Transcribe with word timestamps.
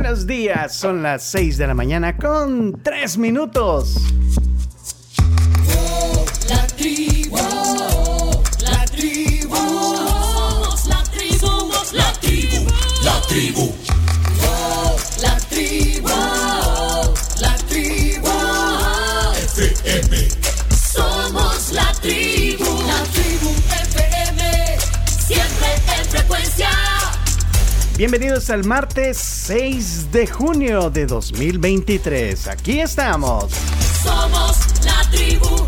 buenos 0.00 0.26
días. 0.26 0.74
Son 0.74 1.04
las 1.04 1.22
6 1.22 1.56
de 1.56 1.68
la 1.68 1.74
mañana 1.74 2.16
con 2.16 2.82
3 2.82 3.16
minutos. 3.16 3.94
Bienvenidos 27.96 28.50
al 28.50 28.64
martes 28.64 29.16
6 29.18 30.10
de 30.10 30.26
junio 30.26 30.90
de 30.90 31.06
2023. 31.06 32.48
Aquí 32.48 32.80
estamos. 32.80 33.52
Somos 34.02 34.58
la 34.84 35.08
tribu, 35.12 35.64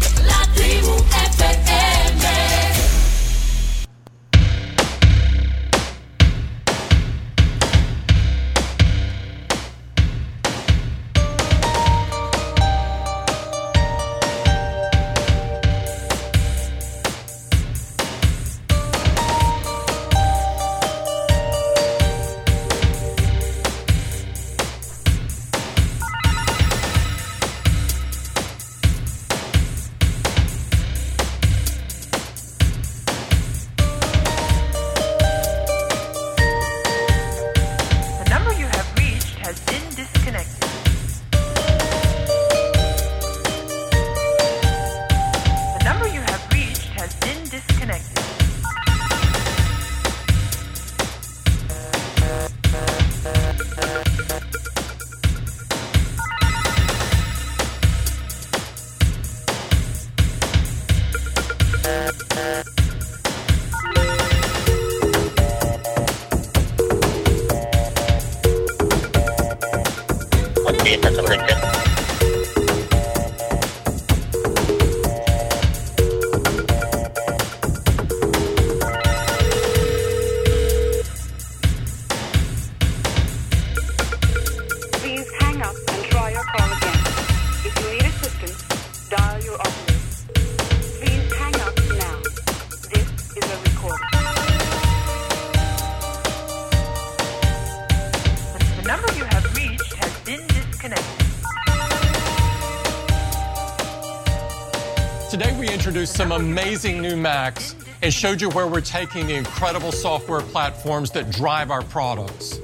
some 106.17 106.33
amazing 106.33 107.03
new 107.03 107.15
Macs 107.15 107.77
and 108.01 108.11
showed 108.11 108.41
you 108.41 108.49
where 108.49 108.67
we're 108.67 108.81
taking 108.81 109.27
the 109.27 109.35
incredible 109.35 109.93
software 109.93 110.41
platforms 110.41 111.11
that 111.11 111.31
drive 111.31 111.71
our 111.71 111.83
products. 111.83 112.59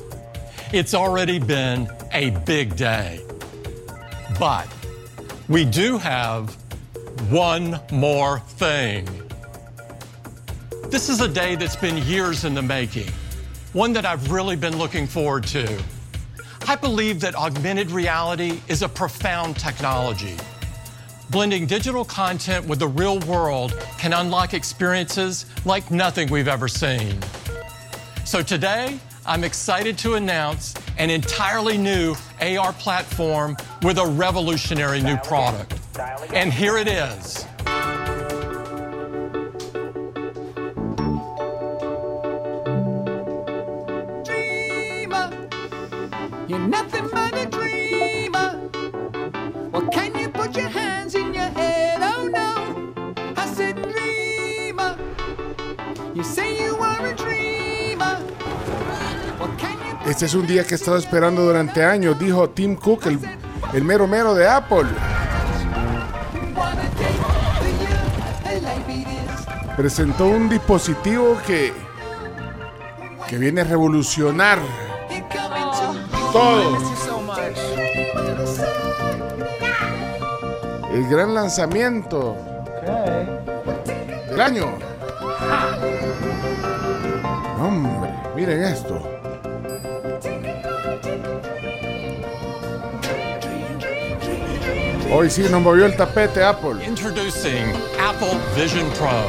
It's 0.73 0.95
already 0.95 1.39
been 1.39 1.87
a 2.13 2.31
big 2.31 2.77
day. 2.77 3.21
But 4.39 4.67
we 5.49 5.67
do 5.67 5.99
have 5.99 6.55
one 7.29 7.79
more 7.93 8.39
thing. 8.39 9.07
This 10.89 11.11
is 11.11 11.21
a 11.21 11.29
day 11.29 11.55
that's 11.55 11.77
been 11.77 11.99
years 12.07 12.47
in 12.47 12.55
the 12.55 12.63
making, 12.63 13.11
one 13.75 13.93
that 13.93 14.07
I've 14.07 14.33
really 14.33 14.57
been 14.57 14.79
looking 14.79 15.07
forward 15.07 15.45
to. 15.49 15.83
I 16.67 16.77
believe 16.77 17.21
that 17.21 17.35
augmented 17.35 17.91
reality 17.91 18.63
is 18.69 18.81
a 18.81 18.89
profound 18.89 19.59
technology. 19.59 20.39
Blending 21.31 21.67
digital 21.67 22.05
content 22.05 22.67
with 22.67 22.79
the 22.79 22.89
real 22.89 23.19
world 23.21 23.75
can 23.99 24.13
unlock 24.13 24.55
experiences 24.55 25.47
like 25.65 25.91
nothing 25.91 26.31
we've 26.31 26.49
ever 26.49 26.69
seen. 26.69 27.19
So 28.25 28.43
today, 28.43 28.99
I'm 29.25 29.45
excited 29.45 29.97
to 29.99 30.15
announce 30.15 30.75
an 30.99 31.09
entirely 31.09 31.79
new 31.79 32.15
AR 32.41 32.73
platform 32.75 33.57
with 33.83 33.99
a 33.99 34.07
revolutionary 34.07 35.01
new 35.01 35.17
product. 35.19 35.79
And 36.35 36.53
here 36.53 36.77
it 36.77 36.89
is. 36.89 37.42
Este 60.23 60.37
es 60.37 60.41
un 60.41 60.47
día 60.47 60.63
que 60.63 60.75
he 60.75 60.77
estado 60.77 60.99
esperando 60.99 61.43
durante 61.43 61.85
años, 61.85 62.17
dijo 62.17 62.49
Tim 62.51 62.77
Cook, 62.77 63.07
el, 63.07 63.19
el 63.73 63.83
mero 63.83 64.07
mero 64.07 64.37
de 64.37 64.49
Apple. 64.49 64.87
Presentó 69.77 70.27
un 70.27 70.49
dispositivo 70.49 71.37
que, 71.45 71.73
que 73.27 73.37
viene 73.37 73.63
a 73.63 73.65
revolucionar 73.65 74.61
todo. 76.33 76.79
El 80.93 81.09
gran 81.09 81.35
lanzamiento 81.35 82.37
del 84.31 84.41
año. 84.41 84.67
Hombre, 87.61 88.15
miren 88.37 88.63
esto. 88.63 89.12
Hoy 95.15 95.29
sí 95.29 95.43
nos 95.43 95.61
movió 95.61 95.85
el 95.85 95.95
tapete 95.95 96.43
Apple. 96.43 96.83
Introducing 96.83 97.67
Apple 98.01 98.35
Vision 98.57 98.91
Pro. 98.93 99.29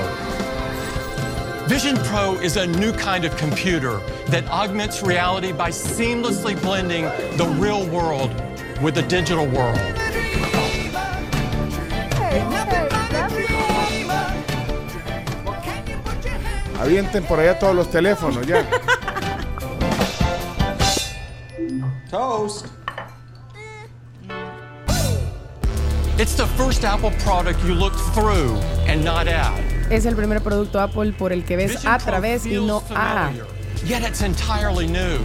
Vision 1.68 1.98
Pro 2.06 2.36
is 2.42 2.56
a 2.56 2.66
new 2.66 2.94
kind 2.94 3.26
of 3.26 3.36
computer 3.36 4.00
that 4.28 4.48
augments 4.48 5.04
reality 5.04 5.52
by 5.52 5.72
seamlessly 5.72 6.56
blending 6.62 7.04
the 7.36 7.46
real 7.60 7.86
world 7.88 8.32
with 8.82 8.96
the 8.96 9.02
digital 9.02 9.46
world. 9.46 9.78
Avienten 16.80 17.26
por 17.26 17.40
allá 17.40 17.60
todos 17.60 17.76
los 17.76 17.90
teléfonos 17.90 18.48
ya. 18.48 18.66
It's 26.24 26.36
the 26.36 26.48
first 26.56 26.86
Apple 26.86 27.12
product 27.20 27.62
you 27.66 27.74
look 27.76 27.94
through 28.14 28.56
and 28.88 29.04
not 29.04 29.28
at. 29.28 29.60
Es 29.92 30.06
el 30.06 30.16
primer 30.16 30.40
producto 30.40 30.80
Apple 30.80 31.12
por 31.12 31.34
el 31.34 31.42
que 31.42 31.58
ves 31.58 31.74
Vision 31.74 31.92
a 31.92 31.98
través 31.98 32.46
y 32.46 32.66
no 32.66 32.82
a. 32.92 33.34
Yet 33.84 34.04
it's 34.04 34.22
entirely 34.22 34.88
new. 34.88 35.20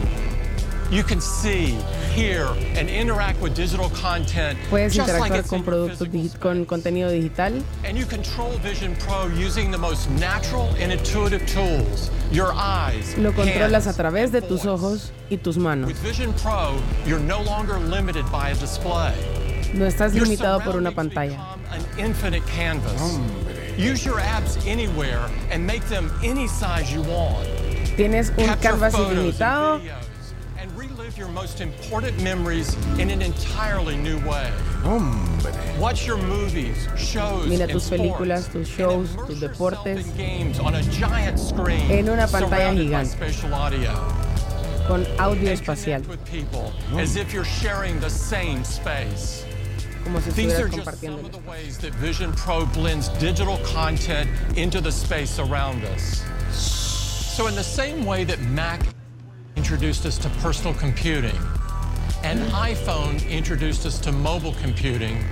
You 0.90 1.04
can 1.04 1.20
see, 1.20 1.76
hear, 2.16 2.48
and 2.74 2.90
interact 2.90 3.40
with 3.40 3.54
digital 3.54 3.90
content 3.90 4.58
Puedes 4.70 4.96
like 4.96 5.08
interactuar 5.08 5.38
it's 5.38 5.50
con 5.50 5.62
productos 5.62 6.40
con 6.40 6.66
contenido 6.66 7.10
digital 7.10 7.62
And 7.84 7.96
you 7.96 8.04
control 8.04 8.58
Vision 8.58 8.96
Pro 8.96 9.28
using 9.28 9.70
the 9.70 9.78
most 9.78 10.10
natural 10.10 10.74
and 10.80 10.90
intuitive 10.90 11.46
tools. 11.46 12.10
Your 12.32 12.52
eyes. 12.54 13.16
lo 13.16 13.30
controlas 13.30 13.86
a 13.86 13.92
través 13.92 14.32
de 14.32 14.40
tus 14.40 14.66
ojos 14.66 15.12
y 15.30 15.36
tus 15.36 15.58
manos. 15.58 15.86
With 15.86 16.02
Vision 16.02 16.32
Pro, 16.42 16.76
you're 17.06 17.20
no 17.20 17.40
longer 17.42 17.78
limited 17.78 18.24
by 18.32 18.50
a 18.50 18.56
display. 18.56 19.14
No 19.75 19.87
estás 19.87 20.15
limitado 20.15 20.61
por 20.65 20.76
una 20.76 20.91
pantalla. 20.91 21.37
become 21.37 21.59
An 21.70 21.85
infinite 21.99 22.47
canvas. 22.47 23.19
Use 23.76 24.05
your 24.05 24.19
apps 24.19 24.56
anywhere 24.67 25.20
and 25.50 25.67
make 25.67 25.82
them 25.88 26.11
any 26.25 26.49
size 26.49 26.93
you 26.93 27.03
want. 27.03 27.47
Tienes 27.97 28.31
un 28.38 28.56
canvas 28.61 28.94
ilimitado. 28.94 29.81
videos 29.81 30.09
and 30.61 30.76
relive 30.76 31.17
your 31.17 31.29
most 31.29 31.61
important 31.61 32.20
memories 32.23 32.75
in 32.99 33.11
an 33.11 33.23
entirely 33.23 33.97
new 33.97 34.19
way. 34.26 34.50
Hombre. 34.82 35.53
Watch 35.79 36.06
your 36.06 36.17
movies, 36.17 36.88
shows, 36.97 37.47
Mira 37.47 37.67
tus 37.69 37.85
sports, 37.85 38.03
películas, 38.03 38.53
tus 38.53 38.69
shows, 38.69 39.15
tus 39.26 39.41
deportes 39.41 40.05
in 40.05 40.17
games 40.17 40.59
on 40.59 40.75
a 40.75 40.82
giant 40.82 41.38
screen, 41.38 41.91
en 41.91 42.09
una 42.09 42.26
pantalla 42.26 42.75
gigante. 42.75 43.17
con 44.88 45.06
audio 45.19 45.53
espacial, 45.53 46.03
with 46.09 46.25
people 46.25 46.73
as 46.97 47.17
if 47.17 47.32
you're 47.32 47.44
sharing 47.44 48.00
the 48.00 48.11
same 48.11 48.65
space. 48.65 49.44
Como 50.04 50.20
si 50.20 50.30
These 50.30 50.54
are 50.58 50.66
estuvieras 50.68 50.70
just 50.70 50.86
compartiendo. 50.86 51.16
some 51.18 51.20
el 51.20 51.26
of 51.26 51.32
the 51.44 51.50
ways 51.50 51.78
that 51.78 51.92
Vision 51.94 52.32
Pro 52.32 52.66
blends 52.66 53.08
digital 53.18 53.58
content 53.64 54.28
into 54.56 54.80
the 54.80 54.90
space 54.92 55.38
around 55.38 55.84
us. 55.84 56.22
So, 56.52 57.46
in 57.46 57.54
the 57.54 57.62
same 57.64 58.04
way 58.04 58.24
that 58.24 58.40
Mac 58.54 58.80
introduced 59.56 60.04
us 60.06 60.18
to 60.18 60.28
personal 60.42 60.74
computing 60.74 61.36
and 62.24 62.40
iPhone 62.52 63.18
introduced 63.30 63.86
us 63.86 63.98
to 64.00 64.10
mobile 64.12 64.54
computing, 64.60 65.22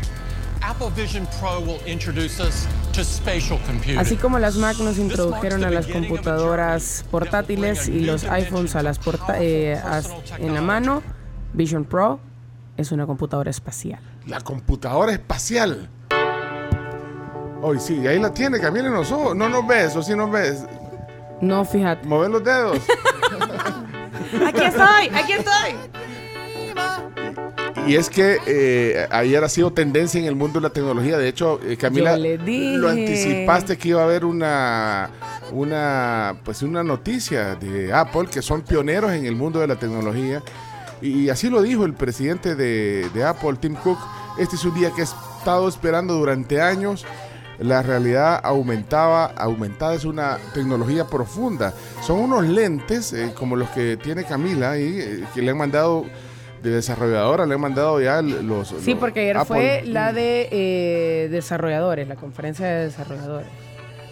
Apple 0.62 0.90
Vision 0.90 1.26
Pro 1.40 1.60
will 1.60 1.80
introduce 1.84 2.40
us 2.40 2.66
to 2.92 3.04
spatial 3.04 3.58
computing. 3.66 3.98
Así 3.98 4.16
como 4.16 4.38
las 4.38 4.56
Mac 4.56 4.78
nos 4.78 4.98
introdujeron 4.98 5.64
a 5.64 5.70
las 5.70 5.86
computadoras 5.86 7.04
portátiles 7.10 7.88
y 7.88 8.00
los 8.00 8.24
iPhones 8.24 8.74
a 8.76 8.82
las 8.82 8.98
porta- 8.98 9.36
eh, 9.40 9.78
en 10.38 10.54
la 10.54 10.60
mano, 10.60 11.02
Vision 11.52 11.84
Pro 11.84 12.20
es 12.76 12.92
una 12.92 13.04
computadora 13.06 13.50
espacial. 13.50 14.00
La 14.26 14.40
computadora 14.40 15.12
espacial. 15.12 15.88
Hoy 17.62 17.78
sí, 17.81 18.06
ahí 18.06 18.19
la 18.19 18.32
tiene, 18.32 18.61
Camila, 18.61 18.88
en 18.88 18.94
los 18.94 19.11
ojos. 19.12 19.37
No 19.37 19.49
nos 19.49 19.67
ves, 19.67 19.94
o 19.96 20.02
sí 20.02 20.14
nos 20.14 20.31
ves. 20.31 20.64
No, 21.40 21.64
fíjate. 21.64 22.06
Mover 22.06 22.31
los 22.31 22.44
dedos. 22.44 22.78
Aquí 24.46 24.64
estoy, 24.64 25.08
aquí 25.12 25.32
estoy. 25.32 25.75
Y 27.87 27.94
es 27.94 28.11
que 28.11 28.38
eh, 28.46 29.06
ayer 29.11 29.43
ha 29.44 29.49
sido 29.49 29.73
tendencia 29.73 30.19
en 30.20 30.26
el 30.26 30.34
mundo 30.34 30.58
de 30.58 30.64
la 30.69 30.70
tecnología. 30.73 31.17
De 31.17 31.28
hecho, 31.28 31.61
eh, 31.64 31.76
Camila, 31.76 32.17
Yo 32.17 32.23
le 32.23 32.38
dije. 32.38 32.76
lo 32.76 32.88
anticipaste 32.88 33.78
que 33.78 33.90
iba 33.90 34.00
a 34.00 34.05
haber 34.05 34.25
una, 34.25 35.11
una, 35.52 36.37
pues 36.44 36.62
una 36.62 36.82
noticia 36.82 37.55
de 37.55 37.93
Apple 37.93 38.26
que 38.31 38.43
son 38.43 38.62
pioneros 38.62 39.12
en 39.12 39.26
el 39.26 39.37
mundo 39.37 39.61
de 39.61 39.69
la 39.69 39.76
tecnología. 39.76 40.43
Y 41.00 41.28
así 41.28 41.50
lo 41.50 41.62
dijo 41.62 41.84
el 41.84 41.94
presidente 41.94 42.54
de, 42.54 43.08
de 43.12 43.25
Apple, 43.25 43.56
Tim 43.60 43.75
Cook. 43.75 43.98
Este 44.38 44.56
es 44.56 44.64
un 44.64 44.75
día 44.75 44.90
que 44.90 45.02
he 45.02 45.04
estado 45.04 45.69
esperando 45.69 46.14
durante 46.14 46.60
años. 46.60 47.04
La 47.58 47.82
realidad 47.82 48.40
aumentaba, 48.43 49.26
aumentada 49.26 49.94
es 49.94 50.04
una 50.04 50.38
tecnología 50.52 51.06
profunda. 51.06 51.72
Son 52.02 52.19
unos 52.19 52.44
lentes 52.46 53.12
eh, 53.12 53.32
como 53.34 53.56
los 53.56 53.69
que 53.70 53.96
tiene 53.96 54.25
Camila 54.25 54.72
ahí, 54.72 54.98
eh, 55.00 55.25
que 55.34 55.40
le 55.40 55.52
han 55.52 55.56
mandado 55.56 56.04
de 56.62 56.70
desarrolladora, 56.70 57.46
le 57.46 57.54
han 57.54 57.60
mandado 57.60 58.00
ya 58.00 58.20
los... 58.20 58.69
Sí, 58.69 58.90
los 58.90 58.99
porque 58.99 59.20
ayer 59.20 59.37
Apple. 59.38 59.46
fue 59.46 59.82
la 59.87 60.12
de 60.12 60.49
eh, 60.50 61.28
desarrolladores, 61.31 62.08
la 62.08 62.16
conferencia 62.16 62.66
de 62.66 62.84
desarrolladores. 62.87 63.49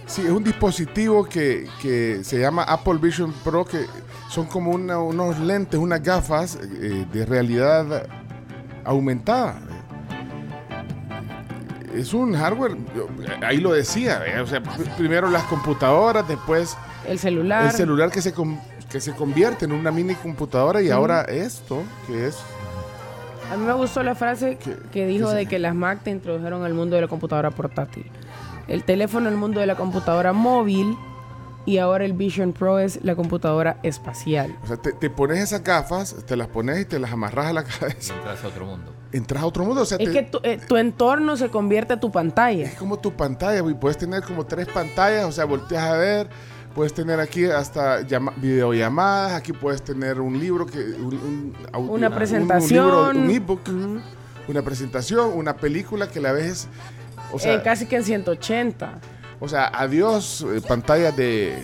Sí, 0.07 0.23
es 0.23 0.31
un 0.31 0.45
dispositivo 0.45 1.25
que, 1.25 1.67
que 1.83 2.21
se 2.23 2.39
llama 2.39 2.63
Apple 2.63 2.99
Vision 3.01 3.33
Pro, 3.43 3.65
que 3.65 3.87
son 4.29 4.47
como 4.47 4.71
una- 4.73 4.99
unos 4.99 5.39
lentes, 5.39 5.79
unas 5.79 6.03
gafas 6.03 6.57
eh, 6.61 7.07
de 7.13 7.27
realidad 7.27 8.07
aumentada. 8.85 9.61
Es 11.95 12.13
un 12.13 12.35
hardware, 12.35 12.77
ahí 13.47 13.59
lo 13.59 13.73
decía, 13.73 14.21
eh, 14.27 14.41
o 14.41 14.47
sea, 14.47 14.61
pr- 14.61 14.97
primero 14.97 15.31
las 15.31 15.45
computadoras, 15.45 16.27
después 16.27 16.77
El 17.07 17.19
celular. 17.21 17.67
el 17.67 17.71
celular 17.71 18.11
que 18.11 18.21
se, 18.21 18.35
que 18.91 19.01
se 19.01 19.13
convierte 19.15 19.65
en 19.67 19.73
una 19.73 19.93
mini 19.93 20.15
computadora 20.17 20.83
y 20.83 20.91
ahora 20.91 21.23
esto, 21.23 21.85
que 22.09 22.27
es... 22.27 22.37
A 23.53 23.57
mí 23.57 23.65
me 23.65 23.75
gustó 23.75 24.03
la 24.03 24.17
frase 24.17 24.57
¿Qué- 24.57 24.77
que 24.91 25.07
dijo 25.07 25.31
de 25.31 25.47
que 25.47 25.61
las 25.61 25.75
Mac 25.75 26.01
te 26.03 26.11
introdujeron 26.11 26.65
al 26.65 26.75
mundo 26.75 26.97
de 26.97 27.03
la 27.03 27.09
computadora 27.09 27.51
portátil. 27.53 28.11
El 28.67 28.83
teléfono 28.83 29.29
al 29.29 29.37
mundo 29.37 29.61
de 29.61 29.67
la 29.67 29.77
computadora 29.77 30.33
móvil 30.33 30.97
y 31.67 31.79
ahora 31.79 32.05
el 32.05 32.13
Vision 32.13 32.53
Pro 32.53 32.79
es 32.79 33.01
la 33.05 33.15
computadora 33.17 33.79
espacial. 33.83 34.57
O 34.65 34.67
sea, 34.67 34.77
te, 34.77 34.93
te 34.93 35.11
pones 35.11 35.39
esas 35.41 35.63
gafas, 35.65 36.15
te 36.27 36.37
las 36.37 36.49
pones 36.49 36.81
y 36.81 36.85
te 36.85 36.99
las 36.99 37.13
amarras 37.13 37.47
a 37.47 37.53
la 37.53 37.65
cabeza. 37.65 38.15
Entras 38.15 38.45
a 38.45 38.49
otro 38.49 38.67
mundo. 38.67 38.93
Entras 39.13 39.43
a 39.43 39.47
otro 39.47 39.65
mundo, 39.65 39.83
o 39.83 39.85
sea, 39.87 39.97
Es 39.99 40.07
te- 40.07 40.13
que 40.13 40.23
tu, 40.25 40.41
eh, 40.43 40.59
tu 40.69 40.77
entorno 40.77 41.37
se 41.37 41.49
convierte 41.49 41.93
a 41.95 42.01
tu 42.01 42.11
pantalla. 42.11 42.65
Es 42.67 42.75
como 42.75 42.99
tu 42.99 43.13
pantalla, 43.13 43.61
güey. 43.61 43.75
Puedes 43.79 43.97
tener 43.97 44.23
como 44.25 44.45
tres 44.45 44.67
pantallas, 44.69 45.25
o 45.25 45.33
sea, 45.33 45.45
volteas 45.45 45.85
a 45.85 45.97
ver. 45.97 46.29
Puedes 46.75 46.93
tener 46.93 47.21
aquí 47.21 47.45
hasta 47.45 48.01
llama- 48.01 48.33
videollamadas, 48.37 49.33
aquí 49.35 49.53
puedes 49.53 49.83
tener 49.83 50.21
un 50.21 50.39
libro, 50.41 50.67
que, 50.67 50.79
un, 50.79 51.15
un 51.15 51.57
audio- 51.73 51.93
Una 51.93 52.07
un- 52.09 52.13
un 52.13 52.19
presentación. 52.19 52.85
libro, 52.87 53.11
un 53.11 53.31
ebook, 53.31 53.61
una 54.49 54.63
presentación, 54.63 55.31
una 55.35 55.55
película 55.57 56.09
que 56.09 56.21
la 56.21 56.33
ves, 56.33 56.67
o 57.33 57.39
sea, 57.39 57.55
Eh, 57.55 57.63
casi 57.63 57.87
que 57.87 57.95
en 57.97 58.03
180. 58.05 58.99
O 59.45 59.49
sea, 59.49 59.69
adiós 59.69 60.45
eh, 60.49 60.61
pantallas 60.67 61.15
de 61.17 61.63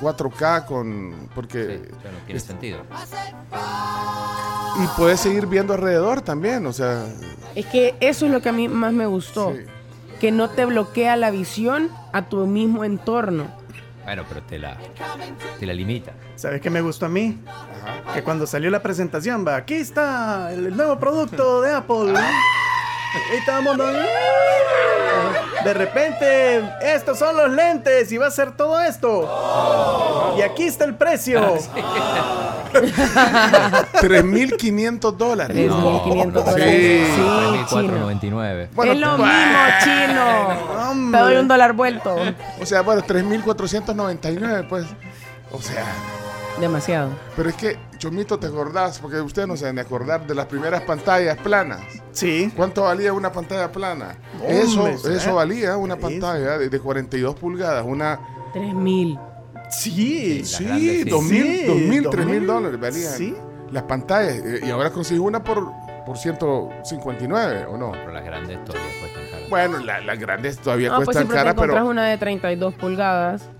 4K 0.00 0.64
con, 0.66 1.14
Sí, 1.20 1.28
porque 1.34 1.90
ya 2.02 2.10
no 2.12 2.18
tiene 2.26 2.40
sentido. 2.40 2.78
y 4.82 4.86
puedes 4.96 5.20
seguir 5.20 5.46
viendo 5.46 5.74
alrededor 5.74 6.20
también, 6.20 6.66
o 6.66 6.72
sea, 6.72 7.06
Es 7.54 7.66
que 7.66 7.94
eso 8.00 8.26
es 8.26 8.32
lo 8.32 8.40
que 8.40 8.48
a 8.50 8.52
mí 8.52 8.68
más 8.68 8.92
me 8.92 9.06
gustó. 9.06 9.52
Sí. 9.54 9.62
Que 10.20 10.32
no 10.32 10.48
te 10.48 10.64
bloquea 10.64 11.16
la 11.16 11.30
visión 11.30 11.90
a 12.12 12.22
tu 12.22 12.46
mismo 12.46 12.84
entorno. 12.84 13.46
Bueno, 14.04 14.24
pero 14.28 14.40
te 14.42 14.58
la, 14.58 14.78
te 15.58 15.66
la 15.66 15.74
limita. 15.74 16.12
¿Sabes 16.36 16.60
qué 16.60 16.70
me 16.70 16.80
gustó 16.80 17.06
a 17.06 17.08
mí? 17.08 17.38
Que 18.14 18.22
cuando 18.22 18.46
salió 18.46 18.70
la 18.70 18.80
presentación, 18.82 19.44
va, 19.46 19.56
aquí 19.56 19.74
está 19.74 20.52
el 20.52 20.76
nuevo 20.76 20.98
producto 20.98 21.60
de 21.60 21.74
Apple. 21.74 22.12
Y 22.12 22.14
estábamos 23.32 23.76
De 25.64 25.74
repente, 25.74 26.62
estos 26.82 27.18
son 27.18 27.36
los 27.36 27.50
lentes 27.50 28.12
y 28.12 28.18
va 28.18 28.28
a 28.28 28.30
ser 28.30 28.52
todo 28.52 28.80
esto. 28.80 30.34
Y 30.38 30.42
aquí 30.42 30.62
está 30.64 30.84
el 30.84 30.94
precio. 30.94 31.58
3.500 32.72 35.12
dólares. 35.16 35.56
3.500 35.56 36.32
dólares. 36.32 36.66
Sí. 36.66 37.06
Sí, 37.16 37.22
chino. 37.68 38.10
4.99. 38.10 38.68
Bueno, 38.74 38.92
es 38.92 38.98
lo 38.98 39.16
pues, 39.16 39.32
mismo, 39.32 39.58
chino. 39.82 40.26
hombre. 40.90 41.18
Te 41.18 41.24
doy 41.24 41.36
un 41.36 41.48
dólar 41.48 41.72
vuelto. 41.72 42.14
O 42.60 42.66
sea, 42.66 42.82
bueno, 42.82 43.00
3.499, 43.02 44.68
pues. 44.68 44.84
O 45.52 45.62
sea, 45.62 45.84
Demasiado. 46.60 47.10
pero 47.36 47.48
es 47.50 47.54
que, 47.56 47.76
Chomito, 47.98 48.38
¿te 48.38 48.46
acordás? 48.46 48.98
Porque 48.98 49.20
ustedes 49.20 49.46
no 49.48 49.56
se 49.56 49.64
deben 49.64 49.76
de 49.76 49.82
acordar 49.82 50.26
de 50.26 50.34
las 50.34 50.46
primeras 50.46 50.82
pantallas 50.82 51.36
planas. 51.38 51.80
Sí. 52.12 52.50
¿Cuánto 52.56 52.82
valía 52.82 53.12
una 53.12 53.30
pantalla 53.32 53.70
plana? 53.70 54.16
Eso, 54.46 54.88
eso 54.88 55.34
valía 55.34 55.76
una 55.76 55.96
pantalla 55.96 56.58
de, 56.58 56.68
de 56.68 56.80
42 56.80 57.34
pulgadas. 57.36 57.84
Una, 57.86 58.18
3000. 58.52 59.18
Sí. 59.70 60.44
sí, 60.44 60.64
grandes, 60.64 61.02
sí. 61.02 61.10
2.000, 61.10 61.22
Sí, 61.28 61.64
2.000, 61.66 62.02
2.000, 62.04 62.10
3.000 62.10 62.46
dólares 62.46 62.80
valían 62.80 63.12
sí. 63.12 63.36
las 63.72 63.82
pantallas. 63.82 64.34
Eh, 64.36 64.60
Y 64.64 64.70
ahora 64.70 64.90
consigo 64.90 65.24
una 65.24 65.42
por, 65.42 65.72
por 66.06 66.16
159, 66.16 67.66
¿o 67.68 67.76
no? 67.76 67.92
Pero 67.92 68.12
las 68.12 68.24
grandes 68.24 68.64
todavía 68.64 68.88
cuestan 69.00 69.22
caro. 69.30 69.46
Bueno, 69.50 69.78
la- 69.78 70.00
las 70.00 70.18
grandes 70.18 70.58
todavía 70.58 70.88
No, 70.90 70.96
pues 70.96 71.06
cuestan 71.06 71.22
siempre 71.24 71.36
te 71.36 71.40
cara, 71.40 71.50
encontrás 71.50 71.76
pero, 71.80 71.90
una 71.90 72.06
de 72.06 72.18
32 72.18 72.74
pulgadas. 72.74 73.50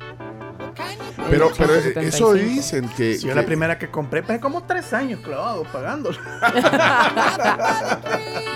Pero, 1.31 1.51
pero 1.57 1.69
175. 1.81 2.01
eso 2.17 2.33
dicen 2.35 2.89
que... 2.97 3.15
Sí, 3.17 3.23
yo 3.27 3.29
que- 3.31 3.35
la 3.41 3.47
primera 3.47 3.79
que 3.79 3.91
compré, 3.91 4.23
pues 4.23 4.39
como 4.41 4.63
tres 4.65 4.93
años 4.93 5.21
clavado 5.23 5.65
pagándola. 5.73 6.19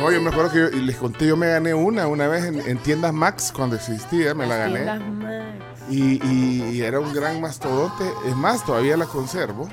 No, 0.00 0.10
yo 0.12 0.20
me 0.20 0.30
acuerdo 0.30 0.50
que 0.52 0.58
yo- 0.58 0.68
y 0.70 0.80
les 0.82 0.96
conté, 0.96 1.26
yo 1.26 1.36
me 1.36 1.48
gané 1.48 1.74
una 1.74 2.06
una 2.06 2.28
vez 2.28 2.44
en, 2.44 2.60
en 2.60 2.78
tiendas 2.78 3.12
Max 3.12 3.52
cuando 3.54 3.76
existía, 3.76 4.34
me 4.34 4.46
la 4.46 4.56
gané. 4.56 4.82
Tiendas 4.82 5.00
Max. 5.00 5.44
Y, 5.88 6.24
y- 6.26 6.70
y 6.72 6.82
era 6.82 7.00
un 7.00 7.12
gran 7.12 7.40
mastodonte. 7.40 8.04
Es 8.28 8.36
más, 8.36 8.64
todavía 8.64 8.96
la 8.96 9.06
conservo 9.06 9.68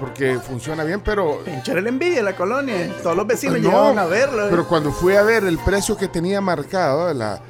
porque 0.00 0.38
funciona 0.38 0.84
bien, 0.84 1.00
pero. 1.00 1.38
Pinchar 1.44 1.78
el 1.78 1.86
envidia 1.86 2.18
en 2.18 2.24
la 2.26 2.36
colonia. 2.36 2.90
Todos 3.02 3.16
los 3.16 3.26
vecinos 3.26 3.60
No, 3.60 3.68
llegaban 3.68 3.98
a 3.98 4.04
verlo. 4.06 4.48
Pero 4.50 4.66
cuando 4.68 4.92
fui 4.92 5.14
a 5.14 5.22
ver 5.22 5.44
el 5.44 5.58
precio 5.58 5.96
que 5.96 6.08
tenía 6.08 6.40
marcado, 6.40 7.12
la, 7.14 7.40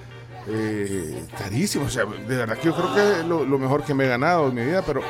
eh, 0.48 1.24
carísimo. 1.38 1.86
O 1.86 1.88
sea, 1.90 2.04
de 2.04 2.36
verdad 2.36 2.56
que 2.58 2.66
yo 2.66 2.74
creo 2.74 2.94
que 2.94 3.20
es 3.20 3.26
lo, 3.26 3.44
mejor 3.58 3.84
que 3.84 3.94
me 3.94 4.04
he 4.04 4.08
ganado 4.08 4.48
en 4.48 4.54
mi 4.54 4.64
vida. 4.64 4.82
Pero, 4.86 5.00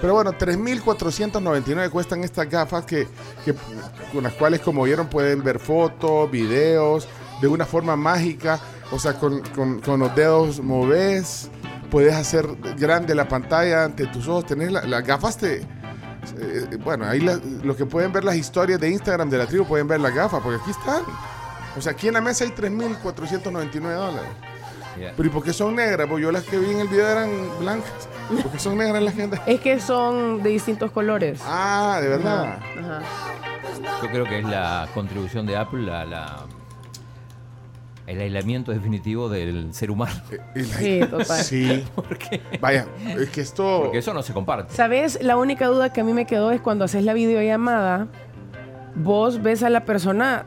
pero 0.00 0.14
bueno, 0.14 0.32
3.499 0.32 1.90
cuestan 1.90 2.22
estas 2.24 2.48
gafas 2.48 2.84
que, 2.84 3.08
que- 3.44 3.54
con 4.12 4.22
las 4.22 4.32
cuales, 4.34 4.60
como 4.60 4.82
vieron, 4.84 5.08
pueden 5.08 5.42
ver 5.42 5.58
fotos, 5.58 6.30
videos, 6.30 7.08
de 7.40 7.48
una 7.48 7.64
forma 7.64 7.96
mágica. 7.96 8.60
O 8.92 8.98
sea, 8.98 9.14
con, 9.14 9.40
con- 9.54 9.80
con 9.80 10.00
los 10.00 10.14
dedos 10.14 10.60
moves, 10.60 11.50
puedes 11.90 12.14
hacer 12.14 12.46
grande 12.78 13.14
la 13.14 13.26
pantalla 13.28 13.84
ante 13.84 14.06
tus 14.06 14.28
ojos. 14.28 14.46
Tenés 14.46 14.70
la- 14.72 14.84
las 14.84 15.04
gafas 15.04 15.36
te... 15.38 15.56
eh, 16.38 16.78
bueno, 16.84 17.04
ahí 17.06 17.20
la- 17.20 17.40
los 17.62 17.76
que 17.76 17.86
pueden 17.86 18.12
ver 18.12 18.24
las 18.24 18.36
historias 18.36 18.78
de 18.80 18.90
Instagram 18.90 19.28
de 19.30 19.38
la 19.38 19.46
tribu 19.46 19.64
pueden 19.66 19.88
ver 19.88 20.00
las 20.00 20.14
gafas, 20.14 20.40
porque 20.42 20.60
aquí 20.60 20.70
están. 20.70 21.02
O 21.76 21.80
sea, 21.80 21.92
aquí 21.92 22.06
en 22.06 22.14
la 22.14 22.20
mesa 22.20 22.44
hay 22.44 22.50
3.499 22.50 23.80
dólares. 23.94 24.30
Yeah. 24.98 25.12
Pero 25.16 25.28
¿y 25.28 25.32
por 25.32 25.42
qué 25.42 25.52
son 25.52 25.74
negras? 25.74 26.06
Pues 26.08 26.22
yo 26.22 26.30
las 26.30 26.44
que 26.44 26.58
vi 26.58 26.70
en 26.70 26.80
el 26.80 26.88
video 26.88 27.06
eran 27.08 27.30
blancas. 27.60 28.08
¿Por 28.42 28.52
qué 28.52 28.58
son 28.58 28.78
negras 28.78 29.02
las 29.02 29.14
que 29.14 29.22
andan? 29.24 29.40
Es 29.46 29.60
que 29.60 29.80
son 29.80 30.42
de 30.42 30.50
distintos 30.50 30.90
colores. 30.92 31.40
Ah, 31.44 31.98
de 32.00 32.08
verdad. 32.08 32.58
Ajá. 32.78 33.02
Yo 34.02 34.08
creo 34.10 34.24
que 34.24 34.38
es 34.38 34.44
la 34.44 34.88
contribución 34.94 35.46
de 35.46 35.56
Apple 35.56 35.92
a 35.92 36.04
la 36.04 36.36
el 38.06 38.20
aislamiento 38.20 38.70
definitivo 38.70 39.30
del 39.30 39.72
ser 39.72 39.90
humano. 39.90 40.12
La- 40.54 40.62
Sí, 40.64 41.00
total. 41.10 41.42
Sí. 41.42 41.84
Vaya, 42.60 42.86
es 43.18 43.30
que 43.30 43.40
esto. 43.40 43.80
Porque 43.84 43.98
eso 43.98 44.12
no 44.12 44.22
se 44.22 44.34
comparte. 44.34 44.74
¿Sabes? 44.74 45.18
La 45.22 45.36
única 45.38 45.66
duda 45.68 45.90
que 45.92 46.02
a 46.02 46.04
mí 46.04 46.12
me 46.12 46.26
quedó 46.26 46.50
es 46.52 46.60
cuando 46.60 46.84
haces 46.84 47.02
la 47.04 47.14
videollamada, 47.14 48.08
vos 48.94 49.42
ves 49.42 49.62
a 49.62 49.70
la 49.70 49.86
persona 49.86 50.44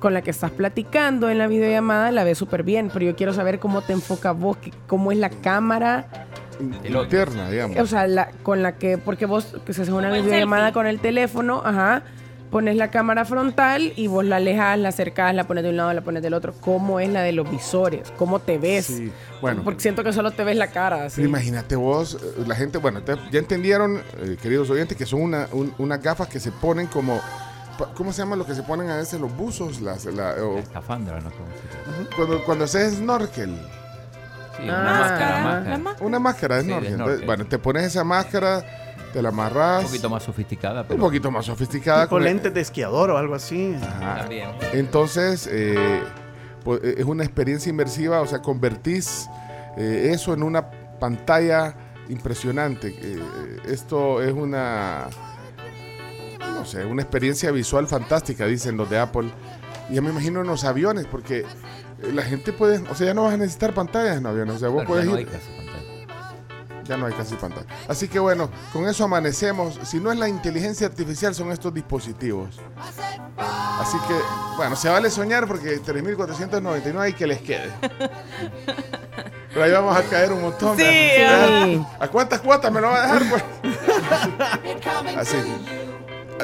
con 0.00 0.12
la 0.14 0.22
que 0.22 0.30
estás 0.30 0.50
platicando 0.50 1.28
en 1.30 1.38
la 1.38 1.46
videollamada, 1.46 2.10
la 2.10 2.24
ves 2.24 2.38
súper 2.38 2.64
bien, 2.64 2.90
pero 2.92 3.04
yo 3.04 3.14
quiero 3.14 3.32
saber 3.32 3.60
cómo 3.60 3.82
te 3.82 3.92
enfoca 3.92 4.32
vos, 4.32 4.56
que- 4.56 4.72
cómo 4.88 5.12
es 5.12 5.18
la 5.18 5.30
cámara, 5.30 6.06
interna, 6.84 7.50
digamos. 7.50 7.78
o 7.78 7.86
sea, 7.86 8.06
la, 8.06 8.30
con 8.42 8.62
la 8.62 8.76
que, 8.76 8.98
porque 8.98 9.26
vos, 9.26 9.56
que 9.64 9.72
se 9.72 9.82
hace 9.82 9.92
una 9.92 10.10
videollamada 10.10 10.64
selfie. 10.66 10.74
con 10.74 10.86
el 10.86 11.00
teléfono, 11.00 11.62
ajá, 11.64 12.02
pones 12.50 12.76
la 12.76 12.90
cámara 12.90 13.24
frontal 13.24 13.92
y 13.96 14.08
vos 14.08 14.24
la 14.24 14.36
alejas, 14.36 14.78
la 14.78 14.88
acercás, 14.88 15.34
la 15.34 15.44
pones 15.44 15.62
de 15.64 15.70
un 15.70 15.76
lado, 15.76 15.92
la 15.92 16.00
pones 16.00 16.22
del 16.22 16.34
otro. 16.34 16.52
¿Cómo 16.60 16.98
es 16.98 17.08
la 17.08 17.22
de 17.22 17.32
los 17.32 17.48
visores? 17.50 18.12
¿Cómo 18.16 18.40
te 18.40 18.58
ves? 18.58 18.86
Sí, 18.86 19.12
bueno. 19.40 19.62
Porque 19.64 19.80
siento 19.80 20.02
que 20.02 20.12
solo 20.12 20.32
te 20.32 20.42
ves 20.44 20.56
la 20.56 20.66
cara. 20.68 21.06
Pero 21.14 21.28
imagínate 21.28 21.76
vos, 21.76 22.14
eh, 22.20 22.42
la 22.46 22.56
gente, 22.56 22.78
bueno, 22.78 23.02
te- 23.02 23.16
ya 23.30 23.38
entendieron, 23.38 24.02
eh, 24.22 24.36
queridos 24.42 24.68
oyentes, 24.70 24.98
que 24.98 25.06
son 25.06 25.22
una, 25.22 25.46
un- 25.52 25.72
unas 25.78 26.02
gafas 26.02 26.26
que 26.28 26.40
se 26.40 26.50
ponen 26.50 26.88
como, 26.88 27.20
¿cómo 27.94 28.12
se 28.12 28.22
llama 28.22 28.36
lo 28.36 28.46
que 28.46 28.54
se 28.54 28.62
ponen 28.62 28.90
a 28.90 28.96
veces 28.96 29.20
los 29.20 29.34
buzos? 29.36 29.80
Las, 29.80 30.04
la- 30.06 30.34
o- 30.44 30.58
Escafandra, 30.58 31.20
¿no? 31.20 31.30
¿Cómo 31.30 31.46
se 31.50 31.90
llama? 31.92 32.08
cuando, 32.16 32.44
cuando 32.44 32.64
haces 32.64 32.94
snorkel. 32.94 33.54
Sí, 34.56 34.68
Ah. 34.68 34.80
una 34.80 35.00
máscara, 35.00 35.60
La 35.62 35.78
máscara. 35.78 36.06
Una 36.06 36.18
máscara 36.18 36.56
de 36.56 36.62
Sí, 36.62 36.68
de 36.68 36.74
snorkel. 36.74 36.92
Entonces, 36.92 37.26
bueno, 37.26 37.46
te 37.46 37.58
pones 37.58 37.84
esa 37.84 38.04
máscara, 38.04 38.62
te 39.12 39.22
la 39.22 39.30
amarras. 39.30 39.80
Un 39.84 39.86
poquito 39.88 40.10
más 40.10 40.22
sofisticada, 40.22 40.82
un 40.82 40.86
pero 40.88 41.00
poquito 41.00 41.30
más 41.30 41.46
sofisticada. 41.46 42.06
Con 42.08 42.22
lentes 42.24 42.52
de 42.52 42.60
esquiador 42.60 43.10
o 43.10 43.16
algo 43.18 43.34
así. 43.34 43.76
Ajá. 43.82 44.16
también. 44.20 44.50
Entonces, 44.72 45.48
eh, 45.50 46.02
pues, 46.64 46.80
eh, 46.84 46.94
es 46.98 47.04
una 47.04 47.24
experiencia 47.24 47.70
inmersiva, 47.70 48.20
o 48.20 48.26
sea, 48.26 48.40
convertís 48.42 49.28
eh, 49.76 50.10
eso 50.12 50.34
en 50.34 50.42
una 50.42 50.68
pantalla 50.98 51.74
impresionante. 52.08 52.88
Eh, 53.00 53.18
esto 53.66 54.20
es 54.22 54.32
una, 54.32 55.06
no 56.60 56.66
sé, 56.66 56.84
una 56.84 57.00
experiencia 57.00 57.50
visual 57.50 57.86
fantástica, 57.86 58.44
dicen 58.44 58.76
los 58.76 58.90
de 58.90 58.98
Apple. 58.98 59.30
Y 59.88 59.94
ya 59.94 60.02
me 60.02 60.10
imagino 60.10 60.42
en 60.42 60.46
los 60.46 60.64
aviones, 60.64 61.06
porque 61.06 61.38
eh, 61.38 62.12
la 62.12 62.22
gente 62.22 62.52
puede, 62.52 62.78
o 62.88 62.94
sea, 62.94 63.06
ya 63.06 63.14
no 63.14 63.24
vas 63.24 63.32
a 63.32 63.38
necesitar 63.38 63.72
pantallas 63.72 64.18
en 64.18 64.26
aviones, 64.26 64.56
o 64.56 64.58
sea, 64.58 64.68
vos 64.68 64.84
puedes 64.86 65.06
ya 65.06 65.10
no 65.10 65.18
ir, 65.18 65.26
hay 65.26 65.32
casi 65.32 65.50
pantalla. 65.52 66.84
ya 66.84 66.96
no 66.98 67.06
hay 67.06 67.12
casi 67.14 67.34
pantalla. 67.36 67.66
Así 67.88 68.08
que 68.08 68.18
bueno, 68.18 68.50
con 68.74 68.86
eso 68.86 69.04
amanecemos. 69.04 69.80
Si 69.84 69.98
no 70.00 70.12
es 70.12 70.18
la 70.18 70.28
inteligencia 70.28 70.86
artificial, 70.86 71.34
son 71.34 71.50
estos 71.50 71.72
dispositivos. 71.72 72.60
Así 73.38 73.96
que, 74.06 74.14
bueno, 74.58 74.76
se 74.76 74.90
vale 74.90 75.08
soñar 75.08 75.46
porque 75.46 75.80
3.499 75.80 77.08
y 77.08 77.12
que 77.14 77.26
les 77.26 77.40
quede. 77.40 77.72
Pero 79.48 79.64
ahí 79.64 79.72
vamos 79.72 79.96
a 79.96 80.02
caer 80.02 80.30
un 80.32 80.42
montón. 80.42 80.76
Sí. 80.76 80.84
¿A 80.84 82.08
cuántas 82.08 82.40
cuotas 82.40 82.70
me 82.70 82.82
lo 82.82 82.88
va 82.88 83.02
a 83.02 83.18
dejar? 83.18 83.30
Pues? 83.30 85.16
Así. 85.16 85.36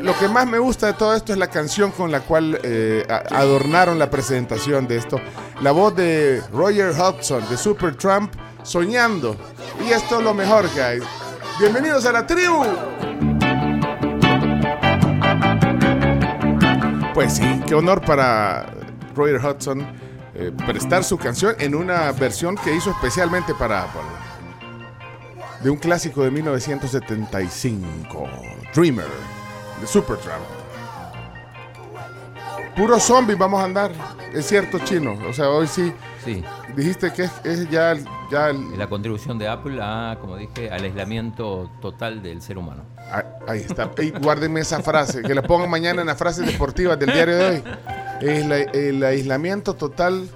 Lo 0.03 0.19
que 0.19 0.29
más 0.29 0.47
me 0.47 0.59
gusta 0.59 0.89
de 0.89 0.93
todo 0.93 1.15
esto 1.15 1.33
es 1.33 1.39
la 1.39 1.49
canción 1.49 1.91
con 1.91 2.11
la 2.11 2.21
cual 2.21 2.61
eh, 2.63 3.07
adornaron 3.31 3.99
la 3.99 4.11
presentación 4.11 4.87
de 4.87 4.97
esto. 4.97 5.21
La 5.63 5.73
voz 5.73 5.97
de 5.97 6.43
Roger 6.53 6.91
Hudson 6.91 7.49
de 7.49 7.57
Supertramp 7.57 8.35
soñando. 8.63 9.37
Y 9.87 9.93
esto 9.93 10.19
es 10.19 10.25
lo 10.25 10.35
mejor 10.35 10.67
hay. 10.79 10.99
Bienvenidos 11.59 12.05
a 12.05 12.13
la 12.13 12.27
tribu. 12.27 12.65
Pues 17.15 17.33
sí, 17.35 17.63
qué 17.67 17.75
honor 17.75 18.05
para 18.05 18.67
Roger 19.15 19.37
Hudson 19.43 19.81
eh, 20.35 20.53
prestar 20.67 21.03
su 21.05 21.17
canción 21.17 21.57
en 21.59 21.75
una 21.75 22.13
versión 22.13 22.57
que 22.57 22.75
hizo 22.75 22.91
especialmente 22.91 23.55
para 23.55 23.85
Apple. 23.85 24.03
De 25.63 25.71
un 25.71 25.79
clásico 25.79 26.23
de 26.23 26.31
1975, 26.31 28.29
Dreamer, 28.75 29.07
de 29.81 29.87
Supertramp. 29.87 30.45
Puro 32.77 33.01
zombie 33.01 33.35
vamos 33.37 33.61
a 33.61 33.65
andar, 33.65 33.91
es 34.35 34.47
cierto 34.47 34.79
chino, 34.81 35.17
o 35.29 35.33
sea, 35.33 35.49
hoy 35.49 35.67
sí, 35.67 35.93
Sí, 36.25 36.43
dijiste 36.75 37.13
que 37.13 37.23
es, 37.23 37.31
es 37.45 37.71
ya, 37.71 37.93
el- 37.93 38.05
ya 38.33 38.51
el- 38.51 38.77
la 38.77 38.89
contribución 38.89 39.39
de 39.39 39.47
Apple 39.47 39.79
a, 39.81 40.19
como 40.21 40.37
dije, 40.37 40.69
al 40.73 40.83
aislamiento 40.83 41.71
total 41.81 42.21
del 42.21 42.43
ser 42.43 42.59
humano. 42.59 42.83
Ah, 43.13 43.23
Ahí 43.47 43.61
está. 43.61 43.93
Ey, 43.97 44.11
guárdenme 44.11 44.59
esa 44.61 44.83
frase, 44.83 45.23
que 45.23 45.33
la 45.37 45.43
pongan 45.43 45.71
mañana 45.71 46.01
en 46.01 46.09
las 46.09 46.19
frases 46.19 46.45
deportivas 46.45 46.99
del 46.99 47.13
diario 47.13 47.37
de 47.37 47.47
hoy. 47.49 47.63
Es 48.21 48.45
la- 48.45 48.59
el 48.59 49.05
aislamiento 49.05 49.75
total 49.75 50.29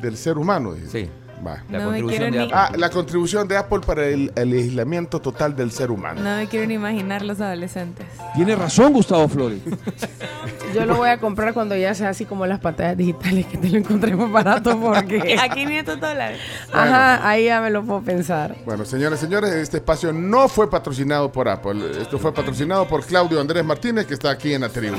del 0.00 0.16
ser 0.16 0.38
humano. 0.38 0.74
Sí, 0.90 1.10
Va. 1.46 1.62
la 1.70 1.78
No 1.78 1.90
me 1.90 2.00
contribución 2.02 2.18
quiero 2.20 2.24
de 2.24 2.30
ni- 2.30 2.52
Apple. 2.52 2.54
Ah, 2.54 2.72
la 2.76 2.90
contribución 2.90 3.48
de 3.48 3.56
Apple 3.56 3.80
para 3.86 4.06
el, 4.06 4.30
el 4.36 4.52
aislamiento 4.52 5.20
total 5.20 5.56
del 5.56 5.70
ser 5.70 5.90
humano. 5.90 6.20
No 6.20 6.36
me 6.36 6.46
quiero 6.48 6.66
ni 6.66 6.74
imaginar 6.74 7.22
los 7.22 7.40
adolescentes. 7.40 8.06
Tiene 8.34 8.54
razón 8.56 8.92
Gustavo 8.92 9.26
Flores. 9.28 9.60
Yo 10.74 10.84
lo 10.86 10.96
voy 10.96 11.08
a 11.08 11.18
comprar 11.18 11.52
cuando 11.54 11.74
ya 11.76 11.94
sea 11.94 12.10
así 12.10 12.24
como 12.26 12.46
las 12.46 12.60
pantallas 12.60 12.96
digitales 12.96 13.46
que 13.46 13.56
te 13.58 13.68
lo 13.70 13.78
encontré 13.78 14.14
más 14.14 14.30
barato 14.30 14.78
porque... 14.78 15.36
A 15.40 15.48
500 15.48 15.98
dólares. 15.98 16.40
Ajá, 16.72 17.28
ahí 17.28 17.46
ya 17.46 17.60
me 17.60 17.70
lo 17.70 17.82
puedo 17.84 18.02
pensar. 18.02 18.54
Bueno, 18.64 18.84
señores, 18.84 19.18
señores, 19.18 19.50
este 19.52 19.78
espacio 19.78 20.12
no 20.12 20.48
fue 20.48 20.70
patrocinado 20.70 21.32
por 21.32 21.48
Apple. 21.48 22.00
Esto 22.00 22.18
fue 22.18 22.32
patrocinado 22.32 22.86
por 22.86 23.04
Claudio 23.04 23.40
Andrés 23.40 23.64
Martínez, 23.64 24.06
que 24.06 24.14
está 24.14 24.30
aquí 24.30 24.52
en 24.54 24.60
la 24.60 24.68
tribu. 24.68 24.96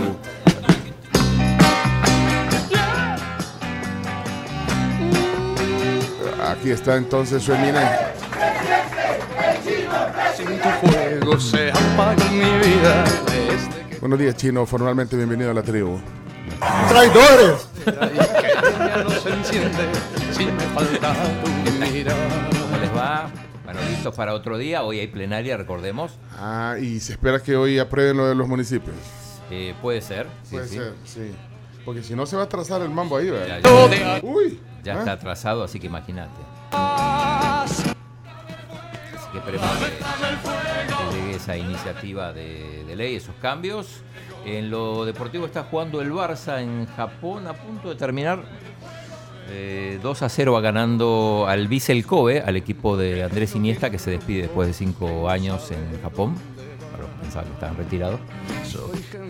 Aquí 6.42 6.72
está 6.72 6.96
entonces 6.98 7.44
su 7.44 7.54
eminencia. 7.54 8.14
Buenos 14.00 14.20
días, 14.20 14.36
Chino. 14.36 14.66
Formalmente 14.66 15.16
bienvenido 15.16 15.52
a 15.52 15.54
la 15.54 15.62
tribu. 15.62 16.00
¡Traidores! 16.90 17.68
ya 17.86 19.04
no 19.04 19.10
se 19.12 19.30
enciende, 19.30 19.78
si 20.32 20.46
me 20.46 20.60
falta 20.74 21.14
tu 21.44 21.52
mirada. 21.94 22.16
¿Cómo 22.62 22.78
les 22.78 22.96
va? 22.96 23.30
Bueno, 23.64 23.80
listos 23.90 24.16
para 24.16 24.34
otro 24.34 24.58
día. 24.58 24.84
Hoy 24.84 25.00
hay 25.00 25.08
plenaria, 25.08 25.58
recordemos. 25.58 26.18
Ah, 26.38 26.76
y 26.80 27.00
se 27.00 27.14
espera 27.14 27.40
que 27.40 27.56
hoy 27.56 27.80
aprueben 27.80 28.18
lo 28.18 28.28
de 28.28 28.36
los 28.36 28.48
municipios. 28.48 28.96
Eh, 29.50 29.74
puede 29.82 30.02
ser. 30.02 30.28
Sí, 30.44 30.56
Puede 30.56 30.68
sí. 30.68 30.76
ser, 30.76 30.94
sí. 31.06 31.32
Porque 31.86 32.04
si 32.04 32.16
no 32.16 32.26
se 32.26 32.36
va 32.36 32.44
a 32.44 32.46
atrasar 32.46 32.82
el 32.82 32.90
mambo 32.90 33.18
ahí, 33.18 33.30
¿verdad? 33.30 33.60
ya- 33.64 34.20
Uy. 34.24 34.60
ya 34.84 34.96
¿ah? 34.96 35.00
está 35.00 35.12
atrasado, 35.14 35.64
así 35.64 35.80
que 35.80 35.88
imagínate. 35.88 36.40
Así 36.72 37.84
que 39.32 39.38
esperemos 39.40 39.68
que, 39.78 39.86
que 41.12 41.18
llegue 41.18 41.36
esa 41.36 41.58
iniciativa 41.58 42.34
de, 42.34 42.84
de 42.86 42.96
ley, 42.96 43.16
esos 43.16 43.36
cambios. 43.42 44.02
En 44.46 44.70
lo 44.72 45.06
deportivo 45.06 45.46
está 45.46 45.64
jugando 45.64 46.02
el 46.02 46.12
Barça 46.12 46.62
en 46.62 46.88
Japón 46.96 47.48
a 47.48 47.54
punto 47.54 47.90
de 47.90 47.96
terminar. 47.96 48.44
Eh, 49.54 50.00
2 50.02 50.22
a 50.22 50.30
0 50.30 50.54
va 50.54 50.62
ganando 50.62 51.46
al 51.48 51.68
Vissel 51.68 52.06
Kobe, 52.06 52.42
al 52.42 52.56
equipo 52.56 52.96
de 52.96 53.24
Andrés 53.24 53.54
Iniesta, 53.56 53.90
que 53.90 54.00
se 54.00 54.10
despide 54.12 54.44
después 54.44 54.68
de 54.68 54.74
5 54.74 55.30
años 55.30 55.70
en 55.72 56.02
Japón. 56.02 56.36
Pensaba 57.22 57.46
que 57.46 57.54
estaban 57.54 57.78
retirados. 57.78 58.20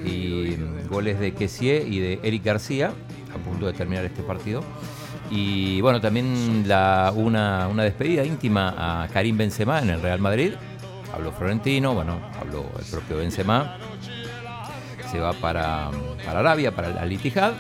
Y 0.06 0.56
mm, 0.58 0.90
goles 0.90 1.20
de 1.20 1.34
Kessie 1.34 1.84
y 1.88 2.00
de 2.00 2.20
Eric 2.24 2.44
García, 2.44 2.92
a 3.34 3.38
punto 3.38 3.68
de 3.68 3.74
terminar 3.74 4.06
este 4.06 4.24
partido. 4.24 4.64
Y 5.30 5.80
bueno, 5.82 6.02
también 6.02 6.66
una, 7.16 7.68
una 7.70 7.84
despedida 7.84 8.26
íntima 8.26 9.04
a 9.04 9.08
Karim 9.08 9.38
Benzema 9.38 9.80
en 9.80 9.90
el 9.90 10.02
Real 10.02 10.20
Madrid. 10.20 10.54
Habló 11.14 11.32
Florentino, 11.32 11.94
bueno, 11.94 12.20
habló 12.40 12.66
el 12.78 12.86
propio 12.86 13.18
Benzema. 13.18 13.78
Se 15.10 15.20
va 15.20 15.34
para, 15.34 15.90
para 16.26 16.40
Arabia, 16.40 16.74
para 16.74 16.90
el 16.90 16.98
Al 16.98 17.12
Ittihad. 17.12 17.54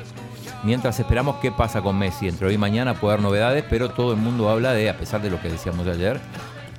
Mientras 0.64 1.00
esperamos 1.00 1.38
qué 1.38 1.52
pasa 1.52 1.82
con 1.82 1.98
Messi. 1.98 2.28
Entre 2.28 2.48
hoy 2.48 2.54
y 2.54 2.58
mañana 2.58 2.94
puede 2.94 3.14
haber 3.14 3.24
novedades, 3.24 3.66
pero 3.70 3.92
todo 3.92 4.12
el 4.12 4.18
mundo 4.18 4.50
habla 4.50 4.74
de, 4.74 4.90
a 4.90 4.98
pesar 4.98 5.22
de 5.22 5.30
lo 5.30 5.42
que 5.42 5.50
decíamos 5.50 5.88
ayer, 5.88 6.20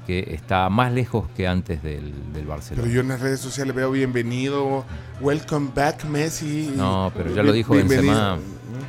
que 0.07 0.35
está 0.35 0.69
más 0.69 0.93
lejos 0.93 1.27
que 1.37 1.47
antes 1.47 1.83
del, 1.83 2.13
del 2.33 2.47
Barcelona. 2.47 2.83
Pero 2.85 2.95
yo 2.95 3.01
en 3.03 3.09
las 3.09 3.21
redes 3.21 3.41
sociales 3.41 3.75
veo 3.75 3.91
bienvenido, 3.91 4.85
welcome 5.21 5.71
back 5.75 6.05
Messi. 6.05 6.73
No, 6.77 7.13
pero 7.17 7.35
ya 7.35 7.43
lo 7.43 7.53
dijo 7.53 7.75
Bienvenido. 7.75 8.13
Benzema. 8.13 8.39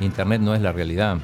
Internet 0.02 0.42
no 0.42 0.56
es 0.56 0.62
la 0.62 0.72
realidad. 0.72 1.18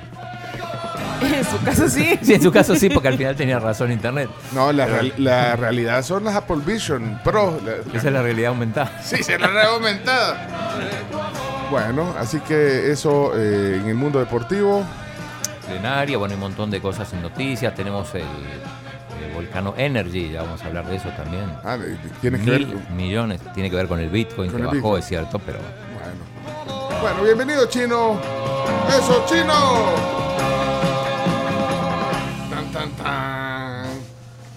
En 1.21 1.43
su 1.43 1.57
caso 1.65 1.89
sí. 1.89 2.17
Sí, 2.21 2.33
en 2.33 2.41
su 2.41 2.51
caso 2.51 2.75
sí, 2.75 2.89
porque 2.89 3.07
al 3.09 3.17
final 3.17 3.35
tenía 3.35 3.59
razón 3.59 3.91
Internet. 3.91 4.29
No, 4.53 4.71
la, 4.71 4.85
real- 4.85 5.13
la 5.17 5.55
realidad 5.55 6.03
son 6.03 6.23
las 6.23 6.35
Apple 6.35 6.59
Vision 6.65 7.19
Pro. 7.23 7.59
La- 7.65 7.97
Esa 7.97 8.07
es 8.07 8.13
la 8.13 8.21
realidad 8.21 8.49
aumentada. 8.49 9.01
Sí, 9.03 9.21
se 9.23 9.37
la 9.37 9.47
realidad 9.47 9.73
aumentada. 9.75 10.47
Bueno, 11.71 12.13
así 12.17 12.39
que 12.39 12.91
eso 12.91 13.33
eh, 13.35 13.79
en 13.81 13.89
el 13.89 13.95
mundo 13.95 14.19
deportivo. 14.19 14.83
plenaria, 15.67 16.17
bueno, 16.17 16.31
hay 16.31 16.35
un 16.35 16.41
montón 16.41 16.71
de 16.71 16.79
cosas 16.81 17.11
en 17.13 17.21
noticias. 17.21 17.75
Tenemos 17.75 18.13
el, 18.15 18.23
el 19.23 19.31
Volcano 19.33 19.73
Energy, 19.77 20.31
ya 20.31 20.43
vamos 20.43 20.61
a 20.61 20.65
hablar 20.67 20.87
de 20.87 20.95
eso 20.95 21.09
también. 21.09 21.45
Ah, 21.63 21.77
tiene 22.21 22.37
que 22.39 22.51
Mil 22.51 22.65
ver. 22.65 22.89
millones, 22.91 23.41
tiene 23.53 23.69
que 23.69 23.75
ver 23.75 23.87
con 23.87 23.99
el 23.99 24.09
Bitcoin, 24.09 24.49
Con 24.51 24.57
que 24.57 24.61
el 24.61 24.67
bajó, 24.67 24.75
Bitcoin. 24.75 24.99
es 24.99 25.05
cierto, 25.07 25.39
pero 25.39 25.59
Bueno. 25.59 26.99
Bueno, 27.01 27.23
bienvenido, 27.23 27.65
chino. 27.67 28.19
¡Eso, 28.89 29.25
chino! 29.27 29.85
Tan, 32.49 32.71
tan, 32.71 32.91
tan. 32.91 33.87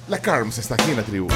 La 0.09 0.19
Carms 0.19 0.59
está 0.59 0.75
aquí 0.75 0.90
en 0.90 0.97
la 0.97 1.02
tribu. 1.02 1.28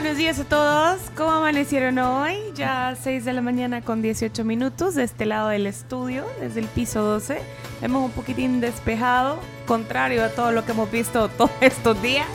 Buenos 0.00 0.16
días 0.16 0.38
a 0.38 0.44
todos. 0.44 0.98
¿Cómo 1.14 1.30
amanecieron 1.30 1.98
hoy? 1.98 2.34
Ya 2.54 2.96
6 3.02 3.22
de 3.26 3.34
la 3.34 3.42
mañana 3.42 3.82
con 3.82 4.00
18 4.00 4.44
minutos 4.46 4.94
de 4.94 5.02
este 5.04 5.26
lado 5.26 5.48
del 5.48 5.66
estudio, 5.66 6.24
desde 6.40 6.60
el 6.60 6.68
piso 6.68 7.02
12. 7.02 7.38
Vemos 7.82 8.06
un 8.06 8.10
poquitín 8.12 8.62
despejado, 8.62 9.38
contrario 9.66 10.24
a 10.24 10.30
todo 10.30 10.52
lo 10.52 10.64
que 10.64 10.72
hemos 10.72 10.90
visto 10.90 11.28
todos 11.36 11.50
estos 11.60 12.00
días. 12.00 12.26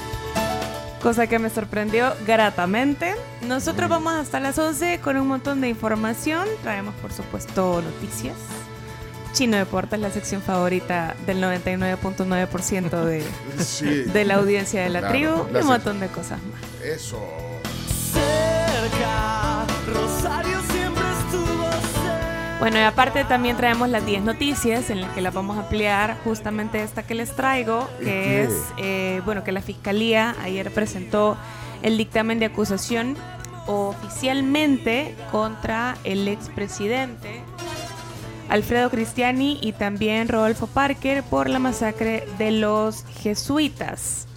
Cosa 1.01 1.25
que 1.25 1.39
me 1.39 1.49
sorprendió 1.49 2.13
gratamente. 2.27 3.15
Nosotros 3.47 3.89
vamos 3.89 4.13
hasta 4.13 4.39
las 4.39 4.59
11 4.59 4.99
con 4.99 5.17
un 5.17 5.27
montón 5.27 5.59
de 5.59 5.67
información. 5.69 6.47
Traemos, 6.61 6.93
por 7.01 7.11
supuesto, 7.11 7.81
noticias. 7.81 8.35
Chino 9.33 9.57
Deportes, 9.57 9.99
la 9.99 10.11
sección 10.11 10.43
favorita 10.43 11.15
del 11.25 11.41
99.9% 11.43 13.03
de, 13.05 13.23
Sí. 13.63 13.85
de 14.03 14.23
la 14.23 14.35
audiencia 14.35 14.83
de 14.83 14.89
la 14.89 14.99
Claro, 14.99 15.13
tribu. 15.15 15.47
la 15.51 15.59
y 15.59 15.61
un 15.63 15.67
montón 15.67 15.99
de 15.99 16.07
cosas 16.09 16.39
más. 16.43 16.61
Eso. 16.85 17.19
Cerca. 18.89 19.65
Rosario 19.87 20.61
siempre 20.71 21.03
estuvo 21.19 21.63
cerca. 21.71 22.57
Bueno, 22.59 22.77
y 22.77 22.81
aparte 22.81 23.23
también 23.23 23.57
traemos 23.57 23.89
las 23.89 24.05
10 24.05 24.23
noticias 24.23 24.89
en 24.89 25.01
las 25.01 25.11
que 25.11 25.21
las 25.21 25.33
vamos 25.33 25.57
a 25.57 25.61
ampliar 25.61 26.17
justamente 26.23 26.81
esta 26.81 27.03
que 27.03 27.15
les 27.15 27.35
traigo, 27.35 27.87
que 27.99 28.43
es, 28.43 28.51
eh, 28.77 29.21
bueno, 29.25 29.43
que 29.43 29.51
la 29.51 29.61
Fiscalía 29.61 30.35
ayer 30.41 30.71
presentó 30.71 31.37
el 31.81 31.97
dictamen 31.97 32.39
de 32.39 32.45
acusación 32.45 33.17
oficialmente 33.67 35.15
contra 35.31 35.97
el 36.03 36.27
expresidente 36.27 37.41
Alfredo 38.49 38.91
Cristiani 38.91 39.57
y 39.61 39.71
también 39.73 40.27
Rodolfo 40.27 40.67
Parker 40.67 41.23
por 41.23 41.49
la 41.49 41.57
masacre 41.57 42.27
de 42.37 42.51
los 42.51 43.03
jesuitas. 43.21 44.27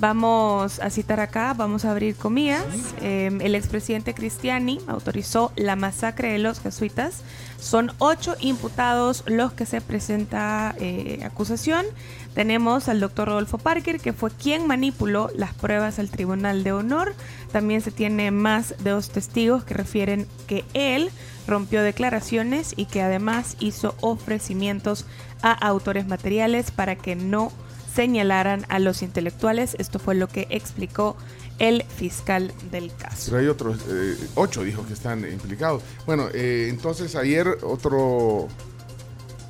Vamos 0.00 0.78
a 0.78 0.90
citar 0.90 1.18
acá, 1.18 1.54
vamos 1.54 1.84
a 1.84 1.90
abrir 1.90 2.14
comillas. 2.14 2.64
Eh, 3.00 3.36
el 3.40 3.56
expresidente 3.56 4.14
Cristiani 4.14 4.78
autorizó 4.86 5.52
la 5.56 5.74
masacre 5.74 6.30
de 6.30 6.38
los 6.38 6.60
jesuitas. 6.60 7.22
Son 7.58 7.90
ocho 7.98 8.36
imputados 8.38 9.24
los 9.26 9.52
que 9.52 9.66
se 9.66 9.80
presenta 9.80 10.76
eh, 10.78 11.20
acusación. 11.24 11.84
Tenemos 12.32 12.88
al 12.88 13.00
doctor 13.00 13.26
Rodolfo 13.26 13.58
Parker, 13.58 13.98
que 13.98 14.12
fue 14.12 14.30
quien 14.30 14.68
manipuló 14.68 15.30
las 15.34 15.52
pruebas 15.54 15.98
al 15.98 16.10
Tribunal 16.10 16.62
de 16.62 16.70
Honor. 16.70 17.16
También 17.50 17.80
se 17.80 17.90
tiene 17.90 18.30
más 18.30 18.76
de 18.78 18.90
dos 18.90 19.10
testigos 19.10 19.64
que 19.64 19.74
refieren 19.74 20.28
que 20.46 20.64
él 20.74 21.10
rompió 21.48 21.82
declaraciones 21.82 22.72
y 22.76 22.86
que 22.86 23.02
además 23.02 23.56
hizo 23.58 23.96
ofrecimientos 24.00 25.06
a 25.42 25.50
autores 25.52 26.06
materiales 26.06 26.70
para 26.70 26.94
que 26.94 27.16
no 27.16 27.50
señalaran 27.98 28.64
a 28.68 28.78
los 28.78 29.02
intelectuales. 29.02 29.74
Esto 29.80 29.98
fue 29.98 30.14
lo 30.14 30.28
que 30.28 30.46
explicó 30.50 31.16
el 31.58 31.82
fiscal 31.82 32.52
del 32.70 32.94
caso. 32.94 33.24
Pero 33.26 33.38
hay 33.38 33.48
otros, 33.48 33.80
eh, 33.88 34.16
ocho 34.36 34.62
dijo 34.62 34.86
que 34.86 34.92
están 34.92 35.28
implicados. 35.28 35.82
Bueno, 36.06 36.28
eh, 36.32 36.68
entonces 36.70 37.16
ayer 37.16 37.58
otro, 37.64 38.46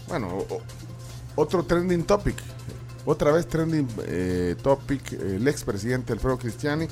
bueno, 0.08 0.46
otro 1.36 1.62
trending 1.62 2.04
topic. 2.04 2.36
Otra 3.04 3.32
vez 3.32 3.46
trending 3.46 3.86
eh, 4.06 4.56
topic, 4.62 5.12
el 5.12 5.46
expresidente 5.46 6.14
Alfredo 6.14 6.38
Cristiani, 6.38 6.88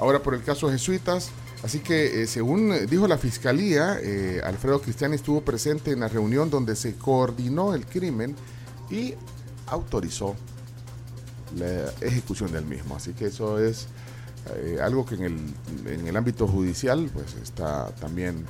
ahora 0.00 0.20
por 0.20 0.34
el 0.34 0.42
caso 0.42 0.68
jesuitas. 0.68 1.30
Así 1.62 1.78
que, 1.78 2.26
según 2.26 2.88
dijo 2.88 3.06
la 3.06 3.16
fiscalía, 3.16 4.00
Alfredo 4.44 4.80
Cristiani 4.80 5.14
estuvo 5.14 5.40
presente 5.42 5.92
en 5.92 6.00
la 6.00 6.08
reunión 6.08 6.50
donde 6.50 6.74
se 6.74 6.96
coordinó 6.96 7.74
el 7.74 7.86
crimen 7.86 8.34
y 8.90 9.14
autorizó 9.68 10.34
la 11.56 11.90
ejecución 12.00 12.52
del 12.52 12.64
mismo. 12.64 12.96
Así 12.96 13.12
que 13.12 13.26
eso 13.26 13.58
es 13.58 13.88
eh, 14.54 14.78
algo 14.82 15.04
que 15.04 15.16
en 15.16 15.24
el, 15.24 15.54
en 15.86 16.06
el 16.06 16.16
ámbito 16.16 16.46
judicial 16.46 17.10
pues 17.12 17.34
está 17.42 17.86
también 18.00 18.44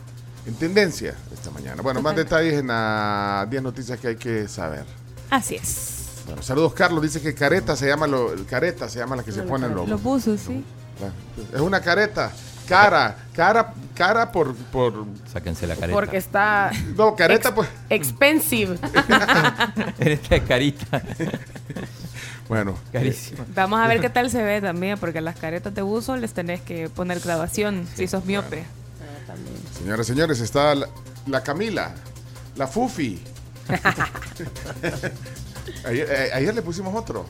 en 0.47 0.55
tendencia 0.55 1.15
esta 1.33 1.51
mañana. 1.51 1.83
Bueno, 1.83 2.03
más 2.03 2.17
detalles 2.17 2.55
en 2.55 2.69
las 2.69 3.49
10 3.51 3.63
noticias 3.63 3.99
que 3.99 4.09
hay 4.09 4.17
que 4.17 4.47
saber. 4.49 4.85
Así 5.31 5.57
es. 5.57 6.23
Bueno, 6.27 6.43
saludos 6.43 6.75
Carlos, 6.75 7.03
dice 7.03 7.21
que 7.21 7.35
careta 7.35 7.77
se 7.77 7.87
llama 7.87 8.07
lo, 8.07 8.35
careta 8.49 8.89
se 8.89 8.99
llama 8.99 9.17
la 9.17 9.23
que 9.23 9.33
se 9.33 9.43
ponen 9.43 9.75
los, 9.75 9.89
Los 9.89 10.03
buzos, 10.03 10.41
sí. 10.41 10.65
es 11.55 11.61
una 11.61 11.81
careta, 11.81 12.33
cara, 12.67 13.17
cara, 13.33 13.73
cara 13.95 14.33
por, 14.33 14.55
por 14.55 15.07
sáquense 15.33 15.67
la 15.67 15.77
careta. 15.77 15.95
Porque 15.95 16.17
está 16.17 16.73
no 16.97 17.15
careta 17.15 17.55
pues 17.55 17.69
expensive. 17.89 18.75
Esta 19.99 20.37
es 20.37 20.43
carita. 20.43 21.03
Bueno, 22.49 22.77
carísimo. 22.93 23.45
Vamos 23.55 23.81
a 23.81 23.89
ver 23.89 24.01
qué 24.01 24.11
tal 24.11 24.31
se 24.31 24.43
ve 24.43 24.61
también, 24.61 24.99
porque 24.99 25.21
las 25.21 25.37
caretas 25.37 25.75
de 25.75 25.83
buzo 25.83 26.17
les 26.17 26.33
tenés 26.33 26.61
que 26.61 26.89
poner 26.89 27.21
grabación 27.21 27.87
si 27.95 28.07
sos 28.07 28.25
miope. 28.25 28.65
Señoras 29.79 30.07
y 30.07 30.13
señores, 30.13 30.41
está 30.41 30.75
la, 30.75 30.89
la 31.27 31.43
Camila, 31.43 31.95
la 32.57 32.67
Fufi. 32.67 33.23
ayer, 35.85 36.09
eh, 36.11 36.31
ayer 36.33 36.55
le 36.55 36.63
pusimos 36.63 36.95
otro. 36.95 37.27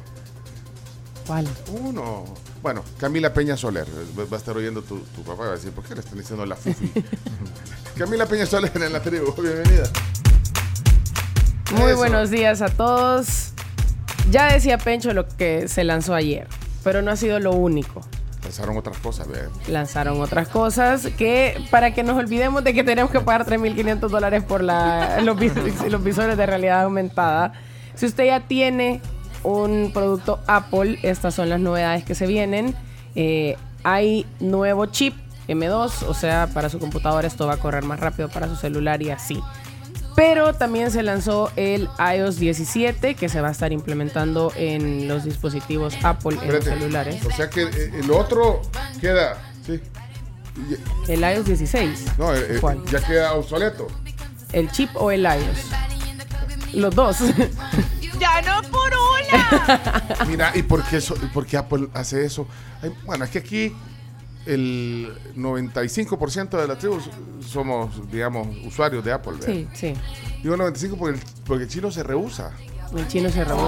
¿Cuál? 1.26 1.48
Uno. 1.80 2.24
Bueno, 2.62 2.84
Camila 2.98 3.32
Peña 3.32 3.56
Soler. 3.56 3.86
Va 4.18 4.24
va 4.24 4.36
a 4.36 4.38
estar 4.38 4.56
oyendo 4.56 4.82
tu, 4.82 4.98
tu 4.98 5.22
papá 5.22 5.44
y 5.44 5.46
va 5.46 5.52
a 5.52 5.56
decir, 5.56 5.72
¿por 5.72 5.84
qué 5.84 5.94
le 5.94 6.00
están 6.00 6.18
diciendo 6.18 6.44
la 6.46 6.56
Fufi? 6.56 6.92
Camila 7.96 8.26
Peña 8.26 8.46
Soler 8.46 8.70
en 8.74 8.92
la 8.92 9.00
tribu. 9.00 9.32
Bienvenida. 9.40 9.88
Muy 11.72 11.90
Eso. 11.90 11.96
buenos 11.96 12.30
días 12.30 12.62
a 12.62 12.68
todos. 12.68 13.52
Ya 14.30 14.52
decía 14.52 14.78
Pencho 14.78 15.12
lo 15.12 15.26
que 15.28 15.68
se 15.68 15.84
lanzó 15.84 16.14
ayer, 16.14 16.46
pero 16.82 17.02
no 17.02 17.10
ha 17.10 17.16
sido 17.16 17.38
lo 17.40 17.52
único. 17.52 18.00
Pensaron 18.42 18.76
otras 18.76 18.98
cosas, 18.98 19.26
ve. 19.28 19.38
Lanzaron 19.68 20.20
otras 20.20 20.48
cosas 20.48 21.08
que, 21.18 21.60
para 21.70 21.92
que 21.94 22.02
nos 22.04 22.16
olvidemos 22.16 22.62
de 22.62 22.74
que 22.74 22.84
tenemos 22.84 23.10
que 23.10 23.20
pagar 23.20 23.44
3.500 23.46 24.08
dólares 24.08 24.44
por 24.44 24.62
la, 24.62 25.20
los, 25.22 25.36
vis- 25.36 25.52
los 25.90 26.02
visores 26.02 26.36
de 26.36 26.46
realidad 26.46 26.82
aumentada. 26.82 27.52
Si 27.94 28.06
usted 28.06 28.26
ya 28.26 28.40
tiene 28.40 29.00
un 29.42 29.90
producto 29.92 30.40
Apple, 30.46 30.98
estas 31.02 31.34
son 31.34 31.48
las 31.48 31.58
novedades 31.60 32.04
que 32.04 32.14
se 32.14 32.26
vienen. 32.26 32.74
Eh, 33.16 33.56
hay 33.82 34.26
nuevo 34.40 34.86
chip 34.86 35.14
M2, 35.48 36.02
o 36.08 36.14
sea, 36.14 36.48
para 36.52 36.68
su 36.68 36.78
computadora 36.78 37.26
esto 37.26 37.46
va 37.46 37.54
a 37.54 37.56
correr 37.58 37.84
más 37.84 37.98
rápido 38.00 38.28
para 38.28 38.48
su 38.48 38.56
celular 38.56 39.02
y 39.02 39.10
así. 39.10 39.40
Pero 40.16 40.54
también 40.54 40.90
se 40.90 41.02
lanzó 41.02 41.52
el 41.56 41.90
iOS 41.98 42.38
17 42.38 43.14
que 43.14 43.28
se 43.28 43.42
va 43.42 43.48
a 43.48 43.50
estar 43.50 43.70
implementando 43.70 44.50
en 44.56 45.06
los 45.06 45.24
dispositivos 45.24 45.94
Apple 46.02 46.38
en 46.42 46.52
los 46.52 46.64
celulares. 46.64 47.24
O 47.26 47.30
sea 47.30 47.50
que 47.50 47.64
eh, 47.64 47.90
el 48.02 48.10
otro 48.10 48.62
queda. 48.98 49.36
Sí. 49.64 49.78
El 51.06 51.20
iOS 51.20 51.44
16. 51.44 52.04
No, 52.18 52.34
eh, 52.34 52.46
eh, 52.48 52.58
¿Cuál? 52.60 52.82
ya 52.86 53.00
queda 53.00 53.34
obsoleto. 53.34 53.88
¿El 54.52 54.70
chip 54.70 54.88
o 54.94 55.10
el 55.10 55.22
iOS? 55.22 56.72
Los 56.72 56.94
dos. 56.94 57.18
¡Ya 58.18 58.40
no 58.40 58.62
por 58.70 58.90
una! 58.90 60.24
Mira, 60.26 60.52
¿y 60.54 60.62
por 60.62 60.82
qué, 60.84 60.96
eso, 60.96 61.14
por 61.34 61.44
qué 61.44 61.58
Apple 61.58 61.88
hace 61.92 62.24
eso? 62.24 62.46
Ay, 62.82 62.90
bueno, 63.04 63.26
es 63.26 63.30
que 63.30 63.38
aquí 63.40 63.76
el 64.46 65.12
95% 65.36 66.50
de 66.60 66.68
la 66.68 66.76
tribu 66.78 66.98
somos, 67.40 68.10
digamos, 68.10 68.48
usuarios 68.64 69.04
de 69.04 69.12
Apple. 69.12 69.32
¿verdad? 69.32 69.46
Sí, 69.46 69.68
sí. 69.74 69.94
Digo 70.42 70.56
95 70.56 70.96
porque 70.96 71.18
el, 71.18 71.24
porque 71.44 71.64
el 71.64 71.68
chino 71.70 71.90
se 71.90 72.02
rehúsa. 72.02 72.52
El 72.96 73.08
chino 73.08 73.28
se 73.28 73.44
rehúsa. 73.44 73.64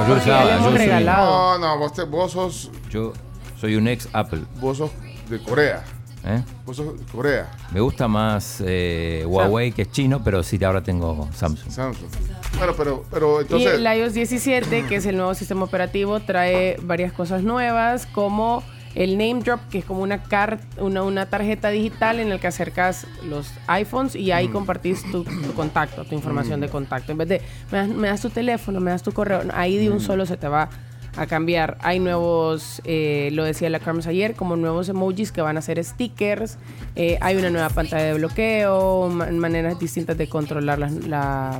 No, 0.00 0.08
yo 0.08 0.14
usaba, 0.16 0.58
soy- 0.62 0.78
regalado. 0.78 1.58
No, 1.58 1.66
no, 1.66 1.78
vos, 1.78 1.92
te- 1.92 2.04
vos 2.04 2.32
sos 2.32 2.70
Yo 2.90 3.12
soy 3.60 3.76
un 3.76 3.88
ex 3.88 4.08
Apple. 4.12 4.40
vos 4.60 4.78
sos 4.78 4.90
de 5.28 5.38
Corea. 5.42 5.84
¿eh? 6.24 6.42
Vos 6.64 6.76
sos 6.78 6.86
Corea. 7.12 7.50
Me 7.72 7.80
gusta 7.80 8.08
más 8.08 8.62
eh, 8.64 9.22
Huawei, 9.26 9.72
que 9.72 9.82
es 9.82 9.90
chino, 9.92 10.22
pero 10.24 10.42
sí, 10.42 10.62
ahora 10.64 10.82
tengo 10.82 11.28
Samsung. 11.34 11.70
Samsung. 11.70 12.08
Bueno, 12.56 12.72
pero, 12.76 13.04
pero 13.10 13.38
Y 13.40 13.42
entonces. 13.42 13.74
el 13.74 13.84
iOS 13.98 14.14
17, 14.14 14.86
que 14.86 14.96
es 14.96 15.06
el 15.06 15.16
nuevo 15.16 15.34
sistema 15.34 15.64
operativo, 15.64 16.20
trae 16.20 16.78
varias 16.82 17.12
cosas 17.12 17.42
nuevas, 17.42 18.06
como 18.06 18.62
el 18.94 19.12
name 19.18 19.40
drop, 19.42 19.60
que 19.70 19.78
es 19.78 19.84
como 19.84 20.00
una, 20.02 20.22
car- 20.22 20.58
una, 20.78 21.02
una 21.02 21.26
tarjeta 21.26 21.68
digital 21.70 22.20
en 22.20 22.30
la 22.30 22.38
que 22.38 22.46
acercas 22.46 23.06
los 23.28 23.52
iPhones 23.66 24.14
y 24.16 24.32
ahí 24.32 24.48
compartís 24.48 25.02
tu, 25.10 25.24
tu 25.24 25.52
contacto, 25.54 26.04
tu 26.04 26.14
información 26.14 26.60
de 26.60 26.68
contacto. 26.68 27.12
En 27.12 27.18
vez 27.18 27.28
de, 27.28 27.42
me 27.70 27.78
das, 27.78 27.88
me 27.88 28.08
das 28.08 28.20
tu 28.22 28.30
teléfono, 28.30 28.80
me 28.80 28.90
das 28.90 29.02
tu 29.02 29.12
correo, 29.12 29.42
ahí 29.54 29.76
de 29.76 29.90
un 29.90 30.00
solo 30.00 30.26
se 30.26 30.36
te 30.36 30.48
va 30.48 30.68
a 31.16 31.26
cambiar. 31.26 31.78
Hay 31.80 31.98
nuevos, 31.98 32.80
eh, 32.84 33.30
lo 33.32 33.42
decía 33.44 33.68
la 33.70 33.80
Carmen 33.80 34.06
ayer, 34.06 34.34
como 34.34 34.54
nuevos 34.56 34.88
emojis 34.88 35.32
que 35.32 35.40
van 35.40 35.56
a 35.56 35.62
ser 35.62 35.82
stickers. 35.82 36.58
Eh, 36.94 37.18
hay 37.20 37.36
una 37.36 37.50
nueva 37.50 37.70
pantalla 37.70 38.04
de 38.04 38.14
bloqueo, 38.14 39.08
ma- 39.08 39.26
maneras 39.32 39.78
distintas 39.80 40.16
de 40.16 40.28
controlar 40.28 40.78
la, 40.78 41.58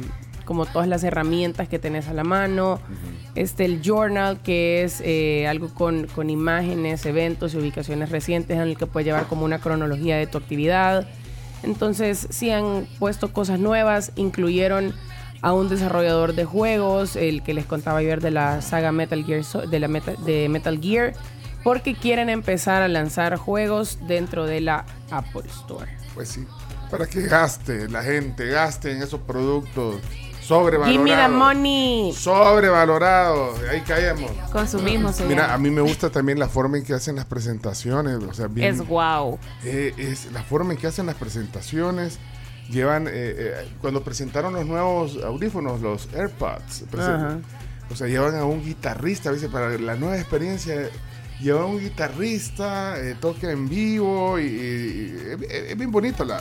como 0.48 0.64
todas 0.64 0.88
las 0.88 1.04
herramientas 1.04 1.68
que 1.68 1.78
tenés 1.78 2.08
a 2.08 2.14
la 2.14 2.24
mano. 2.24 2.80
Este, 3.34 3.66
el 3.66 3.82
journal, 3.82 4.40
que 4.40 4.82
es 4.82 5.02
eh, 5.04 5.46
algo 5.46 5.68
con, 5.74 6.06
con 6.06 6.30
imágenes, 6.30 7.04
eventos 7.04 7.52
y 7.52 7.58
ubicaciones 7.58 8.08
recientes 8.08 8.56
en 8.56 8.62
el 8.62 8.78
que 8.78 8.86
puedes 8.86 9.04
llevar 9.04 9.26
como 9.26 9.44
una 9.44 9.58
cronología 9.58 10.16
de 10.16 10.26
tu 10.26 10.38
actividad. 10.38 11.06
Entonces, 11.62 12.26
sí 12.30 12.50
han 12.50 12.88
puesto 12.98 13.30
cosas 13.30 13.60
nuevas, 13.60 14.12
incluyeron 14.16 14.94
a 15.42 15.52
un 15.52 15.68
desarrollador 15.68 16.34
de 16.34 16.46
juegos, 16.46 17.14
el 17.14 17.42
que 17.42 17.52
les 17.52 17.66
contaba 17.66 17.98
ayer 17.98 18.22
de 18.22 18.30
la 18.30 18.62
saga 18.62 18.90
Metal 18.90 19.22
Gear, 19.26 19.44
de, 19.68 19.78
la 19.80 19.88
Meta- 19.88 20.16
de 20.24 20.48
Metal 20.48 20.80
Gear, 20.80 21.12
porque 21.62 21.94
quieren 21.94 22.30
empezar 22.30 22.80
a 22.80 22.88
lanzar 22.88 23.36
juegos 23.36 23.98
dentro 24.08 24.46
de 24.46 24.62
la 24.62 24.86
Apple 25.10 25.42
Store. 25.46 25.90
Pues 26.14 26.30
sí. 26.30 26.46
Para 26.90 27.06
que 27.06 27.20
gaste 27.20 27.86
la 27.90 28.02
gente, 28.02 28.46
gaste 28.46 28.92
en 28.92 29.02
esos 29.02 29.20
productos 29.20 29.96
Give 30.48 31.02
me 31.02 31.10
the 31.14 31.28
money. 31.28 32.12
Sobrevalorados. 32.16 33.60
Ahí 33.70 33.80
caemos. 33.82 34.30
Consumimos, 34.50 35.16
se 35.16 35.24
Mira, 35.26 35.52
a 35.52 35.58
mí 35.58 35.70
me 35.70 35.82
gusta 35.82 36.10
también 36.10 36.38
la 36.38 36.48
forma 36.48 36.78
en 36.78 36.84
que 36.84 36.94
hacen 36.94 37.16
las 37.16 37.26
presentaciones. 37.26 38.16
O 38.22 38.32
sea, 38.32 38.46
bien, 38.48 38.74
Es 38.74 38.86
wow. 38.86 39.38
eh, 39.64 39.92
es 39.98 40.32
la 40.32 40.42
forma 40.42 40.72
en 40.72 40.78
que 40.78 40.86
hacen 40.86 41.06
las 41.06 41.16
presentaciones. 41.16 42.18
Llevan, 42.70 43.06
eh, 43.08 43.10
eh, 43.14 43.68
cuando 43.80 44.02
presentaron 44.02 44.52
los 44.54 44.66
nuevos 44.66 45.18
audífonos, 45.22 45.80
los 45.80 46.08
AirPods, 46.14 46.84
o 47.90 47.96
sea, 47.96 48.06
llevan 48.06 48.34
a 48.36 48.44
un 48.44 48.62
guitarrista, 48.62 49.30
¿viste? 49.30 49.48
para 49.48 49.70
la 49.78 49.96
nueva 49.96 50.18
experiencia, 50.18 50.90
llevan 51.40 51.62
a 51.62 51.66
un 51.66 51.80
guitarrista, 51.80 52.98
eh, 52.98 53.14
toca 53.20 53.50
en 53.50 53.68
vivo 53.68 54.38
y, 54.38 54.44
y- 54.44 54.46
y- 54.48 55.44
es, 55.44 55.70
es 55.70 55.76
bien 55.78 55.90
bonito 55.90 56.24
la, 56.24 56.40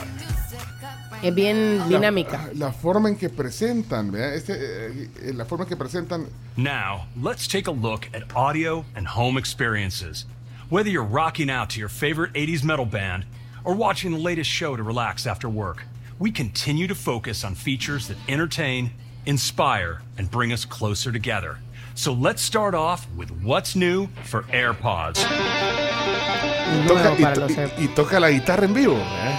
Es 1.22 1.34
bien 1.34 1.88
dinámica. 1.88 2.48
la, 2.54 2.66
la 2.66 2.72
forma 2.72 3.08
en 3.08 3.16
que 3.16 3.28
presentan, 3.28 4.10
¿verdad? 4.10 4.34
Este, 4.34 4.54
eh, 4.56 5.32
la 5.34 5.44
forma 5.44 5.64
en 5.64 5.68
que 5.70 5.76
presentan 5.76 6.26
Now, 6.56 7.06
let's 7.20 7.46
take 7.48 7.66
a 7.68 7.72
look 7.72 8.06
at 8.14 8.22
audio 8.36 8.84
and 8.94 9.06
home 9.06 9.36
experiences. 9.38 10.26
Whether 10.70 10.90
you're 10.90 11.02
rocking 11.04 11.50
out 11.50 11.70
to 11.70 11.78
your 11.80 11.88
favorite 11.88 12.32
80s 12.34 12.62
metal 12.62 12.84
band 12.86 13.24
or 13.64 13.74
watching 13.74 14.12
the 14.12 14.18
latest 14.18 14.50
show 14.50 14.76
to 14.76 14.82
relax 14.82 15.26
after 15.26 15.48
work, 15.48 15.84
we 16.18 16.30
continue 16.30 16.86
to 16.88 16.94
focus 16.94 17.42
on 17.44 17.54
features 17.54 18.06
that 18.08 18.16
entertain, 18.28 18.90
inspire, 19.24 20.02
and 20.18 20.30
bring 20.30 20.52
us 20.52 20.64
closer 20.64 21.10
together. 21.12 21.58
So 21.98 22.12
let's 22.12 22.40
start 22.42 22.76
off 22.76 23.08
with 23.16 23.28
what's 23.42 23.74
new 23.74 24.06
for 24.22 24.44
AirPods. 24.52 25.18
y 25.18 26.86
toca, 26.86 27.12
y, 27.18 27.22
para 27.24 27.34
to- 27.34 27.48
y- 27.48 27.54
AirPods. 27.56 27.82
y 27.82 27.88
toca 27.88 28.20
la 28.20 28.30
guitarra 28.30 28.66
en 28.66 28.72
vivo. 28.72 28.94
¿verdad? 28.94 29.34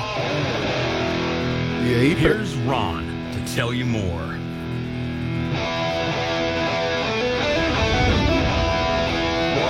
Y 1.85 1.93
ahí 1.93 2.15
Here's 2.19 2.57
Ron 2.67 3.05
to 3.31 3.39
tell 3.55 3.73
you 3.73 3.85
more. 3.85 4.37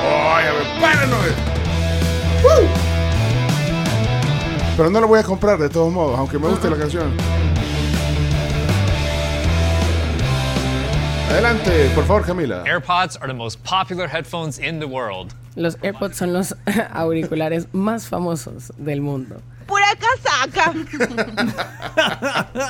¡Ay, 0.01 0.45
a 0.47 0.51
ver, 0.53 0.81
páranos! 0.81 1.25
¡Woo! 2.43 2.67
Pero 4.77 4.89
no 4.89 5.01
lo 5.01 5.07
voy 5.07 5.19
a 5.19 5.23
comprar 5.23 5.57
de 5.59 5.69
todos 5.69 5.91
modos, 5.91 6.17
aunque 6.17 6.39
me 6.39 6.47
guste 6.47 6.69
la 6.69 6.77
canción. 6.77 7.11
Adelante, 11.29 11.89
por 11.93 12.05
favor, 12.05 12.25
Camila. 12.25 12.63
AirPods 12.65 13.15
are 13.21 13.27
the 13.27 13.37
most 13.37 13.63
popular 13.63 14.07
headphones 14.07 14.57
in 14.57 14.79
the 14.79 14.87
world. 14.87 15.31
Los 15.55 15.77
AirPods 15.83 16.15
son 16.17 16.33
los 16.33 16.55
auriculares 16.91 17.67
más 17.71 18.07
famosos 18.07 18.73
del 18.77 19.01
mundo. 19.01 19.39
¡Pura 19.67 19.85
casaca! 19.99 20.73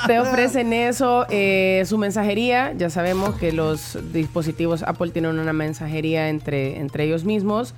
Te 0.08 0.20
ofrecen 0.20 0.74
eso, 0.74 1.26
eh, 1.30 1.84
su 1.86 1.98
mensajería. 1.98 2.74
Ya 2.74 2.90
sabemos 2.90 3.36
que 3.36 3.54
los 3.54 3.98
dispositivos 4.12 4.84
Apple 4.84 5.12
tienen 5.12 5.40
una 5.40 5.54
mensajería 5.54 6.28
entre, 6.28 6.80
entre 6.80 7.06
ellos 7.06 7.24
mismos. 7.24 7.74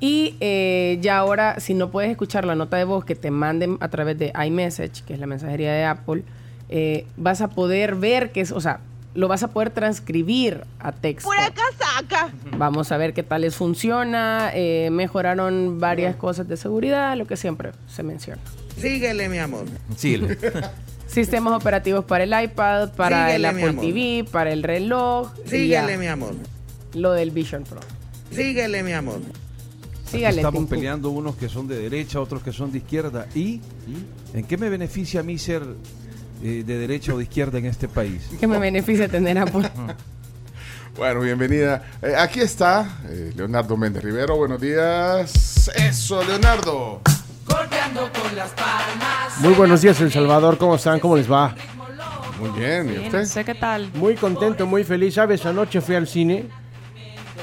Y 0.00 0.36
eh, 0.40 0.98
ya 1.02 1.18
ahora, 1.18 1.60
si 1.60 1.74
no 1.74 1.90
puedes 1.90 2.10
escuchar 2.10 2.46
la 2.46 2.54
nota 2.54 2.78
de 2.78 2.84
voz 2.84 3.04
que 3.04 3.14
te 3.14 3.30
manden 3.30 3.76
a 3.80 3.88
través 3.88 4.18
de 4.18 4.32
iMessage, 4.46 5.04
que 5.04 5.12
es 5.12 5.20
la 5.20 5.26
mensajería 5.26 5.72
de 5.74 5.84
Apple, 5.84 6.24
eh, 6.70 7.06
vas 7.18 7.42
a 7.42 7.48
poder 7.48 7.96
ver 7.96 8.32
que 8.32 8.40
es, 8.40 8.50
o 8.50 8.60
sea, 8.62 8.80
lo 9.14 9.28
vas 9.28 9.42
a 9.42 9.48
poder 9.48 9.70
transcribir 9.70 10.64
a 10.78 10.92
texto. 10.92 11.28
¡Pura 11.28 11.52
casaca! 11.52 12.32
Vamos 12.56 12.92
a 12.92 12.96
ver 12.96 13.12
qué 13.14 13.22
tal 13.22 13.42
les 13.42 13.54
funciona. 13.54 14.50
eh, 14.54 14.88
mejoraron 14.90 15.78
varias 15.80 16.16
cosas 16.16 16.48
de 16.48 16.56
seguridad, 16.56 17.16
lo 17.16 17.26
que 17.26 17.36
siempre 17.36 17.72
se 17.88 18.02
menciona. 18.02 18.40
Síguele, 18.78 19.28
mi 19.28 19.38
amor. 19.38 19.66
Síguele. 19.96 20.38
Sistemas 21.06 21.52
operativos 21.52 22.04
para 22.06 22.24
el 22.24 22.44
iPad, 22.44 22.92
para 22.94 23.26
Síguele, 23.26 23.34
el 23.36 23.44
Apple. 23.44 23.72
TV, 23.74 24.24
para 24.30 24.50
el 24.52 24.62
reloj. 24.62 25.30
Síguele, 25.46 25.98
mi 25.98 26.06
amor. 26.06 26.34
Lo 26.94 27.12
del 27.12 27.30
Vision 27.30 27.64
Pro. 27.64 27.80
Síguele, 28.30 28.82
mi 28.82 28.92
amor. 28.92 29.20
Sígale, 30.06 30.36
Estamos 30.36 30.68
peleando 30.68 31.10
unos 31.10 31.36
que 31.36 31.48
son 31.50 31.68
de 31.68 31.78
derecha, 31.78 32.18
otros 32.20 32.42
que 32.42 32.52
son 32.52 32.72
de 32.72 32.78
izquierda. 32.78 33.26
¿Y 33.34 33.60
en 34.34 34.44
qué 34.44 34.56
me 34.56 34.68
beneficia 34.70 35.20
a 35.20 35.22
mí 35.22 35.36
ser 35.38 35.62
eh, 36.42 36.64
de 36.66 36.78
derecha 36.78 37.14
o 37.14 37.18
de 37.18 37.24
izquierda 37.24 37.58
en 37.58 37.66
este 37.66 37.88
país? 37.88 38.28
Que 38.38 38.46
me 38.46 38.58
beneficia 38.58 39.08
tener 39.08 39.38
Apple. 39.38 39.70
Bueno, 40.96 41.20
bienvenida. 41.20 41.82
Eh, 42.02 42.14
aquí 42.14 42.40
está 42.40 42.98
eh, 43.08 43.32
Leonardo 43.34 43.78
Méndez 43.78 44.04
Rivero. 44.04 44.36
Buenos 44.36 44.60
días. 44.60 45.70
Eso, 45.74 46.22
Leonardo. 46.22 47.00
Muy 49.40 49.54
buenos 49.54 49.80
días, 49.80 49.98
El 50.00 50.12
Salvador. 50.12 50.58
¿Cómo 50.58 50.74
están? 50.74 51.00
¿Cómo 51.00 51.16
les 51.16 51.30
va? 51.30 51.54
Muy 52.38 52.50
bien, 52.50 52.92
¿y 52.92 53.06
usted? 53.06 53.20
no 53.20 53.26
sé 53.26 53.44
qué 53.44 53.54
tal. 53.54 53.90
Muy 53.94 54.16
contento, 54.16 54.66
muy 54.66 54.84
feliz. 54.84 55.14
¿Sabes? 55.14 55.46
Anoche 55.46 55.80
fui 55.80 55.94
al 55.94 56.06
cine 56.06 56.48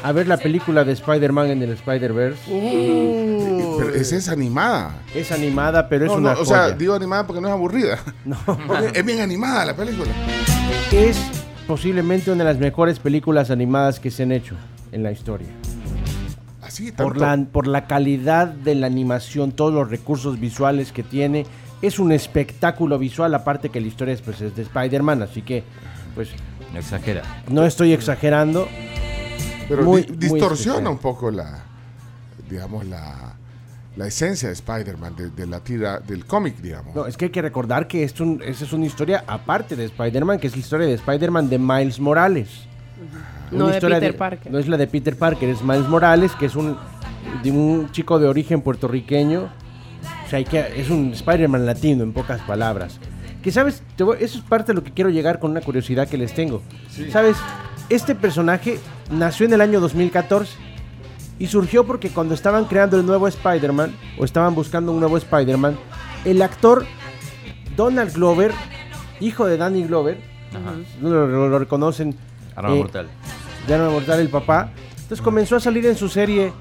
a 0.04 0.12
ver 0.12 0.28
la 0.28 0.38
película 0.38 0.84
de 0.84 0.94
Spider-Man 0.94 1.50
en 1.52 1.64
el 1.64 1.72
Spider-Verse. 1.72 2.40
Pero 3.78 3.94
esa 3.96 4.16
es 4.16 4.30
animada. 4.30 4.96
Es 5.14 5.32
animada, 5.32 5.88
pero 5.90 6.06
es 6.06 6.12
No, 6.12 6.18
una 6.18 6.34
no, 6.34 6.42
o 6.42 6.46
sea, 6.46 6.64
joya. 6.64 6.76
digo 6.76 6.94
animada 6.94 7.26
porque 7.28 7.42
no 7.42 7.48
es 7.48 7.54
aburrida. 7.54 8.00
es 8.94 9.06
bien 9.06 9.20
animada 9.22 9.66
la 9.66 9.76
película. 9.76 10.12
Es 10.92 11.18
posiblemente 11.68 12.32
una 12.32 12.44
de 12.44 12.54
las 12.54 12.60
mejores 12.60 13.00
películas 13.00 13.52
animadas 13.52 14.00
que 14.00 14.12
se 14.12 14.24
han 14.24 14.32
hecho 14.32 14.56
en 14.92 15.04
la 15.04 15.12
historia. 15.12 15.48
Así, 16.62 16.92
Por 16.92 17.18
tanto. 17.18 17.48
la, 17.48 17.52
por 17.52 17.68
la 17.68 17.88
calidad 17.88 18.48
de 18.48 18.76
la 18.76 18.88
animación, 18.88 19.52
todos 19.52 19.74
los 19.74 19.90
recursos 19.90 20.40
visuales 20.40 20.92
que 20.92 21.04
tiene. 21.04 21.46
Es 21.82 21.98
un 21.98 22.12
espectáculo 22.12 23.00
visual, 23.00 23.34
aparte 23.34 23.70
que 23.70 23.80
la 23.82 23.88
historia 23.88 24.14
es, 24.14 24.22
pues, 24.22 24.42
es 24.42 24.56
de 24.56 24.64
Spider-Man, 24.64 25.24
así 25.24 25.42
que, 25.42 25.64
pues, 26.14 26.30
No 26.74 26.80
exagera. 26.80 27.24
no 27.50 27.66
estoy 27.66 27.94
exagerando. 27.94 28.68
Pero 29.70 29.84
Muy- 29.84 30.02
di- 30.02 30.10
muy 30.10 30.18
distorsiona 30.40 30.78
especial. 30.80 30.88
un 30.88 30.98
poco 30.98 31.32
la, 31.32 31.64
digamos, 32.50 32.86
la, 32.86 33.36
la 33.96 34.08
esencia 34.08 34.48
de 34.50 34.54
Spider-Man, 34.54 35.16
de, 35.16 35.30
de 35.30 35.46
la 35.48 35.60
tira, 35.62 36.00
del 36.00 36.26
cómic, 36.26 36.58
digamos. 36.58 36.94
No, 36.96 37.06
es 37.06 37.16
que 37.16 37.26
hay 37.26 37.32
que 37.32 37.42
recordar 37.42 37.88
que 37.88 38.04
esto 38.04 38.24
un- 38.24 38.42
esa 38.44 38.66
es 38.66 38.74
una 38.74 38.86
historia 38.86 39.24
aparte 39.28 39.76
de 39.76 39.86
Spider-Man, 39.86 40.40
que 40.40 40.48
es 40.48 40.54
la 40.54 40.60
historia 40.60 40.88
de 40.88 40.94
Spider-Man 40.96 41.50
de 41.50 41.60
Miles 41.60 42.00
Morales. 42.00 42.50
No 43.52 43.58
Una 43.66 43.68
de 43.68 43.78
historia 43.78 44.00
Peter 44.00 44.18
Parker. 44.18 44.52
No 44.52 44.60
es 44.60 44.68
la 44.68 44.78
de 44.78 44.88
Peter 44.88 45.16
Parker, 45.18 45.50
es 45.50 45.62
Miles 45.64 45.88
Morales, 45.88 46.32
que 46.34 46.46
es 46.48 46.56
un, 46.56 46.76
de 47.44 47.52
un 47.52 47.90
chico 47.92 48.20
de 48.20 48.28
origen 48.28 48.62
puertorriqueño. 48.62 49.50
O 50.26 50.30
sea, 50.30 50.38
hay 50.38 50.46
que, 50.46 50.60
es 50.80 50.90
un 50.90 51.12
Spider-Man 51.14 51.66
latino, 51.66 52.04
en 52.04 52.14
pocas 52.14 52.42
palabras. 52.42 53.00
Que 53.42 53.52
sabes, 53.52 53.82
Te 53.96 54.04
voy- 54.04 54.18
eso 54.20 54.38
es 54.38 54.44
parte 54.44 54.72
de 54.72 54.76
lo 54.76 54.84
que 54.84 54.92
quiero 54.92 55.10
llegar 55.10 55.40
con 55.40 55.52
una 55.52 55.62
curiosidad 55.62 56.08
que 56.08 56.18
les 56.18 56.34
tengo. 56.34 56.62
Sabes, 57.12 57.38
este 57.90 58.16
personaje 58.16 58.80
nació 59.12 59.46
en 59.46 59.54
el 59.54 59.62
año 59.62 59.80
2014 59.80 60.54
y 61.40 61.48
surgió 61.48 61.86
porque 61.86 62.10
cuando 62.10 62.34
estaban 62.34 62.66
creando 62.66 63.00
el 63.00 63.06
nuevo 63.06 63.28
Spider-Man, 63.28 63.96
o 64.18 64.26
estaban 64.26 64.54
buscando 64.56 64.92
un 64.92 65.00
nuevo 65.00 65.18
Spider-Man, 65.18 65.78
el 66.26 66.42
actor 66.42 66.86
Donald 67.76 68.14
Glover, 68.14 68.52
hijo 69.20 69.46
de 69.46 69.58
Danny 69.58 69.84
Glover, 69.86 70.20
lo, 71.02 71.28
lo- 71.28 71.48
lo 71.50 71.60
reconocen. 71.60 72.16
Arma 72.56 72.76
eh, 72.76 72.78
mortal. 72.80 73.08
de 73.68 73.74
Arma 73.74 73.90
Mortal, 73.90 74.20
el 74.20 74.30
papá. 74.30 74.72
Entonces 75.02 75.22
comenzó 75.22 75.56
a 75.56 75.60
salir 75.60 75.86
en 75.86 75.96
su 75.96 76.10
serie 76.10 76.52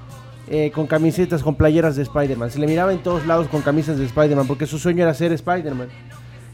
eh, 0.49 0.71
con 0.73 0.87
camisetas, 0.87 1.43
con 1.43 1.55
playeras 1.55 1.95
de 1.97 2.03
Spider-Man. 2.03 2.49
Se 2.51 2.59
le 2.59 2.67
miraba 2.67 2.93
en 2.93 2.99
todos 3.03 3.25
lados 3.27 3.47
con 3.49 3.61
camisas 3.61 3.97
de 3.97 4.05
Spider-Man 4.05 4.47
porque 4.47 4.65
su 4.65 4.79
sueño 4.79 5.03
era 5.03 5.13
ser 5.13 5.33
Spider-Man. 5.33 5.89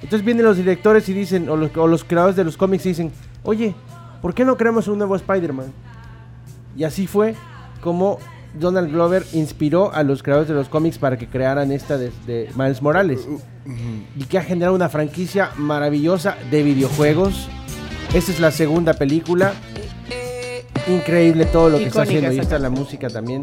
Entonces 0.01 0.25
vienen 0.25 0.45
los 0.45 0.57
directores 0.57 1.07
y 1.09 1.13
dicen, 1.13 1.47
o 1.49 1.55
los, 1.55 1.75
o 1.77 1.88
los 1.88 2.03
creadores 2.03 2.35
de 2.35 2.43
los 2.43 2.57
cómics 2.57 2.85
y 2.85 2.89
dicen, 2.89 3.11
oye, 3.43 3.73
¿por 4.25 4.33
qué 4.33 4.43
no 4.43 4.57
creamos 4.57 4.88
un 4.88 4.97
nuevo 4.97 5.15
Spider-Man? 5.15 5.71
Y 6.75 6.83
así 6.83 7.05
fue 7.05 7.35
como 7.79 8.17
Donald 8.59 8.91
Glover 8.91 9.23
inspiró 9.33 9.93
a 9.93 10.01
los 10.01 10.23
creadores 10.23 10.47
de 10.49 10.55
los 10.55 10.67
cómics 10.67 10.97
para 10.97 11.15
que 11.15 11.27
crearan 11.27 11.71
esta 11.71 11.95
de, 11.99 12.11
de 12.25 12.49
Miles 12.55 12.81
Morales. 12.81 13.27
Y 14.15 14.23
que 14.23 14.39
ha 14.39 14.41
generado 14.43 14.73
una 14.73 14.89
franquicia 14.89 15.51
maravillosa 15.57 16.38
de 16.49 16.63
videojuegos. 16.63 17.47
Esta 18.15 18.31
es 18.31 18.39
la 18.39 18.49
segunda 18.49 18.95
película. 18.95 19.53
Increíble 20.88 21.45
todo 21.45 21.69
lo 21.69 21.77
que 21.77 21.85
está 21.85 22.01
haciendo. 22.01 22.31
Y 22.33 22.39
está 22.39 22.57
la 22.57 22.71
música 22.71 23.07
también. 23.09 23.41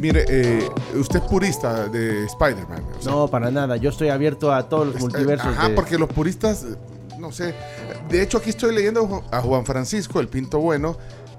Mire, 0.00 0.24
eh, 0.28 0.68
usted 0.96 1.20
es 1.20 1.24
purista 1.30 1.86
de 1.86 2.24
Spider-Man. 2.26 2.82
o 2.98 3.00
sea, 3.00 3.12
No, 3.12 3.28
para 3.28 3.52
nada. 3.52 3.76
Yo 3.76 3.90
estoy 3.90 4.08
abierto 4.08 4.52
a 4.52 4.68
todos 4.68 4.88
los 4.88 5.00
multiversos. 5.00 5.46
Ajá, 5.46 5.68
de- 5.68 5.74
porque 5.76 5.96
los 5.96 6.08
puristas, 6.08 6.64
eh, 6.64 6.74
no 7.18 7.32
sé. 7.32 7.54
De 8.08 8.22
hecho, 8.22 8.38
aquí 8.38 8.50
estoy 8.50 8.74
leyendo 8.74 9.24
a 9.30 9.40
Juan 9.40 9.64
Francisco, 9.66 10.20
el 10.20 10.28
Pinto 10.28 10.58
Bueno, 10.58 10.96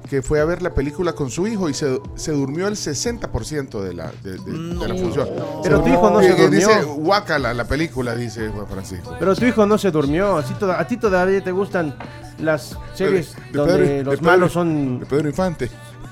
que 0.10 0.22
fue 0.22 0.40
a 0.40 0.46
ver 0.46 0.62
la 0.62 0.74
película 0.74 1.14
con 1.14 1.30
su 1.30 1.48
hijo 1.48 1.68
y 1.70 1.74
se, 1.74 2.00
se 2.16 2.32
durmió 2.32 2.68
el 2.68 2.76
60% 2.76 3.82
de 3.82 3.94
la, 3.94 4.12
de, 4.24 4.32
de- 4.38 4.40
de 4.80 4.88
la 4.88 4.96
función. 4.96 5.28
Pero 5.64 5.82
tu 5.82 5.90
hijo 5.90 6.10
no 6.10 6.22
se 6.22 6.30
durmió. 6.30 6.50
Dice, 6.70 6.84
guácala 6.84 7.54
la 7.54 7.66
película, 7.66 8.16
dice 8.16 8.48
Juan 8.50 8.68
Francisco. 8.68 9.16
Pero 9.20 9.36
tu 9.36 9.46
hijo 9.46 9.66
no 9.66 9.78
se 9.78 9.92
durmió. 9.92 10.38
Así 10.38 10.54
toda- 10.54 10.80
a 10.80 10.88
ti 10.88 10.96
todavía 10.98 11.44
te 11.44 11.52
gustan 11.52 11.96
las 12.40 12.78
series 12.94 13.36
De- 13.36 13.42
de 13.42 13.58
donde 13.58 13.74
Pedro- 13.74 13.88
de 13.88 14.04
los 14.04 14.16
Pedro- 14.16 14.32
malos 14.32 14.52
son. 14.54 15.00
De 15.02 15.06
Pedro 15.08 15.28
Infante. 15.28 15.70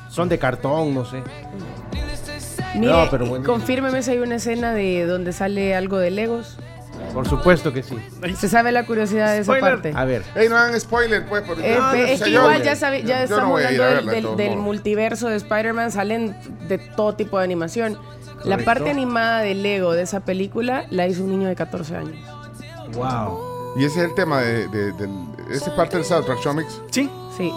Son 0.10 0.28
de 0.28 0.40
cartón, 0.40 0.94
no 0.94 1.06
sé. 1.06 1.24
Mire, 2.76 2.92
No, 2.92 3.08
pero 3.10 3.26
bueno. 3.28 3.46
confírmeme 3.46 4.02
si 4.04 4.12
hay 4.12 4.18
una 4.20 4.36
escena 4.36 4.74
de 4.74 5.06
donde 5.06 5.32
sale 5.32 5.74
algo 5.76 5.98
de 5.98 6.12
Legos. 6.12 6.58
Por 7.14 7.28
supuesto 7.28 7.72
que 7.72 7.82
sí. 7.84 7.96
Se 8.38 8.50
sabe 8.50 8.72
la 8.72 8.86
curiosidad 8.86 9.28
de 9.32 9.36
esa 9.40 9.44
Spoiler. 9.54 9.62
parte. 9.74 9.94
A 9.96 10.04
ver. 10.06 10.24
Ey, 10.36 10.50
no 10.50 10.58
hagan 10.58 10.80
spoiler, 10.80 11.26
pues. 11.26 11.44
porque- 11.44 11.74
Eh, 11.74 11.78
No, 11.80 11.92
pe- 11.92 11.98
no, 11.98 12.04
es 12.06 12.20
que 12.20 12.26
señor. 12.26 12.42
igual 12.44 12.64
ya, 12.64 12.76
sabe- 12.76 13.04
ya 13.04 13.20
Yo 13.20 13.24
estamos 13.24 13.44
no 13.46 13.50
voy 13.52 13.64
a 13.64 13.72
ir 13.72 13.82
hablando 13.82 13.86
a 13.86 13.88
del, 13.88 13.96
verla, 14.06 14.12
de 14.12 14.16
del- 14.16 14.24
todos 14.26 14.38
del 14.38 14.50
modos. 14.52 14.64
multiverso 14.64 15.28
de 15.30 15.36
Spider-Man, 15.38 15.92
salen 15.92 16.36
de 16.68 16.78
todo 16.78 17.16
tipo 17.16 17.38
de 17.38 17.44
animación. 17.46 17.94
La 18.44 18.58
Correcto. 18.58 18.66
parte 18.66 18.90
animada 18.92 19.40
de 19.42 19.56
Lego 19.56 19.94
de 19.94 20.04
esa 20.04 20.20
película 20.20 20.86
la 20.90 21.08
hizo 21.08 21.24
un 21.24 21.30
niño 21.30 21.48
de 21.48 21.56
14 21.56 21.96
años. 21.96 22.16
Wow. 22.94 23.74
Y 23.78 23.86
ese 23.86 24.00
es 24.04 24.10
el 24.10 24.16
tema 24.16 24.42
de, 24.42 24.68
de- 24.68 24.92
del. 24.94 25.10
Ese 25.50 25.66
es 25.70 25.76
parte 25.76 25.98
del 25.98 26.06
soundtrack, 26.06 26.40
Showmix. 26.42 26.82
Sí. 26.92 27.10
Sí. 27.38 27.52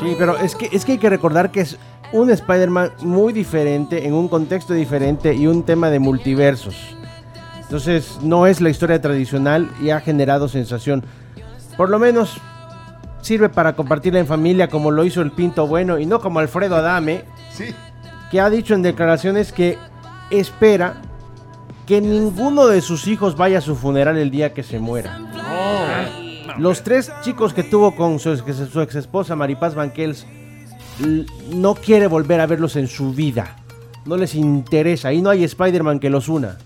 Sí, 0.00 0.14
pero 0.18 0.36
es 0.38 0.54
que, 0.54 0.68
es 0.72 0.84
que 0.84 0.92
hay 0.92 0.98
que 0.98 1.10
recordar 1.10 1.50
que 1.50 1.60
es 1.60 1.76
un 2.12 2.30
Spider-Man 2.30 2.92
muy 3.00 3.32
diferente, 3.32 4.06
en 4.06 4.14
un 4.14 4.28
contexto 4.28 4.74
diferente 4.74 5.34
y 5.34 5.46
un 5.46 5.62
tema 5.64 5.90
de 5.90 5.98
multiversos. 5.98 6.95
Entonces, 7.66 8.18
no 8.22 8.46
es 8.46 8.60
la 8.60 8.70
historia 8.70 9.00
tradicional 9.00 9.68
y 9.82 9.90
ha 9.90 10.00
generado 10.00 10.48
sensación. 10.48 11.04
Por 11.76 11.90
lo 11.90 11.98
menos 11.98 12.38
sirve 13.22 13.48
para 13.48 13.74
compartirla 13.74 14.20
en 14.20 14.26
familia 14.26 14.68
como 14.68 14.90
lo 14.92 15.04
hizo 15.04 15.20
el 15.20 15.32
Pinto 15.32 15.66
Bueno 15.66 15.98
y 15.98 16.06
no 16.06 16.20
como 16.20 16.38
Alfredo 16.38 16.76
Adame, 16.76 17.24
Sí. 17.52 17.64
que 18.30 18.40
ha 18.40 18.48
dicho 18.50 18.74
en 18.74 18.82
declaraciones 18.82 19.52
que 19.52 19.78
espera 20.30 20.94
que 21.86 22.00
ninguno 22.00 22.66
de 22.66 22.80
sus 22.82 23.06
hijos 23.08 23.36
vaya 23.36 23.58
a 23.58 23.60
su 23.60 23.74
funeral 23.74 24.16
el 24.16 24.30
día 24.30 24.54
que 24.54 24.62
se 24.62 24.78
muera. 24.78 25.18
Los 26.58 26.82
tres 26.82 27.12
chicos 27.22 27.52
que 27.52 27.62
tuvo 27.64 27.94
con 27.96 28.18
su, 28.18 28.30
ex- 28.32 28.70
su 28.72 28.80
ex 28.80 28.94
esposa 28.94 29.34
Maripaz 29.36 29.74
Banquels 29.74 30.24
no 31.52 31.74
quiere 31.74 32.06
volver 32.06 32.40
a 32.40 32.46
verlos 32.46 32.76
en 32.76 32.86
su 32.88 33.12
vida. 33.12 33.56
No 34.06 34.16
les 34.16 34.34
interesa. 34.34 35.12
Y 35.12 35.20
no 35.20 35.30
hay 35.30 35.44
Spider-Man 35.44 35.98
que 35.98 36.08
los 36.10 36.28
una. 36.28 36.56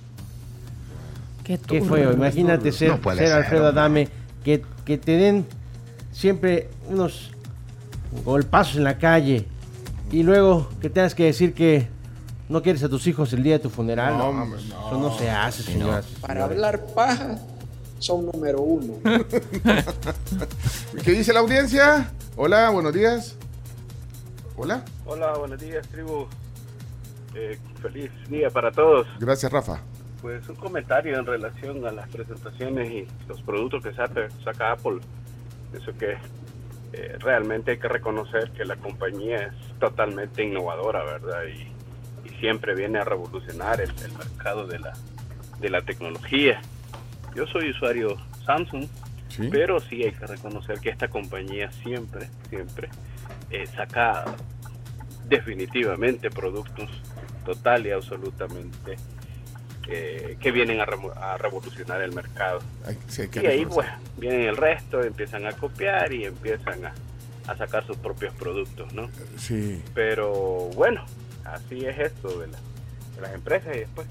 Qué, 1.58 1.80
Qué 1.80 1.82
feo. 1.82 2.12
Imagínate 2.12 2.70
ser, 2.70 2.90
No 2.90 3.02
ser 3.02 3.16
ser, 3.18 3.32
Alfredo. 3.32 3.66
Adame. 3.66 4.08
Que, 4.44 4.62
que 4.84 4.98
te 4.98 5.12
den 5.12 5.46
siempre 6.12 6.68
unos 6.88 7.32
golpazos 8.24 8.76
en 8.76 8.84
la 8.84 8.98
calle. 8.98 9.46
Y 10.12 10.22
luego 10.22 10.68
que 10.80 10.90
tengas 10.90 11.14
que 11.14 11.24
decir 11.24 11.54
que 11.54 11.88
no 12.48 12.62
quieres 12.62 12.82
a 12.84 12.88
tus 12.88 13.06
hijos 13.06 13.32
el 13.32 13.42
día 13.42 13.54
de 13.54 13.58
tu 13.60 13.70
funeral. 13.70 14.16
No, 14.16 14.28
hombre, 14.28 14.60
Eso 14.60 14.98
no 14.98 15.16
se 15.16 15.30
hace, 15.30 15.62
señoras. 15.62 16.06
y 16.16 16.20
Para 16.20 16.44
hablar 16.44 16.86
paja, 16.94 17.38
son 17.98 18.26
número 18.26 18.60
uno. 18.60 18.94
¿Qué 21.04 21.12
dice 21.12 21.32
la 21.32 21.40
audiencia? 21.40 22.10
Hola, 22.36 22.70
buenos 22.70 22.92
días. 22.92 23.36
Hola. 24.56 24.84
Hola, 25.04 25.34
buenos 25.38 25.60
días, 25.60 25.86
tribu. 25.88 26.26
Eh, 27.34 27.58
feliz 27.80 28.10
día 28.28 28.50
para 28.50 28.70
todos. 28.72 29.06
Gracias, 29.18 29.50
Rafa. 29.50 29.80
Pues 30.22 30.46
un 30.48 30.56
comentario 30.56 31.18
en 31.18 31.24
relación 31.24 31.87
a 31.87 31.92
las 31.92 32.09
presentaciones 32.09 32.90
y 32.90 33.06
los 33.28 33.40
productos 33.42 33.83
que 33.83 33.92
saca, 33.94 34.28
saca 34.44 34.72
Apple. 34.72 34.98
Eso 35.72 35.96
que 35.96 36.16
eh, 36.92 37.16
realmente 37.20 37.70
hay 37.72 37.78
que 37.78 37.88
reconocer 37.88 38.50
que 38.50 38.64
la 38.64 38.76
compañía 38.76 39.46
es 39.46 39.78
totalmente 39.78 40.42
innovadora, 40.42 41.02
¿verdad? 41.04 41.44
Y, 41.46 42.28
y 42.28 42.30
siempre 42.40 42.74
viene 42.74 42.98
a 42.98 43.04
revolucionar 43.04 43.80
el, 43.80 43.90
el 43.90 44.12
mercado 44.12 44.66
de 44.66 44.78
la, 44.78 44.92
de 45.59 45.70
la 45.70 45.80
tecnología. 45.83 46.61
Yo 47.35 47.46
soy 47.46 47.70
usuario 47.70 48.16
Samsung, 48.44 48.87
Sí. 49.30 49.48
pero 49.48 49.78
sí 49.78 50.02
hay 50.02 50.11
que 50.11 50.26
reconocer 50.26 50.80
que 50.80 50.88
esta 50.90 51.06
compañía 51.06 51.70
siempre, 51.70 52.28
siempre 52.48 52.88
eh, 53.50 53.64
saca 53.68 54.24
definitivamente 55.28 56.30
productos 56.30 56.90
total 57.44 57.87
y 57.87 57.92
absolutamente 57.92 58.96
eh, 59.88 60.36
que 60.40 60.50
vienen 60.52 60.80
a, 60.80 61.36
revolucionar 61.38 62.00
el 62.02 62.12
mercado. 62.12 62.60
Hay- 62.86 62.98
sí, 63.08 63.22
hay 63.22 63.28
que 63.28 63.42
Y 63.42 63.46
ahí 63.46 63.66
pues 63.66 63.88
vienen 64.18 64.42
el 64.42 64.56
resto, 64.56 65.02
empiezan 65.02 65.46
a 65.46 65.52
copiar 65.52 66.12
y 66.12 66.24
empiezan 66.24 66.84
a, 66.86 66.92
a 67.46 67.56
sacar 67.56 67.86
sus 67.86 67.96
propios 67.96 68.34
productos, 68.34 68.92
¿no? 68.92 69.08
Sí. 69.38 69.82
Pero 69.94 70.70
bueno, 70.74 71.04
así 71.44 71.84
es 71.86 71.98
esto 71.98 72.40
de, 72.40 72.46
la- 72.48 72.58
de 73.16 73.20
las 73.22 73.34
empresas 73.34 73.74
y 73.74 73.80
después 73.80 74.06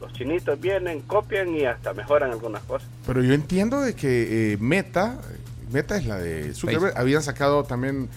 los 0.00 0.12
chinitos 0.12 0.60
vienen, 0.60 1.00
copian 1.02 1.54
y 1.54 1.64
hasta 1.64 1.94
mejoran 1.94 2.30
algunas 2.30 2.62
cosas. 2.64 2.88
Pero 3.06 3.22
yo 3.22 3.32
entiendo 3.34 3.80
de 3.80 3.94
que 3.94 4.52
eh, 4.52 4.56
Meta, 4.58 5.16
Meta 5.72 5.96
es 5.96 6.06
la 6.06 6.18
de 6.18 6.52
Zuckerberg, 6.52 6.82
Facebook. 6.82 7.00
habían 7.00 7.22
sacado 7.22 7.64
también 7.64 8.08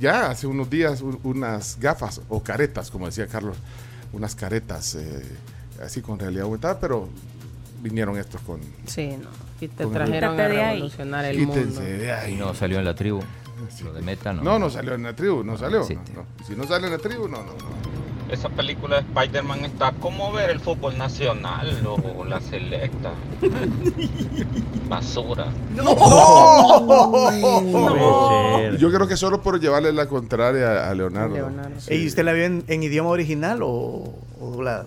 ya 0.00 0.30
hace 0.30 0.46
unos 0.46 0.70
días 0.70 1.00
un- 1.02 1.18
unas 1.24 1.78
gafas 1.80 2.20
o 2.28 2.42
caretas, 2.42 2.90
como 2.90 3.06
decía 3.06 3.26
Carlos, 3.26 3.56
unas 4.12 4.34
caretas 4.34 4.94
eh, 4.94 5.22
así 5.84 6.00
con 6.02 6.18
realidad 6.18 6.44
aumentada, 6.44 6.78
pero 6.80 7.08
vinieron 7.80 8.18
estos 8.18 8.40
con... 8.42 8.60
Sí, 8.86 9.14
no. 9.20 9.28
Y 9.60 9.68
te 9.68 9.84
el- 9.84 9.90
trajeron 9.92 10.32
Quítate 10.36 10.60
a 10.62 10.70
revolucionar 10.72 11.24
el 11.26 11.36
Quítense 11.36 11.80
mundo. 11.80 11.80
de 11.80 12.12
ahí. 12.12 12.32
Y 12.34 12.36
no 12.36 12.54
salió 12.54 12.78
en 12.78 12.84
la 12.84 12.94
tribu. 12.94 13.20
Lo 13.84 13.92
de 13.92 14.02
Meta 14.02 14.32
no. 14.32 14.42
No, 14.42 14.58
no 14.58 14.68
salió 14.68 14.94
en 14.94 15.02
la 15.04 15.14
tribu, 15.14 15.42
no 15.44 15.56
salió. 15.56 15.80
no, 15.80 15.86
no. 16.14 16.44
Si 16.46 16.54
no 16.56 16.64
sale 16.66 16.86
en 16.86 16.92
la 16.92 16.98
tribu, 16.98 17.28
no, 17.28 17.38
no, 17.38 17.52
no. 17.52 17.94
Esa 18.30 18.48
película 18.48 19.00
de 19.00 19.02
Spider-Man 19.02 19.64
está 19.66 19.92
como 19.92 20.32
ver 20.32 20.50
el 20.50 20.58
fútbol 20.58 20.96
nacional 20.98 21.86
o 21.86 22.24
la 22.24 22.40
selecta. 22.40 23.12
Basura. 24.88 25.46
Yo 28.78 28.90
creo 28.92 29.06
que 29.06 29.16
solo 29.16 29.40
por 29.42 29.60
llevarle 29.60 29.92
la 29.92 30.06
contraria 30.06 30.88
a 30.90 30.94
Leonardo. 30.94 31.34
Leonardo. 31.34 31.80
Sí. 31.80 31.94
¿Y 31.94 32.06
usted 32.06 32.24
la 32.24 32.32
vio 32.32 32.44
en, 32.44 32.64
en 32.66 32.82
idioma 32.82 33.10
original 33.10 33.60
o, 33.62 34.14
o 34.40 34.50
doblada? 34.50 34.86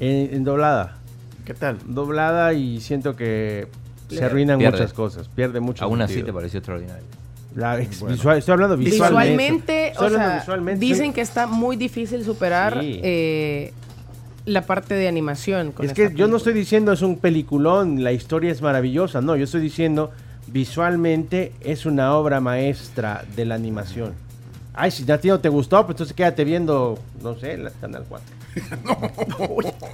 En, 0.00 0.34
en 0.34 0.44
doblada. 0.44 0.96
¿Qué 1.44 1.54
tal? 1.54 1.78
Doblada 1.86 2.52
y 2.52 2.80
siento 2.80 3.14
que 3.16 3.68
se 4.08 4.24
arruinan 4.24 4.58
Pierde. 4.58 4.72
muchas 4.78 4.92
cosas. 4.92 5.28
Pierde 5.28 5.60
mucho. 5.60 5.84
Aún 5.84 6.00
así 6.02 6.14
sentido. 6.14 6.26
te 6.34 6.38
pareció 6.38 6.58
extraordinario. 6.58 7.04
La 7.54 7.80
ex- 7.80 8.00
Bueno. 8.00 8.14
visual- 8.16 8.38
estoy 8.38 8.52
hablando 8.52 8.76
visualmente. 8.76 9.30
Visualmente, 9.30 9.88
Estoy 9.88 10.02
o 10.02 10.06
hablando 10.06 10.28
sea, 10.28 10.38
visualmente. 10.40 10.80
dicen 10.86 11.12
que 11.12 11.20
está 11.20 11.46
muy 11.46 11.76
difícil 11.76 12.24
superar 12.24 12.80
Sí. 12.80 13.00
eh, 13.02 13.72
la 14.46 14.62
parte 14.62 14.94
de 14.94 15.08
animación. 15.08 15.72
Con 15.72 15.84
Es 15.86 15.92
que 15.92 16.12
yo 16.14 16.28
no 16.28 16.36
estoy 16.36 16.52
diciendo 16.54 16.92
es 16.92 17.02
un 17.02 17.18
peliculón, 17.18 18.02
la 18.04 18.12
historia 18.12 18.50
es 18.52 18.62
maravillosa, 18.62 19.20
no, 19.20 19.36
yo 19.36 19.44
estoy 19.44 19.60
diciendo 19.60 20.12
visualmente 20.46 21.52
es 21.60 21.86
una 21.86 22.14
obra 22.14 22.40
maestra 22.40 23.24
de 23.36 23.44
la 23.44 23.54
animación. 23.56 24.12
Ay, 24.72 24.90
si 24.92 25.10
a 25.10 25.18
ti 25.20 25.28
no 25.28 25.40
te 25.40 25.48
gustó, 25.48 25.84
pues 25.84 25.94
entonces 25.94 26.14
quédate 26.14 26.44
viendo, 26.44 26.98
no 27.22 27.34
sé, 27.38 27.56
la 27.58 27.70
Canal 27.70 28.04
4. 28.08 28.26
No, 28.84 28.96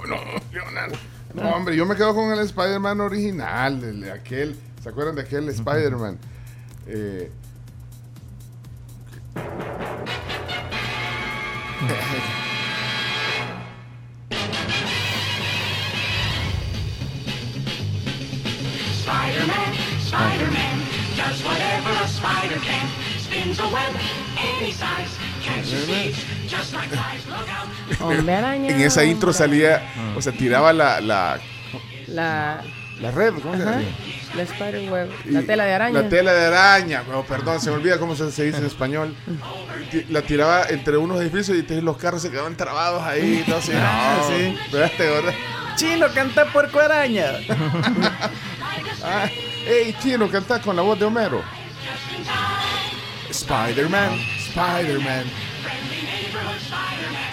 no, 0.07 0.17
Leonardo. 0.51 0.95
No, 1.33 1.49
hombre, 1.49 1.75
yo 1.75 1.85
me 1.85 1.95
quedo 1.95 2.15
con 2.15 2.31
el 2.31 2.39
Spider-Man 2.39 3.01
original, 3.01 3.83
el 3.83 4.01
de 4.01 4.11
aquel. 4.11 4.57
¿Se 4.81 4.89
acuerdan 4.89 5.15
de 5.15 5.21
aquel 5.21 5.47
Spider-Man? 5.49 6.17
Eh, 6.87 7.31
Spider-Man, 19.07 19.73
Spider-Man, 19.99 20.77
does 21.15 21.43
whatever 21.43 21.91
a 21.91 22.07
spider 22.07 22.59
can. 22.59 22.87
Spins 23.17 23.59
a 23.59 23.67
web 23.69 23.93
any 24.37 24.71
size, 24.71 25.17
catches 25.43 25.85
thieves, 25.85 26.23
Hombre 27.99 28.35
araña. 28.35 28.69
En 28.75 28.81
esa 28.81 29.03
intro 29.03 29.33
salía, 29.33 29.81
o 30.15 30.21
sea, 30.21 30.31
tiraba 30.33 30.73
la, 30.73 31.01
la, 31.01 31.39
La, 32.07 32.61
la 33.01 33.11
red, 33.11 33.33
¿cómo 33.41 33.53
se 33.55 33.59
llama? 33.63 33.81
la 34.35 34.43
spider 34.43 34.89
web. 34.91 35.09
La 35.25 35.41
tela 35.41 35.63
de 35.65 35.73
araña. 35.73 36.01
La 36.01 36.09
tela 36.09 36.33
de 36.33 36.45
araña, 36.47 37.03
oh, 37.13 37.23
perdón, 37.23 37.59
se 37.59 37.69
me 37.71 37.77
olvida 37.77 37.97
cómo 37.97 38.15
se, 38.15 38.31
se 38.31 38.43
dice 38.45 38.59
en 38.59 38.65
español. 38.65 39.15
La 40.09 40.21
tiraba 40.21 40.65
entre 40.69 40.97
unos 40.97 41.19
edificios 41.21 41.55
y 41.57 41.61
entonces 41.61 41.83
los 41.83 41.97
carros 41.97 42.21
se 42.21 42.29
quedaban 42.29 42.55
trabados 42.55 43.01
ahí. 43.03 43.43
No 43.47 43.61
sé, 43.61 43.73
Ah, 43.75 44.17
no, 44.19 44.27
sí. 44.37 44.57
Chino, 45.75 46.07
canta 46.13 46.45
puerco 46.51 46.79
araña. 46.79 47.31
Ah, 49.03 49.29
ey, 49.65 49.95
chino, 50.01 50.27
canta 50.29 50.59
con 50.59 50.75
la 50.75 50.81
voz 50.81 50.99
de 50.99 51.05
Homero. 51.05 51.41
Spider-Man, 53.29 54.19
Spider-Man. 54.49 55.23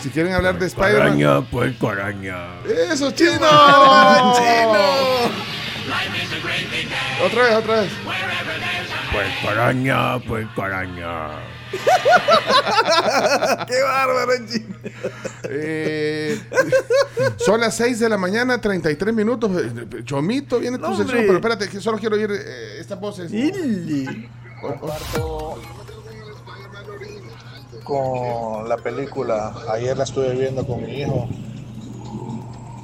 Si 0.00 0.10
quieren 0.10 0.32
hablar 0.32 0.58
de 0.58 0.66
Spider-Man. 0.66 1.00
Araña, 1.02 1.40
puerco 1.50 1.88
araña. 1.88 2.60
¡Eso, 2.90 3.10
chino! 3.12 3.30
¡Chino! 4.36 4.84
Otra 7.24 7.42
vez, 7.42 7.54
otra 7.56 7.80
vez. 7.80 7.92
Puerco 9.12 9.48
araña, 9.48 10.18
puerco 10.20 10.62
araña. 10.62 11.28
¡Qué 13.66 13.82
bárbaro, 13.82 14.32
chino! 14.50 14.76
Eh, 15.44 16.40
son 17.38 17.60
las 17.60 17.76
6 17.76 17.98
de 18.00 18.08
la 18.08 18.16
mañana, 18.18 18.60
33 18.60 19.14
minutos. 19.14 19.50
Chomito, 20.04 20.58
viene 20.58 20.78
tu 20.78 20.84
No, 20.84 20.96
sección, 20.96 21.22
pero 21.22 21.34
espérate, 21.34 21.68
que 21.68 21.80
solo 21.80 21.98
quiero 21.98 22.16
oír 22.16 22.30
eh, 22.30 22.76
estas 22.80 23.00
voces. 23.00 23.30
Comparto 24.60 25.60
con 27.84 28.68
la 28.68 28.76
película. 28.76 29.54
Ayer 29.70 29.96
la 29.96 30.04
estuve 30.04 30.32
viendo 30.34 30.66
con 30.66 30.82
mi 30.84 31.00
hijo. 31.00 31.28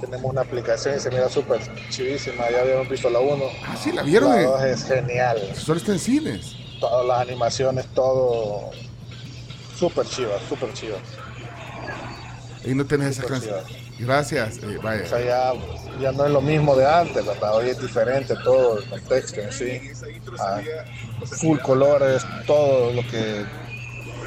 Tenemos 0.01 0.31
una 0.31 0.41
aplicación 0.43 0.97
y 0.97 1.01
se 1.01 1.11
mira 1.11 1.29
súper 1.29 1.61
chivísima. 1.91 2.51
Ya 2.51 2.61
habíamos 2.61 2.89
visto 2.89 3.11
la 3.11 3.19
1. 3.21 3.45
Ah, 3.67 3.77
sí, 3.83 3.93
la 3.93 4.03
vieron. 4.03 4.31
La. 4.31 4.43
2 4.43 4.63
es 4.65 4.85
genial. 4.85 5.39
Solo 5.57 5.79
está 5.79 5.93
en 5.93 5.99
cines. 5.99 6.57
Todas 6.81 7.07
las 7.07 7.21
animaciones, 7.21 7.87
todo 7.95 8.71
súper 9.77 10.07
chiva, 10.07 10.33
súper 10.49 10.73
chiva. 10.73 10.97
Y 12.65 12.75
no 12.75 12.85
tenés 12.87 13.19
esa 13.19 13.23
Súper 13.23 13.33
canción. 13.41 13.81
Gracias. 13.99 14.57
eh, 14.59 14.79
vaya. 14.83 15.03
O 15.05 15.07
sea, 15.07 15.21
ya, 15.21 15.53
ya 16.01 16.13
no 16.13 16.25
es 16.25 16.31
lo 16.33 16.41
mismo 16.41 16.75
de 16.75 16.87
antes, 16.87 17.25
¿verdad? 17.25 17.57
Hoy 17.57 17.69
es 17.69 17.81
diferente 17.81 18.35
todo 18.43 18.79
el 18.79 18.89
contexto 18.89 19.41
en 19.41 19.53
sí. 19.53 19.81
Ah, 20.39 20.61
full 21.27 21.59
colores, 21.59 22.23
todo 22.47 22.93
lo 22.93 23.03
que, 23.03 23.45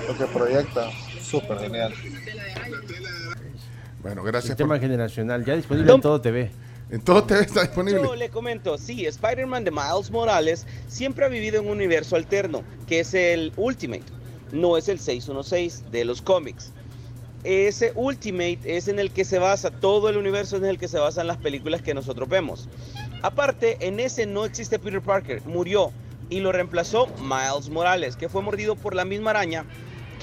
lo 0.08 0.18
que 0.18 0.26
proyecta. 0.26 0.90
Súper 1.22 1.60
genial. 1.60 1.94
Bueno, 4.02 4.24
gracias. 4.24 4.50
Sistema 4.50 4.78
generacional, 4.80 5.46
ya 5.46 5.56
disponible 5.56 5.94
en 5.94 6.02
todo 6.02 6.20
TV. 6.20 6.52
En 6.90 7.02
todo 7.02 7.24
TV 7.24 7.42
está 7.42 7.62
disponible. 7.62 8.02
Yo 8.04 8.16
le 8.16 8.30
comento, 8.30 8.78
sí, 8.78 9.06
Spider-Man 9.06 9.64
de 9.64 9.72
Miles 9.72 10.12
Morales 10.12 10.68
siempre 10.88 11.26
ha 11.26 11.30
vivido 11.30 11.60
en 11.60 11.66
un 11.66 11.72
universo 11.72 12.16
alterno, 12.16 12.64
que 12.88 13.00
es 13.00 13.14
el 13.14 13.54
Ultimate, 13.56 14.04
no 14.52 14.78
es 14.78 14.90
el 14.90 15.00
616 15.00 15.92
de 15.92 16.06
los 16.06 16.22
cómics. 16.22 16.74
Ese 17.44 17.94
Ultimate 17.96 18.60
es 18.66 18.88
en 18.88 19.00
el 19.00 19.12
que 19.12 19.26
se 19.26 19.40
basa, 19.40 19.72
todo 19.72 20.10
el 20.10 20.18
universo 20.18 20.58
es 20.58 20.64
en 20.64 20.70
el 20.70 20.78
que 20.78 20.88
se 20.88 21.00
basan 21.00 21.28
las 21.28 21.38
películas 21.38 21.82
que 21.82 21.94
nosotros 21.94 22.30
vemos. 22.30 22.70
Aparte, 23.22 23.78
en 23.80 24.00
ese 24.00 24.26
no 24.26 24.46
existe 24.46 24.80
Peter 24.80 25.02
Parker, 25.02 25.42
murió 25.46 25.92
y 26.30 26.42
lo 26.42 26.52
reemplazó 26.52 27.08
Miles 27.22 27.70
Morales, 27.70 28.16
que 28.16 28.30
fue 28.30 28.42
mordido 28.42 28.76
por 28.76 28.96
la 28.96 29.06
misma 29.06 29.32
araña 29.32 29.66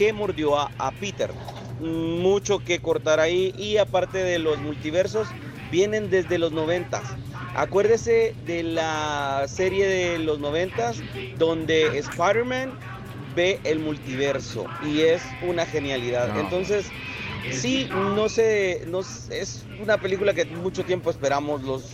que 0.01 0.15
mordió 0.15 0.59
a, 0.59 0.71
a 0.79 0.93
Peter. 0.93 1.31
Mucho 1.79 2.59
que 2.65 2.79
cortar 2.79 3.21
ahí 3.21 3.53
y 3.59 3.77
aparte 3.77 4.17
de 4.17 4.39
los 4.39 4.59
multiversos, 4.59 5.29
vienen 5.71 6.09
desde 6.09 6.39
los 6.39 6.53
90. 6.53 7.03
Acuérdese 7.55 8.35
de 8.47 8.63
la 8.63 9.45
serie 9.47 9.87
de 9.87 10.19
los 10.19 10.39
90 10.39 10.93
donde 11.37 11.99
Spider-Man 11.99 12.73
ve 13.37 13.61
el 13.65 13.81
multiverso 13.81 14.65
y 14.83 15.03
es 15.03 15.23
una 15.43 15.67
genialidad. 15.67 16.33
No. 16.33 16.41
Entonces, 16.41 16.87
sí, 17.53 17.91
no 17.93 18.31
sé, 18.31 18.85
no 18.87 19.01
es 19.01 19.67
una 19.83 19.99
película 19.99 20.33
que 20.33 20.47
mucho 20.47 20.83
tiempo 20.83 21.11
esperamos 21.11 21.63
los 21.63 21.91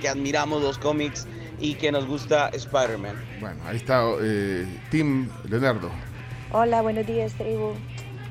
que 0.00 0.08
admiramos 0.08 0.62
los 0.62 0.78
cómics 0.78 1.26
y 1.60 1.74
que 1.74 1.92
nos 1.92 2.06
gusta 2.06 2.48
Spider-Man. 2.48 3.16
Bueno, 3.40 3.60
ahí 3.66 3.76
está 3.76 4.02
eh, 4.22 4.66
Tim 4.90 5.28
Leonardo. 5.50 5.90
Hola, 6.54 6.82
buenos 6.82 7.06
días, 7.06 7.32
tribu. 7.32 7.72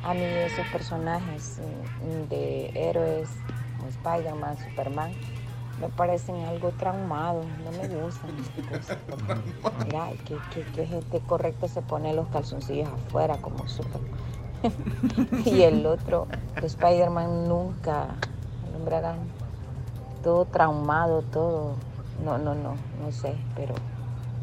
A 0.04 0.14
mí 0.14 0.44
esos 0.44 0.68
personajes 0.68 1.60
mm, 1.60 2.30
de 2.30 2.72
héroes 2.76 3.32
como 3.76 3.90
Spider-Man, 3.90 4.58
Superman, 4.60 5.12
me 5.80 5.90
parecen 5.90 6.36
algo 6.46 6.72
traumados, 6.72 7.48
no 7.64 7.72
me 7.72 7.88
gustan. 7.88 8.30
esas 8.38 8.64
cosas. 8.66 9.00
Mira, 9.88 10.12
que, 10.24 10.36
que, 10.52 10.62
que 10.72 10.86
gente 10.86 11.20
correcta 11.22 11.68
se 11.68 11.82
pone 11.82 12.14
los 12.14 12.28
calzoncillos 12.28 12.90
afuera 12.90 13.38
como 13.38 13.68
Superman. 13.68 14.12
y 15.46 15.64
el 15.64 15.84
otro, 15.88 16.28
Spider-Man 16.62 17.50
nunca, 17.50 18.06
era 18.86 19.16
todo 20.24 20.46
traumado, 20.46 21.24
todo. 21.24 21.74
No, 22.24 22.38
no, 22.38 22.54
no, 22.54 22.76
no 23.00 23.12
sé, 23.12 23.36
pero 23.56 23.74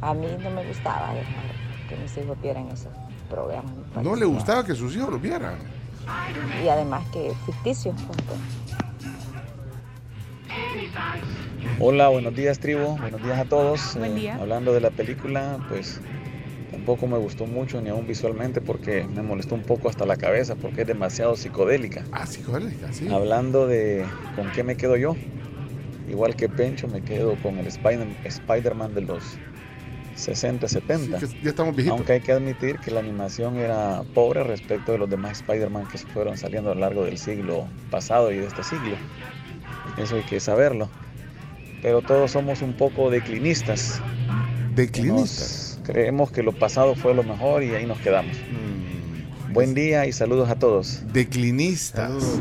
a 0.01 0.15
mí 0.15 0.37
no 0.43 0.51
me 0.51 0.65
gustaba 0.65 1.15
dejar 1.15 1.55
que 1.89 1.97
mis 1.97 2.19
hijos 2.19 2.41
vieran 2.43 2.67
esos 2.73 2.93
programas. 3.29 3.73
No 4.03 4.15
le 4.17 4.25
gustaba 4.27 4.65
que 4.65 4.75
sus 4.75 4.95
hijos 4.97 5.11
lo 5.11 5.19
vieran. 5.19 5.55
Y 6.65 6.69
además 6.69 7.05
que 7.13 7.33
ficticios. 7.47 7.95
pues. 8.03 8.39
Hola, 11.81 12.09
buenos 12.09 12.35
días 12.35 12.59
tribu, 12.59 12.97
buenos 12.99 13.23
días 13.23 13.39
a 13.39 13.45
todos. 13.45 13.97
Buen 13.97 14.17
Eh, 14.19 14.31
hablando 14.31 14.73
de 14.73 14.81
la 14.81 14.91
película, 14.91 15.59
pues 15.69 16.01
tampoco 16.71 17.07
me 17.07 17.19
gustó 17.19 17.47
mucho 17.47 17.81
ni 17.81 17.91
aún 17.91 18.07
visualmente 18.07 18.61
porque 18.61 19.05
me 19.05 19.23
molestó 19.23 19.55
un 19.55 19.63
poco 19.63 19.89
hasta 19.89 20.05
la 20.07 20.17
cabeza 20.17 20.57
porque 20.57 20.81
es 20.83 20.87
demasiado 20.87 21.37
psicodélica. 21.37 22.05
Ah, 22.13 22.27
psicodélica, 22.27 22.93
sí. 22.93 23.09
Hablando 23.13 23.67
de 23.67 24.05
con 24.35 24.51
qué 24.53 24.65
me 24.65 24.77
quedo 24.77 24.97
yo, 24.97 25.15
igual 26.09 26.35
que 26.35 26.49
Pencho 26.49 26.89
me 26.89 27.03
quedo 27.03 27.37
con 27.37 27.59
el 27.59 27.67
Spider- 27.67 28.17
Spider-Man 28.25 28.95
de 28.95 29.03
los 29.03 29.23
60, 30.19 30.69
70. 30.69 31.21
Sí, 31.21 31.27
que 31.29 31.43
ya 31.45 31.51
estamos 31.51 31.75
viejitos. 31.75 31.97
Aunque 31.97 32.15
hay 32.15 32.21
que 32.21 32.33
admitir 32.33 32.79
que 32.81 32.91
la 32.91 33.01
animación 33.01 33.57
era 33.57 34.03
pobre 34.15 34.43
respecto 34.43 34.93
de 34.93 34.99
los 34.99 35.09
demás 35.09 35.39
Spider-Man 35.39 35.87
que 35.87 35.99
se 35.99 36.07
fueron 36.09 36.37
saliendo 36.37 36.73
a 36.73 36.75
lo 36.75 36.81
largo 36.81 37.05
del 37.05 37.19
siglo 37.19 37.69
pasado 37.91 38.33
y 38.33 38.39
de 38.39 38.47
este 38.47 38.65
siglo. 38.65 38.97
Eso 39.97 40.17
hay 40.17 40.23
que 40.23 40.41
saberlo. 40.41 40.89
Pero 41.83 42.03
todos 42.03 42.33
somos 42.33 42.63
un 42.63 42.73
poco 42.73 43.11
declinistas. 43.11 44.01
Declinistas. 44.75 45.79
Nos 45.79 45.87
creemos 45.87 46.33
que 46.33 46.43
lo 46.43 46.53
pasado 46.53 46.97
fue 46.97 47.15
lo 47.15 47.23
mejor 47.23 47.63
y 47.63 47.75
ahí 47.75 47.87
nos 47.87 47.99
quedamos. 47.99 48.37
Buen 49.51 49.75
día 49.75 50.05
y 50.07 50.13
saludos 50.13 50.51
a 50.51 50.59
todos. 50.59 51.03
Declinistas. 51.13 52.41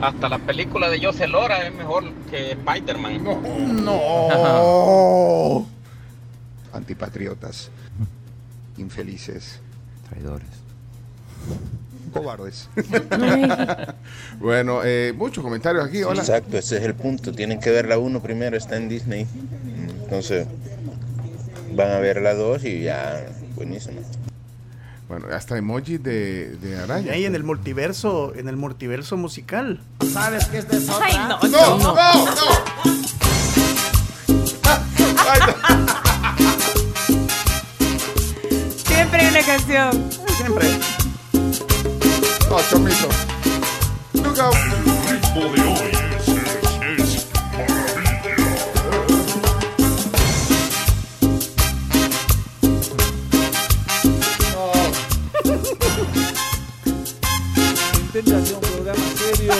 Hasta 0.00 0.30
la 0.30 0.38
película 0.38 0.88
de 0.88 1.04
José 1.04 1.26
Lora 1.26 1.66
es 1.66 1.74
mejor 1.74 2.04
que 2.30 2.52
Spider-Man. 2.52 3.22
No. 3.84 5.66
Antipatriotas. 6.72 7.70
Infelices. 8.78 9.60
Traidores. 10.08 10.48
Cobardes. 12.12 12.68
bueno, 14.40 14.80
eh, 14.84 15.12
muchos 15.16 15.44
comentarios 15.44 15.84
aquí. 15.84 16.02
Hola. 16.02 16.20
Exacto, 16.20 16.58
ese 16.58 16.78
es 16.78 16.82
el 16.82 16.94
punto. 16.94 17.32
Tienen 17.32 17.60
que 17.60 17.70
ver 17.70 17.86
la 17.86 17.98
1 17.98 18.20
primero, 18.20 18.56
está 18.56 18.76
en 18.76 18.88
Disney. 18.88 19.26
Entonces, 20.02 20.46
van 21.74 21.90
a 21.92 21.98
ver 21.98 22.20
la 22.20 22.34
2 22.34 22.64
y 22.64 22.82
ya, 22.82 23.26
buenísimo. 23.54 24.00
Bueno, 25.08 25.26
hasta 25.32 25.56
emojis 25.58 26.02
de, 26.02 26.56
de 26.56 26.70
Y 26.70 26.74
araña. 26.74 27.12
ahí 27.12 27.24
en 27.24 27.34
el 27.34 27.42
multiverso, 27.44 28.32
en 28.36 28.48
el 28.48 28.56
multiverso 28.56 29.16
musical. 29.16 29.80
¿Sabes 30.12 30.46
qué 30.46 30.58
es 30.58 30.68
de 30.68 30.78
eso? 30.78 30.98
Ay, 31.02 31.14
no, 31.16 31.38
no, 31.48 31.78
no, 31.78 31.92
una 31.92 31.94
canción. 39.50 40.10
Siempre. 40.36 40.68
No, 42.48 42.60
chomito. 42.70 43.08
Look 44.22 44.38
out. 44.38 44.54
Intenta 58.00 58.36
hacer 58.36 58.54
un 58.54 58.60
programa 58.60 59.02
serio, 59.16 59.52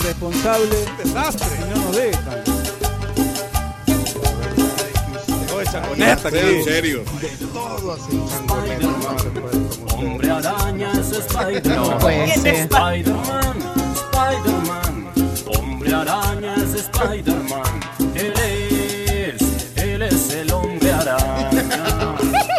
irresponsable. 0.00 0.76
Desastre. 0.98 1.46
Y 1.56 1.70
no 1.70 1.84
nos 1.84 1.96
dejan. 1.96 2.56
Conecta 5.88 6.28
aquí. 6.28 6.62
serio. 6.64 7.04
De 7.20 7.28
todo 7.52 7.92
hacen 7.92 8.28
changoneta, 8.28 9.35
araña 10.46 10.92
es 10.92 11.12
Spider-Man. 11.12 11.76
No 11.90 11.98
puede 11.98 12.34
ser. 12.36 12.54
Spider-Man, 12.54 13.56
Spider-Man. 13.94 15.12
Hombre 15.46 15.94
araña 15.94 16.54
es 16.56 16.74
Spider-Man. 16.74 17.80
Él 18.14 18.32
es, 18.38 19.76
él 19.76 20.02
es 20.02 20.34
el 20.34 20.52
hombre 20.52 20.92
araña. 20.92 21.50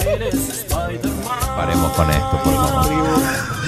Él 0.06 0.22
es 0.24 0.36
Spider-Man. 0.50 1.56
Paremos 1.56 1.92
con 1.94 2.10
esto, 2.12 2.42
por 2.44 2.54
favor. 2.54 3.18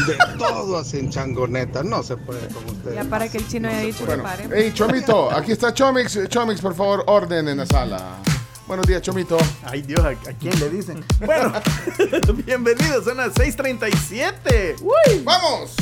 De 0.08 0.16
todo 0.40 0.78
hacen 0.80 1.10
changoneta, 1.12 1.84
no 1.84 2.02
se 2.02 2.18
puede 2.18 2.48
con 2.48 2.66
ustedes. 2.66 2.96
Ya 2.96 3.04
para 3.04 3.28
que 3.30 3.38
el 3.38 3.48
chino 3.48 3.68
haya 3.70 3.82
dicho 3.82 4.06
Bueno, 4.06 4.24
que 4.24 4.30
pare. 4.30 4.50
hey, 4.56 4.72
Chomito, 4.74 5.32
aquí 5.32 5.52
está 5.52 5.74
Chomix. 5.74 6.18
Chomix, 6.30 6.62
por 6.62 6.74
favor, 6.74 7.04
orden 7.08 7.48
en 7.50 7.58
la 7.58 7.66
sala. 7.66 8.00
Buenos 8.70 8.86
días, 8.86 9.02
Chomito. 9.02 9.36
Ay, 9.64 9.82
Dios, 9.82 10.00
¿a, 10.06 10.10
a 10.10 10.34
quién 10.40 10.60
le 10.60 10.70
dicen? 10.70 11.04
Bueno, 11.26 11.52
bienvenidos, 12.46 13.04
son 13.04 13.18
las 13.18 13.34
6:37. 13.34 14.76
¡Uy! 14.80 15.24
¡Vamos! 15.24 15.76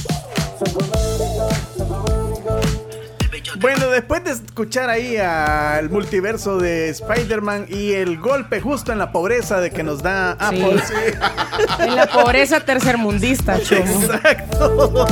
Bueno, 3.59 3.89
después 3.89 4.23
de 4.23 4.31
escuchar 4.31 4.89
ahí 4.89 5.17
al 5.17 5.89
multiverso 5.89 6.59
de 6.59 6.87
Spider-Man 6.87 7.65
y 7.67 7.91
el 7.91 8.19
golpe 8.19 8.61
justo 8.61 8.93
en 8.93 8.99
la 8.99 9.11
pobreza 9.11 9.59
de 9.59 9.69
que 9.71 9.83
nos 9.83 10.01
da 10.01 10.31
Apple. 10.31 10.81
En 11.79 11.93
la 11.93 12.07
pobreza 12.07 12.61
tercermundista, 12.61 13.59
chomo. 13.61 14.01
Exacto. 14.01 15.05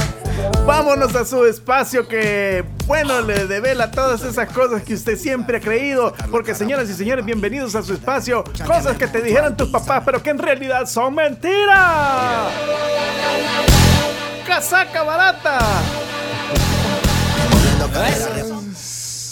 Vámonos 0.65 1.15
a 1.15 1.25
su 1.25 1.45
espacio 1.45 2.07
que, 2.07 2.63
bueno, 2.87 3.21
le 3.21 3.45
devela 3.45 3.91
todas 3.91 4.23
esas 4.23 4.51
cosas 4.51 4.83
que 4.83 4.95
usted 4.95 5.17
siempre 5.17 5.57
ha 5.57 5.59
creído. 5.59 6.13
Porque, 6.31 6.55
señoras 6.55 6.89
y 6.89 6.93
señores, 6.93 7.23
bienvenidos 7.23 7.75
a 7.75 7.83
su 7.83 7.93
espacio. 7.93 8.43
Cosas 8.65 8.97
que 8.97 9.07
te 9.07 9.21
dijeron 9.21 9.55
tus 9.55 9.69
papás, 9.69 10.03
pero 10.05 10.21
que 10.23 10.31
en 10.31 10.39
realidad 10.39 10.85
son 10.87 11.15
mentiras. 11.15 12.51
Casaca 14.47 15.03
barata. 15.03 15.59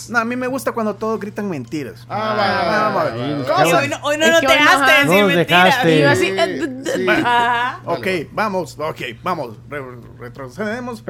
No, 0.09 0.19
a 0.19 0.25
mí 0.25 0.35
me 0.35 0.47
gusta 0.47 0.71
cuando 0.71 0.95
todos 0.95 1.19
gritan 1.19 1.49
mentiras. 1.49 2.05
Ah, 2.09 2.91
vamos. 2.93 3.11
Sí, 3.13 3.51
Cosas- 3.51 3.73
Hoy 3.81 3.87
no, 3.89 3.97
hoy 4.03 4.17
no 4.17 4.25
Es 4.25 4.31
nos 4.31 4.39
que 4.41 4.47
hoy 4.47 4.53
nos 4.59 4.65
dejaste 4.65 4.91
decir 5.07 5.25
mentiras. 5.25 5.47
dejaste. 5.47 6.07
Así, 6.07 6.25
Sí, 6.25 6.31
eh, 6.37 6.83
sí. 6.95 7.07
ajá. 7.09 7.79
Ok, 7.85 8.07
vamos, 8.31 8.77
ok, 8.79 9.01
vamos. 9.23 9.57
Re- 9.69 9.81
retrocedemos. 10.19 11.03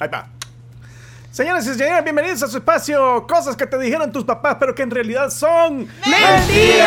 Ahí 0.00 0.08
va. 0.08 0.28
Señoras 1.30 1.66
y 1.66 1.74
señores, 1.74 2.02
bienvenidos 2.04 2.42
a 2.42 2.48
su 2.48 2.56
espacio. 2.58 3.26
Cosas 3.26 3.56
que 3.56 3.66
te 3.66 3.78
dijeron 3.78 4.10
tus 4.10 4.24
papás, 4.24 4.56
pero 4.58 4.74
que 4.74 4.82
en 4.82 4.90
realidad 4.90 5.28
son 5.30 5.86
mentiras. 6.06 6.86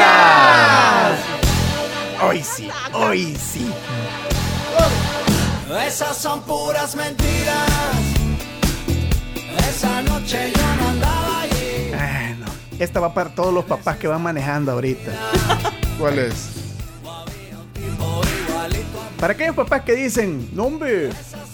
Hoy 2.24 2.44
sí, 2.44 2.70
hoy 2.94 3.36
sí. 3.36 3.72
Esas 5.86 6.18
son 6.18 6.42
puras 6.42 6.96
mentiras. 6.96 8.09
Esa 9.80 10.02
noche 10.02 10.52
yo 10.54 10.76
no 10.76 10.90
andaba 10.90 11.42
allí. 11.44 11.88
Bueno, 11.88 12.52
esta 12.80 13.00
va 13.00 13.14
para 13.14 13.30
todos 13.30 13.54
los 13.54 13.64
papás 13.64 13.96
que 13.96 14.10
van 14.10 14.22
manejando 14.22 14.74
ahorita. 14.74 15.10
¿Cuál 15.98 16.20
es? 16.20 16.50
Para 19.18 19.32
aquellos 19.32 19.56
papás 19.56 19.84
que 19.84 19.96
dicen, 19.96 20.50
no 20.52 20.66
hombre, 20.66 21.12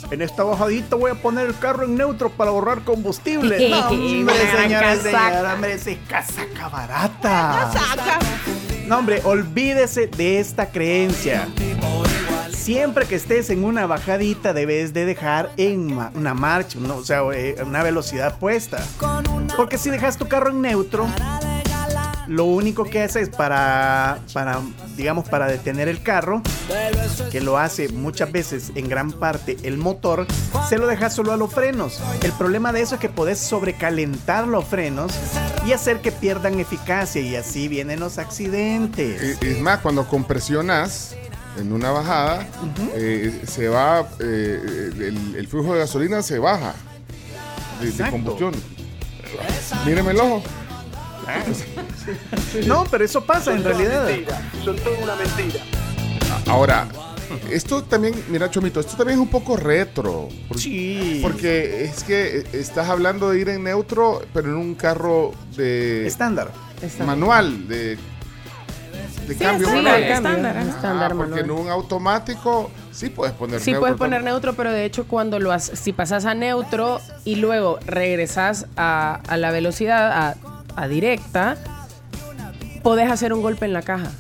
en 0.10 0.22
esta 0.24 0.44
bajadita 0.44 0.96
voy 0.96 1.12
a 1.12 1.14
poner 1.14 1.46
el 1.46 1.60
carro 1.60 1.84
en 1.84 1.98
neutro 1.98 2.32
para 2.32 2.50
ahorrar 2.50 2.84
combustible. 2.84 3.70
No, 3.70 3.90
hombre, 3.90 4.34
casaca. 4.34 4.96
señora, 5.04 5.54
hombre, 5.54 5.74
es 5.74 5.88
casaca 6.10 6.68
barata. 6.68 7.72
No, 8.88 8.98
hombre, 8.98 9.22
olvídese 9.24 10.08
de 10.08 10.40
esta 10.40 10.72
creencia. 10.72 11.48
Siempre 12.56 13.06
que 13.06 13.16
estés 13.16 13.50
en 13.52 13.64
una 13.64 13.86
bajadita 13.86 14.54
debes 14.54 14.94
de 14.94 15.06
dejar 15.06 15.52
en 15.58 15.98
una 16.16 16.34
marcha, 16.34 16.80
no, 16.80 16.96
o 16.96 17.04
sea, 17.04 17.22
eh, 17.34 17.56
una 17.64 17.84
velocidad 17.84 18.40
puesta. 18.40 18.84
Porque 19.56 19.78
si 19.78 19.92
dejas 19.92 20.18
tu 20.18 20.28
carro 20.28 20.50
en 20.50 20.62
neutro, 20.62 21.08
lo 22.28 22.46
único 22.46 22.86
que 22.86 23.04
hace 23.04 23.22
es 23.22 23.30
para, 23.30 24.20
para, 24.34 24.60
digamos, 24.96 25.30
para 25.30 25.48
detener 25.48 25.88
el 25.88 26.02
carro, 26.02 26.42
que 27.32 27.42
lo 27.42 27.58
hace 27.58 27.90
muchas 27.90 28.32
veces 28.32 28.72
en 28.76 28.90
gran 28.90 29.12
parte 29.12 29.58
el 29.64 29.78
motor, 29.78 30.26
se 30.68 30.78
lo 30.78 30.88
dejas 30.88 31.14
solo 31.14 31.34
a 31.34 31.38
los 31.38 31.54
frenos. 31.54 32.02
El 32.24 32.32
problema 32.32 32.72
de 32.72 32.82
eso 32.82 32.96
es 32.96 33.02
que 33.02 33.10
podés 33.10 33.40
sobrecalentar 33.40 34.48
los 34.48 34.66
frenos 34.66 35.14
y 35.68 35.74
hacer 35.74 36.02
que 36.02 36.12
pierdan 36.12 36.60
eficacia 36.60 37.22
y 37.22 37.36
así 37.36 37.68
vienen 37.68 38.00
los 38.00 38.18
accidentes. 38.18 39.42
Es 39.42 39.62
más, 39.62 39.80
cuando 39.80 40.08
compresionas 40.08 41.16
en 41.58 41.72
una 41.74 41.92
bajada, 41.92 42.48
eh, 42.96 43.42
se 43.48 43.68
va, 43.70 44.08
eh, 44.20 44.90
el, 44.98 45.36
el 45.38 45.48
flujo 45.48 45.74
de 45.74 45.80
gasolina 45.80 46.22
se 46.22 46.40
baja 46.40 46.74
de, 47.82 48.10
combustión. 48.10 48.54
Míreme 49.86 50.12
el 50.12 50.20
ojo. 50.20 50.44
No, 52.68 52.86
pero 52.90 53.04
eso 53.04 53.26
pasa 53.26 53.52
en 53.54 53.64
realidad. 53.64 54.08
Son 54.64 54.76
toda 54.76 54.98
una 55.04 55.16
mentira. 55.16 55.60
Ahora, 56.48 56.88
esto 57.50 57.84
también, 57.84 58.14
mira 58.30 58.50
Chomito, 58.52 58.80
esto 58.80 58.96
también 58.96 59.18
es 59.20 59.24
un 59.24 59.30
poco 59.32 59.58
retro. 59.58 60.30
Por- 60.48 60.60
Sí. 60.60 61.20
Porque 61.24 61.84
es 61.86 62.04
que 62.04 62.46
estás 62.54 62.90
hablando 62.90 63.32
de 63.32 63.40
ir 63.40 63.50
en 63.50 63.64
neutro, 63.64 64.22
pero 64.34 64.50
en 64.50 64.56
un 64.56 64.76
carro 64.76 65.34
de 65.56 66.06
Estándar. 66.06 66.52
manual, 67.06 67.68
de, 67.68 67.98
de 69.28 69.34
Sí, 69.34 69.40
cambio 69.44 69.68
sí, 69.70 69.78
estándar, 69.78 70.58
Ah, 70.58 70.62
estándar 70.62 71.16
porque 71.16 71.40
en 71.42 71.52
un 71.52 71.68
automático 71.70 72.70
sí 72.92 73.10
puedes 73.10 73.34
poner 73.34 73.60
Sí 73.60 73.72
neutro 73.72 73.82
puedes 73.82 73.98
poner 73.98 74.20
también. 74.20 74.34
neutro, 74.34 74.54
pero 74.54 74.72
de 74.72 74.86
hecho 74.86 75.06
cuando 75.08 75.40
lo 75.40 75.52
haces, 75.52 75.80
si 75.80 75.94
pasas 75.94 76.26
a 76.26 76.34
neutro 76.36 77.02
y 77.24 77.36
luego 77.38 77.80
regresas 77.86 78.68
a, 78.78 79.20
a 79.28 79.38
la 79.38 79.52
velocidad, 79.52 80.12
a, 80.12 80.36
a 80.76 80.88
directa, 80.88 81.58
podés 82.84 83.10
hacer 83.12 83.34
un 83.34 83.42
golpe 83.42 83.66
en 83.66 83.74
la 83.74 83.82
caja. 83.82 84.12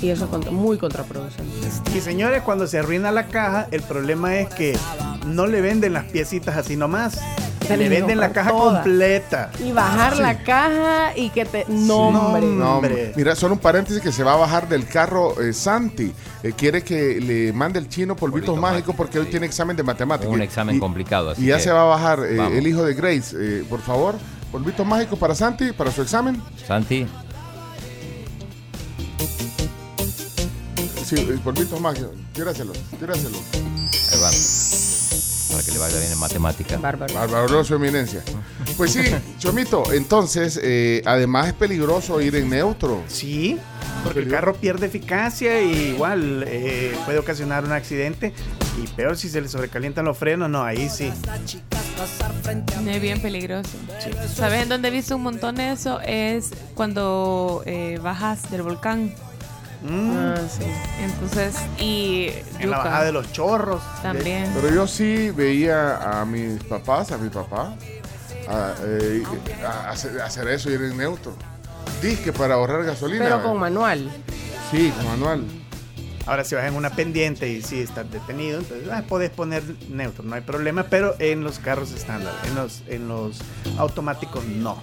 Y 0.00 0.10
eso 0.10 0.24
es 0.24 0.30
contra- 0.30 0.52
muy 0.52 0.78
contraproducente. 0.78 1.52
Y 1.96 2.00
señores, 2.00 2.42
cuando 2.42 2.66
se 2.68 2.78
arruina 2.78 3.10
la 3.10 3.26
caja, 3.26 3.66
el 3.72 3.82
problema 3.82 4.36
es 4.36 4.48
que 4.48 4.78
no 5.26 5.46
le 5.48 5.60
venden 5.60 5.92
las 5.92 6.04
piecitas 6.04 6.56
así 6.56 6.76
nomás. 6.76 7.20
Se 7.68 7.76
le 7.76 7.88
venden 7.88 8.18
la 8.18 8.30
caja 8.32 8.50
toda. 8.50 8.82
completa. 8.82 9.50
Y 9.64 9.72
bajar 9.72 10.16
Sí. 10.16 10.22
la 10.22 10.42
caja 10.42 11.16
y 11.16 11.30
que 11.30 11.44
te... 11.44 11.64
Nombre. 11.68 12.46
No, 12.46 12.76
Hombre. 12.76 13.12
mira, 13.16 13.34
solo 13.36 13.54
un 13.54 13.60
paréntesis 13.60 14.02
que 14.02 14.10
se 14.10 14.22
va 14.24 14.32
a 14.32 14.36
bajar 14.36 14.68
del 14.68 14.86
carro 14.86 15.40
eh, 15.40 15.52
Santi. 15.52 16.12
Eh, 16.42 16.52
quiere 16.56 16.82
que 16.82 17.20
le 17.20 17.52
mande 17.52 17.78
el 17.78 17.88
chino 17.88 18.16
polvitos 18.16 18.46
Polvito 18.48 18.52
mágicos 18.56 18.72
mágico, 18.88 18.92
porque 18.96 19.18
hoy 19.18 19.26
tiene 19.26 19.46
examen 19.46 19.76
de 19.76 19.82
matemáticas. 19.82 20.32
Un 20.32 20.40
examen 20.42 20.76
Y- 20.76 20.78
complicado, 20.80 21.30
así 21.30 21.42
Y 21.44 21.46
ya 21.48 21.56
que 21.56 21.62
se 21.62 21.70
va 21.72 21.82
a 21.82 21.86
bajar 21.86 22.20
eh, 22.24 22.58
el 22.58 22.66
hijo 22.66 22.82
de 22.84 22.94
Grace. 22.94 23.36
Eh, 23.38 23.64
por 23.68 23.80
favor, 23.80 24.14
polvitos 24.50 24.86
mágicos 24.86 25.18
para 25.18 25.34
Santi, 25.34 25.72
para 25.72 25.90
su 25.92 26.02
examen. 26.02 26.40
Santi, 26.66 27.06
Sí, 31.04 31.16
polvitos 31.42 31.80
mágicos. 31.80 32.10
Tíraselos, 32.34 32.76
tíraselos. 33.00 33.40
ahí 33.54 34.20
va. 34.20 34.28
Para 35.50 35.62
que 35.62 35.70
le 35.70 35.78
vaya 35.78 35.98
bien 35.98 36.12
en 36.12 36.18
matemática. 36.18 36.76
Bárbaro. 36.76 37.14
Bárbaro, 37.14 37.64
su 37.64 37.74
eminencia. 37.74 38.22
Pues 38.76 38.92
sí, 38.92 39.02
Chomito, 39.38 39.92
entonces, 39.92 40.58
eh, 40.62 41.02
además 41.06 41.48
es 41.48 41.54
peligroso 41.54 42.20
ir 42.20 42.36
en 42.36 42.50
neutro. 42.50 43.02
Sí, 43.08 43.58
porque 44.04 44.20
el 44.20 44.28
carro 44.28 44.54
pierde 44.54 44.86
eficacia 44.86 45.60
y 45.60 45.90
igual 45.90 46.44
eh, 46.46 46.96
puede 47.04 47.18
ocasionar 47.18 47.64
un 47.64 47.72
accidente. 47.72 48.32
Y 48.82 48.86
peor 48.88 49.16
si 49.16 49.28
se 49.28 49.40
le 49.40 49.48
sobrecalientan 49.48 50.04
los 50.04 50.16
frenos, 50.16 50.48
no, 50.48 50.62
ahí 50.62 50.88
sí. 50.88 51.12
Es 52.86 53.02
bien 53.02 53.20
peligroso. 53.20 53.70
¿Sabes 54.34 54.62
en 54.62 54.68
dónde 54.68 54.88
he 54.88 54.90
visto 54.90 55.16
un 55.16 55.22
montón 55.22 55.56
de 55.56 55.72
eso? 55.72 56.00
Es 56.00 56.50
cuando 56.74 57.62
eh, 57.66 57.98
bajas 58.02 58.50
del 58.50 58.62
volcán. 58.62 59.14
Mm, 59.82 60.10
Ah, 60.16 60.34
sí. 60.50 60.64
Entonces, 61.00 61.54
y. 61.78 62.30
en 62.58 62.70
la 62.70 62.78
bajada 62.78 63.04
de 63.04 63.12
los 63.12 63.32
chorros. 63.32 63.80
También. 64.02 64.50
Pero 64.54 64.74
yo 64.74 64.86
sí 64.86 65.30
veía 65.30 66.20
a 66.20 66.24
mis 66.24 66.62
papás, 66.64 67.12
a 67.12 67.18
mi 67.18 67.28
papá, 67.28 67.74
a, 68.48 68.74
eh, 68.84 69.22
a 69.64 69.90
hacer, 69.90 70.20
hacer 70.20 70.48
eso, 70.48 70.70
ir 70.70 70.82
en 70.82 70.96
neutro. 70.96 71.32
Disque 72.02 72.32
para 72.32 72.54
ahorrar 72.54 72.84
gasolina. 72.84 73.24
Pero 73.24 73.42
con 73.42 73.58
manual. 73.58 74.10
Sí, 74.70 74.92
con 74.96 75.06
manual. 75.06 75.44
Ahora, 76.28 76.44
si 76.44 76.54
vas 76.54 76.64
en 76.66 76.74
una 76.74 76.90
pendiente 76.90 77.48
y 77.48 77.62
sí 77.62 77.80
estás 77.80 78.10
detenido, 78.10 78.58
entonces 78.60 78.86
ah, 78.92 79.02
puedes 79.08 79.30
poner 79.30 79.62
neutro, 79.88 80.22
no 80.24 80.34
hay 80.34 80.42
problema, 80.42 80.84
pero 80.84 81.16
en 81.18 81.42
los 81.42 81.58
carros 81.58 81.90
estándar, 81.92 82.34
en 82.46 82.54
los, 82.54 82.82
en 82.86 83.08
los 83.08 83.38
automáticos 83.78 84.44
no. 84.44 84.80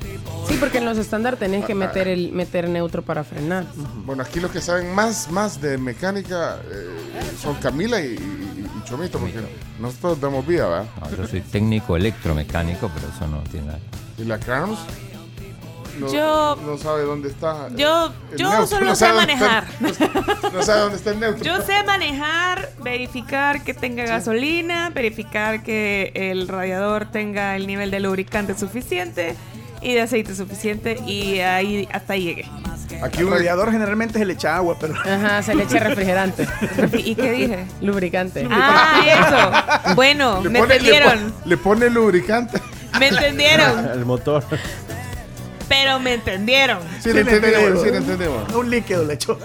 Sí, 0.50 0.58
porque 0.60 0.80
en 0.80 0.86
los 0.86 0.98
estándar 0.98 1.38
tenés 1.38 1.64
que 1.66 1.76
meter 1.76 2.08
el 2.08 2.32
meter 2.32 2.68
neutro 2.68 3.04
para 3.04 3.24
frenar. 3.24 3.64
Bueno, 4.06 4.24
aquí 4.24 4.40
los 4.40 4.50
que 4.50 4.60
saben 4.60 4.94
más, 4.96 5.30
más 5.30 5.62
de 5.62 5.78
mecánica 5.78 6.58
eh, 6.72 6.88
son 7.40 7.56
Camila 7.58 8.02
y, 8.02 8.06
y- 8.16 8.16
y 8.16 8.84
Chomito, 8.84 9.20
porque 9.20 9.40
nosotros 9.80 10.20
damos 10.20 10.46
vía, 10.48 10.66
¿verdad? 10.66 10.86
No, 11.00 11.16
yo 11.16 11.28
soy 11.28 11.42
técnico 11.42 11.96
electromecánico, 11.96 12.90
pero 12.94 13.08
eso 13.16 13.28
no 13.28 13.42
tiene 13.52 13.68
nada. 13.68 13.80
¿Y 14.18 14.24
la 14.24 14.40
Carms? 14.40 14.80
No, 16.00 16.12
Yo- 16.12 16.58
no 16.66 16.78
sabe 16.78 17.04
dónde 17.04 17.30
está. 17.30 17.70
Yo, 17.76 18.12
el 18.32 18.38
yo 18.38 18.50
neutro, 18.50 18.68
solo 18.68 18.86
no 18.90 18.96
sé 18.96 19.06
está- 19.06 19.16
manejar. 19.18 19.64
no 20.54 20.62
sabe 20.64 20.80
dónde 20.82 20.98
está 20.98 21.12
el 21.12 21.20
neutro. 21.20 21.44
Yo 21.44 21.62
sé 21.62 21.84
manejar, 21.84 22.70
verificar 22.84 23.64
que 23.64 23.74
tenga 23.74 24.06
gasolina, 24.06 24.90
verificar 24.90 25.64
que 25.64 26.12
el 26.16 26.48
radiador 26.48 27.06
tenga 27.12 27.56
el 27.56 27.68
nivel 27.68 27.92
de 27.92 28.00
lubricante 28.00 28.58
suficiente 28.58 29.36
y 29.82 29.94
de 29.94 30.02
aceite 30.02 30.34
suficiente 30.36 31.00
y 31.06 31.40
ahí 31.40 31.88
hasta 31.92 32.14
ahí 32.14 32.24
llegué. 32.24 32.50
Aquí 33.04 33.24
un 33.24 33.32
radiador 33.32 33.72
generalmente 33.72 34.20
se 34.20 34.26
le 34.26 34.34
echa 34.34 34.56
agua, 34.56 34.78
pero. 34.80 34.94
Ajá, 35.06 35.42
se 35.44 35.54
le 35.56 35.64
echa 35.64 35.80
refrigerante. 35.80 36.48
¿Y 36.94 37.16
qué 37.16 37.32
dije? 37.32 37.66
Lubricante. 37.82 38.48
Ah, 38.50 39.02
eso. 39.84 39.96
Bueno, 39.96 40.42
Le 40.44 40.50
me 40.50 40.60
pone- 40.60 40.70
le 40.70 40.76
entendieron. 40.80 41.32
pone- 41.32 41.46
Le 41.46 41.58
pone 41.58 41.90
lubricante. 41.90 42.62
Me 43.00 43.08
entendieron. 43.10 43.90
El 43.90 44.06
motor. 44.06 44.44
Pero 45.68 46.00
me 46.00 46.14
entendieron. 46.14 46.80
Sí, 47.02 47.12
le 47.14 47.22
entendemos, 47.22 47.82
sí, 47.82 47.90
le 47.92 47.98
entendemos. 47.98 48.54
Un 48.54 48.70
líquido 48.70 49.04
le 49.04 49.14
echó. 49.16 49.38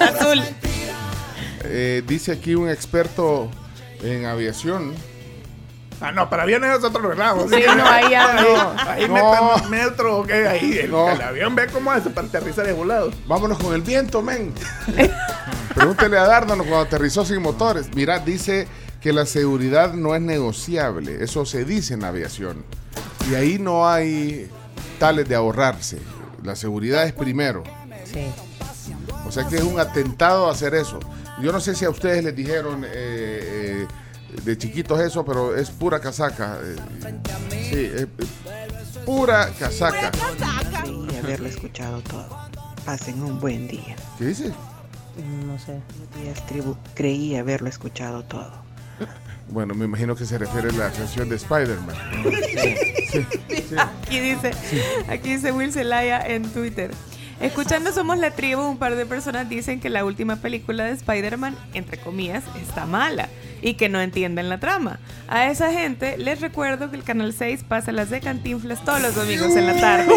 Azul. 0.00 0.42
Eh, 1.64 2.02
dice 2.06 2.32
aquí 2.32 2.54
un 2.54 2.68
experto 2.68 3.50
en 4.02 4.26
aviación. 4.26 4.94
Ah, 6.02 6.12
no, 6.12 6.30
para 6.30 6.44
aviones 6.44 6.78
es 6.78 6.82
otro 6.84 7.02
relajo. 7.10 7.46
Sí, 7.48 7.62
no, 7.76 7.84
ahí 7.86 8.10
ya 8.10 8.32
no. 8.40 8.90
Ahí 8.90 9.06
No. 9.06 9.12
metan 9.14 9.70
neutro, 9.70 10.18
ok, 10.20 10.30
ahí. 10.30 10.78
El, 10.78 10.90
No. 10.90 11.10
el 11.10 11.20
avión 11.20 11.54
ve 11.54 11.66
cómo 11.66 11.90
hace 11.92 12.08
para 12.08 12.26
aterrizar 12.26 12.66
de 12.66 12.72
volado. 12.72 13.10
Vámonos 13.26 13.58
con 13.58 13.74
el 13.74 13.82
viento, 13.82 14.22
men. 14.22 14.54
Pregúntele 15.74 16.16
a 16.18 16.24
Dárdanos 16.26 16.66
cuando 16.66 16.86
aterrizó 16.86 17.24
sin 17.26 17.42
motores. 17.42 17.90
Mira, 17.94 18.18
dice 18.18 18.66
que 19.02 19.12
la 19.12 19.26
seguridad 19.26 19.92
no 19.92 20.14
es 20.14 20.22
negociable. 20.22 21.22
Eso 21.22 21.44
se 21.44 21.66
dice 21.66 21.94
en 21.94 22.04
aviación. 22.04 22.64
Y 23.30 23.34
ahí 23.34 23.58
no 23.58 23.86
hay 23.88 24.48
tales 24.98 25.28
de 25.28 25.34
ahorrarse. 25.34 25.98
La 26.42 26.56
seguridad 26.56 27.04
es 27.04 27.12
primero. 27.12 27.62
Sí. 28.04 28.26
O 29.26 29.32
sea 29.32 29.46
que 29.46 29.56
es 29.56 29.62
un 29.62 29.78
atentado 29.78 30.48
hacer 30.50 30.74
eso. 30.74 30.98
Yo 31.40 31.52
no 31.52 31.60
sé 31.60 31.74
si 31.74 31.84
a 31.84 31.90
ustedes 31.90 32.24
les 32.24 32.34
dijeron 32.34 32.84
eh, 32.84 32.88
eh, 32.92 33.86
de 34.42 34.58
chiquitos 34.58 35.00
eso, 35.00 35.24
pero 35.24 35.56
es 35.56 35.70
pura 35.70 36.00
casaca. 36.00 36.58
eh, 36.62 36.76
sí, 37.70 37.84
es, 37.94 38.02
es 38.02 38.08
pura 39.04 39.50
casaca. 39.58 40.10
y 40.86 41.16
haberlo 41.16 41.48
escuchado 41.48 42.00
todo. 42.02 42.28
Pasen 42.84 43.22
un 43.22 43.38
buen 43.40 43.68
día. 43.68 43.94
¿Qué 44.18 44.26
dice? 44.26 44.52
No 45.46 45.58
sé. 45.58 45.80
Días 46.20 46.44
tribu, 46.46 46.76
creí 46.94 47.36
haberlo 47.36 47.68
escuchado 47.68 48.24
todo. 48.24 48.50
Bueno, 49.48 49.74
me 49.74 49.84
imagino 49.84 50.14
que 50.14 50.24
se 50.24 50.38
refiere 50.38 50.68
a 50.68 50.72
la 50.72 50.90
canción 50.90 51.28
de 51.28 51.36
Spider-Man. 51.36 51.96
Aquí 53.76 54.20
dice, 54.20 54.52
aquí 55.08 55.30
dice 55.34 55.52
Will 55.52 55.72
Zelaya 55.72 56.24
en 56.24 56.44
Twitter. 56.50 56.92
Escuchando 57.40 57.92
Somos 57.92 58.18
la 58.18 58.32
Tribu, 58.32 58.62
un 58.62 58.76
par 58.76 58.96
de 58.96 59.06
personas 59.06 59.48
dicen 59.48 59.80
que 59.80 59.88
la 59.88 60.04
última 60.04 60.36
película 60.36 60.84
de 60.84 60.92
Spider-Man, 60.92 61.56
entre 61.72 61.98
comillas, 61.98 62.44
está 62.60 62.84
mala 62.84 63.28
y 63.62 63.74
que 63.74 63.88
no 63.88 64.00
entienden 64.00 64.48
la 64.48 64.60
trama. 64.60 65.00
A 65.26 65.50
esa 65.50 65.72
gente 65.72 66.18
les 66.18 66.40
recuerdo 66.40 66.90
que 66.90 66.96
el 66.96 67.02
Canal 67.02 67.32
6 67.32 67.64
pasa 67.66 67.92
las 67.92 68.10
de 68.10 68.20
Cantinflas 68.20 68.84
todos 68.84 69.00
los 69.00 69.14
domingos 69.14 69.56
en 69.56 69.66
la 69.66 69.80
tarde. 69.80 70.12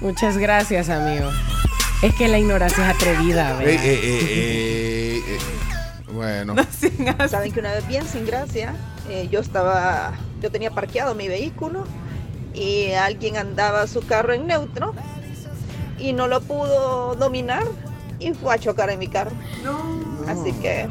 Muchas 0.00 0.38
gracias, 0.38 0.88
amigo. 0.88 1.30
Es 2.02 2.14
que 2.14 2.26
la 2.28 2.38
ignorancia 2.38 2.88
es 2.88 2.96
atrevida, 2.96 3.52
¿verdad? 3.58 3.68
ey, 3.68 3.76
ey, 3.76 4.00
ey, 4.02 5.09
ey. 5.26 5.38
Bueno, 6.12 6.54
Saben 7.28 7.52
que 7.52 7.60
una 7.60 7.72
vez 7.72 7.86
bien 7.86 8.04
sin 8.06 8.26
gracia, 8.26 8.74
eh, 9.08 9.28
yo 9.30 9.40
estaba, 9.40 10.12
yo 10.42 10.50
tenía 10.50 10.70
parqueado 10.70 11.14
mi 11.14 11.28
vehículo 11.28 11.84
y 12.52 12.92
alguien 12.92 13.36
andaba 13.36 13.86
su 13.86 14.04
carro 14.04 14.32
en 14.32 14.46
neutro 14.46 14.92
y 15.98 16.12
no 16.12 16.26
lo 16.26 16.40
pudo 16.40 17.14
dominar 17.14 17.64
y 18.18 18.32
fue 18.34 18.54
a 18.54 18.58
chocar 18.58 18.90
en 18.90 18.98
mi 18.98 19.08
carro. 19.08 19.32
Así 20.26 20.52
que 20.54 20.88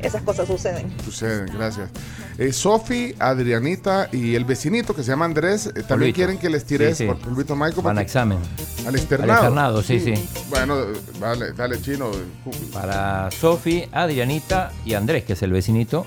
esas 0.00 0.22
cosas 0.22 0.46
suceden. 0.46 0.94
suceden, 1.02 1.46
gracias. 1.46 1.90
Eh, 2.38 2.52
Sofi, 2.52 3.14
Adrianita 3.18 4.08
y 4.12 4.36
el 4.36 4.44
vecinito 4.44 4.94
que 4.94 5.02
se 5.02 5.10
llama 5.10 5.24
Andrés 5.24 5.66
eh, 5.66 5.72
también 5.72 5.88
Polvito. 5.88 6.14
quieren 6.16 6.38
que 6.38 6.48
les 6.48 6.64
tires 6.64 6.96
Sí, 6.96 7.02
sí. 7.04 7.08
por 7.08 7.18
Polvito 7.18 7.56
Michael. 7.56 7.82
Van 7.82 7.98
a 7.98 8.02
examen. 8.02 8.38
Al 8.86 8.94
externado. 8.94 9.32
Al 9.32 9.38
externado, 9.38 9.82
sí, 9.82 9.98
sí. 9.98 10.14
Bueno, 10.48 10.80
eh, 10.80 10.86
vale, 11.18 11.52
dale 11.52 11.82
chino. 11.82 12.10
Para 12.72 13.28
Sofi, 13.32 13.88
Adrianita 13.90 14.70
y 14.84 14.94
Andrés, 14.94 15.24
que 15.24 15.32
es 15.32 15.42
el 15.42 15.50
vecinito. 15.50 16.06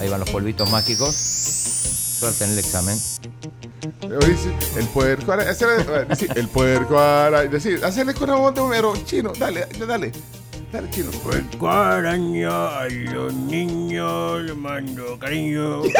Ahí 0.00 0.08
van 0.08 0.18
los 0.20 0.30
polvitos 0.30 0.68
mágicos. 0.70 1.14
Suerte 1.14 2.44
en 2.44 2.50
el 2.50 2.58
examen. 2.58 2.98
Sí, 2.98 4.50
El 4.76 4.86
puerco 4.88 5.32
ara- 5.32 5.44
El 6.34 6.48
puerco 6.48 6.98
ara- 6.98 7.42
decir, 7.44 7.84
hacerle 7.84 8.14
con 8.14 8.28
voz 8.30 8.52
de 8.54 8.60
Homero. 8.60 8.94
Chino, 9.04 9.32
dale, 9.38 9.66
dale. 9.86 10.10
Dale, 10.72 10.90
chino. 10.90 11.10
A 11.70 12.00
los 13.12 13.32
niños 13.32 14.42
le 14.42 14.54
mando 14.54 15.18
cariño. 15.18 15.82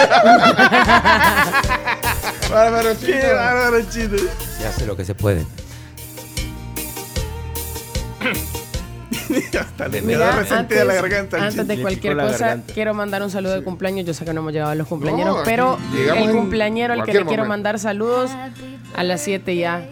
Bárbaro 2.51 2.95
chino. 2.95 3.17
Bárbaro, 3.35 3.81
chino. 3.91 4.19
Se 4.59 4.67
hace 4.67 4.85
lo 4.87 4.95
que 4.97 5.05
se 5.07 5.15
puede. 5.15 5.45
Hasta 9.59 9.89
le 9.89 10.03
Mira, 10.03 10.33
resentida 10.33 10.85
la 10.85 10.95
garganta. 10.95 11.43
antes 11.45 11.67
de 11.67 11.81
cualquier 11.81 12.17
cosa, 12.17 12.39
garganta. 12.39 12.73
quiero 12.75 12.93
mandar 12.95 13.23
un 13.23 13.31
saludo 13.31 13.55
de 13.55 13.63
cumpleaños. 13.63 14.07
Yo 14.07 14.13
sé 14.15 14.25
que 14.25 14.33
no 14.35 14.41
hemos 14.41 14.53
llegado 14.53 14.71
a 14.73 14.75
los 14.75 14.87
cumpleaños, 14.87 15.37
aquí 15.37 15.43
pero 15.47 15.79
el 16.17 16.31
cumpleañero 16.31 16.93
al 16.95 17.05
que 17.05 17.15
le 17.15 17.25
quiero 17.25 17.45
mandar 17.47 17.79
saludos 17.79 18.31
a 18.95 19.03
las 19.03 19.21
7 19.23 19.57
ya 19.57 19.87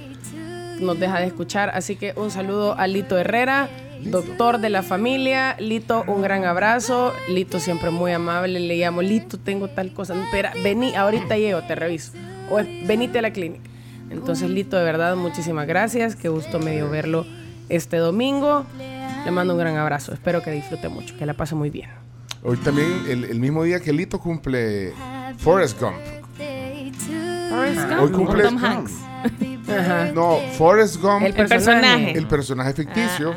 nos 0.81 0.99
deja 1.01 1.19
de 1.21 1.27
escuchar. 1.27 1.71
Así 1.71 1.97
que 1.97 2.13
un 2.17 2.31
saludo 2.31 2.79
a 2.79 2.87
Lito 2.87 3.19
Herrera, 3.19 3.69
doctor 4.05 4.59
de 4.59 4.71
la 4.71 4.83
familia. 4.83 5.57
Lito, 5.59 6.05
un 6.07 6.23
gran 6.23 6.45
abrazo. 6.45 7.13
Lito 7.29 7.61
siempre 7.61 7.91
muy 7.91 8.13
amable. 8.13 8.61
Le 8.61 8.77
llamo, 8.77 9.03
Lito, 9.03 9.39
tengo 9.39 9.69
tal 9.69 9.93
cosa. 9.93 10.15
Espera, 10.23 10.53
vení, 10.63 10.95
ahorita 10.95 11.37
llego, 11.37 11.63
te 11.63 11.75
reviso. 11.75 12.13
O 12.51 12.59
es, 12.59 12.67
venite 12.87 13.19
a 13.19 13.23
la 13.23 13.33
clínica. 13.33 13.69
Entonces, 14.11 14.49
Lito, 14.51 14.77
de 14.77 14.85
verdad, 14.85 15.17
muchísimas 15.17 15.67
gracias. 15.67 16.17
Qué 16.17 16.29
gusto 16.29 16.59
me 16.59 16.73
dio 16.73 16.89
verlo 16.89 17.27
este 17.69 17.97
domingo. 17.97 18.65
Le 19.25 19.31
mando 19.31 19.55
un 19.55 19.59
gran 19.59 19.77
abrazo. 19.77 20.13
Espero 20.13 20.43
que 20.43 20.51
disfrute 20.53 20.89
mucho, 20.89 21.17
que 21.17 21.27
la 21.27 21.35
pase 21.35 21.55
muy 21.55 21.71
bien. 21.71 21.91
Hoy 22.45 22.57
también, 22.59 23.05
el, 23.09 23.25
el 23.25 23.41
mismo 23.41 23.65
día 23.65 23.81
que 23.81 23.93
Lito 23.93 24.21
cumple 24.21 24.93
Forrest 25.39 25.81
Gump. 25.81 25.97
Forrest 27.51 27.79
Hoy 27.81 27.97
Gump 27.97 28.03
o 28.03 28.17
cumple 28.17 28.45
Tom 28.45 28.65
Hanks. 28.65 28.93
No, 30.15 30.39
Forrest 30.53 31.01
Gump. 31.01 31.25
El 31.25 31.35
personaje. 31.35 32.13
El 32.13 32.29
personaje 32.29 32.73
ficticio. 32.73 33.35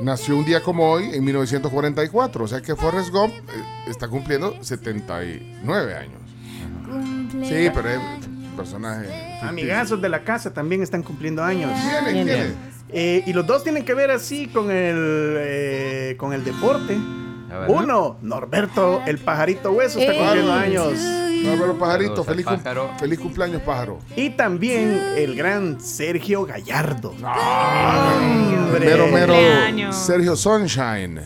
Nació 0.00 0.36
un 0.36 0.44
día 0.44 0.60
como 0.60 0.90
hoy, 0.90 1.10
en 1.12 1.24
1944. 1.24 2.44
O 2.44 2.48
sea 2.48 2.60
que 2.60 2.76
Forrest 2.76 3.10
Gump 3.10 3.32
eh, 3.32 3.62
está 3.88 4.08
cumpliendo 4.08 4.56
79 4.62 5.94
años. 5.94 6.20
Sí, 7.46 7.70
pero 7.74 7.90
es 7.90 7.98
un 7.98 8.52
personaje. 8.56 9.08
Amigazos 9.42 10.00
de 10.00 10.08
la 10.08 10.22
casa 10.24 10.52
también 10.52 10.82
están 10.82 11.02
cumpliendo 11.02 11.42
años. 11.42 11.72
¿Quiénes? 12.04 12.12
¿Quiénes? 12.12 12.52
Eh, 12.90 13.22
y 13.26 13.32
los 13.32 13.46
dos 13.46 13.62
tienen 13.64 13.84
que 13.84 13.92
ver 13.94 14.10
así 14.10 14.46
con 14.46 14.70
el, 14.70 15.36
eh, 15.38 16.14
con 16.18 16.32
el 16.32 16.44
deporte. 16.44 16.96
Uno, 17.68 18.18
Norberto, 18.22 19.02
el 19.06 19.18
pajarito 19.18 19.72
hueso, 19.72 19.98
está 19.98 20.12
Ey. 20.12 20.18
cumpliendo 20.18 20.52
años. 20.52 20.92
Bárbaro 21.46 21.78
Pajarito, 21.78 22.24
feliz, 22.24 22.44
cum- 22.44 22.56
pájaro. 22.56 22.90
feliz 22.98 23.18
cumpleaños, 23.20 23.62
pájaro. 23.62 23.98
Y 24.16 24.30
también 24.30 25.00
el 25.16 25.36
gran 25.36 25.80
Sergio 25.80 26.44
Gallardo. 26.44 27.10
Hombre. 27.10 28.86
Mero, 28.86 29.06
mero. 29.08 29.92
Sergio 29.92 30.36
Sunshine. 30.36 31.20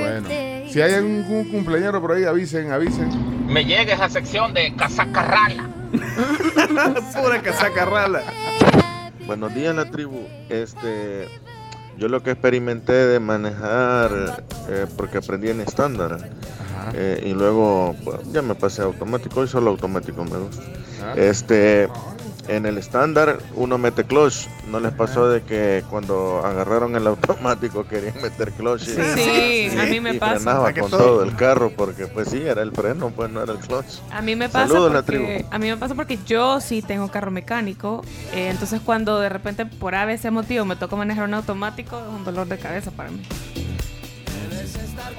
Bueno, 0.00 0.28
si 0.70 0.80
hay 0.80 0.94
algún 0.94 1.48
cumpleañero 1.50 2.00
por 2.00 2.12
ahí, 2.12 2.24
avisen, 2.24 2.70
avisen. 2.70 3.46
Me 3.46 3.64
llega 3.64 3.94
esa 3.94 4.08
sección 4.08 4.52
de 4.54 4.74
casaca 4.76 5.22
rala. 5.22 5.68
Pura 7.22 7.40
casaca 7.42 7.84
rala. 7.84 8.22
Buenos 9.26 9.54
días, 9.54 9.74
la 9.74 9.90
tribu. 9.90 10.20
Este, 10.48 11.28
yo 11.98 12.08
lo 12.08 12.22
que 12.22 12.30
experimenté 12.30 12.92
de 12.92 13.20
manejar, 13.20 14.44
eh, 14.68 14.86
porque 14.96 15.18
aprendí 15.18 15.50
en 15.50 15.60
estándar, 15.60 16.18
eh, 16.94 17.22
y 17.26 17.32
luego 17.34 17.94
pues, 18.04 18.20
ya 18.32 18.40
me 18.40 18.54
pasé 18.54 18.82
a 18.82 18.84
automático, 18.84 19.44
y 19.44 19.48
solo 19.48 19.70
automático 19.70 20.24
me 20.24 20.38
gusta. 20.38 20.62
Este, 21.16 21.88
en 22.48 22.66
el 22.66 22.78
estándar 22.78 23.38
uno 23.54 23.78
mete 23.78 24.04
clutch. 24.04 24.46
¿No 24.70 24.80
les 24.80 24.92
pasó 24.92 25.28
de 25.28 25.42
que 25.42 25.84
cuando 25.88 26.42
agarraron 26.44 26.96
el 26.96 27.06
automático 27.06 27.86
querían 27.86 28.20
meter 28.22 28.52
clutch? 28.52 28.82
y- 28.88 29.70
Sí, 29.70 29.78
a 29.78 29.84
mí 29.84 30.00
me 30.00 30.14
y 30.14 30.18
pasa. 30.18 30.36
frenaba 30.36 30.72
con 30.72 30.90
todo- 30.90 30.98
todo 31.00 31.22
el 31.24 31.36
carro, 31.36 31.70
porque 31.76 32.06
pues 32.06 32.28
sí, 32.28 32.42
era 32.42 32.62
el 32.62 32.72
freno, 32.72 33.10
pues 33.10 33.30
no 33.30 33.42
era 33.42 33.52
el 33.52 33.58
clutch. 33.58 33.98
A 34.10 34.20
mí 34.22 34.34
me 34.36 34.48
pasa 34.48 34.68
Saludos, 34.68 34.92
la 34.92 35.02
porque 35.02 35.18
tribu. 35.18 35.48
a 35.50 35.58
mí 35.58 35.68
me 35.70 35.76
pasa 35.76 35.94
porque 35.94 36.18
yo 36.26 36.60
sí 36.60 36.82
tengo 36.82 37.08
carro 37.10 37.30
mecánico, 37.30 38.02
eh, 38.32 38.48
entonces 38.50 38.80
cuando 38.84 39.20
de 39.20 39.28
repente 39.28 39.66
por 39.66 39.94
ABC 39.94 40.30
motivo 40.30 40.64
me 40.64 40.76
toca 40.76 40.96
manejar 40.96 41.24
un 41.24 41.34
automático 41.34 41.98
es 41.98 42.06
un 42.08 42.24
dolor 42.24 42.46
de 42.48 42.58
cabeza 42.58 42.90
para 42.90 43.10
mí. 43.10 43.22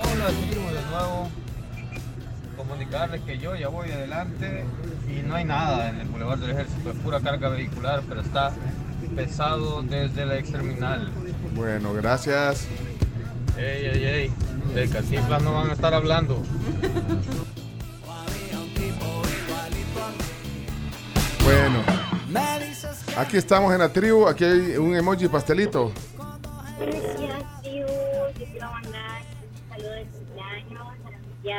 Hola, 0.02 0.28
tribu 0.50 0.68
de 0.68 0.82
nuevo. 0.92 1.30
Comunicarles 2.70 3.22
que 3.22 3.38
yo 3.40 3.56
ya 3.56 3.68
voy 3.68 3.92
adelante 3.92 4.64
y 5.08 5.28
no 5.28 5.36
hay 5.36 5.44
nada 5.44 5.90
en 5.90 6.02
el 6.02 6.08
Boulevard 6.08 6.38
del 6.38 6.52
Ejército, 6.52 6.92
es 6.92 6.98
pura 6.98 7.20
carga 7.20 7.50
vehicular, 7.50 8.04
pero 8.08 8.22
está 8.22 8.54
pesado 9.16 9.82
desde 9.82 10.26
la 10.26 10.38
exterminal. 10.38 11.12
Bueno, 11.56 11.94
gracias. 11.94 12.68
Ey, 13.58 13.86
ey, 13.88 14.04
ey, 14.06 14.32
de 14.76 14.88
Cantinflas 14.88 15.42
no 15.42 15.54
van 15.54 15.72
a 15.72 15.74
estar 15.74 15.94
hablando. 15.94 16.44
Bueno, 21.44 21.80
aquí 23.18 23.38
estamos 23.38 23.74
en 23.74 23.80
la 23.80 23.92
tribu. 23.92 24.28
Aquí 24.28 24.44
hay 24.44 24.78
un 24.78 24.96
emoji 24.96 25.28
pastelito. 25.28 25.92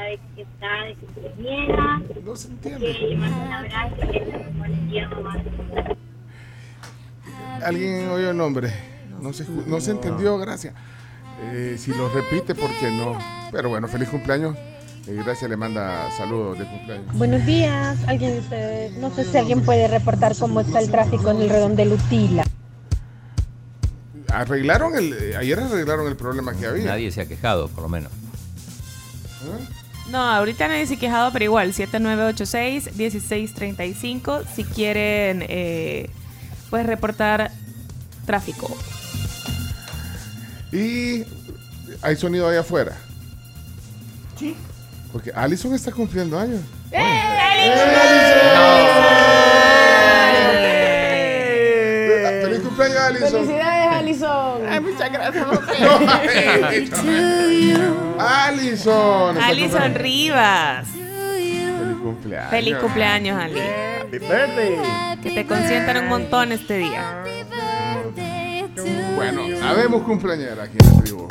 De 0.00 0.20
que 0.36 0.42
está 0.42 0.84
de. 0.84 2.20
No 2.24 2.36
se 2.36 2.48
entiende. 2.48 2.92
Que 2.92 3.06
le 3.08 3.16
mando 3.16 3.42
un 3.42 3.52
abrazo 3.52 3.94
y 4.04 4.06
que 4.08 4.20
le 4.20 4.48
buen 4.58 4.90
día, 4.90 5.08
mamá. 5.08 5.42
¿Alguien 7.64 8.08
oyó 8.08 8.30
el 8.30 8.36
nombre? 8.36 8.72
No 9.20 9.32
se, 9.32 9.44
no 9.66 9.80
se 9.80 9.90
entendió, 9.90 10.38
gracias. 10.38 10.74
Eh, 11.52 11.76
si 11.78 11.92
lo 11.92 12.08
repite, 12.08 12.54
¿por 12.54 12.70
qué 12.78 12.90
no? 12.90 13.18
Pero 13.52 13.68
bueno, 13.68 13.88
feliz 13.88 14.08
cumpleaños. 14.08 14.56
Y 15.06 15.14
gracias 15.14 15.50
le 15.50 15.56
manda 15.56 16.10
saludos 16.12 16.58
de 16.58 16.66
cumpleaños. 16.66 17.16
Buenos 17.16 17.44
días, 17.46 17.98
alguien 18.06 18.32
de 18.34 18.38
ustedes, 18.40 18.92
no 18.98 19.10
sé 19.10 19.24
si 19.24 19.36
alguien 19.38 19.62
puede 19.62 19.88
reportar 19.88 20.34
cómo 20.38 20.60
está 20.60 20.78
el 20.80 20.90
tráfico 20.90 21.30
en 21.30 21.40
el 21.40 21.48
redondel 21.48 21.92
Utila. 21.94 22.44
Arreglaron 24.32 24.94
el. 24.96 25.12
eh, 25.12 25.36
Ayer 25.36 25.58
arreglaron 25.58 26.06
el 26.06 26.16
problema 26.16 26.54
que 26.54 26.66
había. 26.66 26.84
Nadie 26.84 27.10
se 27.10 27.22
ha 27.22 27.26
quejado, 27.26 27.68
por 27.68 27.82
lo 27.82 27.88
menos. 27.88 28.12
No, 30.10 30.18
ahorita 30.18 30.66
nadie 30.66 30.86
se 30.86 30.94
ha 30.94 30.98
quejado, 30.98 31.30
pero 31.32 31.44
igual, 31.44 31.72
7986-1635, 31.72 34.42
si 34.54 34.64
quieren, 34.64 35.44
eh, 35.48 36.10
pues 36.68 36.84
reportar 36.84 37.52
tráfico. 38.26 38.76
Y 40.72 41.24
hay 42.02 42.16
sonido 42.16 42.48
allá 42.48 42.60
afuera. 42.60 42.96
Sí. 44.36 44.56
Porque 45.12 45.30
Allison 45.34 45.74
está 45.74 45.90
cumpliendo 45.92 46.38
años. 46.38 46.60
¡Eh! 46.92 47.06
¡Feliz 52.42 52.60
cumpleaños, 52.60 52.98
Allison! 52.98 53.30
Felicidades, 53.30 53.69
Alison. 54.22 54.68
Ay, 54.68 54.80
muchas 54.80 55.12
gracias, 55.12 55.46
Allison. 58.18 59.36
está 59.36 59.46
Alison 59.46 59.70
cumpliendo. 59.70 59.98
Rivas. 59.98 60.88
Feliz 60.88 61.96
cumpleaños. 62.02 62.50
Feliz 62.50 62.76
cumpleaños, 62.76 63.40
Ali. 63.42 63.60
Happy 63.60 64.18
birthday. 64.18 64.76
Que 65.22 65.30
te 65.30 65.46
consientan 65.46 65.96
un 65.98 66.08
montón 66.08 66.52
este 66.52 66.78
día. 66.78 67.24
Bueno, 69.16 69.42
habemos 69.66 70.02
cumpleañera 70.02 70.64
aquí 70.64 70.76
en 70.80 70.96
la 70.96 71.02
tribu. 71.02 71.28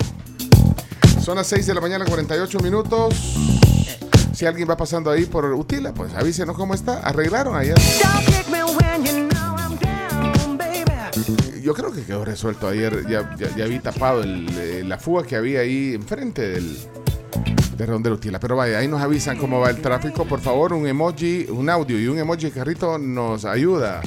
Son 1.21 1.35
las 1.35 1.47
6 1.47 1.67
de 1.67 1.73
la 1.73 1.81
mañana, 1.81 2.05
48 2.05 2.59
minutos. 2.59 3.13
Si 4.33 4.45
alguien 4.45 4.69
va 4.69 4.77
pasando 4.77 5.11
ahí 5.11 5.25
por 5.25 5.45
Utila, 5.45 5.93
pues 5.93 6.13
avísenos 6.15 6.55
cómo 6.55 6.73
está. 6.73 6.99
Arreglaron 6.99 7.55
ayer. 7.55 7.75
Yo 11.69 11.75
creo 11.75 11.91
que 11.91 12.03
quedó 12.03 12.25
resuelto 12.25 12.67
ayer. 12.67 13.05
Ya, 13.07 13.29
ya, 13.37 13.55
ya 13.55 13.65
vi 13.67 13.77
tapado 13.77 14.23
el, 14.23 14.49
eh, 14.57 14.83
la 14.83 14.97
fuga 14.97 15.21
que 15.21 15.35
había 15.35 15.59
ahí 15.59 15.93
enfrente 15.93 16.41
del, 16.41 16.75
de 17.77 17.85
Redondel. 17.85 18.17
Pero 18.41 18.55
vaya, 18.55 18.79
ahí 18.79 18.87
nos 18.87 18.99
avisan 18.99 19.37
cómo 19.37 19.59
va 19.59 19.69
el 19.69 19.79
tráfico. 19.79 20.25
Por 20.25 20.39
favor, 20.39 20.73
un 20.73 20.87
emoji, 20.87 21.45
un 21.47 21.69
audio 21.69 21.99
y 21.99 22.07
un 22.07 22.17
emoji 22.17 22.45
de 22.45 22.51
carrito 22.53 22.97
nos 22.97 23.45
ayuda. 23.45 24.01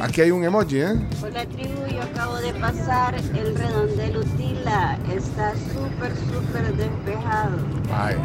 Aquí 0.00 0.22
hay 0.22 0.30
un 0.30 0.42
emoji, 0.42 0.78
¿eh? 0.78 0.94
Hola 1.22 1.44
tribu, 1.44 1.86
yo 1.92 2.00
acabo 2.00 2.36
de 2.36 2.54
pasar 2.54 3.14
el 3.14 3.56
redondel 3.56 4.16
Utila. 4.16 4.98
Está 5.14 5.52
súper, 5.70 6.14
súper 6.16 6.74
despejado. 6.78 7.58
Ay. 7.92 8.16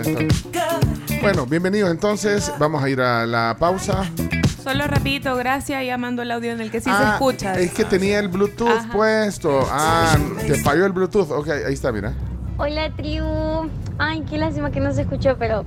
Está, 0.00 0.20
entonces. 0.20 1.20
Bueno, 1.20 1.46
bienvenidos 1.46 1.90
entonces. 1.90 2.52
Vamos 2.58 2.82
a 2.82 2.88
ir 2.88 3.00
a 3.00 3.26
la 3.26 3.56
pausa. 3.58 4.04
Solo 4.62 4.86
rapidito, 4.86 5.34
gracias, 5.36 5.84
ya 5.86 5.96
mando 5.96 6.22
el 6.22 6.30
audio 6.30 6.52
en 6.52 6.60
el 6.60 6.70
que 6.70 6.80
sí 6.80 6.84
se 6.90 6.90
Ah, 6.90 7.12
escucha. 7.14 7.54
Es 7.58 7.72
que 7.72 7.84
tenía 7.84 8.18
el 8.18 8.28
Bluetooth 8.28 8.68
Ajá. 8.68 8.92
puesto. 8.92 9.66
Ah, 9.70 10.16
te 10.46 10.56
falló 10.56 10.84
el 10.84 10.92
Bluetooth. 10.92 11.30
Ok, 11.30 11.48
ahí 11.66 11.72
está, 11.74 11.90
mira. 11.92 12.12
Hola 12.58 12.90
tribu. 12.94 13.70
Ay, 13.98 14.24
qué 14.28 14.36
lástima 14.36 14.70
que 14.70 14.80
no 14.80 14.92
se 14.92 15.02
escuchó, 15.02 15.36
pero 15.38 15.64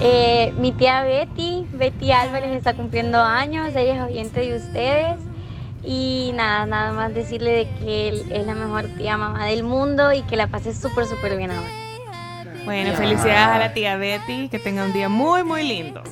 eh, 0.00 0.52
mi 0.58 0.72
tía 0.72 1.02
Betty, 1.02 1.66
Betty 1.72 2.12
Álvarez 2.12 2.50
está 2.56 2.74
cumpliendo 2.74 3.20
años, 3.22 3.68
ella 3.74 3.94
es 3.96 4.10
oyente 4.10 4.40
de 4.40 4.56
ustedes. 4.56 5.16
Y 5.84 6.32
nada, 6.36 6.66
nada 6.66 6.92
más 6.92 7.12
decirle 7.14 7.50
de 7.52 7.68
que 7.80 8.08
él 8.08 8.22
es 8.30 8.46
la 8.46 8.54
mejor 8.54 8.84
tía 8.98 9.16
mamá 9.16 9.46
del 9.46 9.64
mundo 9.64 10.12
y 10.12 10.22
que 10.22 10.36
la 10.36 10.46
pase 10.46 10.74
súper, 10.74 11.06
súper 11.06 11.36
bien 11.36 11.50
ahora. 11.50 11.68
Bueno, 12.64 12.90
Ya. 12.92 12.96
felicidades 12.96 13.38
a 13.46 13.58
la 13.58 13.72
tía 13.74 13.96
Betty, 13.96 14.48
que 14.48 14.58
tenga 14.58 14.84
un 14.84 14.92
día 14.92 15.08
muy, 15.08 15.42
muy 15.42 15.62
lindo. 15.62 16.02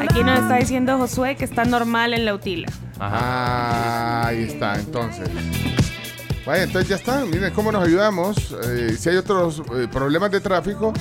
Aquí 0.00 0.22
nos 0.24 0.40
está 0.40 0.56
diciendo 0.56 0.98
Josué 0.98 1.36
que 1.36 1.44
está 1.44 1.64
normal 1.64 2.12
en 2.14 2.24
la 2.24 2.34
utila. 2.34 2.68
Ah, 3.00 4.24
ahí 4.26 4.42
está, 4.44 4.74
entonces. 4.76 5.28
Vaya, 6.44 6.64
entonces 6.64 6.88
ya 6.88 6.96
está. 6.96 7.24
Miren 7.24 7.52
cómo 7.52 7.70
nos 7.70 7.84
ayudamos. 7.86 8.54
Eh, 8.64 8.96
si 8.98 9.08
hay 9.10 9.16
otros 9.16 9.62
eh, 9.76 9.86
problemas 9.90 10.30
de 10.30 10.40
tráfico, 10.40 10.92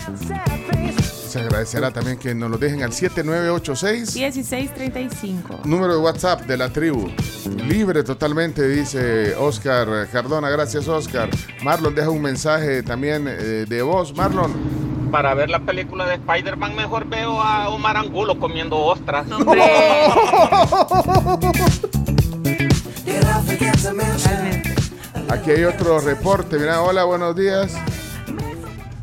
se 1.31 1.39
agradecerá 1.39 1.91
también 1.91 2.17
que 2.17 2.35
nos 2.35 2.51
lo 2.51 2.57
dejen 2.57 2.83
al 2.83 2.91
7986. 2.91 4.15
1635. 4.15 5.61
Número 5.63 5.93
de 5.93 5.99
WhatsApp 5.99 6.41
de 6.41 6.57
la 6.57 6.69
tribu. 6.69 7.09
Libre 7.65 8.03
totalmente, 8.03 8.67
dice 8.67 9.33
Oscar 9.35 10.09
Cardona. 10.11 10.49
Gracias, 10.49 10.89
Oscar. 10.89 11.29
Marlon 11.63 11.95
deja 11.95 12.09
un 12.09 12.21
mensaje 12.21 12.83
también 12.83 13.29
eh, 13.29 13.65
de 13.67 13.81
voz. 13.81 14.13
Marlon. 14.13 14.51
Para 15.09 15.33
ver 15.33 15.49
la 15.49 15.59
película 15.59 16.05
de 16.05 16.15
Spider-Man 16.15 16.75
mejor 16.75 17.07
veo 17.07 17.41
a 17.41 17.69
Omar 17.69 17.95
Angulo 17.95 18.37
comiendo 18.37 18.77
ostras. 18.77 19.25
Aquí 25.29 25.51
hay 25.51 25.63
otro 25.63 25.99
reporte. 26.01 26.57
Mira, 26.57 26.81
hola, 26.81 27.05
buenos 27.05 27.37
días. 27.37 27.73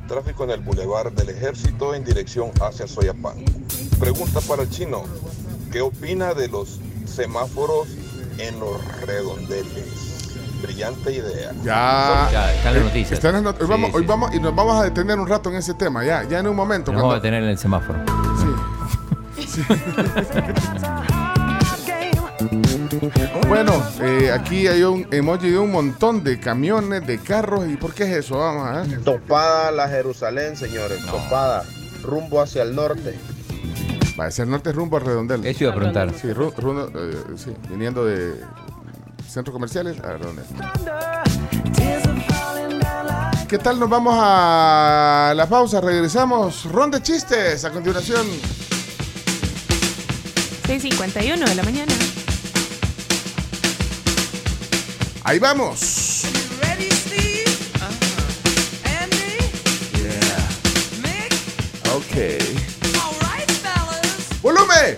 Tráfico 0.09 0.43
en 0.45 0.51
el 0.51 0.61
Boulevard 0.61 1.13
del 1.13 1.29
Ejército 1.29 1.95
en 1.95 2.05
dirección 2.05 2.51
hacia 2.61 2.89
Soyapango. 2.89 3.45
Pregunta 4.01 4.41
para 4.41 4.63
el 4.63 4.71
chino. 4.71 5.05
¿Qué 5.71 5.83
opina 5.83 6.35
de 6.35 6.49
los 6.49 6.81
semáforos 7.07 7.89
en 8.39 8.59
los 8.59 8.83
redondeles? 9.07 10.09
Brillante 10.63 11.13
idea. 11.13 11.53
Ya. 11.63 12.29
Ya, 12.33 12.55
están 12.55 12.75
las 12.75 12.83
noticias. 12.85 13.13
Están 13.13 13.35
las 13.35 13.43
not- 13.43 13.61
hoy 13.61 13.67
Sí, 13.67 13.71
vamos, 13.71 13.91
sí, 13.91 13.97
hoy 13.97 14.03
sí. 14.03 14.09
vamos 14.09 14.35
y 14.35 14.41
nos 14.41 14.55
vamos 14.57 14.81
a 14.81 14.85
detener 14.85 15.21
un 15.21 15.29
rato 15.29 15.51
en 15.51 15.57
ese 15.57 15.75
tema. 15.75 16.05
Ya, 16.05 16.25
ya 16.25 16.39
en 16.41 16.49
un 16.49 16.57
momento. 16.57 16.91
Nos 16.91 17.01
vamos 17.03 17.17
a 17.17 17.21
cuando- 17.21 17.23
tener 17.23 17.43
en 17.45 17.51
el 17.51 17.59
semáforo. 17.59 17.99
Bueno, 23.49 23.83
eh, 24.01 24.31
aquí 24.33 24.67
hay 24.67 24.83
un 24.83 25.07
emoji 25.11 25.51
de 25.51 25.59
un 25.59 25.71
montón 25.71 26.23
de 26.25 26.39
camiones, 26.41 27.07
de 27.07 27.19
carros. 27.19 27.67
¿Y 27.69 27.77
por 27.77 27.95
qué 27.95 28.05
es 28.05 28.11
eso? 28.25 28.39
Vamos 28.39 28.67
a 28.69 28.81
ver. 28.83 29.01
Topada 29.03 29.71
la 29.71 29.89
Jerusalén, 29.89 30.57
señores. 30.57 31.05
Topada. 31.07 31.65
Rumbo 32.03 32.41
hacia 32.41 32.63
el 32.63 32.75
norte. 32.75 33.19
Va 34.19 34.27
a 34.27 34.31
ser 34.31 34.49
norte 34.49 34.73
rumbo 34.73 34.97
a 34.97 35.01
Redondel. 35.01 35.45
Eso 35.47 35.65
iba 35.65 35.73
a 35.73 35.77
preguntar. 35.77 36.13
Sí, 36.21 36.29
ru- 36.29 36.91
eh, 36.95 37.17
sí, 37.37 37.53
viniendo 37.71 38.05
de 38.05 38.35
centros 39.29 39.53
comerciales 39.53 39.99
a 40.01 40.13
Redondel. 40.15 40.45
¿Qué 43.49 43.59
tal? 43.59 43.79
Nos 43.81 43.89
vamos 43.89 44.15
a 44.19 45.33
la 45.37 45.47
pausa. 45.49 45.81
Regresamos. 45.81 46.65
Ron 46.71 46.91
de 46.91 47.03
chistes 47.03 47.65
a 47.65 47.71
continuación. 47.71 48.27
6.51 50.67 51.49
de 51.49 51.55
la 51.55 51.63
mañana. 51.63 51.93
Ahí 55.29 55.39
vamos. 55.39 56.25
Ok. 61.93 62.17
¡Volumen! 64.41 64.97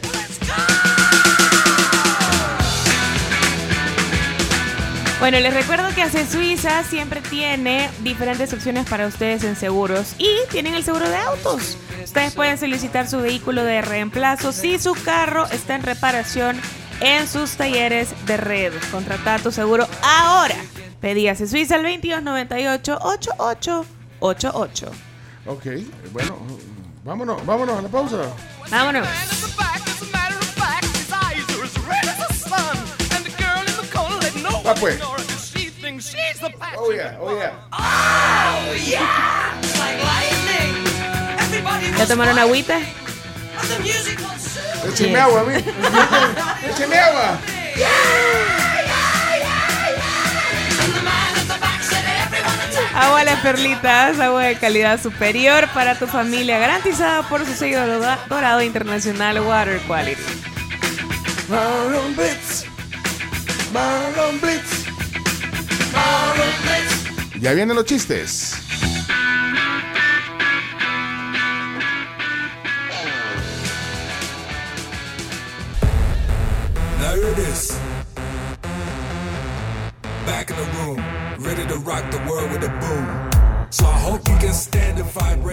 Bueno, 5.18 5.40
les 5.40 5.52
recuerdo 5.52 5.92
que 5.96 6.02
Hace 6.02 6.24
Suiza 6.24 6.84
siempre 6.84 7.22
tiene 7.22 7.90
diferentes 8.04 8.52
opciones 8.52 8.88
para 8.88 9.08
ustedes 9.08 9.42
en 9.42 9.56
seguros 9.56 10.14
y 10.16 10.28
tienen 10.52 10.74
el 10.74 10.84
seguro 10.84 11.08
de 11.08 11.16
autos. 11.16 11.76
Ustedes 12.04 12.34
pueden 12.34 12.56
solicitar 12.56 13.08
su 13.08 13.18
vehículo 13.18 13.64
de 13.64 13.82
reemplazo 13.82 14.52
si 14.52 14.78
su 14.78 14.94
carro 14.94 15.46
está 15.46 15.74
en 15.74 15.82
reparación 15.82 16.56
en 17.00 17.26
sus 17.26 17.52
talleres 17.56 18.10
de 18.26 18.36
red. 18.36 18.72
Contrata 18.90 19.38
tu 19.38 19.50
seguro 19.50 19.86
ahora. 20.02 20.56
Pedí 21.00 21.28
Hace 21.28 21.46
Suiza 21.48 21.76
al 21.76 21.82
2298 21.82 22.98
8888. 23.00 24.90
Ok, 25.46 25.66
bueno, 26.12 26.36
vámonos, 27.04 27.44
vámonos 27.46 27.78
a 27.78 27.82
la 27.82 27.88
pausa. 27.88 28.18
Vámonos. 28.70 29.08
Ah, 34.66 34.74
pues. 34.78 35.00
Oh, 36.78 36.92
yeah, 36.92 37.18
oh, 37.20 37.32
yeah. 37.34 37.52
¿Ya 41.98 42.06
tomaron 42.06 42.38
agüita? 42.38 42.78
Écheme 44.88 45.20
agua 45.20 45.40
a 45.40 45.44
mí. 45.44 45.64
Écheme 46.70 46.98
agua. 47.08 47.38
Agua 52.94 53.24
Las 53.24 53.40
Perlitas, 53.40 54.18
agua 54.18 54.42
de 54.44 54.56
calidad 54.56 55.00
superior 55.00 55.68
para 55.72 55.98
tu 55.98 56.06
familia, 56.06 56.58
garantizada 56.58 57.22
por 57.28 57.46
su 57.46 57.54
sello 57.54 57.80
dorado 58.28 58.62
internacional 58.62 59.40
Water 59.40 59.80
Quality. 59.86 60.20
Marlon 61.48 62.16
Blitz. 62.16 62.64
Marlon 63.72 64.40
Blitz. 64.40 64.86
Marlon 65.92 66.52
Blitz. 66.62 67.40
Ya 67.40 67.52
vienen 67.52 67.76
los 67.76 67.86
chistes. 67.86 68.54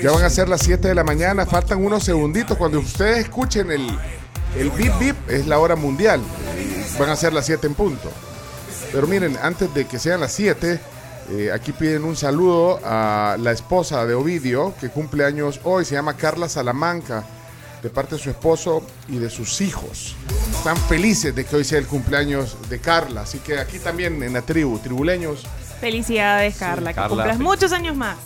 Ya 0.02 0.12
van 0.12 0.24
a 0.24 0.30
ser 0.30 0.48
las 0.48 0.62
7 0.62 0.88
de 0.88 0.96
la 0.96 1.04
mañana, 1.04 1.46
faltan 1.46 1.84
unos 1.84 2.04
segunditos. 2.04 2.58
Cuando 2.58 2.80
ustedes 2.80 3.20
escuchen 3.20 3.72
el, 3.72 3.88
el 4.58 4.70
bip 4.72 4.98
bip, 5.00 5.16
es 5.30 5.48
la 5.48 5.60
hora 5.60 5.76
mundial. 5.76 6.22
Van 7.00 7.10
a 7.10 7.16
ser 7.16 7.34
las 7.34 7.46
7 7.46 7.68
en 7.68 7.74
punto. 7.74 8.10
Pero 8.92 9.06
miren, 9.08 9.38
antes 9.42 9.74
de 9.74 9.86
que 9.86 10.00
sean 10.00 10.22
las 10.22 10.32
7, 10.32 10.80
eh, 11.32 11.52
aquí 11.54 11.74
piden 11.74 12.06
un 12.06 12.16
saludo 12.16 12.80
a 12.84 13.36
la 13.40 13.52
esposa 13.52 14.06
de 14.06 14.16
Ovidio, 14.16 14.74
que 14.80 14.90
cumple 14.90 15.26
años 15.26 15.60
hoy, 15.64 15.84
se 15.84 15.96
llama 15.96 16.16
Carla 16.16 16.48
Salamanca, 16.48 17.26
de 17.82 17.90
parte 17.90 18.16
de 18.16 18.22
su 18.22 18.30
esposo 18.30 18.84
y 19.08 19.18
de 19.18 19.30
sus 19.30 19.62
hijos. 19.62 20.16
Están 20.52 20.78
felices 20.78 21.36
de 21.36 21.46
que 21.46 21.56
hoy 21.56 21.64
sea 21.64 21.80
el 21.80 21.88
cumpleaños 21.88 22.58
de 22.70 22.80
Carla, 22.80 23.22
así 23.22 23.40
que 23.40 23.60
aquí 23.60 23.80
también 23.80 24.22
en 24.24 24.34
la 24.34 24.42
tribu, 24.42 24.80
tribuleños, 24.80 25.46
Felicidades, 25.80 26.58
Carla, 26.58 26.92
que 26.92 26.96
Carla, 26.96 27.10
cumplas 27.10 27.40
muchos 27.40 27.72
años 27.72 27.96
más. 27.96 28.18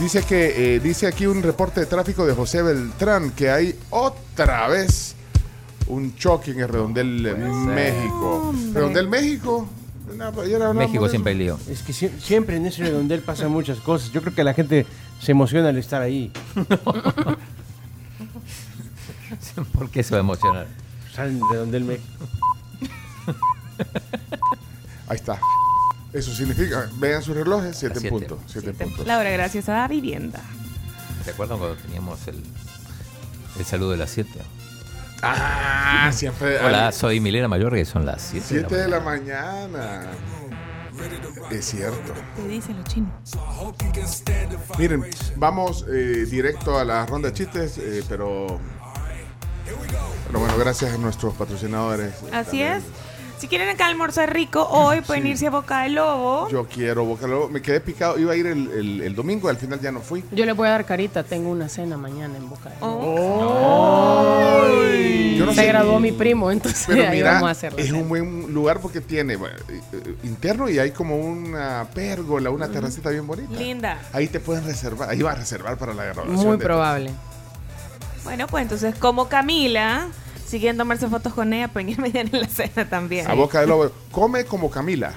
Dice 0.00 0.22
que 0.22 0.74
eh, 0.74 0.80
dice 0.80 1.06
aquí 1.06 1.26
un 1.26 1.42
reporte 1.42 1.80
de 1.80 1.86
tráfico 1.86 2.26
de 2.26 2.34
José 2.34 2.62
Beltrán 2.62 3.30
que 3.30 3.50
hay 3.50 3.78
otra 3.90 4.66
vez 4.66 5.14
un 5.86 6.16
choque 6.16 6.50
en 6.50 6.60
el 6.60 6.68
Redondel 6.68 7.26
eh, 7.26 7.34
México. 7.34 8.48
Hombre. 8.48 8.80
Redondel 8.80 9.08
México. 9.08 9.68
México 10.74 11.08
siempre 11.08 11.32
hay 11.32 11.38
lío. 11.38 11.58
Es 11.68 11.82
que 11.82 11.92
sie- 11.92 12.18
siempre 12.20 12.56
en 12.56 12.66
ese 12.66 12.82
redondel 12.82 13.20
pasan 13.20 13.50
muchas 13.50 13.78
cosas. 13.80 14.12
Yo 14.12 14.20
creo 14.20 14.34
que 14.34 14.44
la 14.44 14.54
gente 14.54 14.86
se 15.20 15.32
emociona 15.32 15.68
al 15.70 15.78
estar 15.78 16.02
ahí. 16.02 16.30
¿Por 19.72 19.90
qué 19.90 20.02
se 20.02 20.10
va 20.12 20.18
a 20.18 20.20
emocionar? 20.20 20.66
Salen 21.14 21.38
de 21.40 21.44
redondel 21.50 21.84
México. 21.84 22.08
Ahí 25.08 25.16
está. 25.16 25.38
Eso 26.12 26.32
significa, 26.34 26.88
vean 26.98 27.22
sus 27.22 27.34
relojes, 27.36 27.76
7 27.76 27.94
en 27.94 28.00
siete. 28.00 28.10
punto. 28.16 28.38
7 28.46 28.70
en 28.70 28.76
punto. 28.76 29.04
Laura, 29.04 29.30
gracias 29.30 29.68
a 29.68 29.86
vivienda. 29.88 30.40
¿Te 31.24 31.30
acuerdan 31.32 31.58
cuando 31.58 31.76
teníamos 31.76 32.26
el, 32.28 32.40
el 33.58 33.64
saludo 33.64 33.90
de 33.92 33.96
las 33.96 34.10
7? 34.10 34.30
Ah, 35.26 36.10
siempre. 36.12 36.58
Hola, 36.60 36.92
soy 36.92 37.20
Milena 37.20 37.48
Mayor, 37.48 37.72
que 37.74 37.84
son 37.84 38.04
las 38.06 38.22
7. 38.22 38.46
7 38.48 38.74
de 38.76 38.88
la 38.88 39.00
mañana. 39.00 40.02
Es 41.50 41.64
cierto. 41.66 42.12
Te 42.36 42.48
dicen 42.48 42.76
los 42.76 42.84
chinos. 42.84 43.12
Miren, 44.78 45.04
vamos 45.36 45.84
eh, 45.92 46.26
directo 46.30 46.78
a 46.78 46.84
la 46.84 47.04
ronda 47.06 47.28
de 47.30 47.34
chistes, 47.34 47.78
eh, 47.78 48.02
pero. 48.08 48.58
Pero 50.26 50.38
bueno, 50.40 50.54
gracias 50.58 50.92
a 50.94 50.98
nuestros 50.98 51.34
patrocinadores. 51.34 52.12
eh, 52.22 52.26
Así 52.32 52.46
también. 52.58 52.72
es. 52.74 52.84
Si 53.38 53.48
quieren 53.48 53.68
acá 53.68 53.86
almorzar 53.88 54.32
rico, 54.32 54.62
hoy 54.70 55.00
pueden 55.00 55.26
irse 55.26 55.48
a 55.48 55.50
Boca 55.50 55.82
de 55.82 55.90
Lobo. 55.90 56.48
Yo 56.48 56.66
quiero 56.66 57.04
Boca 57.04 57.26
Lobo. 57.26 57.48
Me 57.48 57.60
quedé 57.60 57.80
picado. 57.80 58.16
Iba 58.18 58.32
a 58.32 58.36
ir 58.36 58.46
el, 58.46 58.70
el- 58.70 59.00
el 59.02 59.14
domingo, 59.14 59.48
al 59.48 59.56
final 59.56 59.80
ya 59.80 59.90
no 59.92 60.00
fui. 60.00 60.24
Yo 60.32 60.46
le 60.46 60.52
voy 60.52 60.68
a 60.68 60.70
dar 60.70 60.84
carita, 60.86 61.24
tengo 61.24 61.50
una 61.50 61.68
cena 61.68 61.96
mañana 61.96 62.36
en 62.36 62.48
Boca. 62.48 62.70
de 62.70 62.76
Lobo. 62.80 63.14
Yo 65.44 65.50
no 65.50 65.54
Se 65.54 65.60
sé- 65.60 65.66
graduó 65.68 66.00
mi 66.00 66.10
primo, 66.12 66.50
entonces 66.50 66.84
Pero 66.86 67.02
ahí 67.08 67.16
mira, 67.18 67.32
vamos 67.34 67.48
a 67.48 67.50
hacerlo. 67.52 67.78
es 67.78 67.92
un 67.92 68.08
buen 68.08 68.52
lugar 68.54 68.80
porque 68.80 69.00
tiene 69.02 69.36
bueno, 69.36 69.56
eh, 69.68 69.80
eh, 69.92 70.14
interno 70.24 70.68
y 70.70 70.78
hay 70.78 70.90
como 70.92 71.16
una 71.16 71.86
pérgola, 71.94 72.48
una 72.50 72.68
terracita 72.68 73.10
bien 73.10 73.26
bonita. 73.26 73.54
Linda. 73.58 73.98
Ahí 74.12 74.26
te 74.28 74.40
pueden 74.40 74.64
reservar. 74.64 75.10
Ahí 75.10 75.20
va 75.22 75.32
a 75.32 75.34
reservar 75.34 75.76
para 75.76 75.92
la 75.92 76.04
graduación. 76.04 76.46
Muy 76.46 76.56
probable. 76.56 77.10
Bueno, 78.24 78.46
pues 78.46 78.62
entonces, 78.62 78.94
como 78.94 79.28
Camila, 79.28 80.06
si 80.46 80.58
quieren 80.58 80.78
tomarse 80.78 81.06
fotos 81.08 81.34
con 81.34 81.52
ella, 81.52 81.68
pueden 81.68 81.90
ir 81.90 81.98
mañana 82.00 82.30
en 82.32 82.40
la 82.40 82.48
cena 82.48 82.88
también. 82.88 83.30
A 83.30 83.34
Boca 83.34 83.60
de 83.60 83.66
Lobo. 83.66 83.90
Come 84.10 84.46
como 84.46 84.70
Camila. 84.70 85.12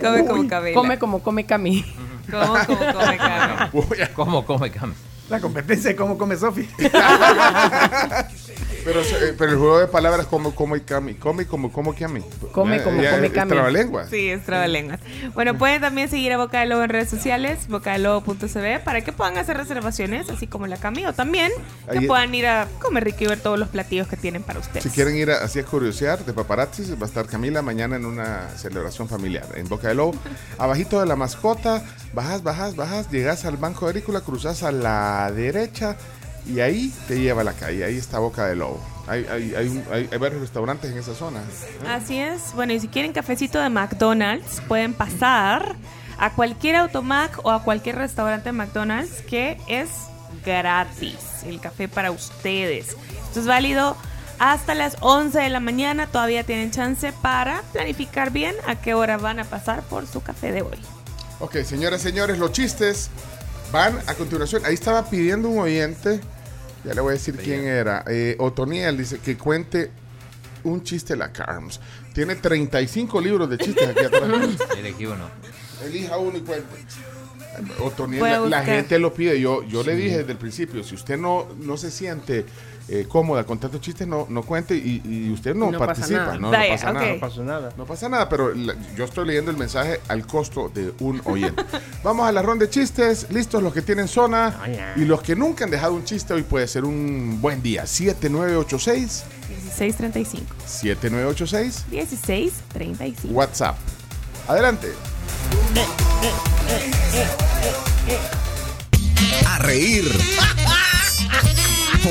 Come 0.00 0.24
como 0.26 0.48
Camila. 0.48 0.74
Come 0.74 0.98
como 0.98 1.18
come 1.22 1.46
Cami. 1.46 1.84
Como, 2.30 2.58
como 2.66 2.92
come 2.92 3.16
Camila. 3.16 3.70
¿Cómo 4.14 4.44
come 4.44 4.70
Cam? 4.70 4.92
La 5.28 5.40
competencia 5.40 5.90
de 5.90 5.96
cómo 5.96 6.16
come 6.16 6.36
Sofi. 6.36 6.68
Pero, 8.88 9.02
eh, 9.02 9.34
pero 9.36 9.52
el 9.52 9.58
juego 9.58 9.78
de 9.80 9.86
palabras 9.86 10.24
como 10.26 10.54
como 10.54 10.74
y 10.74 10.80
Cami. 10.80 11.12
Come 11.16 11.46
como 11.46 11.70
como 11.70 11.94
Cami. 11.94 12.22
Come 12.52 12.76
Eh, 12.78 12.82
como 12.82 13.02
ya 13.02 13.10
come 13.16 13.30
Cami. 13.30 13.50
trabalenguas. 13.50 14.08
Sí, 14.08 14.30
es 14.30 14.42
trabalenguas. 14.46 14.98
Bueno, 15.34 15.58
pueden 15.58 15.82
también 15.82 16.08
seguir 16.08 16.32
a 16.32 16.38
Boca 16.38 16.60
de 16.60 16.66
Lobo 16.66 16.82
en 16.84 16.88
redes 16.88 17.10
sociales, 17.10 17.68
bocadelobo.cb, 17.68 18.80
para 18.82 19.02
que 19.02 19.12
puedan 19.12 19.36
hacer 19.36 19.58
reservaciones, 19.58 20.30
así 20.30 20.46
como 20.46 20.66
la 20.66 20.78
Camila, 20.78 21.10
o 21.10 21.12
también 21.12 21.52
que 21.90 21.98
Ahí- 21.98 22.06
puedan 22.06 22.34
ir 22.34 22.46
a 22.46 22.66
comer 22.80 23.04
rico 23.04 23.24
y 23.24 23.26
ver 23.26 23.40
todos 23.40 23.58
los 23.58 23.68
platillos 23.68 24.08
que 24.08 24.16
tienen 24.16 24.42
para 24.42 24.58
ustedes. 24.60 24.82
Si 24.84 24.88
quieren 24.90 25.16
ir 25.18 25.30
a- 25.32 25.44
así 25.44 25.58
a 25.58 25.64
curiosear 25.64 26.24
de 26.24 26.32
paparazzis, 26.32 26.90
va 26.94 27.02
a 27.02 27.08
estar 27.08 27.26
Camila 27.26 27.60
mañana 27.60 27.96
en 27.96 28.06
una 28.06 28.48
celebración 28.56 29.06
familiar 29.06 29.44
en 29.56 29.68
Boca 29.68 29.88
de 29.88 29.96
Lobo. 29.96 30.14
Abajito 30.58 30.98
de 31.00 31.04
la 31.04 31.14
mascota, 31.16 31.84
bajas, 32.14 32.42
bajas, 32.42 32.74
bajas, 32.74 33.10
llegas 33.10 33.44
al 33.44 33.58
Banco 33.58 33.86
Agrícola, 33.86 34.22
cruzas 34.22 34.62
a 34.62 34.72
la 34.72 35.30
derecha 35.30 35.96
y 36.48 36.60
ahí 36.60 36.92
te 37.06 37.20
lleva 37.20 37.42
a 37.42 37.44
la 37.44 37.52
calle. 37.52 37.84
Ahí 37.84 37.96
está 37.96 38.18
Boca 38.18 38.46
de 38.46 38.56
Lobo. 38.56 38.80
Hay, 39.06 39.24
hay, 39.30 39.54
hay, 39.54 39.68
un- 39.68 39.84
hay- 39.92 40.08
hay 40.10 40.18
varios 40.18 40.40
restaurantes 40.40 40.90
en 40.90 40.98
esa 40.98 41.14
zona. 41.14 41.40
Así 41.88 42.18
es. 42.18 42.52
Bueno, 42.54 42.72
y 42.72 42.80
si 42.80 42.88
quieren 42.88 43.12
cafecito 43.12 43.58
de 43.60 43.70
McDonald's, 43.70 44.60
pueden 44.68 44.92
pasar 44.94 45.76
a 46.18 46.32
cualquier 46.34 46.76
automac 46.76 47.38
o 47.44 47.50
a 47.50 47.62
cualquier 47.62 47.96
restaurante 47.96 48.46
de 48.48 48.52
McDonald's 48.52 49.22
que 49.22 49.56
es 49.68 49.88
gratis. 50.44 51.16
El 51.46 51.60
café 51.60 51.88
para 51.88 52.10
ustedes. 52.10 52.96
Esto 53.28 53.40
es 53.40 53.46
válido 53.46 53.96
hasta 54.38 54.74
las 54.74 54.96
11 55.00 55.38
de 55.38 55.48
la 55.48 55.60
mañana. 55.60 56.06
Todavía 56.06 56.44
tienen 56.44 56.70
chance 56.70 57.12
para 57.22 57.62
planificar 57.72 58.30
bien 58.30 58.54
a 58.66 58.76
qué 58.76 58.94
hora 58.94 59.16
van 59.16 59.38
a 59.40 59.44
pasar 59.44 59.82
por 59.82 60.06
su 60.06 60.22
café 60.22 60.52
de 60.52 60.62
hoy. 60.62 60.78
Ok, 61.40 61.58
señoras, 61.64 62.02
señores, 62.02 62.38
los 62.38 62.52
chistes 62.52 63.10
van 63.72 63.98
a 64.06 64.14
continuación. 64.14 64.64
Ahí 64.64 64.74
estaba 64.74 65.08
pidiendo 65.08 65.48
un 65.48 65.58
oyente, 65.60 66.20
ya 66.84 66.94
le 66.94 67.00
voy 67.00 67.10
a 67.10 67.12
decir 67.14 67.36
quién 67.36 67.64
era. 67.66 68.04
Eh, 68.06 68.36
Otoniel 68.38 68.96
dice 68.96 69.18
que 69.18 69.36
cuente 69.36 69.90
un 70.64 70.82
chiste 70.82 71.16
la 71.16 71.32
Carms. 71.32 71.80
Tiene 72.12 72.36
35 72.36 73.20
libros 73.20 73.48
de 73.50 73.58
chistes 73.58 73.88
aquí 73.88 74.04
atrás. 74.04 74.22
Elegí 74.78 75.06
uno. 75.06 75.28
Elija 75.84 76.18
uno 76.18 76.38
y 76.38 76.40
cuente. 76.40 76.66
Otoniel, 77.80 78.50
la, 78.50 78.64
gente 78.64 78.98
lo 78.98 79.12
pide. 79.12 79.40
Yo, 79.40 79.62
yo 79.64 79.82
le 79.82 79.96
dije 79.96 80.18
desde 80.18 80.32
el 80.32 80.38
principio, 80.38 80.84
si 80.84 80.94
usted 80.94 81.18
no, 81.18 81.48
no 81.60 81.76
se 81.76 81.90
siente 81.90 82.44
eh, 82.88 83.06
cómoda 83.08 83.44
con 83.44 83.58
tantos 83.58 83.80
chistes, 83.80 84.06
no, 84.08 84.26
no 84.30 84.42
cuente 84.42 84.74
y, 84.74 85.02
y 85.04 85.30
usted 85.30 85.54
no, 85.54 85.70
No 85.70 85.78
pasa 85.78 85.86
participa. 85.94 86.20
nada. 86.20 86.38
No, 86.38 86.50
no 86.50 86.58
pasa 86.68 86.92
nada. 86.92 87.12
No 87.14 87.20
pasó 87.20 87.42
nada. 87.44 87.72
No 87.76 87.84
pasa 87.84 88.08
nada, 88.08 88.28
pero 88.28 88.54
la- 88.54 88.74
yo 88.96 89.04
estoy 89.04 89.26
leyendo 89.26 89.50
el 89.50 89.56
mensaje 89.56 90.00
al 90.08 90.26
costo 90.26 90.70
de 90.72 90.92
un 91.00 91.20
oyente. 91.24 91.62
Vamos 92.02 92.26
a 92.28 92.32
la 92.32 92.40
ronda 92.42 92.64
de 92.64 92.70
chistes. 92.70 93.26
Listos 93.30 93.62
los 93.62 93.72
que 93.74 93.82
tienen 93.82 94.08
zona 94.08 94.56
y 94.96 95.00
los 95.04 95.20
que 95.22 95.36
nunca 95.36 95.64
han 95.64 95.70
dejado 95.70 95.92
un 95.94 96.04
chiste. 96.04 96.32
Hoy 96.34 96.42
puede 96.42 96.66
ser 96.66 96.84
un 96.84 97.38
buen 97.40 97.62
día. 97.62 97.86
7986 97.86 99.24
1635. 99.48 100.54
7986 100.66 101.84
1635. 101.90 103.34
WhatsApp. 103.34 103.76
Adelante. 104.48 104.88
A 109.46 109.58
reír 109.58 110.04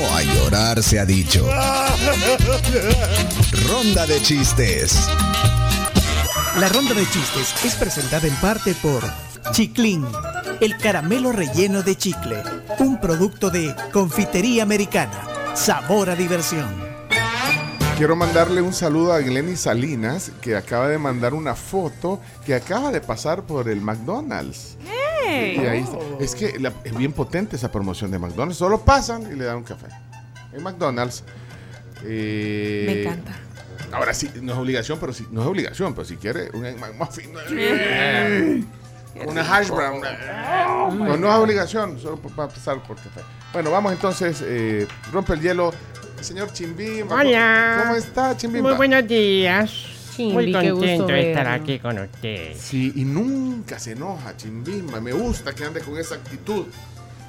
o 0.00 0.14
a 0.14 0.22
llorar 0.22 0.82
se 0.82 0.98
ha 0.98 1.04
dicho. 1.04 1.46
Ronda 3.68 4.06
de 4.06 4.22
chistes. 4.22 5.08
La 6.58 6.68
ronda 6.68 6.94
de 6.94 7.08
chistes 7.08 7.54
es 7.64 7.74
presentada 7.74 8.26
en 8.26 8.34
parte 8.36 8.74
por 8.74 9.02
Chiclin, 9.52 10.04
el 10.60 10.76
caramelo 10.76 11.32
relleno 11.32 11.82
de 11.82 11.96
chicle, 11.96 12.42
un 12.78 13.00
producto 13.00 13.50
de 13.50 13.74
confitería 13.92 14.62
americana. 14.62 15.54
Sabor 15.54 16.10
a 16.10 16.16
diversión. 16.16 16.68
Quiero 17.96 18.14
mandarle 18.14 18.62
un 18.62 18.72
saludo 18.72 19.12
a 19.12 19.18
Glenny 19.20 19.56
Salinas, 19.56 20.30
que 20.40 20.56
acaba 20.56 20.88
de 20.88 20.98
mandar 20.98 21.34
una 21.34 21.56
foto 21.56 22.20
que 22.46 22.54
acaba 22.54 22.92
de 22.92 23.00
pasar 23.00 23.42
por 23.42 23.68
el 23.68 23.80
McDonald's. 23.80 24.76
¡Ey! 24.84 25.07
Y 25.28 25.66
ahí 25.66 25.80
está. 25.80 25.98
Es 26.20 26.34
que 26.34 26.58
la- 26.58 26.72
es 26.84 26.96
bien 26.96 27.12
potente 27.12 27.56
esa 27.56 27.70
promoción 27.70 28.10
de 28.10 28.18
McDonald's. 28.18 28.56
Solo 28.58 28.80
pasan 28.80 29.22
y 29.30 29.36
le 29.36 29.44
dan 29.44 29.56
un 29.58 29.64
café. 29.64 29.86
En 30.52 30.62
McDonald's. 30.62 31.22
eh, 32.04 32.84
Me 32.86 33.02
encanta. 33.02 33.32
Ahora 33.92 34.12
sí, 34.14 34.30
no 34.42 34.52
es 34.52 34.58
obligación, 34.58 34.98
pero 35.00 35.12
sí, 35.12 35.26
no 35.30 35.40
es 35.42 35.46
obligación, 35.46 35.94
pero 35.94 36.04
si 36.06 36.16
quiere 36.16 36.50
un 36.52 36.64
Egg 36.66 36.78
McMuffin, 36.78 37.30
Eh. 37.50 38.62
una 39.26 39.40
hash 39.42 39.68
brown, 39.70 40.02
eh, 40.04 40.10
no, 40.94 41.16
no 41.16 41.28
es 41.28 41.34
obligación, 41.34 41.98
solo 41.98 42.16
para 42.18 42.48
pasar 42.48 42.82
por 42.82 42.96
café. 42.96 43.20
Bueno, 43.52 43.70
vamos 43.70 43.92
entonces, 43.92 44.42
eh, 44.44 44.86
rompe 45.12 45.32
el 45.32 45.40
hielo, 45.40 45.72
señor 46.20 46.52
Chimbimba. 46.52 47.16
Hola. 47.16 47.80
¿Cómo 47.84 47.96
está, 47.96 48.36
Chimbimba? 48.36 48.68
Muy 48.70 48.76
buenos 48.76 49.08
días. 49.08 49.72
Chimbi, 50.18 50.32
Muy 50.32 50.52
qué 50.52 50.70
gusto 50.72 50.86
contento 50.86 51.06
de 51.06 51.30
estar 51.30 51.46
verlo. 51.46 51.62
aquí 51.62 51.78
con 51.78 51.98
usted. 51.98 52.56
Sí, 52.56 52.92
y 52.96 53.04
nunca 53.04 53.78
se 53.78 53.92
enoja, 53.92 54.36
Chimbimba. 54.36 55.00
Me 55.00 55.12
gusta 55.12 55.54
que 55.54 55.64
ande 55.64 55.80
con 55.80 55.96
esa 55.96 56.16
actitud, 56.16 56.66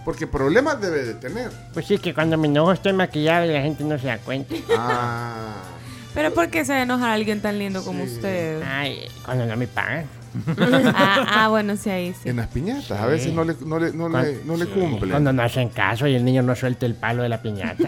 porque 0.03 0.25
problemas 0.25 0.81
debe 0.81 1.03
de 1.05 1.13
tener. 1.13 1.51
Pues 1.73 1.85
sí, 1.85 1.99
que 1.99 2.15
cuando 2.15 2.35
me 2.37 2.47
enojo 2.47 2.71
estoy 2.71 2.93
maquillado 2.93 3.45
y 3.45 3.53
la 3.53 3.61
gente 3.61 3.83
no 3.83 3.99
se 3.99 4.07
da 4.07 4.17
cuenta. 4.17 4.55
Ah. 4.75 5.53
Pero 6.15 6.33
¿por 6.33 6.49
qué 6.49 6.65
se 6.65 6.73
va 6.73 6.95
a 6.95 7.13
alguien 7.13 7.41
tan 7.41 7.59
lindo 7.59 7.83
como 7.83 8.03
usted? 8.03 8.63
Ay, 8.65 9.07
cuando 9.23 9.45
no 9.45 9.55
me 9.55 9.67
pagan. 9.67 10.05
Ah, 10.57 11.25
ah, 11.27 11.47
bueno, 11.49 11.75
sí, 11.75 11.89
ahí 11.89 12.13
sí. 12.13 12.29
En 12.29 12.37
las 12.37 12.47
piñatas, 12.47 12.91
a 12.91 13.05
veces 13.05 13.33
no 13.33 13.43
le, 13.43 13.55
no 13.65 13.79
le, 13.79 13.93
no 13.93 14.09
le, 14.09 14.43
no 14.45 14.57
le 14.57 14.65
cumple. 14.67 15.11
Cuando 15.11 15.33
no 15.33 15.41
hacen 15.41 15.69
caso 15.69 16.07
y 16.07 16.15
el 16.15 16.23
niño 16.25 16.41
no 16.43 16.55
suelta 16.55 16.85
el 16.85 16.95
palo 16.95 17.23
de 17.23 17.29
la 17.29 17.41
piñata. 17.41 17.87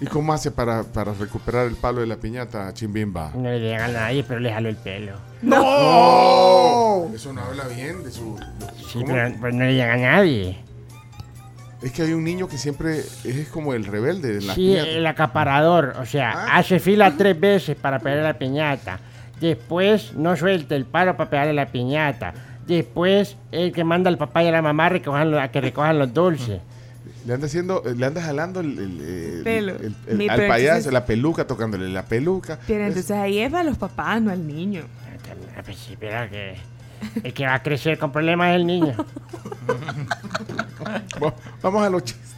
¿Y 0.00 0.06
cómo 0.06 0.32
hace 0.32 0.50
para, 0.50 0.82
para 0.82 1.12
recuperar 1.12 1.66
el 1.66 1.76
palo 1.76 2.00
de 2.00 2.06
la 2.06 2.16
piñata, 2.16 2.72
Chimbimba? 2.74 3.32
No 3.34 3.44
le 3.50 3.60
llega 3.60 3.84
a 3.84 3.88
nadie, 3.88 4.24
pero 4.24 4.40
le 4.40 4.52
jalo 4.52 4.68
el 4.68 4.76
pelo. 4.76 5.12
¡No! 5.42 7.10
Eso 7.14 7.32
no 7.32 7.42
habla 7.42 7.64
bien 7.68 8.02
de 8.04 8.10
su... 8.10 8.38
Sí, 8.90 9.00
¿Cómo? 9.00 9.06
pero, 9.06 9.34
pero 9.40 9.52
no 9.52 9.64
le 9.64 9.74
llega 9.74 9.94
a 9.94 9.96
nadie. 9.96 10.58
Es 11.82 11.90
que 11.90 12.02
hay 12.02 12.12
un 12.12 12.22
niño 12.22 12.48
que 12.48 12.58
siempre 12.58 13.00
es 13.24 13.48
como 13.48 13.74
el 13.74 13.84
rebelde 13.84 14.38
en 14.38 14.46
las 14.46 14.54
Sí, 14.54 14.76
el 14.76 15.04
acaparador. 15.04 15.94
O 16.00 16.06
sea, 16.06 16.56
hace 16.56 16.78
fila 16.78 17.14
tres 17.18 17.38
veces 17.38 17.76
para 17.76 17.98
pegarle 17.98 18.22
la 18.22 18.38
piñata. 18.38 19.00
Después 19.40 20.14
no 20.14 20.36
suelta 20.36 20.74
el 20.76 20.84
palo 20.84 21.16
para 21.16 21.30
pegarle 21.30 21.52
la 21.52 21.66
piñata. 21.66 22.32
Después 22.66 23.36
el 23.50 23.72
que 23.72 23.82
manda 23.84 24.08
al 24.08 24.18
papá 24.18 24.42
y 24.44 24.48
a 24.48 24.52
la 24.52 24.62
mamá 24.62 24.86
a, 24.86 24.88
recojan 24.90 25.34
a 25.34 25.50
que 25.50 25.60
recojan 25.60 25.98
los 25.98 26.14
dulces. 26.14 26.60
Le 27.26 27.34
anda 27.34 27.46
haciendo, 27.46 27.82
le 27.84 28.04
anda 28.06 28.20
jalando 28.22 28.60
el, 28.60 28.78
el- 28.78 29.00
el- 29.00 29.42
Pelo. 29.44 29.76
el- 29.76 29.94
el- 30.06 30.16
Mi- 30.16 30.28
al 30.28 30.46
payaso, 30.46 30.76
entonces- 30.76 30.92
la 30.92 31.04
peluca, 31.06 31.46
tocándole 31.46 31.88
la 31.88 32.04
peluca. 32.04 32.58
Pero 32.66 32.84
entonces 32.84 33.10
ahí 33.12 33.38
es 33.38 33.50
para 33.50 33.64
los 33.64 33.78
papás, 33.78 34.20
no 34.22 34.30
al 34.30 34.46
niño. 34.46 34.82
Ah, 35.56 35.62
pues 35.64 35.88
pero 36.00 36.28
que 36.30 36.56
el 37.24 37.32
que 37.34 37.46
va 37.46 37.54
a 37.54 37.62
crecer 37.62 37.98
con 37.98 38.10
problemas 38.12 38.50
es 38.50 38.56
el 38.56 38.66
niño. 38.66 38.94
Va- 41.22 41.34
Vamos 41.62 41.82
a 41.84 41.90
los 41.90 42.04
chistes. 42.04 42.30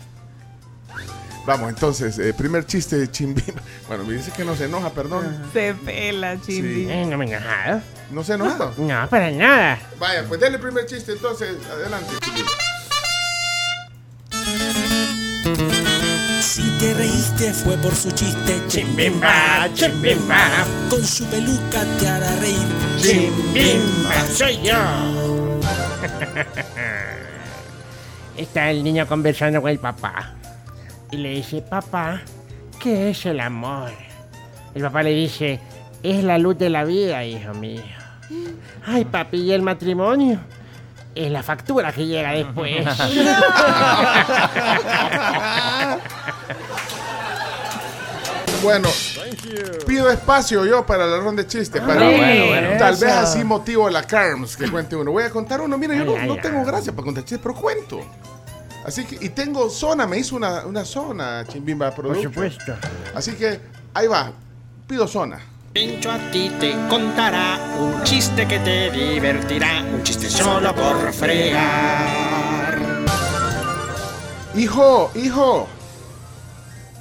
Vamos, 1.46 1.68
entonces, 1.68 2.18
eh, 2.18 2.32
primer 2.32 2.64
chiste 2.66 2.96
de 2.96 3.10
Chimbimba. 3.10 3.60
Bueno, 3.88 4.04
me 4.04 4.14
dice 4.14 4.32
que 4.34 4.44
no 4.44 4.56
se 4.56 4.64
enoja, 4.64 4.88
perdón. 4.90 5.42
Se 5.52 5.74
pela, 5.74 6.40
chimbi. 6.40 6.86
Sí. 6.86 6.90
Eh, 6.90 7.04
no 7.04 7.18
me 7.18 7.26
enojado. 7.26 7.82
¿No 8.10 8.24
se 8.24 8.32
ha 8.32 8.36
enojado? 8.36 8.72
No, 8.78 9.08
para 9.10 9.30
nada. 9.30 9.78
Vaya, 9.98 10.24
pues 10.26 10.40
dale 10.40 10.56
el 10.56 10.62
primer 10.62 10.86
chiste, 10.86 11.12
entonces, 11.12 11.54
adelante. 11.70 12.14
Chimbimba. 12.24 12.50
Si 16.40 16.62
te 16.78 16.94
reíste 16.94 17.52
fue 17.52 17.76
por 17.76 17.94
su 17.94 18.10
chiste. 18.12 18.62
Chimbimba, 18.68 19.68
chimbimba. 19.74 20.48
Con 20.88 21.04
su 21.04 21.26
peluca 21.26 21.84
te 21.98 22.08
hará 22.08 22.34
reír. 22.36 22.56
Chimbimba, 22.96 24.26
soy 24.32 24.62
yo. 24.62 24.74
Está 28.36 28.70
el 28.70 28.82
niño 28.82 29.06
conversando 29.06 29.60
con 29.60 29.70
el 29.70 29.78
papá. 29.78 30.32
Y 31.14 31.16
le 31.18 31.28
dice, 31.30 31.62
papá, 31.62 32.22
¿qué 32.80 33.10
es 33.10 33.24
el 33.26 33.38
amor? 33.38 33.92
El 34.74 34.82
papá 34.82 35.04
le 35.04 35.10
dice, 35.10 35.60
es 36.02 36.24
la 36.24 36.38
luz 36.38 36.58
de 36.58 36.68
la 36.70 36.82
vida, 36.82 37.24
hijo 37.24 37.54
mío. 37.54 37.82
Ay, 38.84 39.04
papi, 39.04 39.36
¿y 39.36 39.52
el 39.52 39.62
matrimonio? 39.62 40.40
Es 41.14 41.30
la 41.30 41.44
factura 41.44 41.92
que 41.92 42.04
llega 42.04 42.32
después. 42.32 42.84
Bueno, 48.62 48.88
pido 49.86 50.10
espacio 50.10 50.64
yo 50.64 50.86
para 50.86 51.06
la 51.06 51.18
ronda 51.18 51.42
de 51.42 51.48
chistes. 51.48 51.82
Para, 51.82 52.00
Ah, 52.00 52.10
bueno, 52.10 52.46
bueno. 52.46 52.68
tal 52.78 52.94
vez 52.96 53.12
así 53.12 53.44
motivo 53.44 53.86
a 53.86 53.90
la 53.90 54.02
Carms 54.04 54.56
que 54.56 54.70
cuente 54.70 54.96
uno. 54.96 55.10
Voy 55.12 55.22
a 55.24 55.28
contar 55.30 55.60
uno. 55.60 55.76
Mira, 55.76 55.94
yo 55.94 56.04
no, 56.06 56.16
ay, 56.16 56.26
no 56.26 56.32
ay. 56.34 56.40
tengo 56.40 56.64
gracia 56.64 56.90
para 56.92 57.04
contar 57.04 57.24
chistes, 57.24 57.40
pero 57.42 57.54
cuento. 57.54 58.00
Así 58.84 59.04
que, 59.04 59.24
y 59.24 59.30
tengo 59.30 59.70
zona, 59.70 60.06
me 60.06 60.18
hizo 60.18 60.36
una, 60.36 60.66
una 60.66 60.84
zona, 60.84 61.44
Chimbimba 61.48 61.94
Por 61.94 62.20
supuesto. 62.20 62.74
Así 63.14 63.32
que, 63.32 63.58
ahí 63.94 64.06
va. 64.06 64.30
Pido 64.86 65.08
zona. 65.08 65.38
Pincho 65.72 66.12
a 66.12 66.18
ti 66.30 66.52
te 66.60 66.74
contará 66.88 67.58
un 67.80 68.02
chiste 68.04 68.46
que 68.46 68.58
te 68.58 68.90
divertirá. 68.90 69.82
Un 69.82 70.02
chiste 70.02 70.28
solo 70.28 70.74
por 70.74 71.12
fregar. 71.12 72.78
Hijo, 74.54 75.10
hijo, 75.14 75.66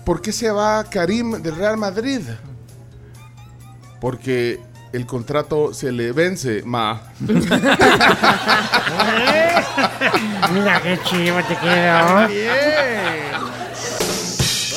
¿por 0.06 0.22
qué 0.22 0.32
se 0.32 0.50
va 0.50 0.86
Karim 0.86 1.42
del 1.42 1.56
Real 1.56 1.78
Madrid? 1.78 2.22
Porque 4.00 4.60
el 4.94 5.06
contrato 5.06 5.74
se 5.74 5.92
le 5.92 6.14
vence, 6.14 6.64
ma. 6.66 7.02
Mira 10.52 10.82
qué 10.82 11.00
chivo 11.04 11.40
te 11.44 11.56
quedó. 11.58 12.28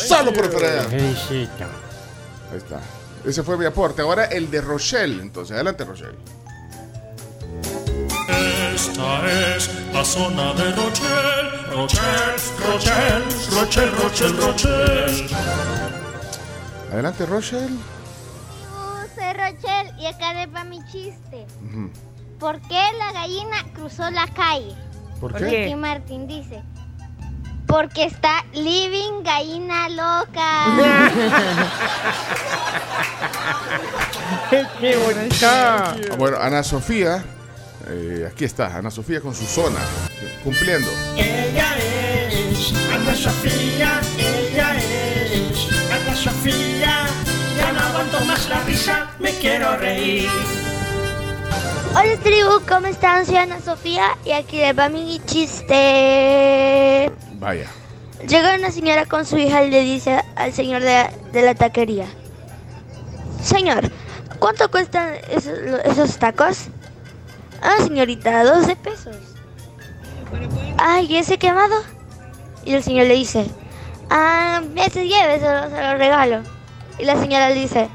Solo 0.06 0.32
por 0.32 0.50
fregar. 0.52 0.84
Felicito. 0.86 1.64
Ahí 2.50 2.58
está. 2.58 2.80
Ese 3.24 3.42
fue 3.42 3.56
mi 3.56 3.64
aporte. 3.64 4.02
Ahora 4.02 4.26
el 4.26 4.50
de 4.50 4.60
Rochelle. 4.60 5.20
Entonces, 5.20 5.54
adelante, 5.54 5.84
Rochelle. 5.84 6.16
Esta 8.74 9.56
es 9.56 9.70
la 9.92 10.04
zona 10.04 10.52
de 10.54 10.72
Rochelle. 10.72 11.56
Rochelle, 11.72 12.36
Rochelle, 12.66 13.24
Rochelle, 13.50 13.90
Rochelle, 13.90 14.36
Rochelle. 14.40 15.28
Adelante, 16.92 17.26
Rochelle. 17.26 17.76
soy 19.14 19.32
Rochelle 19.32 19.92
y 19.98 20.06
acá 20.06 20.34
les 20.34 20.54
va 20.54 20.64
mi 20.64 20.78
chiste. 20.86 21.46
Ujú. 21.68 21.90
¿Por 22.38 22.60
qué 22.68 22.80
la 22.98 23.12
gallina 23.12 23.64
cruzó 23.74 24.10
la 24.10 24.26
calle? 24.28 24.74
¿Por 25.20 25.32
Ricky 25.34 25.50
qué? 25.50 25.76
Martin 25.76 26.26
dice. 26.26 26.62
Porque 27.66 28.04
está 28.04 28.44
living 28.52 29.22
gallina 29.24 29.88
loca. 29.88 30.66
¡Qué 34.80 34.96
bonito! 34.96 35.34
Ah, 35.46 35.94
Bueno, 36.18 36.38
Ana 36.40 36.62
Sofía. 36.62 37.24
eh, 37.88 38.28
aquí 38.30 38.44
está, 38.44 38.76
Ana 38.76 38.90
Sofía 38.90 39.20
con 39.20 39.34
su 39.34 39.44
zona. 39.46 39.78
Cumpliendo. 40.44 40.88
Ella 41.16 41.76
es 41.78 42.72
Ana 42.92 43.14
Sofía, 43.14 44.00
ella 44.18 44.76
es 44.76 45.68
Ana 45.90 46.14
Sofía. 46.16 47.06
Ya 47.58 47.72
no 47.72 47.80
aguanto 47.80 48.20
más 48.26 48.48
la 48.48 48.60
risa, 48.62 49.08
me 49.18 49.30
quiero 49.32 49.76
reír. 49.76 50.28
Hola 51.98 52.18
tribu, 52.22 52.60
¿cómo 52.68 52.88
están? 52.88 53.24
Soy 53.24 53.36
Ana 53.36 53.58
Sofía 53.58 54.18
y 54.22 54.32
aquí 54.32 54.58
les 54.58 54.78
va 54.78 54.90
mi 54.90 55.18
chiste. 55.24 57.10
Vaya. 57.38 57.70
Llega 58.28 58.54
una 58.54 58.70
señora 58.70 59.06
con 59.06 59.24
su 59.24 59.38
hija 59.38 59.64
y 59.64 59.70
le 59.70 59.80
dice 59.80 60.22
al 60.34 60.52
señor 60.52 60.82
de, 60.82 61.06
de 61.32 61.40
la 61.40 61.54
taquería. 61.54 62.04
Señor, 63.42 63.90
¿cuánto 64.38 64.70
cuestan 64.70 65.14
esos, 65.30 65.58
esos 65.86 66.18
tacos? 66.18 66.66
Ah, 67.62 67.76
señorita, 67.82 68.44
12 68.44 68.76
pesos. 68.76 69.16
Ay, 70.76 71.06
¿y 71.06 71.16
ese 71.16 71.38
quemado? 71.38 71.76
Y 72.66 72.74
el 72.74 72.82
señor 72.82 73.06
le 73.06 73.14
dice, 73.14 73.46
ah, 74.10 74.60
ese 74.74 75.08
lleve, 75.08 75.40
se 75.40 75.50
lo, 75.50 75.70
se 75.70 75.82
lo 75.82 75.96
regalo. 75.96 76.42
Y 76.98 77.06
la 77.06 77.18
señora 77.18 77.48
le 77.48 77.54
dice, 77.54 77.88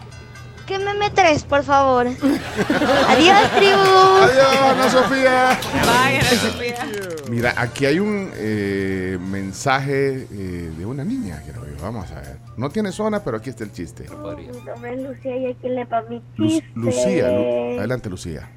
¿qué 0.72 0.80
meme 0.80 1.10
tres, 1.10 1.44
por 1.44 1.64
favor? 1.64 2.08
Adiós, 3.10 3.52
tribu. 3.58 3.78
Adiós, 4.24 4.56
Ana 4.64 4.90
Sofía. 4.90 5.60
Vaya, 5.86 6.20
Ana 6.20 6.30
Sofía. 6.30 6.88
Mira, 7.30 7.54
aquí 7.58 7.86
hay 7.86 8.00
un 8.00 8.32
eh, 8.36 9.18
mensaje 9.22 10.28
eh, 10.32 10.72
de 10.78 10.86
una 10.86 11.04
niña, 11.04 11.42
creo 11.46 11.66
yo. 11.66 11.82
Vamos 11.82 12.10
a 12.12 12.16
ver. 12.16 12.38
No 12.56 12.70
tiene 12.70 12.92
zona, 12.94 13.22
pero 13.24 13.38
aquí 13.38 13.50
está 13.50 13.64
el 13.66 13.74
chiste. 13.74 14.06
Mi 14.10 14.62
nombre 14.66 14.94
es 14.94 15.02
Lucía 15.02 15.36
y 15.38 15.46
aquí 15.52 15.68
le 15.70 15.84
va 15.86 16.02
mi 16.10 16.22
Lu- 16.38 16.48
chiste. 16.48 16.70
Lucía, 16.76 17.28
Lu- 17.30 17.78
adelante 17.80 18.10
Lucía. 18.10 18.50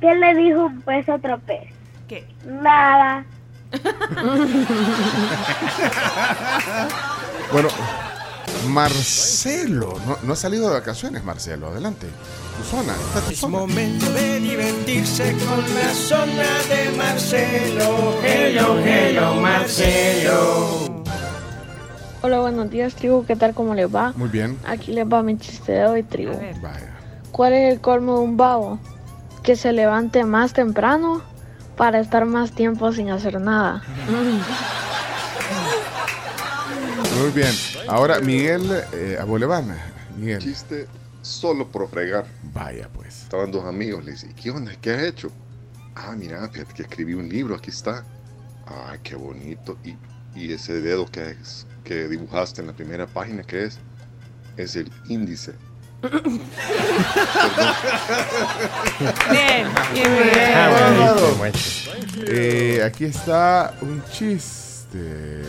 ¿Qué 0.00 0.14
le 0.14 0.34
dijo 0.34 0.66
un 0.66 0.82
pez 0.82 1.08
a 1.08 1.14
otro 1.16 1.38
pez? 1.40 1.68
¿Qué? 2.08 2.26
Nada. 2.44 3.24
Bueno, 7.52 7.68
Marcelo, 8.68 9.94
no, 10.06 10.16
no 10.22 10.32
ha 10.32 10.36
salido 10.36 10.68
de 10.68 10.74
vacaciones, 10.74 11.24
Marcelo. 11.24 11.68
Adelante. 11.68 12.06
Tu 12.56 12.64
zona, 12.64 12.92
está 12.94 13.20
tu 13.20 13.32
Es 13.32 13.38
zona. 13.38 13.58
momento 13.58 14.10
de 14.12 14.40
divertirse 14.40 15.34
con 15.46 15.60
la 15.74 15.94
zona 15.94 16.46
de 16.68 16.96
Marcelo. 16.96 18.14
Hello, 18.22 18.78
hello, 18.78 19.34
Marcelo. 19.34 21.02
Hola, 22.22 22.38
buenos 22.40 22.70
días, 22.70 22.94
tribu. 22.94 23.24
¿Qué 23.26 23.34
tal? 23.36 23.52
¿Cómo 23.54 23.74
les 23.74 23.92
va? 23.92 24.12
Muy 24.16 24.28
bien. 24.28 24.58
Aquí 24.66 24.92
les 24.92 25.06
va 25.06 25.22
mi 25.22 25.36
chiste 25.38 25.72
de 25.72 25.86
hoy, 25.86 26.02
tribu. 26.04 26.34
Vaya. 26.60 26.88
¿Cuál 27.32 27.54
es 27.54 27.72
el 27.72 27.80
colmo 27.80 28.18
de 28.18 28.24
un 28.24 28.36
babo? 28.36 28.78
Que 29.42 29.56
se 29.56 29.72
levante 29.72 30.24
más 30.24 30.52
temprano 30.52 31.22
para 31.76 31.98
estar 31.98 32.26
más 32.26 32.52
tiempo 32.52 32.92
sin 32.92 33.10
hacer 33.10 33.40
nada. 33.40 33.82
Muy 37.18 37.30
bien. 37.30 37.52
Ahora 37.88 38.20
Miguel 38.20 38.84
eh, 38.92 39.16
Aboleván. 39.20 39.76
Miguel. 40.16 40.38
Chiste 40.40 40.86
solo 41.22 41.68
por 41.68 41.88
fregar. 41.90 42.26
Vaya 42.54 42.88
pues. 42.92 43.22
Estaban 43.22 43.50
dos 43.50 43.64
amigos, 43.64 44.04
le 44.04 44.12
dice, 44.12 44.28
¿y 44.30 44.34
qué 44.34 44.50
onda? 44.50 44.72
¿Qué 44.80 44.90
has 44.92 45.02
hecho? 45.02 45.30
Ah, 45.94 46.14
mira, 46.16 46.48
fíjate 46.48 46.72
que 46.74 46.82
escribí 46.82 47.14
un 47.14 47.28
libro, 47.28 47.54
aquí 47.54 47.70
está. 47.70 48.04
Ay, 48.66 48.98
qué 49.02 49.14
bonito. 49.14 49.76
Y, 49.84 49.96
y 50.34 50.52
ese 50.52 50.80
dedo 50.80 51.06
que, 51.06 51.30
es- 51.30 51.66
que 51.84 52.08
dibujaste 52.08 52.60
en 52.62 52.68
la 52.68 52.72
primera 52.72 53.06
página, 53.06 53.42
¿qué 53.42 53.64
es? 53.64 53.78
Es 54.56 54.76
el 54.76 54.90
índice. 55.08 55.52
Bien, 59.30 59.68
bien, 59.94 60.12
bien. 60.16 60.52
Ah, 60.56 60.68
bárbaro. 60.70 61.34
buenísimo. 61.36 61.94
Eh, 62.26 62.82
aquí 62.84 63.04
está 63.04 63.74
un 63.80 64.02
chiste. 64.10 65.42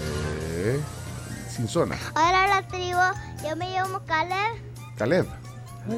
Sin 1.54 1.68
zona. 1.68 1.96
Hola, 2.16 2.48
la 2.48 2.68
tribu. 2.68 3.00
Yo 3.48 3.56
me 3.56 3.70
llamo 3.70 4.00
Caleb. 4.08 4.60
Caleb. 4.98 5.28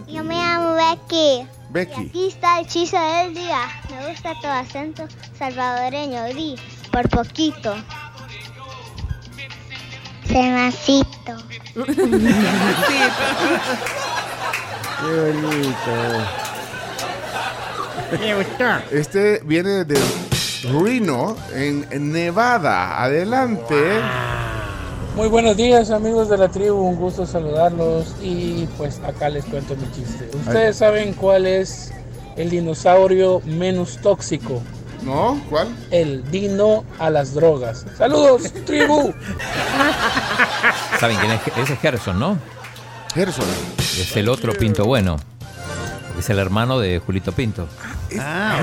Yo 0.05 0.21
me 0.23 0.35
llamo 0.35 0.73
Becky. 0.73 1.47
Becky. 1.69 2.01
Y 2.01 2.07
aquí 2.09 2.27
está 2.27 2.59
el 2.59 2.67
chiste 2.67 2.97
del 2.97 3.33
día. 3.33 3.59
Me 3.89 4.09
gusta 4.09 4.33
tu 4.41 4.47
acento 4.47 5.07
salvadoreño. 5.39 6.25
Di, 6.25 6.57
por 6.91 7.07
poquito. 7.07 7.73
Semacito. 10.27 11.37
Qué 11.73 11.83
bonito. 15.31 15.93
Me 18.19 18.35
gustó. 18.35 18.65
Este 18.91 19.39
viene 19.45 19.85
de 19.85 20.01
Reno, 20.63 21.37
en 21.53 21.87
en 21.91 22.11
Nevada. 22.11 23.01
Adelante. 23.01 24.01
Muy 25.15 25.29
buenos 25.29 25.55
días 25.55 25.91
amigos 25.91 26.27
de 26.27 26.37
la 26.37 26.49
tribu, 26.49 26.75
un 26.75 26.97
gusto 26.97 27.25
saludarlos 27.25 28.13
y 28.21 28.67
pues 28.77 28.99
acá 28.99 29.29
les 29.29 29.45
cuento 29.45 29.73
mi 29.77 29.89
chiste. 29.93 30.29
¿Ustedes 30.35 30.75
saben 30.75 31.13
cuál 31.13 31.45
es 31.45 31.93
el 32.35 32.49
dinosaurio 32.49 33.41
menos 33.45 33.97
tóxico? 34.01 34.61
¿No? 35.03 35.41
¿Cuál? 35.49 35.69
El 35.89 36.29
dino 36.31 36.83
a 36.99 37.09
las 37.09 37.33
drogas. 37.33 37.85
Saludos, 37.97 38.51
tribu. 38.65 39.13
¿Saben 40.99 41.15
quién 41.17 41.31
es? 41.31 41.41
Ese 41.47 41.73
es 41.73 41.79
Gerson, 41.79 42.19
¿no? 42.19 42.37
Gerson. 43.13 43.45
Es 43.77 44.17
el 44.17 44.27
otro 44.27 44.51
Pinto 44.51 44.83
bueno. 44.83 45.15
Es 46.19 46.29
el 46.29 46.39
hermano 46.39 46.77
de 46.77 46.99
Julito 46.99 47.31
Pinto. 47.31 47.69
Ah, 48.19 48.59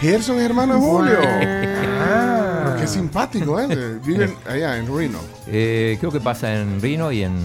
Gerson 0.00 0.38
es 0.38 0.44
hermano 0.46 0.74
de 0.74 0.80
Julio. 0.80 1.18
Qué 2.78 2.86
simpático, 2.86 3.60
¿eh? 3.60 3.98
Viven 4.04 4.34
allá 4.46 4.76
en 4.76 4.86
Reno. 4.86 5.20
Eh, 5.46 5.96
creo 5.98 6.12
que 6.12 6.20
pasa 6.20 6.54
en 6.54 6.80
Rino 6.80 7.10
y 7.12 7.22
en, 7.22 7.36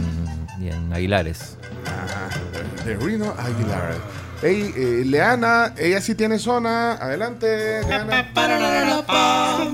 y 0.59 0.69
en 0.69 0.91
Aguilares. 0.93 1.57
De 2.85 2.95
Reno 2.95 3.33
a 3.37 3.45
Aguilar. 3.45 3.95
Hey, 4.43 4.73
eh, 4.75 5.03
Leana, 5.05 5.75
ella 5.77 6.01
sí 6.01 6.15
tiene 6.15 6.39
zona. 6.39 6.93
Adelante, 6.93 7.81
Leana. 7.87 8.31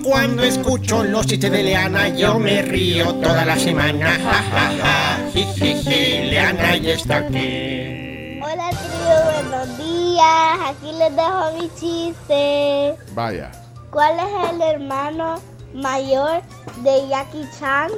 Cuando 0.04 0.44
escucho 0.44 1.06
los 1.06 1.26
chistes 1.26 1.50
de 1.50 1.64
Leana, 1.64 2.10
yo 2.10 2.38
me 2.38 2.62
río 2.62 3.16
toda 3.16 3.46
la 3.46 3.58
semana. 3.58 4.10
Ja, 4.10 4.44
ja, 4.52 4.72
ja. 4.82 5.20
Leana 5.64 6.76
ya 6.76 6.94
está 6.94 7.18
aquí. 7.18 8.42
Hola, 8.44 8.70
tribu. 8.70 9.50
Buenos 9.50 9.78
días. 9.78 10.60
Aquí 10.68 10.92
les 10.98 11.16
dejo 11.16 11.52
mi 11.58 11.70
chiste. 11.80 12.96
Vaya. 13.16 13.52
¿Cuál 13.92 14.18
es 14.20 14.52
el 14.54 14.62
hermano 14.62 15.42
mayor 15.74 16.42
de 16.84 17.08
Jackie 17.10 17.48
Chan? 17.60 17.92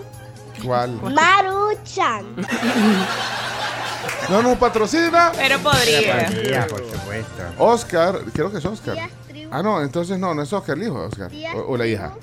¿Cuál? 0.64 0.92
Maruchan. 1.02 2.26
No 4.30 4.42
nos 4.44 4.58
patrocina. 4.58 5.32
Pero 5.36 5.58
podría. 5.60 6.26
Podría, 6.28 6.68
por 6.68 6.80
supuesto. 6.90 7.44
Oscar, 7.58 8.20
creo 8.34 8.52
que 8.52 8.58
es 8.60 8.66
Oscar. 8.66 8.98
Ah, 9.52 9.64
no, 9.64 9.82
entonces 9.82 10.20
no, 10.20 10.34
no 10.36 10.44
es 10.44 10.54
Oscar, 10.54 10.78
el 10.78 10.84
hijo 10.84 10.96
Oscar. 11.06 11.30
Días, 11.32 11.56
O, 11.56 11.74
o 11.74 11.78
la 11.78 11.88
hija. 11.88 12.14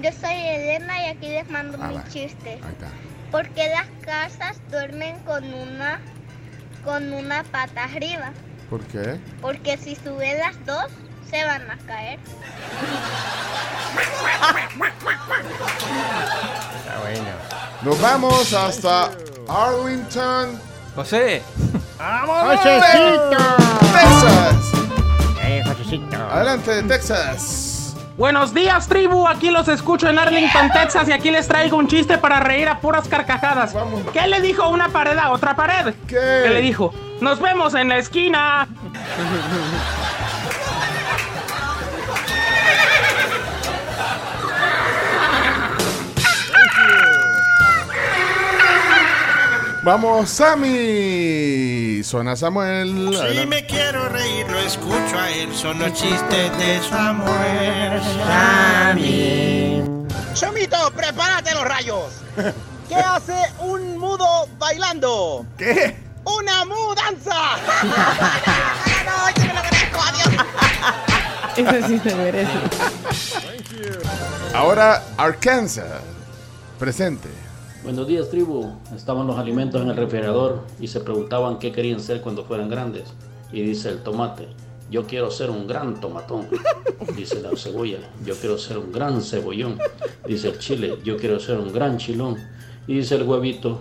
Yo 0.00 0.10
soy 0.12 0.32
Elena 0.32 1.02
y 1.06 1.08
aquí 1.10 1.28
les 1.28 1.50
mando 1.50 1.76
Ah, 1.80 1.88
mi 1.88 1.94
va. 1.96 2.04
chiste. 2.04 2.52
Ahí 2.62 2.72
está. 2.72 2.88
¿Por 3.30 3.48
qué 3.50 3.68
las 3.68 3.86
casas 4.04 4.56
duermen 4.70 5.18
con 5.20 5.44
una 5.52 6.00
con 6.84 7.12
una 7.12 7.42
pata 7.44 7.84
arriba? 7.84 8.30
¿Por 8.70 8.80
qué? 8.84 9.18
Porque 9.42 9.76
si 9.76 9.96
suben 9.96 10.38
las 10.38 10.64
dos 10.64 10.86
se 11.30 11.44
van 11.44 11.70
a 11.70 11.76
caer. 11.86 12.18
Está 16.78 16.98
bueno. 17.00 17.30
Nos 17.82 18.00
vamos 18.00 18.52
hasta 18.52 19.10
Arlington, 19.48 20.60
José. 20.94 21.42
¡Josecito! 22.26 23.36
Texas. 23.92 24.72
Eh. 25.42 25.62
Adelante, 26.30 26.82
Texas. 26.84 27.96
Buenos 28.16 28.52
días, 28.52 28.86
tribu. 28.86 29.26
Aquí 29.26 29.50
los 29.50 29.66
escucho 29.68 30.08
en 30.08 30.18
Arlington, 30.18 30.70
Texas, 30.72 31.08
y 31.08 31.12
aquí 31.12 31.30
les 31.30 31.48
traigo 31.48 31.76
un 31.76 31.88
chiste 31.88 32.18
para 32.18 32.40
reír 32.40 32.68
a 32.68 32.80
puras 32.80 33.08
carcajadas. 33.08 33.74
¿Qué 34.12 34.26
le 34.26 34.40
dijo 34.40 34.68
una 34.68 34.88
pared 34.90 35.16
a 35.16 35.30
otra 35.30 35.56
pared? 35.56 35.94
¿Qué? 36.06 36.48
le 36.48 36.60
dijo? 36.60 36.92
Nos 37.20 37.40
vemos 37.40 37.74
en 37.74 37.88
la 37.88 37.98
esquina. 37.98 38.68
Vamos, 49.92 50.30
Sammy. 50.30 52.00
Zona 52.04 52.36
Samuel. 52.36 53.08
Si 53.10 53.16
Adelante. 53.16 53.46
me 53.46 53.66
quiero 53.66 54.08
reír, 54.08 54.48
lo 54.48 54.60
escucho 54.60 55.18
a 55.18 55.28
él. 55.32 55.52
Son 55.52 55.80
los 55.80 55.92
chistes 55.94 56.58
de 56.58 56.80
Samuel. 56.88 58.00
Sammy. 58.24 59.82
Chomito, 60.34 60.92
prepárate 60.92 61.52
los 61.54 61.64
rayos. 61.64 62.04
¿Qué 62.88 62.94
hace 62.94 63.34
un 63.58 63.98
mudo 63.98 64.46
bailando? 64.60 65.44
¿Qué? 65.58 65.96
¡Una 66.22 66.64
mudanza! 66.66 67.56
no, 67.82 69.30
yo 69.34 69.48
me 69.48 69.54
lo 69.54 69.62
merezco, 69.64 70.00
adiós. 70.06 70.46
Eso 71.80 71.88
sí 71.88 71.98
se 71.98 72.14
merece. 72.14 72.52
Ahora, 74.54 75.02
Arkansas. 75.16 76.00
Presente. 76.78 77.39
Buenos 77.82 78.06
días, 78.06 78.28
tribu. 78.28 78.70
Estaban 78.94 79.26
los 79.26 79.38
alimentos 79.38 79.80
en 79.80 79.88
el 79.88 79.96
refrigerador 79.96 80.66
y 80.78 80.88
se 80.88 81.00
preguntaban 81.00 81.58
qué 81.58 81.72
querían 81.72 81.98
ser 82.00 82.20
cuando 82.20 82.44
fueran 82.44 82.68
grandes. 82.68 83.04
Y 83.52 83.62
dice 83.62 83.88
el 83.88 84.02
tomate, 84.02 84.48
yo 84.90 85.06
quiero 85.06 85.30
ser 85.30 85.48
un 85.48 85.66
gran 85.66 85.98
tomatón. 85.98 86.46
Dice 87.16 87.40
la 87.40 87.56
cebolla, 87.56 87.98
yo 88.24 88.34
quiero 88.34 88.58
ser 88.58 88.76
un 88.76 88.92
gran 88.92 89.22
cebollón. 89.22 89.78
Dice 90.26 90.48
el 90.48 90.58
chile, 90.58 90.98
yo 91.02 91.16
quiero 91.16 91.40
ser 91.40 91.56
un 91.56 91.72
gran 91.72 91.96
chilón. 91.96 92.36
Y 92.86 92.96
dice 92.96 93.14
el 93.14 93.22
huevito, 93.22 93.80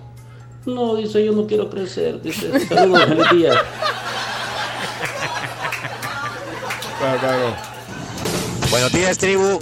no, 0.66 0.96
dice 0.96 1.24
yo 1.26 1.34
no 1.34 1.46
quiero 1.46 1.70
crecer. 1.70 2.22
Dice, 2.22 2.58
saludos, 2.68 3.04
feliz 3.04 3.26
día. 3.32 3.54
Bárbaro. 7.02 7.56
Buenos 8.72 8.92
días, 8.94 9.18
tribu. 9.18 9.60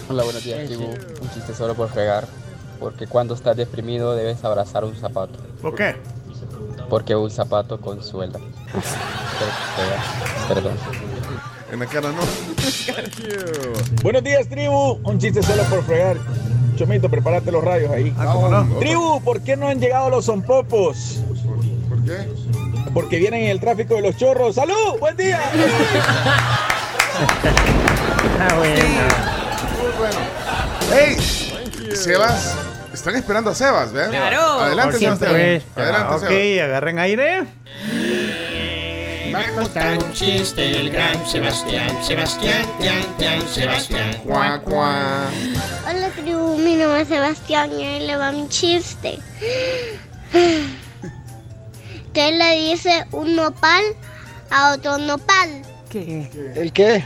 Hola, 0.10 0.24
buenos 0.24 0.44
días, 0.44 0.68
tribu. 0.68 0.86
Un 1.22 1.32
chiste 1.34 1.54
solo 1.54 1.74
por 1.76 1.90
fregar. 1.90 2.28
Porque 2.80 3.08
cuando 3.08 3.34
estás 3.34 3.56
deprimido 3.56 4.16
debes 4.16 4.44
abrazar 4.44 4.84
un 4.84 4.96
zapato. 4.96 5.40
¿Por 5.62 5.76
qué? 5.76 5.96
Porque 6.90 7.16
un 7.16 7.30
zapato 7.30 7.80
consuela. 7.80 8.40
Perdón. 10.48 10.74
En 11.72 11.80
la 11.80 11.86
cara 11.86 12.12
no. 12.12 12.22
Buenos 14.04 14.24
días, 14.24 14.48
tribu. 14.50 15.00
Un 15.04 15.20
chiste 15.20 15.42
solo 15.42 15.64
por 15.64 15.84
fregar. 15.84 16.18
Chomito, 16.76 17.10
prepárate 17.10 17.52
los 17.52 17.64
rayos 17.64 17.92
ahí. 17.92 18.14
Ah, 18.18 18.66
Tribu, 18.80 19.22
¿por 19.22 19.42
qué 19.42 19.56
no 19.56 19.68
han 19.68 19.80
llegado 19.80 20.10
los 20.10 20.26
sonpopos? 20.26 21.22
¿Por 22.02 22.06
qué? 22.06 22.92
Porque 22.94 23.18
vienen 23.20 23.44
en 23.44 23.50
el 23.52 23.60
tráfico 23.60 23.96
de 23.96 24.02
los 24.02 24.18
chorros. 24.18 24.56
¡Salud! 24.56 24.98
¡Buen 25.00 25.16
día! 25.18 25.40
Ah, 28.40 28.56
bueno. 28.58 28.84
Muy 29.80 29.92
bueno. 30.00 30.18
¡Ey! 30.96 31.96
Sebas. 31.96 32.56
Están 32.92 33.16
esperando 33.16 33.52
a 33.52 33.56
Sebas, 33.56 33.92
¿ven? 33.94 34.10
Claro. 34.10 34.42
Adelante. 34.62 34.98
Sebastián. 34.98 35.32
Pues, 35.32 35.64
Adelante, 35.76 36.14
ok, 36.16 36.22
Sebas. 36.32 36.64
agarren 36.66 37.00
aire. 37.00 37.44
Va 39.34 39.40
a 39.40 39.52
contar 39.54 39.98
un 40.00 40.12
chiste 40.14 40.72
el 40.80 40.90
gran 40.90 41.26
Sebastián, 41.28 42.04
Sebastián, 42.04 42.66
Tian, 42.80 43.04
Tian, 43.18 43.48
Sebastián. 43.48 44.18
Cuá, 44.26 44.60
cuá. 44.62 45.26
Hola 45.88 46.10
tribu, 46.10 46.58
mi 46.58 46.76
nombre 46.76 47.02
es 47.02 47.08
Sebastián 47.08 47.72
y 47.80 47.86
hoy 47.86 48.00
le 48.08 48.16
va 48.18 48.32
mi 48.32 48.50
chiste. 48.50 49.20
¿Qué 52.14 52.32
le 52.34 52.70
dice 52.70 53.06
un 53.12 53.36
nopal 53.36 53.84
a 54.50 54.74
otro 54.74 54.98
nopal? 54.98 55.62
¿Qué? 55.90 56.30
¿El 56.56 56.74
qué? 56.74 57.06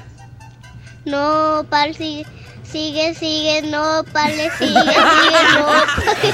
Nopal 1.05 1.95
sigue, 1.95 2.25
sigue, 2.63 3.13
sigue, 3.13 3.61
nopal 3.63 4.31
sigue, 4.31 4.49
sigue, 4.57 5.41
nopal. 5.53 6.33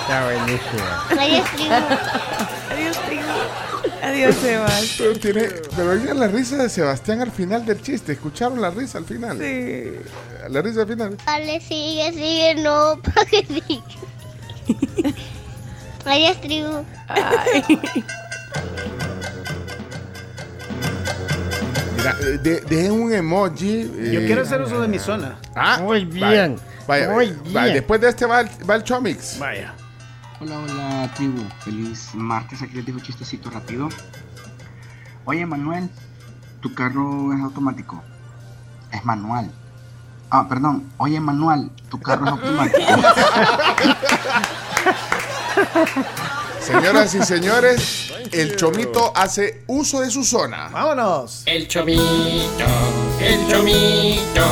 Está 0.00 0.24
buenísimo. 0.24 0.84
Adiós 1.18 1.50
tribu. 1.56 1.74
Adiós, 2.70 2.96
tribu. 3.06 3.22
Adiós, 4.02 4.34
Sebas. 4.36 4.94
Pero, 4.98 5.14
tiene, 5.18 5.48
pero 5.74 5.90
oigan 5.92 6.20
la 6.20 6.28
risa 6.28 6.56
de 6.56 6.68
Sebastián 6.68 7.22
al 7.22 7.32
final 7.32 7.64
del 7.64 7.80
chiste. 7.80 8.12
¿Escucharon 8.12 8.60
la 8.60 8.68
risa 8.70 8.98
al 8.98 9.06
final? 9.06 9.38
Sí. 9.38 9.92
La 10.50 10.60
risa 10.60 10.82
al 10.82 10.88
final. 10.88 11.10
Nopal 11.12 11.46
le 11.46 11.60
sigue, 11.62 12.12
sigue, 12.12 12.54
nopal 12.56 13.26
le 13.30 13.62
sigue. 13.62 13.82
Adiós 16.06 16.36
tribu. 16.40 16.84
Mira, 21.96 22.12
de- 22.42 22.60
dejen 22.68 22.92
un 22.92 23.12
emoji. 23.12 23.84
Yo 24.12 24.20
eh, 24.20 24.26
quiero 24.26 24.42
hacer 24.42 24.60
uso 24.62 24.80
de 24.80 24.88
mi 24.88 24.98
zona. 24.98 25.36
Ah, 25.54 25.78
Muy 25.80 26.04
bien. 26.04 26.56
Vaya, 26.86 27.08
Muy 27.08 27.30
vaya, 27.52 27.62
bien. 27.62 27.74
después 27.74 28.00
de 28.00 28.08
este 28.10 28.26
va 28.26 28.40
el, 28.42 28.48
va 28.68 28.74
el 28.76 28.82
Chomix. 28.84 29.38
Vaya. 29.38 29.72
Hola, 30.40 30.58
hola 30.58 31.10
tribu, 31.14 31.42
feliz 31.64 32.10
martes, 32.14 32.60
aquí 32.60 32.74
les 32.74 32.84
digo 32.84 32.98
un 32.98 33.04
chistecito 33.04 33.48
rápido. 33.48 33.88
Oye 35.24 35.46
Manuel, 35.46 35.88
tu 36.60 36.74
carro 36.74 37.32
es 37.32 37.40
automático. 37.40 38.02
Es 38.92 39.02
manual. 39.06 39.50
Ah, 40.28 40.46
perdón, 40.46 40.84
oye 40.98 41.18
Manuel, 41.20 41.70
tu 41.88 41.98
carro 41.98 42.26
es 42.26 42.32
automático. 42.36 42.78
Señoras 46.60 47.14
y 47.14 47.22
señores, 47.22 48.12
el 48.32 48.56
Chomito 48.56 49.12
hace 49.14 49.64
uso 49.66 50.00
de 50.00 50.10
su 50.10 50.24
zona. 50.24 50.68
Vámonos. 50.68 51.42
El 51.46 51.68
chomito, 51.68 52.64
el 53.20 53.46
chomito, 53.48 54.46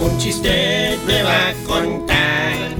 un 0.00 0.18
chiste 0.18 0.98
te 1.06 1.22
va 1.22 1.48
a 1.48 1.54
contar. 1.66 2.70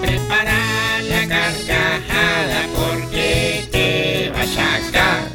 Prepara 0.00 1.02
la 1.02 1.26
carcajada 1.26 2.66
porque 2.76 3.68
te 3.72 4.30
va 4.30 4.42
a 4.42 4.46
sacar. 4.46 5.28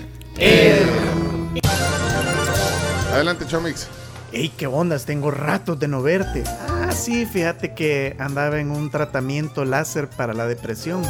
Adelante, 3.13 3.45
Chomix. 3.45 3.87
Ey, 4.31 4.49
qué 4.49 4.65
ondas, 4.65 5.05
tengo 5.05 5.29
ratos 5.29 5.79
de 5.79 5.87
no 5.87 6.01
verte. 6.01 6.43
Ah, 6.47 6.91
sí, 6.91 7.27
fíjate 7.27 7.75
que 7.75 8.15
andaba 8.17 8.59
en 8.59 8.71
un 8.71 8.89
tratamiento 8.89 9.63
láser 9.65 10.09
para 10.09 10.33
la 10.33 10.47
depresión. 10.47 11.03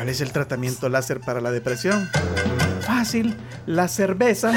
¿Cuál 0.00 0.08
es 0.08 0.22
el 0.22 0.32
tratamiento 0.32 0.88
láser 0.88 1.20
para 1.20 1.42
la 1.42 1.50
depresión? 1.50 2.08
Fácil, 2.80 3.36
la 3.66 3.86
cerveza. 3.86 4.50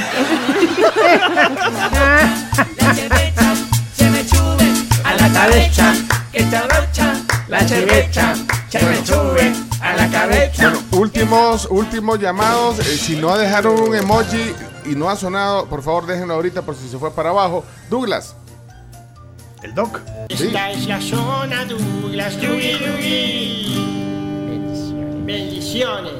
La 2.79 2.93
cerveza 2.95 3.53
se 3.93 4.09
me 4.09 4.23
sube 4.23 4.71
a 5.03 5.15
la 5.15 5.33
cabeza, 5.33 5.93
que 6.31 6.43
te 6.45 6.55
abrocha. 6.55 7.21
La 7.49 7.59
cerveza 7.67 8.35
se 8.69 8.85
me 8.85 9.05
sube 9.05 9.51
a 9.81 9.93
la 9.97 10.09
cabeza. 10.09 10.69
Bueno, 10.69 10.81
últimos, 10.93 11.67
últimos 11.69 12.21
llamados. 12.21 12.79
Eh, 12.79 12.97
si 12.97 13.17
no 13.17 13.37
dejaron 13.37 13.81
un 13.81 13.93
emoji 13.93 14.53
y 14.85 14.95
no 14.95 15.09
ha 15.09 15.17
sonado, 15.17 15.65
por 15.65 15.83
favor 15.83 16.05
déjenlo 16.05 16.35
ahorita 16.35 16.61
por 16.61 16.77
si 16.77 16.87
se 16.87 16.97
fue 16.97 17.11
para 17.13 17.31
abajo. 17.31 17.65
Douglas. 17.89 18.37
El 19.61 19.73
Doc. 19.75 19.99
Esta 20.29 20.71
es 20.71 20.87
la 20.87 21.01
zona 21.01 21.65
Douglas, 21.65 22.39
Yugi. 22.39 23.92
Bendiciones. 25.25 26.13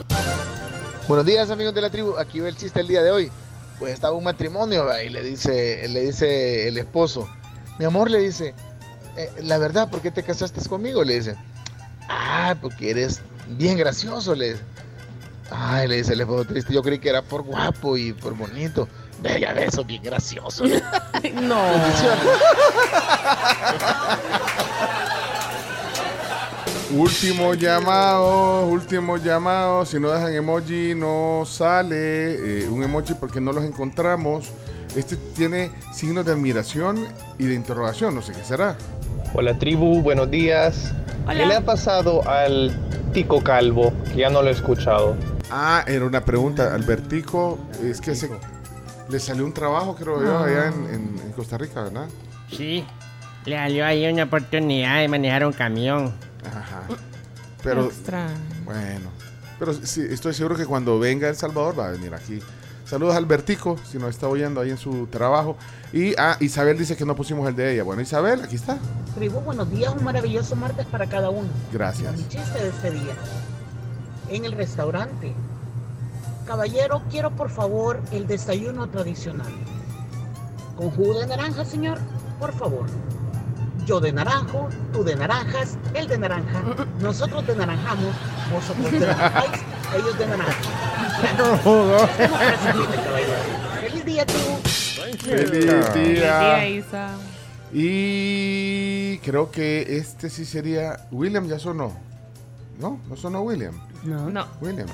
Buenos 1.08 1.26
días 1.26 1.49
amigos 1.49 1.74
de 1.74 1.82
la 1.82 1.89
tribu, 1.89 2.18
aquí 2.18 2.39
va 2.39 2.47
el 2.47 2.56
chiste 2.56 2.80
el 2.80 2.88
día 2.88 3.04
de 3.04 3.12
hoy. 3.12 3.30
Pues 3.78 3.93
estaba 3.93 4.16
un 4.16 4.24
matrimonio 4.24 4.86
y 5.04 5.10
le 5.10 5.22
dice, 5.22 5.86
le 5.89 6.01
dice 6.06 6.70
el 6.70 6.78
esposo, 6.78 7.28
mi 7.80 7.86
amor 7.86 8.10
le 8.10 8.20
dice, 8.20 8.54
"Eh, 9.18 9.30
la 9.41 9.58
verdad, 9.58 9.89
¿por 9.89 10.01
qué 10.01 10.12
te 10.12 10.24
casaste 10.24 10.62
conmigo? 10.70 11.04
Le 11.04 11.16
dice, 11.16 11.36
ah, 12.08 12.56
porque 12.62 12.91
eres 12.91 13.20
bien 13.47 13.78
gracioso, 13.78 14.36
le 14.36 14.51
dice. 14.54 14.64
Ay, 15.51 15.88
le 15.89 15.97
dice 15.97 16.14
el 16.14 16.22
esposo 16.22 16.45
triste, 16.45 16.74
yo 16.74 16.82
creí 16.82 16.99
que 16.99 17.10
era 17.10 17.22
por 17.22 17.41
guapo 17.43 17.97
y 17.97 18.14
por 18.14 18.34
bonito. 18.36 18.88
Ves, 19.22 19.74
sos 19.74 19.86
bien 19.86 20.01
gracioso. 20.04 20.64
No. 21.34 21.58
Último 26.93 27.55
llamado, 27.55 28.67
último 28.67 29.17
llamado. 29.17 29.83
Si 29.85 29.99
no 29.99 30.11
dejan 30.11 30.33
emoji, 30.33 30.93
no 30.95 31.43
sale 31.45 32.61
eh, 32.65 32.69
un 32.69 32.83
emoji 32.83 33.15
porque 33.15 33.41
no 33.41 33.51
los 33.51 33.63
encontramos. 33.63 34.51
Este 34.95 35.15
tiene 35.15 35.71
signos 35.91 36.23
de 36.25 36.33
admiración 36.33 37.07
y 37.39 37.45
de 37.45 37.55
interrogación. 37.55 38.13
No 38.13 38.21
sé 38.21 38.33
qué 38.33 38.43
será. 38.43 38.77
Hola 39.33 39.57
tribu, 39.57 40.01
buenos 40.03 40.29
días. 40.29 40.93
¿Qué 41.27 41.45
le 41.47 41.55
ha 41.55 41.61
pasado 41.61 42.27
al 42.29 42.77
Tico 43.11 43.41
Calvo? 43.41 43.91
Que 44.11 44.19
ya 44.19 44.29
no 44.29 44.43
lo 44.43 44.49
he 44.49 44.51
escuchado. 44.51 45.15
Ah, 45.49 45.83
era 45.87 46.05
una 46.05 46.23
pregunta. 46.23 46.75
Albertico, 46.75 47.57
es 47.83 47.99
que 48.01 48.13
se, 48.13 48.29
le 49.09 49.19
salió 49.19 49.45
un 49.45 49.53
trabajo, 49.53 49.95
creo 49.95 50.21
yo, 50.23 50.37
Ah. 50.37 50.45
allá 50.45 50.67
en, 50.67 50.93
en- 50.93 51.19
en 51.25 51.31
Costa 51.31 51.57
Rica, 51.57 51.81
¿verdad? 51.83 52.05
Sí. 52.51 52.85
Le 53.45 53.55
salió 53.57 53.83
ahí 53.83 54.05
una 54.11 54.23
oportunidad 54.25 54.99
de 54.99 55.07
manejar 55.07 55.43
un 55.47 55.53
camión. 55.53 56.13
Ajá. 56.45 56.83
Pero, 57.63 57.89
bueno, 58.65 59.09
pero 59.57 59.73
sí, 59.73 60.05
estoy 60.09 60.33
seguro 60.33 60.55
que 60.57 60.65
cuando 60.65 60.99
venga 60.99 61.29
El 61.29 61.35
Salvador 61.35 61.79
va 61.79 61.87
a 61.87 61.91
venir 61.91 62.13
aquí. 62.13 62.39
Saludos 62.85 63.15
a 63.15 63.17
Albertico, 63.17 63.77
si 63.89 63.97
nos 63.97 64.09
está 64.09 64.27
oyendo 64.27 64.59
ahí 64.59 64.69
en 64.69 64.77
su 64.77 65.07
trabajo. 65.07 65.55
Y 65.93 66.13
ah, 66.17 66.35
Isabel 66.41 66.77
dice 66.77 66.97
que 66.97 67.05
no 67.05 67.15
pusimos 67.15 67.47
el 67.47 67.55
de 67.55 67.73
ella. 67.73 67.83
Bueno, 67.83 68.01
Isabel, 68.01 68.41
aquí 68.41 68.55
está. 68.55 68.77
Tribu, 69.15 69.39
buenos 69.39 69.71
días, 69.71 69.93
un 69.97 70.03
maravilloso 70.03 70.57
martes 70.57 70.85
para 70.87 71.07
cada 71.07 71.29
uno. 71.29 71.47
Gracias. 71.71 72.13
Mi 72.17 72.27
chiste 72.27 72.61
de 72.61 72.69
este 72.69 72.91
día. 72.91 73.15
En 74.29 74.43
el 74.43 74.51
restaurante. 74.51 75.33
Caballero, 76.45 77.01
quiero 77.09 77.31
por 77.31 77.49
favor 77.49 78.01
el 78.11 78.27
desayuno 78.27 78.89
tradicional. 78.89 79.53
¿Con 80.75 80.91
jugo 80.91 81.19
de 81.19 81.28
naranja, 81.28 81.63
señor? 81.63 81.99
Por 82.39 82.51
favor. 82.53 82.86
Yo 83.86 84.00
de 84.00 84.14
naranjo, 84.14 84.70
tú 84.93 85.04
de 85.04 85.16
naranjas, 85.16 85.78
él 85.93 86.08
de 86.08 86.18
naranja. 86.18 86.62
Nosotros 87.01 87.46
de 87.46 87.55
naranjamos, 87.55 88.14
vosotros 88.54 88.92
de 88.92 89.00
naranjáis, 89.01 89.62
ellos 89.97 90.18
de 90.18 90.28
naranja. 90.28 90.54
Feliz 93.82 94.05
día, 94.05 94.26
tribu. 94.26 94.58
Feliz 95.20 95.93
día. 95.93 96.70
Isa. 96.70 97.10
Y 97.74 99.18
creo 99.20 99.51
que 99.51 99.97
este 99.97 100.30
sí 100.30 100.46
sería. 100.46 101.08
William 101.12 101.46
ya 101.47 101.60
sonó. 101.60 101.92
¿No? 102.80 103.00
¿No 103.10 103.16
sonó 103.18 103.42
William? 103.42 103.74
No. 104.04 104.30
No. 104.30 104.46
William. 104.62 104.88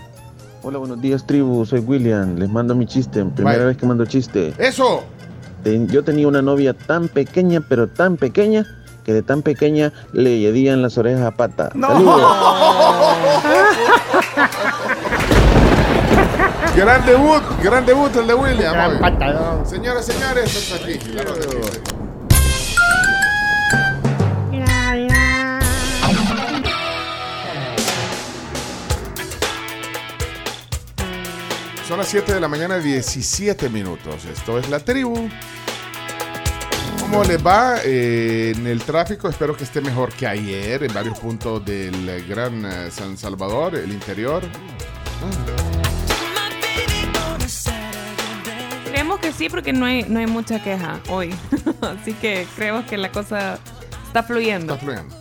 Hola, 0.64 0.80
buenos 0.80 0.99
días, 1.02 1.26
tribu. 1.28 1.66
Soy 1.66 1.80
William. 1.82 2.36
Les 2.38 2.49
mando 2.49 2.74
mi 2.76 2.86
chiste. 2.88 3.24
Primera 3.26 3.66
vez 3.66 3.78
que 3.78 3.86
mando 3.86 4.06
chiste. 4.06 4.53
¡Eso! 4.57 5.03
Ten- 5.64 5.88
Yo 5.90 6.03
tenía 6.03 6.28
una 6.28 6.41
novia 6.41 6.74
tan 6.74 7.07
pequeña, 7.07 7.61
pero 7.68 7.88
tan 7.90 8.18
pequeña, 8.18 8.66
que 9.10 9.14
de 9.15 9.23
tan 9.23 9.41
pequeña 9.41 9.91
le 10.14 10.48
hedían 10.48 10.84
las 10.84 10.99
orejas 10.99 11.23
a 11.23 11.31
pata. 11.31 11.72
¡Saludos! 11.72 12.22
Gran 16.76 17.03
debut, 17.07 17.41
gran 17.64 17.88
debut 17.88 18.15
el 18.15 18.27
de 18.27 18.34
William. 18.36 18.72
Gran 18.72 18.99
patadón. 18.99 19.65
Señoras, 19.65 20.06
señores, 20.06 20.56
esto 20.56 20.76
es 20.76 20.84
aquí. 20.84 20.99
la. 21.10 21.23
Son 31.88 31.98
las 31.98 32.10
7 32.10 32.36
de 32.36 32.40
la 32.40 32.48
mañana, 32.48 32.77
17 32.77 33.69
minutos. 33.69 34.26
Esto 34.26 34.60
es 34.60 34.69
la 34.69 34.80
tribu. 34.80 35.27
¿Cómo 37.10 37.23
les 37.23 37.44
va 37.45 37.77
eh, 37.84 38.53
en 38.56 38.68
el 38.68 38.81
tráfico? 38.84 39.30
Espero 39.30 39.56
que 39.57 39.64
esté 39.64 39.81
mejor 39.81 40.14
que 40.14 40.27
ayer 40.27 40.84
en 40.84 40.94
varios 40.94 41.18
puntos 41.18 41.64
del 41.65 42.07
eh, 42.07 42.23
Gran 42.27 42.64
eh, 42.65 42.91
San 42.91 43.18
Salvador, 43.18 43.76
el 43.76 43.91
interior. 43.91 44.44
Creemos 48.86 49.19
que 49.19 49.31
sí, 49.31 49.49
porque 49.49 49.73
no 49.73 49.86
hay, 49.86 50.03
no 50.03 50.19
hay 50.19 50.27
mucha 50.27 50.61
queja 50.64 50.99
hoy. 51.10 51.34
Así 51.81 52.14
que 52.14 52.45
creemos 52.56 52.86
que 52.86 52.98
la 52.98 53.11
cosa 53.11 53.57
está 54.06 54.22
fluyendo. 54.22 54.76
Está 54.76 54.86
fluyendo. 54.86 55.15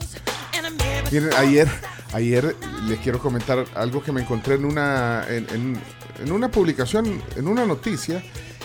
Miren, 1.11 1.31
ayer, 1.39 1.69
ayer 2.13 2.55
les 2.87 2.99
quiero 2.99 3.19
comentar 3.19 3.65
algo 3.75 4.03
que 4.03 4.13
me 4.13 4.21
encontré 4.21 4.57
en 4.57 4.67
una, 4.67 5.25
en, 5.29 5.47
en- 5.55 5.81
en 6.23 6.33
una 6.33 6.51
publicación, 6.51 7.23
en 7.37 7.47
una 7.47 7.65
noticia, 7.65 8.21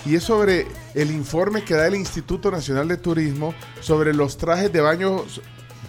y 0.06 0.16
es 0.16 0.24
sobre 0.24 0.68
el 0.96 1.12
informe 1.12 1.64
que 1.64 1.74
da 1.76 1.88
el 1.88 1.96
Instituto 1.96 2.52
Nacional 2.52 2.88
de 2.88 2.98
Turismo 2.98 3.54
sobre 3.82 4.14
los 4.14 4.38
trajes 4.38 4.72
de 4.74 4.82
baño, 4.82 5.24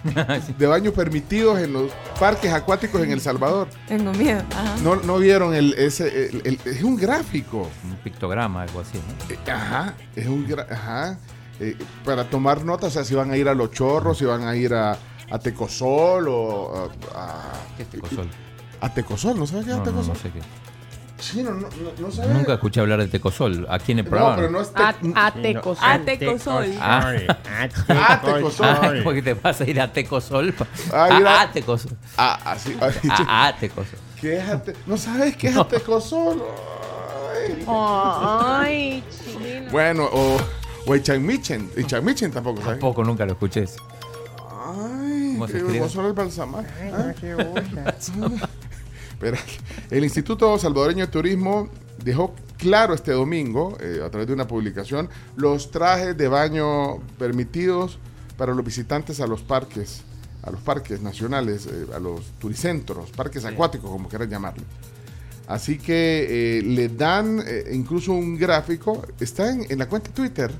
de 0.57 0.67
baño 0.67 0.91
permitidos 0.91 1.59
en 1.59 1.73
los 1.73 1.91
parques 2.19 2.53
acuáticos 2.53 3.01
en 3.01 3.11
El 3.11 3.21
Salvador. 3.21 3.67
Tengo 3.87 4.13
miedo. 4.13 4.41
Ajá. 4.51 4.75
No, 4.83 4.95
no 4.97 5.17
vieron 5.17 5.53
el, 5.55 5.73
ese, 5.73 6.27
el- 6.29 6.41
el- 6.45 6.59
es 6.65 6.83
un 6.83 6.95
gráfico. 6.95 7.69
Un 7.83 7.95
pictograma, 7.97 8.63
algo 8.63 8.79
así, 8.81 8.97
¿no? 8.97 9.33
Eh, 9.33 9.51
Ajá, 9.51 9.95
es 10.15 10.27
un 10.27 10.45
ajá. 10.71 11.17
eh, 11.59 11.75
para 12.03 12.29
tomar 12.29 12.63
notas, 12.63 12.89
o 12.89 12.91
sea, 12.91 13.03
si 13.03 13.15
van 13.15 13.31
a 13.31 13.37
ir 13.37 13.49
a 13.49 13.53
Los 13.55 13.71
Chorros, 13.71 14.17
si 14.17 14.25
van 14.25 14.43
a 14.47 14.55
ir 14.55 14.73
a, 14.73 14.97
a 15.31 15.39
Tecosol 15.39 16.27
o 16.29 16.89
a, 17.13 17.19
a- 17.19 17.53
¿Qué 17.77 17.83
es 17.83 17.89
Tecosol? 17.89 18.29
a 18.81 18.93
Tecosol, 18.93 19.39
¿no 19.39 19.47
sabes 19.47 19.65
qué 19.65 19.71
es 19.71 19.77
No, 19.77 19.83
no, 19.85 19.89
Tecosol? 19.91 20.13
no 20.13 20.19
sé 20.19 20.29
qué. 20.29 20.39
Chino, 21.17 21.51
no, 21.51 21.61
no, 21.61 21.69
no 21.99 22.11
sabes. 22.11 22.31
Nunca 22.31 22.53
escuché 22.55 22.81
hablar 22.81 22.99
de 22.99 23.07
Tecosol 23.07 23.65
aquí 23.69 23.93
en 23.93 23.99
el 23.99 24.05
No, 24.05 24.09
programa. 24.11 24.35
pero 24.35 24.49
no 24.49 24.61
es 24.61 24.69
A- 24.75 24.93
Tec- 24.93 25.13
Atecosol. 25.15 25.77
Atecosol. 25.89 26.73
Ah. 26.79 27.13
Ah, 27.89 28.21
Tecosol. 28.23 28.65
Ah, 28.67 28.91
porque 29.03 29.21
te 29.21 29.33
vas 29.33 29.61
a 29.61 29.63
ir 29.69 29.79
a 29.79 29.91
Tecosol. 29.91 30.53
pa- 30.53 30.67
Ah, 30.93 31.07
Ah, 31.11 31.17
mira. 31.17 31.41
ah, 31.41 31.51
Tecosol. 31.51 31.91
Ah, 32.17 32.39
así. 32.51 32.75
ay, 32.81 32.93
Ah, 33.09 33.25
ah, 33.47 33.55
Tecosol. 33.59 33.99
¿Qué 34.19 34.37
es 34.37 34.43
Ate- 34.49 34.75
¿No 34.85 34.97
sabes 34.97 35.35
qué 35.37 35.47
es 35.47 35.57
Atecosol? 35.57 36.43
Ay. 37.33 37.65
Ay, 37.67 39.03
chino. 39.09 39.71
Bueno, 39.71 40.09
o, 40.11 40.37
o 40.85 40.95
Ichanmichen. 40.95 41.71
Ichanmichen 41.77 42.31
tampoco, 42.31 42.57
¿sabes? 42.61 42.73
Tampoco 42.79 43.03
nunca 43.03 43.25
lo 43.25 43.31
escuché. 43.33 43.65
Ay, 44.67 45.31
¿Cómo 45.33 45.47
se 45.47 45.57
escribe? 45.57 45.79
vos 45.79 45.91
sos 45.91 46.05
el 46.05 46.13
balsamar. 46.13 46.65
Ah. 46.93 47.13
El 49.89 50.03
Instituto 50.03 50.57
Salvadoreño 50.57 51.05
de 51.05 51.11
Turismo 51.11 51.69
dejó 52.03 52.35
claro 52.57 52.93
este 52.93 53.11
domingo, 53.11 53.77
eh, 53.81 54.01
a 54.03 54.09
través 54.09 54.27
de 54.27 54.33
una 54.33 54.47
publicación, 54.47 55.09
los 55.35 55.71
trajes 55.71 56.15
de 56.17 56.27
baño 56.27 56.97
permitidos 57.17 57.99
para 58.37 58.53
los 58.53 58.63
visitantes 58.65 59.19
a 59.19 59.27
los 59.27 59.41
parques, 59.41 60.01
a 60.43 60.51
los 60.51 60.61
parques 60.61 61.01
nacionales, 61.01 61.67
eh, 61.67 61.85
a 61.95 61.99
los 61.99 62.21
turicentros, 62.39 63.11
parques 63.11 63.45
acuáticos, 63.45 63.89
como 63.89 64.07
quieran 64.09 64.29
llamarle. 64.29 64.63
Así 65.47 65.77
que 65.77 66.57
eh, 66.57 66.61
le 66.63 66.89
dan 66.89 67.43
incluso 67.71 68.13
un 68.13 68.35
gráfico, 68.35 69.03
está 69.19 69.51
en, 69.51 69.65
en 69.69 69.77
la 69.77 69.87
cuenta 69.87 70.09
de 70.09 70.15
Twitter, 70.15 70.51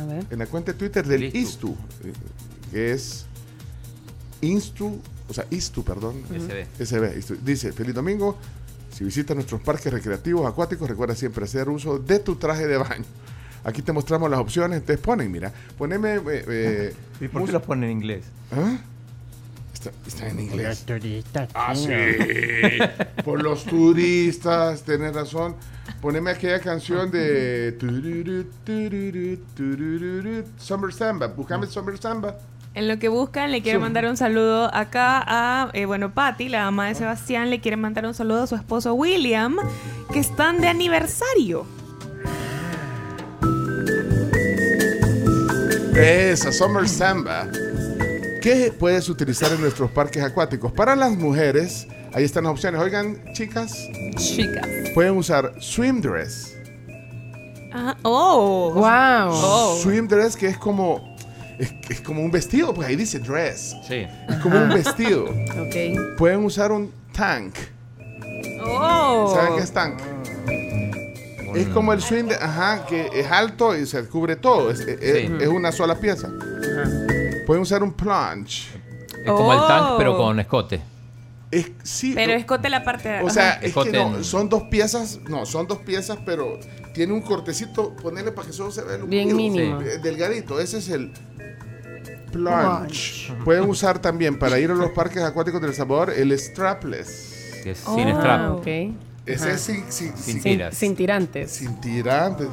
A 0.00 0.04
ver. 0.04 0.24
en 0.30 0.38
la 0.38 0.46
cuenta 0.46 0.72
de 0.72 0.78
Twitter 0.78 1.04
del 1.04 1.24
ISTU, 1.34 1.76
eh, 2.04 2.12
que 2.70 2.92
es 2.92 3.26
Instu, 4.40 5.00
o 5.30 5.32
sea, 5.32 5.46
ISTU, 5.48 5.84
perdón. 5.84 6.22
SB. 6.28 6.66
SB, 6.84 7.18
ISTU. 7.18 7.36
Dice, 7.42 7.72
feliz 7.72 7.94
domingo, 7.94 8.36
si 8.92 9.04
visitas 9.04 9.36
nuestros 9.36 9.60
parques 9.60 9.92
recreativos 9.92 10.44
acuáticos, 10.46 10.88
recuerda 10.90 11.14
siempre 11.14 11.44
hacer 11.44 11.68
uso 11.68 11.98
de 12.00 12.18
tu 12.18 12.34
traje 12.34 12.66
de 12.66 12.76
baño. 12.76 13.04
Aquí 13.62 13.82
te 13.82 13.92
mostramos 13.92 14.28
las 14.30 14.40
opciones, 14.40 14.78
entonces 14.80 15.04
ponen, 15.04 15.30
mira, 15.30 15.52
poneme... 15.78 16.16
eh, 16.16 16.22
eh, 16.26 16.94
¿Y 17.20 17.28
por 17.28 17.44
qué 17.44 17.52
los 17.52 17.62
ponen 17.62 17.90
en 17.90 17.96
inglés? 17.98 18.24
¿Ah? 18.50 18.78
Está, 19.72 19.92
está 20.06 20.28
en 20.28 20.40
inglés. 20.40 20.66
Los 20.68 20.80
turistas. 20.80 21.48
Ah, 21.54 21.74
sí. 21.74 21.88
Por 23.24 23.42
los 23.42 23.64
turistas, 23.64 24.82
tenés 24.82 25.14
razón. 25.14 25.56
Poneme 26.02 26.32
aquella 26.32 26.60
canción 26.60 27.10
de 27.10 27.76
Summer 30.58 30.92
Samba. 30.92 31.28
Buscame 31.28 31.66
Summer 31.66 31.96
Samba. 31.96 32.36
En 32.72 32.86
lo 32.86 32.98
que 32.98 33.08
buscan, 33.08 33.50
le 33.50 33.62
quiero 33.62 33.78
Sí. 33.80 33.82
mandar 33.82 34.06
un 34.06 34.16
saludo 34.16 34.72
acá 34.72 35.22
a, 35.26 35.70
eh, 35.72 35.86
bueno, 35.86 36.14
Patty, 36.14 36.48
la 36.48 36.64
mamá 36.66 36.86
de 36.88 36.94
Sebastián, 36.94 37.50
le 37.50 37.60
quiere 37.60 37.76
mandar 37.76 38.06
un 38.06 38.14
saludo 38.14 38.44
a 38.44 38.46
su 38.46 38.54
esposo 38.54 38.94
William, 38.94 39.56
que 40.12 40.20
están 40.20 40.60
de 40.60 40.68
aniversario. 40.68 41.66
Esa, 45.96 46.52
Summer 46.52 46.88
Samba. 46.88 47.48
¿Qué 48.40 48.72
puedes 48.78 49.08
utilizar 49.08 49.52
en 49.52 49.60
nuestros 49.60 49.90
parques 49.90 50.22
acuáticos? 50.22 50.72
Para 50.72 50.96
las 50.96 51.12
mujeres, 51.16 51.86
ahí 52.14 52.24
están 52.24 52.44
las 52.44 52.52
opciones. 52.52 52.80
Oigan, 52.80 53.22
chicas, 53.34 53.74
Chicas. 54.16 54.66
pueden 54.94 55.16
usar 55.16 55.52
swim 55.60 56.00
dress. 56.00 56.56
Ajá. 57.72 57.96
Oh. 58.02 58.72
Wow. 58.74 59.30
Oh. 59.32 59.78
Swim 59.82 60.08
dress 60.08 60.36
que 60.36 60.46
es 60.46 60.56
como 60.56 61.09
es, 61.60 61.72
es 61.88 62.00
como 62.00 62.22
un 62.22 62.30
vestido, 62.30 62.72
pues 62.74 62.88
ahí 62.88 62.96
dice 62.96 63.18
dress. 63.18 63.76
Sí. 63.86 64.06
Es 64.28 64.36
como 64.42 64.56
un 64.58 64.68
vestido. 64.70 65.24
Ok. 65.24 66.16
Pueden 66.18 66.44
usar 66.44 66.72
un 66.72 66.92
tank. 67.12 67.54
Oh. 68.64 69.32
¿Saben 69.34 69.56
qué 69.56 69.62
es 69.62 69.72
tank? 69.72 70.00
Es 71.54 71.66
como 71.68 71.92
el 71.92 72.00
swing, 72.00 72.24
de- 72.26 72.36
ajá, 72.36 72.86
que 72.86 73.08
es 73.12 73.30
alto 73.30 73.76
y 73.76 73.84
se 73.86 74.04
cubre 74.06 74.36
todo. 74.36 74.70
Es, 74.70 74.80
es- 74.80 75.26
Sí. 75.28 75.32
es 75.40 75.48
una 75.48 75.72
sola 75.72 75.96
pieza. 75.96 76.28
Pueden 77.46 77.62
usar 77.62 77.82
un 77.82 77.92
plunge. 77.92 78.68
Es 79.24 79.26
como 79.30 79.52
el 79.52 79.58
tank, 79.66 79.86
Oh. 79.92 79.98
pero 79.98 80.16
con 80.16 80.38
escote. 80.40 80.80
Es, 81.50 81.72
sí, 81.82 82.12
Pero 82.14 82.32
escote 82.34 82.70
la 82.70 82.84
parte 82.84 83.08
de 83.08 83.22
o 83.22 83.28
sea, 83.30 83.50
ajá. 83.50 83.58
es 83.60 83.68
Escote 83.70 83.90
que 83.90 83.96
no, 83.98 84.16
en- 84.18 84.24
son 84.24 84.48
dos 84.48 84.62
piezas, 84.70 85.18
no, 85.28 85.44
son 85.44 85.66
dos 85.66 85.78
piezas, 85.78 86.18
pero 86.24 86.60
tiene 86.94 87.12
un 87.12 87.20
cortecito, 87.22 87.94
ponerle 87.96 88.32
para 88.32 88.46
que 88.46 88.52
solo 88.52 88.70
se 88.70 88.82
vea 88.82 88.96
el 88.96 89.04
Bien 89.04 89.34
mínimo. 89.36 89.78
Delgadito, 90.02 90.60
ese 90.60 90.78
es 90.78 90.88
el 90.88 91.12
plunge. 92.32 93.32
Pueden 93.44 93.68
usar 93.68 94.00
también 94.00 94.38
para 94.38 94.58
ir 94.58 94.70
a 94.70 94.74
los 94.74 94.90
parques 94.90 95.22
acuáticos 95.22 95.60
del 95.60 95.74
Salvador 95.74 96.10
el 96.10 96.36
strapless. 96.38 97.60
Que 97.62 97.72
es 97.72 97.82
Oh. 97.86 97.94
sin 97.96 98.08
strap. 98.08 98.52
Ok. 98.58 98.66
Ese 99.26 99.52
es 99.52 99.60
sin, 99.60 99.76
sin, 99.90 100.08
Sin 100.08 100.16
sin- 100.16 100.32
Sin, 100.34 100.42
tiras. 100.42 100.74
sin 100.76 100.96
tirantes. 100.96 101.50
sin 101.50 101.80
tirantes. 101.80 102.48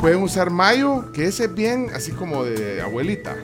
Pueden 0.00 0.22
usar 0.22 0.50
mayo, 0.50 1.10
que 1.12 1.26
ese 1.26 1.44
es 1.44 1.54
bien 1.54 1.88
así 1.94 2.12
como 2.12 2.44
de 2.44 2.80
abuelita. 2.80 3.36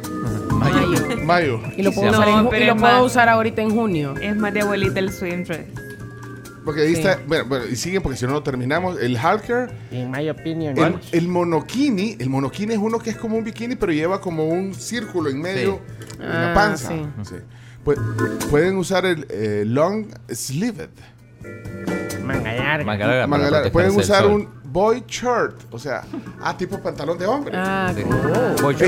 Mayo. 0.52 1.16
Mayo. 1.24 1.60
Y 1.76 1.82
lo 1.82 1.92
puedo, 1.92 2.12
se 2.12 2.18
usar, 2.18 2.28
en, 2.28 2.34
No, 2.44 2.56
y 2.56 2.64
lo 2.64 2.76
puedo 2.76 2.94
más- 2.94 3.02
usar 3.04 3.28
ahorita 3.28 3.62
en 3.62 3.70
junio. 3.74 4.14
Es 4.20 4.36
más 4.36 4.54
de 4.54 4.60
abuelita 4.60 5.00
el 5.00 5.12
swim 5.12 5.44
dress. 5.44 5.66
Porque 6.64 6.82
ahí 6.82 6.94
Sí. 6.94 7.00
está, 7.00 7.18
bueno, 7.26 7.44
bueno, 7.46 7.64
y 7.66 7.74
siguen 7.76 8.02
porque 8.02 8.16
si 8.16 8.24
no, 8.26 8.32
no 8.32 8.42
terminamos. 8.42 9.00
El 9.00 9.16
halker, 9.16 9.70
In 9.90 10.10
my 10.10 10.28
opinion. 10.30 10.76
el, 10.78 10.98
el 11.12 11.28
monokini. 11.28 12.16
El 12.20 12.30
monokini 12.30 12.72
es 12.74 12.78
uno 12.78 12.98
que 12.98 13.10
es 13.10 13.16
como 13.16 13.36
un 13.36 13.44
bikini, 13.44 13.74
pero 13.76 13.92
lleva 13.92 14.20
como 14.20 14.44
un 14.48 14.72
círculo 14.74 15.28
en 15.30 15.40
medio 15.40 15.80
en 16.20 16.28
la 16.28 16.52
Ah, 16.52 16.54
panza. 16.54 16.88
sí. 16.90 17.02
Sí. 17.28 17.34
Pu- 17.84 17.96
pueden 18.48 18.76
usar 18.76 19.04
el 19.06 19.26
eh, 19.28 19.64
long 19.66 20.06
sleeved. 20.32 20.90
Manga 22.24 22.52
larga. 22.52 23.26
Manga 23.26 23.50
larga 23.50 23.72
Pueden 23.72 23.96
usar 23.96 24.22
sol. 24.22 24.32
un 24.32 24.61
boy 24.72 25.04
shirt, 25.06 25.54
o 25.70 25.78
sea, 25.78 26.02
ah, 26.40 26.56
tipo 26.56 26.78
pantalón 26.80 27.18
de 27.18 27.26
hombre. 27.26 27.52
Ah, 27.54 27.92
Sí. 27.94 28.02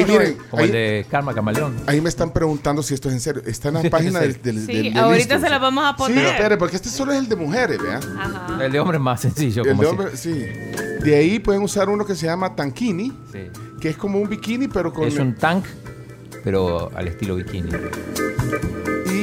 miren, 0.06 0.36
como 0.50 0.62
ahí- 0.62 0.66
el 0.68 0.72
de 0.72 1.06
Karma 1.10 1.34
Camaleón. 1.34 1.76
Ahí 1.86 2.00
me 2.00 2.08
están 2.08 2.32
preguntando 2.32 2.82
si 2.82 2.94
esto 2.94 3.08
es 3.08 3.14
en 3.14 3.20
serio. 3.20 3.42
Está 3.44 3.68
en 3.68 3.74
la 3.74 3.82
Sí, 3.82 3.90
página 3.90 4.20
sí. 4.20 4.26
del, 4.28 4.42
del, 4.42 4.66
Sí, 4.66 4.72
del- 4.72 4.94
del 4.94 4.98
ahorita 4.98 5.38
se 5.40 5.50
la 5.50 5.58
vamos 5.58 5.84
a 5.84 5.90
Sí, 5.90 5.94
poner. 5.98 6.26
espere, 6.26 6.56
porque 6.56 6.76
este 6.76 6.88
solo 6.88 7.12
es 7.12 7.18
el 7.18 7.28
de 7.28 7.36
mujeres. 7.36 7.78
Ajá. 8.18 8.64
El 8.64 8.72
de 8.72 8.80
hombre 8.80 8.96
es 8.96 9.02
más 9.02 9.20
sencillo. 9.20 9.62
El 9.62 9.70
Como 9.70 9.82
de 9.82 9.88
hombre, 9.88 10.16
sí. 10.16 10.32
De 10.32 11.16
ahí 11.16 11.38
pueden 11.38 11.62
usar 11.62 11.88
uno 11.90 12.06
que 12.06 12.14
se 12.14 12.24
llama 12.26 12.56
tankini, 12.56 13.12
Sí. 13.30 13.50
que 13.78 13.90
es 13.90 13.96
como 13.98 14.18
un 14.18 14.28
bikini, 14.28 14.68
pero 14.68 14.90
con... 14.92 15.06
Es 15.06 15.18
un 15.18 15.34
tank, 15.34 15.64
pero 16.42 16.90
al 16.94 17.08
estilo 17.08 17.36
bikini. 17.36 17.70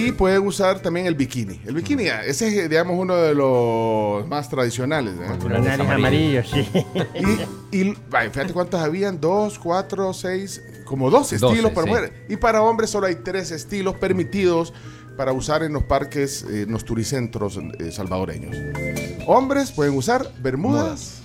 Y 0.07 0.11
pueden 0.11 0.45
usar 0.45 0.79
también 0.79 1.05
el 1.05 1.15
bikini. 1.15 1.61
El 1.65 1.75
bikini, 1.75 2.07
ese 2.07 2.47
es, 2.47 2.69
digamos, 2.69 2.97
uno 2.97 3.15
de 3.15 3.33
los 3.35 4.27
más 4.27 4.49
tradicionales. 4.49 5.13
¿eh? 5.15 5.37
Con 5.39 5.51
sí. 6.45 6.69
Y, 7.71 7.77
y 7.81 7.95
fíjate 8.09 8.53
cuántos 8.53 8.81
habían, 8.81 9.19
dos, 9.19 9.59
cuatro, 9.59 10.13
seis, 10.13 10.61
como 10.85 11.09
dos 11.09 11.31
estilos 11.33 11.71
para 11.71 11.83
sí. 11.83 11.89
mujeres. 11.89 12.11
Y 12.29 12.37
para 12.37 12.61
hombres 12.61 12.89
solo 12.89 13.07
hay 13.07 13.15
tres 13.15 13.51
estilos 13.51 13.95
permitidos 13.95 14.73
para 15.17 15.33
usar 15.33 15.63
en 15.63 15.73
los 15.73 15.83
parques, 15.83 16.43
eh, 16.49 16.63
en 16.63 16.71
los 16.71 16.83
turicentros 16.85 17.59
eh, 17.79 17.91
salvadoreños. 17.91 18.55
Hombres 19.27 19.71
pueden 19.71 19.95
usar 19.95 20.31
bermudas, 20.41 21.21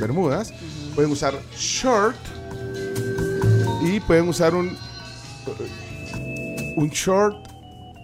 bermudas, 0.00 0.52
pueden 0.94 1.10
usar 1.10 1.34
short 1.56 2.16
y 3.82 4.00
pueden 4.00 4.28
usar 4.28 4.54
un 4.54 4.76
un 6.76 6.90
short 6.90 7.55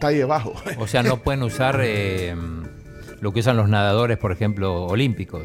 talle 0.02 0.24
bajo. 0.24 0.52
O 0.78 0.86
sea, 0.86 1.02
no 1.02 1.22
pueden 1.22 1.42
usar 1.44 1.80
eh, 1.82 2.34
lo 3.20 3.32
que 3.32 3.40
usan 3.40 3.56
los 3.56 3.68
nadadores, 3.68 4.18
por 4.18 4.32
ejemplo, 4.32 4.84
olímpicos. 4.86 5.42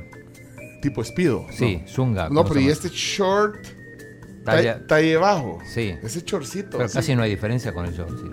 Tipo 0.82 1.02
espido. 1.02 1.46
Sí, 1.52 1.84
zunga. 1.88 2.24
No, 2.30 2.44
¿cómo 2.44 2.50
pero 2.50 2.60
y 2.62 2.68
este 2.70 2.90
short 2.90 3.56
Talla- 4.44 4.86
talle, 4.88 5.18
bajo. 5.18 5.60
Sí. 5.66 5.94
Ese 6.02 6.22
shortcito. 6.22 6.78
Pero 6.78 6.90
casi 6.90 7.16
no 7.16 7.22
hay 7.24 7.30
diferencia 7.30 7.74
con 7.74 7.86
el 7.86 7.94
short, 7.94 8.12
sí. 8.18 8.30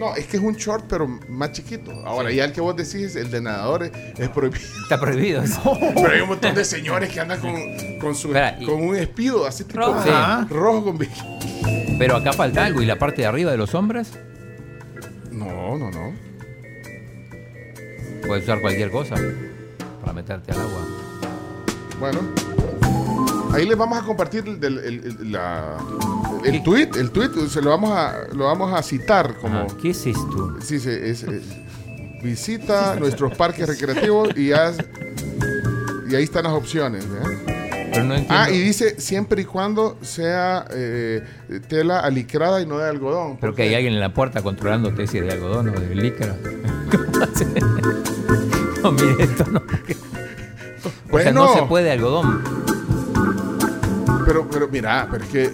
No, 0.00 0.16
es 0.16 0.26
que 0.26 0.36
es 0.38 0.42
un 0.42 0.54
short, 0.56 0.84
pero 0.88 1.06
más 1.28 1.52
chiquito. 1.52 1.92
Ahora, 2.04 2.30
ya 2.32 2.44
el 2.46 2.52
que 2.52 2.60
vos 2.60 2.74
decís, 2.76 3.14
el 3.14 3.30
de 3.30 3.40
nadadores, 3.40 3.92
es 4.18 4.28
prohibido. 4.30 4.64
Está 4.82 4.98
prohibido. 5.00 5.42
Pero 5.94 6.10
hay 6.12 6.20
un 6.20 6.28
montón 6.28 6.54
de 6.56 6.64
señores 6.64 7.10
que 7.12 7.20
andan 7.20 7.40
con, 7.40 7.54
con, 8.00 8.14
su, 8.16 8.28
Espera, 8.28 8.56
y- 8.60 8.66
con 8.66 8.82
un 8.82 8.96
espido 8.96 9.46
así 9.46 9.62
tipo 9.64 9.78
Rojo. 9.78 10.02
Sí. 10.02 10.10
rojo 10.54 10.84
con 10.84 10.98
bikini. 10.98 11.96
Pero 11.98 12.16
acá 12.16 12.32
falta 12.32 12.64
algo. 12.64 12.82
¿Y 12.82 12.86
la 12.86 12.98
parte 12.98 13.22
de 13.22 13.28
arriba 13.28 13.52
de 13.52 13.56
los 13.56 13.74
hombres? 13.76 14.10
No, 15.34 15.76
no, 15.76 15.90
no. 15.90 16.12
Puedes 18.26 18.44
usar 18.44 18.60
cualquier 18.60 18.90
cosa 18.90 19.16
para 20.00 20.12
meterte 20.12 20.52
al 20.52 20.60
agua. 20.60 20.80
Bueno, 22.00 22.20
ahí 23.52 23.66
les 23.66 23.76
vamos 23.76 23.98
a 23.98 24.02
compartir 24.04 24.44
el, 24.46 24.64
el, 24.64 24.78
el- 24.78 25.32
la- 25.32 25.76
el 26.44 26.62
tweet, 26.62 26.90
el 26.96 27.10
tweet, 27.10 27.30
se 27.48 27.62
lo 27.62 27.70
vamos 27.70 27.90
a, 27.92 28.26
lo 28.34 28.44
vamos 28.46 28.72
a 28.72 28.82
citar 28.82 29.36
como. 29.36 29.66
¿Qué 29.80 29.90
es 29.90 30.06
esto? 30.06 30.56
Sí, 30.60 30.78
sí, 30.78 30.90
es, 30.90 31.22
es- 31.22 31.42
visita 32.22 32.96
nuestros 32.96 33.34
parques 33.36 33.66
recreativos 33.68 34.36
y 34.36 34.52
haz, 34.52 34.78
y 36.08 36.14
ahí 36.14 36.24
están 36.24 36.44
las 36.44 36.52
opciones. 36.54 37.04
¿eh? 37.04 37.53
Pero 37.94 38.04
no 38.06 38.14
entiendo. 38.14 38.34
Ah, 38.36 38.50
y 38.50 38.58
dice 38.58 39.00
siempre 39.00 39.42
y 39.42 39.44
cuando 39.44 39.96
sea 40.02 40.66
eh, 40.72 41.22
tela 41.68 42.00
alicrada 42.00 42.60
y 42.60 42.66
no 42.66 42.78
de 42.78 42.88
algodón. 42.88 43.38
Pero 43.40 43.54
que 43.54 43.62
hay 43.62 43.74
alguien 43.74 43.94
en 43.94 44.00
la 44.00 44.12
puerta 44.12 44.42
controlándote 44.42 45.06
si 45.06 45.18
es 45.18 45.24
de 45.24 45.32
algodón 45.32 45.68
o 45.68 45.72
de 45.80 45.94
licra. 45.94 46.34
No, 48.82 48.92
mire 48.92 49.14
esto, 49.24 49.46
no. 49.50 49.60
porque- 49.62 49.96
O 51.10 51.18
sea, 51.18 51.32
no 51.32 51.54
se 51.54 51.62
puede 51.62 51.90
algodón. 51.90 52.42
Pero, 54.26 54.46
pero 54.50 54.68
mira, 54.68 55.08
pero 55.10 55.24
es 55.24 55.30
que 55.30 55.50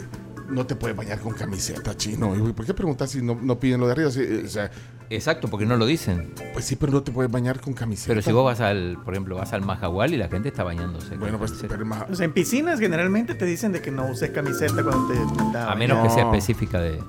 no 0.51 0.66
te 0.66 0.74
puedes 0.77 0.97
bañar 0.97 1.20
con 1.20 1.32
camiseta, 1.35 1.97
chino. 1.97 2.35
¿Y 2.36 2.52
¿Por 2.52 2.66
qué 2.66 2.74
preguntas 2.74 3.10
si 3.10 3.22
no, 3.22 3.39
no 3.40 3.59
piden 3.59 3.81
lo 3.81 3.86
de 3.86 3.93
arriba? 3.93 4.10
Si, 4.10 4.20
eh, 4.20 4.43
o 4.44 4.48
sea, 4.48 4.70
Exacto, 5.09 5.48
porque 5.48 5.66
no 5.66 5.77
lo 5.77 5.86
dicen. 5.86 6.32
pues 6.52 6.64
sí, 6.64 6.77
pero 6.77 6.93
no 6.93 7.02
te 7.02 7.10
puedes 7.12 7.31
bañar 7.32 7.60
con 7.60 7.72
camiseta. 7.74 8.09
Pero 8.09 8.22
si 8.22 8.31
vos 8.32 8.44
vas 8.44 8.60
al, 8.60 8.98
por 9.05 9.14
ejemplo, 9.14 9.36
vas 9.36 9.52
al 9.52 9.62
Majagual 9.62 10.14
y 10.14 10.16
la 10.16 10.28
gente 10.28 10.48
está 10.51 10.62
bañándose. 10.62 11.16
Bueno, 11.16 11.39
pues, 11.39 11.52
pero 11.68 11.85
más- 11.85 12.05
O 12.10 12.14
sea, 12.14 12.24
en 12.27 12.32
piscinas 12.32 12.78
generalmente 12.78 13.35
te 13.35 13.44
dicen 13.44 13.72
de 13.72 13.81
que 13.82 13.90
no 13.90 14.06
uses 14.06 14.31
camiseta 14.31 14.82
cuando 14.82 15.09
te 15.09 15.18
metas 15.44 15.68
A 15.68 15.74
menos 15.74 15.98
que 16.02 16.09
No. 16.09 16.14
sea 16.14 16.24
específica 16.24 16.81
de. 16.81 17.01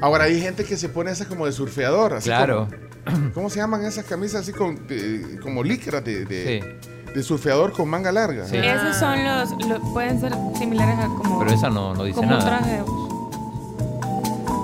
Ahora 0.00 0.24
hay 0.24 0.40
gente 0.40 0.64
que 0.64 0.76
se 0.76 0.88
pone 0.88 1.10
esa 1.10 1.26
como 1.26 1.46
de 1.46 1.52
surfeador. 1.52 2.14
Así 2.14 2.28
Claro. 2.28 2.68
como- 3.04 3.30
¿Cómo 3.34 3.50
se 3.50 3.58
llaman 3.60 3.82
esas 3.84 4.04
camisas 4.04 4.42
así 4.42 4.52
con, 4.52 4.86
de- 4.86 5.38
como 5.42 5.62
licra 5.64 6.00
de, 6.00 6.24
de, 6.26 6.60
Sí. 6.80 6.88
De 7.14 7.22
surfeador 7.22 7.72
con 7.72 7.88
manga 7.88 8.12
larga? 8.12 8.46
Sí. 8.46 8.56
Esos 8.56 8.96
son 8.96 9.24
los, 9.24 9.50
lo- 9.68 9.80
pueden 9.92 10.20
ser 10.20 10.32
similares 10.58 10.98
a 10.98 11.06
como, 11.08 11.38
Pero 11.40 11.50
esa 11.52 11.68
no, 11.70 11.94
no 11.94 12.04
dice 12.04 12.16
como 12.16 12.28
un 12.32 12.38
nada. 12.38 12.58
traje 12.58 12.76
de 12.76 12.82
bus. 12.82 13.10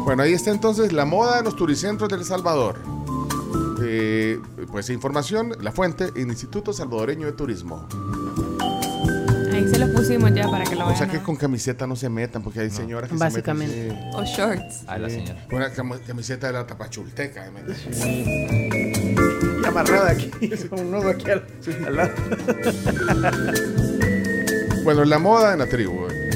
Bueno, 0.05 0.23
ahí 0.23 0.33
está 0.35 0.51
entonces 0.51 0.93
la 0.93 1.05
moda 1.05 1.39
de 1.39 1.43
los 1.43 1.57
turicentros 1.57 2.09
del 2.09 2.25
Salvador. 2.25 2.79
Eh, 3.83 4.39
pues 4.71 4.89
información, 4.91 5.53
la 5.61 5.73
fuente, 5.73 6.11
el 6.17 6.29
Instituto 6.29 6.73
Salvadoreño 6.73 7.27
de 7.27 7.33
Turismo. 7.33 7.87
Ahí 9.53 9.67
se 9.69 9.79
los 9.79 9.91
pusimos 9.91 10.33
ya 10.35 10.49
para 10.51 10.65
que 10.65 10.75
lo 10.77 10.85
O 10.85 10.87
vean. 10.89 10.99
sea 10.99 11.09
que 11.09 11.19
con 11.21 11.35
camiseta 11.37 11.87
no 11.87 11.97
se 11.97 12.09
metan, 12.09 12.43
porque 12.43 12.61
hay 12.61 12.71
señoras 12.71 13.11
que 13.11 13.17
Básicamente. 13.17 13.75
se 13.89 13.95
meten. 13.95 14.15
O 14.15 14.23
shorts. 14.25 14.85
A 14.87 14.99
la 14.99 15.09
señora. 15.11 15.45
sí. 15.49 15.55
Una 15.57 15.73
cam- 15.73 16.01
camiseta 16.07 16.47
de 16.49 16.53
la 16.53 16.67
tapachulteca. 16.67 17.51
¿me 17.51 17.61
entiendes? 17.61 19.36
Amarrada 19.67 20.11
aquí, 20.11 20.31
un 20.71 20.91
nudo 20.91 21.11
aquí 21.11 21.31
al, 21.31 21.45
al 21.87 21.97
lado. 21.97 22.13
Bueno, 24.85 25.05
la 25.05 25.19
moda 25.19 25.53
en 25.55 25.59
la 25.59 25.67
tribu. 25.67 26.07
eh. 26.07 26.31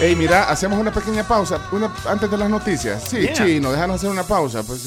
Me 0.00 0.16
mira 0.16 0.50
hacemos 0.50 0.78
una 0.80 0.92
pequeña 0.92 1.22
pausa 1.26 1.60
una, 1.70 1.92
antes 2.08 2.28
de 2.30 2.36
las 2.36 2.50
noticias. 2.50 3.04
Sí, 3.08 3.18
Yeah. 3.20 3.32
chino, 3.34 3.70
déjanos 3.70 3.96
hacer 3.96 4.10
una 4.10 4.24
pausa. 4.24 4.62
Pues, 4.64 4.84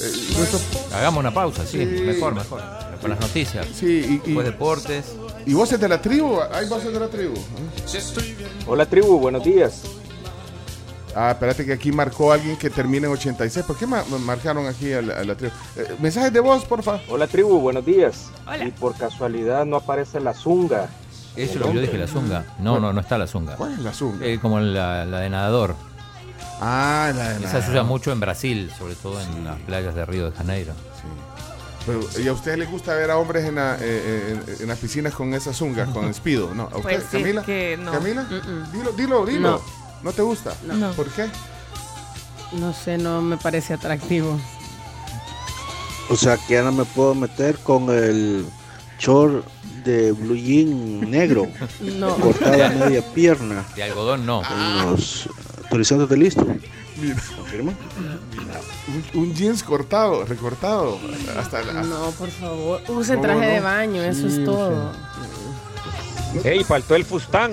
eh, 0.00 0.02
eh, 0.06 0.34
nuestro- 0.38 0.58
Hagamos 0.96 1.20
una 1.20 1.34
pausa, 1.34 1.66
sí. 1.66 1.78
Sí. 1.78 2.02
Mejor, 2.02 2.34
mejor. 2.34 2.62
Con 3.00 3.10
las 3.10 3.20
noticias. 3.20 3.66
sí, 3.78 3.86
y, 3.86 4.14
y- 4.14 4.18
Después 4.24 4.46
deportes. 4.46 5.04
Y 5.46 5.54
voces 5.54 5.78
de 5.80 5.88
la 5.88 6.00
tribu, 6.00 6.38
hay 6.52 6.66
voces 6.68 6.92
de 6.92 7.00
la 7.00 7.08
tribu. 7.08 7.34
Hola 8.66 8.86
tribu, 8.86 9.18
buenos 9.18 9.44
días. 9.44 9.82
Ah, 11.16 11.30
espérate 11.30 11.64
que 11.64 11.72
aquí 11.72 11.92
marcó 11.92 12.32
alguien 12.32 12.56
que 12.56 12.70
termina 12.70 13.06
en 13.06 13.12
86. 13.12 13.64
¿Por 13.66 13.76
qué 13.76 13.86
ma- 13.86 14.02
marcaron 14.24 14.66
aquí 14.66 14.92
a 14.92 15.00
la, 15.00 15.18
a 15.20 15.24
la 15.24 15.36
tribu? 15.36 15.52
Eh, 15.76 15.94
mensajes 16.00 16.32
de 16.32 16.40
voz, 16.40 16.64
porfa. 16.64 17.00
Hola 17.08 17.26
tribu, 17.28 17.60
buenos 17.60 17.84
días. 17.86 18.30
Hola. 18.46 18.64
Y 18.64 18.70
por 18.72 18.96
casualidad 18.96 19.64
no 19.64 19.76
aparece 19.76 20.18
la 20.18 20.34
zunga. 20.34 20.88
Eso 21.36 21.52
es 21.54 21.56
lo 21.60 21.66
que 21.68 21.74
yo 21.74 21.80
dije, 21.82 21.98
la 21.98 22.08
zunga. 22.08 22.44
No, 22.58 22.80
no, 22.80 22.92
no 22.92 23.00
está 23.00 23.16
la 23.18 23.26
zunga. 23.28 23.54
¿Cuál 23.56 23.74
es 23.74 23.78
la 23.80 23.92
zunga? 23.92 24.26
Eh, 24.26 24.38
como 24.40 24.58
la, 24.58 25.04
la 25.04 25.20
de 25.20 25.30
nadador. 25.30 25.76
Ah, 26.60 27.12
la 27.14 27.34
de 27.38 27.44
Esa 27.44 27.62
se 27.62 27.70
usa 27.70 27.82
mucho 27.84 28.10
en 28.10 28.18
Brasil, 28.20 28.70
sobre 28.76 28.94
todo 28.96 29.20
en 29.20 29.44
las 29.44 29.58
playas 29.60 29.94
de 29.94 30.04
Río 30.06 30.30
de 30.30 30.36
Janeiro. 30.36 30.72
Pero, 31.86 32.00
¿Y 32.22 32.28
a 32.28 32.32
ustedes 32.32 32.58
les 32.58 32.70
gusta 32.70 32.94
ver 32.94 33.10
a 33.10 33.18
hombres 33.18 33.44
en, 33.44 33.56
la- 33.56 33.74
eh, 33.76 33.78
eh, 33.82 34.40
en- 34.48 34.62
en 34.62 34.68
las 34.68 34.78
piscinas 34.78 35.12
con 35.14 35.34
esas 35.34 35.56
zungas, 35.56 35.88
con 35.90 36.12
speedo? 36.14 36.54
¿No? 36.54 36.64
¿A 36.64 36.70
Pues 36.70 36.98
usted, 37.04 37.18
sí, 37.18 37.22
Camila? 37.22 37.42
que 37.42 37.76
no. 37.78 37.92
¿Camila? 37.92 38.24
Dilo, 38.72 38.92
dilo, 38.92 39.26
dilo. 39.26 39.50
No. 39.50 39.60
¿No 40.02 40.12
te 40.12 40.22
gusta? 40.22 40.54
No. 40.64 40.92
¿Por 40.92 41.08
qué? 41.10 41.26
No 42.52 42.72
sé, 42.72 42.98
no 42.98 43.20
me 43.22 43.36
parece 43.36 43.74
atractivo. 43.74 44.38
O 46.10 46.16
sea 46.16 46.36
que 46.36 46.54
ya 46.54 46.62
no 46.62 46.72
me 46.72 46.84
puedo 46.84 47.14
meter 47.14 47.56
con 47.58 47.88
el 47.90 48.44
short 48.98 49.46
de 49.84 50.12
blue 50.12 50.36
jean 50.36 51.10
negro, 51.10 51.46
No. 51.80 52.14
cortada 52.16 52.66
a 52.66 52.70
media 52.70 53.02
pierna, 53.14 53.64
De 53.74 53.82
algodón 53.82 54.24
no. 54.26 54.42
en 54.50 54.90
los 54.90 55.28
turizantes 55.70 56.08
de 56.08 56.16
listo. 56.16 56.46
Mira, 56.96 57.16
¿Confirma? 57.36 57.72
un, 59.14 59.20
un 59.22 59.34
jeans 59.34 59.62
cortado, 59.62 60.24
recortado. 60.24 60.98
Hasta, 61.38 61.58
hasta- 61.60 61.82
No, 61.82 62.10
por 62.12 62.28
favor. 62.30 62.80
Use 62.88 63.16
traje 63.16 63.40
no. 63.40 63.52
de 63.54 63.60
baño, 63.60 64.02
eso 64.02 64.28
Sí, 64.28 64.38
es 64.38 64.44
todo. 64.44 64.92
Hey, 66.42 66.64
faltó 66.64 66.96
el 66.96 67.04
fustán. 67.04 67.52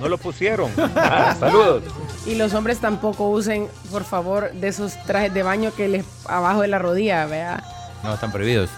No 0.00 0.08
lo 0.08 0.16
pusieron. 0.18 0.70
Ah, 0.96 1.36
saludos. 1.38 1.82
Y 2.26 2.34
los 2.34 2.54
hombres 2.54 2.78
tampoco 2.78 3.28
usen, 3.28 3.68
por 3.90 4.04
favor, 4.04 4.52
de 4.52 4.68
esos 4.68 4.94
trajes 5.04 5.32
de 5.34 5.42
baño 5.42 5.72
que 5.76 5.88
les 5.88 6.04
abajo 6.26 6.60
de 6.62 6.68
la 6.68 6.78
rodilla, 6.78 7.26
vea. 7.26 7.62
No, 8.02 8.14
están 8.14 8.32
prohibidos. 8.32 8.70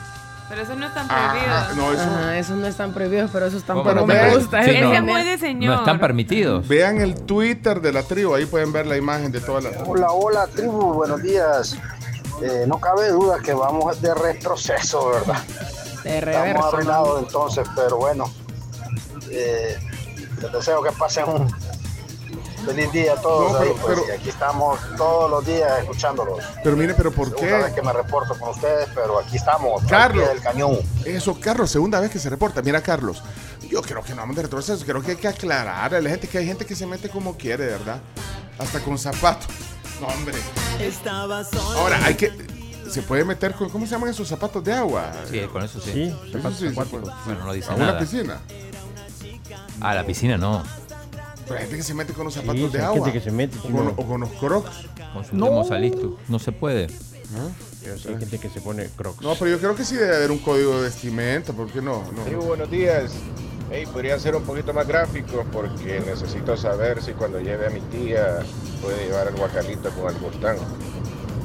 Pero 0.48 0.62
eso 0.62 0.74
no 0.76 0.86
están 0.86 1.06
Ah, 1.08 1.30
prohibidos. 1.32 1.76
no, 1.76 1.92
eso. 1.92 2.02
Ajá, 2.02 2.38
esos 2.38 2.56
no 2.58 2.66
están 2.66 2.92
prohibidos, 2.92 3.30
pero 3.32 3.46
esos 3.46 3.62
¿Cómo 3.64 3.82
tampoco 3.82 3.94
no 4.00 4.06
me 4.06 4.14
están 4.14 4.34
gusta. 4.38 4.62
Sí, 4.64 4.70
¿eh? 4.70 4.80
no. 4.82 4.88
Ese 4.88 4.96
es 4.96 5.02
muy 5.02 5.22
de 5.24 5.38
señor. 5.38 5.72
No 5.74 5.78
están 5.80 5.98
permitidos. 6.00 6.68
Vean 6.68 7.00
el 7.00 7.14
Twitter 7.22 7.80
de 7.80 7.92
la 7.92 8.02
tribu, 8.02 8.34
ahí 8.34 8.44
pueden 8.46 8.72
ver 8.72 8.86
la 8.86 8.96
imagen 8.96 9.32
de 9.32 9.40
toda 9.40 9.60
la 9.62 9.70
Hola, 9.86 10.10
hola, 10.12 10.46
tribu, 10.48 10.92
buenos 10.92 11.22
días. 11.22 11.76
Eh, 12.42 12.64
no 12.66 12.78
cabe 12.78 13.08
duda 13.08 13.38
que 13.42 13.54
vamos 13.54 14.00
de 14.02 14.12
retroceso, 14.14 15.08
¿verdad? 15.10 15.42
De 16.02 16.18
Estamos 16.18 16.24
reverso. 16.44 16.66
arruinados 16.68 17.22
entonces, 17.22 17.66
pero 17.74 17.96
bueno, 17.96 18.24
eh, 19.30 19.78
les 20.42 20.52
deseo 20.52 20.82
que 20.82 20.92
pasen 20.92 21.24
un 21.28 21.48
feliz 22.64 22.92
día 22.92 23.12
a 23.12 23.16
todos 23.20 23.52
No, 23.52 23.58
ahí, 23.58 23.68
pero- 23.68 23.80
pues, 23.86 24.00
pero- 24.00 24.08
y 24.08 24.20
aquí 24.20 24.28
estamos 24.30 24.78
todos 24.96 25.30
los 25.30 25.46
días 25.46 25.80
escuchándolos. 25.80 26.38
Pero 26.62 26.76
mire, 26.76 26.94
pero 26.94 27.12
¿por 27.12 27.28
Segunda 27.30 27.58
vez 27.58 27.66
qué? 27.68 27.74
que 27.74 27.82
me 27.82 27.92
reporto 27.92 28.38
con 28.38 28.48
ustedes, 28.50 28.88
pero 28.94 29.18
aquí 29.18 29.36
estamos, 29.36 29.82
Carlos. 29.84 30.28
del 30.28 30.40
cañón. 30.40 30.78
Eso, 31.04 31.38
Carlos, 31.40 31.70
segunda 31.70 32.00
vez 32.00 32.10
que 32.10 32.18
se 32.18 32.30
reporta. 32.30 32.62
Mira, 32.62 32.80
Carlos, 32.82 33.22
yo 33.68 33.82
creo 33.82 34.02
que 34.02 34.10
no 34.14 34.22
vamos 34.22 34.36
de 34.36 34.42
retroceso, 34.42 34.84
creo 34.84 35.02
que 35.02 35.12
hay 35.12 35.16
que 35.16 35.28
aclarar 35.28 35.94
a 35.94 36.00
la 36.00 36.10
gente 36.10 36.28
que 36.28 36.38
hay 36.38 36.46
gente 36.46 36.64
que 36.66 36.74
se 36.76 36.86
mete 36.86 37.08
como 37.08 37.36
quiere, 37.36 37.66
¿verdad? 37.66 37.98
Hasta 38.58 38.80
con 38.80 38.96
zapatos. 38.98 39.46
No, 40.00 40.06
hombre. 40.08 40.34
Ahora, 41.76 42.04
hay 42.04 42.14
que... 42.14 42.32
Se 42.88 43.00
puede 43.02 43.24
meter 43.24 43.54
con... 43.54 43.70
¿Cómo 43.70 43.86
se 43.86 43.92
llaman 43.92 44.10
esos 44.10 44.28
zapatos 44.28 44.62
de 44.62 44.72
agua? 44.72 45.10
Sí, 45.30 45.40
con 45.52 45.62
eso 45.64 45.80
sí. 45.80 45.90
Sí, 45.92 46.02
Eso 46.28 46.32
Zapatos 46.38 46.58
sí. 46.58 46.68
Bueno, 47.24 47.44
no 47.44 47.52
dice 47.52 47.70
¿A 47.70 47.74
una 47.74 47.86
nada. 47.86 47.98
piscina? 47.98 48.40
Ah, 49.80 49.94
la 49.94 50.04
piscina 50.04 50.36
no. 50.36 50.62
Pero 51.46 51.54
hay 51.56 51.60
gente 51.62 51.76
que 51.76 51.82
se 51.82 51.94
mete 51.94 52.12
con 52.12 52.24
los 52.24 52.34
zapatos 52.34 52.56
Sí, 52.56 52.68
de 52.68 52.78
hay 52.78 52.84
agua. 52.84 53.04
gente 53.04 53.12
que 53.18 53.24
se 53.24 53.30
mete, 53.30 53.58
O 53.58 53.62
con, 53.62 53.88
o 53.88 54.06
con 54.08 54.20
los 54.20 54.30
crocs. 54.30 54.70
Consultemos 55.12 55.70
a 55.70 55.78
Listo. 55.78 56.18
No 56.28 56.38
se 56.38 56.52
puede. 56.52 56.86
Hay 56.86 58.18
gente 58.18 58.38
que 58.38 58.48
se 58.48 58.60
pone 58.60 58.88
crocs. 58.96 59.20
No, 59.20 59.34
pero 59.34 59.50
yo 59.50 59.58
creo 59.58 59.74
que 59.74 59.84
sí 59.84 59.96
debe 59.96 60.16
haber 60.16 60.30
un 60.30 60.38
código 60.38 60.76
de 60.76 60.82
vestimenta, 60.82 61.52
¿por 61.52 61.68
qué 61.70 61.82
no? 61.82 62.02
no. 62.16 62.22
Tribu, 62.24 62.42
buenos 62.42 62.70
días. 62.70 63.12
Hey, 63.70 63.84
podría 63.92 64.18
ser 64.18 64.36
un 64.36 64.42
poquito 64.44 64.72
más 64.72 64.86
gráfico 64.86 65.44
porque 65.52 66.00
necesito 66.06 66.56
saber 66.56 67.02
si 67.02 67.12
cuando 67.12 67.40
lleve 67.40 67.66
a 67.66 67.70
mi 67.70 67.80
tía 67.80 68.38
puede 68.82 69.06
llevar 69.06 69.28
el 69.28 69.34
guacalito 69.36 69.90
con 69.90 70.14
el 70.14 70.20
Mustang. 70.20 70.58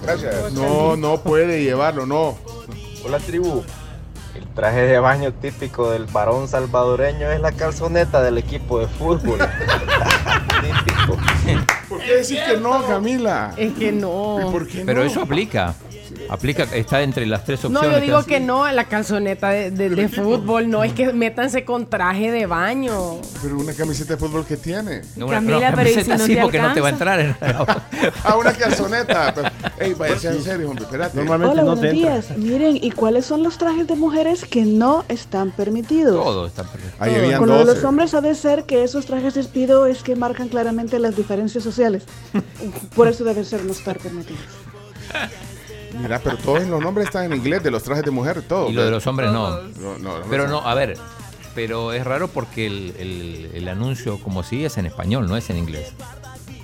Gracias. 0.03 0.53
No, 0.53 0.95
no 0.95 1.21
puede 1.21 1.63
llevarlo, 1.63 2.05
no. 2.05 2.37
Hola 3.05 3.17
tribu. 3.19 3.63
El 4.39 4.47
traje 4.53 4.83
de 4.83 4.97
baño 4.99 5.33
típico 5.33 5.91
del 5.91 6.05
varón 6.05 6.47
salvadoreño 6.47 7.29
es 7.29 7.41
la 7.41 7.51
calzoneta 7.51 8.23
del 8.23 8.37
equipo 8.37 8.79
de 8.79 8.87
fútbol. 8.87 9.37
típico. 10.61 11.17
¿Por 11.89 11.99
qué 11.99 12.15
decís 12.15 12.39
que 12.47 12.55
no, 12.55 12.81
Camila? 12.87 13.53
Es 13.57 13.73
que 13.73 13.91
no. 13.91 14.37
¿Y 14.39 14.49
por 14.49 14.65
qué 14.65 14.83
Pero 14.85 15.01
no? 15.01 15.05
eso 15.05 15.23
aplica. 15.23 15.75
Aplica, 16.29 16.63
está 16.73 17.01
entre 17.01 17.25
las 17.25 17.43
tres 17.43 17.63
No, 17.63 17.79
opciones. 17.79 17.91
yo 17.99 18.01
digo 18.05 18.17
has- 18.17 18.25
que 18.27 18.39
no 18.39 18.63
a 18.63 18.71
la 18.71 18.83
calzoneta 18.85 19.49
de, 19.49 19.71
de- 19.71 19.89
de 19.89 20.07
fútbol. 20.09 20.69
No, 20.69 20.83
es 20.83 20.93
que 20.93 21.11
métanse 21.11 21.65
con 21.65 21.89
traje 21.89 22.31
de 22.31 22.45
baño. 22.45 23.17
Pero 23.41 23.57
una 23.57 23.73
camiseta 23.73 24.13
de 24.13 24.19
fútbol 24.19 24.45
que 24.45 24.55
tiene. 24.55 25.01
No, 25.15 25.25
una- 25.25 25.35
Camila, 25.37 25.71
no, 25.71 25.75
pero 25.77 25.89
¿y 25.89 25.93
si 25.93 25.95
camiseta 26.03 26.17
no 26.17 26.25
sí, 26.25 26.35
te 26.35 26.41
porque 26.41 26.61
no 26.61 26.73
te 26.73 26.81
va 26.81 26.87
a 26.87 26.91
entrar 26.91 27.19
en- 27.19 27.35
ah, 28.23 28.35
una 28.39 28.53
calzoneta. 28.53 29.33
Pero, 29.33 29.49
ey, 29.79 29.93
vaya, 29.95 30.17
sea 30.19 30.31
en 30.33 30.43
serio, 30.43 30.69
hombre, 30.69 30.85
espérate. 30.85 31.19
Hola, 31.19 31.37
buenos 31.63 31.81
días. 31.81 32.37
Miren, 32.37 32.77
¿y 32.79 32.91
cuáles 32.91 33.25
son 33.25 33.41
los 33.41 33.57
trajes 33.57 33.87
de 33.87 33.95
mujeres 33.95 34.45
que 34.45 34.65
no 34.65 35.05
están 35.07 35.49
permitidos? 35.51 36.23
Todo 36.23 36.45
está 36.45 36.63
permitido. 36.63 36.93
Ahí 36.99 37.15
habían 37.15 37.39
Con 37.39 37.49
lo 37.49 37.57
de 37.57 37.65
12. 37.65 37.75
los 37.75 37.83
hombres 37.85 38.13
ha 38.13 38.21
de 38.21 38.35
ser 38.35 38.65
que 38.65 38.83
esos 38.83 39.07
trajes 39.07 39.33
despido 39.33 39.87
es 39.87 40.03
que 40.03 40.15
marcan 40.15 40.47
claramente 40.49 40.99
las 40.99 41.15
diferencias 41.15 41.63
sociales. 41.63 42.03
Por 42.95 43.07
eso 43.07 43.23
debe 43.23 43.43
ser 43.43 43.65
no 43.65 43.71
estar 43.71 43.97
permitidos. 43.97 44.41
Mira, 45.97 46.19
pero 46.19 46.37
todos 46.37 46.63
los 46.67 46.81
nombres 46.81 47.07
están 47.07 47.25
en 47.25 47.33
inglés, 47.33 47.63
de 47.63 47.71
los 47.71 47.83
trajes 47.83 48.03
de 48.03 48.11
mujer, 48.11 48.41
todo. 48.41 48.69
Y 48.69 48.73
lo 48.73 48.83
de 48.85 48.91
los 48.91 49.05
hombres 49.07 49.31
no. 49.31 49.61
No, 49.79 49.97
no, 49.97 50.15
Pero 50.29 50.47
no. 50.47 50.59
a 50.61 50.73
ver. 50.75 50.97
Pero 51.55 51.93
es 51.93 52.03
raro 52.05 52.27
porque 52.27 52.67
el, 52.67 52.93
el- 52.99 53.51
el 53.55 53.67
anuncio, 53.67 54.19
como 54.19 54.43
si 54.43 54.63
es 54.65 54.77
en 54.77 54.85
español, 54.85 55.27
no 55.27 55.35
es 55.35 55.49
en 55.49 55.57
inglés. 55.57 55.93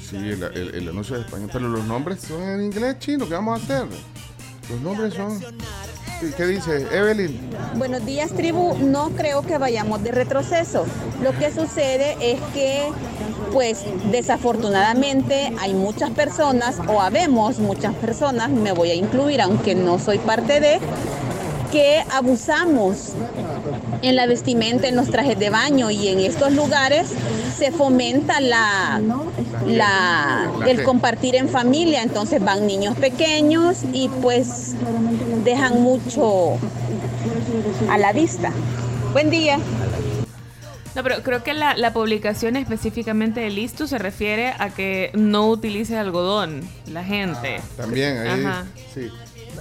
Sí, 0.02 0.16
el, 0.18 0.44
el- 0.44 0.88
anuncio 0.90 1.16
es 1.18 1.26
español, 1.26 1.50
pero 1.52 1.68
los 1.68 1.84
nombres 1.86 2.22
son 2.22 2.42
en 2.44 2.64
inglés 2.66 3.00
chino. 3.00 3.28
¿Qué 3.28 3.34
vamos 3.34 3.60
a 3.60 3.64
hacer? 3.64 3.88
Los 4.70 4.80
nombres 4.82 5.14
son. 5.16 5.42
¿Qué- 6.20 6.32
¿Qué 6.32 6.46
dice 6.48 6.86
Evelyn? 6.92 7.38
Buenos 7.76 8.06
días, 8.06 8.32
tribu. 8.32 8.76
No 8.80 9.10
creo 9.10 9.42
que 9.42 9.58
vayamos 9.58 10.04
de 10.04 10.12
retroceso. 10.12 10.86
Lo 11.22 11.38
que 11.38 11.52
sucede 11.52 12.16
es 12.22 12.40
que, 12.54 12.90
pues, 13.52 13.84
desafortunadamente 14.12 15.54
hay 15.60 15.74
muchas 15.74 16.12
personas, 16.12 16.78
o 16.88 17.02
habemos 17.02 17.60
muchas 17.60 17.94
personas, 17.96 18.50
me 18.50 18.72
voy 18.72 18.92
a 18.92 18.96
incluir, 18.96 19.42
aunque 19.42 19.76
no 19.76 20.00
soy 20.00 20.18
parte 20.20 20.60
de, 20.60 20.80
que 21.72 22.04
abusamos 22.12 23.14
en 24.02 24.16
la 24.16 24.28
vestimenta, 24.28 24.88
en 24.88 24.96
los 24.96 25.10
trajes 25.10 25.38
de 25.40 25.50
baño 25.50 25.90
y 25.92 26.08
en 26.08 26.20
estos 26.20 26.54
lugares 26.54 27.10
se 27.58 27.72
fomenta 27.72 28.40
la, 28.40 29.02
la, 29.68 30.52
el 30.68 30.84
compartir 30.84 31.36
en 31.36 31.50
familia. 31.50 32.02
Entonces 32.04 32.44
van 32.44 32.68
niños 32.68 32.96
pequeños 32.98 33.80
y 33.94 34.10
pues 34.22 34.76
dejan 35.44 35.82
mucho 35.82 36.58
a 37.90 37.98
la 37.98 38.14
vista. 38.14 38.52
Buen 39.14 39.30
día. 39.30 39.58
No, 40.96 41.04
pero 41.04 41.24
creo 41.24 41.44
que 41.44 41.54
la, 41.54 41.76
la 41.76 41.92
publicación 41.92 42.56
específicamente 42.56 43.42
de 43.42 43.50
Listo 43.50 43.86
se 43.86 43.98
refiere 43.98 44.54
a 44.58 44.70
que 44.70 45.12
no 45.14 45.50
utilice 45.50 45.98
algodón 45.98 46.62
la 46.90 47.04
gente. 47.04 47.60
También, 47.76 48.18
ahí. 48.18 48.46
Ajá. 48.46 48.66
Sí. 48.94 49.10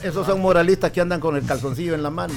Esos 0.05 0.27
son 0.27 0.43
moralistas 0.43 0.93
que 0.93 1.01
andan 1.01 1.19
con 1.19 1.35
el 1.35 1.47
calzoncillo 1.47 1.95
en 1.95 2.03
la 2.03 2.11
mano. 2.11 2.35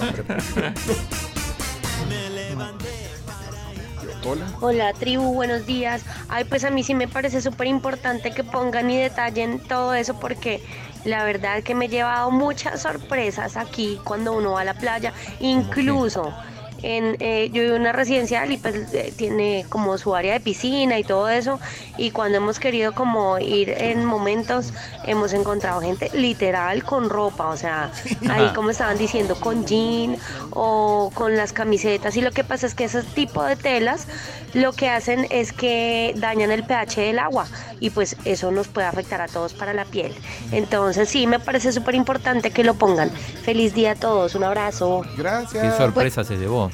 Hola. 4.23 4.45
Hola 4.61 4.93
tribu, 4.93 5.33
buenos 5.33 5.65
días. 5.65 6.01
Ay, 6.29 6.45
pues 6.45 6.63
a 6.63 6.69
mí 6.69 6.81
sí 6.83 6.95
me 6.95 7.09
parece 7.09 7.41
súper 7.41 7.67
importante 7.67 8.31
que 8.31 8.45
pongan 8.45 8.89
y 8.89 8.97
detallen 8.97 9.59
todo 9.59 9.93
eso 9.93 10.17
porque 10.17 10.63
la 11.03 11.25
verdad 11.25 11.61
que 11.61 11.75
me 11.75 11.85
he 11.85 11.89
llevado 11.89 12.31
muchas 12.31 12.81
sorpresas 12.81 13.57
aquí 13.57 13.99
cuando 14.05 14.31
uno 14.31 14.53
va 14.53 14.61
a 14.61 14.65
la 14.65 14.75
playa, 14.75 15.11
incluso 15.41 16.33
en, 16.83 17.17
eh, 17.19 17.49
yo 17.51 17.63
vivo 17.63 17.75
en 17.75 17.81
una 17.81 17.91
residencial 17.91 18.51
y 18.51 18.57
pues 18.57 18.75
eh, 18.93 19.13
tiene 19.15 19.65
como 19.69 19.97
su 19.97 20.15
área 20.15 20.33
de 20.33 20.39
piscina 20.39 20.99
y 20.99 21.03
todo 21.03 21.29
eso 21.29 21.59
y 21.97 22.11
cuando 22.11 22.37
hemos 22.37 22.59
querido 22.59 22.93
como 22.93 23.37
ir 23.39 23.69
en 23.69 24.05
momentos 24.05 24.73
hemos 25.05 25.33
encontrado 25.33 25.81
gente 25.81 26.09
literal 26.13 26.83
con 26.83 27.09
ropa, 27.09 27.47
o 27.47 27.57
sea, 27.57 27.91
ahí 28.29 28.51
como 28.53 28.69
estaban 28.69 28.97
diciendo 28.97 29.35
con 29.39 29.65
jean 29.65 30.17
o 30.51 31.11
con 31.13 31.35
las 31.35 31.53
camisetas 31.53 32.15
y 32.17 32.21
lo 32.21 32.31
que 32.31 32.43
pasa 32.43 32.67
es 32.67 32.75
que 32.75 32.85
ese 32.85 33.03
tipo 33.03 33.43
de 33.43 33.55
telas 33.55 34.07
lo 34.53 34.73
que 34.73 34.89
hacen 34.89 35.27
es 35.29 35.53
que 35.53 36.13
dañan 36.17 36.51
el 36.51 36.63
pH 36.63 37.01
del 37.01 37.19
agua 37.19 37.47
y 37.79 37.89
pues 37.89 38.15
eso 38.25 38.51
nos 38.51 38.67
puede 38.67 38.87
afectar 38.87 39.21
a 39.21 39.27
todos 39.27 39.53
para 39.53 39.73
la 39.73 39.85
piel. 39.85 40.13
Entonces 40.51 41.09
sí, 41.09 41.27
me 41.27 41.39
parece 41.39 41.71
súper 41.71 41.95
importante 41.95 42.51
que 42.51 42.63
lo 42.63 42.75
pongan. 42.75 43.09
Feliz 43.11 43.73
día 43.73 43.91
a 43.91 43.95
todos, 43.95 44.35
un 44.35 44.43
abrazo. 44.43 45.03
Gracias. 45.17 45.63
¿Qué 45.63 45.77
sorpresa 45.77 46.23
se 46.23 46.37
llevó? 46.37 46.71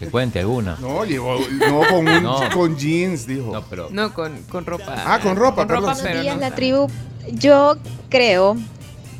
Que 0.00 0.06
cuente 0.06 0.40
alguna. 0.40 0.76
No, 0.80 1.04
llevó, 1.04 1.38
no, 1.52 1.80
con, 1.88 2.08
un- 2.08 2.22
No. 2.22 2.40
con 2.52 2.76
jeans, 2.76 3.26
dijo. 3.26 3.52
No, 3.52 3.62
pero. 3.68 3.88
No, 3.90 4.12
con, 4.14 4.42
con 4.50 4.64
ropa. 4.66 4.94
Ah, 5.06 5.20
con 5.22 5.36
ropa, 5.36 5.66
perdón. 5.66 5.82
ropa, 5.84 5.94
sí. 5.94 6.00
pero 6.04 6.22
días, 6.22 6.34
no- 6.36 6.40
la 6.40 6.54
tribu. 6.54 6.86
Yo 7.32 7.76
creo, 8.08 8.56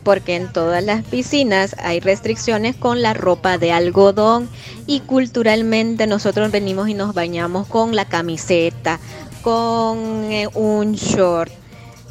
porque 0.03 0.35
en 0.37 0.51
todas 0.53 0.83
las 0.83 1.05
piscinas 1.05 1.77
hay 1.79 2.01
restricciones 2.01 2.75
con 2.75 3.03
la 3.03 3.13
ropa 3.15 3.59
de 3.59 3.73
algodón 3.73 4.49
y 4.87 5.01
culturalmente 5.01 6.07
nosotros 6.07 6.51
venimos 6.51 6.89
y 6.89 6.95
nos 6.95 7.13
bañamos 7.15 7.67
con 7.67 7.95
la 7.95 8.07
camiseta, 8.07 8.99
con 9.43 9.99
eh, 10.33 10.49
un 10.55 10.95
short. 10.95 11.53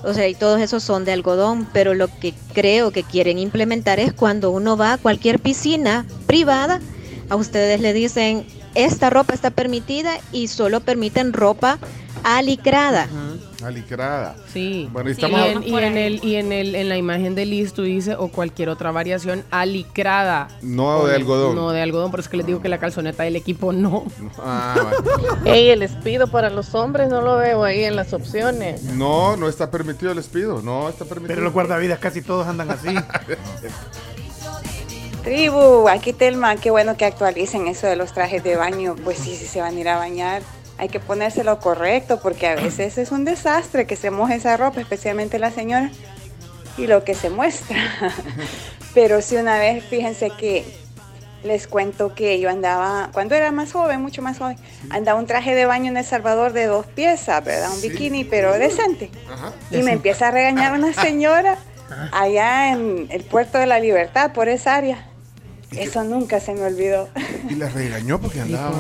O 0.04 0.14
sea, 0.14 0.28
y 0.30 0.36
todos 0.36 0.62
esos 0.62 0.82
son 0.84 1.04
de 1.04 1.12
algodón, 1.12 1.68
pero 1.74 1.94
lo 1.94 2.08
que 2.08 2.34
creo 2.54 2.92
que 2.92 3.04
quieren 3.04 3.38
implementar 3.38 4.00
es 4.00 4.14
cuando 4.14 4.52
uno 4.52 4.78
va 4.78 4.94
a 4.94 4.98
cualquier 4.98 5.40
piscina 5.40 6.06
privada, 6.26 6.80
a 7.30 7.36
ustedes 7.36 7.82
le 7.82 7.92
dicen, 7.92 8.46
esta 8.76 9.10
ropa 9.10 9.34
está 9.34 9.50
permitida 9.52 10.18
y 10.32 10.48
solo 10.48 10.80
permiten 10.82 11.34
ropa 11.34 11.80
alicrada. 12.24 13.08
Alicrada. 13.64 14.36
Sí. 14.54 14.90
Bueno, 14.92 15.10
y 15.10 15.12
Y 15.12 15.16
estamos. 15.16 15.40
en, 15.42 15.64
y 15.64 15.76
en 15.78 15.98
el 15.98 16.24
y 16.24 16.36
en 16.36 16.52
el 16.54 16.76
en 16.76 16.88
la 16.90 16.96
imagen 16.98 17.36
de 17.36 17.46
listo 17.46 17.82
dice 17.82 18.16
o 18.16 18.30
cualquier 18.30 18.70
otra 18.70 18.92
variación 18.92 19.44
alicrada. 19.52 20.48
No 20.62 21.06
de 21.06 21.16
algodón. 21.16 21.56
No 21.56 21.72
de 21.72 21.82
algodón, 21.82 22.10
por 22.12 22.22
eso 22.22 22.30
que 22.30 22.38
les 22.38 22.46
digo 22.46 22.62
que 22.62 22.70
la 22.70 22.78
calzoneta 22.78 23.24
del 23.24 23.36
equipo 23.36 23.74
no. 23.74 24.06
Ah. 24.38 24.92
Ey, 25.46 25.70
el 25.70 25.82
despido 25.82 26.28
para 26.28 26.50
los 26.50 26.74
hombres 26.74 27.10
no 27.10 27.22
lo 27.22 27.36
veo 27.38 27.64
ahí 27.66 27.84
en 27.84 27.96
las 27.98 28.14
opciones. 28.14 28.84
no, 28.84 29.36
no 29.36 29.50
está 29.50 29.70
permitido 29.72 30.12
el 30.12 30.18
despido. 30.18 30.62
No 30.62 30.88
está 30.88 31.04
permitido. 31.06 31.28
Pero 31.36 31.42
los 31.42 31.54
guardavidas 31.54 32.00
casi 32.00 32.22
todos 32.22 32.48
andan 32.48 32.72
así. 32.72 32.90
Tribu, 35.30 35.88
aquí 35.88 36.12
Telma, 36.12 36.56
qué 36.56 36.72
bueno 36.72 36.98
que 36.98 37.06
actualicen 37.06 37.68
eso 37.68 37.86
de 37.86 37.96
los 37.96 38.14
trajes 38.14 38.44
de 38.44 38.56
baño. 38.56 38.96
Pues 39.04 39.20
sí, 39.20 39.36
si 39.36 39.46
se 39.46 39.62
van 39.62 39.78
a 39.78 39.80
ir 39.80 39.88
a 39.88 39.96
bañar, 39.96 40.42
hay 40.80 40.90
que 40.90 41.00
ponérselo 41.00 41.60
correcto 41.60 42.20
porque 42.20 42.48
a 42.48 42.56
veces 42.56 42.98
es 42.98 43.12
un 43.12 43.26
desastre 43.26 43.86
que 43.86 43.96
se 43.96 44.10
moje 44.10 44.34
esa 44.34 44.58
ropa, 44.58 44.82
especialmente 44.82 45.38
la 45.38 45.52
señora, 45.52 45.92
y 46.80 46.88
lo 46.88 47.04
que 47.04 47.14
se 47.14 47.30
muestra. 47.30 47.78
Pero 48.96 49.22
sí 49.22 49.36
una 49.36 49.60
vez, 49.60 49.84
fíjense 49.86 50.32
que 50.32 50.66
les 51.44 51.68
cuento 51.68 52.16
que 52.16 52.40
yo 52.40 52.50
andaba, 52.50 53.12
cuando 53.14 53.36
era 53.36 53.52
más 53.52 53.72
joven, 53.72 54.02
mucho 54.02 54.24
más 54.24 54.40
joven, 54.40 54.58
andaba 54.90 55.20
un 55.20 55.28
traje 55.28 55.54
de 55.54 55.68
baño 55.68 55.92
en 55.92 55.98
El 55.98 56.06
Salvador 56.06 56.54
de 56.54 56.66
dos 56.66 56.88
piezas, 56.88 57.46
¿verdad? 57.46 57.70
Un 57.72 57.82
bikini, 57.84 58.24
pero 58.24 58.54
decente. 58.54 59.12
Y 59.70 59.84
me 59.84 59.92
empieza 59.92 60.30
a 60.30 60.32
regañar 60.32 60.74
una 60.74 60.92
señora 60.92 61.60
allá 62.14 62.72
en 62.72 63.10
el 63.12 63.24
puerto 63.24 63.60
de 63.60 63.68
la 63.68 63.80
Libertad, 63.80 64.34
por 64.34 64.50
esa 64.50 64.74
área. 64.74 65.06
Eso 65.72 66.04
nunca 66.04 66.40
se 66.40 66.54
me 66.54 66.64
olvidó. 66.64 67.10
Y 67.50 67.56
la 67.56 67.70
regañó 67.70 68.20
porque 68.20 68.42
andaba. 68.42 68.80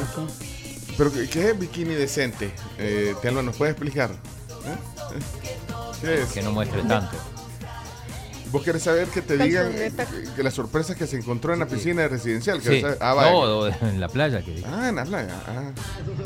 Pero 0.97 1.13
¿qué, 1.13 1.29
qué 1.29 1.49
es 1.51 1.59
bikini 1.59 1.95
decente? 1.95 2.51
Eh, 2.77 3.15
Telma, 3.21 3.41
¿nos 3.41 3.55
puedes 3.55 3.73
explicar? 3.73 4.11
¿Eh? 4.11 5.15
¿Eh? 5.15 5.19
¿Qué 6.01 6.21
es? 6.23 6.29
Que 6.31 6.41
no 6.41 6.51
muestre 6.51 6.81
tanto. 6.83 7.15
¿Vos 8.51 8.63
querés 8.63 8.81
saber 8.81 9.07
que 9.09 9.21
te 9.21 9.37
digan 9.37 9.65
Calzoneta. 9.65 10.05
que, 10.07 10.23
que 10.35 10.43
las 10.43 10.55
sorpresas 10.55 10.95
que 10.95 11.05
se 11.05 11.17
encontró 11.17 11.53
en 11.53 11.59
la 11.59 11.67
piscina 11.67 12.07
residencial? 12.07 12.57
Sí. 12.59 12.63
¿Querés 12.63 12.81
saber? 12.81 12.97
Ah, 12.99 13.13
vaya. 13.13 13.31
No, 13.31 13.39
o 13.39 13.67
en 13.67 13.99
la 13.99 14.09
playa. 14.09 14.41
Que... 14.41 14.63
Ah, 14.65 14.89
en 14.89 14.95
la 14.95 15.05
playa. 15.05 15.35
Ah. 15.47 15.71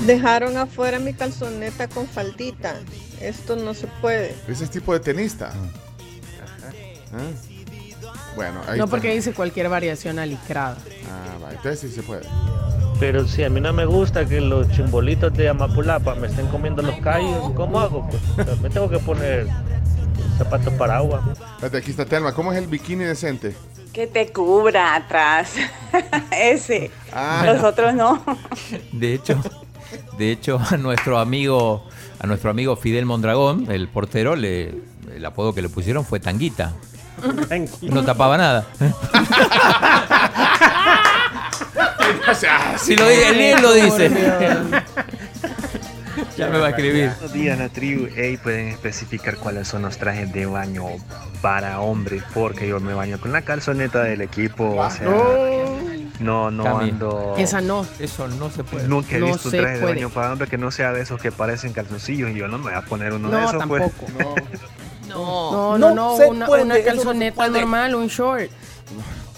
Dejaron 0.05 0.55
afuera 0.55 0.99
mi 0.99 1.13
calzoneta 1.13 1.89
con 1.89 2.07
faldita. 2.07 2.75
Esto 3.19 3.57
no 3.57 3.73
se 3.73 3.87
puede. 4.01 4.35
Ese 4.47 4.63
es 4.63 4.71
tipo 4.71 4.93
de 4.93 5.01
tenista. 5.01 5.51
Ah. 7.13 7.19
Bueno, 8.35 8.61
ahí 8.67 8.77
No 8.77 8.85
está. 8.85 8.87
porque 8.95 9.13
dice 9.13 9.33
cualquier 9.33 9.69
variación 9.69 10.19
alicrada. 10.19 10.77
Ah, 11.09 11.37
va, 11.43 11.49
entonces 11.51 11.79
sí 11.81 11.89
se 11.89 12.03
puede. 12.03 12.23
Pero 12.99 13.27
si 13.27 13.43
a 13.43 13.49
mí 13.49 13.59
no 13.59 13.73
me 13.73 13.85
gusta 13.85 14.25
que 14.25 14.39
los 14.39 14.69
chimbolitos 14.71 15.33
de 15.33 15.49
Amapulapa 15.49 16.15
me 16.15 16.27
estén 16.27 16.47
comiendo 16.47 16.81
los 16.81 16.95
callos, 16.99 17.51
¿cómo 17.55 17.79
hago? 17.79 18.07
Pues 18.35 18.59
me 18.61 18.69
tengo 18.69 18.89
que 18.89 18.99
poner 18.99 19.47
zapatos 20.37 20.73
para 20.73 20.97
agua. 20.97 21.23
Espérate, 21.55 21.77
aquí 21.77 21.91
está 21.91 22.05
Telma. 22.05 22.33
¿Cómo 22.33 22.51
es 22.51 22.57
el 22.57 22.67
bikini 22.67 23.03
decente? 23.03 23.55
Que 23.91 24.07
te 24.07 24.31
cubra 24.31 24.95
atrás. 24.95 25.53
Ese. 26.31 26.91
Ah. 27.11 27.43
Los 27.45 27.63
otros 27.63 27.93
no. 27.93 28.23
De 28.91 29.13
hecho, 29.13 29.39
de 30.17 30.31
hecho 30.31 30.59
a 30.71 30.77
nuestro 30.77 31.19
amigo, 31.19 31.85
a 32.19 32.25
nuestro 32.27 32.49
amigo 32.49 32.75
Fidel 32.75 33.05
Mondragón, 33.05 33.71
el 33.71 33.87
portero, 33.89 34.35
le, 34.35 34.73
el 35.13 35.25
apodo 35.25 35.53
que 35.53 35.61
le 35.61 35.69
pusieron 35.69 36.05
fue 36.05 36.19
Tanguita. 36.19 36.73
No 37.81 38.03
tapaba 38.03 38.37
nada. 38.37 38.65
Si 42.79 42.95
lo 42.95 43.07
dice, 43.07 43.53
él 43.53 43.61
lo 43.61 43.73
dice. 43.73 44.11
Ya 46.37 46.47
me 46.49 46.57
va 46.59 46.67
a 46.67 46.69
escribir. 46.69 47.09
Buenos 47.19 47.33
días, 47.33 47.57
la 47.59 47.69
tribu. 47.69 48.07
Ey, 48.15 48.37
pueden 48.37 48.69
especificar 48.69 49.37
cuáles 49.37 49.67
son 49.67 49.81
los 49.83 49.97
trajes 49.97 50.31
de 50.33 50.45
baño 50.45 50.85
para 51.41 51.79
hombres, 51.79 52.23
porque 52.33 52.67
yo 52.67 52.79
me 52.79 52.93
baño 52.93 53.19
con 53.19 53.31
la 53.31 53.41
calzoneta 53.41 54.03
del 54.03 54.21
equipo. 54.21 54.75
O 54.77 54.89
sea, 54.91 55.07
no, 56.19 56.51
no 56.51 56.63
Cami. 56.63 56.89
ando. 56.91 57.35
Esa 57.37 57.61
no. 57.61 57.85
Eso 57.99 58.27
no 58.27 58.49
se 58.49 58.63
puede. 58.63 58.87
Nunca 58.87 59.15
he 59.15 59.19
No 59.19 59.27
visto 59.27 59.49
un 59.49 59.55
traje 59.55 59.73
de 59.75 59.79
puede. 59.81 59.93
baño 59.95 60.09
para 60.09 60.31
hombre 60.33 60.47
que 60.47 60.57
no 60.57 60.71
sea 60.71 60.91
de 60.93 61.01
esos 61.01 61.19
que 61.21 61.31
parecen 61.31 61.73
calzoncillos 61.73 62.31
y 62.31 62.35
yo 62.35 62.47
no 62.47 62.57
me 62.57 62.65
voy 62.65 62.73
a 62.73 62.81
poner 62.81 63.13
uno 63.13 63.29
de 63.29 63.35
No, 63.37 63.43
esos. 63.49 63.59
tampoco. 63.59 63.91
Pues. 63.99 64.13
No, 64.25 64.35
no, 65.13 65.77
no, 65.77 66.15
una, 66.15 66.45
puede, 66.45 66.63
una 66.63 66.73
no 66.75 66.79
se 66.79 66.83
calzoneta 66.85 67.35
puede. 67.35 67.49
normal, 67.51 67.95
un 67.95 68.07
short. 68.07 68.49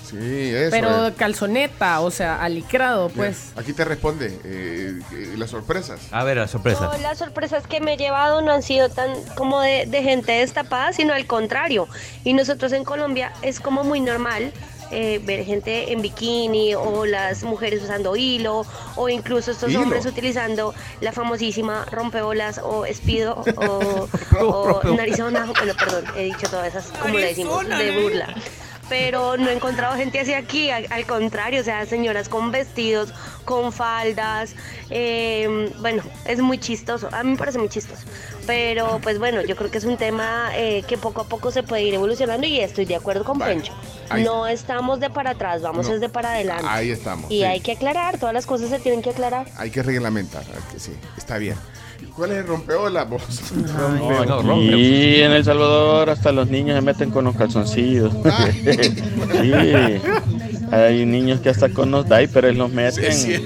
Sí, 0.10 0.54
eso. 0.54 0.72
Pero 0.72 1.08
es. 1.08 1.16
calzoneta, 1.16 2.00
o 2.00 2.12
sea, 2.12 2.42
alicrado, 2.42 3.10
pues. 3.10 3.52
Aquí 3.56 3.74
te 3.74 3.84
responde 3.84 4.40
eh, 4.44 5.00
eh, 5.12 5.34
las 5.36 5.50
sorpresas. 5.50 6.00
A 6.12 6.24
ver, 6.24 6.38
las 6.38 6.52
sorpresas. 6.52 6.82
No, 6.82 6.98
las 7.02 7.18
sorpresas 7.18 7.66
que 7.66 7.82
me 7.82 7.94
he 7.94 7.98
llevado 7.98 8.42
no 8.42 8.52
han 8.52 8.62
sido 8.62 8.90
tan 8.90 9.10
como 9.36 9.62
de, 9.62 9.86
de 9.88 10.04
gente 10.04 10.32
destapada, 10.34 10.94
sino 10.94 11.14
al 11.14 11.26
contrario. 11.26 11.88
Y 12.24 12.34
nosotros 12.34 12.72
en 12.72 12.84
Colombia 12.84 13.34
es 13.42 13.60
como 13.60 13.84
muy 13.84 14.00
normal 14.00 14.54
eh, 14.92 15.20
ver 15.24 15.46
gente 15.46 15.92
en 15.92 16.02
bikini 16.02 16.76
o 16.76 17.06
las 17.06 17.44
mujeres 17.44 17.84
usando 17.84 18.16
hilo 18.16 18.66
o 18.96 19.10
incluso 19.10 19.52
estos 19.52 19.72
Hilo. 19.72 19.82
hombres 19.82 20.06
utilizando 20.06 20.74
la 21.02 21.12
famosísima 21.12 21.86
rompeolas 21.92 22.60
o 22.64 22.86
espido 22.86 23.44
o, 23.58 24.08
o 24.42 24.84
narizona. 24.96 25.46
Bueno, 25.46 25.74
perdón, 25.78 26.06
he 26.16 26.24
dicho 26.26 26.48
todas 26.50 26.68
esas, 26.68 26.88
como 27.00 27.18
le 27.18 27.28
decimos, 27.28 27.68
de 27.68 28.02
burla 28.02 28.36
pero 28.90 29.38
no 29.38 29.50
he 29.50 29.54
encontrado 29.54 29.96
gente 29.96 30.20
así 30.20 30.34
aquí, 30.34 30.70
al, 30.70 30.88
al 30.90 31.06
contrario, 31.06 31.62
o 31.62 31.64
sea, 31.64 31.86
señoras 31.86 32.30
con 32.30 32.52
vestidos, 32.52 33.14
con 33.44 33.72
faldas, 33.72 34.56
eh, 34.90 35.72
bueno, 35.80 36.04
es 36.26 36.40
muy 36.40 36.58
chistoso, 36.58 37.10
a 37.12 37.24
mí 37.24 37.32
me 37.32 37.38
parece 37.38 37.58
muy 37.58 37.70
chistoso, 37.70 38.04
pero 38.46 39.00
pues 39.02 39.20
bueno, 39.20 39.42
yo 39.42 39.56
creo 39.56 39.72
que 39.72 39.78
es 39.78 39.86
un 39.86 39.98
tema 39.98 40.52
eh, 40.54 40.84
que 40.88 40.98
poco 40.98 41.22
a 41.22 41.28
poco 41.28 41.52
se 41.52 41.64
puede 41.64 41.84
ir 41.84 41.94
evolucionando 41.94 42.46
y 42.46 42.60
estoy 42.60 42.86
de 42.86 42.96
acuerdo 42.96 43.24
con 43.24 43.40
Pencho, 43.40 43.74
no 44.18 44.48
estamos 44.48 45.00
de 45.00 45.10
para 45.10 45.32
atrás, 45.32 45.62
vamos 45.62 45.88
No. 45.88 45.96
es 45.96 46.02
de 46.02 46.10
para 46.10 46.32
adelante. 46.32 46.66
Ahí 46.70 46.92
estamos. 46.92 47.32
Y 47.32 47.40
sí. 47.40 47.44
hay 47.44 47.60
que 47.62 47.74
aclarar, 47.74 48.20
todas 48.20 48.34
las 48.34 48.46
cosas 48.46 48.70
se 48.70 48.80
tienen 48.80 49.02
que 49.02 49.10
aclarar. 49.12 49.48
Hay 49.58 49.72
que 49.72 49.82
reglamentar. 49.84 50.44
que 50.72 50.80
sí, 50.80 50.92
está 51.18 51.38
bien. 51.38 51.58
¿Cuál 52.16 52.32
es 52.32 52.38
el 52.38 52.48
rompeolas, 52.48 53.10
vos? 53.10 53.24
Y 54.58 55.22
en 55.22 55.32
El 55.34 55.44
Salvador 55.44 56.10
hasta 56.10 56.32
los 56.32 56.50
niños 56.50 56.78
se 56.78 56.82
meten 56.82 57.12
con 57.12 57.26
los 57.26 57.36
calzoncillos. 57.36 58.14
sí. 59.42 59.52
Hay 60.72 61.06
niños 61.06 61.42
que 61.42 61.50
hasta 61.50 61.70
con 61.70 61.92
los 61.92 62.08
diapers 62.08 62.56
los 62.56 62.72
meten. 62.72 63.14
Sí, 63.14 63.38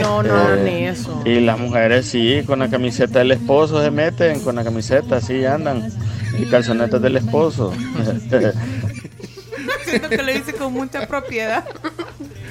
no, 0.00 0.22
no, 0.22 0.54
Eh, 0.54 0.62
ni 0.64 0.86
eso. 0.86 1.22
Y 1.24 1.40
las 1.40 1.58
mujeres 1.58 2.06
sí, 2.06 2.42
con 2.46 2.58
la 2.58 2.70
camiseta 2.70 3.20
del 3.20 3.32
esposo 3.32 3.82
se 3.82 3.90
meten, 3.90 4.40
con 4.40 4.56
la 4.56 4.64
camiseta 4.64 5.20
sí 5.20 5.44
andan. 5.44 5.92
Y 6.38 6.46
calzonetas 6.46 7.00
del 7.00 7.16
esposo. 7.16 7.72
Siento 9.84 10.08
que 10.08 10.22
lo 10.22 10.32
dice 10.32 10.52
con 10.54 10.72
mucha 10.72 11.06
propiedad. 11.06 11.64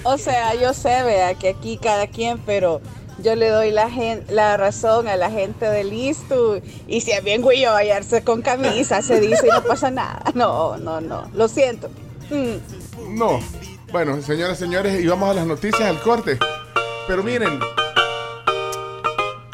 O 0.03 0.17
sea, 0.17 0.53
yo 0.53 0.73
sé, 0.73 1.03
vea, 1.03 1.33
que 1.33 1.49
aquí 1.49 1.77
cada 1.81 2.07
quien, 2.07 2.37
pero 2.45 2.81
yo 3.19 3.35
le 3.35 3.49
doy 3.49 3.71
la, 3.71 3.89
gen- 3.89 4.23
la 4.29 4.57
razón 4.57 5.07
a 5.07 5.15
la 5.15 5.29
gente 5.31 5.65
de 5.65 5.83
listo. 5.83 6.59
Y 6.87 7.01
si 7.01 7.11
es 7.11 7.23
bien 7.23 7.41
güey 7.41 7.63
hallarse 7.65 8.23
con 8.23 8.41
camisa, 8.41 9.01
se 9.01 9.19
dice 9.19 9.47
y 9.47 9.49
no 9.49 9.63
pasa 9.63 9.89
nada. 9.91 10.21
No, 10.33 10.77
no, 10.77 11.01
no. 11.01 11.29
Lo 11.33 11.47
siento. 11.47 11.89
Mm. 12.29 13.17
No. 13.17 13.39
Bueno, 13.91 14.21
señoras 14.21 14.57
señores, 14.57 15.01
y 15.01 15.07
vamos 15.07 15.29
a 15.29 15.33
las 15.33 15.45
noticias 15.45 15.81
al 15.83 16.01
corte. 16.01 16.37
Pero 17.07 17.23
miren, 17.23 17.59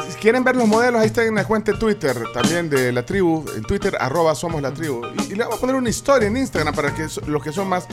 si 0.09 0.15
quieren 0.15 0.43
ver 0.43 0.55
los 0.55 0.67
modelos, 0.67 1.01
ahí 1.01 1.07
está 1.07 1.23
en 1.23 1.35
la 1.35 1.45
cuenta 1.45 1.73
de 1.73 1.77
Twitter 1.77 2.15
también 2.33 2.69
de 2.69 2.91
la 2.91 3.05
tribu. 3.05 3.45
En 3.55 3.63
Twitter, 3.63 3.95
arroba 3.99 4.33
somos 4.35 4.61
la 4.61 4.71
tribu. 4.73 5.05
Y, 5.27 5.33
y 5.33 5.35
le 5.35 5.43
vamos 5.43 5.57
a 5.57 5.61
poner 5.61 5.75
una 5.75 5.89
historia 5.89 6.27
en 6.27 6.37
Instagram 6.37 6.73
para 6.73 6.93
que 6.95 7.07
los 7.27 7.43
que 7.43 7.51
son 7.51 7.67
más 7.67 7.87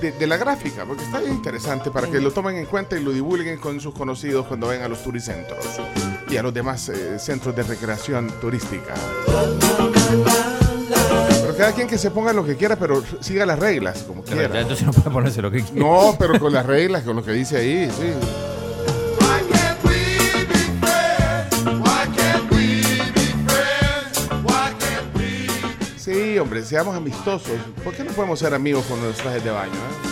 de, 0.00 0.12
de 0.12 0.26
la 0.26 0.36
gráfica, 0.36 0.84
porque 0.84 1.04
está 1.04 1.20
bien 1.20 1.34
interesante 1.34 1.90
para 1.90 2.08
que 2.08 2.20
lo 2.20 2.30
tomen 2.30 2.56
en 2.56 2.66
cuenta 2.66 2.98
y 2.98 3.02
lo 3.02 3.12
divulguen 3.12 3.58
con 3.58 3.80
sus 3.80 3.94
conocidos 3.94 4.46
cuando 4.46 4.66
vayan 4.66 4.84
a 4.84 4.88
los 4.88 5.02
turicentros 5.02 5.64
y 6.28 6.36
a 6.36 6.42
los 6.42 6.54
demás 6.54 6.88
eh, 6.88 7.18
centros 7.18 7.54
de 7.54 7.62
recreación 7.62 8.30
turística. 8.40 8.94
Pero 11.42 11.56
cada 11.56 11.72
quien 11.72 11.88
que 11.88 11.98
se 11.98 12.10
ponga 12.10 12.32
lo 12.32 12.44
que 12.44 12.56
quiera, 12.56 12.76
pero 12.76 13.02
siga 13.20 13.44
las 13.46 13.58
reglas, 13.58 14.02
como 14.02 14.22
quiera. 14.22 14.60
entonces 14.60 14.86
no 14.86 14.92
puede 14.92 15.10
ponerse 15.10 15.42
lo 15.42 15.50
que 15.50 15.62
quiera. 15.62 15.80
No, 15.80 16.16
pero 16.18 16.38
con 16.38 16.52
las 16.52 16.66
reglas, 16.66 17.02
con 17.02 17.16
lo 17.16 17.24
que 17.24 17.32
dice 17.32 17.56
ahí, 17.56 17.90
sí. 17.90 18.12
Hombre, 26.40 26.64
seamos 26.64 26.96
amistosos. 26.96 27.58
¿Por 27.84 27.94
qué 27.94 28.04
no 28.04 28.12
podemos 28.12 28.38
ser 28.38 28.54
amigos 28.54 28.84
con 28.86 29.02
los 29.02 29.16
trajes 29.16 29.44
de 29.44 29.50
baño? 29.50 29.72
eh? 29.72 30.10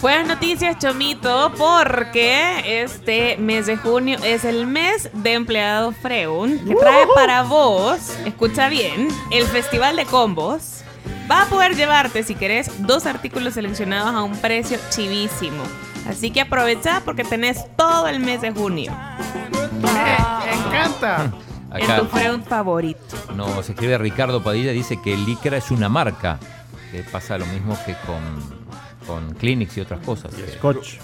Buenas 0.00 0.28
noticias, 0.28 0.78
Chomito, 0.78 1.52
porque 1.58 2.82
este 2.82 3.36
mes 3.38 3.66
de 3.66 3.76
junio 3.76 4.16
es 4.22 4.44
el 4.44 4.66
mes 4.66 5.10
de 5.12 5.32
empleado 5.34 5.90
Freun, 5.92 6.64
que 6.64 6.74
trae 6.76 7.04
para 7.14 7.42
vos, 7.42 8.12
escucha 8.24 8.68
bien, 8.68 9.08
el 9.32 9.44
Festival 9.46 9.96
de 9.96 10.04
Combos. 10.06 10.82
Va 11.30 11.42
a 11.42 11.46
poder 11.46 11.74
llevarte, 11.74 12.22
si 12.22 12.34
querés, 12.34 12.70
dos 12.86 13.06
artículos 13.06 13.54
seleccionados 13.54 14.14
a 14.14 14.22
un 14.22 14.36
precio 14.36 14.78
chivísimo. 14.90 15.62
Así 16.06 16.30
que 16.30 16.42
aprovecha 16.42 17.02
porque 17.04 17.24
tenés 17.24 17.64
todo 17.76 18.08
el 18.08 18.20
mes 18.20 18.40
de 18.42 18.50
junio. 18.52 18.92
Me 19.72 20.54
encanta. 20.54 21.32
En 21.70 21.82
Acá 21.82 22.00
tu 22.00 22.06
Freun 22.06 22.42
favorito. 22.42 22.98
nos 23.36 23.68
escribe 23.68 23.98
Ricardo 23.98 24.42
Padilla, 24.42 24.72
dice 24.72 25.02
que 25.02 25.14
Licra 25.14 25.58
es 25.58 25.70
una 25.70 25.90
marca. 25.90 26.38
Que 26.90 27.02
pasa 27.02 27.36
lo 27.36 27.44
mismo 27.44 27.76
que 27.84 27.94
con, 28.06 28.22
con 29.06 29.34
Clinics 29.34 29.76
y 29.76 29.82
otras 29.82 30.00
cosas. 30.00 30.32
Scotch. 30.56 30.96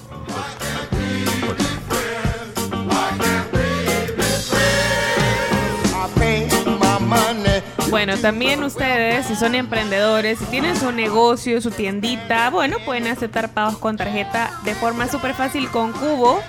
Bueno, 7.90 8.16
también 8.16 8.65
ustedes, 8.65 9.27
si 9.27 9.36
son 9.36 9.55
emprendedores, 9.55 10.39
si 10.39 10.47
tienen 10.47 10.74
su 10.77 10.90
negocio, 10.90 11.61
su 11.61 11.70
tiendita, 11.70 12.48
bueno, 12.51 12.78
pueden 12.85 13.06
aceptar 13.06 13.52
pagos 13.52 13.78
con 13.78 13.97
tarjeta 13.97 14.51
de 14.65 14.74
forma 14.74 15.06
súper 15.09 15.35
fácil 15.35 15.70
con 15.70 15.93
Cubo. 15.93 16.40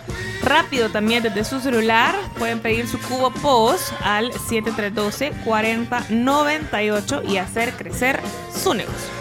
Rápido 0.42 0.90
también 0.90 1.22
desde 1.24 1.44
su 1.44 1.60
celular. 1.60 2.16
Pueden 2.38 2.60
pedir 2.60 2.88
su 2.88 3.00
Cubo 3.00 3.32
POS 3.32 3.94
al 4.02 4.32
7312-4098 4.32 7.30
y 7.30 7.38
hacer 7.38 7.74
crecer 7.74 8.20
su 8.54 8.74
negocio. 8.74 9.15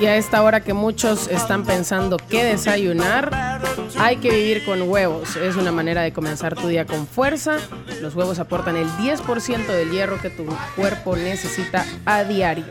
Y 0.00 0.06
a 0.06 0.16
esta 0.16 0.42
hora 0.42 0.60
que 0.60 0.74
muchos 0.74 1.28
están 1.28 1.64
pensando 1.64 2.16
qué 2.16 2.44
desayunar, 2.44 3.60
hay 3.98 4.16
que 4.16 4.30
vivir 4.30 4.64
con 4.64 4.82
huevos. 4.88 5.36
Es 5.36 5.56
una 5.56 5.70
manera 5.70 6.02
de 6.02 6.12
comenzar 6.12 6.56
tu 6.56 6.66
día 6.68 6.86
con 6.86 7.06
fuerza. 7.06 7.58
Los 8.00 8.14
huevos 8.14 8.38
aportan 8.38 8.76
el 8.76 8.88
10% 8.88 9.66
del 9.66 9.90
hierro 9.90 10.20
que 10.20 10.30
tu 10.30 10.44
cuerpo 10.74 11.16
necesita 11.16 11.86
a 12.04 12.24
diario. 12.24 12.64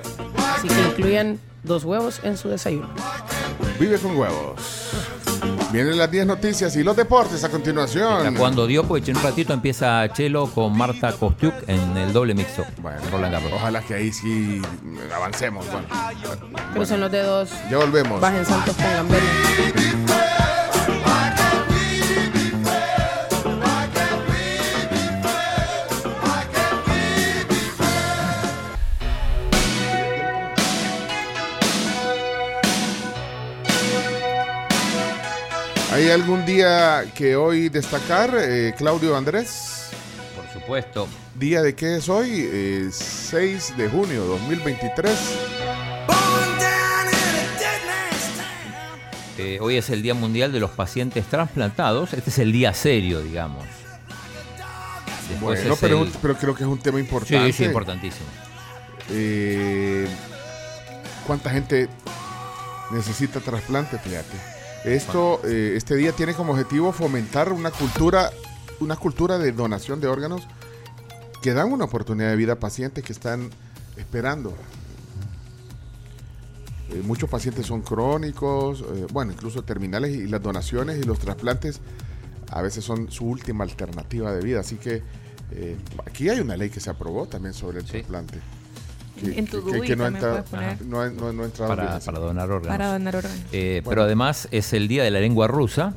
Así 0.56 0.68
que 0.68 0.82
incluyan 0.82 1.40
dos 1.64 1.86
huevos 1.86 2.20
en 2.24 2.38
su 2.38 2.50
desayuno. 2.50 2.90
Vive 3.80 3.98
con 3.98 4.18
huevos. 4.18 4.90
Vienen 5.72 5.98
las 5.98 6.12
10 6.12 6.26
noticias 6.26 6.76
y 6.76 6.84
los 6.84 6.96
deportes 6.96 7.44
a 7.44 7.50
continuación. 7.50 8.26
Está 8.28 8.38
jugando 8.38 8.68
Djokovic 8.68 9.08
en 9.08 9.18
un 9.18 9.24
ratito 9.24 9.54
empieza 9.54 10.08
Chelo 10.14 10.48
con 10.48 10.78
Marta 10.78 11.14
Kostiuk 11.14 11.54
en 11.68 11.98
el 11.98 12.12
doble 12.12 12.34
mixto. 12.34 12.66
Roland 13.12 13.34
Garros. 13.34 13.54
Ojalá 13.54 13.82
que 13.82 13.94
ahí 13.94 14.12
sí 14.12 14.62
avancemos. 15.16 15.66
Bueno, 15.72 15.88
Crucen 16.74 17.00
los 17.00 17.12
dedos. 17.12 17.50
ya 17.70 17.78
volvemos. 17.78 18.20
Bajen 18.20 18.46
santos, 18.46 18.76
pongan 18.76 19.08
vela. 19.08 19.91
¿Hay 36.02 36.10
algún 36.10 36.44
día 36.48 37.06
que 37.14 37.36
hoy 37.36 37.70
destacar, 37.70 38.36
eh, 38.36 38.74
Claudio 38.76 39.16
Andrés? 39.16 39.92
Por 40.36 40.52
supuesto. 40.52 41.08
¿Día 41.36 41.62
de 41.62 41.76
qué 41.76 41.98
es 41.98 42.10
hoy? 42.10 42.50
Eh, 42.52 42.90
6 42.92 43.78
de 43.78 43.88
junio 43.88 44.24
2023. 44.26 45.12
Eh, 49.38 49.60
hoy 49.62 49.78
es 49.78 49.92
el 49.92 50.02
Día 50.02 50.16
Mundial 50.16 50.52
de 50.52 50.60
los 50.60 50.72
Pacientes 50.72 51.24
Transplantados. 51.28 52.14
Este 52.14 52.32
es 52.32 52.40
el 52.40 52.52
día 52.52 52.74
serio, 52.74 53.22
digamos. 53.22 53.64
Después 55.30 55.60
Bueno, 55.62 55.78
pero, 55.80 56.02
el- 56.02 56.12
pero 56.20 56.36
creo 56.36 56.56
que 56.56 56.64
es 56.64 56.70
un 56.70 56.80
tema 56.80 57.00
importante. 57.00 57.52
Sí, 57.52 57.58
sí, 57.60 57.64
importantísimo. 57.66 58.26
Eh, 59.12 60.08
¿Cuánta 61.28 61.52
gente 61.52 61.88
necesita 62.90 63.40
trasplante? 63.40 64.00
Fíjate. 64.00 64.61
Esto, 64.84 65.42
eh, 65.46 65.74
este 65.76 65.96
día 65.96 66.12
tiene 66.12 66.34
como 66.34 66.54
objetivo 66.54 66.92
fomentar 66.92 67.52
una 67.54 67.72
cultura, 67.72 68.32
una 68.80 68.96
cultura 68.96 69.38
de 69.38 69.52
donación 69.52 70.02
de 70.02 70.08
órganos 70.08 70.48
que 71.42 71.54
dan 71.54 71.72
una 71.72 71.86
oportunidad 71.86 72.30
de 72.30 72.36
vida 72.36 72.54
a 72.54 72.60
pacientes 72.60 73.04
que 73.04 73.14
están 73.14 73.50
esperando. 73.98 74.54
Eh, 76.92 77.02
muchos 77.06 77.30
pacientes 77.30 77.66
son 77.66 77.82
crónicos, 77.82 78.82
eh, 78.82 79.08
bueno, 79.12 79.32
incluso 79.32 79.64
terminales, 79.64 80.16
y 80.16 80.28
las 80.28 80.42
donaciones 80.42 81.00
y 81.00 81.04
los 81.04 81.20
trasplantes 81.20 81.80
a 82.52 82.62
veces 82.62 82.84
son 82.84 83.10
su 83.10 83.26
última 83.26 83.64
alternativa 83.64 84.34
de 84.34 84.42
vida. 84.42 84.60
Así 84.60 84.76
que 84.76 85.02
eh, 85.52 85.78
aquí 86.06 86.30
hay 86.30 86.40
una 86.40 86.58
ley 86.58 86.70
que 86.70 86.80
se 86.80 86.90
aprobó 86.90 87.28
también 87.28 87.54
sobre 87.54 87.80
el 87.80 87.86
trasplante. 87.86 88.40
Que, 89.22 89.40
En 89.40 89.46
tu 89.48 89.64
que- 89.66 89.82
que 89.82 89.96
no, 89.96 90.04
poner. 90.06 90.82
no 90.86 91.10
no 91.12 91.34
no 91.34 91.44
ha 91.44 91.46
entrado 91.46 91.68
para, 91.70 91.88
bien. 91.90 92.00
para 92.06 92.20
donar 92.20 92.52
órganos. 92.52 92.78
Para 92.78 92.92
donar 92.94 93.16
órganos. 93.16 93.40
Eh, 93.52 93.82
Bueno. 93.84 93.90
Pero 93.90 94.04
además 94.04 94.48
es 94.52 94.74
el 94.74 94.88
Día 94.88 95.04
de 95.04 95.12
la 95.12 95.20
Lengua 95.20 95.48
Rusa. 95.48 95.94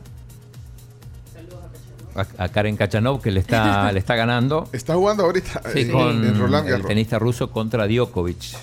A, 2.17 2.45
a 2.45 2.49
Karen 2.49 2.77
Kachanov 2.77 3.21
que 3.21 3.31
le 3.33 3.41
está, 3.41 3.91
le 3.93 3.99
está 3.99 4.15
ganando. 4.15 4.69
Está 4.73 4.95
jugando 4.95 5.25
ahorita 5.25 5.63
Sí, 5.73 5.81
en- 5.81 5.91
con 5.93 6.25
en 6.25 6.39
Roland 6.39 6.67
el 6.67 6.73
Garros. 6.73 6.87
tenista 6.89 7.19
ruso 7.19 7.51
contra 7.51 7.87
Djokovic. 7.89 8.57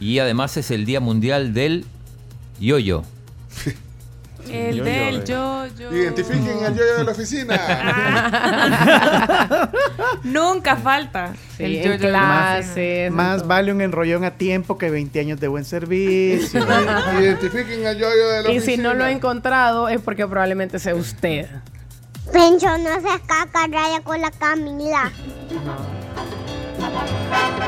Y 0.00 0.20
además 0.20 0.56
es 0.56 0.70
el 0.70 0.84
Día 0.84 1.00
Mundial 1.00 1.52
del 1.54 1.84
Yoyo. 2.60 3.02
El 4.46 4.76
Yo, 4.76 4.84
del 4.84 5.24
yo, 5.24 5.66
yo, 5.66 5.90
yo. 5.90 5.96
Identifiquen 5.96 6.64
al 6.64 6.74
yo 6.74 6.84
de 6.84 7.04
la 7.04 7.12
oficina. 7.12 7.58
Nunca 10.22 10.76
falta. 10.76 11.34
Sí, 11.56 11.64
el 11.64 11.98
de 11.98 12.10
la 12.10 12.20
clases, 12.20 12.70
oficina. 12.70 13.10
Más 13.10 13.46
vale 13.46 13.72
un 13.72 13.80
enrollón 13.82 14.24
a 14.24 14.30
tiempo 14.30 14.78
que 14.78 14.90
20 14.90 15.20
años 15.20 15.40
de 15.40 15.48
buen 15.48 15.64
servicio. 15.64 16.64
Identifiquen 17.20 17.86
al 17.86 17.98
yo 17.98 18.08
de 18.08 18.42
la 18.44 18.52
Y 18.52 18.60
si 18.60 18.76
no 18.78 18.94
lo 18.94 19.04
he 19.06 19.12
encontrado 19.12 19.88
es 19.88 20.00
porque 20.00 20.26
probablemente 20.26 20.78
sea 20.78 20.94
usted. 20.94 21.46
Pencho, 22.32 22.68
no 22.78 23.00
seas 23.00 23.20
caca, 23.26 23.66
raya 23.70 24.00
con 24.02 24.20
la 24.20 24.30
Camila. 24.30 25.10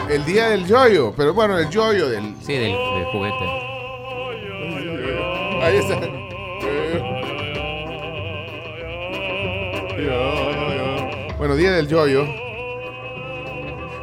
El 0.08 0.24
día 0.24 0.48
del 0.48 0.66
yoyo, 0.66 1.12
pero 1.16 1.34
bueno, 1.34 1.58
el 1.58 1.68
yoyo 1.68 2.08
del. 2.08 2.34
Sí, 2.46 2.52
del, 2.54 2.72
del 2.72 3.04
juguete. 3.12 3.44
Ahí 5.62 5.76
está. 5.76 6.29
Bueno, 11.38 11.56
día 11.56 11.72
del 11.72 11.88
yoyo. 11.88 12.24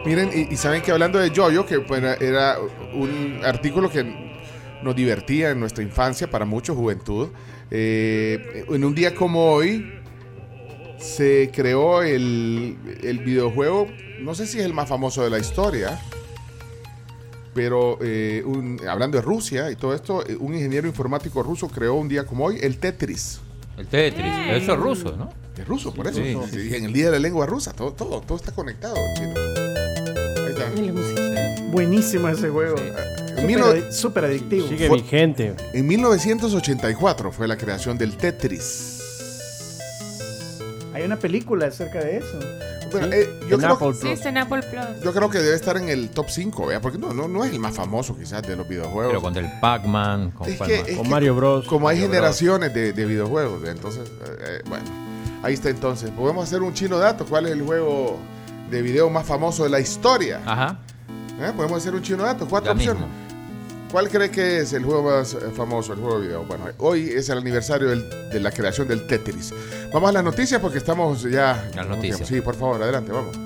Miren, 0.06 0.30
y, 0.34 0.54
y 0.54 0.58
saben 0.58 0.82
que 0.82 0.92
hablando 0.92 1.20
de 1.20 1.32
yoyo, 1.32 1.66
que 1.66 1.78
bueno, 1.78 2.08
era 2.20 2.58
un 2.94 3.42
artículo 3.44 3.90
que 3.90 4.04
nos 4.82 4.96
divertía 4.96 5.50
en 5.52 5.60
nuestra 5.60 5.84
infancia, 5.84 6.30
para 6.30 6.46
mucho 6.46 6.76
juventud. 6.76 7.30
eh, 7.72 8.64
en 8.70 8.84
un 8.86 8.96
día 8.96 9.14
como 9.14 9.52
hoy, 9.52 9.92
se 11.00 11.52
creó 11.54 12.02
el, 12.02 12.78
el 13.04 13.20
videojuego, 13.20 13.88
no 14.22 14.34
sé 14.34 14.48
si 14.48 14.60
es 14.60 14.66
el 14.66 14.74
más 14.74 14.88
famoso 14.90 15.24
de 15.24 15.30
la 15.30 15.38
historia, 15.40 16.00
pero 17.54 17.98
eh, 18.02 18.42
un- 18.46 18.80
hablando 18.88 19.18
de 19.18 19.22
Rusia 19.24 19.70
y 19.72 19.76
todo 19.76 19.94
esto, 19.94 20.24
eh, 20.28 20.36
un 20.40 20.54
ingeniero 20.56 20.88
informático 20.88 21.44
ruso 21.44 21.68
creó 21.68 21.96
un 21.96 22.08
día 22.08 22.26
como 22.26 22.46
hoy 22.46 22.58
el 22.62 22.78
Tetris. 22.78 23.42
El 23.78 23.88
Tetris. 23.88 24.34
Eso 24.52 24.74
es 24.74 24.80
ruso, 24.80 25.16
¿no? 25.18 25.30
Es 25.58 25.68
ruso, 25.68 25.94
por 25.94 26.08
eso. 26.08 26.20
Sí. 26.22 26.38
Sí, 26.70 26.76
en 26.76 26.86
el 26.86 26.94
día 26.94 27.06
de 27.06 27.12
la 27.14 27.20
lengua 27.20 27.46
rusa, 27.46 27.74
todo, 27.74 27.94
todo, 27.94 28.22
todo 28.22 28.38
está 28.38 28.52
conectado. 28.52 28.96
Ahí 28.96 30.50
está. 30.50 30.70
Buenísimo 31.72 32.30
ese 32.30 32.50
juego. 32.50 32.76
En 33.38 33.94
Súper 33.94 34.24
no- 34.24 34.30
adictivo. 34.30 34.68
Sigue 34.68 34.88
Fue- 34.88 34.98
vigente. 35.02 35.56
En 35.74 35.88
1984 35.88 37.32
fue 37.32 37.48
la 37.48 37.58
creación 37.58 37.98
del 37.98 38.18
Tetris. 38.18 38.96
Hay 40.94 41.04
una 41.04 41.18
película 41.18 41.68
acerca 41.68 42.00
de 42.00 42.18
eso. 42.18 42.40
Bueno, 42.92 43.08
eh, 43.14 43.30
yo, 43.50 43.56
En 43.56 43.62
creo, 43.62 43.74
Apple 43.74 43.88
Apple 44.38 44.62
Plus. 44.64 45.04
yo 45.04 45.14
creo 45.14 45.30
que 45.30 45.40
debe 45.40 45.56
estar 45.56 45.76
en 45.78 45.90
el 45.90 46.10
top 46.10 46.28
5, 46.30 46.66
¿vea? 46.68 46.80
porque 46.82 46.98
no, 46.98 47.14
no, 47.14 47.28
no 47.28 47.44
es 47.44 47.52
el 47.52 47.60
más 47.60 47.76
famoso 47.76 48.18
quizás 48.18 48.42
de 48.44 48.56
los 48.56 48.68
videojuegos. 48.68 49.08
Pero 49.12 49.22
con 49.22 49.36
el 49.38 49.48
Pac-Man, 49.60 50.32
con 50.32 50.48
que- 50.48 50.84
que 50.84 51.04
Mario 51.04 51.36
Bros. 51.36 51.68
Como 51.68 51.90
hay 51.90 51.98
Mario 51.98 52.10
generaciones 52.12 52.74
de, 52.74 52.94
de 52.94 53.06
videojuegos, 53.06 53.68
entonces, 53.68 54.08
eh, 54.08 54.38
eh, 54.40 54.62
bueno, 54.70 54.86
ahí 55.44 55.54
está 55.54 55.70
entonces. 55.70 56.10
Podemos 56.12 56.44
hacer 56.46 56.62
un 56.62 56.74
chino 56.74 56.98
dato. 56.98 57.26
¿Cuál 57.26 57.46
es 57.48 57.52
el 57.54 57.62
juego 57.64 58.18
de 58.70 58.82
video 58.82 59.10
más 59.10 59.26
famoso 59.26 59.64
de 59.64 59.70
la 59.70 59.80
historia? 59.80 60.42
Ajá. 60.46 60.80
¿Eh? 61.40 61.52
Podemos 61.56 61.78
hacer 61.80 61.94
un 61.96 62.02
chino 62.02 62.24
dato. 62.24 62.48
Cuatro 62.48 62.72
Ya 62.72 62.76
opciones. 62.76 63.02
mismo. 63.04 63.18
¿Cuál 63.92 64.10
cree 64.10 64.30
que 64.30 64.60
es 64.60 64.74
el 64.74 64.84
juego 64.84 65.04
más 65.04 65.34
eh, 65.34 65.38
famoso, 65.56 65.94
el 65.94 66.00
juego 66.00 66.20
de 66.20 66.28
video? 66.28 66.44
Bueno, 66.44 66.66
hoy 66.80 67.10
es 67.10 67.30
el 67.30 67.38
aniversario 67.38 67.88
del- 67.88 68.10
de 68.32 68.40
la 68.42 68.52
creación 68.52 68.88
del 68.88 69.08
Tetris. 69.08 69.54
Vamos 69.94 70.10
a 70.10 70.14
las 70.14 70.24
noticias 70.26 70.60
porque 70.60 70.80
estamos 70.80 71.24
ya. 71.24 71.70
Las 71.74 71.88
noticias. 71.88 72.28
Sí, 72.28 72.42
por 72.42 72.56
favor, 72.56 72.82
adelante, 72.84 73.14
vamos. 73.14 73.38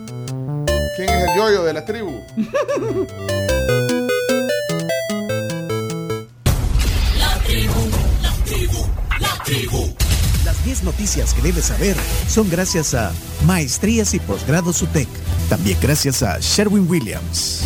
¿Quién 0.96 1.10
es 1.10 1.30
el 1.30 1.36
yoyo 1.38 1.64
de 1.64 1.74
la 1.74 1.86
tribu? 1.86 2.12
Las 10.62 10.66
10 10.66 10.84
noticias 10.84 11.34
que 11.34 11.42
debes 11.42 11.66
saber 11.66 11.96
son 12.28 12.48
gracias 12.48 12.94
a 12.94 13.12
Maestrías 13.48 14.14
y 14.14 14.20
Posgrados 14.20 14.80
UTEC. 14.84 15.08
También 15.50 15.76
gracias 15.82 16.22
a 16.22 16.38
Sherwin 16.40 16.88
Williams. 16.88 17.66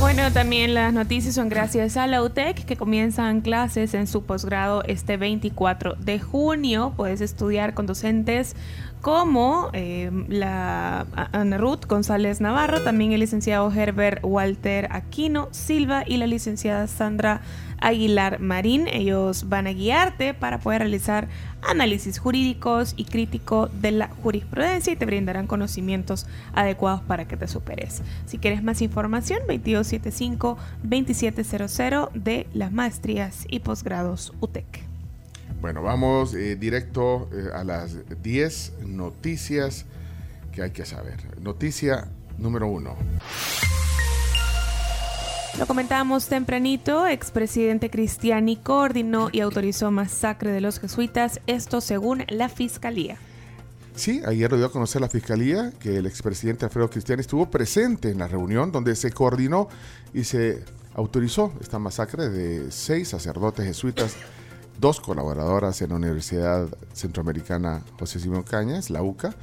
Bueno, 0.00 0.32
también 0.32 0.72
las 0.72 0.94
noticias 0.94 1.34
son 1.34 1.50
gracias 1.50 1.98
a 1.98 2.06
la 2.06 2.22
UTEC 2.22 2.64
que 2.64 2.76
comienzan 2.76 3.42
clases 3.42 3.92
en 3.92 4.06
su 4.06 4.22
posgrado 4.22 4.82
este 4.84 5.18
24 5.18 5.96
de 5.96 6.18
junio. 6.18 6.94
Puedes 6.96 7.20
estudiar 7.20 7.74
con 7.74 7.84
docentes 7.84 8.56
como 9.02 9.68
eh, 9.74 10.10
la 10.28 11.06
Ana 11.32 11.58
Ruth 11.58 11.84
González 11.86 12.40
Navarro, 12.40 12.82
también 12.82 13.12
el 13.12 13.20
licenciado 13.20 13.70
Herbert 13.70 14.20
Walter 14.22 14.88
Aquino 14.90 15.48
Silva 15.50 16.04
y 16.06 16.16
la 16.16 16.26
licenciada 16.26 16.86
Sandra 16.86 17.42
Aguilar 17.80 18.40
Marín. 18.40 18.88
Ellos 18.88 19.48
van 19.48 19.66
a 19.66 19.72
guiarte 19.72 20.34
para 20.34 20.58
poder 20.58 20.80
realizar 20.80 21.28
análisis 21.62 22.18
jurídicos 22.18 22.92
y 22.96 23.04
crítico 23.04 23.68
de 23.68 23.92
la 23.92 24.08
jurisprudencia 24.08 24.92
y 24.92 24.96
te 24.96 25.06
brindarán 25.06 25.46
conocimientos 25.46 26.26
adecuados 26.54 27.00
para 27.02 27.26
que 27.26 27.36
te 27.36 27.46
superes. 27.48 28.02
Si 28.26 28.38
quieres 28.38 28.62
más 28.62 28.82
información, 28.82 29.40
2275-2700 29.48 32.12
de 32.12 32.46
las 32.54 32.72
maestrías 32.72 33.46
y 33.48 33.60
posgrados 33.60 34.32
UTEC. 34.40 34.66
Bueno, 35.60 35.82
vamos 35.82 36.34
eh, 36.34 36.56
directo 36.56 37.28
eh, 37.32 37.48
a 37.54 37.62
las 37.64 37.96
10 38.22 38.74
noticias 38.86 39.86
que 40.52 40.62
hay 40.62 40.70
que 40.70 40.84
saber. 40.84 41.16
Noticia 41.40 42.08
número 42.38 42.68
uno. 42.68 42.96
Lo 45.58 45.66
comentábamos 45.66 46.26
tempranito, 46.26 47.06
expresidente 47.06 47.88
Cristiani 47.88 48.56
coordinó 48.56 49.30
y 49.32 49.40
autorizó 49.40 49.90
masacre 49.90 50.52
de 50.52 50.60
los 50.60 50.78
jesuitas, 50.78 51.40
esto 51.46 51.80
según 51.80 52.24
la 52.28 52.50
fiscalía. 52.50 53.16
Sí, 53.94 54.20
ayer 54.26 54.50
lo 54.50 54.58
dio 54.58 54.66
a 54.66 54.70
conocer 54.70 55.00
la 55.00 55.08
fiscalía 55.08 55.72
que 55.80 55.96
el 55.96 56.04
expresidente 56.04 56.66
Alfredo 56.66 56.90
Cristiani 56.90 57.20
estuvo 57.20 57.50
presente 57.50 58.10
en 58.10 58.18
la 58.18 58.28
reunión 58.28 58.70
donde 58.70 58.94
se 58.94 59.10
coordinó 59.12 59.68
y 60.12 60.24
se 60.24 60.62
autorizó 60.94 61.54
esta 61.58 61.78
masacre 61.78 62.28
de 62.28 62.70
seis 62.70 63.08
sacerdotes 63.08 63.64
jesuitas, 63.64 64.14
dos 64.78 65.00
colaboradoras 65.00 65.80
en 65.80 65.88
la 65.88 65.96
Universidad 65.96 66.68
Centroamericana 66.92 67.82
José 67.98 68.20
Simón 68.20 68.42
Cañas, 68.42 68.90
la 68.90 69.02
UCA, 69.02 69.34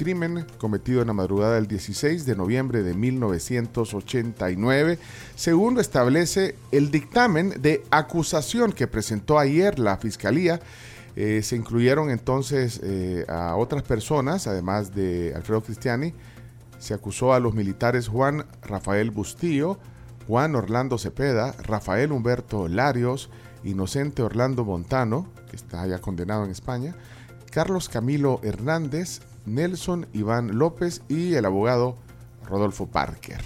crimen 0.00 0.46
cometido 0.56 1.02
en 1.02 1.08
la 1.08 1.12
madrugada 1.12 1.56
del 1.56 1.66
16 1.66 2.24
de 2.24 2.34
noviembre 2.34 2.82
de 2.82 2.94
1989, 2.94 4.98
según 5.36 5.78
establece 5.78 6.56
el 6.72 6.90
dictamen 6.90 7.60
de 7.60 7.84
acusación 7.90 8.72
que 8.72 8.86
presentó 8.86 9.38
ayer 9.38 9.78
la 9.78 9.98
fiscalía. 9.98 10.58
Eh, 11.16 11.42
se 11.42 11.54
incluyeron 11.54 12.08
entonces 12.08 12.80
eh, 12.82 13.26
a 13.28 13.56
otras 13.56 13.82
personas, 13.82 14.46
además 14.46 14.94
de 14.94 15.34
Alfredo 15.36 15.60
Cristiani. 15.60 16.14
Se 16.78 16.94
acusó 16.94 17.34
a 17.34 17.40
los 17.40 17.52
militares 17.52 18.08
Juan 18.08 18.46
Rafael 18.62 19.10
Bustillo, 19.10 19.78
Juan 20.26 20.56
Orlando 20.56 20.96
Cepeda, 20.96 21.54
Rafael 21.62 22.10
Humberto 22.10 22.68
Larios, 22.68 23.28
Inocente 23.64 24.22
Orlando 24.22 24.64
Montano, 24.64 25.28
que 25.50 25.56
está 25.56 25.86
ya 25.86 25.98
condenado 25.98 26.46
en 26.46 26.52
España, 26.52 26.96
Carlos 27.50 27.90
Camilo 27.90 28.40
Hernández, 28.42 29.20
Nelson 29.46 30.06
Iván 30.12 30.58
López 30.58 31.02
y 31.08 31.34
el 31.34 31.44
abogado 31.44 31.96
Rodolfo 32.44 32.86
Parker. 32.86 33.40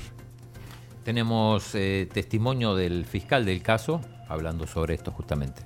Tenemos 1.05 1.75
eh, 1.75 2.09
testimonio 2.13 2.75
del 2.75 3.05
fiscal 3.05 3.45
del 3.45 3.63
caso 3.63 4.01
hablando 4.29 4.67
sobre 4.67 4.95
esto 4.95 5.13
justamente. 5.13 5.63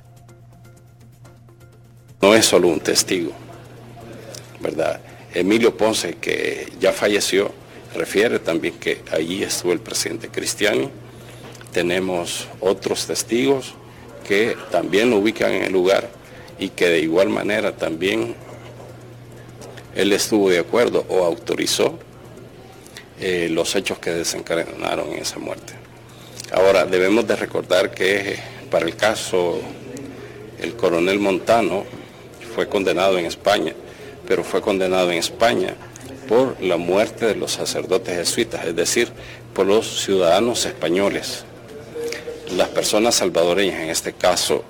No 2.21 2.35
es 2.35 2.45
solo 2.45 2.69
un 2.69 2.81
testigo, 2.81 3.31
¿verdad? 4.61 5.01
Emilio 5.33 5.77
Ponce, 5.77 6.15
que 6.15 6.73
ya 6.81 6.93
falleció, 6.93 7.53
refiere 7.95 8.41
también 8.41 8.75
que 8.79 9.03
allí 9.13 9.43
estuvo 9.43 9.73
el 9.73 9.81
presidente 9.81 10.29
Cristiani. 10.29 10.91
Tenemos 11.73 12.49
otros 12.61 13.07
testigos 13.07 13.75
que 14.27 14.57
también 14.71 15.11
lo 15.11 15.19
ubican 15.19 15.53
en 15.53 15.65
el 15.65 15.73
lugar 15.73 16.11
y 16.59 16.71
que 16.71 16.89
de 16.89 17.01
igual 17.01 17.29
manera 17.29 17.77
también 17.77 18.35
él 19.99 20.13
estuvo 20.13 20.49
de 20.49 20.61
acuerdo 20.61 21.05
o 21.09 21.25
autorizó 21.25 21.99
eh, 23.21 23.49
los 23.51 23.75
hechos 23.75 23.99
que 23.99 24.11
desencadenaron 24.11 25.13
esa 25.15 25.41
muerte. 25.41 25.73
Ahora, 26.53 26.87
debemos 26.87 27.27
de 27.27 27.35
recordar 27.35 27.91
que 27.91 28.39
para 28.71 28.87
el 28.87 28.95
caso, 28.95 29.61
el 30.63 30.77
coronel 30.77 31.19
Montano 31.19 31.85
fue 32.55 32.69
condenado 32.69 33.19
en 33.19 33.27
España, 33.27 33.75
pero 34.25 34.45
fue 34.45 34.61
condenado 34.61 35.11
en 35.11 35.19
España 35.19 35.75
por 36.29 36.63
la 36.63 36.77
muerte 36.77 37.27
de 37.27 37.35
los 37.35 37.53
sacerdotes 37.53 38.15
jesuitas, 38.15 38.65
es 38.67 38.77
decir, 38.77 39.09
por 39.53 39.67
los 39.67 40.05
ciudadanos 40.05 40.65
españoles. 40.65 41.45
Las 42.57 42.69
personas 42.69 43.17
salvadoreñas, 43.17 43.81
en 43.81 43.91
este 43.91 44.13
caso 44.13 44.63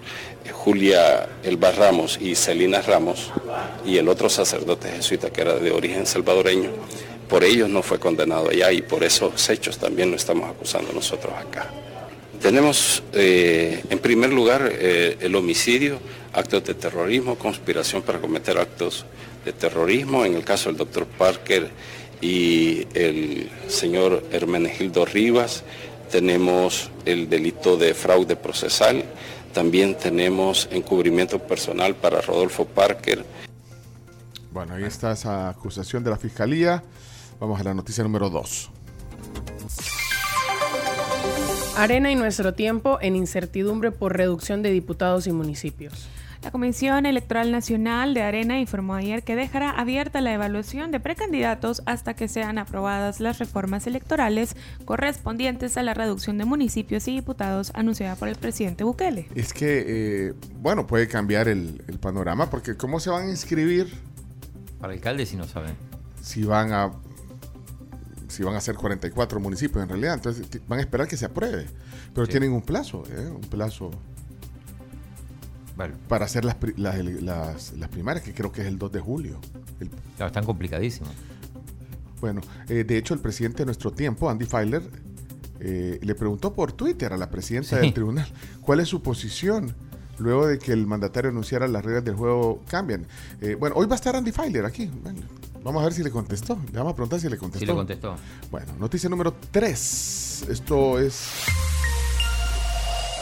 Julia 0.53 1.29
Elba 1.43 1.71
Ramos 1.73 2.19
y 2.21 2.35
Celina 2.35 2.81
Ramos, 2.83 3.33
y 3.85 3.99
el 3.99 4.09
otro 4.09 4.29
sacerdote 4.29 4.91
jesuita 4.91 5.31
que 5.31 5.41
era 5.43 5.55
de 5.55 5.71
origen 5.71 6.07
salvadoreño, 6.07 6.71
por 7.29 7.45
ellos 7.45 7.69
no 7.69 7.83
fue 7.83 7.99
condenado 7.99 8.51
allá 8.51 8.73
y 8.73 8.83
por 8.83 9.05
esos 9.05 9.49
hechos 9.51 9.79
también 9.79 10.11
lo 10.11 10.17
estamos 10.17 10.49
acusando 10.49 10.93
nosotros 10.93 11.33
acá. 11.35 11.71
Tenemos 12.41 13.03
eh, 13.13 13.83
en 13.91 13.99
primer 13.99 14.33
lugar 14.33 14.71
eh, 14.73 15.17
el 15.21 15.35
homicidio, 15.35 15.99
actos 16.33 16.65
de 16.65 16.75
terrorismo, 16.75 17.37
conspiración 17.37 18.03
para 18.03 18.21
cometer 18.21 18.59
actos 18.59 19.05
de 19.45 19.53
terrorismo, 19.53 20.25
en 20.25 20.35
el 20.35 20.45
caso 20.45 20.69
del 20.69 20.79
doctor 20.79 21.07
Parker 21.07 21.69
y 22.21 22.87
el 22.95 23.51
señor 23.69 24.25
Hermenegildo 24.31 25.05
Rivas, 25.05 25.65
tenemos 26.11 26.91
el 27.05 27.29
delito 27.29 27.77
de 27.77 27.95
fraude 27.95 28.37
procesal, 28.37 29.05
también 29.53 29.97
tenemos 29.97 30.69
encubrimiento 30.71 31.39
personal 31.39 31.95
para 31.95 32.21
Rodolfo 32.21 32.65
Parker. 32.65 33.25
Bueno, 34.53 34.75
ahí 34.75 34.85
está 34.85 35.13
esa 35.13 35.49
acusación 35.49 36.05
de 36.05 36.11
la 36.11 36.17
Fiscalía. 36.17 36.83
Vamos 37.41 37.61
a 37.61 37.65
la 37.65 37.75
noticia 37.75 38.03
número 38.03 38.31
2. 38.31 38.71
Arena 41.77 42.11
y 42.11 42.17
nuestro 42.17 42.55
tiempo 42.55 42.99
en 43.01 43.15
incertidumbre 43.15 43.93
por 43.93 44.17
reducción 44.17 44.63
de 44.63 44.71
diputados 44.73 45.29
y 45.29 45.33
municipios. 45.33 46.09
La 46.43 46.53
Comisión 46.53 47.05
Electoral 47.05 47.51
Nacional 47.51 48.15
de 48.15 48.23
Arena 48.23 48.61
informó 48.61 48.95
ayer 48.95 49.25
que 49.25 49.35
dejará 49.35 49.71
abierta 49.71 50.21
la 50.21 50.33
evaluación 50.33 50.93
de 50.93 51.01
precandidatos 51.01 51.83
hasta 51.85 52.15
que 52.15 52.29
sean 52.29 52.59
aprobadas 52.59 53.19
las 53.19 53.39
reformas 53.41 53.87
electorales 53.89 54.55
correspondientes 54.85 55.77
a 55.77 55.83
la 55.83 55.95
reducción 55.95 56.39
de 56.39 56.45
municipios 56.45 57.09
y 57.09 57.17
diputados 57.17 57.73
anunciada 57.75 58.15
por 58.15 58.29
el 58.29 58.37
presidente 58.37 58.85
Bukele. 58.85 59.29
Es 59.35 59.53
que, 59.53 59.85
eh, 60.29 60.35
bueno, 60.61 60.87
puede 60.87 61.09
cambiar 61.09 61.49
el, 61.49 61.83
el 61.89 61.99
panorama 61.99 62.49
porque 62.49 62.77
¿cómo 62.77 63.01
se 63.01 63.11
van 63.11 63.27
a 63.27 63.31
inscribir? 63.31 63.93
Para 64.81 64.93
alcalde 64.93 65.27
si 65.27 65.37
no 65.37 65.45
saben. 65.45 65.75
Si 66.23 66.45
van 66.45 66.73
a 66.73 66.93
si 68.29 68.43
van 68.45 68.55
a 68.55 68.61
ser 68.61 68.77
44 68.77 69.41
municipios 69.41 69.83
en 69.83 69.89
realidad, 69.89 70.15
entonces 70.15 70.47
van 70.69 70.79
a 70.79 70.83
esperar 70.83 71.09
que 71.09 71.17
se 71.17 71.25
apruebe. 71.25 71.67
Pero 72.15 72.27
Sí. 72.27 72.31
tienen 72.33 72.53
un 72.53 72.63
plazo, 72.63 73.03
¿eh? 73.11 73.27
un 73.29 73.41
plazo 73.41 73.91
Bueno, 75.79 75.95
para 76.09 76.27
hacer 76.27 76.45
las, 76.45 76.57
las, 76.77 76.99
las- 76.99 77.73
las 77.73 77.89
primarias, 77.89 78.23
que 78.25 78.35
creo 78.35 78.53
que 78.53 78.61
es 78.61 78.67
el 78.67 78.79
2 78.79 78.93
de 78.93 79.01
julio. 79.01 79.41
El- 79.81 79.89
claro, 80.17 80.27
están 80.27 80.45
complicadísimos. 80.45 81.09
bueno, 82.21 82.41
eh, 82.69 82.83
de 82.85 82.99
hecho 82.99 83.15
el 83.15 83.21
presidente 83.21 83.59
de 83.59 83.67
nuestro 83.67 83.93
tiempo, 83.93 84.29
Andy 84.29 84.45
Feiler, 84.45 84.83
eh, 85.61 85.99
le 86.03 86.15
preguntó 86.17 86.53
por 86.53 86.73
Twitter 86.73 87.13
a 87.13 87.17
la 87.17 87.31
presidenta 87.31 87.71
Sí. 87.71 87.77
del 87.77 87.95
tribunal 87.95 88.27
cuál 88.61 88.81
es 88.81 88.89
su 88.89 89.03
posición 89.03 89.75
luego 90.19 90.47
de 90.49 90.59
que 90.59 90.73
el 90.73 90.85
mandatario 90.87 91.31
anunciara 91.31 91.69
las 91.69 91.85
reglas 91.85 92.05
del 92.05 92.17
juego 92.17 92.61
cambian. 92.69 93.07
Eh, 93.41 93.55
bueno, 93.55 93.77
hoy 93.77 93.87
va 93.87 93.95
a 93.95 93.97
estar 93.97 94.17
Andy 94.17 94.33
Feiler 94.33 94.65
aquí. 94.65 94.91
Bueno, 95.03 95.21
vamos 95.63 95.81
a 95.81 95.85
ver 95.85 95.95
si 95.95 96.03
le 96.03 96.11
contestó. 96.11 96.59
Le 96.73 96.79
vamos 96.79 96.93
a 96.93 96.97
preguntar 96.97 97.21
si 97.21 97.29
le 97.29 97.37
contestó. 97.39 97.61
Sí 97.61 97.67
le 97.67 97.73
contestó. 97.75 98.17
Bueno, 98.51 98.73
noticia 98.81 99.09
número 99.09 99.33
3. 99.53 100.47
Esto 100.49 100.99
es 100.99 101.29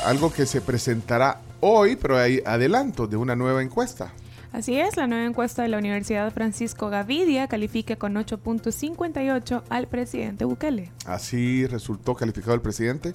algo 0.06 0.32
que 0.32 0.46
se 0.46 0.62
presentará 0.62 1.42
hoy, 1.60 1.96
pero 1.96 2.16
hay 2.18 2.40
adelantos 2.44 3.08
de 3.10 3.16
una 3.16 3.34
nueva 3.36 3.62
encuesta. 3.62 4.12
Así 4.52 4.78
es, 4.78 4.96
la 4.96 5.06
nueva 5.06 5.24
encuesta 5.26 5.62
de 5.62 5.68
la 5.68 5.76
Universidad 5.78 6.32
Francisco 6.32 6.88
Gavidia 6.88 7.46
califica 7.46 7.96
con 7.96 8.14
8.58 8.14 9.62
al 9.68 9.86
presidente 9.88 10.44
Bukele. 10.44 10.92
Así 11.04 11.66
resultó 11.66 12.14
calificado 12.14 12.54
el 12.54 12.62
presidente 12.62 13.12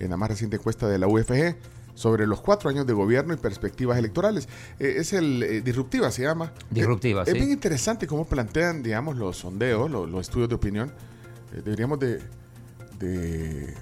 en 0.00 0.10
la 0.10 0.16
más 0.16 0.30
reciente 0.30 0.56
encuesta 0.56 0.88
de 0.88 0.98
la 0.98 1.06
UFG 1.06 1.56
sobre 1.94 2.26
los 2.26 2.40
cuatro 2.40 2.70
años 2.70 2.86
de 2.86 2.92
gobierno 2.94 3.34
y 3.34 3.36
perspectivas 3.36 3.98
electorales. 3.98 4.48
Eh, 4.78 4.94
es 4.96 5.12
el 5.12 5.42
eh, 5.42 5.60
Disruptiva, 5.60 6.10
se 6.10 6.22
llama. 6.22 6.52
Disruptiva, 6.70 7.22
Eh, 7.22 7.26
sí. 7.26 7.30
Es 7.32 7.36
bien 7.36 7.50
interesante 7.52 8.06
cómo 8.06 8.24
plantean, 8.24 8.82
digamos, 8.82 9.16
los 9.16 9.36
sondeos, 9.36 9.90
lo- 9.90 10.06
los, 10.06 10.22
estudios 10.22 10.48
de 10.48 10.54
opinión. 10.54 10.90
Eh, 11.52 11.60
deberíamos 11.64 11.98
de, 12.00 12.20
de, 12.98 13.74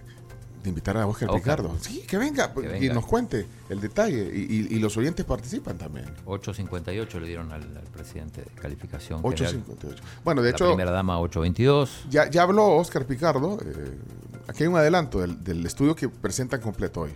de 0.62 0.68
invitar 0.68 0.96
a 0.96 1.06
Oscar 1.06 1.28
Oscar. 1.30 1.58
Picardo. 1.60 1.76
Sí, 1.80 2.00
que 2.06 2.18
venga, 2.18 2.52
Que 2.52 2.84
y 2.84 2.88
nos 2.88 3.06
cuente 3.06 3.46
el 3.68 3.80
detalle. 3.80 4.30
Y, 4.34 4.40
y- 4.40 4.76
y 4.76 4.78
los 4.80 4.96
oyentes 4.96 5.24
participan 5.24 5.78
también. 5.78 6.06
8.58 6.26 7.20
le 7.20 7.26
dieron 7.28 7.52
al, 7.52 7.62
al 7.62 7.84
presidente 7.92 8.42
de 8.42 8.50
calificación. 8.60 9.22
general. 9.22 9.62
8.58. 9.66 9.94
Bueno, 10.24 10.42
de 10.42 10.50
la 10.50 10.56
hecho, 10.56 10.66
primera 10.68 10.90
dama 10.90 11.18
8.22. 11.20 11.88
ya, 12.10 12.28
ya 12.30 12.42
habló 12.42 12.66
Oscar 12.76 13.04
Picardo. 13.06 13.58
eh, 13.64 13.98
aquí 14.48 14.64
hay 14.64 14.68
un 14.68 14.76
adelanto 14.76 15.20
del, 15.20 15.42
del 15.44 15.64
estudio 15.66 15.94
que 15.94 16.08
presentan 16.08 16.60
completo 16.60 17.02
hoy. 17.02 17.10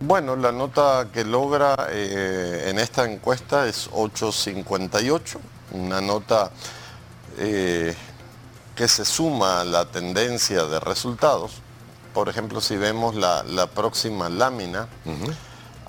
Bueno, 0.00 0.34
la 0.34 0.50
nota 0.50 1.08
que 1.12 1.24
logra 1.24 1.76
eh, 1.90 2.64
en 2.68 2.78
esta 2.80 3.08
encuesta 3.10 3.68
es 3.68 3.88
858, 3.92 5.40
una 5.72 6.00
nota 6.00 6.50
eh, 7.38 7.94
que 8.74 8.88
se 8.88 9.04
suma 9.04 9.60
a 9.60 9.64
la 9.64 9.84
tendencia 9.86 10.64
de 10.64 10.80
resultados. 10.80 11.60
Por 12.14 12.28
ejemplo, 12.28 12.60
si 12.60 12.76
vemos 12.76 13.14
la, 13.14 13.42
la 13.44 13.66
próxima 13.66 14.28
lámina, 14.28 14.86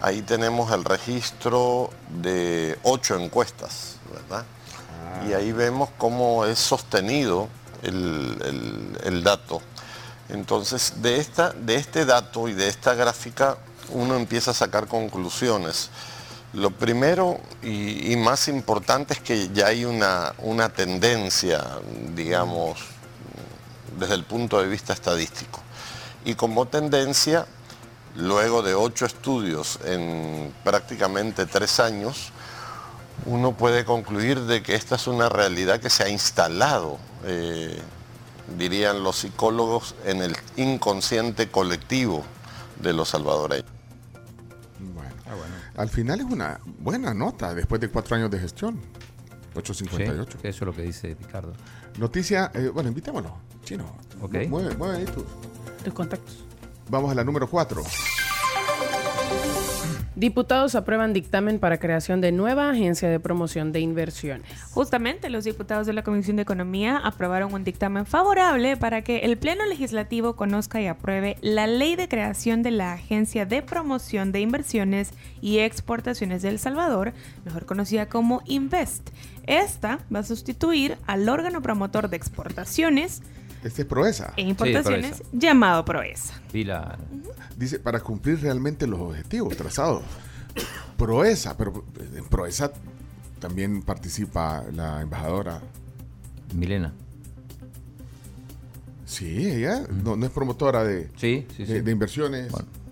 ahí 0.01 0.21
tenemos 0.21 0.71
el 0.71 0.83
registro 0.85 1.89
de 2.21 2.77
ocho 2.83 3.15
encuestas, 3.19 3.95
¿verdad? 4.11 4.45
Y 5.29 5.33
ahí 5.33 5.51
vemos 5.51 5.89
cómo 5.97 6.45
es 6.45 6.59
sostenido 6.59 7.47
el, 7.81 8.37
el- 8.43 8.97
el 9.03 9.23
dato. 9.23 9.61
Entonces, 10.29 10.93
de, 11.01 11.17
esta, 11.19 11.51
de 11.51 11.75
este 11.75 12.05
dato 12.05 12.47
y 12.47 12.53
de 12.53 12.67
esta 12.69 12.93
gráfica, 12.95 13.57
uno 13.89 14.15
empieza 14.15 14.51
a 14.51 14.53
sacar 14.53 14.87
conclusiones. 14.87 15.89
Lo 16.53 16.71
primero 16.71 17.39
y, 17.61 18.11
y 18.13 18.15
más 18.15 18.47
importante 18.47 19.13
es 19.15 19.19
que 19.19 19.49
ya 19.53 19.67
hay 19.67 19.85
una, 19.85 20.33
una 20.39 20.69
tendencia, 20.69 21.63
digamos, 22.15 22.79
desde 23.99 24.13
el 24.15 24.23
punto 24.23 24.59
de 24.61 24.67
vista 24.67 24.93
estadístico. 24.93 25.61
Y 26.25 26.35
como 26.35 26.67
tendencia, 26.67 27.45
luego 28.15 28.61
de 28.61 28.75
ocho 28.75 29.05
estudios 29.05 29.79
en 29.85 30.53
prácticamente 30.63 31.45
tres 31.45 31.79
años, 31.79 32.31
uno 33.25 33.55
puede 33.55 33.85
concluir 33.85 34.41
de 34.41 34.63
que 34.63 34.75
esta 34.75 34.95
es 34.95 35.07
una 35.07 35.29
realidad 35.29 35.79
que 35.79 35.89
se 35.89 36.03
ha 36.03 36.09
instalado, 36.09 36.97
eh, 37.25 37.79
dirían 38.57 39.03
los 39.03 39.17
psicólogos, 39.17 39.95
en 40.05 40.21
el 40.21 40.35
inconsciente 40.57 41.49
colectivo 41.49 42.23
de 42.81 42.93
los 42.93 43.09
salvadoreños. 43.09 43.73
Al 45.75 45.89
final 45.89 46.19
es 46.19 46.25
una 46.27 46.59
buena 46.79 47.13
nota 47.13 47.55
después 47.55 47.81
de 47.81 47.89
cuatro 47.89 48.15
años 48.15 48.29
de 48.29 48.39
gestión. 48.39 48.79
858. 49.55 50.37
Sí, 50.41 50.47
eso 50.47 50.57
es 50.63 50.67
lo 50.67 50.73
que 50.73 50.81
dice 50.83 51.15
Picardo. 51.15 51.53
Noticia, 51.97 52.51
eh, 52.53 52.69
bueno, 52.73 52.89
invitémoslo. 52.89 53.37
Chino. 53.63 53.85
Ok. 54.21 54.35
Mueve, 54.49 54.75
mueve 54.75 54.97
ahí 54.97 55.05
tus. 55.05 55.23
Tus 55.83 55.93
contactos. 55.93 56.45
Vamos 56.89 57.11
a 57.11 57.15
la 57.15 57.23
número 57.23 57.49
4. 57.49 57.83
Diputados 60.15 60.75
aprueban 60.75 61.11
dictamen 61.11 61.57
para 61.57 61.79
creación 61.79 62.21
de 62.21 62.31
nueva 62.31 62.69
agencia 62.69 63.09
de 63.09 63.19
promoción 63.19 63.71
de 63.71 63.79
inversiones. 63.79 64.47
Justamente 64.71 65.31
los 65.31 65.43
diputados 65.43 65.87
de 65.87 65.93
la 65.93 66.03
Comisión 66.03 66.35
de 66.35 66.43
Economía 66.43 66.97
aprobaron 66.97 67.51
un 67.51 67.63
dictamen 67.63 68.05
favorable 68.05 68.77
para 68.77 69.01
que 69.01 69.19
el 69.19 69.37
Pleno 69.37 69.65
Legislativo 69.65 70.35
conozca 70.35 70.79
y 70.79 70.85
apruebe 70.85 71.37
la 71.41 71.65
ley 71.65 71.95
de 71.95 72.07
creación 72.07 72.61
de 72.61 72.69
la 72.69 72.93
Agencia 72.93 73.47
de 73.47 73.63
Promoción 73.63 74.31
de 74.31 74.41
Inversiones 74.41 75.11
y 75.41 75.59
Exportaciones 75.59 76.43
de 76.43 76.49
El 76.49 76.59
Salvador, 76.59 77.13
mejor 77.43 77.65
conocida 77.65 78.07
como 78.07 78.43
Invest. 78.45 79.09
Esta 79.47 79.99
va 80.13 80.19
a 80.19 80.23
sustituir 80.23 80.97
al 81.07 81.27
órgano 81.27 81.63
promotor 81.63 82.09
de 82.09 82.17
exportaciones 82.17 83.23
Este 83.63 83.83
es 83.83 83.87
Proesa. 83.87 84.33
e 84.35 84.41
importaciones 84.41 85.23
llamado 85.31 85.85
Proesa. 85.85 86.33
Pila. 86.51 86.97
Dice, 87.57 87.79
para 87.79 87.99
cumplir 88.01 88.41
realmente 88.41 88.85
los 88.87 88.99
objetivos 88.99 89.55
trazados. 89.55 90.03
Proesa, 90.97 91.55
pero 91.57 91.85
en 92.15 92.25
Proesa 92.25 92.71
también 93.39 93.81
participa 93.81 94.63
la 94.73 95.01
embajadora. 95.01 95.61
Milena. 96.53 96.93
Sí, 99.05 99.47
ella 99.47 99.83
no, 100.03 100.15
no 100.15 100.25
es 100.25 100.31
promotora 100.31 100.83
de, 100.83 101.09
Sí, 101.17 101.45
sí, 101.55 101.65
de, 101.65 101.75
sí. 101.77 101.81
de 101.81 101.91
inversiones 101.91 102.51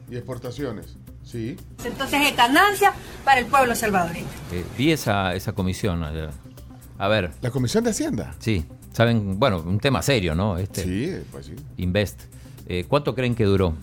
y 0.10 0.16
exportaciones. 0.18 0.98
Sí. 1.24 1.56
Entonces 1.86 2.22
es 2.30 2.36
ganancia 2.36 2.94
para 3.24 3.40
el 3.40 3.46
pueblo 3.46 3.76
salvadoreño. 3.76 4.28
Eh, 4.52 4.66
vi 4.78 4.92
esa, 4.92 5.34
esa 5.34 5.54
comisión 5.54 6.04
ayer. 6.04 6.30
A 6.98 7.08
ver. 7.08 7.32
¿La 7.42 7.50
comisión 7.50 7.84
de 7.84 7.92
Hacienda? 7.92 8.36
Sí. 8.40 8.66
Saben, 8.94 9.40
bueno, 9.40 9.62
un 9.66 9.80
tema 9.80 10.02
serio, 10.02 10.36
¿no? 10.36 10.58
Este, 10.58 10.84
Sí, 10.84 11.14
pues 11.32 11.46
sí. 11.46 11.56
Invest. 11.78 12.22
Eh, 12.68 12.86
¿Cuánto 12.88 13.16
creen 13.16 13.36
que 13.36 13.46
duró? 13.46 13.74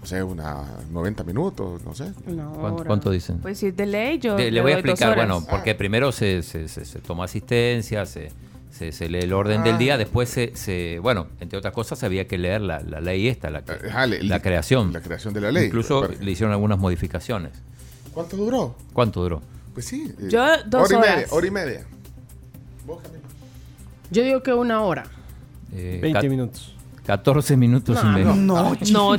No 0.00 0.06
sé, 0.06 0.22
unos 0.22 0.46
90 0.92 1.24
minutos, 1.24 1.82
no 1.84 1.92
sé. 1.94 2.12
¿Cuánto, 2.60 2.84
cuánto 2.84 3.10
dicen? 3.10 3.38
Pues 3.38 3.58
si 3.58 3.66
es 3.66 3.76
de 3.76 3.84
ley, 3.86 4.18
yo. 4.18 4.36
Te- 4.36 4.50
le 4.50 4.60
voy 4.60 4.72
a 4.72 4.74
explicar, 4.76 5.16
bueno, 5.16 5.44
porque 5.48 5.74
primero 5.74 6.12
se, 6.12 6.42
se, 6.44 6.68
se- 6.68 6.84
se 6.84 7.00
toma 7.00 7.24
asistencia, 7.24 8.06
se, 8.06 8.30
se, 8.70 8.92
se 8.92 9.08
lee 9.08 9.18
el 9.18 9.32
orden 9.32 9.62
Ah. 9.62 9.64
del 9.64 9.76
día, 9.78 9.98
después 9.98 10.28
se, 10.28 10.54
se- 10.54 11.00
bueno, 11.02 11.26
entre 11.40 11.58
otras 11.58 11.74
cosas 11.74 12.02
había 12.04 12.28
que 12.28 12.38
leer 12.38 12.60
la, 12.60 12.80
la 12.80 13.00
ley 13.00 13.26
esta, 13.26 13.50
la, 13.50 13.64
que- 13.64 13.72
le- 14.06 14.22
la 14.22 14.40
creación. 14.40 14.92
la 14.92 15.00
creación 15.00 15.34
de 15.34 15.40
la 15.40 15.50
ley. 15.50 15.66
Incluso 15.66 16.02
Pero- 16.02 16.14
le 16.22 16.30
hicieron 16.30 16.52
algunas 16.52 16.78
modificaciones. 16.78 17.52
¿Cuánto 18.14 18.36
duró? 18.36 18.76
¿Cuánto 18.92 19.20
duró? 19.22 19.42
Pues 19.74 19.86
sí. 19.86 20.12
eh, 20.20 20.28
Yo, 20.30 20.44
dos 20.66 20.84
hora 20.84 20.92
y 20.92 20.96
horas. 20.96 21.16
media, 21.16 21.26
hora 21.32 21.46
y 21.46 21.50
media. 21.50 21.86
Yo 24.10 24.22
digo 24.22 24.42
que 24.42 24.52
una 24.52 24.82
hora. 24.82 25.04
Eh, 25.72 25.98
20 26.02 26.20
ca- 26.20 26.28
minutos. 26.28 26.74
14 27.04 27.56
minutos 27.56 27.98
y 28.02 28.06
medio. 28.06 28.34
No, 28.34 28.74
chino. 28.76 29.16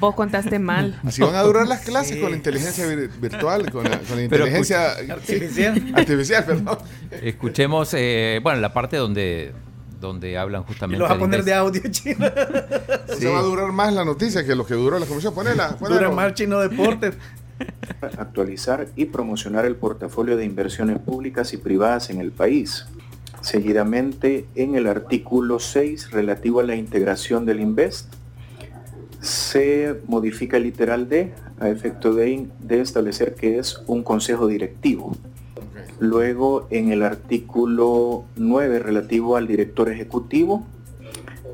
Vos 0.00 0.14
contaste 0.16 0.58
mal. 0.58 0.98
Así 1.04 1.22
van 1.22 1.36
a 1.36 1.42
durar 1.42 1.68
las 1.68 1.82
clases 1.82 2.16
con 2.18 2.30
la 2.32 2.36
inteligencia 2.36 2.84
vir- 2.84 3.10
virtual, 3.20 3.70
con 3.70 3.84
la, 3.88 3.98
con 4.00 4.16
la 4.16 4.24
inteligencia 4.24 4.94
escucha- 4.98 5.94
artificial, 5.96 6.44
perdón. 6.44 6.78
Escuchemos, 7.22 7.94
eh, 7.94 8.40
bueno, 8.42 8.58
la 8.60 8.72
parte 8.72 8.96
donde, 8.96 9.52
donde 10.00 10.36
hablan 10.36 10.64
justamente... 10.64 10.96
Y 10.96 10.98
lo 10.98 11.04
vas 11.04 11.16
a 11.16 11.18
poner 11.20 11.44
de 11.44 11.54
audio, 11.54 11.80
chino. 11.90 12.26
Se 13.16 13.28
va 13.28 13.38
a 13.38 13.42
durar 13.42 13.70
más 13.70 13.92
la 13.94 14.04
noticia 14.04 14.44
que 14.44 14.56
lo 14.56 14.66
que 14.66 14.74
duró 14.74 14.98
la 14.98 15.06
comisión. 15.06 15.32
Ponela, 15.34 15.68
Dura 15.68 15.78
ponela. 15.78 16.10
más 16.10 16.34
chino 16.34 16.58
deportes. 16.58 17.14
actualizar 18.18 18.88
y 18.96 19.06
promocionar 19.06 19.64
el 19.64 19.76
portafolio 19.76 20.36
de 20.36 20.44
inversiones 20.44 20.98
públicas 20.98 21.52
y 21.52 21.56
privadas 21.56 22.10
en 22.10 22.20
el 22.20 22.32
país. 22.32 22.86
Seguidamente, 23.48 24.44
en 24.56 24.74
el 24.74 24.86
artículo 24.86 25.58
6 25.58 26.10
relativo 26.10 26.60
a 26.60 26.64
la 26.64 26.76
integración 26.76 27.46
del 27.46 27.60
INVEST, 27.60 28.12
se 29.22 30.02
modifica 30.06 30.58
el 30.58 30.64
literal 30.64 31.08
D 31.08 31.32
a 31.58 31.70
efecto 31.70 32.12
de, 32.12 32.46
de 32.60 32.80
establecer 32.82 33.36
que 33.36 33.58
es 33.58 33.80
un 33.86 34.02
consejo 34.02 34.48
directivo. 34.48 35.16
Luego, 35.98 36.66
en 36.68 36.92
el 36.92 37.02
artículo 37.02 38.24
9 38.36 38.80
relativo 38.80 39.34
al 39.34 39.46
director 39.46 39.88
ejecutivo, 39.88 40.66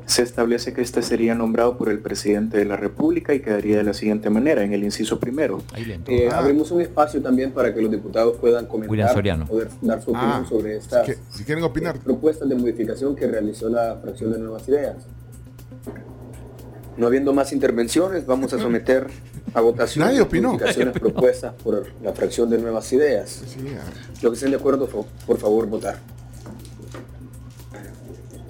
se 0.05 0.21
establece 0.21 0.71
que 0.73 0.81
este 0.81 1.01
sería 1.01 1.33
nombrado 1.33 1.77
por 1.77 1.89
el 1.89 1.99
presidente 1.99 2.57
de 2.57 2.65
la 2.65 2.77
República 2.77 3.33
y 3.33 3.39
quedaría 3.39 3.77
de 3.77 3.83
la 3.83 3.93
siguiente 3.93 4.29
manera, 4.29 4.63
en 4.63 4.71
el 4.73 4.83
inciso 4.83 5.19
primero. 5.19 5.63
Eh, 6.07 6.29
Abrimos 6.31 6.69
un 6.71 6.81
espacio 6.81 7.21
también 7.21 7.51
para 7.51 7.73
que 7.73 7.81
los 7.81 7.89
diputados 7.89 8.37
puedan 8.37 8.67
comentar, 8.67 9.13
poder 9.47 9.69
dar 9.81 10.01
su 10.03 10.11
opinión 10.11 10.31
Ah, 10.31 10.45
sobre 10.47 10.77
estas 10.77 11.07
si 11.31 11.43
quieren 11.43 11.63
opinar. 11.63 11.97
propuestas 11.99 12.47
de 12.47 12.55
modificación 12.55 13.15
que 13.15 13.25
realizó 13.27 13.67
la 13.67 13.95
fracción 14.01 14.31
de 14.31 14.37
Nuevas 14.39 14.67
Ideas. 14.67 14.97
No 16.97 17.07
habiendo 17.07 17.33
más 17.33 17.51
intervenciones, 17.51 18.25
vamos 18.25 18.53
a 18.53 18.59
someter 18.59 19.07
a 19.53 19.59
votación 19.61 20.05
Nadie 20.05 20.19
las 20.19 20.27
opinó. 20.27 20.49
modificaciones 20.53 20.93
propuestas 20.99 21.53
por 21.61 21.85
la 22.03 22.13
fracción 22.13 22.49
de 22.49 22.57
Nuevas 22.57 22.91
Ideas. 22.93 23.41
Los 24.21 24.31
que 24.31 24.35
estén 24.35 24.51
de 24.51 24.57
acuerdo, 24.57 24.87
por 25.25 25.37
favor, 25.37 25.67
votar. 25.67 25.97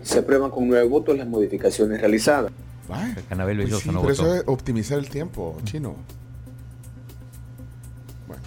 Se 0.06 0.20
aprueban 0.20 0.52
con 0.52 0.68
nueve 0.68 0.88
votos 0.88 1.18
las 1.18 1.28
modificaciones 1.28 2.00
realizadas. 2.00 2.52
Canabel 3.28 3.58
Pues 3.68 3.82
sí, 3.82 3.90
no 3.90 4.02
pero 4.02 4.14
votó. 4.16 4.28
eso 4.28 4.36
es 4.36 4.44
optimizar 4.46 5.00
el 5.00 5.10
tiempo, 5.10 5.58
chino. 5.64 5.96
Bueno, 8.28 8.44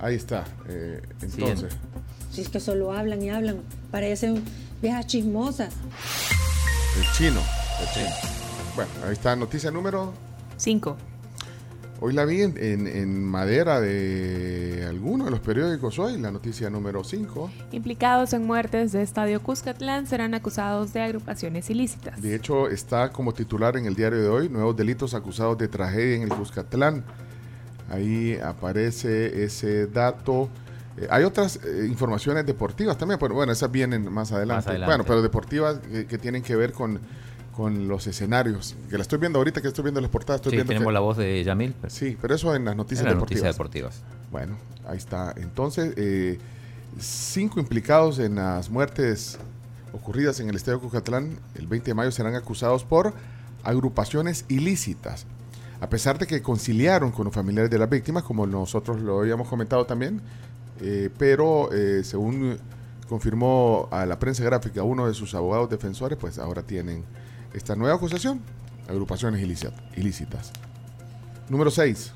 ahí 0.00 0.16
está. 0.16 0.44
eh, 0.68 1.00
entonces, 1.20 1.72
Si 2.32 2.40
es 2.40 2.48
que 2.48 2.58
solo 2.60 2.92
hablan 2.92 3.22
y 3.22 3.30
hablan, 3.30 3.58
parecen 3.92 4.42
viejas 4.82 5.06
chismosas. 5.06 5.72
el 6.98 7.04
chino. 7.16 7.40
El 7.80 7.88
chino. 7.94 8.10
Bueno, 8.74 8.90
ahí 9.06 9.12
está 9.12 9.36
noticia 9.36 9.70
número. 9.70 10.12
Cinco. 10.56 10.96
Hoy 12.04 12.12
la 12.14 12.24
vi 12.24 12.42
en, 12.42 12.56
en- 12.58 12.88
en 12.88 13.22
madera 13.22 13.80
de 13.80 14.84
alguno 14.88 15.26
de 15.26 15.30
los 15.30 15.38
periódicos 15.38 16.00
hoy, 16.00 16.18
la 16.18 16.32
noticia 16.32 16.68
número 16.68 17.04
5. 17.04 17.48
Implicados 17.70 18.32
en 18.32 18.44
muertes 18.44 18.90
de 18.90 19.02
Estadio 19.02 19.40
Cuscatlán 19.40 20.08
serán 20.08 20.34
acusados 20.34 20.92
de 20.92 21.00
agrupaciones 21.00 21.70
ilícitas. 21.70 22.20
De 22.20 22.34
hecho, 22.34 22.68
está 22.68 23.10
como 23.12 23.32
titular 23.32 23.76
en 23.76 23.86
el 23.86 23.94
diario 23.94 24.20
de 24.20 24.28
hoy, 24.28 24.48
nuevos 24.48 24.76
delitos 24.76 25.14
acusados 25.14 25.56
de 25.58 25.68
tragedia 25.68 26.16
en 26.16 26.22
el 26.22 26.30
Cuscatlán. 26.30 27.04
Ahí 27.88 28.36
aparece 28.42 29.44
ese 29.44 29.86
dato. 29.86 30.48
Eh, 30.96 31.06
hay 31.08 31.22
otras 31.22 31.60
eh, 31.64 31.86
informaciones 31.88 32.44
deportivas 32.44 32.98
también, 32.98 33.20
pero 33.20 33.32
bueno, 33.34 33.52
esas 33.52 33.70
vienen 33.70 34.12
más 34.12 34.32
adelante. 34.32 34.70
adelante. 34.70 34.90
Bueno, 34.90 35.04
pero 35.06 35.22
deportivas 35.22 35.78
que, 35.78 36.06
que 36.06 36.18
tienen 36.18 36.42
que 36.42 36.56
ver 36.56 36.72
con, 36.72 36.98
con 37.54 37.86
los 37.88 38.06
escenarios. 38.06 38.74
Que 38.90 38.96
la 38.96 39.02
estoy 39.02 39.18
viendo 39.18 39.38
ahorita, 39.38 39.60
que 39.60 39.68
estoy 39.68 39.82
viendo 39.84 40.00
las 40.00 40.10
portadas. 40.10 40.40
Estoy 40.40 40.50
Sí, 40.52 40.56
viendo 40.56 40.70
tenemos 40.70 40.88
que- 40.90 40.94
la 40.94 41.00
voz 41.00 41.16
de 41.18 41.44
Yamil. 41.44 41.74
pero- 41.80 41.92
Sí, 41.92 42.16
pero 42.20 42.34
eso 42.34 42.54
en 42.54 42.64
las 42.64 42.74
noticias 42.76 43.00
En 43.00 43.06
las 43.06 43.14
deportivas. 43.14 43.42
noticias 43.42 43.54
deportivas. 43.54 44.02
Bueno, 44.30 44.56
ahí 44.86 44.96
está. 44.98 45.34
Entonces, 45.36 45.92
eh, 45.96 46.38
cinco 46.98 47.60
implicados 47.60 48.18
en 48.18 48.36
las 48.36 48.70
muertes 48.70 49.38
ocurridas 49.92 50.40
en 50.40 50.48
el 50.48 50.56
Estadio 50.56 50.80
Cucatlán 50.80 51.38
el 51.54 51.66
20 51.66 51.90
de 51.90 51.94
mayo 51.94 52.10
serán 52.10 52.34
acusados 52.34 52.84
por 52.84 53.12
agrupaciones 53.62 54.44
ilícitas. 54.48 55.26
A 55.80 55.88
pesar 55.88 56.18
de 56.18 56.26
que 56.26 56.40
conciliaron 56.42 57.10
con 57.10 57.24
los 57.24 57.34
familiares 57.34 57.70
de 57.70 57.78
las 57.78 57.90
víctimas, 57.90 58.22
como 58.22 58.46
nosotros 58.46 59.00
lo 59.00 59.20
habíamos 59.20 59.48
comentado 59.48 59.84
también, 59.84 60.20
eh, 60.80 61.10
pero 61.18 61.70
eh, 61.72 62.02
según 62.04 62.56
confirmó 63.08 63.88
a 63.90 64.06
la 64.06 64.18
prensa 64.18 64.42
gráfica 64.44 64.82
uno 64.82 65.06
de 65.06 65.14
sus 65.14 65.34
abogados 65.34 65.68
defensores, 65.68 66.16
pues 66.18 66.38
ahora 66.38 66.62
tienen 66.62 67.04
esta 67.54 67.74
nueva 67.76 67.96
acusación, 67.96 68.40
agrupaciones 68.88 69.40
ilícit- 69.42 69.72
ilícitas. 69.96 70.52
Número 71.48 71.70
6. 71.70 72.12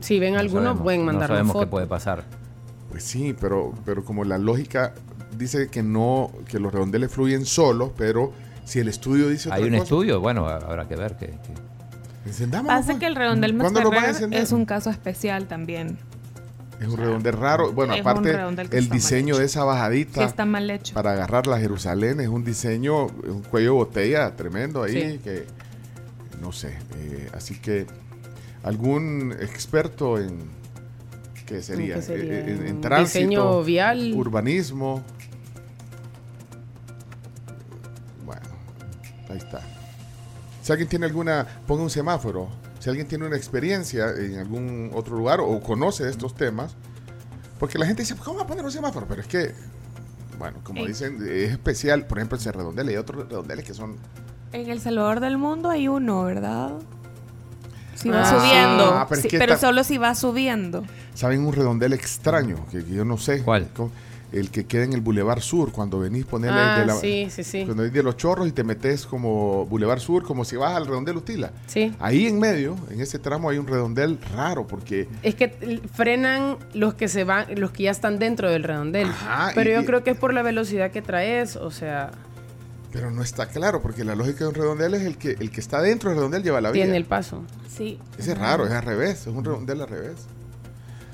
Si 0.01 0.19
ven 0.19 0.37
alguno, 0.37 0.77
pueden 0.83 1.05
mandar 1.05 1.29
no 1.29 1.37
sabemos 1.37 1.57
qué 1.61 1.67
puede 1.67 1.87
pasar. 1.87 2.25
Pues 2.91 3.05
sí, 3.05 3.37
pero, 3.39 3.75
pero 3.85 4.05
como 4.05 4.25
la 4.25 4.39
lógica 4.39 4.95
dice 5.37 5.69
que 5.69 5.83
no, 5.83 6.33
que 6.49 6.59
los 6.59 6.73
redondeles 6.73 7.13
fluyen 7.13 7.45
solos, 7.45 7.91
pero 7.97 8.33
si 8.69 8.81
el 8.81 8.89
estudio 8.89 9.29
dice 9.29 9.49
otra 9.49 9.57
Hay 9.57 9.65
un 9.65 9.75
estudio, 9.75 10.21
bueno, 10.21 10.47
habrá 10.47 10.87
que 10.87 10.95
ver 10.95 11.17
que... 11.17 11.33
Pasa 12.67 12.89
pues. 12.89 12.99
que 12.99 13.07
el 13.07 13.17
redondel 13.17 13.55
Masferrer 13.55 14.29
es 14.33 14.53
un 14.53 14.67
caso 14.67 14.91
especial 14.91 15.47
también. 15.47 15.97
Es 16.79 16.87
un 16.87 16.99
redondel 16.99 17.33
raro. 17.33 17.73
Bueno, 17.73 17.95
aparte, 17.95 18.37
el 18.73 18.91
diseño 18.91 19.39
de 19.39 19.47
esa 19.47 19.65
bajadita. 19.65 20.23
está 20.25 20.45
mal 20.45 20.71
hecho. 20.71 20.95
Para 20.95 21.13
agarrar 21.13 21.47
la 21.47 21.59
Jerusalén 21.59 22.21
es 22.21 22.29
un 22.29 22.45
diseño, 22.45 23.07
un 23.07 23.43
cuello 23.43 23.71
de 23.71 23.77
botella 23.77 24.37
tremendo 24.37 24.83
ahí. 24.83 25.19
que 25.25 25.47
No 26.43 26.53
sé. 26.53 26.77
Eh, 26.99 27.31
así 27.33 27.59
que, 27.59 27.87
¿algún 28.63 29.35
experto 29.41 30.19
en. 30.19 30.59
¿Qué 31.47 31.63
sería? 31.63 31.95
¿Qué 31.95 32.03
sería? 32.03 32.41
En, 32.41 32.67
en 32.67 32.81
tránsito. 32.83 33.19
Diseño 33.19 33.65
vial. 33.65 34.13
Urbanismo. 34.15 35.03
Ahí 39.29 39.39
está. 39.39 39.61
Si 40.63 40.73
alguien 40.73 40.89
tiene 40.89 41.07
alguna, 41.07 41.47
ponga 41.67 41.83
un 41.83 41.91
semáforo. 41.91 42.49
Si 42.79 42.89
alguien 42.89 43.09
tiene 43.09 43.27
una 43.27 43.37
experiencia 43.37 44.11
en 44.11 44.39
algún 44.39 44.91
otro 44.95 45.17
lugar 45.17 45.41
o 45.41 45.61
conoce 45.61 46.09
estos 46.09 46.35
temas, 46.35 46.75
porque 47.59 47.79
la 47.79 47.87
gente 47.87 48.03
dice, 48.03 48.15
¿cómo 48.17 48.39
va 48.39 48.45
a 48.45 48.47
poner 48.47 48.65
un 48.65 48.71
semáforo? 48.71 49.07
Pero 49.09 49.21
es 49.21 49.27
que, 49.27 49.55
bueno, 50.39 50.59
como 50.63 50.87
dicen, 50.87 51.19
es 51.29 51.53
especial. 51.53 52.07
Por 52.07 52.19
ejemplo, 52.19 52.39
en 52.43 52.53
redondel 52.53 52.89
hay 52.89 52.97
otros 52.97 53.29
redondeles 53.29 53.65
que 53.65 53.75
son... 53.75 53.97
En 54.53 54.71
El 54.71 54.81
Salvador 54.81 55.21
del 55.21 55.37
Mundo 55.37 55.69
hay 55.69 55.89
uno, 55.89 56.25
¿verdad? 56.25 56.73
Si 57.95 58.09
va 58.09 58.23
ah, 58.23 59.09
subiendo. 59.09 59.39
pero, 59.39 59.59
solo 59.59 59.83
si 59.83 59.99
va 59.99 60.15
subiendo. 60.15 60.85
¿Saben 61.15 61.45
un 61.45 61.53
redondel 61.53 61.93
extraño? 61.93 62.65
Que, 62.71 62.85
yo 62.85 63.05
no 63.05 63.19
sé. 63.19 63.43
¿Cuál? 63.43 63.69
El 64.33 64.51
que 64.51 64.67
queda 64.67 64.85
en 64.85 64.93
el 64.93 65.01
Boulevard 65.01 65.41
Sur, 65.41 65.73
cuando 65.73 65.99
venís 65.99 66.27
ponerle 66.27 66.61
ah, 66.61 66.81
de 66.81 66.87
la, 66.87 66.95
sí, 66.95 67.29
sí, 67.31 67.43
sí. 67.43 67.65
cuando 67.65 67.83
venís 67.83 67.95
de 67.95 68.03
los 68.03 68.17
chorros 68.17 68.47
y 68.47 68.53
te 68.53 68.63
metes 68.63 69.07
como 69.07 69.65
Boulevard 69.67 70.01
Sur, 70.01 70.23
como 70.23 70.45
si 70.45 70.57
vas 70.57 70.77
al 70.77 70.87
redondel 70.87 71.17
Utila. 71.17 71.53
Sí. 71.67 71.95
Ahí 71.99 72.27
en 72.27 72.39
medio, 72.39 72.77
en 72.91 73.01
ese 73.01 73.19
tramo 73.19 73.49
hay 73.49 73.59
un 73.59 73.67
redondel 73.67 74.19
raro 74.35 74.67
porque 74.67 75.09
es 75.23 75.35
que 75.35 75.81
frenan 75.93 76.59
los 76.75 76.95
que 76.95 77.09
se 77.09 77.25
van, 77.25 77.47
los 77.59 77.71
que 77.71 77.85
ya 77.85 77.91
están 77.91 78.19
dentro 78.19 78.51
del 78.51 78.65
redondel. 78.65 79.09
pero 79.55 79.71
yo 79.71 79.87
creo 79.87 80.05
que 80.05 80.11
es 80.11 80.19
por 80.19 80.35
la 80.35 80.43
velocidad 80.43 80.91
que 80.91 81.03
traes, 81.03 81.57
o 81.57 81.71
sea. 81.71 82.11
Pero 82.93 83.11
no 83.11 83.23
está 83.23 83.47
claro, 83.47 83.83
porque 83.83 84.03
la 84.05 84.15
lógica 84.15 84.41
de 84.41 84.49
un 84.49 84.55
redondel 84.55 84.95
es 84.95 85.03
el 85.03 85.19
que 85.19 85.33
el 85.33 85.51
que 85.51 85.61
está 85.61 85.81
dentro 85.83 86.11
del 86.11 86.19
redondel 86.19 86.43
lleva 86.43 86.61
la 86.61 86.71
vía. 86.71 86.85
Tiene 86.85 86.97
el 86.97 87.05
paso. 87.05 87.45
Sí. 87.69 87.99
Ese 88.19 88.33
es 88.33 88.39
raro, 88.39 88.67
es 88.67 88.73
al 88.73 88.83
revés, 88.83 89.21
es 89.23 89.27
un 89.29 89.45
redondel 89.45 89.81
al 89.83 89.89
revés. 89.89 90.27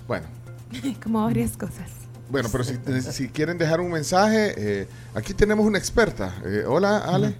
Bueno. 0.06 0.26
como 1.02 1.24
varias 1.24 1.56
cosas. 1.56 1.90
Bueno, 2.28 2.48
pero 2.50 2.64
si, 2.64 3.28
quieren 3.28 3.58
dejar 3.58 3.80
un 3.80 3.90
mensaje, 3.90 4.54
eh, 4.56 4.88
aquí 5.14 5.34
tenemos 5.34 5.66
una 5.66 5.78
experta. 5.78 6.34
Eh, 6.44 6.64
hola, 6.66 6.98
Ale. 6.98 7.36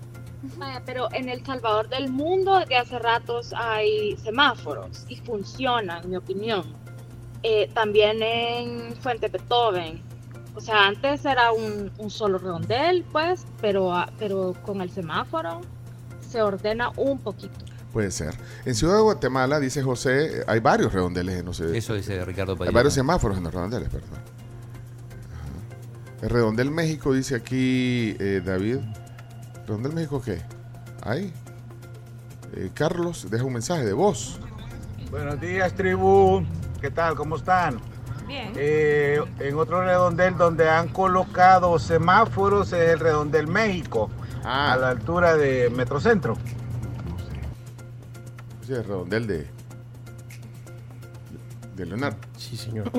Pero 0.84 1.08
en 1.12 1.28
El 1.28 1.44
Salvador 1.44 1.88
del 1.88 2.10
mundo 2.10 2.58
desde 2.58 2.76
hace 2.76 2.98
ratos 2.98 3.54
hay 3.56 4.16
semáforos 4.18 5.04
y 5.08 5.16
funcionan, 5.16 6.04
en 6.04 6.10
mi 6.10 6.16
opinión. 6.16 6.64
Eh, 7.42 7.70
también 7.74 8.22
en 8.22 8.94
Fuente 8.96 9.28
Beethoven. 9.28 10.02
O 10.54 10.60
sea, 10.60 10.86
antes 10.86 11.24
era 11.24 11.50
un, 11.52 11.90
solo 12.08 12.38
redondel, 12.38 13.04
pues, 13.10 13.44
pero, 13.60 13.92
ah, 13.92 14.10
pero 14.18 14.54
con 14.64 14.80
el 14.80 14.90
semáforo 14.90 15.62
se 16.28 16.42
ordena 16.42 16.90
un 16.96 17.18
poquito. 17.18 17.64
Puede 17.92 18.10
ser. 18.10 18.34
En 18.64 18.74
Ciudad 18.74 18.96
de 18.96 19.02
Guatemala, 19.02 19.60
dice 19.60 19.82
José, 19.82 20.44
hay 20.46 20.60
varios 20.60 20.92
redondeles. 20.92 21.44
No 21.44 21.52
sé, 21.52 21.76
Eso 21.76 21.94
dice 21.94 22.24
Ricardo 22.24 22.56
Hay 22.60 22.72
varios 22.72 22.94
semáforos 22.94 23.38
en 23.38 23.44
los 23.44 23.54
redondeles, 23.54 23.88
perdón. 23.88 24.33
Redondel 26.28 26.70
México, 26.70 27.12
dice 27.12 27.34
aquí 27.34 28.16
eh, 28.18 28.40
David. 28.44 28.78
¿Redondel 29.66 29.92
México 29.92 30.22
qué? 30.22 30.40
Ahí. 31.02 31.32
Eh, 32.54 32.70
Carlos, 32.72 33.28
deja 33.30 33.44
un 33.44 33.52
mensaje 33.52 33.84
de 33.84 33.92
voz. 33.92 34.40
Buenos 35.10 35.40
días, 35.40 35.74
tribu. 35.74 36.44
¿Qué 36.80 36.90
tal? 36.90 37.14
¿Cómo 37.14 37.36
están? 37.36 37.80
Bien. 38.26 38.52
Eh, 38.56 39.20
en 39.38 39.54
otro 39.56 39.84
redondel 39.84 40.36
donde 40.36 40.68
han 40.68 40.88
colocado 40.88 41.78
semáforos 41.78 42.72
es 42.72 42.90
el 42.90 43.00
redondel 43.00 43.46
México, 43.46 44.10
ah. 44.44 44.72
a 44.72 44.76
la 44.76 44.88
altura 44.90 45.36
de 45.36 45.68
Metrocentro. 45.70 46.34
No 47.06 47.18
sé. 47.18 48.72
es 48.72 48.78
el 48.78 48.84
redondel 48.84 49.26
de, 49.26 49.46
de 51.76 51.86
Leonardo. 51.86 52.16
Sí, 52.38 52.56
señor. 52.56 52.90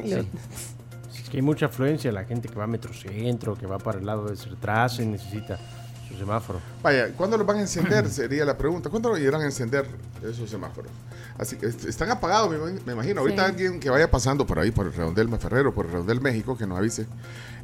Hay 1.35 1.41
mucha 1.41 1.65
afluencia, 1.65 2.11
la 2.11 2.23
gente 2.23 2.47
que 2.47 2.55
va 2.55 2.63
a 2.63 2.67
Metrocentro, 2.67 3.55
que 3.55 3.67
va 3.67 3.77
para 3.77 3.99
el 3.99 4.05
lado 4.05 4.29
de 4.29 4.37
Sertrazo 4.37 5.01
y 5.01 5.05
necesita 5.05 5.59
su 6.07 6.17
semáforo. 6.17 6.61
Vaya, 6.81 7.09
¿cuándo 7.15 7.37
los 7.37 7.45
van 7.45 7.57
a 7.57 7.61
encender? 7.61 8.07
Sería 8.09 8.45
la 8.45 8.57
pregunta. 8.57 8.89
¿Cuándo 8.89 9.09
lo 9.09 9.17
irán 9.17 9.41
a 9.41 9.45
encender 9.45 9.85
esos 10.23 10.49
semáforos? 10.49 10.91
Así 11.37 11.57
que 11.57 11.65
están 11.65 12.09
apagados, 12.09 12.49
me, 12.85 12.93
imagino. 12.93 13.19
Ahorita 13.19 13.45
alguien 13.45 13.81
que 13.81 13.89
vaya 13.89 14.09
pasando 14.09 14.45
por 14.45 14.59
ahí, 14.59 14.71
por 14.71 14.85
el 14.85 14.93
Redondel 14.93 15.27
Ferrero, 15.37 15.73
por 15.73 15.87
el 15.87 15.91
Redondel 15.91 16.21
México, 16.21 16.57
que 16.57 16.65
nos 16.65 16.77
avise. 16.77 17.05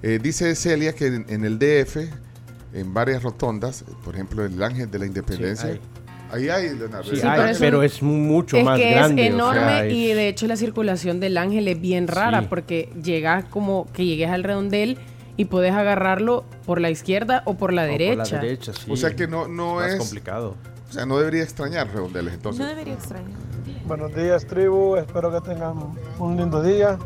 Eh, 0.02 0.20
dice 0.22 0.54
Celia 0.56 0.94
que 0.94 1.08
en, 1.08 1.46
el 1.46 1.58
DF, 1.58 1.98
en 2.74 2.94
varias 2.94 3.24
rotondas, 3.24 3.86
por 4.04 4.16
ejemplo, 4.16 4.44
el 4.44 4.62
Ángel 4.62 4.92
de 4.92 5.00
la 5.00 5.06
Independencia, 5.06 5.80
Ahí 6.32 6.50
hay, 6.50 6.76
Leonardo. 6.76 7.14
Sí, 7.14 7.22
pero, 7.60 7.84
es 7.84 8.02
mucho 8.02 8.58
más 8.62 8.80
que 8.80 8.92
grande. 8.92 9.28
Es 9.28 9.34
enorme 9.34 9.90
y 9.90 10.14
de 10.14 10.30
hecho 10.30 10.48
la 10.48 10.56
circulación 10.56 11.20
del 11.20 11.38
ángel 11.38 11.68
es 11.68 11.80
bien 11.80 12.08
rara 12.08 12.44
porque 12.50 12.90
llegas 13.04 13.46
como 13.46 13.88
que 13.94 14.06
llegues 14.06 14.30
al 14.30 14.44
redondel 14.44 14.98
y 15.38 15.46
puedes 15.46 15.74
agarrarlo 15.74 16.46
por 16.66 16.80
la 16.80 16.90
izquierda 16.90 17.44
o 17.46 17.56
por 17.56 17.74
la 17.74 17.84
derecha. 17.84 18.24
Por 18.24 18.32
la 18.34 18.42
derecha, 18.42 18.74
sí. 18.74 18.92
O 18.92 18.96
sea 18.96 19.16
que 19.16 19.28
no, 19.28 19.48
no 19.48 19.84
es, 19.84 19.96
complicado. 19.96 20.56
O 20.90 20.94
sea, 20.94 21.06
no 21.06 21.18
debería 21.18 21.44
extrañar 21.44 21.88
redondeles 21.88 22.34
entonces. 22.34 22.62
No 22.62 22.68
debería 22.68 22.94
extrañar. 22.94 23.32
Buenos 23.86 24.14
días, 24.16 24.46
tribu. 24.46 24.96
Espero 24.96 25.32
que 25.32 25.50
tengan 25.50 25.74
un 26.20 26.38
lindo 26.38 26.62
día. 26.62 26.98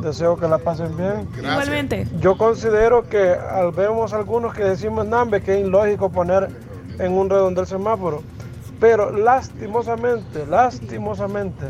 Deseo 0.00 0.38
que 0.38 0.48
la 0.48 0.58
pasen 0.58 0.96
bien. 0.96 1.28
Igualmente. 1.38 2.06
Yo 2.20 2.36
considero 2.36 3.08
que 3.08 3.32
al 3.32 3.72
vemos 3.72 4.12
algunos 4.12 4.54
que 4.54 4.64
decimos 4.64 5.06
Nambe 5.06 5.42
que 5.42 5.58
es 5.58 5.66
ilógico 5.66 6.10
poner 6.10 6.48
en 6.98 7.12
un 7.12 7.28
redondel 7.28 7.66
semáforo. 7.66 8.22
Pero 8.82 9.16
lastimosamente, 9.16 10.44
lastimosamente, 10.44 11.66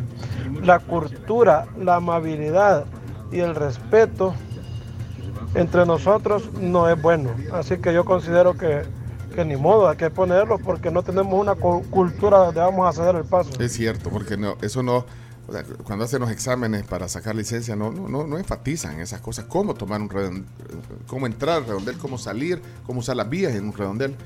la 0.62 0.78
cultura, 0.78 1.66
la 1.78 1.96
amabilidad 1.96 2.86
y 3.30 3.40
el 3.40 3.54
respeto 3.54 4.32
entre 5.54 5.84
nosotros 5.84 6.50
no 6.54 6.88
es 6.88 7.00
bueno. 7.02 7.28
Así 7.52 7.76
que 7.76 7.92
yo 7.92 8.06
considero 8.06 8.54
que, 8.54 8.84
ni 9.44 9.56
modo, 9.56 9.90
hay 9.90 9.98
que 9.98 10.08
ponerlo 10.08 10.58
porque 10.58 10.90
no 10.90 11.02
tenemos 11.02 11.38
una 11.38 11.54
cultura 11.54 12.38
donde 12.38 12.60
vamos 12.60 12.88
a 12.88 12.98
ceder 12.98 13.16
el 13.16 13.24
paso. 13.24 13.50
Es 13.60 13.74
cierto, 13.74 14.08
porque 14.08 14.38
no, 14.38 14.56
eso 14.62 14.82
no, 14.82 15.04
cuando 15.84 16.06
hacen 16.06 16.18
los 16.18 16.30
exámenes 16.30 16.84
para 16.84 17.10
sacar 17.10 17.36
licencia 17.36 17.76
no, 17.76 17.92
no, 17.92 18.26
no, 18.26 18.38
enfatizan 18.38 19.00
esas 19.00 19.20
cosas, 19.20 19.44
cómo 19.44 19.74
tomar 19.74 20.00
un 20.00 20.08
redondel, 20.08 20.46
cómo 21.06 21.26
entrar 21.26 21.58
al 21.58 21.66
redondel, 21.66 21.98
cómo 21.98 22.16
salir, 22.16 22.62
cómo 22.86 23.00
usar 23.00 23.16
las 23.16 23.28
vías 23.28 23.52
en 23.54 23.66
un 23.66 23.74
redondel. 23.74 24.16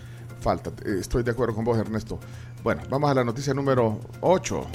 Falta, 0.40 0.70
estoy 0.84 1.22
de 1.22 1.30
acuerdo 1.32 1.54
con 1.54 1.64
vos 1.64 1.78
Ernesto. 1.78 2.18
Bueno, 2.62 2.82
vamos 2.88 3.10
a 3.10 3.14
la 3.14 3.24
noticia 3.24 3.54
número 3.54 4.00
8. 4.20 4.66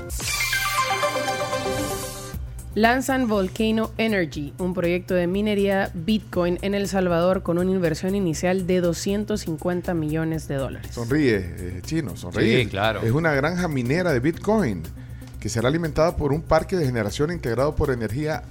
Lanzan 2.73 3.27
Volcano 3.27 3.91
Energy, 3.97 4.53
un 4.57 4.73
proyecto 4.73 5.13
de 5.13 5.27
minería 5.27 5.91
Bitcoin 5.93 6.57
en 6.61 6.73
El 6.73 6.87
Salvador 6.87 7.43
con 7.43 7.57
una 7.57 7.69
inversión 7.69 8.15
inicial 8.15 8.65
de 8.65 8.79
250 8.79 9.93
millones 9.93 10.47
de 10.47 10.55
dólares. 10.55 10.91
Sonríe, 10.93 11.35
eh, 11.37 11.81
chino, 11.83 12.15
sonríe. 12.15 12.63
Sí, 12.63 12.69
claro. 12.69 13.01
Es 13.01 13.11
una 13.11 13.33
granja 13.33 13.67
minera 13.67 14.13
de 14.13 14.21
Bitcoin 14.21 14.83
que 15.41 15.49
será 15.49 15.67
alimentada 15.67 16.15
por 16.15 16.31
un 16.31 16.41
parque 16.43 16.77
de 16.77 16.85
generación 16.85 17.31
integrado 17.31 17.75
por 17.75 17.91
energía 17.91 18.43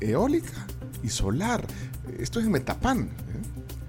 e- 0.00 0.10
eólica 0.10 0.66
y 1.02 1.08
solar. 1.08 1.64
Esto 2.18 2.40
es 2.40 2.46
en 2.46 2.52
Metapán. 2.52 3.08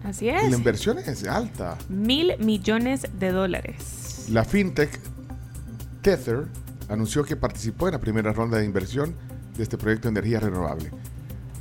Así 0.08 0.26
Y 0.26 0.30
es. 0.30 0.50
la 0.50 0.56
inversión 0.58 0.98
es 1.00 1.26
alta. 1.28 1.78
Mil 1.90 2.34
millones 2.40 3.06
de 3.20 3.32
dólares. 3.32 4.26
La 4.30 4.46
fintech 4.46 5.00
Tether 6.02 6.46
anunció 6.90 7.24
que 7.24 7.36
participó 7.36 7.88
en 7.88 7.94
la 7.94 8.00
primera 8.00 8.32
ronda 8.32 8.58
de 8.58 8.66
inversión 8.66 9.14
de 9.58 9.64
este 9.64 9.78
proyecto 9.78 10.08
de 10.08 10.12
energía 10.12 10.40
renovable. 10.40 10.92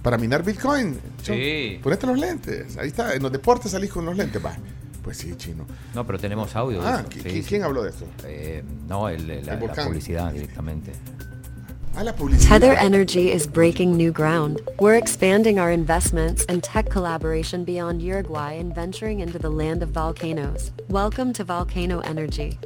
Para 0.02 0.16
minar 0.18 0.44
Bitcoin. 0.44 0.97
Sí. 1.23 1.81
Ponete 1.82 2.06
los 2.06 2.18
lentes. 2.18 2.77
Ahí 2.77 2.89
está. 2.89 3.14
En 3.14 3.23
los 3.23 3.32
deportes 3.32 3.73
salís 3.73 3.90
con 3.90 4.05
los 4.05 4.16
lentes. 4.16 4.44
Va. 4.44 4.56
Pues 5.02 5.16
sí, 5.16 5.35
chino. 5.36 5.66
No, 5.94 6.06
pero 6.06 6.18
tenemos 6.18 6.55
audio. 6.55 6.81
de 6.81 6.86
Ah, 6.89 7.01
eso. 7.01 7.09
¿qui- 7.09 7.23
Sí, 7.23 7.28
qui- 7.28 7.43
sí. 7.43 7.44
¿quién 7.48 7.64
habló 7.64 7.82
de 7.82 7.90
esto? 7.90 8.06
Eh, 8.24 8.62
no, 8.89 9.09
el, 9.09 9.27
la, 9.27 9.35
El 9.35 9.47
la 9.47 9.56
volcán. 9.56 9.86
publicidad 9.89 10.32
directamente. 10.32 10.93
Tether 11.97 12.74
Energy 12.74 13.32
is 13.32 13.47
breaking 13.47 13.97
new 13.97 14.12
ground. 14.12 14.60
We're 14.81 14.97
expanding 14.97 15.59
our 15.59 15.73
investments 15.73 16.44
and 16.44 16.62
tech 16.62 16.90
collaboration 16.90 17.64
beyond 17.64 18.02
Uruguay 18.02 18.52
and 18.52 18.74
venturing 18.74 19.20
into 19.20 19.39
the 19.39 19.48
land 19.48 19.82
of 19.82 19.93
volcanoes. 19.93 20.73
Welcome 20.89 21.32
to 21.32 21.43
Volcano 21.43 22.01
Energy. 22.01 22.59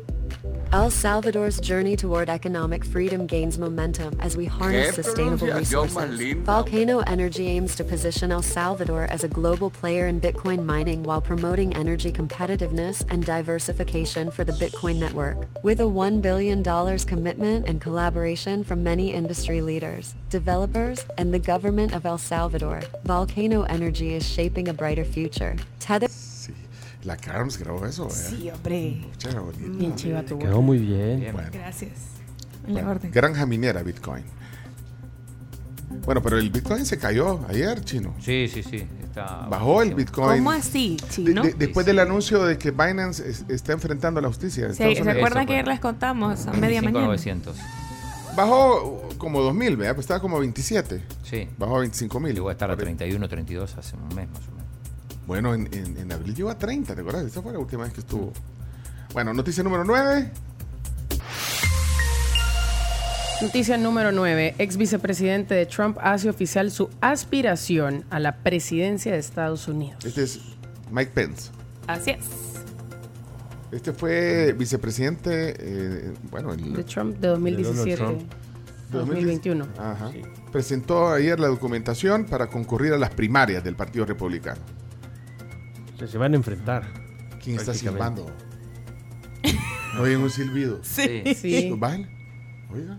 El 0.73 0.89
Salvador's 0.89 1.59
journey 1.59 1.97
toward 1.97 2.29
economic 2.29 2.85
freedom 2.85 3.27
gains 3.27 3.59
momentum 3.59 4.17
as 4.21 4.37
we 4.37 4.45
harness 4.45 4.95
sustainable 4.95 5.49
resources. 5.49 6.33
Volcano 6.45 7.01
Energy 7.09 7.49
aims 7.49 7.75
to 7.75 7.83
position 7.83 8.31
El 8.31 8.41
Salvador 8.41 9.07
as 9.07 9.25
a 9.25 9.29
global 9.29 9.69
player 9.69 10.07
in 10.07 10.21
Bitcoin 10.21 10.65
mining 10.65 11.03
while 11.03 11.21
promoting 11.21 11.75
energy 11.75 12.13
competitiveness 12.13 13.05
and 13.11 13.27
diversification 13.27 14.31
for 14.31 14.45
the 14.45 14.53
Bitcoin 14.53 15.01
network. 15.01 15.39
With 15.65 15.81
a 15.81 15.85
$1 15.85 16.23
billion 16.23 16.63
commitment 16.63 17.69
and 17.69 17.81
collaboration 17.81 18.63
from 18.63 18.85
many 18.85 19.13
industry 19.13 19.61
leaders, 19.63 20.15
developers, 20.29 21.05
and 21.19 21.35
the 21.35 21.41
government 21.41 21.95
of 21.95 22.07
El 22.07 22.19
Salvador, 22.19 22.83
Volcano 23.03 23.63
Energy 23.63 24.15
is 24.15 24.25
shaping 24.25 24.69
a 24.69 24.73
brighter 24.73 25.05
future. 25.05 25.57
Tether 25.81 26.07
La 27.05 27.17
Carms 27.17 27.59
grabó 27.59 27.87
eso, 27.87 28.09
¿eh? 28.09 28.11
Sí, 28.11 28.51
hombre. 28.51 29.01
Bonito. 29.35 29.79
Bien 29.79 29.95
chiva 29.97 30.23
tu 30.23 30.39
Quedó 30.39 30.61
muy 30.61 30.79
bien. 30.79 31.31
Bueno. 31.33 31.49
Gracias. 31.53 31.93
En 32.67 32.75
la 32.75 32.81
Bueno, 32.83 32.91
orden. 32.91 33.11
granja 33.11 33.47
minera 33.47 33.83
Bitcoin. 33.83 34.25
Bueno, 36.05 36.23
pero 36.23 36.39
el 36.39 36.51
Bitcoin 36.51 36.87
se 36.87 36.99
cayó 36.99 37.45
ayer, 37.49 37.83
chino. 37.85 38.15
Sí, 38.21 38.49
sí, 38.53 38.63
sí. 38.63 38.87
Está 39.03 39.47
Bajó 39.51 39.83
el 39.83 39.95
Bitcoin. 39.95 40.39
¿Cómo 40.39 40.53
así, 40.53 40.97
chino? 41.11 41.43
de- 41.43 41.55
después 41.55 41.85
del 41.85 41.99
anuncio 41.99 42.45
de 42.45 42.59
que 42.59 42.71
Binance 42.71 43.29
es- 43.29 43.45
está 43.49 43.73
enfrentando 43.73 44.21
a 44.21 44.23
la 44.23 44.29
justicia. 44.29 44.69
Sí, 44.73 44.77
¿Se 44.77 45.11
acuerdan 45.11 45.47
que 45.47 45.55
ayer 45.55 45.67
les 45.67 45.81
contamos 45.81 46.47
a 46.47 46.53
media 46.53 46.81
mañana? 46.81 47.07
900. 47.07 47.57
Bajó 48.37 49.09
como 49.19 49.41
2000, 49.43 49.77
¿verdad? 49.77 49.95
Pues 49.97 50.05
estaba 50.05 50.21
como 50.21 50.39
27. 50.39 51.03
Sí. 51.25 51.49
Bajó 51.59 51.77
a 51.77 51.81
25 51.81 52.21
mil. 52.21 52.35
Llegó 52.35 52.49
a 52.51 52.53
estar 52.53 52.71
a 52.71 52.77
31, 52.77 53.29
32 53.29 53.77
hace 53.77 53.97
un 53.97 54.15
mes 54.15 54.29
más 54.29 54.43
o 54.47 54.51
menos. 54.53 54.60
Bueno, 55.27 55.55
en, 55.55 55.69
en- 55.73 55.97
en 55.99 56.13
abril 56.13 56.35
llegó 56.35 56.51
a 56.51 56.59
30, 56.59 56.95
¿te 56.95 57.01
acuerdas? 57.01 57.25
Esa 57.25 57.41
fue 57.43 57.53
la 57.53 57.59
última 57.59 57.85
vez 57.85 57.93
que 57.93 58.01
estuvo. 58.01 58.33
Bueno, 59.13 59.33
noticia 59.35 59.63
número 59.63 59.85
9. 59.85 60.31
Noticia 63.43 63.79
número 63.79 64.13
9. 64.13 64.55
Ex 64.59 64.77
vicepresidente 64.77 65.55
de 65.55 65.65
Trump 65.67 65.97
hace 66.03 66.29
oficial 66.29 66.71
su 66.71 66.91
aspiración 67.01 68.05
a 68.11 68.21
la 68.21 68.37
presidencia 68.39 69.13
de 69.13 69.19
Estados 69.19 69.67
Unidos. 69.67 70.05
Este 70.05 70.23
es 70.25 70.41
Mike 70.91 71.13
Pence. 71.15 71.51
Así 71.87 72.11
es. 72.11 72.19
Este 73.73 73.93
fue 73.93 74.53
vicepresidente, 74.53 75.55
eh, 75.59 76.13
bueno, 76.31 76.53
el, 76.53 76.75
De 76.75 76.85
Trump 76.85 77.17
de 77.19 77.29
2017 77.29 78.03
a 78.03 78.13
2021. 78.91 79.67
Ajá. 79.79 80.11
Presentó 80.53 81.09
ayer 81.13 81.39
la 81.41 81.47
documentación 81.47 82.25
para 82.27 82.49
concurrir 82.49 82.93
a 82.93 82.99
las 82.99 83.11
primarias 83.11 83.63
del 83.65 83.77
Partido 83.77 84.05
Republicano. 84.05 84.61
Se, 86.01 86.09
se 86.09 86.19
van 86.19 86.33
a 86.33 86.37
enfrentar. 86.37 86.85
¿Quién 87.43 87.57
está 87.57 87.73
silbando? 87.75 88.27
Oyen 90.01 90.21
un 90.21 90.31
silbido. 90.31 90.81
Sí. 90.83 91.23
Sí. 91.35 91.73
Bájale. 91.77 92.09
Oiga. 92.73 92.99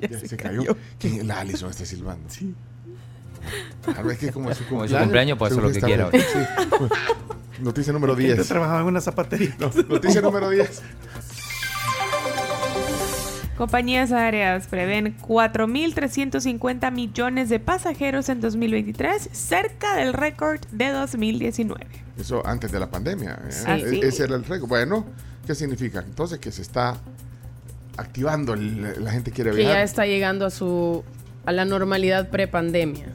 Ya, 0.00 0.18
se, 0.18 0.36
cayó. 0.36 0.76
¿Quién? 0.98 1.26
La 1.28 1.40
Alison 1.40 1.70
está 1.70 1.84
silbando. 1.84 2.28
Sí. 2.30 2.54
Ver, 3.86 4.12
es 4.12 4.18
que 4.18 4.32
como 4.32 4.50
es 4.50 4.58
su 4.58 4.66
Como 4.66 4.84
es 4.84 4.90
cumpleaños. 4.90 4.90
su 4.90 5.04
cumpleaños, 5.04 5.38
puede 5.38 5.52
hacer 5.52 5.62
lo 5.62 5.72
que 5.72 5.80
quiera. 5.80 6.08
bien. 6.10 6.24
Sí. 6.32 7.62
Noticia 7.62 7.92
número 7.92 8.16
Gente 8.16 8.34
10. 8.36 8.48
trabajaba 8.48 8.80
en 8.80 8.86
una 8.86 9.00
zapatería. 9.02 9.54
No, 9.58 9.70
noticia 9.88 10.20
número 10.22 10.48
10. 10.48 10.82
Compañías 13.64 14.10
aéreas 14.10 14.66
prevén 14.68 15.14
4.350 15.18 16.90
millones 16.92 17.50
de 17.50 17.60
pasajeros 17.60 18.30
en 18.30 18.40
2023, 18.40 19.28
cerca 19.32 19.96
del 19.96 20.14
récord 20.14 20.60
de 20.72 20.88
2019. 20.88 21.84
Eso 22.18 22.40
antes 22.46 22.72
de 22.72 22.80
la 22.80 22.90
pandemia. 22.90 23.38
¿eh? 23.46 23.52
Sí. 23.52 23.70
E- 23.70 23.90
sí. 23.90 24.00
Ese 24.02 24.24
era 24.24 24.36
el 24.36 24.44
récord. 24.46 24.66
Bueno, 24.70 25.04
¿qué 25.46 25.54
significa? 25.54 25.98
Entonces 26.00 26.38
que 26.38 26.50
se 26.50 26.62
está 26.62 26.96
activando, 27.98 28.56
la 28.56 29.10
gente 29.10 29.30
quiere 29.30 29.50
Que 29.50 29.58
ya 29.58 29.62
viajar. 29.68 29.84
está 29.84 30.06
llegando 30.06 30.46
a 30.46 30.50
su 30.50 31.04
a 31.44 31.52
la 31.52 31.66
normalidad 31.66 32.30
prepandemia. 32.30 33.08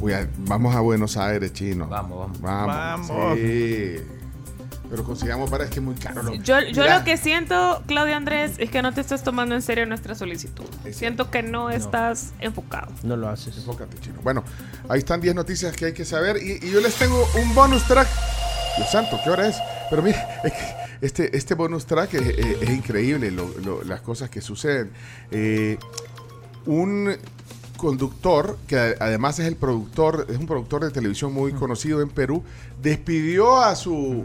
Uy, 0.00 0.14
vamos 0.38 0.74
a 0.74 0.80
Buenos 0.80 1.16
Aires, 1.16 1.52
chino. 1.52 1.86
Vamos, 1.86 2.18
vamos. 2.18 2.40
Vamos. 2.40 3.08
Vamos. 3.08 3.38
Sí. 3.38 3.96
Pero 4.90 5.04
consigamos 5.04 5.50
para 5.50 5.64
es 5.64 5.70
que 5.70 5.80
es 5.80 5.84
muy 5.84 5.94
caro. 5.96 6.22
lo- 6.22 6.34
Yo, 6.34 6.60
yo 6.72 6.84
lo 6.88 7.04
que 7.04 7.16
siento, 7.18 7.82
Claudio 7.86 8.16
Andrés, 8.16 8.52
es 8.58 8.70
que 8.70 8.80
no 8.82 8.92
te 8.94 9.00
estás 9.02 9.22
tomando 9.22 9.54
en 9.54 9.62
serio 9.62 9.84
nuestra 9.86 10.14
solicitud. 10.14 10.64
Siento 10.92 11.30
que 11.30 11.42
no, 11.42 11.68
estás 11.70 12.32
enfocado. 12.40 12.90
No 13.02 13.16
lo 13.16 13.28
haces. 13.28 13.56
Enfócate, 13.58 13.98
chino. 14.00 14.16
Bueno, 14.22 14.44
ahí 14.88 15.00
están 15.00 15.20
10 15.20 15.34
noticias 15.34 15.76
que 15.76 15.86
hay 15.86 15.92
que 15.92 16.04
saber. 16.04 16.38
Y, 16.42 16.64
y 16.66 16.70
yo 16.70 16.80
les 16.80 16.94
tengo 16.94 17.22
un 17.42 17.54
bonus 17.54 17.84
track. 17.86 18.08
Dios 18.76 18.90
santo, 18.90 19.18
¿qué 19.22 19.30
hora 19.30 19.46
es? 19.48 19.56
Pero 19.90 20.02
mire, 20.02 20.18
es 20.44 20.52
que 20.52 20.74
este, 21.00 21.36
este 21.36 21.54
bonus 21.54 21.84
track 21.86 22.14
es, 22.14 22.22
es- 22.38 22.62
es 22.62 22.70
increíble, 22.70 23.30
lo- 23.30 23.52
lo- 23.64 23.82
las 23.84 24.00
cosas 24.00 24.30
que 24.30 24.40
suceden. 24.40 24.90
Eh, 25.30 25.78
un 26.66 27.14
conductor, 27.76 28.58
que 28.66 28.96
además 28.98 29.38
es 29.38 29.46
el 29.46 29.56
productor, 29.56 30.26
es 30.28 30.36
un 30.36 30.46
productor 30.46 30.84
de 30.84 30.90
televisión 30.90 31.32
muy 31.32 31.52
conocido 31.52 32.00
en 32.02 32.08
Perú, 32.08 32.42
despidió 32.82 33.60
a 33.60 33.76
su, 33.76 34.24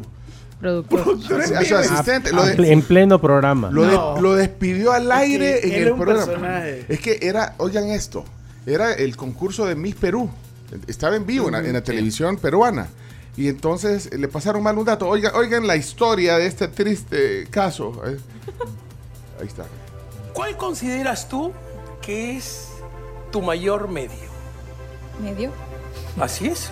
Productor. 0.59 1.41
a 1.41 1.65
su 1.65 1.75
asistente. 1.75 2.31
Lo 2.31 2.43
de- 2.45 2.51
A- 2.69 2.71
en 2.71 2.81
pleno 2.81 3.19
programa. 3.19 3.69
lo, 3.71 3.83
de- 3.83 3.93
No. 3.95 4.21
lo 4.21 4.35
despidió 4.35 4.91
al 4.93 5.11
aire 5.11 5.59
que 5.61 5.67
en 5.75 5.81
el 5.83 5.87
es 5.89 5.93
programa. 5.95 6.25
personaje. 6.25 6.85
Es 6.89 6.99
que 6.99 7.19
era, 7.21 7.55
oigan 7.57 7.89
esto, 7.89 8.23
era 8.65 8.93
el 8.93 9.15
concurso 9.17 9.65
de 9.65 9.75
Miss 9.75 9.95
Perú. 9.95 10.29
Estaba 10.87 11.15
en 11.15 11.25
vivo 11.25 11.47
en 11.47 11.51
la, 11.53 11.59
en 11.59 11.73
la 11.73 11.81
televisión 11.83 12.37
peruana. 12.37 12.87
Y 13.35 13.47
entonces 13.47 14.11
le 14.17 14.27
pasaron 14.27 14.61
mal 14.63 14.77
un 14.77 14.85
dato. 14.85 15.07
Oigan, 15.07 15.33
oigan 15.35 15.65
la 15.67 15.75
historia 15.75 16.37
de 16.37 16.45
este 16.45 16.67
triste 16.67 17.45
caso. 17.49 18.01
Ahí 18.05 19.47
está. 19.47 19.65
¿Cuál 20.33 20.55
consideras 20.57 21.27
tú 21.29 21.51
que 22.01 22.37
es 22.37 22.69
tu 23.31 23.41
mayor 23.41 23.87
medio? 23.89 24.31
¿Medio? 25.21 25.51
Así 26.19 26.47
es. 26.47 26.69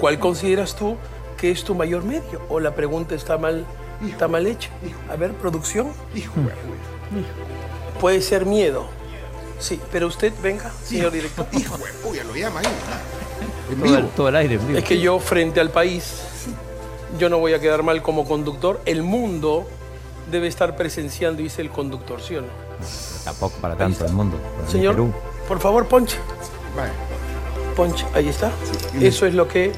¿Cuál 0.00 0.18
consideras 0.18 0.76
tú 0.76 0.96
que 1.38 1.50
es 1.50 1.64
tu 1.64 1.74
mayor 1.74 2.04
medio? 2.04 2.42
¿O 2.48 2.60
la 2.60 2.74
pregunta 2.74 3.14
está 3.14 3.38
mal, 3.38 3.64
está 4.06 4.28
mal 4.28 4.46
hecha? 4.46 4.70
A 5.10 5.16
ver, 5.16 5.32
producción. 5.32 5.88
Puede 8.00 8.20
ser 8.22 8.46
miedo. 8.46 8.86
Sí, 9.58 9.80
pero 9.90 10.06
usted 10.06 10.32
venga, 10.42 10.70
señor 10.84 11.10
director. 11.10 11.46
Uy, 12.04 12.16
ya 12.16 12.24
lo 12.24 12.34
llama 12.36 12.60
ahí. 12.60 12.66
En 13.70 13.76
Todo 13.80 13.86
el, 13.96 13.96
vivo. 14.02 14.12
todo 14.16 14.28
el 14.28 14.36
aire. 14.36 14.54
en 14.54 14.66
vivo. 14.66 14.78
Es 14.78 14.84
que 14.84 15.00
yo 15.00 15.18
frente 15.18 15.60
al 15.60 15.70
país, 15.70 16.22
yo 17.18 17.28
no 17.28 17.38
voy 17.38 17.54
a 17.54 17.60
quedar 17.60 17.82
mal 17.82 18.00
como 18.02 18.24
conductor. 18.24 18.80
El 18.84 19.02
mundo 19.02 19.66
debe 20.30 20.46
estar 20.46 20.76
presenciando 20.76 21.42
y 21.42 21.46
es 21.46 21.58
el 21.58 21.70
conductor, 21.70 22.20
¿sí 22.20 22.36
o 22.36 22.42
no? 22.42 22.48
Tampoco 23.24 23.56
para 23.60 23.74
tanto 23.76 24.04
el 24.06 24.12
mundo. 24.12 24.36
Señor, 24.68 24.94
Perú. 24.94 25.12
por 25.48 25.58
favor, 25.58 25.86
ponche. 25.86 26.18
Vaya, 26.76 26.92
Ponche, 27.74 28.04
ahí 28.14 28.28
está. 28.28 28.50
Eso 29.00 29.26
es 29.26 29.34
lo 29.34 29.46
que... 29.48 29.72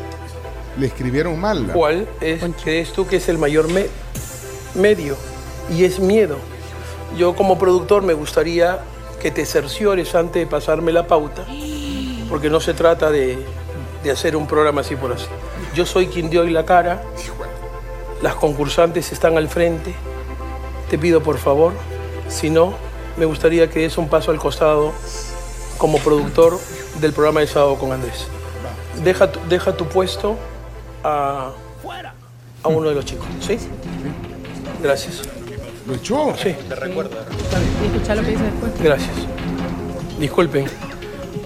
Le 0.79 0.87
escribieron 0.87 1.39
mal. 1.41 1.67
la- 1.69 1.73
¿Cuál 1.73 2.07
es, 2.21 2.43
crees 2.63 2.93
tú 2.93 3.07
que 3.07 3.17
es 3.17 3.29
el 3.29 3.39
mayor 3.39 3.69
me- 3.69 3.89
medio? 4.75 5.17
Y 5.71 5.85
es 5.85 5.99
miedo. 5.99 6.37
Yo 7.17 7.35
como 7.35 7.59
productor 7.59 8.03
me 8.03 8.15
gustaría 8.15 8.81
que 9.21 9.31
te 9.31 9.45
cerciores 9.45 10.15
antes 10.15 10.41
de 10.43 10.47
pasarme 10.47 10.93
la 10.93 11.07
pauta, 11.07 11.45
porque 12.29 12.49
no 12.49 12.61
se 12.61 12.73
trata 12.73 13.11
de, 13.11 13.39
de 14.03 14.11
hacer 14.11 14.37
un 14.37 14.47
programa 14.47 14.81
así 14.81 14.97
por 14.97 15.13
así. 15.13 15.27
Yo 15.75 15.85
soy 15.87 16.07
quien 16.07 16.31
dio 16.31 16.43
hoy 16.43 16.51
la 16.51 16.65
cara, 16.65 17.03
las 18.23 18.35
concursantes 18.37 19.13
están 19.13 19.37
al 19.37 19.49
frente, 19.49 19.93
te 20.89 20.99
pido 20.99 21.23
por 21.23 21.39
favor, 21.39 21.73
si 22.29 22.49
no, 22.49 22.75
me 23.17 23.27
gustaría 23.27 23.69
que 23.69 23.81
des 23.81 23.99
un 23.99 24.09
paso 24.09 24.31
al 24.31 24.39
costado 24.39 24.93
como 25.79 25.99
productor 25.99 26.59
del 27.01 27.13
programa 27.13 27.41
de 27.41 27.47
Sábado 27.49 27.77
con 27.77 27.93
Andrés. 27.93 28.27
Deja 29.05 29.27
deja 29.49 29.77
tu 29.77 29.87
puesto 29.87 30.37
a, 31.05 31.53
a 32.63 32.69
uno 32.69 32.89
de 32.89 32.95
los 32.95 33.05
chicos, 33.05 33.27
¿sí? 33.41 33.59
Gracias. 34.83 35.23
¿Lo 35.87 35.95
echó? 35.95 36.35
Sí. 36.37 36.55
Te 36.69 36.75
recuerda. 36.75 37.25
Y 37.83 37.87
escuchar 37.87 38.17
lo 38.19 38.23
que 38.23 38.31
dice 38.31 38.45
después. 38.45 38.73
Gracias. 38.83 39.11
Disculpen. 40.19 40.67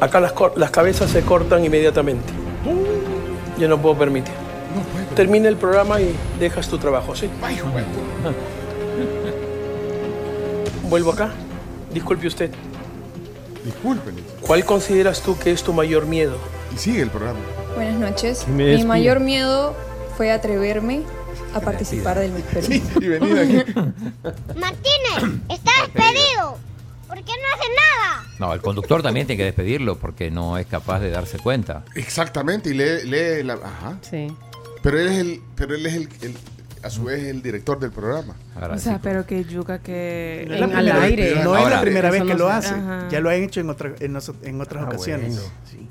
Acá 0.00 0.20
las, 0.20 0.34
las 0.56 0.70
cabezas 0.70 1.10
se 1.10 1.22
cortan 1.22 1.64
inmediatamente. 1.64 2.32
Yo 3.58 3.68
no 3.68 3.80
puedo 3.80 3.96
permitir. 3.96 4.34
Termina 5.14 5.48
el 5.48 5.56
programa 5.56 6.00
y 6.00 6.14
dejas 6.40 6.68
tu 6.68 6.78
trabajo, 6.78 7.14
¿sí? 7.14 7.30
Vuelvo 10.88 11.12
acá. 11.12 11.30
Disculpe 11.92 12.26
usted. 12.26 12.50
Disculpen. 13.64 14.14
¿Cuál 14.40 14.64
consideras 14.64 15.22
tú 15.22 15.38
que 15.38 15.52
es 15.52 15.62
tu 15.62 15.72
mayor 15.72 16.06
miedo? 16.06 16.36
Y 16.74 16.78
sigue 16.78 17.02
el 17.02 17.10
programa. 17.10 17.38
Buenas 17.74 17.98
noches. 17.98 18.46
Mi 18.48 18.64
despido. 18.64 18.88
mayor 18.88 19.20
miedo 19.20 19.74
fue 20.16 20.30
atreverme 20.30 21.02
a 21.54 21.60
participar 21.60 22.18
del 22.18 22.32
Miss 22.32 22.44
Perú. 22.44 22.66
y 23.00 23.06
venir 23.08 23.38
aquí. 23.38 23.72
Martínez, 24.58 25.40
está 25.48 25.70
despedido. 25.82 26.58
¿Por 27.08 27.16
qué 27.18 27.32
no 27.32 27.54
hace 27.54 27.68
nada? 27.76 28.26
No, 28.38 28.52
el 28.54 28.60
conductor 28.60 29.02
también 29.02 29.26
tiene 29.26 29.38
que 29.38 29.44
despedirlo 29.44 29.96
porque 29.98 30.30
no 30.30 30.58
es 30.58 30.66
capaz 30.66 31.00
de 31.00 31.10
darse 31.10 31.38
cuenta. 31.38 31.84
Exactamente, 31.94 32.70
y 32.70 32.74
lee, 32.74 33.04
lee 33.04 33.42
la. 33.42 33.54
Ajá. 33.54 33.98
Sí. 34.02 34.26
Pero 34.82 34.98
él 34.98 35.08
es 35.08 35.18
el. 35.18 35.40
Pero 35.56 35.74
él 35.74 35.86
es 35.86 35.94
el, 35.94 36.08
el- 36.22 36.36
a 36.82 36.90
su 36.90 37.02
vez 37.04 37.22
el 37.24 37.40
director 37.40 37.78
del 37.80 37.90
programa. 37.92 38.36
O 38.70 38.76
sea, 38.78 39.00
pero 39.02 39.24
que 39.24 39.42
yuca 39.44 39.78
que... 39.78 40.44
No 40.46 40.54
es 40.54 40.60
la 40.60 40.66
primera, 41.00 41.42
no 41.42 41.56
es 41.56 41.62
la 41.62 41.76
Ahora, 41.76 41.80
primera 41.80 42.10
vez 42.10 42.24
que 42.24 42.34
lo 42.34 42.50
hace. 42.50 42.74
Ajá. 42.74 43.08
Ya 43.10 43.20
lo 43.20 43.30
han 43.30 43.36
hecho 43.42 43.60
en, 43.62 43.70
otra, 43.70 43.94
en, 44.00 44.18
en 44.42 44.60
otras 44.60 44.82
Ah, 44.84 44.86
ocasiones. 44.88 45.34
bueno. 45.34 45.50
Sí. 45.70 45.83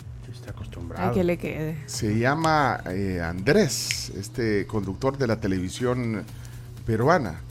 Está 0.74 0.80
acostumbrado. 0.80 1.10
Ay, 1.10 1.14
que 1.14 1.24
le 1.24 1.38
quede. 1.38 1.78
Se 1.86 2.18
llama 2.18 2.82
eh, 2.90 3.22
Andrés, 3.24 4.12
este 4.18 4.66
conductor 4.66 5.18
de 5.18 5.28
la 5.28 5.40
televisión 5.40 6.24
peruana. 6.86 7.42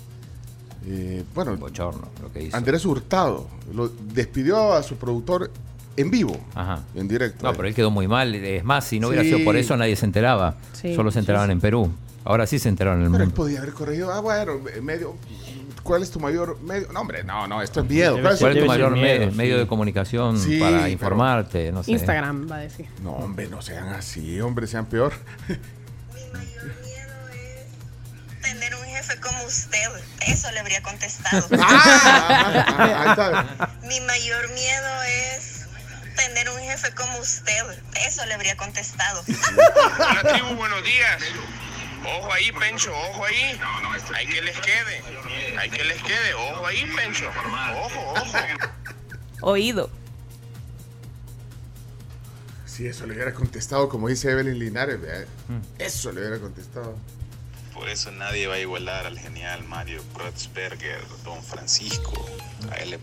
Eh, 0.86 1.22
bueno, 1.34 1.56
Bochorno, 1.56 2.08
lo 2.20 2.32
que 2.32 2.44
hizo. 2.44 2.56
Andrés 2.56 2.84
Hurtado 2.84 3.48
lo 3.72 3.88
despidió 3.88 4.72
a 4.72 4.82
su 4.82 4.96
productor 4.96 5.50
en 5.96 6.10
vivo, 6.10 6.36
Ajá. 6.54 6.82
en 6.96 7.06
directo. 7.06 7.46
No, 7.46 7.52
pero 7.54 7.68
él 7.68 7.74
quedó 7.74 7.90
muy 7.90 8.08
mal. 8.08 8.34
Es 8.34 8.64
más, 8.64 8.84
si 8.84 8.98
no 8.98 9.08
hubiera 9.08 9.22
Sí. 9.22 9.30
sido 9.30 9.44
por 9.44 9.56
eso, 9.56 9.76
nadie 9.76 9.94
se 9.94 10.06
enteraba. 10.06 10.56
Sí, 10.72 10.94
Solo 10.96 11.10
se 11.12 11.20
enteraban 11.20 11.48
sí. 11.48 11.52
en 11.52 11.60
Perú. 11.60 11.90
Ahora 12.24 12.46
sí 12.46 12.58
se 12.58 12.68
enteraron 12.68 13.00
en 13.00 13.06
el 13.06 13.12
Pero 13.12 13.24
él 13.24 13.28
mundo. 13.30 13.42
podía 13.42 13.58
haber 13.60 13.72
corregido. 13.72 14.12
Ah, 14.12 14.20
bueno, 14.20 14.52
medio. 14.82 15.14
¿Cuál 15.82 16.02
es 16.02 16.10
tu 16.10 16.20
mayor 16.20 16.60
medio? 16.60 16.88
No, 16.92 17.00
hombre, 17.00 17.24
no, 17.24 17.46
no, 17.48 17.60
esto 17.60 17.80
es 17.80 17.88
miedo. 17.88 18.20
¿Cuál 18.20 18.34
es 18.34 18.38
tu 18.38 18.66
mayor 18.66 18.92
miedo, 18.92 19.32
medio 19.32 19.54
sí. 19.54 19.60
de 19.60 19.66
comunicación 19.66 20.38
Sí, 20.38 20.58
para 20.58 20.88
informarte? 20.88 21.72
No 21.72 21.82
sé. 21.82 21.92
Instagram, 21.92 22.50
va 22.50 22.56
a 22.56 22.60
decir. 22.60 22.86
No, 23.02 23.12
hombre, 23.12 23.48
no 23.48 23.60
sean 23.62 23.88
así, 23.88 24.40
hombre, 24.40 24.66
sean 24.66 24.86
peor. 24.86 25.12
Tener 28.42 28.74
un 28.74 28.84
jefe 28.84 29.20
como 29.20 29.44
usted, 29.44 29.88
eso 30.26 30.50
le 30.52 30.60
habría 30.60 30.82
contestado. 30.82 31.46
Ah, 31.60 33.02
ahí 33.02 33.10
está. 33.10 33.70
Mi 33.88 34.00
mayor 34.00 34.48
miedo 34.52 35.02
es 35.08 35.66
tener 36.16 36.48
un 36.50 36.58
jefe 36.60 36.92
como 36.94 37.18
usted, 37.18 37.62
eso 38.06 38.24
le 38.26 38.34
habría 38.34 38.56
contestado. 38.56 39.22
Hola 39.98 40.22
tribu, 40.32 40.54
buenos 40.56 40.82
días. 40.84 41.22
Ojo 42.04 42.32
ahí, 42.32 42.50
Pencho, 42.52 42.92
ojo 42.92 43.24
ahí. 43.24 43.58
Hay 44.14 44.26
que 44.26 44.42
les 44.42 44.58
quede. 44.60 45.02
Hay 45.58 45.70
que 45.70 45.84
les 45.84 46.02
quede. 46.02 46.34
Ojo 46.34 46.66
ahí, 46.66 46.84
Pencho. 46.96 47.28
Ojo, 47.28 48.12
ojo. 48.12 48.38
Oído. 49.42 49.90
Si 52.66 52.86
eso 52.86 53.06
le 53.06 53.14
hubiera 53.14 53.34
contestado, 53.34 53.88
como 53.88 54.08
dice 54.08 54.30
Evelyn 54.30 54.58
Linares, 54.58 54.98
Mm. 55.48 55.60
eso 55.78 56.10
le 56.12 56.20
hubiera 56.20 56.38
contestado. 56.40 56.96
Por 57.74 57.88
eso 57.88 58.10
nadie 58.12 58.46
va 58.46 58.54
a 58.54 58.58
igualar 58.58 59.06
al 59.06 59.18
genial 59.18 59.62
Mario 59.64 60.02
Kreuzberger, 60.14 61.02
don 61.24 61.42
Francisco. 61.42 62.12
A 62.70 62.76
él, 62.76 62.90
le, 62.90 62.98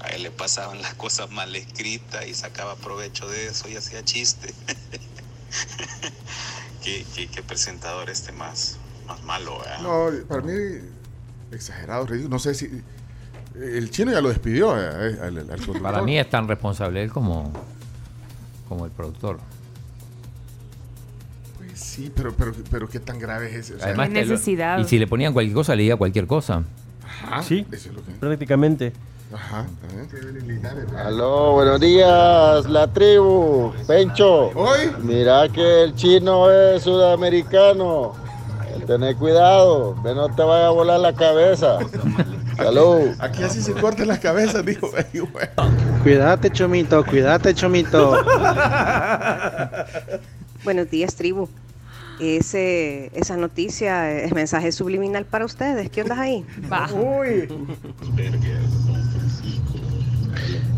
a 0.00 0.08
él 0.10 0.22
le 0.24 0.30
pasaban 0.30 0.80
las 0.82 0.94
cosas 0.94 1.30
mal 1.30 1.54
escritas 1.56 2.26
y 2.26 2.34
sacaba 2.34 2.76
provecho 2.76 3.28
de 3.28 3.46
eso 3.46 3.68
y 3.68 3.76
hacía 3.76 4.04
chiste. 4.04 4.54
¿Qué, 6.82 7.04
qué, 7.14 7.28
qué 7.28 7.42
presentador 7.42 8.10
este 8.10 8.32
más, 8.32 8.78
más 9.06 9.22
malo, 9.24 9.58
¿verdad? 9.58 9.80
No, 9.82 10.26
para 10.26 10.42
mí, 10.42 10.52
exagerado, 11.52 12.06
ridículo. 12.06 12.30
No 12.30 12.38
sé 12.38 12.54
si. 12.54 12.68
El 13.54 13.90
chino 13.90 14.10
ya 14.12 14.20
lo 14.20 14.30
despidió 14.30 14.76
eh, 14.78 15.18
al, 15.20 15.38
al. 15.38 15.80
Para 15.82 16.02
mí 16.02 16.18
es 16.18 16.28
tan 16.28 16.48
responsable 16.48 17.02
él 17.02 17.10
como, 17.12 17.52
como 18.68 18.86
el 18.86 18.90
productor. 18.90 19.38
Pues 21.58 21.78
sí, 21.78 22.10
pero, 22.14 22.32
pero, 22.34 22.52
pero 22.70 22.88
qué 22.88 22.98
tan 22.98 23.18
grave 23.18 23.48
es 23.50 23.66
eso. 23.70 23.78
Sea, 23.78 23.88
Además, 23.88 24.08
lo- 24.10 24.80
y 24.80 24.84
si 24.84 24.98
le 24.98 25.06
ponían 25.06 25.32
cualquier 25.32 25.54
cosa, 25.54 25.76
leía 25.76 25.96
cualquier 25.96 26.26
cosa. 26.26 26.62
Ajá, 27.04 27.42
Sí, 27.42 27.66
eso 27.70 27.90
es 27.90 27.94
lo 27.94 28.04
que- 28.04 28.12
prácticamente. 28.12 28.92
Ajá, 29.34 29.66
también. 29.80 30.46
Linares. 30.46 30.84
Aló, 30.92 31.52
buenos 31.52 31.80
días, 31.80 32.66
la 32.68 32.86
tribu. 32.92 33.72
Pencho. 33.86 34.50
Mira 35.02 35.48
que 35.48 35.84
el 35.84 35.94
chino 35.94 36.50
es 36.50 36.82
sudamericano. 36.82 38.14
Tener 38.86 39.16
cuidado, 39.16 39.96
que 40.02 40.12
no 40.12 40.28
te 40.34 40.42
vaya 40.42 40.66
a 40.66 40.70
volar 40.70 40.98
la 41.00 41.12
cabeza. 41.14 41.78
Salud. 42.56 43.10
Aquí 43.20 43.42
así 43.44 43.62
se 43.62 43.72
cortan 43.74 44.08
las 44.08 44.18
cabezas, 44.18 44.64
dijo. 44.66 44.90
Cuídate, 46.02 46.50
Chomito, 46.50 47.04
cuídate, 47.04 47.54
Chomito. 47.54 48.16
Buenos 50.64 50.90
días, 50.90 51.14
tribu. 51.14 51.48
Ese, 52.20 53.10
esa 53.14 53.36
noticia 53.36 54.10
es 54.12 54.32
mensaje 54.32 54.72
subliminal 54.72 55.24
para 55.24 55.44
ustedes. 55.44 55.88
¿Qué 55.90 56.02
onda 56.02 56.20
ahí? 56.20 56.44
Uy. 56.94 57.48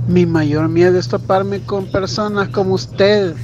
Mi 0.06 0.26
mayor 0.26 0.68
miedo 0.68 0.98
es 0.98 1.09
toparme 1.09 1.60
con 1.64 1.90
personas 1.90 2.48
como 2.51 2.74
usted, 2.74 3.35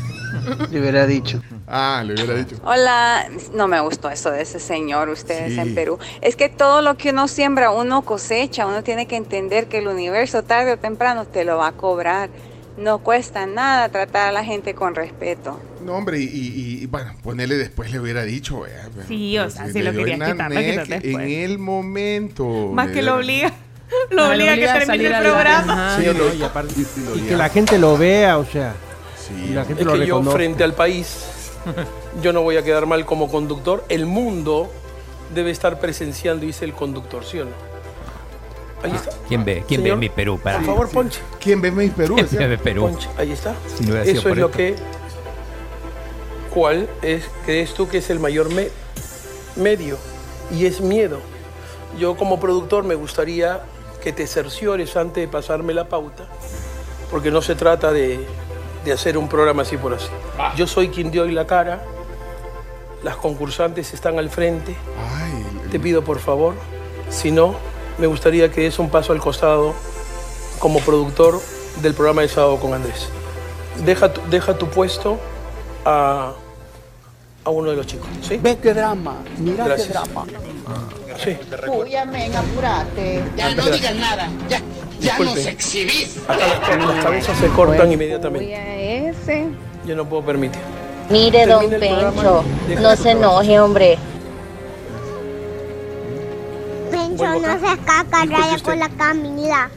le 0.71 0.81
hubiera 0.81 1.07
dicho. 1.07 1.43
Ah, 1.67 2.03
le 2.05 2.15
hubiera 2.15 2.35
dicho. 2.35 2.57
Hola, 2.65 3.27
no 3.55 3.67
me 3.67 3.81
gustó 3.81 4.11
eso 4.11 4.31
de 4.31 4.43
ese 4.43 4.61
señor, 4.61 5.09
ustedes 5.09 5.55
Sí. 5.55 5.61
en 5.61 5.75
Perú. 5.75 5.99
Es 6.21 6.37
que 6.37 6.49
todo 6.49 6.83
lo 6.83 6.97
que 6.97 7.11
uno 7.11 7.29
siembra, 7.29 7.71
uno 7.71 8.03
cosecha, 8.03 8.67
uno 8.67 8.83
tiene 8.83 9.07
que 9.07 9.17
entender 9.17 9.69
que 9.69 9.79
el 9.79 9.89
universo 9.89 10.43
tarde 10.43 10.73
o 10.73 10.79
temprano 10.79 11.25
te 11.25 11.45
lo 11.45 11.57
va 11.59 11.69
a 11.69 11.73
cobrar. 11.73 12.29
No 12.77 12.99
cuesta 12.99 13.47
nada 13.47 13.89
tratar 13.89 14.29
a 14.29 14.33
la 14.33 14.45
gente 14.45 14.75
con 14.75 14.95
respeto. 14.95 15.61
No, 15.85 15.95
hombre, 15.95 16.19
y, 16.21 16.25
y- 16.25 16.83
y, 16.83 16.87
bueno, 16.87 17.13
ponerle 17.23 17.57
después 17.57 17.91
le 17.91 18.01
hubiera 18.01 18.23
dicho, 18.23 18.63
pero- 18.95 19.07
Sí, 19.09 19.39
o 19.39 19.49
sea, 19.51 19.67
se 19.67 19.73
si 19.73 19.83
le 19.83 19.93
lo 19.93 19.99
querías 20.05 20.31
quitar. 20.33 20.53
En 20.53 21.21
el 21.21 21.59
momento. 21.59 22.45
Más 22.73 22.89
que 22.89 23.03
lo 23.03 23.17
obliga. 23.17 23.53
Lo 24.11 24.25
Ah, 24.25 24.29
obliga 24.31 24.53
a 24.53 24.57
que 24.57 24.67
termine 24.67 25.07
el 25.07 25.23
programa. 25.23 25.95
Ajá, 25.97 25.99
no, 26.13 26.35
y, 26.35 26.43
aparte- 26.43 26.75
y 27.17 27.21
que 27.23 27.37
la 27.37 27.49
gente 27.49 27.79
lo 27.79 27.97
vea, 27.99 28.39
o 28.39 28.45
sea. 28.45 28.75
y 29.45 29.51
la 29.51 29.65
gente 29.65 29.83
Es 29.83 29.87
lo 29.87 29.93
que 29.95 30.07
yo 30.07 30.23
frente 30.23 30.65
al 30.65 30.75
país, 30.75 31.25
yo 32.23 32.33
no 32.33 32.43
voy 32.43 32.57
a 32.57 32.63
quedar 32.63 32.87
mal 32.87 33.05
como 33.07 33.31
conductor. 33.31 33.85
El 33.89 34.07
mundo 34.07 34.73
debe 35.35 35.51
estar 35.51 35.79
presenciando, 35.81 36.45
dice 36.47 36.65
el 36.65 36.73
conductor, 36.73 37.25
¿sí 37.25 37.39
o 37.41 37.45
no? 37.45 37.51
Ahí 38.83 38.93
está. 38.93 39.11
¿Quién 39.29 39.45
ve? 39.45 39.63
¿Quién 39.69 39.83
Señor, 39.83 39.97
ve 39.97 40.01
mi 40.01 40.09
Perú? 40.09 40.41
Para 40.43 40.57
Por 40.59 40.67
favor, 40.67 40.89
Ponche. 40.89 41.21
¿Quién 41.39 41.61
ve 41.61 41.71
mi 41.71 41.89
Perú? 41.91 42.17
¿Quién 42.17 42.49
ve 42.51 42.59
Perú? 42.59 42.83
Ponche, 42.83 43.09
ahí 43.19 43.31
está. 43.33 43.55
Si 43.77 43.85
no 43.85 43.97
Eso 43.97 44.29
es 44.31 44.37
lo 44.39 44.51
que. 44.51 44.75
¿Cuál 46.53 46.89
es, 47.03 47.25
crees 47.45 47.75
tú 47.75 47.89
que 47.89 47.99
es 47.99 48.11
el 48.11 48.19
mayor 48.19 48.53
me- 48.53 48.71
medio? 49.57 49.99
Y 50.51 50.67
es 50.67 50.81
miedo. 50.81 51.21
Yo 51.99 52.17
como 52.17 52.41
productor 52.41 52.83
me 52.85 52.95
gustaría 52.95 53.61
que 54.03 54.13
te 54.13 54.27
cerciores 54.27 54.97
antes 54.97 55.23
de 55.23 55.29
pasarme 55.29 55.75
la 55.75 55.89
pauta, 55.89 56.25
porque 57.11 57.31
no 57.31 57.43
se 57.43 57.55
trata 57.55 57.93
de, 57.93 58.27
de 58.85 58.93
hacer 58.93 59.19
un 59.19 59.29
programa 59.29 59.63
así 59.63 59.77
por 59.77 59.95
así. 59.95 60.09
Yo 60.57 60.67
soy 60.67 60.89
quien 60.89 61.11
dio 61.11 61.23
hoy 61.25 61.33
la 61.33 61.47
cara, 61.47 61.83
las 63.03 63.17
concursantes 63.17 63.93
están 63.95 64.19
al 64.19 64.31
frente. 64.31 64.75
Te 65.71 65.79
pido 65.79 66.03
por 66.03 66.19
favor, 66.19 66.55
si 67.11 67.31
no, 67.31 67.55
me 67.99 68.07
gustaría 68.07 68.51
que 68.51 68.63
des 68.63 68.79
un 68.79 68.91
paso 68.91 69.13
al 69.13 69.21
costado 69.21 69.75
como 70.59 70.81
productor 70.81 71.41
del 71.83 71.95
programa 71.95 72.23
de 72.23 72.29
sábado 72.29 72.59
con 72.59 72.75
Andrés. 72.75 73.09
Deja 73.85 74.13
tu, 74.13 74.21
deja 74.29 74.59
tu 74.59 74.69
puesto 74.69 75.19
a, 75.85 76.33
a 77.45 77.51
uno 77.51 77.71
de 77.71 77.77
los 77.77 77.87
chicos. 77.87 78.09
¿sí? 78.23 78.37
Ve 78.37 78.59
qué 78.59 78.75
drama, 78.75 79.17
mira 79.39 79.65
Gracias. 79.65 79.87
qué 79.89 79.93
drama. 79.93 80.27
Sí. 81.23 81.37
Uy, 81.69 81.95
amén, 81.97 82.33
apurate. 82.35 83.23
Ya 83.37 83.55
no 83.55 83.65
digas 83.67 83.95
nada. 83.97 84.29
Ya, 84.49 84.59
ya 85.01 85.17
Disculpe. 85.19 85.35
nos 85.35 85.47
exhibís. 85.47 86.17
Acá 86.29 86.37
las, 86.77 86.87
las 86.95 87.05
cabezas 87.05 87.39
se 87.39 87.47
cortan 87.49 87.93
inmediatamente. 87.93 88.55
a 88.57 88.77
ese. 88.77 89.47
Yo 89.87 89.97
no 89.97 90.09
puedo 90.09 90.25
permitir. 90.25 90.61
Mire, 91.11 91.45
don 91.47 91.69
Termina 91.69 92.11
Pencho, 92.13 92.45
no 92.81 92.91
se 92.97 93.03
trabajo. 93.03 93.09
enoje, 93.11 93.61
hombre. 93.61 93.99
Pencho, 96.91 97.25
no 97.25 97.39
acá. 97.39 97.59
seas 97.61 97.79
caca, 97.85 98.21
Disculpe 98.23 98.37
raya 98.37 98.55
usted. 98.57 98.65
con 98.71 98.79
la 98.79 98.89
Camila. 98.91 99.71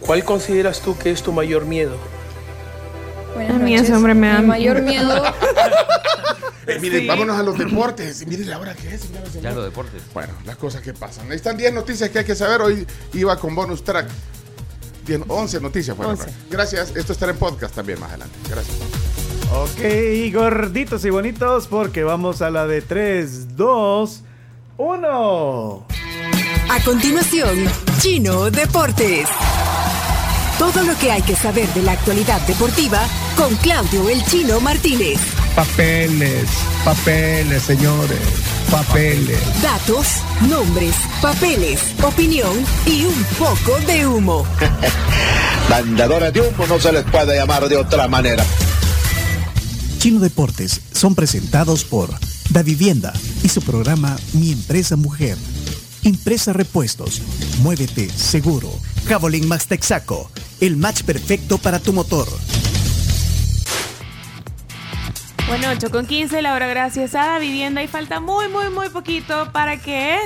¿Cuál 0.00 0.24
consideras 0.24 0.80
tú 0.80 0.98
que 0.98 1.10
es 1.10 1.22
tu 1.22 1.32
mayor 1.32 1.64
miedo? 1.64 1.96
Buenas 3.34 3.54
A 3.56 3.58
mí 3.58 3.70
noches. 3.72 3.88
ese 3.88 3.94
hombre 3.96 4.14
me 4.14 4.28
da 4.28 4.40
Mi 4.40 4.46
mayor 4.48 4.82
miedo. 4.82 5.22
Eh, 6.66 6.78
miren, 6.80 7.00
Sí. 7.00 7.06
vámonos 7.06 7.38
a 7.38 7.42
los 7.42 7.58
deportes. 7.58 8.26
Miren 8.26 8.48
la 8.48 8.58
hora 8.58 8.74
que 8.74 8.94
es. 8.94 9.02
Ya 9.42 9.50
los 9.52 9.64
deportes. 9.64 10.02
Bueno, 10.14 10.32
las 10.44 10.56
cosas 10.56 10.80
que 10.82 10.92
pasan. 10.94 11.28
Ahí 11.30 11.36
están 11.36 11.56
10 11.56 11.72
noticias 11.72 12.10
que 12.10 12.20
hay 12.20 12.24
que 12.24 12.34
saber. 12.36 12.60
Hoy 12.60 12.86
iba 13.14 13.36
con 13.38 13.54
bonus 13.54 13.82
track. 13.82 14.08
10, 15.06 15.22
11 15.28 15.60
noticias. 15.60 15.96
Bueno, 15.96 16.12
11. 16.12 16.26
gracias. 16.50 16.92
Esto 16.94 17.12
estará 17.12 17.32
en 17.32 17.38
podcast 17.38 17.74
también 17.74 17.98
más 17.98 18.10
adelante. 18.10 18.36
Gracias. 18.48 18.76
Ok, 19.54 20.32
gorditos 20.32 21.04
y 21.04 21.10
bonitos, 21.10 21.66
porque 21.66 22.04
vamos 22.04 22.40
a 22.40 22.50
la 22.50 22.66
de 22.66 22.80
3, 22.80 23.56
2, 23.56 24.22
1. 24.78 25.86
A 26.70 26.84
continuación, 26.84 27.66
Chino 28.00 28.50
Deportes. 28.50 29.28
Todo 30.58 30.84
lo 30.84 30.96
que 30.98 31.10
hay 31.10 31.22
que 31.22 31.34
saber 31.34 31.68
de 31.74 31.82
la 31.82 31.92
actualidad 31.92 32.40
deportiva 32.46 33.00
con 33.36 33.54
Claudio 33.56 34.08
El 34.08 34.24
Chino 34.24 34.60
Martínez. 34.60 35.18
Papeles, 35.54 36.48
papeles, 36.82 37.62
señores, 37.62 38.18
papeles. 38.70 39.38
Datos, 39.62 40.06
nombres, 40.48 40.94
papeles, 41.20 41.80
opinión 42.02 42.64
y 42.86 43.04
un 43.04 43.24
poco 43.38 43.78
de 43.86 44.06
humo. 44.06 44.46
Mandadores 45.68 46.32
de 46.32 46.40
humo 46.40 46.66
no 46.66 46.80
se 46.80 46.90
les 46.92 47.04
puede 47.04 47.36
llamar 47.36 47.68
de 47.68 47.76
otra 47.76 48.08
manera. 48.08 48.42
Chino 49.98 50.20
Deportes 50.20 50.80
son 50.92 51.14
presentados 51.14 51.84
por 51.84 52.08
Da 52.48 52.62
Vivienda 52.62 53.12
y 53.42 53.48
su 53.50 53.60
programa 53.60 54.16
Mi 54.32 54.52
Empresa 54.52 54.96
Mujer. 54.96 55.36
Impresa 56.02 56.54
Repuestos. 56.54 57.20
Muévete 57.60 58.08
seguro. 58.08 58.70
Javelin 59.06 59.46
Max 59.46 59.66
Texaco. 59.66 60.30
El 60.60 60.78
match 60.78 61.02
perfecto 61.02 61.58
para 61.58 61.78
tu 61.78 61.92
motor. 61.92 62.26
Bueno, 65.48 65.68
8 65.70 65.90
con 65.90 66.06
15, 66.06 66.40
la 66.40 66.54
hora 66.54 66.66
gracias 66.66 67.14
a 67.14 67.26
la 67.26 67.38
vivienda 67.38 67.82
y 67.82 67.88
falta 67.88 68.20
muy, 68.20 68.48
muy, 68.48 68.70
muy 68.70 68.88
poquito 68.88 69.50
para 69.52 69.76
que 69.76 70.18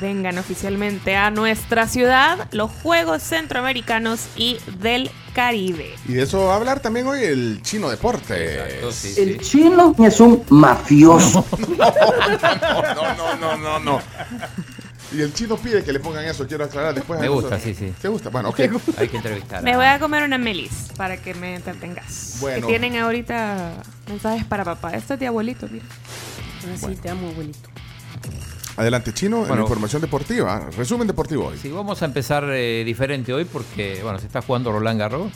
vengan 0.00 0.36
oficialmente 0.38 1.16
a 1.16 1.30
nuestra 1.30 1.88
ciudad 1.88 2.48
los 2.52 2.70
Juegos 2.70 3.22
Centroamericanos 3.22 4.26
y 4.36 4.58
del 4.80 5.10
Caribe. 5.32 5.94
Y 6.06 6.14
de 6.14 6.22
eso 6.22 6.44
va 6.46 6.54
a 6.54 6.56
hablar 6.56 6.80
también 6.80 7.06
hoy 7.06 7.22
el 7.22 7.60
chino 7.62 7.88
deporte. 7.88 8.80
El 9.16 9.40
chino 9.40 9.94
es 10.04 10.20
un 10.20 10.44
mafioso. 10.50 11.46
No, 12.96 13.14
no, 13.14 13.36
no, 13.36 13.56
no, 13.56 13.78
no. 13.78 14.00
Y 15.14 15.22
el 15.22 15.32
chino 15.32 15.56
pide 15.56 15.84
que 15.84 15.92
le 15.92 16.00
pongan 16.00 16.24
eso, 16.24 16.46
quiero 16.46 16.64
aclarar 16.64 16.94
después. 16.94 17.20
Me 17.20 17.28
gusta, 17.28 17.60
sí, 17.60 17.74
sí. 17.74 17.92
¿Te 18.02 18.08
gusta? 18.08 18.30
Bueno, 18.30 18.48
ok. 18.48 18.60
Hay 18.98 19.08
que 19.08 19.16
entrevistar. 19.16 19.62
Me 19.62 19.76
voy 19.76 19.86
a 19.86 19.98
comer 20.00 20.24
una 20.24 20.38
melis 20.38 20.88
para 20.96 21.16
que 21.16 21.34
me 21.34 21.54
entretengas. 21.56 22.38
Bueno. 22.40 22.66
Que 22.66 22.72
tienen 22.72 22.96
ahorita 22.96 23.82
mensajes 24.08 24.44
para 24.44 24.64
papá. 24.64 24.90
Esto 24.94 25.14
es 25.14 25.20
de 25.20 25.26
abuelito, 25.28 25.68
mira. 25.70 25.84
Así 26.74 26.96
te 26.96 27.10
amo, 27.10 27.28
abuelito. 27.28 27.68
Adelante, 28.76 29.12
chino, 29.14 29.42
en 29.42 29.48
Bueno. 29.48 29.62
información 29.62 30.02
deportiva. 30.02 30.68
Resumen 30.76 31.06
deportivo 31.06 31.46
hoy. 31.46 31.58
Sí, 31.58 31.70
vamos 31.70 32.02
a 32.02 32.06
empezar 32.06 32.44
eh, 32.50 32.82
diferente 32.84 33.32
hoy 33.32 33.44
porque, 33.44 34.00
bueno, 34.02 34.18
se 34.18 34.26
está 34.26 34.42
jugando 34.42 34.72
Roland 34.72 34.98
Garros. 34.98 35.32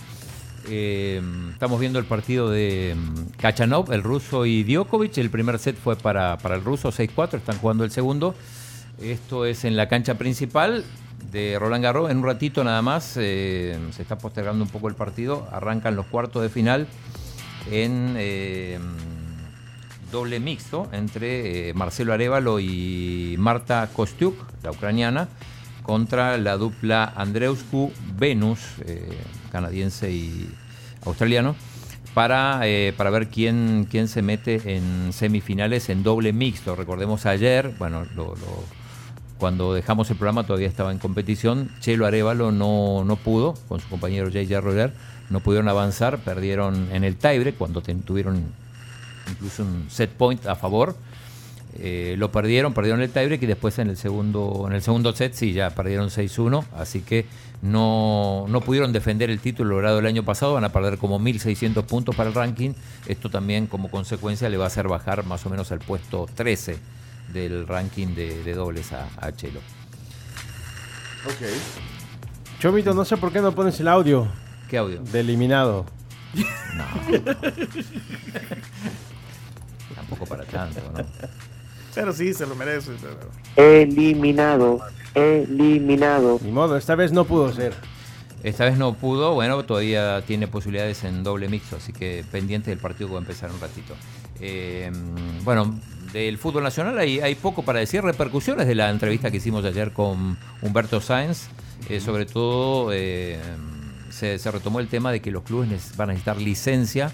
Eh, 0.69 1.23
estamos 1.53 1.79
viendo 1.79 2.01
el 2.01 2.05
partido 2.05 2.51
de 2.51 2.97
mm, 2.97 3.37
Kachanov, 3.39 3.93
el 3.93 4.03
ruso 4.03 4.45
y 4.45 4.65
Djokovic. 4.65 5.17
El 5.19 5.31
primer 5.31 5.59
set 5.61 5.77
fue 5.77 5.95
para, 5.95 6.37
para 6.39 6.57
el 6.57 6.65
ruso, 6.65 6.91
6-4. 6.91 7.35
Están 7.35 7.59
jugando 7.59 7.85
el 7.85 7.93
segundo. 7.93 8.35
Esto 9.01 9.45
es 9.47 9.65
en 9.65 9.77
la 9.77 9.89
cancha 9.89 10.15
principal 10.15 10.85
de 11.31 11.57
Roland 11.59 11.85
Garros. 11.85 12.11
En 12.11 12.19
un 12.19 12.25
ratito 12.25 12.65
nada 12.65 12.83
más 12.83 13.15
eh, 13.16 13.79
se 13.93 14.03
está 14.03 14.19
postergando 14.19 14.65
un 14.65 14.70
poco 14.70 14.89
el 14.89 14.95
partido. 14.95 15.47
Arrancan 15.53 15.95
los 15.97 16.07
cuartos 16.07 16.43
de 16.43 16.49
final 16.49 16.87
en 17.70 18.15
eh, 18.16 18.79
doble 20.11 20.41
mixto 20.41 20.89
entre 20.93 21.69
eh, 21.69 21.75
Marcelo 21.75 22.12
Arevalo 22.12 22.61
y 22.61 23.37
Marta 23.39 23.89
Kostiuk, 23.93 24.35
la 24.62 24.70
ucraniana, 24.73 25.29
contra 25.83 26.37
la 26.39 26.57
dupla 26.57 27.12
Andreuscu 27.16 27.93
Venus, 28.19 28.59
eh, 28.87 29.09
canadiense 29.53 30.11
y 30.11 30.51
australiano, 31.05 31.55
para, 32.15 32.62
para 32.97 33.11
ver 33.11 33.29
quién, 33.29 33.87
quién 33.89 34.09
se 34.09 34.23
mete 34.23 34.77
en 34.77 35.12
semifinales 35.12 35.89
en 35.89 36.03
doble 36.03 36.33
mixto. 36.33 36.75
Recordemos 36.75 37.27
ayer, 37.27 37.75
bueno, 37.79 38.05
lo- 38.16 38.35
cuando 39.39 39.73
dejamos 39.73 40.10
el 40.10 40.16
programa 40.16 40.44
todavía 40.44 40.69
estaba 40.69 40.93
en 40.93 40.98
competición. 40.98 41.70
Chelo 41.81 42.06
Arevalo 42.06 42.52
no, 42.52 43.05
no 43.05 43.16
pudo, 43.16 43.55
con 43.69 43.81
su 43.81 43.89
compañero 43.89 44.27
J.J. 44.27 44.60
Roller, 44.60 44.93
no 45.31 45.40
pudieron 45.40 45.69
avanzar, 45.69 46.19
perdieron 46.19 46.89
en 46.93 47.05
el 47.05 47.16
tiebreak 47.16 47.56
cuando 47.56 47.81
tuvieron 47.81 48.43
incluso 49.31 49.62
un 49.62 49.86
set 49.89 50.10
point 50.10 50.47
a 50.47 50.56
favor. 50.56 50.97
Eh, 51.81 52.16
lo 52.19 52.32
perdieron, 52.32 52.74
perdieron 52.74 53.01
el 53.02 53.10
tiebreak 53.10 53.43
y 53.43 53.47
después 53.47 53.78
en 53.78 53.89
el 53.89 53.97
segundo, 53.97 54.65
en 54.66 54.73
el 54.74 54.82
segundo 54.82 55.12
set 55.15 55.35
sí 55.35 55.52
ya 55.52 55.70
perdieron 55.70 56.09
6-1, 56.09 56.65
así 56.77 57.02
que 57.02 57.27
no, 57.62 58.47
no 58.48 58.60
pudieron 58.62 58.93
defender 58.93 59.31
el 59.31 59.39
título 59.39 59.74
logrado 59.74 59.98
el 59.98 60.06
año 60.06 60.24
pasado, 60.24 60.55
van 60.55 60.65
a 60.65 60.73
perder 60.73 60.98
como 60.98 61.20
1.600 61.20 61.85
puntos 61.85 62.16
para 62.16 62.31
el 62.31 62.35
ranking. 62.35 62.73
Esto 63.06 63.31
también 63.31 63.66
como 63.66 63.90
consecuencia 63.90 64.48
le 64.48 64.56
va 64.56 64.65
a 64.65 64.69
hacer 64.69 64.89
bajar 64.89 65.24
más 65.24 65.44
o 65.47 65.51
menos 65.51 65.70
al 65.70 65.78
puesto 65.78 66.27
13 66.35 66.98
del 67.33 67.67
ranking 67.67 68.09
de, 68.15 68.43
de 68.43 68.55
dobles 68.55 68.93
a, 68.93 69.09
a 69.19 69.33
Chelo. 69.33 69.61
Ok. 71.27 71.47
Chomito, 72.61 72.95
no 72.95 73.05
sé 73.05 73.17
por 73.17 73.33
qué 73.33 73.41
no 73.41 73.55
pones 73.55 73.79
el 73.81 73.89
audio. 73.89 74.29
¿Qué 74.69 74.79
audio? 74.79 75.01
De 75.03 75.21
eliminado. 75.21 75.87
Tampoco 79.95 80.27
para 80.27 80.45
tanto, 80.45 80.81
¿no? 80.95 81.05
Pero 81.95 82.13
sí, 82.13 82.33
se 82.35 82.47
lo 82.47 82.55
merece. 82.55 82.93
pero- 83.01 83.31
Eliminado, 83.57 84.81
eliminado. 85.15 86.39
Ni 86.43 86.53
modo, 86.53 86.77
esta 86.77 86.95
vez 86.95 87.13
no 87.13 87.25
pudo 87.25 87.53
ser. 87.53 87.75
Esta 88.45 88.67
vez 88.67 88.79
no 88.79 88.95
pudo, 88.95 89.35
bueno, 89.35 89.65
todavía 89.65 90.23
tiene 90.25 90.47
posibilidades 90.47 91.03
en 91.03 91.25
doble 91.25 91.49
mixto, 91.49 91.77
así 91.77 91.93
que 91.93 92.25
pendiente 92.31 92.71
del 92.71 92.79
partido 92.79 93.09
que 93.09 93.15
va 93.15 93.19
a 93.19 93.23
empezar 93.23 93.49
en 93.51 93.57
un 93.57 93.61
ratito. 93.61 93.95
Eh, 94.41 94.93
bueno, 95.43 95.77
del 96.12 96.39
fútbol 96.39 96.62
nacional 96.62 96.98
hay, 96.98 97.35
poco 97.35 97.62
para 97.62 97.80
decir, 97.80 98.02
repercusiones 98.02 98.66
de 98.66 98.74
la 98.74 98.90
entrevista 98.90 99.30
que 99.30 99.39
hicimos 99.39 99.64
ayer 99.64 99.93
con 99.93 100.39
Humberto 100.62 101.01
Sáenz, 101.01 101.48
eh, 101.89 102.01
sobre 102.01 102.26
todo 102.26 102.90
eh, 102.93 103.39
se, 104.10 104.39
retomó 104.51 104.80
el 104.80 104.89
tema 104.89 105.12
de 105.12 105.20
que 105.20 105.30
los 105.30 105.43
clubes 105.43 105.97
van 105.97 106.10
a 106.10 106.12
necesitar 106.12 106.39
licencia, 106.39 107.12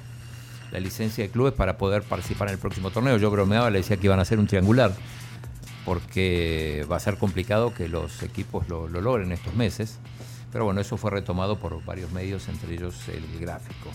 la 0.72 0.80
licencia 0.80 1.24
de 1.24 1.30
clubes 1.30 1.52
para 1.52 1.76
poder 1.76 2.02
participar 2.02 2.48
en 2.48 2.54
el 2.54 2.60
próximo 2.60 2.90
torneo. 2.90 3.16
Yo 3.16 3.30
bromeaba, 3.30 3.70
le 3.70 3.78
decía 3.78 3.96
que 3.96 4.06
iban 4.06 4.18
a 4.18 4.22
hacer 4.22 4.38
un 4.38 4.46
triangular, 4.46 4.92
porque 5.84 6.86
va 6.90 6.96
a 6.96 7.00
ser 7.00 7.18
complicado 7.18 7.74
que 7.74 7.88
los 7.88 8.22
equipos 8.22 8.68
lo, 8.68 8.88
lo 8.88 9.00
logren 9.00 9.32
estos 9.32 9.54
meses. 9.54 9.98
Pero 10.52 10.66
bueno, 10.66 10.80
eso 10.80 10.96
fue 10.96 11.10
retomado 11.10 11.58
por 11.58 11.84
varios 11.84 12.12
medios, 12.12 12.48
entre 12.48 12.74
ellos 12.74 13.08
el 13.08 13.40
gráfico. 13.40 13.90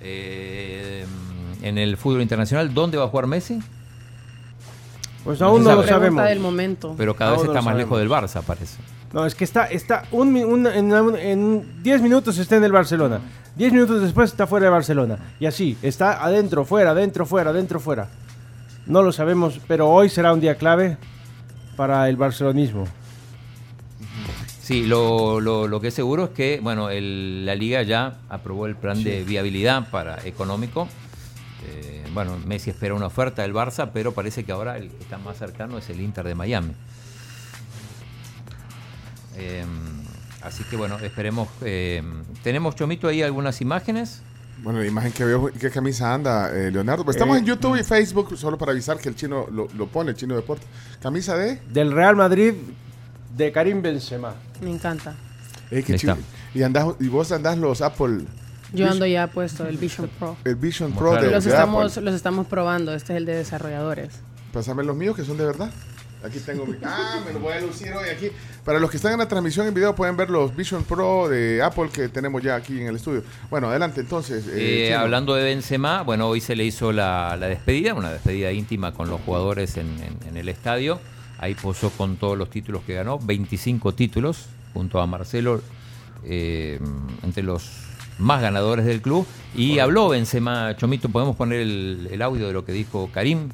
Eh, 0.00 1.04
en 1.62 1.78
el 1.78 1.96
fútbol 1.96 2.22
internacional, 2.22 2.72
¿dónde 2.74 2.98
va 2.98 3.04
a 3.04 3.08
jugar 3.08 3.26
Messi? 3.26 3.60
Pues 5.24 5.40
aún 5.42 5.64
no 5.64 5.74
lo 5.74 5.86
sabemos. 5.86 6.22
del 6.24 6.38
momento. 6.40 6.94
Pero 6.98 7.16
cada 7.16 7.30
vez 7.32 7.38
Aún 7.40 7.46
está 7.48 7.54
más 7.62 7.64
sabemos. 7.64 7.78
lejos 7.78 7.98
del 7.98 8.08
Barça, 8.10 8.42
parece. 8.42 8.76
No, 9.12 9.24
es 9.24 9.34
que 9.34 9.44
está, 9.44 9.64
está 9.66 10.04
un, 10.12 10.32
mi- 10.32 10.44
un- 10.44 10.66
en, 10.66 10.92
un- 10.92 11.16
en 11.16 11.82
10 11.82 12.02
minutos 12.02 12.36
está 12.38 12.56
en 12.56 12.64
el 12.64 12.72
Barcelona. 12.72 13.20
10 13.56 13.72
minutos 13.72 14.02
después 14.02 14.30
está 14.30 14.46
fuera 14.46 14.64
de 14.66 14.70
Barcelona. 14.70 15.18
Y 15.40 15.46
así, 15.46 15.78
está 15.82 16.22
adentro, 16.24 16.64
fuera, 16.64 16.90
adentro, 16.90 17.24
fuera, 17.24 17.50
adentro, 17.50 17.80
fuera. 17.80 18.08
No 18.86 19.02
lo 19.02 19.12
sabemos, 19.12 19.60
pero 19.66 19.88
hoy 19.88 20.08
será 20.10 20.32
un 20.32 20.40
día 20.40 20.56
clave 20.56 20.98
para 21.76 22.08
el 22.08 22.16
barcelonismo. 22.16 22.86
Sí, 24.60 24.84
lo, 24.86 25.40
lo- 25.40 25.68
lo 25.68 25.80
que 25.80 25.88
es 25.88 25.94
seguro 25.94 26.24
es 26.24 26.30
que 26.30 26.58
bueno, 26.62 26.90
el- 26.90 27.44
la 27.46 27.54
liga 27.54 27.82
ya 27.82 28.14
aprobó 28.28 28.66
el 28.66 28.76
plan 28.76 29.02
de 29.04 29.22
viabilidad 29.22 29.90
para 29.90 30.24
económico. 30.26 30.88
Eh, 31.66 32.03
bueno, 32.14 32.38
Messi 32.46 32.70
espera 32.70 32.94
una 32.94 33.06
oferta 33.06 33.42
del 33.42 33.52
Barça, 33.52 33.90
pero 33.92 34.12
parece 34.12 34.44
que 34.44 34.52
ahora 34.52 34.78
el 34.78 34.88
que 34.88 35.02
está 35.02 35.18
más 35.18 35.36
cercano 35.36 35.76
es 35.78 35.90
el 35.90 36.00
Inter 36.00 36.24
de 36.24 36.34
Miami. 36.34 36.72
Eh, 39.36 39.64
así 40.42 40.64
que 40.64 40.76
bueno, 40.76 40.98
esperemos. 41.00 41.48
eh, 41.62 42.02
¿Tenemos, 42.42 42.76
Chomito, 42.76 43.08
ahí 43.08 43.22
algunas 43.22 43.60
imágenes? 43.60 44.22
Bueno, 44.62 44.78
la 44.78 44.86
imagen 44.86 45.12
que 45.12 45.24
veo, 45.24 45.50
¿qué 45.52 45.70
camisa 45.70 46.14
anda, 46.14 46.50
eh, 46.56 46.70
Leonardo? 46.70 47.04
Pues 47.04 47.16
estamos 47.16 47.36
Eh, 47.36 47.40
en 47.40 47.46
YouTube 47.46 47.76
y 47.76 47.82
Facebook, 47.82 48.38
solo 48.38 48.56
para 48.56 48.70
avisar 48.70 48.98
que 48.98 49.08
el 49.08 49.16
chino 49.16 49.46
lo, 49.50 49.66
lo 49.74 49.88
pone, 49.88 50.10
el 50.12 50.16
chino 50.16 50.36
deporte. 50.36 50.64
Camisa 51.02 51.36
de... 51.36 51.56
Del 51.72 51.92
Real 51.92 52.14
Madrid 52.14 52.54
de 53.36 53.50
Karim 53.50 53.82
Benzema. 53.82 54.34
Me 54.62 54.70
encanta. 54.70 55.16
Eh, 55.72 55.82
qué. 55.82 55.98
Y, 56.54 56.62
andás, 56.62 56.94
y 57.00 57.08
vos 57.08 57.32
andás 57.32 57.58
los 57.58 57.82
Apple... 57.82 58.24
Yo 58.74 58.90
ando 58.90 59.06
ya 59.06 59.26
puesto 59.28 59.66
el 59.66 59.76
Vision 59.78 60.08
Pro. 60.18 60.36
El 60.44 60.56
Vision 60.56 60.92
Pro 60.92 61.10
claro. 61.12 61.26
de, 61.26 61.30
Los 61.32 61.44
de 61.44 61.50
estamos, 61.50 61.92
Apple. 61.92 62.02
los 62.02 62.14
estamos 62.14 62.46
probando. 62.46 62.92
Este 62.94 63.12
es 63.12 63.16
el 63.18 63.24
de 63.26 63.34
desarrolladores. 63.36 64.10
Pásame 64.52 64.84
los 64.84 64.96
míos 64.96 65.16
que 65.16 65.24
son 65.24 65.36
de 65.38 65.46
verdad. 65.46 65.70
Aquí 66.24 66.38
tengo 66.38 66.64
mi. 66.64 66.74
Ah, 66.82 67.20
me 67.26 67.34
lo 67.34 67.40
voy 67.40 67.52
a 67.52 67.60
lucir 67.60 67.92
hoy 67.92 68.08
aquí. 68.08 68.28
Para 68.64 68.78
los 68.78 68.90
que 68.90 68.96
están 68.96 69.12
en 69.12 69.18
la 69.18 69.28
transmisión 69.28 69.66
en 69.66 69.74
video 69.74 69.94
pueden 69.94 70.16
ver 70.16 70.30
los 70.30 70.56
Vision 70.56 70.82
Pro 70.84 71.28
de 71.28 71.62
Apple 71.62 71.90
que 71.92 72.08
tenemos 72.08 72.42
ya 72.42 72.54
aquí 72.54 72.80
en 72.80 72.86
el 72.86 72.96
estudio. 72.96 73.22
Bueno, 73.50 73.68
adelante 73.68 74.00
entonces. 74.00 74.46
eh, 74.48 74.88
Eh, 74.88 74.94
hablando 74.94 75.34
de 75.34 75.44
Benzema, 75.44 76.00
bueno, 76.02 76.26
hoy 76.28 76.40
se 76.40 76.56
le 76.56 76.64
hizo 76.64 76.92
la, 76.92 77.36
la 77.38 77.46
despedida, 77.48 77.92
una 77.92 78.10
despedida 78.10 78.52
íntima 78.52 78.94
con 78.94 79.10
los 79.10 79.20
jugadores 79.20 79.76
en, 79.76 79.86
en- 80.02 80.28
en 80.28 80.36
el 80.38 80.48
estadio. 80.48 80.98
Ahí 81.38 81.54
posó 81.54 81.90
con 81.90 82.16
todos 82.16 82.38
los 82.38 82.48
títulos 82.48 82.82
que 82.86 82.94
ganó, 82.94 83.18
25 83.18 83.92
títulos, 83.94 84.46
junto 84.72 85.00
a 85.02 85.06
Marcelo, 85.06 85.60
eh, 86.24 86.80
entre 87.22 87.42
los 87.42 87.68
más 88.18 88.42
ganadores 88.42 88.84
del 88.84 89.02
club. 89.02 89.26
Y 89.54 89.78
habló 89.78 90.08
Benzema, 90.08 90.76
Chomito, 90.76 91.08
podemos 91.08 91.36
poner 91.36 91.60
el, 91.60 92.08
el 92.10 92.22
audio 92.22 92.46
de 92.46 92.52
lo 92.52 92.64
que 92.64 92.72
dijo 92.72 93.10
Karim. 93.12 93.50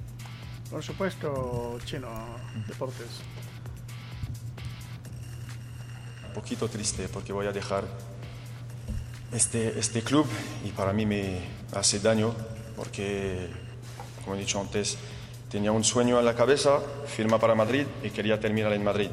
Por 0.70 0.82
supuesto, 0.82 1.78
Chino 1.84 2.08
Deportes. 2.66 3.20
un 6.30 6.34
poquito 6.34 6.68
triste 6.68 7.08
porque 7.08 7.32
voy 7.32 7.48
a 7.48 7.52
dejar 7.52 7.82
este, 9.32 9.78
este 9.80 10.02
club 10.02 10.26
y 10.64 10.70
para 10.70 10.92
mí 10.92 11.04
me 11.04 11.40
hace 11.74 11.98
daño 11.98 12.32
porque, 12.76 13.48
como 14.22 14.36
he 14.36 14.38
dicho 14.38 14.60
antes, 14.60 14.96
tenía 15.50 15.72
un 15.72 15.82
sueño 15.82 16.20
en 16.20 16.24
la 16.24 16.36
cabeza, 16.36 16.78
firma 17.06 17.40
para 17.40 17.56
Madrid 17.56 17.84
y 18.04 18.10
quería 18.10 18.38
terminar 18.38 18.72
en 18.72 18.84
Madrid. 18.84 19.10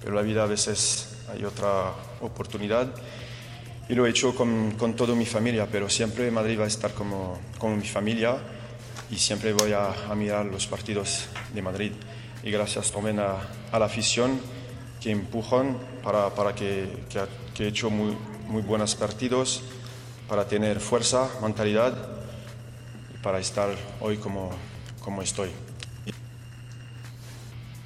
Pero 0.00 0.14
la 0.14 0.22
vida 0.22 0.42
a 0.42 0.46
veces 0.46 1.18
hay 1.32 1.44
otra 1.44 1.92
oportunidad 2.20 2.88
y 3.88 3.94
lo 3.94 4.06
he 4.06 4.10
hecho 4.10 4.34
con, 4.34 4.72
con 4.72 4.94
toda 4.94 5.14
mi 5.14 5.24
familia, 5.24 5.66
pero 5.70 5.88
siempre 5.88 6.30
Madrid 6.30 6.60
va 6.60 6.64
a 6.64 6.68
estar 6.68 6.92
como, 6.92 7.38
como 7.58 7.76
mi 7.76 7.86
familia 7.86 8.36
y 9.10 9.16
siempre 9.16 9.52
voy 9.52 9.72
a, 9.72 10.10
a 10.10 10.14
mirar 10.14 10.44
los 10.46 10.66
partidos 10.66 11.26
de 11.54 11.62
Madrid. 11.62 11.92
Y 12.42 12.50
gracias 12.50 12.92
también 12.92 13.18
a, 13.18 13.36
a 13.72 13.78
la 13.78 13.86
afición 13.86 14.40
que 15.00 15.10
empujan 15.10 15.76
para, 16.02 16.34
para 16.34 16.54
que, 16.54 17.04
que, 17.54 17.64
he 17.64 17.68
hecho 17.68 17.90
muy, 17.90 18.16
muy 18.46 18.62
buenos 18.62 18.94
partidos, 18.94 19.62
para 20.28 20.46
tener 20.46 20.80
fuerza, 20.80 21.28
mentalidad 21.42 21.96
y 23.14 23.18
para 23.22 23.38
estar 23.38 23.70
hoy 24.00 24.18
como, 24.18 24.50
como 25.00 25.22
estoy. 25.22 25.50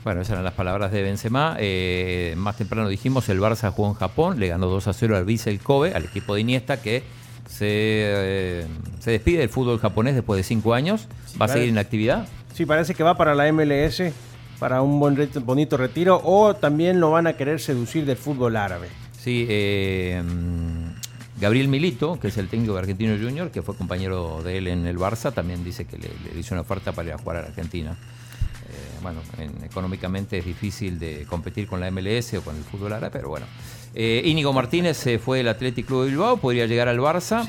Bueno, 0.05 0.21
esas 0.21 0.33
eran 0.33 0.45
las 0.45 0.55
palabras 0.55 0.91
de 0.91 1.03
Benzema. 1.03 1.57
Eh, 1.61 2.35
más 2.37 2.57
temprano 2.57 2.89
dijimos, 2.89 3.29
el 3.29 3.41
Barça 3.41 3.71
jugó 3.71 3.89
en 3.89 3.95
Japón, 3.95 4.41
le 4.41 4.49
ganó 4.49 4.67
2 4.67 4.89
a 4.89 4.93
0 4.93 5.17
al 5.17 5.25
Vissel 5.25 5.61
Kobe, 5.61 5.95
al 5.95 6.05
equipo 6.05 6.35
de 6.35 6.41
Iniesta, 6.41 6.83
que 6.83 7.05
se, 7.49 7.67
eh, 7.69 8.67
se 8.99 9.13
despide 9.13 9.39
del 9.39 9.49
fútbol 9.49 9.79
japonés 9.79 10.17
después 10.17 10.39
de 10.39 10.43
5 10.43 10.75
años. 10.75 11.07
¿Va 11.41 11.47
a 11.47 11.49
seguir 11.49 11.69
en 11.69 11.79
actividad? 11.79 12.27
Sí, 12.53 12.67
parece 12.67 12.95
que 12.95 13.05
va 13.05 13.17
para 13.17 13.37
la 13.37 13.51
MLS, 13.53 14.13
para 14.59 14.83
un 14.83 14.99
buen 14.99 15.17
bonito 15.45 15.77
retiro, 15.77 16.21
o 16.25 16.55
también 16.55 16.99
lo 16.99 17.13
van 17.13 17.29
a 17.29 17.35
querer 17.35 17.61
seducir 17.61 18.05
del 18.05 18.17
fútbol 18.17 18.57
árabe. 18.57 18.89
Sí, 19.17 19.47
eh, 19.49 20.21
Gabriel 21.41 21.69
Milito, 21.69 22.19
que 22.19 22.29
es 22.29 22.39
el 22.39 22.49
técnico 22.49 22.73
de 22.73 22.81
Argentino 22.81 23.17
Junior, 23.17 23.53
que 23.53 23.63
fue 23.63 23.77
compañero 23.77 24.43
de 24.43 24.59
él 24.59 24.67
en 24.67 24.85
el 24.85 24.99
Barça, 24.99 25.33
también 25.33 25.63
dice 25.63 25.85
que 25.85 25.97
le, 25.97 26.09
le 26.33 26.41
hizo 26.41 26.57
una 26.57 26.63
oferta 26.63 26.91
para 26.91 27.09
ir 27.09 27.15
a 27.15 27.19
jugar 27.19 27.37
a 27.37 27.41
la 27.43 27.47
Argentina. 27.47 27.97
Eh, 29.03 29.15
bueno, 29.15 29.21
en- 29.39 29.65
económicamente 29.65 30.39
es 30.39 30.45
difícil 30.45 30.99
de 30.99 31.27
competir 31.29 31.67
con 31.67 31.81
la 31.81 31.89
MLS 31.91 32.35
o 32.39 32.43
con 32.43 32.57
el 32.57 32.63
fútbol 32.63 32.93
árabe, 32.93 33.11
pero 33.13 33.29
bueno. 33.29 33.47
Eh, 33.95 34.23
Íñigo 34.25 34.53
Martínez 34.53 34.97
se 34.97 35.19
fue 35.19 35.39
del 35.39 35.49
Athletic 35.49 35.87
Club 35.87 36.05
de 36.05 36.09
Bilbao, 36.11 36.37
podría 36.39 36.67
llegar 36.67 36.89
al 36.89 36.99
Barça. 36.99 37.49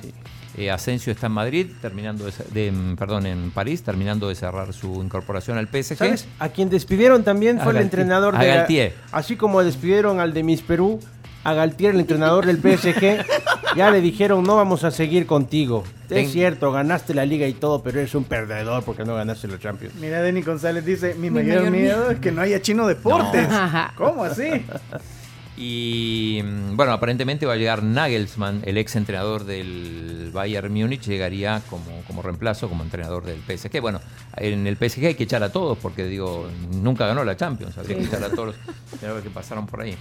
Eh, 0.56 0.70
Asensio 0.70 1.12
está 1.12 1.28
en 1.28 1.34
Madrid, 1.34 1.68
terminando 1.82 2.26
de, 2.52 2.72
mm, 2.72 2.96
perdón, 2.96 3.26
en 3.26 3.50
París, 3.52 3.82
terminando 3.82 4.30
de 4.30 4.36
cerrar 4.36 4.72
su 4.74 5.02
incorporación 5.04 5.58
al 5.58 5.68
PSG. 5.68 5.98
¿Sabes? 5.98 6.28
A 6.38 6.50
quien 6.50 6.70
despidieron 6.70 7.24
también 7.24 7.60
A 7.60 7.64
fue 7.64 7.74
el 7.74 7.80
entrenador 7.80 8.36
a 8.36 8.40
de. 8.40 8.48
Galtier. 8.48 8.94
Así 9.12 9.36
como 9.36 9.64
despidieron 9.64 10.20
al 10.20 10.32
de 10.34 10.44
Miss 10.44 10.62
Perú, 10.62 11.00
a 11.44 11.54
Galtier, 11.54 11.94
el 11.94 12.00
entrenador 12.02 12.46
del 12.46 12.58
PSG, 12.58 13.26
ya 13.76 13.92
le 13.92 14.02
dijeron: 14.02 14.44
No 14.44 14.56
vamos 14.56 14.84
a 14.84 14.92
seguir 14.92 15.26
contigo. 15.26 15.84
Ten- 16.08 16.20
Es 16.26 16.32
cierto, 16.32 16.72
ganaste 16.72 17.14
la 17.14 17.26
liga 17.26 17.48
y 17.48 17.54
todo, 17.54 17.82
pero 17.84 18.00
eres 18.00 18.14
un 18.16 18.24
perdedor 18.24 18.84
porque 18.84 19.04
no 19.06 19.16
ganaste 19.16 19.48
la 19.48 19.60
Champions. 19.60 19.96
Mira, 19.96 20.22
Denny 20.22 20.42
González 20.42 20.86
dice, 20.86 21.14
mi, 21.16 21.30
Mi 21.30 21.42
mayor, 21.42 21.58
mayor 21.58 21.72
miedo 21.72 21.98
miedo. 22.00 22.12
es 22.12 22.20
que 22.20 22.32
no 22.32 22.42
haya 22.42 22.62
Chino 22.62 22.88
Deportes. 22.88 23.50
No. 23.50 23.88
¿Cómo 23.98 24.24
así? 24.24 24.50
Y 25.56 26.42
bueno, 26.74 26.94
aparentemente 26.94 27.46
va 27.46 27.54
a 27.54 27.58
llegar 27.58 27.84
Nagelsmann, 27.84 28.62
el 28.66 28.78
ex 28.80 28.96
entrenador 28.96 29.44
del 29.46 30.32
Bayern 30.34 30.74
Múnich, 30.74 31.02
llegaría 31.04 31.62
como, 31.70 32.02
como 32.08 32.24
reemplazo, 32.24 32.68
como 32.70 32.84
entrenador 32.84 33.24
del 33.24 33.38
PSG. 33.40 33.80
Bueno, 33.80 34.02
en 34.38 34.66
el 34.66 34.76
PSG 34.78 35.06
hay 35.06 35.16
que 35.16 35.26
echar 35.26 35.44
a 35.44 35.52
todos, 35.52 35.78
porque 35.78 36.06
digo, 36.06 36.48
nunca 36.72 37.06
ganó 37.06 37.24
la 37.24 37.38
Champions, 37.38 37.78
habría 37.78 37.98
que 37.98 38.04
echar 38.06 38.24
a 38.24 38.30
todos 38.30 38.56
los 39.02 39.22
que 39.24 39.30
pasaron 39.30 39.68
por 39.68 39.82
ahí. 39.82 39.96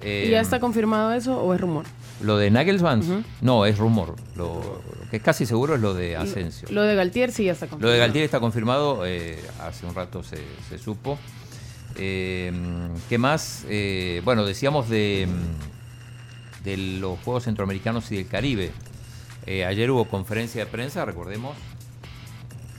Eh, 0.00 0.24
¿Y 0.28 0.30
ya 0.30 0.40
está 0.40 0.60
confirmado 0.60 1.12
eso 1.12 1.40
o 1.40 1.54
es 1.54 1.60
rumor? 1.60 1.84
Lo 2.20 2.36
de 2.36 2.50
Nagelsmann, 2.50 3.24
no, 3.40 3.66
es 3.66 3.78
rumor. 3.78 4.14
Lo, 4.36 4.54
lo 4.54 5.10
que 5.10 5.16
es 5.16 5.22
casi 5.22 5.46
seguro 5.46 5.74
es 5.74 5.80
lo 5.80 5.94
de 5.94 6.16
Asensio. 6.16 6.68
Lo 6.70 6.82
de 6.82 6.94
Galtier 6.94 7.32
sí 7.32 7.44
ya 7.44 7.52
está 7.52 7.66
confirmado. 7.66 7.88
Lo 7.88 7.92
de 7.92 7.98
Galtier 7.98 8.24
está 8.24 8.40
confirmado, 8.40 9.06
eh, 9.06 9.38
hace 9.60 9.86
un 9.86 9.94
rato 9.94 10.22
se, 10.22 10.38
se 10.68 10.78
supo. 10.78 11.18
Eh, 11.96 12.52
¿Qué 13.08 13.18
más? 13.18 13.64
Eh, 13.68 14.20
bueno, 14.24 14.44
decíamos 14.44 14.88
de, 14.88 15.28
de 16.64 16.76
los 16.76 17.18
Juegos 17.20 17.44
Centroamericanos 17.44 18.10
y 18.12 18.16
del 18.16 18.26
Caribe. 18.28 18.70
Eh, 19.46 19.64
ayer 19.64 19.90
hubo 19.90 20.06
conferencia 20.06 20.64
de 20.64 20.70
prensa, 20.70 21.04
recordemos. 21.04 21.56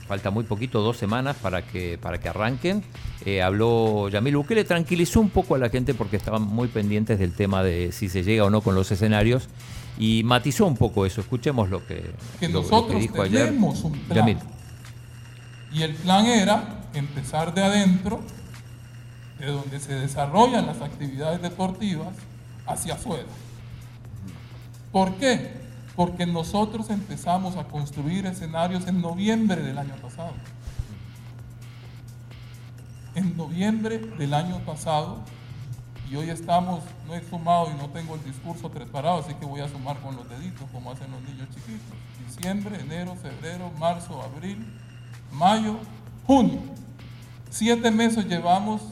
Falta 0.06 0.30
muy 0.30 0.44
poquito, 0.44 0.80
dos 0.82 0.96
semanas 0.96 1.36
para 1.42 1.62
que, 1.66 1.98
para 1.98 2.18
que 2.18 2.28
arranquen. 2.28 2.84
Eh, 3.24 3.42
habló 3.42 4.08
Yamil 4.08 4.36
Bukele, 4.36 4.64
tranquilizó 4.64 5.20
un 5.20 5.30
poco 5.30 5.54
a 5.54 5.58
la 5.58 5.68
gente 5.68 5.94
porque 5.94 6.16
estaban 6.16 6.42
muy 6.42 6.68
pendientes 6.68 7.18
del 7.18 7.32
tema 7.32 7.62
de 7.62 7.90
si 7.92 8.08
se 8.08 8.22
llega 8.22 8.44
o 8.44 8.50
no 8.50 8.60
con 8.60 8.74
los 8.74 8.90
escenarios 8.92 9.48
y 9.98 10.22
matizó 10.24 10.66
un 10.66 10.76
poco 10.76 11.06
eso. 11.06 11.20
Escuchemos 11.20 11.70
lo 11.70 11.84
que, 11.86 12.12
que 12.38 12.48
lo- 12.48 12.60
lo 12.62 12.68
que 12.68 12.70
nosotros 12.70 13.00
dijo 13.00 13.22
ayer 13.22 13.46
tenemos 13.46 13.82
un 13.82 13.92
plan. 13.92 14.16
Yamil. 14.18 14.38
Y 15.72 15.82
el 15.82 15.94
plan 15.94 16.24
era 16.26 16.84
empezar 16.94 17.52
de 17.52 17.64
adentro, 17.64 18.20
de 19.40 19.46
donde 19.46 19.80
se 19.80 19.94
desarrollan 19.94 20.66
las 20.66 20.80
actividades 20.80 21.42
deportivas, 21.42 22.14
hacia 22.66 22.94
afuera. 22.94 23.24
¿Por 24.92 25.14
qué? 25.16 25.65
Porque 25.96 26.26
nosotros 26.26 26.90
empezamos 26.90 27.56
a 27.56 27.64
construir 27.64 28.26
escenarios 28.26 28.86
en 28.86 29.00
noviembre 29.00 29.62
del 29.62 29.78
año 29.78 29.94
pasado. 29.96 30.32
En 33.14 33.36
noviembre 33.36 33.98
del 33.98 34.34
año 34.34 34.58
pasado, 34.66 35.18
y 36.10 36.16
hoy 36.16 36.30
estamos, 36.30 36.84
no 37.06 37.14
he 37.14 37.24
sumado 37.28 37.70
y 37.70 37.80
no 37.80 37.88
tengo 37.88 38.14
el 38.14 38.22
discurso 38.22 38.70
preparado, 38.70 39.20
así 39.20 39.34
que 39.34 39.46
voy 39.46 39.60
a 39.60 39.68
sumar 39.68 39.98
con 40.00 40.14
los 40.14 40.28
deditos, 40.28 40.62
como 40.70 40.92
hacen 40.92 41.10
los 41.10 41.22
niños 41.22 41.48
chiquitos. 41.48 41.80
Diciembre, 42.26 42.78
enero, 42.80 43.16
febrero, 43.16 43.72
marzo, 43.78 44.22
abril, 44.22 44.64
mayo, 45.32 45.78
junio. 46.26 46.60
Siete 47.50 47.90
meses 47.90 48.26
llevamos 48.26 48.82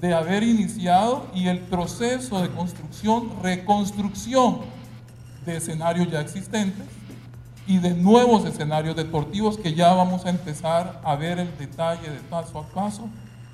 de 0.00 0.14
haber 0.14 0.42
iniciado 0.42 1.28
y 1.34 1.48
el 1.48 1.60
proceso 1.60 2.40
de 2.40 2.48
construcción, 2.48 3.30
reconstrucción 3.42 4.73
de 5.44 5.56
escenarios 5.56 6.10
ya 6.10 6.20
existentes 6.20 6.86
y 7.66 7.78
de 7.78 7.94
nuevos 7.94 8.44
escenarios 8.44 8.96
deportivos 8.96 9.58
que 9.58 9.74
ya 9.74 9.92
vamos 9.94 10.26
a 10.26 10.30
empezar 10.30 11.00
a 11.02 11.16
ver 11.16 11.38
el 11.38 11.56
detalle 11.58 12.10
de 12.10 12.18
paso 12.20 12.58
a 12.58 12.66
paso 12.68 13.08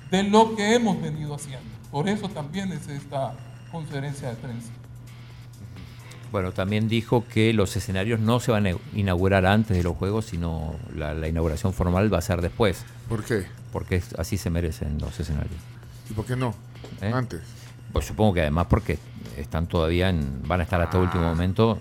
de 0.09 0.23
lo 0.23 0.55
que 0.55 0.75
hemos 0.75 1.01
venido 1.01 1.35
haciendo. 1.35 1.69
Por 1.91 2.09
eso 2.09 2.27
también 2.29 2.71
es 2.71 2.87
esta 2.87 3.33
conferencia 3.71 4.29
de 4.29 4.35
prensa. 4.35 4.69
Bueno, 6.31 6.53
también 6.53 6.87
dijo 6.87 7.25
que 7.27 7.51
los 7.51 7.75
escenarios 7.75 8.19
no 8.19 8.39
se 8.39 8.51
van 8.51 8.67
a 8.67 8.71
inaugurar 8.93 9.45
antes 9.45 9.75
de 9.75 9.83
los 9.83 9.97
Juegos, 9.97 10.25
sino 10.25 10.75
la, 10.95 11.13
la 11.13 11.27
inauguración 11.27 11.73
formal 11.73 12.13
va 12.13 12.19
a 12.19 12.21
ser 12.21 12.41
después. 12.41 12.85
¿Por 13.09 13.23
qué? 13.23 13.45
Porque 13.73 14.01
así 14.17 14.37
se 14.37 14.49
merecen 14.49 14.97
los 14.99 15.19
escenarios. 15.19 15.59
¿Y 16.09 16.13
por 16.13 16.25
qué 16.25 16.37
no? 16.37 16.53
¿Eh? 17.01 17.11
Antes. 17.13 17.41
Pues 17.91 18.05
supongo 18.05 18.33
que 18.33 18.41
además 18.41 18.67
porque 18.69 18.97
están 19.37 19.67
todavía 19.67 20.09
en, 20.09 20.41
van 20.47 20.59
a 20.59 20.63
estar 20.63 20.81
hasta 20.81 20.97
Ah. 20.97 21.01
último 21.01 21.23
momento 21.23 21.79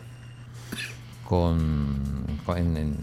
con, 1.29 2.27
con- 2.45 2.59
en, 2.59 2.77
en- 2.77 2.97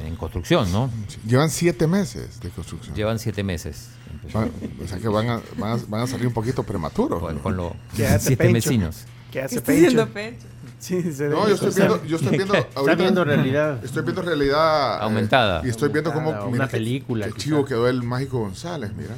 en- 0.00 0.06
en 0.06 0.16
construcción, 0.16 0.70
¿no? 0.72 0.90
Llevan 1.26 1.50
siete 1.50 1.86
meses 1.86 2.40
de 2.40 2.50
construcción. 2.50 2.94
Llevan 2.94 3.18
siete 3.18 3.42
meses. 3.42 3.88
Van- 4.32 4.50
o 4.82 4.86
sea 4.86 4.98
que 4.98 5.08
van 5.08 5.28
a, 5.28 5.40
van 5.58 5.72
a- 5.78 5.82
van 5.88 6.00
a 6.02 6.06
salir 6.06 6.26
un 6.26 6.32
poquito 6.32 6.62
prematuros. 6.62 7.20
Con, 7.20 7.34
¿no? 7.36 7.42
con 7.42 7.56
los 7.56 7.72
¿Qué 7.96 8.06
siete 8.20 8.44
Pencho? 8.44 8.54
vecinos. 8.54 9.04
¿Qué 9.32 9.42
hace 9.42 9.56
¿Qué 9.56 9.60
Pencho? 9.62 10.08
Pencho? 10.08 10.46
Sí, 10.78 11.12
se 11.12 11.28
No, 11.28 11.48
yo 11.48 11.54
estoy 11.54 11.72
viendo, 11.74 12.04
yo 12.04 12.16
estoy 12.16 12.36
viendo 12.36 12.54
Está 12.54 12.80
ahorita- 12.80 12.94
viendo 13.02 13.24
realidad. 13.24 13.82
Estoy 13.84 14.02
viendo 14.02 14.22
realidad 14.22 14.98
eh, 14.98 15.02
Aumentada. 15.02 15.62
y 15.64 15.70
estoy 15.70 15.88
viendo 15.88 16.12
mira 16.12 16.56
una 16.56 16.66
que- 16.68 16.72
película, 16.72 17.26
que 17.26 17.32
quizá. 17.32 17.44
chivo 17.44 17.64
quedó 17.64 17.88
el 17.88 18.02
mágico 18.02 18.38
González, 18.40 18.92
mira. 18.94 19.14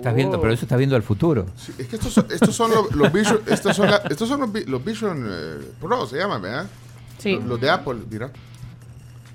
Estás 0.00 0.14
viendo, 0.14 0.40
pero 0.40 0.52
eso 0.52 0.64
está 0.64 0.76
viendo 0.76 0.96
al 0.96 1.02
futuro. 1.02 1.46
Sí, 1.56 1.72
es 1.78 1.86
que 1.88 1.96
estos 1.96 2.12
son, 2.12 2.26
estos 2.30 2.54
son 2.56 2.70
los, 2.70 2.92
los 2.94 3.12
Vision, 3.12 3.40
estos 3.46 3.76
son, 3.76 3.90
la- 3.90 4.02
estos 4.08 4.28
son 4.28 4.40
los, 4.40 4.66
los 4.66 4.84
Vision 4.84 5.26
eh, 5.30 5.58
Pro, 5.80 6.06
se 6.06 6.16
llaman, 6.16 6.40
¿verdad? 6.42 6.66
Sí. 7.18 7.34
Los, 7.36 7.44
los 7.44 7.60
de 7.60 7.70
Apple, 7.70 7.96
mira. 8.10 8.30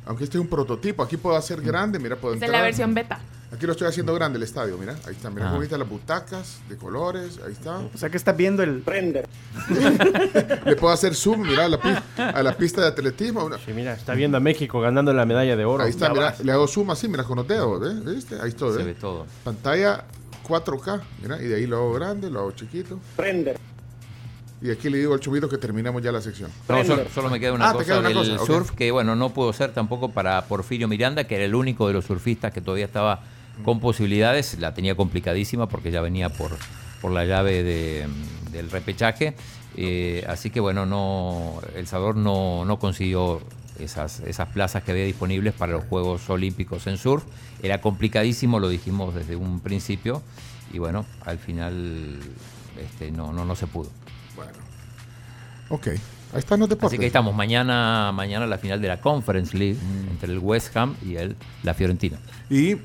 Aunque 0.07 0.23
este 0.23 0.37
es 0.37 0.41
un 0.41 0.47
prototipo, 0.49 1.01
aquí 1.03 1.17
puedo 1.17 1.35
hacer 1.35 1.61
grande, 1.61 1.97
mira, 1.99 2.15
puedo 2.15 2.33
Esta 2.35 2.45
entrar. 2.45 2.59
es 2.59 2.61
la 2.61 2.65
versión 2.65 2.93
beta. 2.93 3.19
Aquí 3.51 3.65
lo 3.67 3.71
estoy 3.71 3.87
haciendo 3.87 4.13
grande 4.13 4.37
el 4.37 4.43
estadio, 4.43 4.77
mira. 4.77 4.95
Ahí 5.07 5.13
está, 5.13 5.29
mira 5.29 5.47
Ah. 5.47 5.51
cómo 5.51 5.63
están 5.63 5.79
las 5.79 5.87
butacas 5.87 6.59
de 6.67 6.75
colores, 6.77 7.39
ahí 7.45 7.53
está. 7.53 7.77
O 7.77 7.97
sea 7.97 8.09
que 8.09 8.17
estás 8.17 8.35
viendo 8.35 8.63
el... 8.63 8.83
Render. 8.85 9.27
Le 10.65 10.75
puedo 10.75 10.93
hacer 10.93 11.15
zoom, 11.15 11.41
mira, 11.47 11.65
a 11.65 11.69
la, 11.69 12.03
a 12.17 12.43
la 12.43 12.57
pista 12.57 12.81
de 12.81 12.87
atletismo. 12.87 13.45
una- 13.45 13.57
Sí, 13.57 13.71
mira, 13.73 13.93
está 13.93 14.13
viendo 14.13 14.37
a 14.37 14.39
México 14.39 14.81
ganando 14.81 15.13
la 15.13 15.25
medalla 15.25 15.55
de 15.55 15.63
oro. 15.65 15.83
Ahí 15.83 15.91
está, 15.91 16.09
mira, 16.09 16.25
vas. 16.31 16.39
le 16.43 16.51
hago 16.51 16.67
zoom 16.67 16.91
así, 16.91 17.07
mira, 17.07 17.23
con 17.23 17.37
los 17.37 17.47
dedos, 17.47 17.79
¿ves? 17.79 18.03
¿Viste? 18.15 18.35
Ahí 18.41 18.49
está, 18.49 18.71
Se 18.71 18.77
¿ves? 18.77 18.85
ve 18.87 18.93
todo. 18.95 19.25
Pantalla 19.43 20.03
4K, 20.45 21.01
mira, 21.21 21.41
y 21.41 21.45
de 21.47 21.55
ahí 21.55 21.67
lo 21.67 21.77
hago 21.77 21.93
grande, 21.93 22.29
lo 22.29 22.39
hago 22.41 22.51
chiquito. 22.51 22.99
Render. 23.17 23.57
Y 24.61 24.71
aquí 24.71 24.89
le 24.89 24.97
digo 24.97 25.13
al 25.13 25.19
chumito 25.19 25.49
que 25.49 25.57
terminamos 25.57 26.01
ya 26.01 26.11
la 26.11 26.21
sección. 26.21 26.49
No, 26.69 26.83
solo, 26.85 27.03
solo 27.13 27.29
me 27.29 27.39
queda 27.39 27.53
una 27.53 27.69
Ah, 27.69 27.73
cosa 27.73 27.85
queda 27.85 27.99
una 27.99 28.09
del 28.09 28.17
cosa, 28.17 28.45
surf, 28.45 28.71
que 28.71 28.89
bueno, 28.91 29.15
no 29.15 29.29
pudo 29.31 29.51
ser 29.53 29.73
tampoco 29.73 30.09
para 30.11 30.45
Porfirio 30.45 30.87
Miranda, 30.87 31.25
que 31.25 31.35
era 31.35 31.45
el 31.45 31.53
único 31.55 31.87
de 31.87 31.93
los 31.93 32.05
surfistas 32.05 32.53
que 32.53 32.61
todavía 32.61 32.85
estaba 32.85 33.21
con 33.63 33.79
posibilidades. 33.79 34.57
La 34.59 34.73
tenía 34.73 34.95
complicadísima 34.95 35.67
porque 35.67 35.91
ya 35.91 36.01
venía 36.01 36.29
por, 36.29 36.51
por 37.01 37.11
la 37.11 37.25
llave 37.25 37.63
de- 37.63 38.07
del 38.51 38.71
repechaje. 38.71 39.35
Eh, 39.77 40.23
así 40.27 40.49
que 40.49 40.61
bueno, 40.61 40.85
no 40.85 41.59
El 41.75 41.85
Salvador 41.85 42.15
no, 42.15 42.63
no 42.63 42.79
consiguió 42.79 43.41
esas, 43.79 44.19
esas 44.21 44.47
plazas 44.49 44.83
que 44.83 44.91
había 44.91 45.05
disponibles 45.05 45.53
para 45.53 45.73
los 45.73 45.85
Juegos 45.85 46.29
Olímpicos 46.29 46.87
en 46.87 46.97
surf. 46.97 47.23
Era 47.61 47.81
complicadísimo, 47.81 48.59
lo 48.59 48.69
dijimos 48.69 49.13
desde 49.15 49.35
un 49.35 49.59
principio. 49.59 50.21
Y 50.73 50.79
bueno, 50.79 51.05
al 51.25 51.37
final 51.37 52.19
este, 52.81 53.11
no, 53.11 53.31
no, 53.33 53.45
no 53.45 53.55
se 53.55 53.67
pudo. 53.67 53.89
Bueno. 54.35 54.51
Ok, 55.69 55.87
ahí 55.87 55.97
están 56.35 56.59
los 56.59 56.69
deportes. 56.69 56.93
Así 56.93 56.97
que 56.97 57.05
ahí 57.05 57.07
estamos 57.07 57.33
mañana, 57.33 58.11
mañana 58.13 58.45
la 58.45 58.57
final 58.57 58.81
de 58.81 58.87
la 58.87 58.99
Conference 59.01 59.57
League 59.57 59.77
entre 60.11 60.31
el 60.31 60.39
West 60.39 60.75
Ham 60.77 60.95
y 61.03 61.15
el, 61.15 61.35
la 61.63 61.73
Fiorentina. 61.73 62.17
Y 62.49 62.75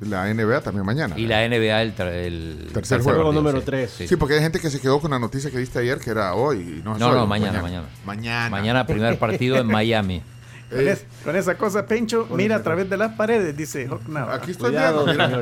la 0.00 0.32
NBA 0.32 0.60
también 0.60 0.84
mañana. 0.84 1.18
Y 1.18 1.26
la 1.26 1.48
NBA 1.48 1.80
el, 1.82 1.96
tra- 1.96 2.12
el 2.12 2.68
Tercer 2.74 3.00
juego. 3.00 3.32
partido, 3.32 3.88
sí. 3.88 4.08
Sí. 4.08 4.16
porque 4.16 4.34
hay 4.34 4.40
gente 4.40 4.60
que 4.60 4.68
se 4.68 4.78
quedó 4.80 5.00
con 5.00 5.10
la 5.12 5.18
noticia 5.18 5.50
que 5.50 5.56
diste 5.58 5.78
ayer 5.78 5.98
que 5.98 6.10
era 6.10 6.34
hoy. 6.34 6.80
y 6.80 6.82
No, 6.84 6.98
no, 6.98 7.26
mañana, 7.26 7.62
mañana. 7.62 7.86
Mañana. 8.04 8.50
Mañana 8.50 8.86
primer 8.86 9.18
partido 9.18 9.56
en 9.56 9.66
Miami. 9.66 10.20
Con, 10.70 10.88
es- 10.88 11.04
con 11.24 11.36
esa 11.36 11.56
cosa, 11.56 11.86
Pencho, 11.86 12.26
mira 12.32 12.56
a 12.56 12.62
través 12.62 12.90
de 12.90 12.96
las 12.96 13.12
paredes, 13.14 13.56
dice 13.56 13.86
Hawk 13.86 14.08
Nava. 14.08 14.34
Aquí 14.34 14.50
estoy 14.50 14.72
viendo, 14.72 15.06
mira. 15.06 15.40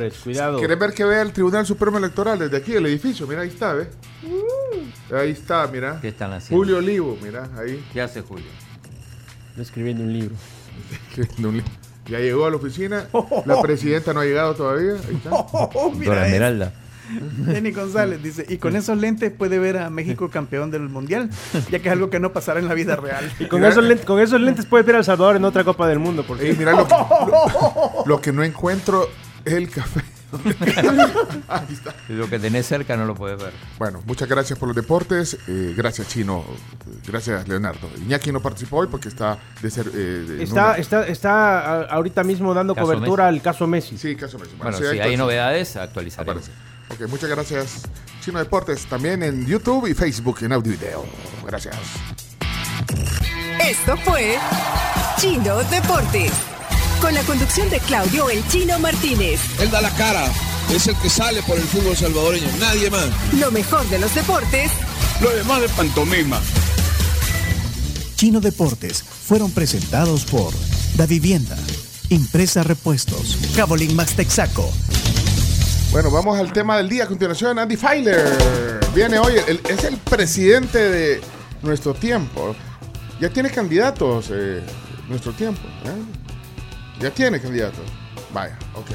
¿Quieres 0.59 0.79
ver 0.79 0.93
que 0.93 1.05
vea 1.05 1.23
el 1.23 1.33
Tribunal 1.33 1.65
Supremo 1.67 1.97
Electoral 1.99 2.39
desde 2.39 2.57
aquí, 2.59 2.75
el 2.75 2.85
edificio? 2.87 3.27
Mira, 3.27 3.41
ahí 3.43 3.49
está, 3.49 3.73
¿ves? 3.73 3.89
Ahí 5.15 5.31
está, 5.31 5.67
mira. 5.69 5.99
¿Qué 6.01 6.09
están 6.09 6.33
haciendo? 6.33 6.57
Julio 6.59 6.79
Olivo, 6.79 7.17
mira, 7.23 7.49
ahí. 7.59 7.83
¿Qué 7.93 8.01
hace 8.03 8.21
Julio? 8.21 8.45
Escribiendo 9.59 10.03
un 10.03 10.13
libro. 10.13 10.35
Escribiendo 11.09 11.49
un 11.49 11.57
libro. 11.57 11.71
Ya 12.07 12.19
llegó 12.19 12.45
a 12.47 12.51
la 12.51 12.57
oficina. 12.57 13.07
La 13.47 13.63
presidenta 13.63 14.13
no 14.13 14.21
ha 14.21 14.25
llegado 14.25 14.55
todavía. 14.55 14.93
Ahí 14.93 15.15
está. 15.17 15.31
mira 15.95 16.11
Dora. 16.15 16.27
Esmeralda. 16.27 16.73
Denny 17.47 17.71
González 17.73 18.23
dice, 18.23 18.47
y 18.49 18.57
con 18.59 18.75
esos 18.77 18.97
lentes 18.99 19.31
puede 19.31 19.59
ver 19.59 19.79
a 19.79 19.91
México 19.91 20.31
campeón 20.31 20.71
del 20.71 20.89
mundial, 20.89 21.31
ya 21.71 21.79
que 21.79 21.89
es 21.89 21.93
algo 21.93 22.11
que 22.11 22.21
no 22.21 22.33
pasará 22.33 22.61
en 22.61 22.69
la 22.69 22.75
vida 22.75 22.97
real. 22.97 23.31
Y 23.39 23.47
con 23.47 23.65
esos, 23.65 23.85
lentes, 23.85 24.07
con 24.07 24.21
esos 24.21 24.41
lentes 24.41 24.67
puedes 24.67 24.87
ver 24.87 24.97
a 24.97 24.99
El 24.99 25.05
Salvador 25.05 25.37
en 25.37 25.45
otra 25.45 25.65
Copa 25.65 25.87
del 25.89 25.99
Mundo. 25.99 26.25
Porque... 26.27 26.55
Mira 26.59 26.73
lo, 26.73 26.87
lo- 26.89 28.05
lo 28.07 28.21
que 28.21 28.33
no 28.33 28.43
encuentro 28.43 29.09
es 29.45 29.53
el 29.53 29.69
café. 29.71 30.01
Ahí 31.49 31.67
está. 31.73 31.95
Lo 32.09 32.29
que 32.29 32.39
tenés 32.41 32.67
cerca 32.67 32.97
no 32.97 33.05
lo 33.05 33.15
puedes 33.15 33.39
ver. 33.41 33.53
Bueno, 33.79 34.03
muchas 34.07 34.29
gracias 34.29 34.59
por 34.59 34.69
los 34.69 34.75
deportes. 34.77 35.39
eh, 35.47 35.75
gracias, 35.77 36.09
Chino. 36.09 36.45
Gracias, 37.07 37.47
Leonardo. 37.47 37.89
Iñaki 38.05 38.33
no 38.33 38.41
participó 38.41 38.79
hoy 38.79 38.89
porque 38.91 39.09
está 39.09 39.39
de 39.63 39.71
ser. 39.71 39.87
eh, 39.95 40.25
de- 40.27 40.43
Está, 40.43 40.77
una- 40.79 41.03
está, 41.07 41.83
ahorita 41.85 42.25
mismo 42.25 42.53
dando 42.55 42.75
Caso 42.75 42.87
cobertura 42.87 43.25
Messi. 43.27 43.37
al 43.37 43.43
caso 43.43 43.67
Messi. 43.67 43.99
Sí, 43.99 44.17
caso 44.17 44.39
Messi. 44.39 44.57
Bueno, 44.57 44.77
si 44.77 44.85
hay 44.99 45.17
novedades, 45.17 45.77
actualizaremos. 45.77 46.51
Ok, 46.90 47.09
muchas 47.09 47.31
gracias, 47.31 47.82
Chino 48.24 48.39
Deportes. 48.39 48.86
También 48.86 49.23
en 49.23 49.47
YouTube 49.47 49.86
y 49.86 49.94
Facebook 49.94 50.39
en 50.43 50.52
audio 50.52 50.73
y 50.73 50.77
video. 50.77 51.05
Gracias. 51.47 51.77
Esto 53.61 53.97
fue 54.05 54.36
Chino 55.19 55.56
Deportes. 55.65 56.32
Con 57.01 57.15
la 57.15 57.23
conducción 57.23 57.69
de 57.70 57.81
Claudio 57.81 58.31
El 58.31 58.47
Chino 58.48 58.78
Martínez. 58.78 59.40
Él 59.61 59.70
da 59.70 59.81
la 59.81 59.90
cara, 59.90 60.27
es 60.70 60.86
el 60.86 60.97
que 60.97 61.11
sale 61.11 61.43
por 61.43 61.56
el 61.56 61.65
fútbol 61.65 61.97
salvadoreño, 61.97 62.47
nadie 62.59 62.90
más. 62.90 63.09
Lo 63.35 63.51
mejor 63.51 63.86
de 63.89 63.98
los 63.98 64.15
deportes 64.15 64.70
Lo 65.20 65.31
demás 65.31 65.61
de 65.61 65.69
pantomima. 65.70 66.40
Chino 68.16 68.40
Deportes 68.40 69.02
fueron 69.02 69.51
presentados 69.51 70.24
por 70.24 70.52
Da 70.97 71.05
Vivienda, 71.06 71.56
Impresa 72.09 72.62
Repuestos, 72.62 73.39
Cabolín 73.55 73.94
Max 73.97 74.15
Texaco. 74.15 74.70
Bueno, 75.95 76.11
vamos 76.11 76.37
al 76.37 76.53
tema 76.53 76.77
del 76.77 76.89
día. 76.89 77.05
A 77.05 77.07
continuación, 77.07 77.57
Andy 77.57 77.77
Feiler. 77.77 78.27
Viene 78.93 79.16
hoy, 79.16 79.35
el- 79.47 79.61
es 79.69 79.85
el 79.85 79.97
presidente 79.99 80.79
de 80.91 81.21
nuestro 81.62 81.95
tiempo. 81.95 82.57
Ya 83.21 83.29
tiene 83.31 83.49
candidatos 83.49 84.27
eh, 84.33 84.61
nuestro 85.09 85.31
tiempo. 85.33 85.62
¿eh? 85.85 87.01
Ya 87.01 87.11
tiene 87.11 87.41
candidatos. 87.41 87.85
Vaya, 88.33 88.59
ok. 88.75 88.91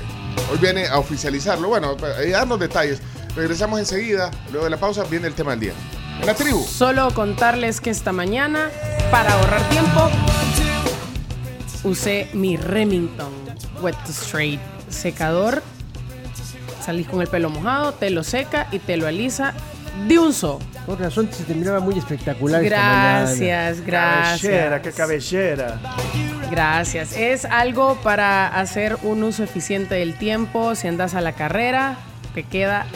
Hoy 0.51 0.57
viene 0.59 0.87
a 0.87 0.99
oficializarlo. 0.99 1.69
Bueno, 1.69 1.95
a 2.01 2.21
darnos 2.29 2.59
detalles. 2.59 2.99
Regresamos 3.33 3.79
enseguida. 3.79 4.29
Luego 4.51 4.65
de 4.65 4.71
la 4.71 4.77
pausa 4.77 5.05
viene 5.05 5.27
el 5.27 5.33
tema 5.33 5.51
del 5.51 5.61
día. 5.61 5.73
La 6.25 6.33
tribu. 6.33 6.61
Solo 6.65 7.13
contarles 7.13 7.79
que 7.79 7.91
esta 7.91 8.11
mañana, 8.11 8.69
para 9.09 9.31
ahorrar 9.35 9.69
tiempo, 9.69 10.09
usé 11.85 12.29
mi 12.33 12.57
Remington 12.57 13.31
Wet 13.81 13.95
Straight 14.09 14.59
secador. 14.89 15.63
Salís 16.89 17.07
con 17.07 17.21
el 17.21 17.27
pelo 17.27 17.51
mojado, 17.51 17.91
te 17.91 18.09
lo 18.09 18.23
seca 18.23 18.67
y 18.71 18.79
te 18.79 18.97
lo 18.97 19.05
alisa 19.05 19.53
de 20.07 20.17
un 20.17 20.33
so. 20.33 20.57
Con 20.87 20.97
razón 20.97 21.29
se 21.31 21.43
te 21.43 21.53
miraba 21.53 21.79
muy 21.81 21.95
espectacular 21.99 22.63
esta 22.63 22.77
mañana. 22.77 23.19
Gracias, 23.19 23.81
gracias. 23.81 24.41
Cabellera, 24.41 24.81
qué 24.81 24.91
cabellera. 24.91 25.79
Gracias. 26.49 27.15
Es 27.15 27.45
algo 27.45 27.93
para 28.01 28.47
hacer 28.47 28.97
un 29.03 29.21
uso 29.21 29.43
eficiente 29.43 29.93
del 29.93 30.15
tiempo. 30.15 30.73
Si 30.73 30.87
andas 30.87 31.13
a 31.13 31.21
la 31.21 31.33
carrera, 31.33 31.95
te 32.33 32.41
queda 32.41 32.87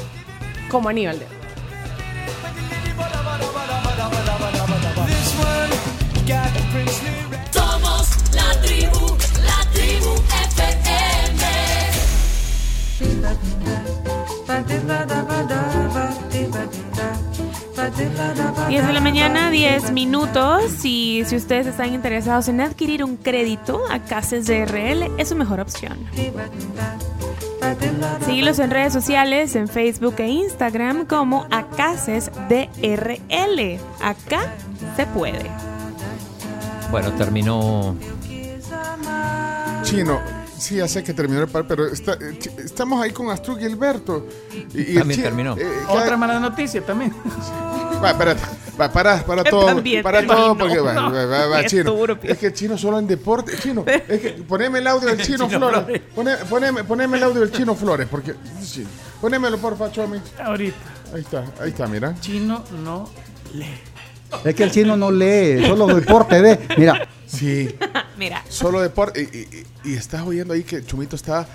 como 0.72 0.90
anillo 0.90 1.12
al 1.12 1.20
dedo. 1.20 1.30
Somos 7.52 8.10
la 8.34 8.60
tribu, 8.60 9.18
la 9.46 9.70
tribu 9.72 10.16
FM. 10.50 11.44
10 18.70 18.88
de 18.88 18.94
la 18.94 19.02
mañana, 19.02 19.52
10 19.52 19.92
minutos. 19.92 20.84
Y 20.84 21.24
si 21.26 21.36
ustedes 21.36 21.68
están 21.68 21.94
interesados 21.94 22.48
en 22.48 22.62
adquirir 22.62 23.04
un 23.04 23.18
crédito 23.18 23.82
a 23.92 24.00
Cases 24.00 24.46
DRL, 24.48 25.12
es 25.18 25.30
su 25.30 25.36
mejor 25.36 25.60
opción. 25.60 25.98
Síguelos 28.26 28.60
en 28.60 28.72
redes 28.72 28.94
sociales, 28.94 29.56
en 29.56 29.68
Facebook 29.68 30.16
e 30.18 30.28
Instagram 30.28 31.06
como 31.06 31.46
Acases 31.52 32.32
DRL. 32.50 33.80
Acá 34.02 34.54
se 34.96 35.06
puede. 35.08 35.50
Bueno, 36.92 37.12
terminó. 37.14 37.96
Chino. 39.84 40.43
Sí, 40.64 40.76
ya 40.76 40.88
sé 40.88 41.04
que 41.04 41.14
terminó 41.14 41.42
el 41.42 41.50
par, 41.50 41.68
pero 41.68 41.88
está- 41.88 42.14
eh, 42.14 42.40
ch- 42.40 42.58
estamos 42.64 43.02
ahí 43.04 43.12
con 43.12 43.30
Astrud 43.30 43.60
Gilberto. 43.60 44.26
Y, 44.74 44.82
y 44.82 44.92
el 44.94 45.00
También 45.00 45.22
terminó. 45.22 45.58
eh, 45.58 45.68
Otra 45.90 46.04
cada- 46.06 46.18
mala 46.18 46.40
noticia 46.40 46.82
también. 46.86 47.14
Va, 48.02 48.12
espérate. 48.12 48.42
Va, 48.80 48.90
para, 48.92 49.24
para 49.26 49.44
todo. 49.44 49.66
También 49.66 50.02
para 50.02 50.20
terminó. 50.20 50.36
todo, 50.42 50.58
porque 50.58 50.80
va, 50.80 50.94
va, 51.10 51.48
va, 51.48 51.66
chino. 51.66 51.94
Es 52.24 52.38
que 52.38 52.48
el 52.48 52.54
chino 52.54 52.78
solo 52.78 52.98
en 53.00 53.08
deporte. 53.08 53.58
Chino, 53.60 53.84
es 53.86 54.22
que 54.22 54.30
poneme 54.48 54.80
el 54.80 54.88
audio 54.88 55.10
del 55.10 55.20
El 55.20 55.26
chino, 55.26 55.48
Chino 55.48 55.60
Flores. 55.60 55.84
Flores. 55.84 56.02
Poné- 56.16 56.38
poneme, 56.50 56.84
poneme 56.86 57.18
el 57.18 57.24
audio 57.24 57.42
del 57.42 57.52
chino 57.52 57.76
Flores, 57.76 58.08
porque. 58.10 58.34
sí. 58.62 58.88
Ponémelo, 59.20 59.58
porfa, 59.58 59.92
Chomi. 59.92 60.18
Ahorita. 60.42 60.78
Ahí 61.14 61.22
está, 61.22 61.44
ahí 61.62 61.70
está, 61.72 61.88
mira. 61.88 62.16
Chino 62.22 62.64
no 62.84 63.10
lee. 63.54 63.66
Es 64.44 64.56
que 64.56 64.64
el 64.64 64.72
chino 64.72 64.96
no 64.98 65.12
lee, 65.12 65.66
solo 65.66 65.88
deporte 65.88 66.42
ve. 66.42 66.60
Mira, 66.78 67.08
Sí. 67.28 67.74
Mira. 68.18 68.44
Solo 68.48 68.80
deporte. 68.82 69.22
Y, 69.34 69.38
y- 69.38 69.64
y- 69.86 69.92
y 69.92 69.96
estás 69.96 70.22
oyendo 70.22 70.54
ahí 70.54 70.64
que 70.64 70.86
Chumito 70.86 71.16
está 71.16 71.42
eh, 71.42 71.46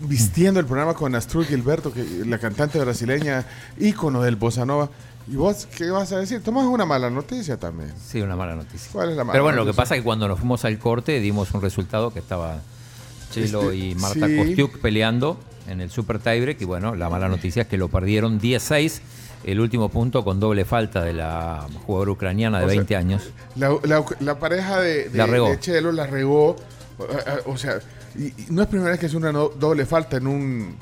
vistiendo 0.00 0.60
el 0.60 0.66
programa 0.66 0.94
con 0.94 1.14
Astrud 1.14 1.46
Gilberto, 1.46 1.92
que, 1.92 2.04
la 2.26 2.38
cantante 2.38 2.78
brasileña, 2.78 3.44
ícono 3.78 4.20
del 4.22 4.36
bossa 4.36 4.64
nova. 4.66 4.90
¿Y 5.30 5.36
vos 5.36 5.66
qué 5.76 5.90
vas 5.90 6.12
a 6.12 6.18
decir? 6.18 6.42
Tomas 6.42 6.64
una 6.66 6.84
mala 6.86 7.08
noticia 7.10 7.56
también. 7.58 7.92
Sí, 8.02 8.20
una 8.20 8.36
mala 8.36 8.54
noticia. 8.54 8.88
¿Cuál 8.92 9.10
es 9.10 9.16
la 9.16 9.24
mala 9.24 9.32
Pero 9.32 9.44
bueno, 9.44 9.58
lo 9.58 9.66
que 9.66 9.74
pasa 9.74 9.94
es 9.94 10.00
que 10.00 10.04
cuando 10.04 10.28
nos 10.28 10.38
fuimos 10.38 10.64
al 10.64 10.78
corte 10.78 11.20
dimos 11.20 11.52
un 11.52 11.60
resultado 11.62 12.10
que 12.12 12.18
estaba 12.18 12.58
Chelo 13.32 13.70
Este, 13.70 13.76
y 13.76 13.94
Marta 13.94 14.26
sí. 14.26 14.36
Kostiuk 14.36 14.78
peleando 14.78 15.38
en 15.68 15.80
el 15.82 15.90
Super 15.90 16.18
Tiebreak 16.18 16.60
y 16.62 16.64
bueno, 16.64 16.94
la 16.94 17.10
mala 17.10 17.28
noticia 17.28 17.62
es 17.62 17.68
que 17.68 17.76
lo 17.76 17.88
perdieron 17.88 18.40
10-6, 18.40 19.00
el 19.44 19.60
último 19.60 19.88
punto 19.88 20.24
con 20.24 20.40
doble 20.40 20.64
falta 20.64 21.02
de 21.02 21.12
la 21.14 21.66
jugadora 21.86 22.10
ucraniana 22.12 22.58
de 22.58 22.64
O 22.64 22.68
sea, 22.68 22.76
20 22.76 22.96
años. 22.96 23.30
La, 23.56 23.76
la- 23.84 24.04
la 24.20 24.38
pareja 24.38 24.80
de, 24.80 25.08
de, 25.08 25.18
La 25.18 25.26
regó. 25.26 25.48
de 25.50 25.60
Chelo 25.60 25.92
la 25.92 26.06
regó. 26.06 26.56
O, 26.98 27.52
o 27.52 27.56
sea, 27.56 27.78
Y, 28.16 28.26
y 28.26 28.46
no 28.50 28.62
es 28.62 28.68
primera 28.68 28.90
vez 28.90 28.98
que 29.00 29.06
hace 29.06 29.16
una 29.16 29.30
no- 29.32 29.48
doble 29.48 29.86
falta 29.86 30.16
en 30.16 30.26
un... 30.26 30.76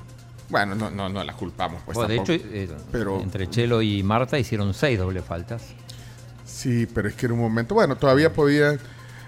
Bueno, 0.49 0.75
no, 0.77 0.91
no, 0.91 1.09
no 1.09 1.23
la 1.25 1.33
culpamos. 1.35 1.83
Pues, 1.85 1.97
Bueno, 1.97 2.09
de 2.09 2.17
hecho, 2.17 2.33
eh, 2.33 2.69
pero 2.93 3.21
entre 3.21 3.51
Chelo 3.51 3.83
y 3.83 4.03
Marta 4.03 4.39
hicieron 4.39 4.73
seis 4.75 4.99
doble 4.99 5.21
faltas. 5.23 5.63
sí, 6.45 6.87
pero 6.87 7.09
es 7.09 7.15
que 7.15 7.27
en 7.27 7.33
un 7.33 7.41
momento, 7.41 7.75
bueno, 7.75 7.97
todavía 7.97 8.33
podía... 8.33 8.79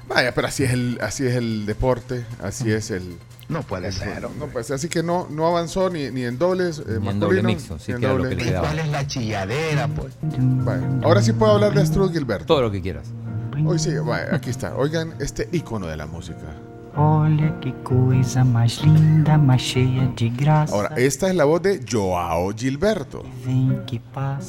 Vaya, 0.06 0.32
pero 0.34 0.46
así 0.48 0.64
es 0.64 0.72
el, 0.72 0.98
así 1.02 1.26
es 1.26 1.34
el 1.34 1.66
deporte, 1.66 2.24
así 2.42 2.70
es 2.72 2.90
el... 2.90 3.18
No 3.48 3.62
puede 3.62 3.92
ser, 3.92 4.26
hombre. 4.26 4.46
No 4.46 4.52
puede 4.52 4.64
ser. 4.64 4.76
Así 4.76 4.88
que 4.88 5.02
no, 5.02 5.26
no 5.30 5.46
avanzó 5.46 5.88
ni, 5.88 6.10
ni 6.10 6.24
en 6.24 6.38
dobles 6.38 6.80
eh, 6.80 6.98
Ni 7.00 7.08
en 7.08 7.20
doble 7.20 7.42
mixto, 7.42 7.78
sí, 7.78 7.92
ni 7.92 7.94
en 7.96 8.00
que 8.02 8.06
doble-. 8.06 8.60
¿Cuál 8.60 8.78
es 8.78 8.88
la 8.88 9.06
chilladera, 9.06 9.88
pues? 9.88 10.14
Ahora 11.02 11.22
sí 11.22 11.32
puedo 11.32 11.52
hablar 11.52 11.72
de 11.72 11.80
Astrud 11.80 12.12
Gilberto. 12.12 12.46
Todo 12.46 12.62
lo 12.62 12.70
que 12.70 12.82
quieras. 12.82 13.08
Hoy 13.64 13.78
sí, 13.78 13.90
aquí 14.30 14.50
está. 14.50 14.76
Oigan 14.76 15.14
este 15.18 15.48
icono 15.52 15.86
de 15.86 15.96
la 15.96 16.06
música. 16.06 16.54
Olha 17.00 17.54
que 17.60 17.72
coisa 17.84 18.42
mais 18.44 18.82
linda, 18.82 19.38
mais 19.38 19.62
cheia 19.62 20.12
de 20.16 20.30
graça. 20.30 20.74
Ahora, 20.74 20.94
esta 20.96 21.28
es 21.28 21.36
la 21.36 21.44
voz 21.44 21.62
de 21.62 21.80
Joao 21.88 22.52
Gilberto. 22.52 23.22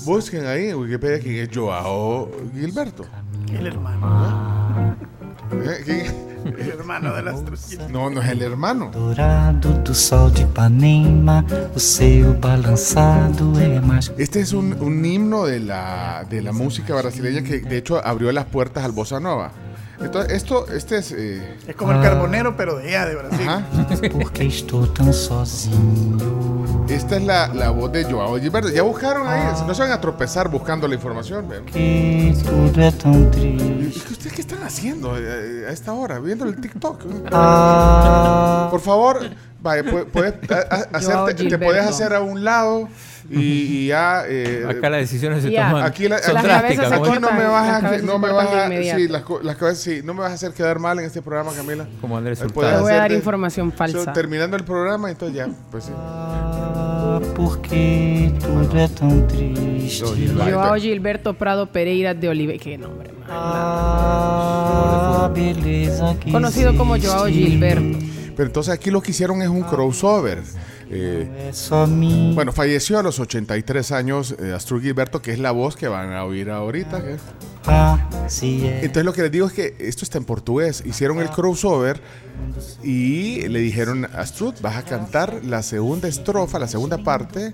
Busquen 0.05 0.47
ahí 0.47 0.69
en 0.69 0.77
Wikipedia 0.77 1.19
quién 1.19 1.35
es 1.35 1.49
Joao 1.53 2.31
Gilberto. 2.55 3.05
El 3.53 3.67
hermano. 3.67 4.95
¿Eh? 5.51 5.81
¿Quién? 5.85 6.28
El 6.45 6.69
hermano 6.69 7.13
de 7.13 7.21
las 7.23 7.43
tres. 7.43 7.77
No, 7.89 8.09
no 8.09 8.21
es 8.21 8.29
el 8.29 8.41
hermano. 8.41 8.91
Dourado 8.91 9.73
do 9.83 9.93
sol 9.93 10.31
de 10.33 10.41
Ipanema, 10.41 11.45
o 11.75 11.79
seu 11.79 12.33
balançado 12.33 13.53
é 13.59 13.79
mais. 13.81 14.11
Este 14.17 14.39
es 14.39 14.53
un, 14.53 14.73
un 14.81 15.03
himno 15.05 15.45
de 15.45 15.59
la, 15.59 16.25
de 16.29 16.41
la 16.41 16.51
música 16.51 16.95
brasileña 16.95 17.43
que 17.43 17.59
de 17.59 17.77
hecho 17.77 18.05
abrió 18.05 18.31
las 18.31 18.45
puertas 18.45 18.83
al 18.83 18.91
bossa 18.91 19.19
nova. 19.19 19.51
Entonces, 20.01 20.31
esto, 20.33 20.65
este 20.69 20.97
es... 20.97 21.11
eh, 21.11 21.57
Es 21.67 21.75
como 21.75 21.91
el 21.91 22.01
carbonero, 22.01 22.55
pero 22.55 22.77
de 22.77 22.87
allá, 22.89 23.05
de 23.05 23.15
Brasil. 23.15 23.47
Ajá. 23.47 23.63
Porque 24.11 24.43
estou 24.45 24.87
tão 24.87 25.11
sozinho. 25.11 26.85
Esta 26.89 27.17
es 27.17 27.23
la, 27.23 27.47
la 27.53 27.69
voz 27.69 27.91
de 27.91 28.03
Joao 28.05 28.39
Gilberto. 28.39 28.69
Ya 28.69 28.81
buscaron 28.81 29.27
ahí, 29.27 29.43
no 29.67 29.73
se 29.75 29.81
van 29.83 29.91
a 29.91 30.01
tropezar 30.01 30.49
buscando 30.49 30.87
la 30.87 30.95
información. 30.95 31.45
Que 31.71 31.79
¿Y 31.79 32.33
triste. 32.33 32.49
qué 34.07 34.13
ustedes 34.13 34.33
qué 34.33 34.41
están 34.41 34.63
haciendo 34.63 35.15
eh, 35.17 35.65
a 35.67 35.71
esta 35.71 35.93
hora? 35.93 36.19
Viendo 36.19 36.45
el 36.45 36.59
TikTok. 36.59 37.01
Ah, 37.31 38.67
Por 38.71 38.79
favor, 38.81 39.19
vaya, 39.61 39.83
pu- 39.83 40.05
puedes 40.05 40.33
a- 40.49 40.75
a- 40.75 40.87
Joao 41.01 41.27
hacerte- 41.27 41.47
te 41.49 41.57
puedes 41.59 41.85
hacer 41.85 42.13
a 42.13 42.21
un 42.21 42.43
lado 42.43 42.87
y, 43.29 43.41
y 43.41 43.87
ya. 43.87 44.23
eh, 44.27 44.65
Acá 44.69 44.89
las 44.89 45.01
decisiones 45.01 45.43
se 45.43 45.51
toman. 45.51 45.83
Aquí, 45.83 46.07
la- 46.07 46.19
son 46.19 46.33
las 46.35 46.43
drásticas, 46.43 46.91
aquí 46.91 47.09
no 47.19 47.31
me 47.31 47.45
vas 47.45 47.83
las 47.83 47.93
a, 47.93 47.97
no 48.05 48.19
me 48.19 48.31
vas 48.31 48.47
a, 48.49 48.67
sí, 48.69 49.07
las, 49.07 49.23
las 49.43 49.55
cabezas, 49.57 49.83
sí, 49.83 50.01
no 50.03 50.13
me 50.13 50.21
vas 50.21 50.31
a 50.31 50.35
hacer 50.35 50.51
quedar 50.53 50.79
mal 50.79 50.99
en 50.99 51.05
este 51.05 51.21
programa, 51.21 51.51
Camila. 51.55 51.87
como 52.01 52.17
Andrés 52.17 52.39
Te 52.39 52.47
voy 52.47 52.65
a 52.65 52.79
dar 52.95 53.11
información 53.11 53.71
falsa. 53.71 54.05
so, 54.05 54.13
terminando 54.13 54.55
el 54.57 54.63
programa, 54.63 55.09
entonces 55.11 55.35
ya, 55.37 55.47
pues 55.71 55.85
sí. 55.85 55.91
porque 57.35 58.33
tudo 58.39 58.77
é 58.77 58.87
tão 58.87 59.21
triste. 59.27 60.03
Joao 60.51 60.75
Gilberto 60.79 61.33
Prado 61.33 61.67
Pereira 61.67 62.13
de 62.13 62.29
Oliveira. 62.29 62.63
Qué 62.63 62.77
nombre, 62.77 63.11
man. 63.11 63.27
Ah, 63.29 65.29
Conocido 66.31 66.75
como 66.75 66.95
Joao. 66.99 67.27
Gilberto. 67.27 67.97
Pero 68.35 68.47
entonces 68.47 68.73
aquí 68.73 68.89
lo 68.91 69.01
que 69.01 69.11
hicieron 69.11 69.41
es 69.41 69.49
un 69.49 69.63
crossover. 69.63 70.39
Eh, 70.91 71.51
bueno, 72.33 72.51
falleció 72.51 72.97
a 72.97 73.03
los 73.03 73.19
83 73.19 73.91
años 73.91 74.35
eh, 74.39 74.57
Gilberto, 74.59 75.21
que 75.21 75.31
es 75.31 75.39
la 75.39 75.51
voz 75.51 75.75
que 75.75 75.87
van 75.87 76.13
a 76.13 76.23
oír 76.23 76.49
ahorita. 76.49 77.01
Ah. 77.65 78.09
Entonces 78.41 79.05
lo 79.05 79.13
que 79.13 79.21
les 79.23 79.31
digo 79.31 79.47
es 79.47 79.53
que 79.53 79.75
esto 79.79 80.03
está 80.03 80.17
en 80.17 80.25
portugués. 80.25 80.83
Hicieron 80.85 81.19
el 81.19 81.29
crossover 81.29 82.01
y 82.83 83.47
le 83.47 83.59
dijeron 83.59 84.05
a 84.05 84.21
Astrud, 84.21 84.55
vas 84.61 84.77
a 84.77 84.83
cantar 84.83 85.41
la 85.43 85.61
segunda 85.61 86.07
estrofa, 86.07 86.57
la 86.57 86.67
segunda 86.67 86.97
parte 86.97 87.53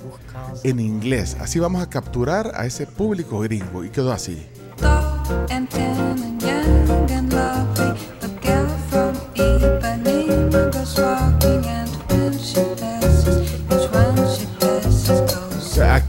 en 0.63 0.79
inglés. 0.79 1.35
Así 1.39 1.59
vamos 1.59 1.81
a 1.81 1.89
capturar 1.89 2.51
a 2.55 2.65
ese 2.65 2.87
público 2.87 3.39
gringo. 3.39 3.83
Y 3.83 3.89
quedó 3.89 4.11
así. 4.11 4.45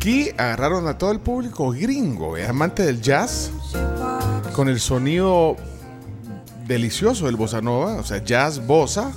Aquí 0.07 0.31
agarraron 0.37 0.87
a 0.87 0.99
todo 0.99 1.11
el 1.11 1.19
público 1.19 1.73
gringo, 1.73 2.37
eh, 2.37 2.47
amante 2.47 2.85
del 2.85 3.03
jazz, 3.03 3.51
con 4.53 4.69
el 4.69 4.79
sonido 4.79 5.57
delicioso 6.65 7.27
del 7.27 7.35
bossa 7.35 7.61
nova, 7.61 7.95
o 7.95 8.05
sea, 8.05 8.23
jazz 8.23 8.65
bossa, 8.65 9.11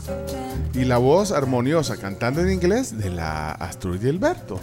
y 0.74 0.86
la 0.86 0.98
voz 0.98 1.32
armoniosa 1.32 1.98
cantando 1.98 2.41
en 2.41 2.52
inglés 2.52 2.98
de 2.98 3.11
la 3.11 3.52
Astrud 3.52 4.02
Gilberto. 4.02 4.60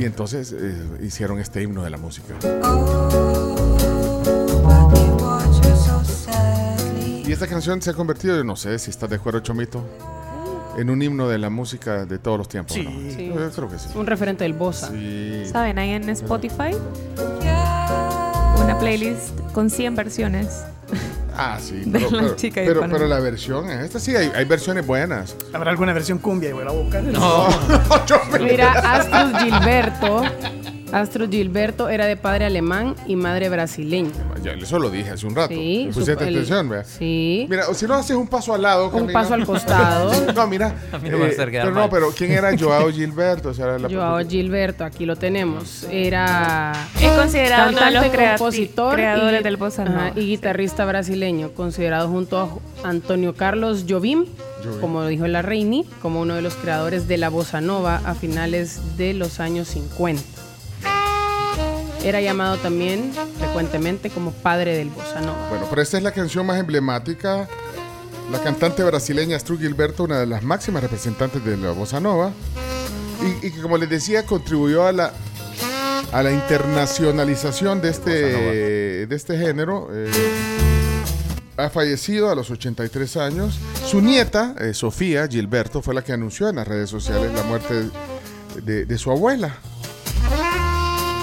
Y 0.00 0.04
entonces 0.04 0.52
eh, 0.52 0.74
hicieron 1.00 1.38
este 1.38 1.62
himno 1.62 1.84
de 1.84 1.90
la 1.90 1.98
música. 1.98 2.34
Sadly. 6.04 7.22
Y 7.24 7.30
esta 7.30 7.46
canción 7.46 7.80
se 7.80 7.90
ha 7.90 7.94
convertido, 7.94 8.36
yo 8.36 8.42
no 8.42 8.56
sé 8.56 8.76
si 8.80 8.90
estás 8.90 9.08
de 9.08 9.14
acuerdo, 9.14 9.38
Chomito, 9.38 9.84
en 10.76 10.90
un 10.90 11.02
himno 11.02 11.28
de 11.28 11.38
la 11.38 11.50
música 11.50 12.04
de 12.06 12.18
todos 12.18 12.38
los 12.38 12.48
tiempos. 12.48 12.74
Sí. 12.74 12.82
¿no? 12.82 13.10
Sí. 13.10 13.26
Yo 13.28 13.50
creo 13.50 13.68
que 13.68 13.78
sí. 13.78 13.88
Un 13.94 14.06
referente 14.06 14.44
del 14.44 14.52
Bossa. 14.54 14.88
Sí. 14.90 15.42
¿Saben? 15.50 15.78
Ahí 15.78 15.90
en 15.90 16.08
Spotify, 16.10 16.74
una 18.62 18.78
playlist 18.78 19.38
con 19.52 19.70
100 19.70 19.94
versiones. 19.96 20.64
Ah, 21.36 21.58
sí. 21.60 21.80
De 21.86 21.98
Pero, 21.98 22.10
la 22.10 22.22
pero- 22.22 22.36
chica 22.36 22.60
de 22.60 22.66
pero- 22.66 22.80
pero 22.90 23.06
la 23.06 23.18
versión, 23.20 23.70
es 23.70 23.80
esta 23.84 23.98
sí, 23.98 24.14
hay, 24.14 24.30
hay 24.34 24.44
versiones 24.44 24.86
buenas. 24.86 25.34
¿Habrá 25.52 25.70
alguna 25.70 25.92
versión 25.92 26.18
cumbia? 26.18 26.50
Y 26.50 26.52
voy 26.52 26.64
a 26.66 26.70
buscar. 26.70 27.02
No. 27.02 27.48
Mira, 28.40 28.72
Astrud 28.72 29.36
Gilberto. 29.38 30.22
Astrud 30.92 31.30
Gilberto 31.30 31.88
era 31.88 32.06
de 32.06 32.16
padre 32.16 32.44
alemán 32.44 32.94
y 33.06 33.16
madre 33.16 33.48
brasileña. 33.48 34.10
Ya, 34.42 34.52
eso 34.52 34.78
lo 34.78 34.90
dije 34.90 35.10
hace 35.10 35.26
un 35.26 35.34
rato. 35.34 35.54
Sí, 35.54 35.88
Pusiste 35.92 36.12
atención, 36.12 36.68
vea. 36.68 36.84
Sí. 36.84 37.46
Mira, 37.48 37.64
si 37.74 37.86
no 37.86 37.94
haces 37.94 38.16
un 38.16 38.28
paso 38.28 38.54
al 38.54 38.62
lado. 38.62 38.90
Un 38.90 39.10
paso 39.12 39.34
al 39.34 39.46
costado. 39.46 40.12
no, 40.34 40.46
mira. 40.46 40.74
A 40.92 40.98
mí 40.98 41.08
no 41.08 41.16
me 41.16 41.24
va 41.24 41.28
a 41.28 41.32
hacer 41.32 41.50
quedar 41.50 41.64
pero 41.64 41.74
no, 41.74 41.80
mal. 41.82 41.90
pero 41.90 42.10
¿quién 42.16 42.32
era 42.32 42.56
Joao 42.58 42.90
Gilberto? 42.92 43.48
O 43.50 43.54
sea, 43.54 43.78
la- 43.78 43.88
Joao 43.88 44.18
Gilberto, 44.28 44.84
aquí 44.84 45.06
lo 45.06 45.16
tenemos. 45.16 45.86
Era 45.90 46.72
Es 47.00 47.10
considerado 47.12 47.70
uno 47.70 47.80
de 47.84 47.90
los 47.90 48.04
compositor 48.38 48.94
creadores 48.94 49.40
y, 49.40 49.44
del 49.44 49.56
bossa 49.56 49.82
ajá, 49.82 49.90
nova. 49.92 50.12
y 50.20 50.26
guitarrista 50.26 50.84
brasileño, 50.84 51.52
considerado 51.52 52.08
junto 52.08 52.38
a 52.84 52.88
Antonio 52.88 53.34
Carlos 53.34 53.86
Jobim, 53.88 54.26
Jobim. 54.64 54.80
como 54.80 55.06
dijo 55.06 55.26
la 55.26 55.40
Reini, 55.42 55.86
como 56.02 56.20
uno 56.20 56.34
de 56.34 56.42
los 56.42 56.54
creadores 56.54 57.08
de 57.08 57.16
la 57.16 57.28
bossa 57.30 57.60
nova 57.60 58.00
a 58.04 58.14
finales 58.14 58.96
de 58.98 59.14
los 59.14 59.40
años 59.40 59.68
50. 59.68 60.22
Era 62.04 62.20
llamado 62.20 62.56
también 62.56 63.12
frecuentemente 63.38 64.10
como 64.10 64.32
padre 64.32 64.76
del 64.76 64.90
bossa 64.90 65.20
nova. 65.20 65.48
Bueno, 65.48 65.66
pero 65.70 65.82
esta 65.82 65.96
es 65.98 66.02
la 66.02 66.12
canción 66.12 66.44
más 66.46 66.58
emblemática. 66.58 67.48
La 68.30 68.42
cantante 68.42 68.82
brasileña 68.82 69.36
Astrud 69.36 69.60
Gilberto, 69.60 70.04
una 70.04 70.18
de 70.18 70.26
las 70.26 70.42
máximas 70.42 70.82
representantes 70.82 71.44
de 71.44 71.56
la 71.56 71.70
bossa 71.72 72.00
nova, 72.00 72.32
y, 73.22 73.46
y 73.46 73.50
que 73.52 73.60
como 73.60 73.76
les 73.76 73.88
decía 73.90 74.24
contribuyó 74.24 74.86
a 74.86 74.92
la 74.92 75.12
a 76.12 76.22
la 76.22 76.30
internacionalización 76.32 77.80
de 77.80 77.90
este 77.90 78.10
de 79.06 79.16
este 79.16 79.38
género. 79.38 79.88
eh, 79.92 80.10
ha 81.56 81.68
fallecido 81.68 82.30
a 82.30 82.34
los 82.34 82.50
83 82.50 83.16
años. 83.18 83.58
Su 83.86 84.00
nieta, 84.00 84.54
eh, 84.58 84.72
Sofía 84.74 85.28
Gilberto, 85.28 85.82
fue 85.82 85.94
la 85.94 86.02
que 86.02 86.12
anunció 86.12 86.48
en 86.48 86.56
las 86.56 86.66
redes 86.66 86.88
sociales 86.90 87.30
la 87.34 87.42
muerte 87.42 87.90
de, 88.64 88.86
de 88.86 88.98
su 88.98 89.10
abuela. 89.10 89.54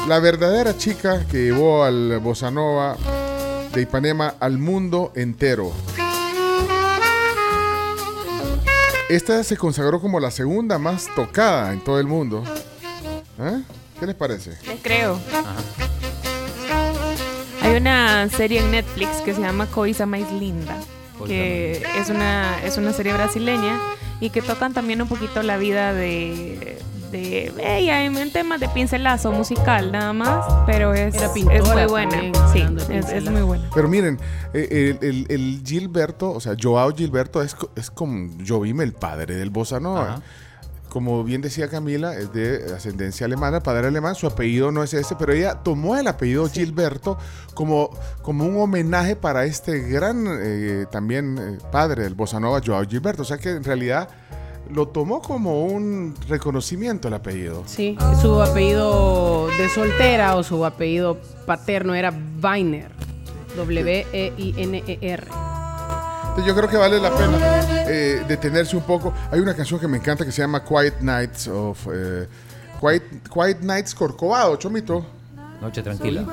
La 0.09 0.17
verdadera 0.17 0.75
chica 0.75 1.23
que 1.27 1.37
llevó 1.37 1.83
al 1.83 2.17
bossa 2.17 2.49
nova 2.49 2.97
de 3.71 3.83
Ipanema 3.83 4.33
al 4.39 4.57
mundo 4.57 5.11
entero. 5.15 5.71
Esta 9.07 9.43
se 9.43 9.55
consagró 9.55 10.01
como 10.01 10.19
la 10.19 10.31
segunda 10.31 10.79
más 10.79 11.13
tocada 11.15 11.71
en 11.73 11.83
todo 11.83 11.99
el 11.99 12.07
mundo. 12.07 12.43
¿Eh? 13.39 13.61
¿Qué 13.99 14.07
les 14.07 14.15
parece? 14.15 14.57
Les 14.65 14.81
creo. 14.81 15.19
Hay 17.61 17.75
una 17.75 18.27
serie 18.29 18.61
en 18.61 18.71
Netflix 18.71 19.21
que 19.21 19.35
se 19.35 19.41
llama 19.41 19.67
Coisa 19.67 20.07
Mais 20.07 20.31
Linda, 20.31 20.75
que 21.27 21.85
es 21.97 22.09
una, 22.09 22.59
es 22.63 22.77
una 22.77 22.93
serie 22.93 23.13
brasileña 23.13 23.79
y 24.19 24.31
que 24.31 24.41
tocan 24.41 24.73
también 24.73 25.03
un 25.03 25.07
poquito 25.07 25.43
la 25.43 25.57
vida 25.57 25.93
de, 25.93 26.79
de 27.11 27.51
ella 27.59 28.03
en, 28.05 28.31
temas 28.31 28.59
de 28.59 28.69
pincelazo 28.69 29.31
musical 29.31 29.91
nada 29.91 30.13
más, 30.13 30.45
pero 30.65 30.93
es, 30.93 31.15
es 31.15 31.31
muy 31.35 31.85
buena. 31.87 32.11
también, 32.11 32.33
sí, 32.53 32.65
es, 32.93 33.29
muy 33.29 33.41
buena. 33.41 33.69
Pero 33.73 33.87
miren, 33.87 34.19
eh, 34.53 34.97
el, 35.01 35.07
el- 35.09 35.25
el 35.29 35.61
Gilberto, 35.65 36.31
o 36.31 36.39
sea, 36.39 36.55
Joao 36.61 36.93
Gilberto 36.95 37.41
es, 37.41 37.55
es 37.75 37.89
como 37.91 38.29
Jovim, 38.47 38.81
el 38.81 38.93
padre 38.93 39.35
del 39.35 39.49
bossa 39.49 39.79
nova. 39.79 40.03
Ajá. 40.13 40.21
como 40.89 41.23
bien 41.23 41.41
decía 41.41 41.67
Camila, 41.69 42.15
es 42.17 42.33
de 42.33 42.73
ascendencia 42.75 43.27
alemana, 43.27 43.61
padre 43.61 43.87
alemán, 43.87 44.15
su 44.15 44.25
apellido 44.25 44.71
no 44.71 44.81
es 44.81 44.91
ese, 44.95 45.15
pero 45.15 45.33
ella 45.33 45.53
tomó 45.63 45.95
el 45.95 46.07
apellido 46.07 46.49
Gilberto 46.49 47.15
como, 47.53 47.91
como 48.23 48.45
un 48.45 48.59
homenaje 48.59 49.15
para 49.15 49.45
este 49.45 49.81
gran 49.81 50.25
eh, 50.27 50.85
también 50.91 51.37
eh, 51.37 51.57
padre 51.71 52.03
del 52.03 52.15
bossa 52.15 52.39
nova, 52.39 52.59
Joao 52.65 52.83
Gilberto. 52.87 53.21
O 53.21 53.25
sea 53.25 53.37
que 53.37 53.51
en 53.51 53.63
realidad 53.63 54.09
lo 54.71 54.87
tomó 54.87 55.21
como 55.21 55.65
un 55.65 56.15
reconocimiento 56.27 57.07
el 57.07 57.13
apellido. 57.15 57.63
Sí, 57.65 57.97
su 58.21 58.41
apellido 58.41 59.47
de 59.57 59.69
soltera 59.69 60.35
o 60.35 60.43
su 60.43 60.65
apellido 60.65 61.17
paterno 61.45 61.95
era 61.95 62.13
Weiner. 62.41 62.91
E 62.91 63.55
W-E-I-N-E-R. 63.55 65.27
Yo 66.45 66.55
creo 66.55 66.69
que 66.69 66.77
vale 66.77 66.99
la 66.99 67.09
pena 67.09 67.37
eh, 67.87 68.23
detenerse 68.27 68.75
un 68.77 68.83
poco. 68.83 69.13
Hay 69.31 69.39
una 69.39 69.55
canción 69.55 69.79
que 69.79 69.87
me 69.87 69.97
encanta 69.97 70.23
que 70.23 70.31
se 70.31 70.41
llama 70.41 70.63
Quiet 70.63 71.01
Nights 71.01 71.47
of 71.47 71.87
eh, 71.91 72.27
Quiet, 72.79 73.03
Quiet 73.33 73.61
Nights 73.61 73.93
Corcovado, 73.93 74.55
Chomito. 74.55 75.05
Noche 75.59 75.81
tranquila. 75.81 76.25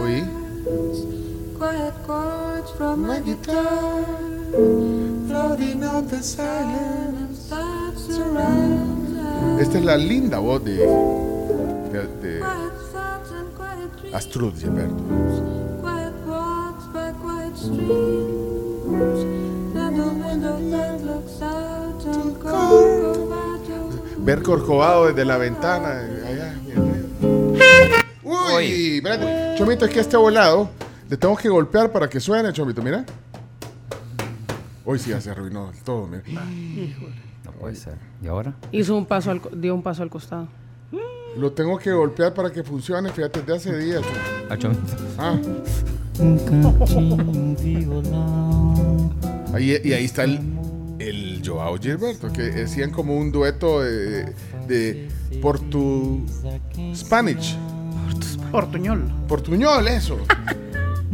Oí. 0.00 1.25
Quiet 1.58 1.94
chords 2.06 2.70
from 2.76 3.06
my 3.06 3.18
guitar, 3.20 4.04
floating 5.26 5.82
on 5.84 6.06
the 6.06 6.22
silence 6.22 7.48
that 7.48 7.96
surrounds 7.96 9.16
us. 9.16 9.60
Esta 9.62 9.78
es 9.78 9.84
la 9.86 9.96
linda 9.96 10.38
voz 10.38 10.62
de, 10.62 10.76
de, 11.92 12.06
de 12.20 12.42
Astrud 14.12 14.52
Gilberto. 14.58 15.02
Ver 24.18 24.42
Corcovado 24.42 25.06
desde 25.06 25.24
la 25.24 25.38
ventana. 25.38 26.00
Allá, 26.26 26.54
Uy, 28.22 28.96
espérate. 28.98 29.54
Chomito, 29.56 29.86
es 29.86 29.90
que 29.94 30.00
este 30.00 30.18
volado 30.18 30.68
le 31.08 31.16
tengo 31.16 31.36
que 31.36 31.48
golpear 31.48 31.92
para 31.92 32.08
que 32.08 32.18
suene, 32.20 32.52
Chomito, 32.52 32.82
mira. 32.82 33.04
Hoy 34.84 34.98
sí 34.98 35.10
ya 35.10 35.20
se 35.20 35.30
arruinó 35.30 35.72
todo, 35.84 36.06
mira. 36.06 36.22
No 37.44 37.52
puede 37.52 37.74
ser. 37.74 37.94
¿Y 38.22 38.26
ahora? 38.28 38.54
Hizo 38.72 38.96
un 38.96 39.06
paso 39.06 39.30
al, 39.30 39.40
co- 39.40 39.50
dio 39.50 39.74
un 39.74 39.82
paso 39.82 40.02
al 40.02 40.10
costado. 40.10 40.48
Lo 41.36 41.52
tengo 41.52 41.76
que 41.78 41.92
golpear 41.92 42.32
para 42.32 42.50
que 42.50 42.62
funcione, 42.62 43.10
fíjate, 43.10 43.40
desde 43.42 43.54
hace 43.56 43.78
días. 43.78 44.02
Chomito. 44.58 44.80
Ah, 45.18 45.36
Chomito. 45.38 45.76
Ah. 46.18 46.46
Violão. 47.62 49.10
Ahí, 49.52 49.76
y 49.84 49.92
ahí 49.92 50.04
está 50.04 50.24
el, 50.24 50.40
el 50.98 51.42
Joao 51.44 51.76
Gilberto, 51.78 52.32
que 52.32 52.42
decían 52.42 52.90
como 52.90 53.16
un 53.16 53.30
dueto 53.32 53.80
de, 53.82 54.32
de 54.66 55.08
Portu 55.42 56.24
Spanish. 56.94 57.56
Portuñol. 58.50 59.02
Portuñol, 59.28 59.88
eso. 59.88 60.18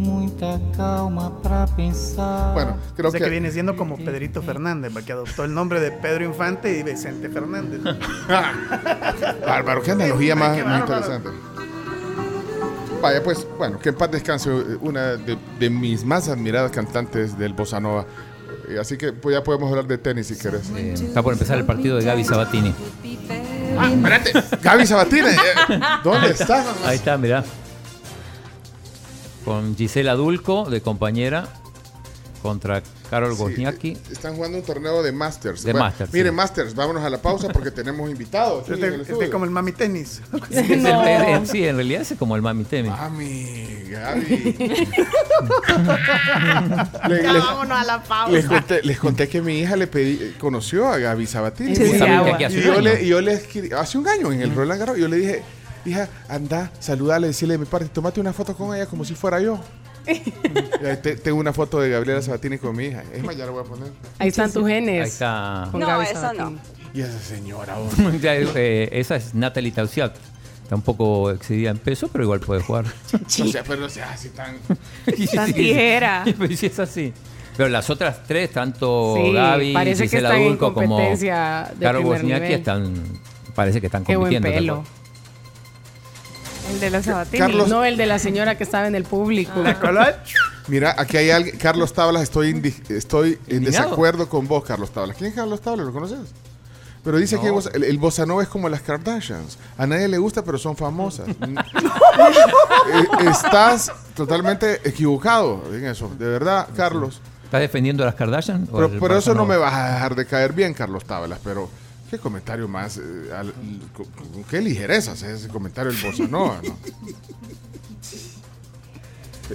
Muita 0.03 0.59
calma 0.77 1.41
pra 1.43 1.67
pensar. 1.67 2.55
Bueno, 2.55 2.77
creo 2.97 3.09
o 3.09 3.11
sea 3.13 3.19
que, 3.19 3.25
que- 3.25 3.31
viene 3.31 3.51
siendo 3.51 3.77
como 3.77 3.97
Pedrito 3.97 4.43
Fernández, 4.43 4.93
que 5.05 5.13
adoptó 5.13 5.45
el 5.45 5.55
nombre 5.55 5.81
de 5.81 5.93
Pedro 5.93 6.25
Infante 6.25 6.77
y 6.79 6.83
Vicente 6.83 7.29
Fernández. 7.29 7.81
Bárbaro, 9.47 9.83
qué 9.83 9.93
analogía 9.93 10.35
más, 10.35 10.57
Qué 10.57 10.65
más 10.65 10.81
interesante. 10.81 11.29
Vaya, 13.01 13.23
pues, 13.23 13.47
bueno, 13.59 13.79
que 13.81 13.89
en 13.89 13.97
paz 13.97 14.11
descanse 14.13 14.51
eh, 14.51 14.77
una 14.81 15.17
de, 15.17 15.37
de 15.59 15.71
mis 15.71 16.05
más 16.05 16.29
admiradas 16.29 16.71
cantantes 16.71 17.37
del 17.37 17.53
Bossa 17.53 17.81
Nova. 17.81 18.05
Eh, 18.69 18.79
Así 18.81 18.97
que 18.97 19.13
pues, 19.13 19.35
ya 19.35 19.43
podemos 19.43 19.69
hablar 19.71 19.87
de 19.87 19.99
tenis 19.99 20.29
si 20.29 20.37
querés. 20.39 20.71
Eh, 20.77 20.93
está 20.95 21.21
por 21.23 21.33
empezar 21.33 21.59
el 21.59 21.65
partido 21.65 21.97
de 21.97 22.05
Gaby 22.05 22.25
Sabatini. 22.25 22.73
Ah, 23.79 23.91
espérate. 23.93 24.33
Gaby 24.63 24.87
Sabatini. 24.87 25.29
eh, 25.31 25.81
¿Dónde 26.05 26.31
está? 26.31 26.65
Ahí 26.85 26.97
está, 26.97 27.17
mirá. 27.19 27.43
Con 29.45 29.77
Gisela 29.77 30.15
Dulco 30.15 30.69
de 30.71 30.81
compañera 30.81 31.49
contra 32.43 32.83
Carol 33.09 33.33
Wozniacki. 33.35 33.97
Están 34.11 34.35
jugando 34.35 34.59
un 34.59 34.65
torneo 34.65 35.01
de 35.03 35.12
Masters. 35.12 35.62
De 35.62 35.73
Masters, 35.75 36.12
Miren, 36.12 36.33
sí. 36.33 36.37
Masters, 36.37 36.75
vámonos 36.75 37.05
a 37.05 37.11
la 37.11 37.23
pausa 37.23 37.49
porque 37.51 37.71
tenemos 37.73 38.11
invitados. 38.11 38.62
aquí 38.69 38.73
en 38.81 38.85
el 38.95 39.01
Este, 39.03 39.12
este 39.12 39.31
como 39.31 39.45
el 39.45 39.51
mami 39.53 39.71
tenis. 39.73 40.21
El- 40.51 40.85
en- 40.87 41.47
sí, 41.47 41.65
en 41.65 41.77
realidad 41.77 42.03
es 42.03 42.15
como 42.19 42.35
el 42.37 42.43
Mami 42.43 42.65
Temi. 42.65 42.89
Mami, 42.89 43.85
Gaby. 43.91 44.27
Le- 47.09 47.23
Ya 47.23 47.33
le- 47.33 47.39
vámonos 47.39 47.79
a 47.79 47.85
la 47.85 48.03
pausa. 48.03 48.33
Les 48.33 48.45
conté, 48.47 48.83
les 48.83 48.99
conté 48.99 49.29
que 49.29 49.41
mi 49.43 49.61
hija 49.61 49.77
le 49.77 49.87
pedí, 49.87 50.35
conoció 50.39 50.89
a 50.89 50.99
Gaby 50.99 51.27
Sabatini. 51.27 51.77
Sí, 51.77 51.83
y 51.95 52.61
yo 52.62 52.81
le, 52.81 53.07
yo 53.07 53.21
le 53.21 53.35
escribí, 53.35 53.71
hace 53.73 53.99
un 53.99 54.09
año 54.09 54.33
en 54.33 54.43
el 54.43 54.55
Roland 54.55 54.81
Garros, 54.81 54.99
yo 54.99 55.07
le 55.09 55.17
dije, 55.17 55.43
hija, 55.85 56.09
anda, 56.28 56.70
saludale, 56.78 57.28
decirle 57.28 57.55
de 57.55 57.59
mi 57.59 57.67
parte, 57.67 57.89
tomate 57.89 58.20
una 58.20 58.33
foto 58.33 58.55
con 58.57 58.75
ella 58.75 58.86
como 58.86 59.05
si 59.05 59.15
fuera 59.15 59.41
yo. 59.41 59.59
Tengo 61.23 61.39
una 61.39 61.52
foto 61.52 61.81
de 61.81 61.91
Gabriela 61.91 62.20
Sabatini 62.23 62.59
con 62.59 62.75
mi 62.77 62.86
hija. 62.86 63.05
Es 63.12 63.23
más, 63.23 63.36
ya 63.36 63.47
la 63.47 63.52
voy 63.52 63.62
a 63.62 63.65
poner. 63.65 63.93
Ahí 64.19 64.28
están 64.28 64.52
tus 64.52 64.67
genes. 64.67 65.02
Ahí 65.02 65.09
está. 65.09 65.69
Con 65.70 65.81
No, 65.81 65.86
Gaby 65.86 66.05
eso 66.07 66.15
Sabatini. 66.20 66.59
Y 66.94 67.01
esa 67.02 67.19
señora. 67.20 67.77
Ya, 68.20 68.35
eh, 68.35 68.89
esa 68.93 69.17
es 69.17 69.35
Natalie 69.35 69.70
Tausiak. 69.73 70.15
Está 70.62 70.75
un 70.75 70.83
poco 70.83 71.31
excedida 71.31 71.70
en 71.70 71.78
peso, 71.78 72.09
pero 72.11 72.25
igual 72.25 72.41
puede 72.41 72.62
jugar. 72.62 72.86
O 73.27 73.28
sea, 73.47 73.62
pero 73.62 73.81
no 73.81 73.89
sea 73.89 74.12
así 74.12 74.31
tan... 74.31 74.57
Tan 75.35 75.52
tijera. 75.52 76.25
Pero 76.25 76.57
sí 76.57 76.67
es 76.67 76.78
así. 76.78 77.12
Pero 77.57 77.69
las 77.69 77.91
otras 77.91 78.25
tres, 78.27 78.51
tanto 78.51 79.15
Sí, 79.17 79.33
Gaby, 79.33 79.75
Gisela 79.94 80.35
Dulco 80.36 80.73
como 80.73 80.97
Wozniacki 80.97 82.25
nivel. 82.25 82.52
están, 82.52 82.94
parece 83.55 83.81
que 83.81 83.86
están 83.86 84.05
Qué 84.05 84.15
compitiendo. 84.15 84.49
pelo. 84.49 84.85
El 86.70 86.81
de 86.81 86.91
la 86.91 87.02
Sabatini. 87.02 87.39
Carlos- 87.39 87.68
No 87.68 87.84
el 87.84 87.97
de 87.97 88.07
la 88.07 88.18
señora 88.18 88.57
que 88.57 88.65
estaba 88.65 88.86
en 88.86 88.94
el 88.94 89.05
público. 89.05 89.52
Mira, 90.68 90.94
aquí 90.97 91.16
hay 91.16 91.31
alguien, 91.31 91.57
Carlos 91.58 91.92
Tablas, 91.92 92.23
estoy, 92.23 92.52
indi- 92.55 92.91
estoy 92.91 93.39
en 93.49 93.57
Indignado. 93.58 93.84
desacuerdo 93.86 94.28
con 94.28 94.47
vos, 94.47 94.65
Carlos 94.65 94.91
Tablas. 94.92 95.16
¿Quién 95.16 95.31
es 95.31 95.36
Carlos 95.36 95.60
Tablas? 95.60 95.86
¿Lo 95.86 95.92
conoces? 95.92 96.18
Pero 97.05 97.16
dice 97.18 97.34
No. 97.36 97.42
que 97.42 97.50
vos- 97.50 97.68
el, 97.74 97.82
el 97.82 97.99
bossa 97.99 98.24
nova 98.26 98.44
es 98.44 98.49
como 98.49 98.68
las 98.68 98.81
Kardashians. 98.82 99.58
A 99.76 99.86
nadie 99.89 100.07
le 100.07 100.18
gusta, 100.18 100.44
pero 100.44 100.57
son 100.58 100.76
famosas. 100.76 101.26
Mm. 101.41 101.58
Eh, 101.58 103.31
Estás 103.31 103.91
totalmente 104.15 104.81
equivocado 104.89 105.62
en 105.73 105.86
eso. 105.86 106.10
De 106.18 106.26
verdad, 106.26 106.68
Carlos. 106.76 107.20
¿Estás 107.44 107.60
defendiendo 107.60 108.02
a 108.02 108.07
las 108.07 108.15
Kardashian? 108.15 108.68
o 108.70 108.74
Pero, 108.76 108.86
el 108.86 108.99
pero 109.00 109.16
eso 109.18 109.34
no 109.34 109.44
me 109.47 109.57
va 109.57 109.68
a 109.86 109.92
dejar 109.94 110.15
de 110.15 110.26
caer 110.26 110.52
bien, 110.52 110.74
Carlos 110.74 111.05
Tablas. 111.05 111.39
Pero 111.42 111.68
qué 112.12 112.18
comentario 112.18 112.68
más... 112.68 112.99
eh, 112.99 113.31
al- 113.34 113.55
con, 113.97 114.05
con 114.05 114.44
qué 114.44 114.60
ligereza 114.60 115.12
es 115.12 115.23
ese 115.23 115.49
comentario 115.49 115.91
del 115.92 116.02
bossa 116.02 116.28
nova, 116.28 116.60
¿no? 116.62 116.76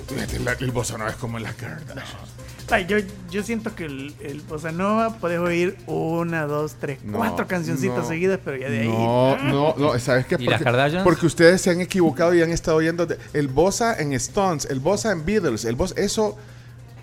Fíjate, 0.10 0.40
la- 0.40 0.54
El 0.54 0.72
bossa 0.72 0.98
nova 0.98 1.12
es 1.12 1.16
como 1.18 1.38
las 1.40 1.54
Kardashians. 1.56 2.32
Ay, 2.70 2.86
yo, 2.88 2.98
yo 3.32 3.44
siento 3.44 3.74
que 3.76 3.86
el, 3.86 4.14
el 4.20 4.42
Bossa 4.42 4.74
Nova 4.74 5.16
puedes 5.22 5.40
oír 5.40 5.78
una, 5.88 6.46
dos, 6.48 6.76
tres, 6.82 7.02
No, 7.02 7.18
cuatro 7.20 7.48
cancioncitas 7.48 8.00
no. 8.00 8.08
seguidas, 8.10 8.42
pero 8.44 8.58
ya 8.58 8.70
de 8.70 8.82
ahí. 8.82 8.88
No, 8.90 9.38
no, 9.38 9.74
no, 9.78 9.98
¿sabes 10.00 10.26
qué? 10.26 10.36
¿Y 10.38 10.48
las 10.48 10.62
Kardashians? 10.62 11.06
porque 11.06 11.26
ustedes 11.26 11.62
se 11.62 11.70
han 11.70 11.80
equivocado 11.80 12.34
y 12.36 12.42
han 12.42 12.52
estado 12.52 12.76
oyendo 12.78 13.06
de- 13.06 13.18
el 13.32 13.48
bossa 13.48 13.98
en 13.98 14.12
Stones, 14.14 14.66
el 14.70 14.82
bossa 14.82 15.14
en 15.14 15.24
Beatles, 15.26 15.64
el 15.64 15.76
bossa, 15.78 15.96
eso, 15.98 16.36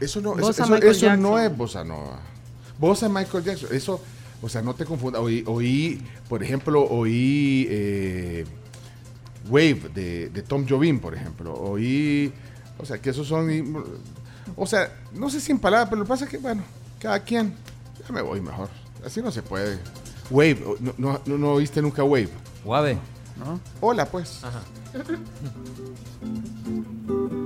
eso 0.00 0.20
no, 0.20 0.32
eso, 0.34 0.48
Bossa 0.48 0.64
eso- 0.64 1.16
no 1.16 1.38
es 1.38 1.56
bossa 1.56 1.82
nova. 1.82 2.18
Bossa 2.78 3.08
Michael 3.08 3.42
Jackson, 3.44 3.68
eso, 3.72 4.02
o 4.44 4.48
sea, 4.48 4.60
no 4.60 4.74
te 4.74 4.84
confundas. 4.84 5.22
Oí, 5.22 5.42
oí, 5.46 6.02
por 6.28 6.42
ejemplo, 6.42 6.84
oí 6.84 7.66
eh, 7.70 8.44
Wave 9.48 9.88
de, 9.94 10.28
de 10.28 10.42
Tom 10.42 10.66
Jobim, 10.68 11.00
por 11.00 11.14
ejemplo, 11.14 11.54
oí, 11.54 12.30
o 12.78 12.84
sea, 12.84 12.98
que 12.98 13.08
esos 13.08 13.26
son, 13.26 13.48
o 14.54 14.66
sea, 14.66 15.00
no 15.14 15.30
sé 15.30 15.40
si 15.40 15.50
en 15.50 15.58
palabras, 15.58 15.88
pero 15.88 16.00
lo 16.00 16.04
que 16.04 16.08
pasa 16.10 16.24
es 16.26 16.30
que, 16.30 16.36
bueno, 16.36 16.62
cada 16.98 17.20
quien, 17.20 17.54
ya 18.06 18.12
me 18.12 18.20
voy 18.20 18.42
mejor, 18.42 18.68
así 19.04 19.22
no 19.22 19.32
se 19.32 19.42
puede. 19.42 19.78
Wave, 20.30 20.58
¿no, 20.80 20.94
no, 20.98 21.20
no, 21.24 21.38
no 21.38 21.52
oíste 21.52 21.80
nunca 21.80 22.04
Wave? 22.04 22.28
Guave. 22.64 22.98
¿no? 23.38 23.58
Hola, 23.80 24.04
pues. 24.04 24.42
¿Me 24.92 25.04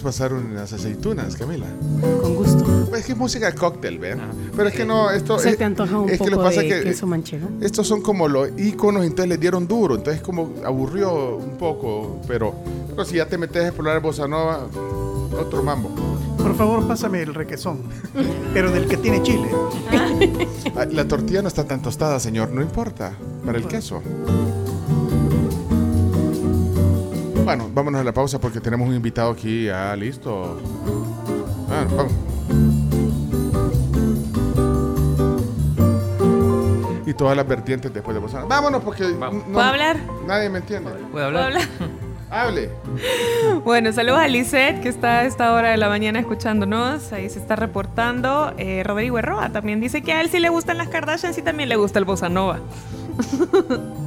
puedes 0.00 0.16
pasar 0.16 0.32
unas 0.34 0.72
aceitunas, 0.72 1.36
Camila? 1.36 1.66
Con 2.22 2.34
gusto. 2.36 2.88
Es 2.96 3.04
que 3.06 3.12
es 3.12 3.18
música 3.18 3.50
de 3.50 3.54
cóctel, 3.56 3.98
¿ven? 3.98 4.20
Pero 4.54 4.68
es 4.68 4.74
que 4.74 4.84
no, 4.84 5.10
esto... 5.10 5.38
¿Se 5.38 5.50
es- 5.50 5.58
te 5.58 5.64
antoja 5.64 5.98
un 5.98 6.10
es 6.10 6.18
que 6.18 6.26
lo 6.30 6.36
poco 6.36 6.48
pasa 6.48 6.60
de 6.62 6.68
que- 6.68 6.82
queso 6.82 7.06
manchego? 7.06 7.48
Estos 7.60 7.86
son 7.86 8.02
como 8.02 8.28
los 8.28 8.50
iconos, 8.58 9.02
entonces 9.04 9.28
les 9.28 9.40
dieron 9.40 9.66
duro, 9.66 9.94
entonces 9.96 10.22
como 10.22 10.52
aburrió 10.64 11.36
un 11.36 11.56
poco, 11.56 12.20
pero, 12.26 12.54
pero 12.90 13.04
si 13.04 13.16
ya 13.16 13.26
te 13.26 13.38
metes 13.38 13.62
a 13.64 13.66
explorar 13.68 14.00
Bossa 14.00 14.26
Nova, 14.28 14.66
otro 15.40 15.62
mambo. 15.62 15.90
Por 16.38 16.54
favor, 16.56 16.86
pásame 16.86 17.22
el 17.22 17.34
requesón, 17.34 17.80
pero 18.54 18.70
del 18.70 18.86
que 18.86 18.96
tiene 18.96 19.22
chile. 19.22 19.48
Ah, 20.76 20.84
La 20.90 21.06
tortilla 21.06 21.42
no 21.42 21.48
está 21.48 21.64
tan 21.64 21.82
tostada, 21.82 22.20
señor, 22.20 22.50
no 22.50 22.60
importa, 22.62 23.12
para 23.44 23.58
el 23.58 23.66
queso. 23.66 24.02
Bueno, 27.46 27.70
vámonos 27.72 28.00
a 28.00 28.04
la 28.04 28.12
pausa 28.12 28.40
porque 28.40 28.58
tenemos 28.60 28.88
un 28.88 28.94
invitado 28.96 29.30
aquí 29.30 29.66
ya 29.66 29.94
listo. 29.94 30.60
Bueno, 31.68 31.86
vamos. 31.96 32.12
Y 37.06 37.14
todas 37.14 37.36
las 37.36 37.46
vertientes 37.46 37.94
después 37.94 38.16
de 38.16 38.20
pasar. 38.20 38.48
Vámonos 38.48 38.82
porque 38.82 39.04
no- 39.04 39.30
¿Puedo 39.30 39.60
hablar? 39.60 39.96
nadie 40.26 40.48
me 40.50 40.58
entiende. 40.58 40.90
¿Puede 40.90 41.04
¿Puedo 41.12 41.26
hablar? 41.26 41.44
hablar? 41.44 41.68
Hable. 42.30 42.70
Bueno, 43.64 43.92
saludos 43.92 44.18
a 44.18 44.26
Lisette, 44.26 44.80
que 44.80 44.88
está 44.88 45.20
a 45.20 45.24
esta 45.24 45.52
hora 45.52 45.70
de 45.70 45.76
la 45.76 45.88
mañana 45.88 46.18
escuchándonos. 46.18 47.12
Ahí 47.12 47.30
se 47.30 47.38
está 47.38 47.54
reportando. 47.54 48.52
Eh, 48.58 48.82
Rodrigo 48.84 49.20
Herroa 49.20 49.50
también 49.50 49.80
dice 49.80 50.02
que 50.02 50.12
a 50.12 50.20
él 50.20 50.30
sí 50.30 50.40
le 50.40 50.48
gustan 50.48 50.78
las 50.78 50.88
Kardashians 50.88 51.38
y 51.38 51.42
también 51.42 51.68
le 51.68 51.76
gusta 51.76 52.00
el 52.00 52.04
bossa 52.04 52.28
nova. 52.28 52.58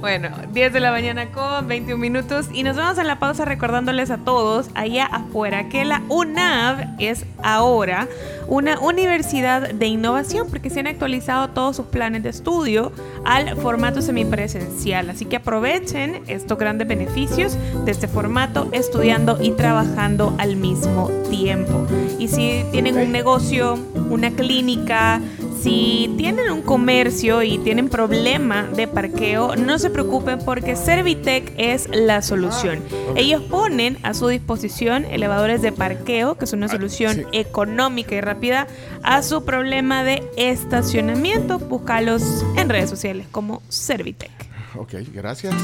Bueno, 0.00 0.30
10 0.54 0.72
de 0.72 0.80
la 0.80 0.92
mañana 0.92 1.26
con 1.26 1.68
21 1.68 2.00
minutos 2.00 2.46
y 2.54 2.62
nos 2.62 2.74
vamos 2.74 2.98
a 2.98 3.04
la 3.04 3.18
pausa 3.18 3.44
recordándoles 3.44 4.10
a 4.10 4.16
todos 4.16 4.70
allá 4.74 5.04
afuera 5.04 5.68
que 5.68 5.84
la 5.84 6.00
UNAV 6.08 6.94
es 6.98 7.26
ahora 7.42 8.08
una 8.48 8.80
universidad 8.80 9.74
de 9.74 9.86
innovación 9.86 10.48
porque 10.48 10.70
se 10.70 10.80
han 10.80 10.86
actualizado 10.86 11.50
todos 11.50 11.76
sus 11.76 11.86
planes 11.86 12.22
de 12.22 12.30
estudio 12.30 12.92
al 13.26 13.56
formato 13.56 14.00
semipresencial. 14.00 15.10
Así 15.10 15.26
que 15.26 15.36
aprovechen 15.36 16.22
estos 16.28 16.56
grandes 16.56 16.88
beneficios 16.88 17.58
de 17.84 17.92
este 17.92 18.08
formato 18.08 18.68
estudiando 18.72 19.36
y 19.38 19.50
trabajando 19.50 20.34
al 20.38 20.56
mismo 20.56 21.10
tiempo. 21.30 21.86
Y 22.18 22.28
si 22.28 22.64
tienen 22.72 22.96
un 22.96 23.12
negocio, 23.12 23.78
una 24.08 24.30
clínica, 24.30 25.20
si 25.62 26.14
tienen 26.16 26.50
un 26.50 26.62
comercio 26.62 27.42
y 27.42 27.58
tienen 27.58 27.88
problema 27.88 28.62
de 28.64 28.88
parqueo, 28.88 29.56
no 29.56 29.78
se 29.78 29.90
preocupen 29.90 30.38
porque 30.44 30.76
Servitec 30.76 31.52
es 31.56 31.88
la 31.92 32.22
solución. 32.22 32.82
Ellos 33.14 33.42
ponen 33.42 33.98
a 34.02 34.14
su 34.14 34.28
disposición 34.28 35.04
elevadores 35.04 35.60
de 35.62 35.72
parqueo, 35.72 36.36
que 36.36 36.44
es 36.44 36.52
una 36.52 36.68
solución 36.68 37.26
económica 37.32 38.14
y 38.14 38.20
rápida 38.20 38.66
a 39.02 39.22
su 39.22 39.44
problema 39.44 40.02
de 40.02 40.22
estacionamiento. 40.36 41.58
Búscalos 41.58 42.44
en 42.56 42.68
redes 42.68 42.88
sociales 42.88 43.26
como 43.30 43.62
Servitec. 43.68 44.30
Ok, 44.76 44.94
gracias. 45.12 45.54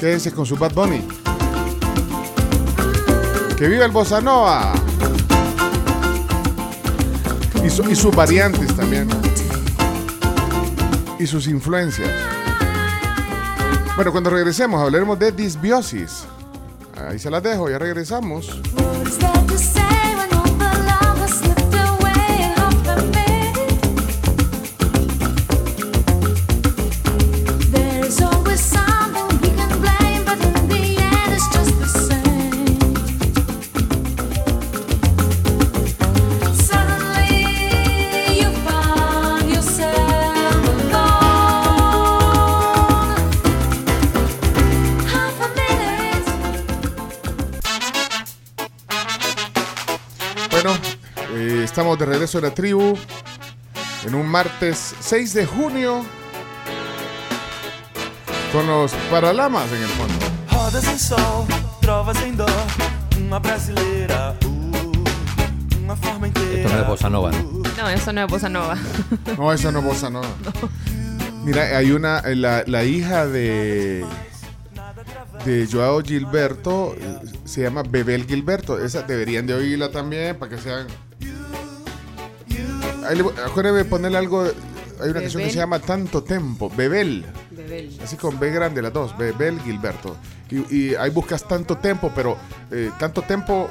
Quédense 0.00 0.32
con 0.32 0.44
su 0.44 0.56
Bad 0.56 0.74
Bunny. 0.74 1.00
Que 3.56 3.68
viva 3.68 3.84
el 3.84 3.92
Bossa 3.92 4.20
Nova. 4.20 4.74
Y, 7.64 7.70
su- 7.70 7.88
y 7.90 7.94
sus 7.94 8.14
variantes 8.14 8.74
también. 8.76 9.08
Y 11.18 11.26
sus 11.26 11.46
influencias. 11.46 12.10
Bueno, 13.96 14.10
cuando 14.10 14.30
regresemos 14.30 14.80
hablaremos 14.82 15.18
de 15.18 15.32
disbiosis. 15.32 16.24
Ahí 17.08 17.18
se 17.18 17.30
las 17.30 17.42
dejo, 17.42 17.68
ya 17.70 17.78
regresamos. 17.78 18.60
De 52.02 52.06
regreso 52.06 52.38
en 52.38 52.44
la 52.44 52.50
tribu 52.50 52.96
en 54.04 54.14
un 54.16 54.26
martes 54.26 54.94
6 55.00 55.34
de 55.34 55.46
junio 55.46 56.04
con 58.52 58.66
los 58.66 58.92
Paralamas 59.08 59.70
en 59.70 59.82
el 59.82 59.88
fondo. 59.88 60.14
Roda 60.50 60.80
sem 60.80 60.98
sol, 60.98 61.46
trova 61.80 62.12
sem 62.14 62.34
dó, 62.34 62.46
uma 63.16 63.38
brasileira, 63.38 64.36
uh, 64.44 65.78
uma 65.78 65.94
forma 65.94 66.26
Esto 66.26 66.68
no 66.68 66.80
es 66.80 66.88
bossa 66.88 67.08
nova, 67.08 67.30
¿no? 67.30 67.62
No, 67.76 67.88
eso 67.88 68.12
no 68.12 68.20
es 68.22 68.30
bossa 68.30 68.48
nova. 68.48 68.76
No, 69.38 69.52
esa 69.52 69.70
no 69.70 69.78
es 69.78 69.84
bossa 69.84 70.10
nova. 70.10 70.28
Mira, 71.44 71.76
hay 71.76 71.92
una, 71.92 72.18
eh, 72.20 72.34
la, 72.34 72.64
la 72.66 72.84
hija 72.84 73.26
de 73.26 74.04
de 75.44 75.68
Joao 75.70 76.02
Gilberto 76.02 76.94
eh, 76.98 77.18
se 77.44 77.62
llama 77.62 77.82
Bebel 77.82 78.26
Gilberto. 78.26 78.78
Esa 78.78 79.02
deberían 79.02 79.46
de 79.46 79.54
oírla 79.54 79.90
también 79.90 80.36
para 80.36 80.50
que 80.50 80.60
sean. 80.60 80.86
De 83.16 83.84
ponerle 83.84 84.18
algo. 84.18 84.44
Hay 85.00 85.10
una 85.10 85.20
canción 85.20 85.42
que 85.42 85.50
se 85.50 85.56
llama 85.56 85.78
Tanto 85.80 86.22
Tempo, 86.22 86.70
Bebel. 86.70 87.24
Bebel. 87.50 87.98
Así 88.02 88.16
con 88.16 88.38
B 88.38 88.50
grande 88.50 88.80
las 88.82 88.92
dos, 88.92 89.16
Bebel 89.16 89.60
Gilberto. 89.60 90.16
Y, 90.50 90.76
y 90.90 90.94
ahí 90.94 91.10
buscas 91.10 91.46
tanto 91.48 91.76
tiempo, 91.78 92.12
pero 92.14 92.36
eh, 92.70 92.90
tanto 92.98 93.22
tiempo 93.22 93.70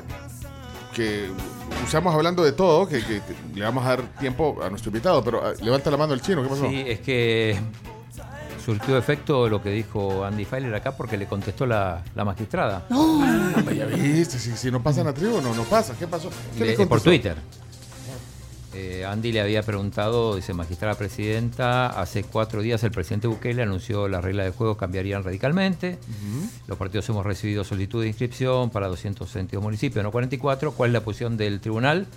que 0.94 1.30
usamos 1.86 2.14
hablando 2.14 2.44
de 2.44 2.52
todo, 2.52 2.86
que, 2.88 3.00
que 3.00 3.22
le 3.56 3.64
vamos 3.64 3.86
a 3.86 3.90
dar 3.90 4.02
tiempo 4.20 4.58
a 4.62 4.70
nuestro 4.70 4.90
invitado, 4.90 5.24
pero 5.24 5.46
ah, 5.46 5.54
levanta 5.62 5.90
la 5.90 5.98
mano 5.98 6.14
el 6.14 6.22
chino, 6.22 6.44
¿qué 6.44 6.50
pasó? 6.50 6.68
Sí, 6.70 6.84
es 6.86 7.00
que 7.00 7.58
surtió 8.66 8.98
efecto 8.98 9.48
lo 9.48 9.62
que 9.64 9.70
dijo 9.70 10.26
Andy 10.26 10.44
Feiler 10.46 10.74
acá 10.76 10.92
porque 10.98 11.18
le 11.18 11.28
contestó 11.28 11.66
la, 11.66 12.04
la 12.14 12.26
magistrada. 12.26 12.86
Ah, 12.92 13.62
ya 13.74 13.86
viste, 13.86 14.38
si, 14.38 14.52
si 14.58 14.70
no 14.70 14.84
pasa 14.84 15.00
en 15.02 15.08
la 15.08 15.14
tribu, 15.14 15.40
no, 15.42 15.54
no 15.56 15.64
pasa. 15.64 15.96
¿Qué 15.98 16.08
pasó? 16.08 16.30
¿Qué 16.58 16.66
le 16.66 16.76
Le- 16.78 16.88
por? 16.88 17.00
Twitter. 17.00 17.38
Eh, 18.74 19.06
Andy 19.06 19.34
le 19.34 19.42
había 19.42 19.64
preguntado, 19.64 20.36
dice 20.36 20.54
magistrada 20.54 20.96
presidenta, 20.96 21.88
hace 21.88 22.24
cuatro 22.24 22.62
días 22.62 22.84
el 22.84 22.92
presidente 22.92 23.28
Bukele 23.28 23.64
anunció 23.64 24.08
las 24.08 24.24
reglas 24.24 24.46
de 24.46 24.52
juego 24.52 24.78
cambiarían 24.78 25.24
radicalmente. 25.24 25.98
Los 26.68 26.78
partidos 26.78 27.10
hemos 27.10 27.26
recibido 27.26 27.64
solicitud 27.64 28.02
de 28.02 28.08
inscripción 28.08 28.70
para 28.70 28.88
262 28.88 29.62
municipios, 29.62 30.04
no 30.04 30.12
44. 30.12 30.72
¿Cuál 30.72 30.92
es 30.92 30.94
la 30.94 31.02
posición 31.02 31.36
del 31.36 31.60
tribunal 31.60 32.08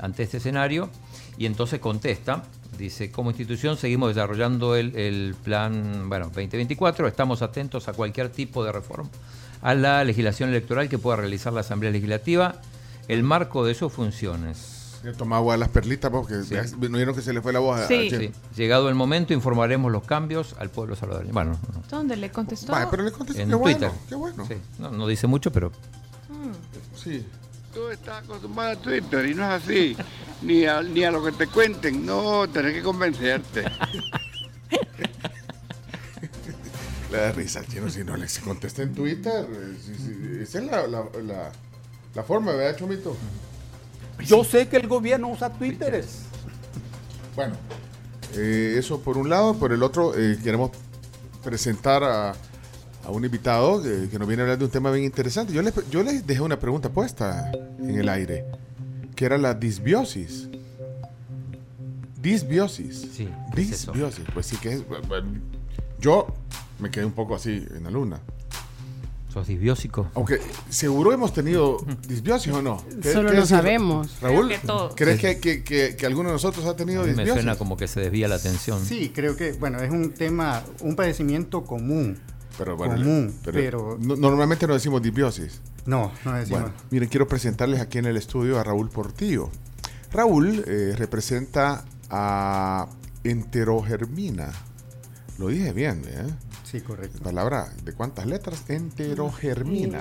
ante 0.00 0.22
este 0.24 0.36
escenario? 0.36 0.90
Y 1.38 1.46
entonces 1.46 1.80
contesta, 1.80 2.42
dice, 2.76 3.10
como 3.10 3.30
institución 3.30 3.78
seguimos 3.78 4.14
desarrollando 4.14 4.76
el, 4.76 4.94
el 4.96 5.34
plan 5.42 6.10
bueno, 6.10 6.26
2024, 6.26 7.08
estamos 7.08 7.40
atentos 7.40 7.88
a 7.88 7.94
cualquier 7.94 8.28
tipo 8.28 8.62
de 8.64 8.72
reforma 8.72 9.08
a 9.62 9.74
la 9.74 10.04
legislación 10.04 10.50
electoral 10.50 10.88
que 10.88 10.98
pueda 10.98 11.16
realizar 11.16 11.52
la 11.52 11.60
Asamblea 11.60 11.92
Legislativa, 11.92 12.60
el 13.08 13.22
marco 13.22 13.64
de 13.64 13.74
sus 13.74 13.92
funciones. 13.92 14.71
Le 15.02 15.12
tomaba 15.14 15.38
agua 15.38 15.54
a 15.54 15.56
las 15.56 15.68
perlitas 15.68 16.10
porque 16.10 16.42
ya- 16.48 16.62
no 16.78 16.96
vieron 16.96 17.14
que 17.14 17.22
se 17.22 17.32
le 17.32 17.42
fue 17.42 17.52
la 17.52 17.58
voz 17.58 17.80
a- 17.80 17.88
Sí. 17.88 18.08
a. 18.14 18.18
Sí. 18.18 18.32
Llegado 18.56 18.88
el 18.88 18.94
momento, 18.94 19.32
informaremos 19.34 19.90
los 19.90 20.04
cambios 20.04 20.54
al 20.58 20.70
pueblo 20.70 20.94
salvadoreño. 20.94 21.32
Bueno, 21.32 21.58
no, 21.74 21.82
¿Dónde 21.90 22.16
le 22.16 22.30
contestó? 22.30 22.70
Vaya, 22.72 22.88
pero 22.90 23.02
le 23.02 23.10
contestó, 23.10 23.42
en 23.42 23.48
qué 23.48 23.54
bueno, 23.56 23.78
Twitter. 23.78 23.92
qué 24.08 24.14
bueno. 24.14 24.46
Sí. 24.46 24.54
No, 24.78 24.90
no 24.90 25.06
dice 25.08 25.26
mucho, 25.26 25.50
pero 25.52 25.72
Sí. 26.96 27.26
Tú 27.74 27.88
estás 27.88 28.22
acostumbrado 28.22 28.72
a 28.72 28.76
Twitter 28.76 29.26
y 29.26 29.34
no 29.34 29.42
es 29.44 29.62
así. 29.64 29.96
Ni 30.42 30.66
a, 30.66 30.82
ni 30.82 31.02
a 31.04 31.10
lo 31.10 31.24
que 31.24 31.32
te 31.32 31.46
cuenten. 31.46 32.04
No, 32.04 32.46
tenés 32.48 32.74
que 32.74 32.82
convencerte. 32.82 33.64
Le 37.10 37.18
da 37.18 37.32
risa 37.32 37.58
al 37.60 37.66
chino 37.66 37.90
si 37.90 38.04
no 38.04 38.16
le 38.16 38.26
contesta 38.44 38.82
en 38.82 38.94
Twitter. 38.94 39.46
sí, 39.84 39.94
sí, 39.96 40.38
Esa 40.42 40.58
es 40.60 40.64
la, 40.64 40.86
la, 40.86 41.04
la, 41.22 41.52
la 42.14 42.22
forma, 42.22 42.52
¿verdad, 42.52 42.78
Chomito? 42.78 43.16
Yo 44.26 44.44
sé 44.44 44.68
que 44.68 44.76
el 44.76 44.88
gobierno 44.88 45.28
usa 45.28 45.50
Twitter. 45.50 46.04
Bueno, 47.34 47.54
eh, 48.34 48.74
eso 48.78 49.00
por 49.00 49.16
un 49.18 49.28
lado. 49.28 49.54
Por 49.54 49.72
el 49.72 49.82
otro, 49.82 50.16
eh, 50.18 50.38
queremos 50.42 50.70
presentar 51.42 52.02
a, 52.04 52.30
a 53.04 53.10
un 53.10 53.24
invitado 53.24 53.82
que, 53.82 54.08
que 54.10 54.18
nos 54.18 54.28
viene 54.28 54.42
a 54.42 54.44
hablar 54.44 54.58
de 54.58 54.64
un 54.64 54.70
tema 54.70 54.90
bien 54.90 55.04
interesante. 55.04 55.52
Yo 55.52 55.62
les, 55.62 55.74
yo 55.90 56.02
les 56.02 56.26
dejé 56.26 56.40
una 56.40 56.58
pregunta 56.58 56.88
puesta 56.88 57.50
en 57.78 57.98
el 57.98 58.08
aire, 58.08 58.44
que 59.14 59.24
era 59.24 59.38
la 59.38 59.54
disbiosis. 59.54 60.48
Disbiosis. 62.20 63.08
Sí. 63.16 63.28
Disbiosis. 63.54 64.24
Pues 64.32 64.46
sí 64.46 64.56
que 64.56 64.74
es... 64.74 64.86
bueno, 64.86 65.40
Yo 65.98 66.28
me 66.78 66.90
quedé 66.90 67.04
un 67.04 67.12
poco 67.12 67.34
así 67.34 67.66
en 67.74 67.84
la 67.84 67.90
luna. 67.90 68.20
Sos 69.32 69.46
disbiósico. 69.46 70.10
Aunque 70.14 70.40
seguro 70.68 71.12
hemos 71.12 71.32
tenido 71.32 71.78
disbiosis 72.06 72.52
o 72.52 72.60
no. 72.62 72.84
¿Qué- 73.02 73.12
Solo 73.12 73.30
decir? 73.30 73.46
sabemos. 73.46 74.20
Raúl, 74.20 74.46
Creo 74.48 74.60
que 74.60 74.66
todos. 74.66 74.94
¿crees 74.94 75.20
que, 75.20 75.38
que, 75.40 75.64
que, 75.64 75.96
que 75.96 76.06
alguno 76.06 76.28
de 76.28 76.34
nosotros 76.34 76.66
ha 76.66 76.76
tenido 76.76 77.00
A 77.00 77.04
mí 77.04 77.12
me 77.12 77.16
disbiosis? 77.22 77.42
suena 77.42 77.56
como 77.56 77.76
que 77.76 77.88
se 77.88 78.00
desvía 78.00 78.28
la 78.28 78.34
atención. 78.36 78.84
Sí, 78.84 79.10
creo 79.14 79.34
que, 79.36 79.52
bueno, 79.52 79.80
es 79.80 79.90
un 79.90 80.12
tema, 80.12 80.62
un 80.80 80.94
padecimiento 80.96 81.64
común. 81.64 82.18
Pero 82.58 82.76
bueno, 82.76 82.96
común, 82.96 83.34
pero, 83.42 83.58
pero, 83.58 83.98
no- 83.98 84.16
normalmente 84.16 84.66
no 84.66 84.74
decimos 84.74 85.00
disbiosis. 85.00 85.60
no, 85.86 86.12
no 86.24 86.32
decimos. 86.34 86.60
Bueno, 86.62 86.74
miren, 86.90 87.08
quiero 87.08 87.26
presentarles 87.26 87.80
aquí 87.80 87.96
en 87.98 88.04
el 88.06 88.18
estudio 88.18 88.58
a 88.60 88.62
Raúl 88.62 88.90
Portillo. 88.90 89.48
Raúl 90.12 90.62
eh, 90.66 90.94
representa 90.98 91.86
a 92.10 92.86
Enterogermina. 93.24 94.50
Lo 95.38 95.48
dije 95.48 95.72
bien, 95.72 96.02
¿eh? 96.06 96.26
Sí, 96.72 96.80
correcto. 96.80 97.22
Palabra 97.22 97.70
de 97.84 97.92
cuántas 97.92 98.24
letras? 98.24 98.64
Enterogermina. 98.68 100.00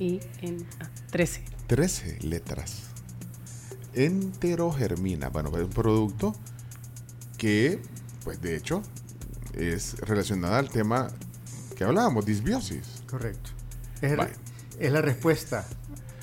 I-N-A. 0.00 0.90
13. 1.12 1.44
13 1.68 2.18
letras. 2.22 2.82
Enterogermina. 3.94 5.28
Bueno, 5.28 5.56
es 5.56 5.62
un 5.62 5.70
producto 5.70 6.34
que, 7.38 7.80
pues 8.24 8.42
de 8.42 8.56
hecho, 8.56 8.82
es 9.54 9.96
relacionada 10.00 10.58
al 10.58 10.68
tema 10.68 11.12
que 11.76 11.84
hablábamos, 11.84 12.26
disbiosis. 12.26 13.04
Correcto. 13.08 13.50
Es 14.02 14.90
la 14.90 15.00
respuesta 15.00 15.64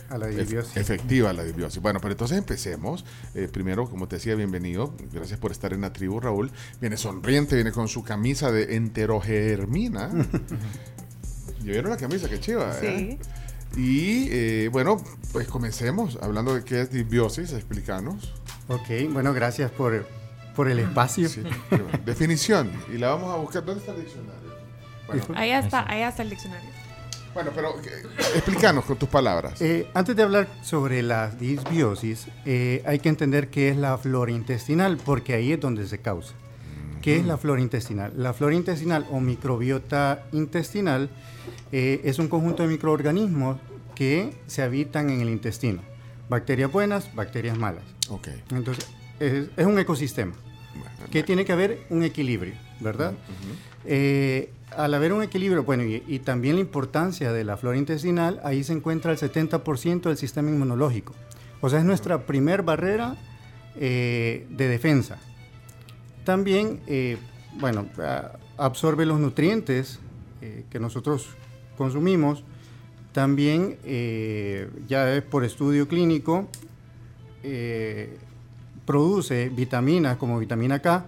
a 0.09 0.17
la 0.17 0.27
disbiosis. 0.27 0.77
Efectiva 0.77 1.33
la 1.33 1.43
disbiosis. 1.43 1.81
Bueno, 1.81 1.99
pero 1.99 2.13
entonces 2.13 2.37
empecemos. 2.37 3.05
Eh, 3.35 3.47
primero, 3.51 3.89
como 3.89 4.07
te 4.07 4.17
decía, 4.17 4.35
bienvenido. 4.35 4.93
Gracias 5.11 5.39
por 5.39 5.51
estar 5.51 5.73
en 5.73 5.81
la 5.81 5.93
tribu, 5.93 6.19
Raúl. 6.19 6.51
Viene 6.79 6.97
sonriente, 6.97 7.55
viene 7.55 7.71
con 7.71 7.87
su 7.87 8.03
camisa 8.03 8.51
de 8.51 8.75
enterogermina. 8.75 10.09
¿Ya 11.59 11.71
vieron 11.71 11.91
la 11.91 11.97
camisa? 11.97 12.29
Qué 12.29 12.39
chiva. 12.39 12.73
¿eh? 12.81 13.17
Y 13.75 14.27
eh, 14.31 14.69
bueno, 14.71 15.03
pues 15.33 15.47
comencemos 15.47 16.17
hablando 16.21 16.55
de 16.55 16.63
qué 16.63 16.81
es 16.81 16.91
disbiosis. 16.91 17.53
Explícanos. 17.53 18.33
Ok, 18.69 19.11
bueno, 19.11 19.33
gracias 19.33 19.71
por, 19.71 20.07
por 20.55 20.69
el 20.69 20.79
espacio. 20.79 21.27
Sí, 21.27 21.43
definición. 22.05 22.71
Y 22.93 22.97
la 22.97 23.09
vamos 23.09 23.33
a 23.33 23.37
buscar. 23.37 23.65
¿Dónde 23.65 23.81
está 23.81 23.93
el 23.93 24.01
diccionario? 24.01 24.47
Bueno, 25.07 25.23
Allá 25.35 25.59
está, 25.59 25.89
allá 25.89 26.09
está 26.09 26.23
el 26.23 26.29
diccionario. 26.29 26.76
Bueno 27.37 27.51
pero 27.53 27.75
eh, 27.81 28.03
explícanos 28.33 28.83
con 28.85 28.97
tus 28.97 29.07
palabras. 29.09 29.61
Eh, 29.61 29.87
antes 29.93 30.15
de 30.15 30.23
hablar 30.23 30.47
sobre 30.63 31.03
la 31.03 31.29
disbiosis, 31.29 32.25
eh, 32.45 32.81
hay 32.83 32.97
que 32.97 33.09
entender 33.09 33.49
qué 33.49 33.69
es 33.69 33.77
la 33.77 33.95
flora 33.99 34.31
intestinal, 34.31 34.97
porque 34.97 35.35
ahí 35.35 35.51
es 35.51 35.59
donde 35.59 35.85
se 35.85 35.99
causa. 35.99 36.33
¿Qué 36.99 37.17
es 37.17 37.25
la 37.27 37.37
flora 37.37 37.61
intestinal? 37.61 38.11
La 38.17 38.33
flora 38.33 38.55
intestinal 38.55 39.05
o 39.11 39.19
microbiota 39.19 40.25
intestinal 40.31 41.11
eh, 41.71 42.01
es 42.03 42.17
un 42.17 42.27
conjunto 42.27 42.63
de 42.63 42.69
microorganismos 42.69 43.57
que 43.93 44.33
se 44.47 44.63
habitan 44.63 45.11
en 45.11 45.21
el 45.21 45.29
intestino. 45.29 45.81
Bacterias 46.29 46.71
buenas, 46.71 47.13
bacterias 47.13 47.55
malas. 47.55 47.83
Ok. 48.09 48.29
Entonces, 48.49 48.87
es, 49.19 49.49
es 49.55 49.65
un 49.67 49.77
ecosistema 49.77 50.33
que 51.11 51.21
tiene 51.21 51.45
que 51.45 51.53
haber 51.53 51.85
un 51.91 52.01
equilibrio, 52.01 52.55
¿verdad? 52.79 53.13
Eh, 53.85 54.51
al 54.77 54.93
haber 54.93 55.11
un 55.11 55.23
equilibrio, 55.23 55.63
bueno, 55.63 55.83
y, 55.83 56.03
y 56.07 56.19
también 56.19 56.55
la 56.55 56.61
importancia 56.61 57.33
de 57.33 57.43
la 57.43 57.57
flora 57.57 57.77
intestinal, 57.77 58.39
ahí 58.43 58.63
se 58.63 58.73
encuentra 58.73 59.11
el 59.11 59.17
70% 59.17 60.01
del 60.03 60.17
sistema 60.17 60.49
inmunológico. 60.49 61.13
O 61.61 61.69
sea, 61.69 61.79
es 61.79 61.85
nuestra 61.85 62.25
primer 62.25 62.61
barrera 62.61 63.15
eh, 63.75 64.45
de 64.49 64.67
defensa. 64.67 65.17
También, 66.23 66.81
eh, 66.87 67.17
bueno, 67.59 67.87
absorbe 68.57 69.05
los 69.05 69.19
nutrientes 69.19 69.99
eh, 70.41 70.65
que 70.69 70.79
nosotros 70.79 71.29
consumimos. 71.77 72.43
También, 73.13 73.77
ya 74.87 75.15
es 75.15 75.23
por 75.23 75.43
estudio 75.43 75.87
clínico, 75.87 76.47
produce 78.85 79.49
vitaminas 79.49 80.17
como 80.17 80.37
vitamina 80.37 80.79
K 80.83 81.07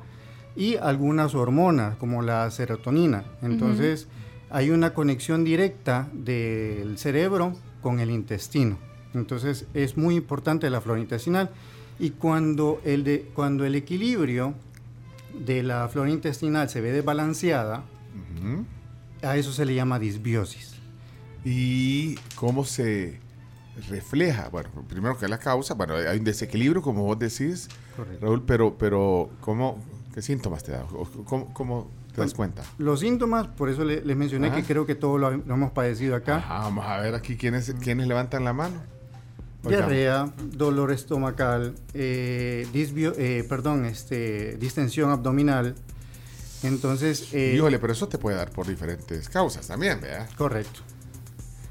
y 0.59 0.75
algunas 0.75 1.35
hormonas 1.35 1.95
como 1.95 2.21
la 2.21 2.51
serotonina. 2.51 3.23
Entonces 3.41 4.07
hay 4.49 4.71
una 4.71 4.93
conexión 4.93 5.45
directa 5.45 6.09
del 6.11 6.97
cerebro 6.97 7.53
con 7.81 8.01
el 8.01 8.11
intestino. 8.11 8.77
Entonces 9.13 9.67
es 9.73 9.95
muy 9.95 10.17
importante 10.17 10.69
la 10.69 10.81
flora 10.81 10.99
intestinal 10.99 11.49
y 11.97 12.09
cuando 12.09 12.81
el, 12.83 13.05
de, 13.05 13.31
cuando 13.33 13.65
el 13.65 13.73
equilibrio 13.73 14.53
de 15.33 15.63
la 15.63 15.87
flora 15.87 16.09
intestinal 16.09 16.69
se 16.69 16.81
ve 16.81 16.91
desbalanceada, 16.91 17.85
a 19.21 19.37
eso 19.37 19.53
se 19.53 19.63
le 19.65 19.75
llama 19.75 19.97
disbiosis. 19.97 20.75
¿Y 21.45 22.15
cómo 22.35 22.65
se 22.65 23.17
refleja? 23.87 24.49
Bueno, 24.49 24.69
primero 24.89 25.17
que 25.17 25.23
es 25.23 25.31
la 25.31 25.39
causa, 25.39 25.73
bueno, 25.73 25.95
hay 25.95 26.17
un 26.17 26.25
desequilibrio, 26.25 26.81
como 26.81 27.03
vos 27.03 27.17
decís, 27.17 27.69
Correcto. 27.95 28.25
Raúl, 28.25 28.43
pero, 28.43 28.77
pero 28.77 29.29
¿cómo, 29.39 29.81
¿qué 30.19 30.23
síntomas 30.23 30.63
te 30.65 30.73
da? 30.73 30.83
¿Cómo, 31.25 31.53
cómo 31.53 31.89
te 32.13 32.19
das 32.19 32.33
cuenta? 32.33 32.61
Los 32.77 32.99
síntomas, 32.99 33.47
por 33.47 33.69
eso 33.69 33.85
le- 33.85 34.03
les 34.03 34.17
mencioné 34.17 34.47
Ajá. 34.47 34.57
que 34.57 34.63
creo 34.63 34.85
que 34.85 34.93
todos 34.95 35.17
lo, 35.17 35.31
lo 35.31 35.53
hemos 35.53 35.71
padecido 35.71 36.13
acá. 36.17 36.35
Ajá, 36.37 36.59
vamos 36.59 36.85
a 36.85 36.97
ver 36.99 37.15
aquí 37.15 37.37
quiénes, 37.37 37.73
quiénes 37.81 38.05
levantan 38.05 38.43
la 38.43 38.51
mano. 38.51 38.75
Diarrea, 39.63 40.29
dolor 40.51 40.91
estomacal, 40.91 41.73
eh, 41.93 42.67
disbio- 42.73 43.13
eh, 43.17 43.45
perdón, 43.47 43.85
este, 43.85 44.57
distensión 44.57 45.09
abdominal. 45.09 45.75
Entonces, 46.63 47.29
eh, 47.33 47.53
Híjole, 47.55 47.79
pero 47.79 47.93
eso 47.93 48.09
te 48.09 48.17
puede 48.17 48.35
dar 48.35 48.51
por 48.51 48.67
diferentes 48.67 49.29
causas 49.29 49.67
también, 49.67 50.01
¿verdad? 50.01 50.29
correcto. 50.37 50.81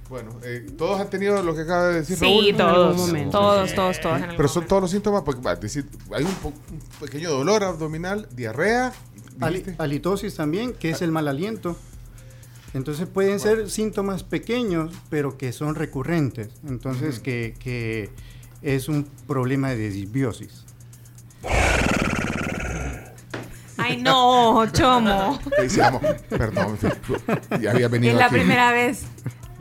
Bueno, 0.09 0.31
eh, 0.43 0.67
todos 0.79 0.99
han 1.01 1.11
tenido 1.11 1.43
lo 1.43 1.55
que 1.55 1.63
acaba 1.63 1.89
de 1.89 1.95
decir 1.97 2.17
Sí, 2.17 2.25
Raúl. 2.25 2.57
todos, 2.57 2.89
algún 2.95 3.07
momento. 3.09 3.39
todos, 3.39 3.75
todos, 3.75 4.01
todos. 4.01 4.17
en 4.17 4.23
algún 4.23 4.37
Pero 4.37 4.49
son 4.49 4.55
momento. 4.61 4.69
todos 4.71 4.83
los 4.83 4.91
síntomas, 4.91 5.23
porque 5.23 5.43
va, 5.43 5.53
es 5.53 5.61
decir, 5.61 5.87
hay 6.15 6.25
un, 6.25 6.35
po- 6.37 6.49
un 6.49 6.81
pequeño 7.01 7.31
dolor 7.31 7.63
abdominal, 7.65 8.27
diarrea. 8.33 8.93
Halitosis 9.79 10.35
también, 10.35 10.73
que 10.73 10.91
es 10.91 11.03
el 11.03 11.13
mal 11.13 11.29
aliento. 11.29 11.77
Entonces 12.75 13.07
pueden 13.07 13.39
ser 13.39 13.71
síntomas 13.71 14.25
pequeños, 14.25 14.93
pero 15.11 15.37
que 15.39 15.53
son 15.53 15.75
recurrentes. 15.75 16.49
Entonces, 16.67 17.21
que, 17.21 17.55
que 17.59 18.11
es 18.63 18.89
un 18.89 19.05
problema 19.27 19.71
de 19.71 19.91
disbiosis. 19.91 20.65
Ay, 23.77 24.03
no, 24.03 24.67
chomo. 24.73 25.39
Te 25.57 25.63
decíamos, 25.63 26.03
perdón, 26.29 26.77
ya 27.63 27.71
había 27.71 27.89
venido 27.89 28.13
Es 28.15 28.19
la 28.19 28.27
aquí. 28.27 28.35
primera 28.35 28.73
vez. 28.73 29.03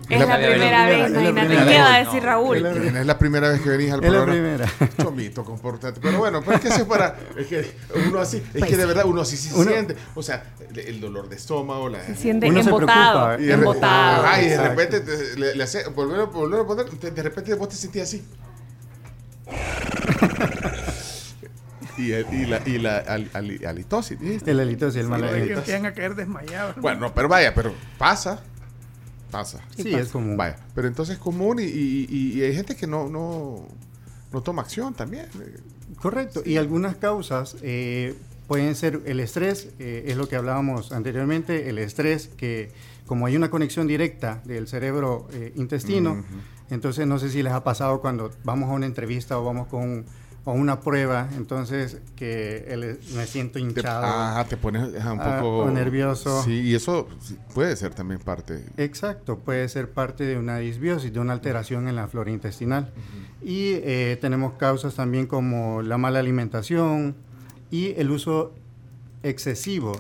Es 0.09 0.19
la 0.19 0.25
la 0.25 0.37
primera 0.47 0.85
vez. 0.85 1.09
imagínate. 1.09 1.55
¿Qué 1.65 1.79
va 1.79 1.95
a 1.95 2.03
decir 2.03 2.23
Raúl? 2.23 2.57
Es 2.57 2.63
la- 2.63 2.99
Es 3.01 3.05
la 3.05 3.17
primera 3.19 3.49
vez 3.49 3.61
que 3.61 3.69
venís 3.69 3.91
al 3.91 4.03
Es 4.03 4.11
la 4.11 4.23
programa. 4.23 4.65
primera. 4.65 4.93
Chomito, 5.01 5.43
compórtate. 5.43 5.99
Pero 6.01 6.17
bueno, 6.19 6.41
pero 6.41 6.55
es 6.55 6.61
que 6.61 6.67
eso 6.69 6.77
es 6.77 6.83
para. 6.85 7.15
Es 7.37 7.47
que 7.47 7.71
uno 8.07 8.19
así. 8.19 8.37
Es 8.37 8.43
Pues, 8.59 8.65
que 8.71 8.77
de 8.77 8.85
verdad 8.85 9.05
uno 9.05 9.21
así 9.21 9.35
se 9.35 9.53
uno- 9.53 9.69
siente. 9.69 9.95
O 10.15 10.23
sea, 10.23 10.43
el, 10.75 11.01
dolor 11.01 11.27
de 11.27 11.35
estómago. 11.35 11.89
La, 11.89 12.03
Se 12.05 12.15
siente 12.15 12.47
Uno 12.49 12.63
se 12.63 12.69
embotado. 12.69 13.25
preocupa, 13.35 13.43
y 13.43 13.51
embotado. 13.51 14.25
Ajá, 14.25 14.41
y 14.41 14.47
de 14.49 14.67
repente 14.69 14.99
te- 15.01 15.37
le, 15.39 15.55
le 15.55 15.63
hace. 15.63 15.87
Volver, 15.89 16.21
a- 16.21 16.25
volver 16.25 16.61
a 16.61 16.65
poner. 16.65 16.85
te- 16.89 17.11
De 17.11 17.23
repente 17.23 17.53
vos 17.55 17.69
te 17.69 17.75
sentías 17.75 18.07
así. 18.07 18.23
y, 21.97 22.11
el- 22.11 22.27
y 22.31 22.45
la, 22.45 22.61
y 22.65 22.77
la 22.77 22.97
al- 22.97 23.29
al- 23.33 23.65
halitosis, 23.65 24.19
¿viste? 24.19 24.51
El 24.51 24.59
halitosis, 24.59 25.01
el 25.01 25.07
mal 25.07 25.21
Sí, 25.21 25.53
Que 25.65 25.75
a 25.75 25.93
caer 25.93 26.15
desmayados. 26.15 26.75
Bueno, 26.77 26.99
no, 27.01 27.13
pero 27.13 27.27
vaya, 27.27 27.53
pero 27.53 27.73
pasa. 27.97 28.39
Pasa. 29.31 29.61
Sí, 29.75 29.93
es 29.93 30.09
común. 30.09 30.37
Vaya, 30.37 30.55
pero 30.73 30.87
entonces 30.87 31.15
es 31.17 31.21
común 31.21 31.59
y, 31.59 31.63
y- 31.63 32.07
y- 32.09 32.33
y 32.39 32.41
hay 32.43 32.53
gente 32.55 32.75
que 32.75 32.87
no, 32.87 33.09
no, 33.09 33.67
no 34.31 34.41
toma 34.41 34.61
acción 34.61 34.93
también. 34.93 35.25
Correcto. 36.01 36.41
Y 36.45 36.57
algunas 36.57 36.95
causas 36.95 37.55
eh, 37.61 38.15
pueden 38.47 38.75
ser 38.75 39.01
el 39.05 39.19
estrés, 39.19 39.69
eh, 39.79 40.05
es 40.07 40.17
lo 40.17 40.27
que 40.29 40.35
hablábamos 40.35 40.91
anteriormente, 40.91 41.69
el 41.69 41.77
estrés 41.79 42.29
que 42.37 42.71
como 43.05 43.25
hay 43.25 43.35
una 43.35 43.49
conexión 43.49 43.87
directa 43.87 44.41
del 44.45 44.67
cerebro 44.67 45.27
eh, 45.33 45.53
entonces 46.69 47.07
no 47.07 47.19
sé 47.19 47.29
si 47.29 47.41
les 47.43 47.53
ha 47.53 47.63
pasado 47.63 48.01
cuando 48.01 48.31
vamos 48.43 48.69
a 48.69 48.73
una 48.73 48.85
entrevista 48.85 49.37
o 49.39 49.45
vamos 49.45 49.67
con 49.67 49.81
un- 49.83 50.05
a 50.51 50.53
una 50.53 50.79
prueba, 50.79 51.27
entonces 51.35 51.97
que 52.15 52.65
el- 52.69 52.99
me 53.15 53.25
siento 53.27 53.53
Te, 53.53 53.59
hinchado. 53.59 54.05
ah, 54.05 54.45
te 54.47 54.55
pones 54.57 54.95
ajá, 54.95 55.13
un 55.13 55.19
Ah, 55.21 55.39
poco 55.41 55.57
o 55.63 55.71
nervioso. 55.71 56.41
Sí, 56.43 56.61
y 56.61 56.75
eso 56.75 57.07
puede 57.53 57.75
ser 57.75 57.93
también 57.93 58.19
parte. 58.21 58.63
Exacto, 58.77 59.39
puede 59.39 59.67
ser 59.69 59.89
parte 59.91 60.23
de 60.23 60.37
una 60.37 60.57
disbiosis, 60.59 61.11
de 61.11 61.19
una 61.19 61.33
alteración 61.33 61.87
en 61.87 61.95
la 61.95 62.07
flora 62.07 62.31
intestinal. 62.31 62.91
Y 63.43 63.71
eh, 63.83 64.17
tenemos 64.21 64.53
causas 64.53 64.95
también 64.95 65.27
como 65.27 65.81
la 65.81 65.97
mala 65.97 66.19
alimentación 66.19 67.15
y 67.69 67.93
el 67.97 68.09
uso 68.11 68.53
excesivo 69.23 69.99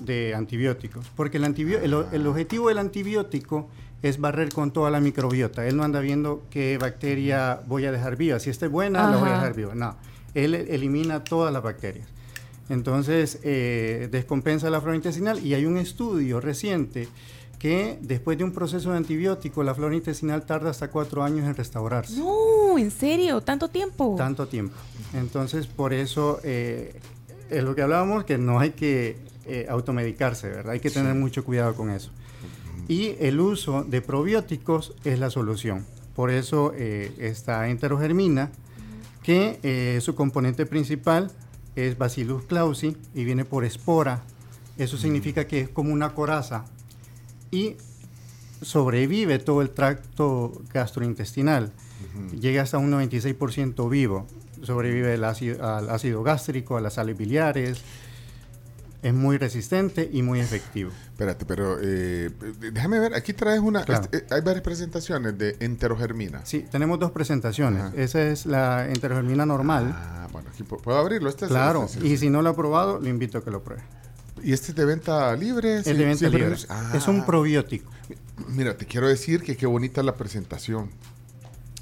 de 0.00 0.34
antibióticos. 0.34 1.06
Porque 1.14 1.36
el, 1.36 1.44
antibio- 1.44 1.80
el, 1.80 1.94
o- 1.94 2.10
el 2.10 2.26
objetivo 2.26 2.68
del 2.68 2.78
antibiótico 2.78 3.68
es 4.04 4.20
barrer 4.20 4.52
con 4.52 4.70
toda 4.70 4.90
la 4.90 5.00
microbiota. 5.00 5.66
Él 5.66 5.78
no 5.78 5.82
anda 5.82 6.00
viendo 6.00 6.42
qué 6.50 6.76
bacteria 6.76 7.62
voy 7.66 7.86
a 7.86 7.92
dejar 7.92 8.16
viva. 8.16 8.38
Si 8.38 8.50
esta 8.50 8.66
es 8.66 8.72
buena, 8.72 9.10
la 9.10 9.16
voy 9.16 9.30
a 9.30 9.32
dejar 9.32 9.54
viva. 9.54 9.74
No, 9.74 9.96
él 10.34 10.54
elimina 10.54 11.24
todas 11.24 11.50
las 11.54 11.62
bacterias. 11.62 12.06
Entonces, 12.68 13.40
eh, 13.44 14.08
descompensa 14.10 14.68
la 14.68 14.82
flora 14.82 14.94
intestinal 14.94 15.42
y 15.42 15.54
hay 15.54 15.64
un 15.64 15.78
estudio 15.78 16.38
reciente 16.42 17.08
que 17.58 17.98
después 18.02 18.36
de 18.36 18.44
un 18.44 18.52
proceso 18.52 18.90
de 18.90 18.98
antibiótico, 18.98 19.62
la 19.62 19.74
flora 19.74 19.94
intestinal 19.94 20.44
tarda 20.44 20.68
hasta 20.68 20.90
cuatro 20.90 21.22
años 21.22 21.46
en 21.46 21.54
restaurarse. 21.54 22.18
No, 22.18 22.76
¿en 22.76 22.90
serio? 22.90 23.40
¿Tanto 23.40 23.68
tiempo? 23.68 24.16
Tanto 24.18 24.46
tiempo. 24.46 24.76
Entonces, 25.14 25.66
por 25.66 25.94
eso 25.94 26.40
eh, 26.44 27.00
es 27.48 27.64
lo 27.64 27.74
que 27.74 27.80
hablábamos, 27.80 28.24
que 28.24 28.36
no 28.36 28.60
hay 28.60 28.72
que 28.72 29.16
eh, 29.46 29.64
automedicarse, 29.66 30.50
¿verdad? 30.50 30.72
Hay 30.74 30.80
que 30.80 30.90
tener 30.90 31.14
mucho 31.14 31.42
cuidado 31.42 31.74
con 31.74 31.88
eso. 31.88 32.10
Y 32.88 33.16
el 33.20 33.40
uso 33.40 33.84
de 33.84 34.00
probióticos 34.02 34.92
es 35.04 35.18
la 35.18 35.30
solución. 35.30 35.84
Por 36.14 36.30
eso 36.30 36.72
eh, 36.76 37.12
esta 37.18 37.68
enterogermina, 37.68 38.50
que 39.22 39.58
eh, 39.62 39.98
su 40.02 40.14
componente 40.14 40.66
principal 40.66 41.30
es 41.76 41.96
Bacillus 41.96 42.44
clausi 42.44 42.96
y 43.14 43.24
viene 43.24 43.44
por 43.44 43.64
espora. 43.64 44.22
Eso 44.76 44.96
significa 44.98 45.46
que 45.46 45.60
es 45.60 45.68
como 45.68 45.92
una 45.92 46.14
coraza 46.14 46.66
y 47.50 47.76
sobrevive 48.60 49.38
todo 49.38 49.62
el 49.62 49.70
tracto 49.70 50.62
gastrointestinal. 50.72 51.72
Llega 52.38 52.62
hasta 52.62 52.78
un 52.78 52.90
96% 52.92 53.88
vivo. 53.88 54.26
Sobrevive 54.62 55.14
el 55.14 55.24
ácido- 55.24 55.62
al 55.64 55.90
ácido 55.90 56.22
gástrico, 56.22 56.76
a 56.76 56.80
las 56.80 56.94
sales 56.94 57.16
biliares. 57.16 57.78
Es 59.02 59.14
muy 59.14 59.36
resistente 59.38 60.08
y 60.12 60.22
muy 60.22 60.40
efectivo. 60.40 60.90
Espérate, 61.14 61.44
pero 61.46 61.78
eh, 61.80 62.28
déjame 62.72 62.98
ver, 62.98 63.14
aquí 63.14 63.32
traes 63.34 63.60
una... 63.60 63.84
Claro. 63.84 64.02
este, 64.02 64.16
eh, 64.16 64.26
hay 64.32 64.40
varias 64.40 64.64
presentaciones 64.64 65.38
de 65.38 65.56
enterogermina. 65.60 66.44
Sí, 66.44 66.66
tenemos 66.68 66.98
dos 66.98 67.12
presentaciones. 67.12 67.94
Esa 67.94 68.20
es 68.22 68.46
la 68.46 68.88
enterogermina 68.88 69.46
normal. 69.46 69.92
Ah, 69.96 70.26
bueno, 70.32 70.50
aquí 70.52 70.64
pu- 70.64 70.80
puedo 70.82 70.98
abrirlo. 70.98 71.28
Este 71.28 71.44
es- 71.44 71.52
claro, 71.52 71.84
este 71.84 71.98
es- 72.00 72.04
y 72.04 72.16
si 72.16 72.30
no 72.30 72.42
lo 72.42 72.50
ha 72.50 72.56
probado, 72.56 72.98
lo 72.98 73.08
invito 73.08 73.38
a 73.38 73.44
que 73.44 73.52
lo 73.52 73.62
pruebe. 73.62 73.84
¿Y 74.42 74.52
este 74.52 74.72
es 74.72 74.74
de 74.76 74.84
venta 74.84 75.36
libre? 75.36 75.76
Es 75.76 75.84
Sí, 75.84 75.92
de 75.92 76.04
venta 76.04 76.28
libre. 76.28 76.54
es- 76.54 76.66
Ah. 76.68 76.90
Es 76.96 77.06
un 77.06 77.24
probiótico. 77.24 77.88
Mira, 78.48 78.76
te 78.76 78.84
quiero 78.84 79.06
decir 79.06 79.40
que 79.44 79.56
qué 79.56 79.66
bonita 79.66 80.02
la 80.02 80.16
presentación. 80.16 80.90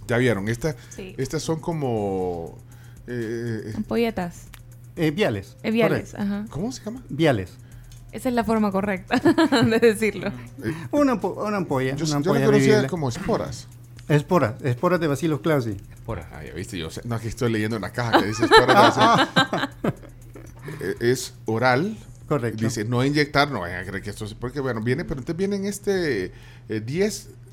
Ya 0.08 0.18
vieron, 0.18 0.50
esta, 0.50 0.76
Sí. 0.94 1.14
estas 1.16 1.42
son 1.42 1.58
como... 1.58 2.58
eh. 3.06 3.72
Eh, 4.94 5.10
viales. 5.10 5.56
Eh, 5.62 5.70
viales, 5.70 6.10
correcto. 6.12 6.16
ajá. 6.34 6.44
¿Cómo 6.50 6.70
se 6.70 6.84
llama? 6.84 7.02
Viales. 7.08 7.52
Esa 8.12 8.28
es 8.28 8.34
la 8.34 8.44
forma 8.44 8.70
correcta 8.70 9.18
de 9.64 9.78
decirlo. 9.78 10.30
Una, 10.90 11.14
una 11.14 11.56
ampolla. 11.56 11.96
Yo, 11.96 12.04
una 12.04 12.12
yo 12.12 12.16
ampolla 12.18 12.40
la 12.40 12.46
conocía 12.46 12.68
bebible. 12.72 12.88
como 12.88 13.08
esporas. 13.08 13.66
Esporas. 14.08 14.54
Esporas 14.62 15.00
de 15.00 15.06
Bacillus 15.06 15.40
clausi. 15.40 15.76
Esporas. 15.94 16.26
Ah, 16.32 16.44
ya 16.44 16.52
viste, 16.52 16.76
yo 16.78 16.90
sé- 16.90 17.00
no, 17.04 17.14
aquí 17.14 17.28
estoy 17.28 17.50
leyendo 17.50 17.76
una 17.76 17.90
caja 17.90 18.20
que 18.20 18.26
dice 18.26 18.44
esporas. 18.44 18.96
de. 18.96 19.92
Eh, 20.80 20.94
es 21.00 21.34
oral. 21.46 21.96
Correcto. 22.28 22.64
Dice, 22.64 22.84
no 22.84 23.04
inyectar, 23.04 23.50
no 23.50 23.60
vayan 23.60 23.80
a 23.82 23.84
creer 23.86 24.02
que 24.02 24.10
esto 24.10 24.24
es... 24.24 24.34
Porque, 24.34 24.60
bueno, 24.60 24.80
viene, 24.80 25.04
pero 25.04 25.20
entonces 25.20 25.36
vienen 25.36 25.66
este... 25.66 26.32
eh, 26.68 26.80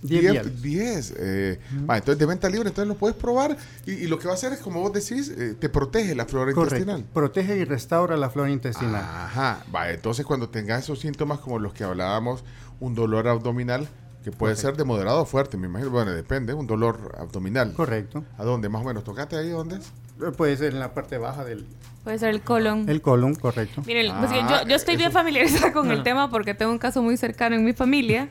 10... 0.01 0.21
Diez 0.21 0.21
10, 0.21 0.61
viales. 0.61 0.61
10, 0.61 1.13
eh, 1.17 1.59
va, 1.89 1.97
entonces 1.97 2.19
de 2.19 2.25
venta 2.25 2.49
libre, 2.49 2.69
entonces 2.69 2.87
lo 2.87 2.95
puedes 2.95 3.15
probar 3.17 3.57
y, 3.85 3.91
y 3.93 4.07
lo 4.07 4.17
que 4.19 4.25
va 4.27 4.31
a 4.31 4.35
hacer 4.35 4.53
es, 4.53 4.59
como 4.59 4.79
vos 4.81 4.93
decís, 4.93 5.29
eh, 5.37 5.55
te 5.59 5.69
protege 5.69 6.15
la 6.15 6.25
flora 6.25 6.53
Correcto. 6.53 6.75
intestinal. 6.77 7.05
Protege 7.13 7.57
y 7.57 7.63
restaura 7.65 8.15
la 8.17 8.29
flora 8.29 8.49
intestinal. 8.49 8.95
Ajá, 9.03 9.63
va, 9.73 9.89
entonces 9.91 10.25
cuando 10.25 10.49
tengas 10.49 10.83
esos 10.83 10.99
síntomas 10.99 11.39
como 11.39 11.59
los 11.59 11.73
que 11.73 11.83
hablábamos, 11.83 12.43
un 12.79 12.95
dolor 12.95 13.27
abdominal, 13.27 13.87
que 14.23 14.31
puede 14.31 14.53
Correcto. 14.53 14.61
ser 14.69 14.77
de 14.77 14.83
moderado 14.83 15.21
o 15.21 15.25
fuerte, 15.25 15.55
me 15.57 15.67
imagino, 15.67 15.91
bueno, 15.91 16.11
depende, 16.11 16.53
un 16.53 16.67
dolor 16.67 17.15
abdominal. 17.17 17.73
Correcto. 17.73 18.23
¿A 18.37 18.43
dónde? 18.43 18.67
Más 18.69 18.81
o 18.81 18.85
menos, 18.85 19.03
tocate 19.03 19.37
ahí, 19.37 19.49
¿dónde 19.49 19.77
es? 19.77 19.85
Eh, 20.21 20.31
Puede 20.35 20.57
ser 20.57 20.73
en 20.73 20.79
la 20.79 20.93
parte 20.93 21.17
baja 21.17 21.45
del 21.45 21.65
Puede 22.03 22.19
ser 22.19 22.29
el 22.29 22.41
colon. 22.41 22.89
el 22.89 23.01
colon, 23.01 23.35
correcto. 23.35 23.81
Miren, 23.85 24.13
pues, 24.19 24.31
Ah, 24.33 24.61
yo, 24.63 24.69
yo 24.69 24.75
estoy 24.75 24.97
bien 24.97 25.11
familiarizada 25.11 25.71
con 25.73 25.91
el 25.91 25.99
Ah. 25.99 26.03
tema 26.03 26.29
porque 26.29 26.53
tengo 26.53 26.71
un 26.71 26.79
caso 26.79 27.01
muy 27.01 27.15
cercano 27.17 27.55
en 27.55 27.63
mi 27.63 27.73
familia. 27.73 28.27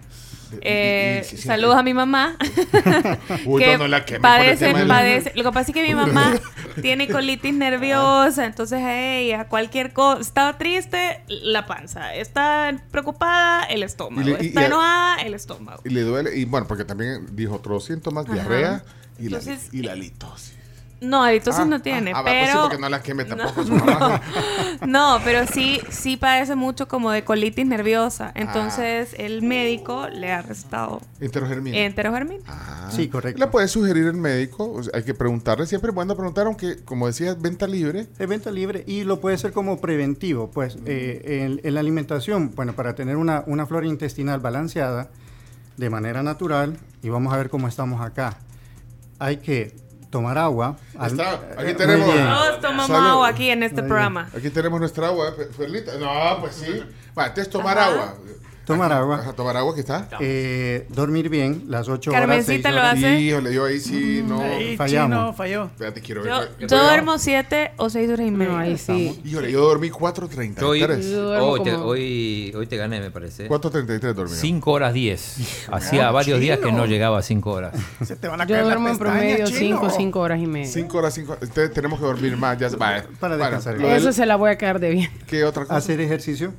Eh, 0.63 1.23
y- 1.23 1.29
sí, 1.29 1.37
sí, 1.37 1.43
saludos 1.43 1.77
a 1.77 1.83
mi 1.83 1.95
mamá. 1.95 2.37
Uy, 3.45 3.63
que 3.63 3.73
no, 3.73 3.79
no 3.85 3.89
la 3.89 4.05
padece, 4.21 4.73
padece- 4.73 5.33
Lo 5.35 5.45
que 5.45 5.53
pasa 5.53 5.71
es 5.71 5.75
que 5.75 5.83
mi 5.83 5.95
mamá 5.95 6.35
tiene 6.83 7.09
colitis 7.09 7.55
nerviosa, 7.55 8.45
entonces 8.45 8.81
a 8.83 8.99
ella 9.19 9.49
cualquier 9.49 9.93
cosa, 9.93 10.21
está 10.21 10.57
triste, 10.59 11.23
la 11.29 11.67
panza, 11.67 12.15
está 12.15 12.75
preocupada, 12.91 13.65
el 13.65 13.83
estómago, 13.83 14.29
Y 14.29 14.33
le- 14.33 14.45
y- 14.45 14.47
está 14.49 14.63
y- 14.63 14.65
enojada, 14.67 15.17
el 15.23 15.35
estómago. 15.35 15.83
Y 15.85 15.91
le 15.91 16.01
duele, 16.03 16.37
y 16.37 16.45
bueno, 16.45 16.67
porque 16.67 16.85
también 16.85 17.27
dijo 17.37 17.55
otros 17.55 17.85
síntomas, 17.85 18.25
Ajá. 18.27 18.35
diarrea 18.35 18.85
y, 19.19 19.29
la, 19.29 19.41
y 19.73 19.83
la 19.83 19.95
litosis. 19.95 20.55
No, 21.01 21.23
halitosis 21.23 21.61
Ah, 21.61 21.65
no 21.65 21.81
tiene, 21.81 22.11
ah, 22.13 22.19
ah, 22.19 22.23
va, 22.23 22.31
pues 22.31 22.41
sí, 22.41 22.47
pero... 22.49 22.61
porque 22.63 22.79
no 22.79 22.89
la 22.89 23.03
queme 23.03 23.25
tampoco 23.27 23.63
No. 23.65 24.21
No, 24.87 25.21
pero 25.25 25.47
sí, 25.47 25.81
sí 25.91 26.17
padece 26.17 26.57
mucho 26.57 26.89
como 26.89 27.11
de 27.11 27.23
colitis 27.25 27.67
nerviosa. 27.67 28.29
Ah. 28.29 28.33
Entonces 28.35 29.15
el 29.19 29.43
médico 29.43 30.09
le 30.09 30.33
ha 30.33 30.43
recetado 30.43 31.01
Enterogermina. 31.21 31.77
enterogermina. 31.79 32.43
Ah. 32.49 32.89
Sí, 32.91 33.09
correcto. 33.09 33.39
Le 33.39 33.47
puede 33.47 33.69
sugerir 33.69 34.07
el 34.07 34.15
médico, 34.15 34.73
o 34.73 34.83
sea, 34.83 34.93
hay 34.97 35.05
que 35.05 35.15
preguntarle, 35.15 35.67
siempre 35.67 35.91
es 35.91 35.95
bueno 35.95 36.17
preguntar, 36.17 36.47
aunque 36.47 36.83
como 36.85 37.07
decías, 37.07 37.41
venta 37.41 37.67
libre. 37.67 38.09
Es 38.19 38.29
venta 38.29 38.51
libre 38.51 38.83
y 38.87 39.05
lo 39.05 39.21
puede 39.21 39.39
ser 39.39 39.53
como 39.53 39.81
preventivo. 39.81 40.51
Pues 40.51 40.79
eh, 40.87 41.45
en, 41.45 41.61
en 41.63 41.75
la 41.75 41.81
alimentación, 41.81 42.53
bueno, 42.55 42.73
para 42.75 42.95
tener 42.95 43.17
una, 43.17 43.45
una 43.47 43.67
flora 43.67 43.87
intestinal 43.87 44.41
balanceada 44.41 45.11
de 45.77 45.91
manera 45.91 46.25
natural, 46.25 46.77
y 47.05 47.09
vamos 47.09 47.33
a 47.33 47.37
ver 47.37 47.51
cómo 47.51 47.69
estamos 47.69 48.01
acá, 48.01 48.39
hay 49.21 49.37
que 49.37 49.77
tomar 50.11 50.39
agua. 50.39 50.77
al- 50.99 51.11
Está, 51.13 51.35
eh, 51.35 51.55
aquí 51.59 51.75
tenemos. 51.75 52.09
Todos 52.15 52.61
tomamos 52.61 52.87
Salud. 52.87 53.09
agua 53.09 53.29
aquí 53.29 53.51
en 53.51 53.63
este 53.63 53.83
programa. 53.83 54.29
Aquí 54.37 54.51
tenemos 54.51 54.81
nuestra 54.81 55.09
agua, 55.09 55.35
Pe- 55.37 55.47
Perlita. 55.47 55.93
No, 55.99 56.41
pues 56.41 56.55
sí. 56.57 56.83
Va, 57.19 57.27
entonces 57.27 57.51
tomar 57.51 57.79
Ajá. 57.79 57.87
agua. 57.93 58.15
Tomar 58.69 58.93
agua. 58.93 59.17
Ajá, 59.19 59.33
tomar 59.33 59.57
agua, 59.57 59.75
¿qué 59.75 59.81
está? 59.81 60.09
Eh, 60.21 60.87
dormir 60.91 61.29
bien, 61.29 61.65
las 61.69 61.89
8 61.89 62.11
horas. 62.11 62.21
Carmencita 62.21 62.53
seis 62.69 62.75
lo 62.75 62.81
horas. 62.81 62.95
hace. 62.99 63.21
Híjole, 63.21 63.55
yo 63.55 63.65
ahí 63.65 63.81
sí, 63.81 64.23
no. 64.27 64.41
Ahí, 64.41 64.77
Fallamos. 64.77 65.19
chino, 65.19 65.33
falló. 65.33 65.65
Espérate, 65.65 66.01
quiero 66.01 66.25
Yo, 66.25 66.39
ver. 66.41 66.69
yo 66.69 66.83
duermo 66.83 67.19
siete 67.19 67.73
o 67.79 67.91
seis 67.91 68.09
horas 68.11 68.27
y 68.27 68.31
media. 68.31 68.53
No, 68.53 68.59
ahí 68.59 68.79
sí. 68.79 69.21
Híjole, 69.25 69.51
yo 69.51 69.61
dormí 69.63 69.91
4.33. 69.91 70.63
Hoy, 70.63 70.81
Yo 70.81 71.23
duermo 71.23 71.47
hoy, 71.47 71.59
como- 71.61 71.85
hoy, 71.85 72.53
hoy 72.57 72.67
te 72.67 72.77
gané, 72.77 73.01
me 73.01 73.11
parece. 73.11 73.49
4.33 73.49 74.15
dormí. 74.15 74.35
5 74.37 74.71
horas 74.71 74.95
10. 74.95 75.69
Hacía 75.73 76.07
No, 76.07 76.13
varios 76.13 76.39
días 76.39 76.59
que 76.59 76.67
chino. 76.67 76.77
no 76.79 76.87
llegaba 76.87 77.19
a 77.19 77.23
5 77.23 77.51
horas. 77.51 77.75
Se 78.05 78.17
te 78.17 78.29
van 78.29 78.41
a 78.41 78.45
Yo 78.45 78.55
caer 78.55 78.65
duermo 78.65 78.89
las 78.89 78.93
en 78.93 78.99
promedio 78.99 79.37
pestañas, 79.47 79.59
5 79.59 79.81
chino. 79.89 79.91
5 79.97 80.21
horas 80.21 80.41
y 80.41 80.47
media. 80.47 80.67
5 80.71 80.99
horas, 80.99 81.15
5 81.15 81.33
Entonces 81.41 81.73
tenemos 81.73 81.99
que 81.99 82.05
dormir 82.05 82.37
más. 82.37 82.59
Ya, 82.59 82.69
Para 82.71 83.07
bueno, 83.21 83.37
descansar. 83.39 83.79
del- 83.79 83.93
Eso 83.93 84.13
se 84.13 84.27
la 84.27 84.37
voy 84.37 84.51
a 84.51 84.59
quedar 84.59 84.79
de 84.79 84.91
bien. 84.91 85.11
¿Qué 85.27 85.45
otra 85.45 85.63
cosa? 85.65 85.77
Hacer 85.77 86.01
ejercicio. 86.01 86.53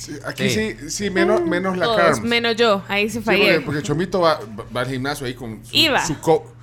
Sí, 0.00 0.12
aquí 0.24 0.48
Sí. 0.48 0.76
sí, 0.80 0.90
sí, 0.90 1.10
menos, 1.10 1.42
menos 1.42 1.76
la 1.76 1.84
Todos, 1.84 2.00
Carms. 2.00 2.22
menos 2.22 2.56
yo. 2.56 2.82
Ahí 2.88 3.08
sí 3.10 3.18
Sí, 3.18 3.24
fallé. 3.24 3.44
porque, 3.54 3.60
porque 3.66 3.82
Chomito 3.82 4.20
va, 4.20 4.40
va 4.74 4.80
al 4.80 4.86
gimnasio 4.88 5.26
ahí 5.26 5.34
con 5.34 5.64
su, 5.64 5.76
Iba. 5.76 6.04
su 6.06 6.18
co- 6.20 6.54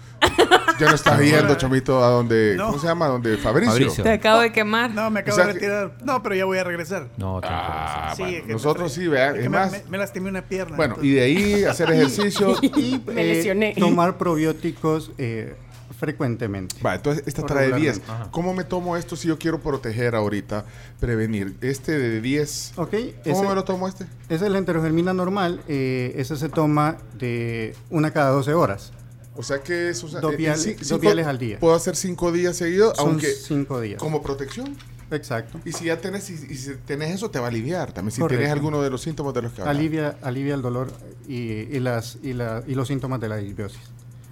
Ya 0.80 0.88
no 0.90 0.96
estás 0.96 1.20
viendo, 1.20 1.54
Chomito, 1.56 2.04
a 2.04 2.08
donde. 2.10 2.56
No. 2.58 2.68
¿Cómo 2.68 2.80
se 2.80 2.88
llama? 2.88 3.06
Donde 3.08 3.38
Fabricio. 3.38 3.72
Fabricio. 3.74 4.04
Te 4.04 4.14
acabo 4.14 4.42
de 4.42 4.52
quemar. 4.52 4.90
No, 4.90 5.12
me 5.12 5.20
acabo 5.20 5.36
O 5.36 5.38
sea 5.38 5.46
de 5.46 5.54
retirar. 5.54 5.98
No, 6.04 6.24
pero 6.24 6.34
ya 6.34 6.46
voy 6.46 6.58
a 6.58 6.64
regresar. 6.64 7.10
No, 7.18 7.40
Ah, 7.44 8.14
Sí, 8.16 8.24
bueno, 8.24 8.38
es 8.40 8.44
que 8.46 8.54
nosotros 8.54 8.92
sí, 8.92 9.08
vean. 9.08 9.34
es 9.34 9.38
Es 9.38 9.44
que 9.44 9.50
me, 9.50 9.58
más. 9.58 9.72
me- 9.72 9.84
me 9.88 9.98
lastimé 10.00 10.30
una 10.30 10.42
pierna. 10.42 10.76
Bueno, 10.76 10.96
entonces- 10.96 11.12
y 11.12 11.16
de 11.16 11.22
ahí 11.22 11.64
hacer 11.66 11.92
ejercicio. 11.92 12.56
Y 12.64 13.00
Me 13.06 13.22
eh, 13.22 13.34
lesioné. 13.36 13.76
tomar 13.80 14.18
probióticos 14.18 15.12
eh, 15.20 15.56
frecuentemente. 15.98 16.76
Va, 16.82 16.96
entonces 16.96 17.24
esta 17.28 17.44
trae 17.46 17.72
10. 17.74 17.98
regularmente. 17.98 18.30
¿Cómo 18.32 18.54
me 18.54 18.64
tomo 18.64 18.96
esto 18.98 19.16
si 19.16 19.28
yo 19.28 19.38
quiero 19.38 19.60
proteger 19.60 20.16
ahorita, 20.16 20.66
prevenir? 21.00 21.56
Este 21.62 21.98
de 21.98 22.22
10. 22.22 22.74
Ok, 22.78 22.90
¿Cómo 23.24 23.36
ese- 23.40 23.48
me 23.50 23.56
lo 23.56 23.64
tomo 23.64 23.88
este? 23.88 24.06
Esa 24.30 24.46
es 24.46 24.52
la 24.52 24.58
enterogermina 24.58 25.14
normal. 25.14 25.62
eh, 25.68 26.14
esa 26.16 26.36
se 26.36 26.50
toma 26.50 26.98
de 27.18 27.76
una 27.90 28.12
cada 28.12 28.30
12 28.32 28.54
horas. 28.54 28.94
O 29.36 29.44
sea 29.44 29.60
que 29.62 29.90
es. 29.90 30.04
o 30.04 30.08
sea, 30.08 30.20
Dos 30.22 30.34
eh, 30.34 30.38
viales- 30.38 30.64
sí- 30.64 30.74
dos 30.74 30.88
cinco- 30.88 31.02
viales 31.02 31.28
al 31.28 31.38
día. 31.38 31.60
Puedo 31.60 31.76
hacer 31.76 31.96
5 31.96 32.32
días 32.32 32.56
seguidos, 32.58 32.98
aunque. 32.98 33.28
cinco 33.34 33.80
días. 33.82 34.00
Como 34.00 34.22
protección. 34.24 34.76
Exacto. 35.10 35.62
Y 35.64 35.72
si 35.72 35.86
ya 35.86 36.02
tenés, 36.02 36.30
y, 36.30 36.34
y 36.34 36.56
si 36.58 36.74
tenés 36.86 37.16
eso, 37.16 37.32
te 37.32 37.40
va 37.40 37.46
a 37.46 37.50
aliviar 37.50 37.94
también. 37.94 38.12
Si 38.12 38.20
Correcto. 38.20 38.40
tenés 38.42 38.52
alguno 38.52 38.82
de 38.82 38.90
los 38.90 39.02
síntomas 39.02 39.34
de 39.34 39.42
los 39.44 39.54
que 39.54 39.62
hablamos. 39.62 39.80
Alivia, 39.80 40.18
alivia 40.22 40.54
el 40.54 40.62
dolor 40.62 40.92
y, 41.28 41.36
y 41.36 41.80
las, 41.80 42.18
y, 42.24 42.34
la- 42.34 42.62
y 42.68 42.76
los 42.76 42.88
síntomas 42.90 43.22
de 43.22 43.30
la 43.30 43.38
disbiosis. 43.38 43.80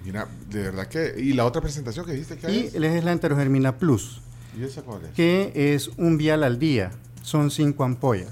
Mira, 0.06 0.28
de 0.50 0.62
verdad 0.64 0.88
que. 0.88 1.16
¿Y 1.18 1.34
la 1.34 1.46
otra 1.46 1.62
presentación 1.62 2.06
que 2.06 2.12
dijiste 2.14 2.38
que 2.38 2.50
Y 2.52 2.56
hay? 2.56 2.72
es 2.96 3.04
la 3.04 3.12
enterogermina 3.12 3.78
plus, 3.78 4.22
¿Y 4.58 4.64
esa 4.64 4.82
cuál 4.84 5.04
es? 5.06 5.12
que 5.12 5.52
es 5.74 5.90
un 5.98 6.18
vial 6.18 6.44
al 6.44 6.60
día. 6.60 6.92
Son 7.24 7.50
cinco 7.52 7.84
ampollas. 7.84 8.32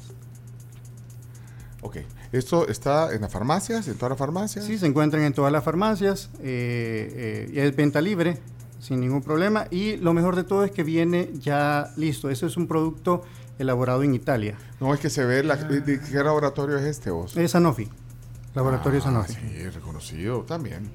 Ok. 1.81 1.97
Esto 2.31 2.67
está 2.67 3.13
en 3.13 3.21
las 3.21 3.31
farmacias, 3.31 3.87
en 3.87 3.95
todas 3.95 4.11
las 4.11 4.19
farmacias. 4.19 4.65
Sí, 4.65 4.77
se 4.77 4.87
encuentran 4.87 5.23
en 5.23 5.33
todas 5.33 5.51
las 5.51 5.63
farmacias. 5.63 6.29
eh, 6.39 7.47
eh, 7.47 7.51
y 7.53 7.59
es 7.59 7.75
venta 7.75 8.01
libre, 8.01 8.37
sin 8.79 8.99
ningún 9.01 9.21
problema. 9.21 9.67
Y 9.69 9.97
lo 9.97 10.13
mejor 10.13 10.35
de 10.35 10.43
todo 10.43 10.63
es 10.63 10.71
que 10.71 10.83
viene 10.83 11.29
ya 11.39 11.91
listo. 11.97 12.29
Ese 12.29 12.47
es 12.47 12.57
un 12.57 12.67
producto 12.67 13.23
elaborado 13.59 14.01
en 14.03 14.15
Italia. 14.15 14.57
No, 14.79 14.93
es 14.93 14.99
que 14.99 15.09
se 15.11 15.25
ve. 15.25 15.43
La, 15.43 15.55
de, 15.57 15.81
de 15.81 15.99
qué 16.01 16.23
laboratorio 16.23 16.77
es 16.77 16.85
este 16.85 17.11
vos? 17.11 17.37
Es 17.37 17.51
Sanofi. 17.51 17.87
Laboratorio 18.55 18.99
Ah, 19.01 19.03
Sanofi. 19.03 19.33
Sí, 19.33 19.69
reconocido 19.69 20.41
también. 20.41 20.89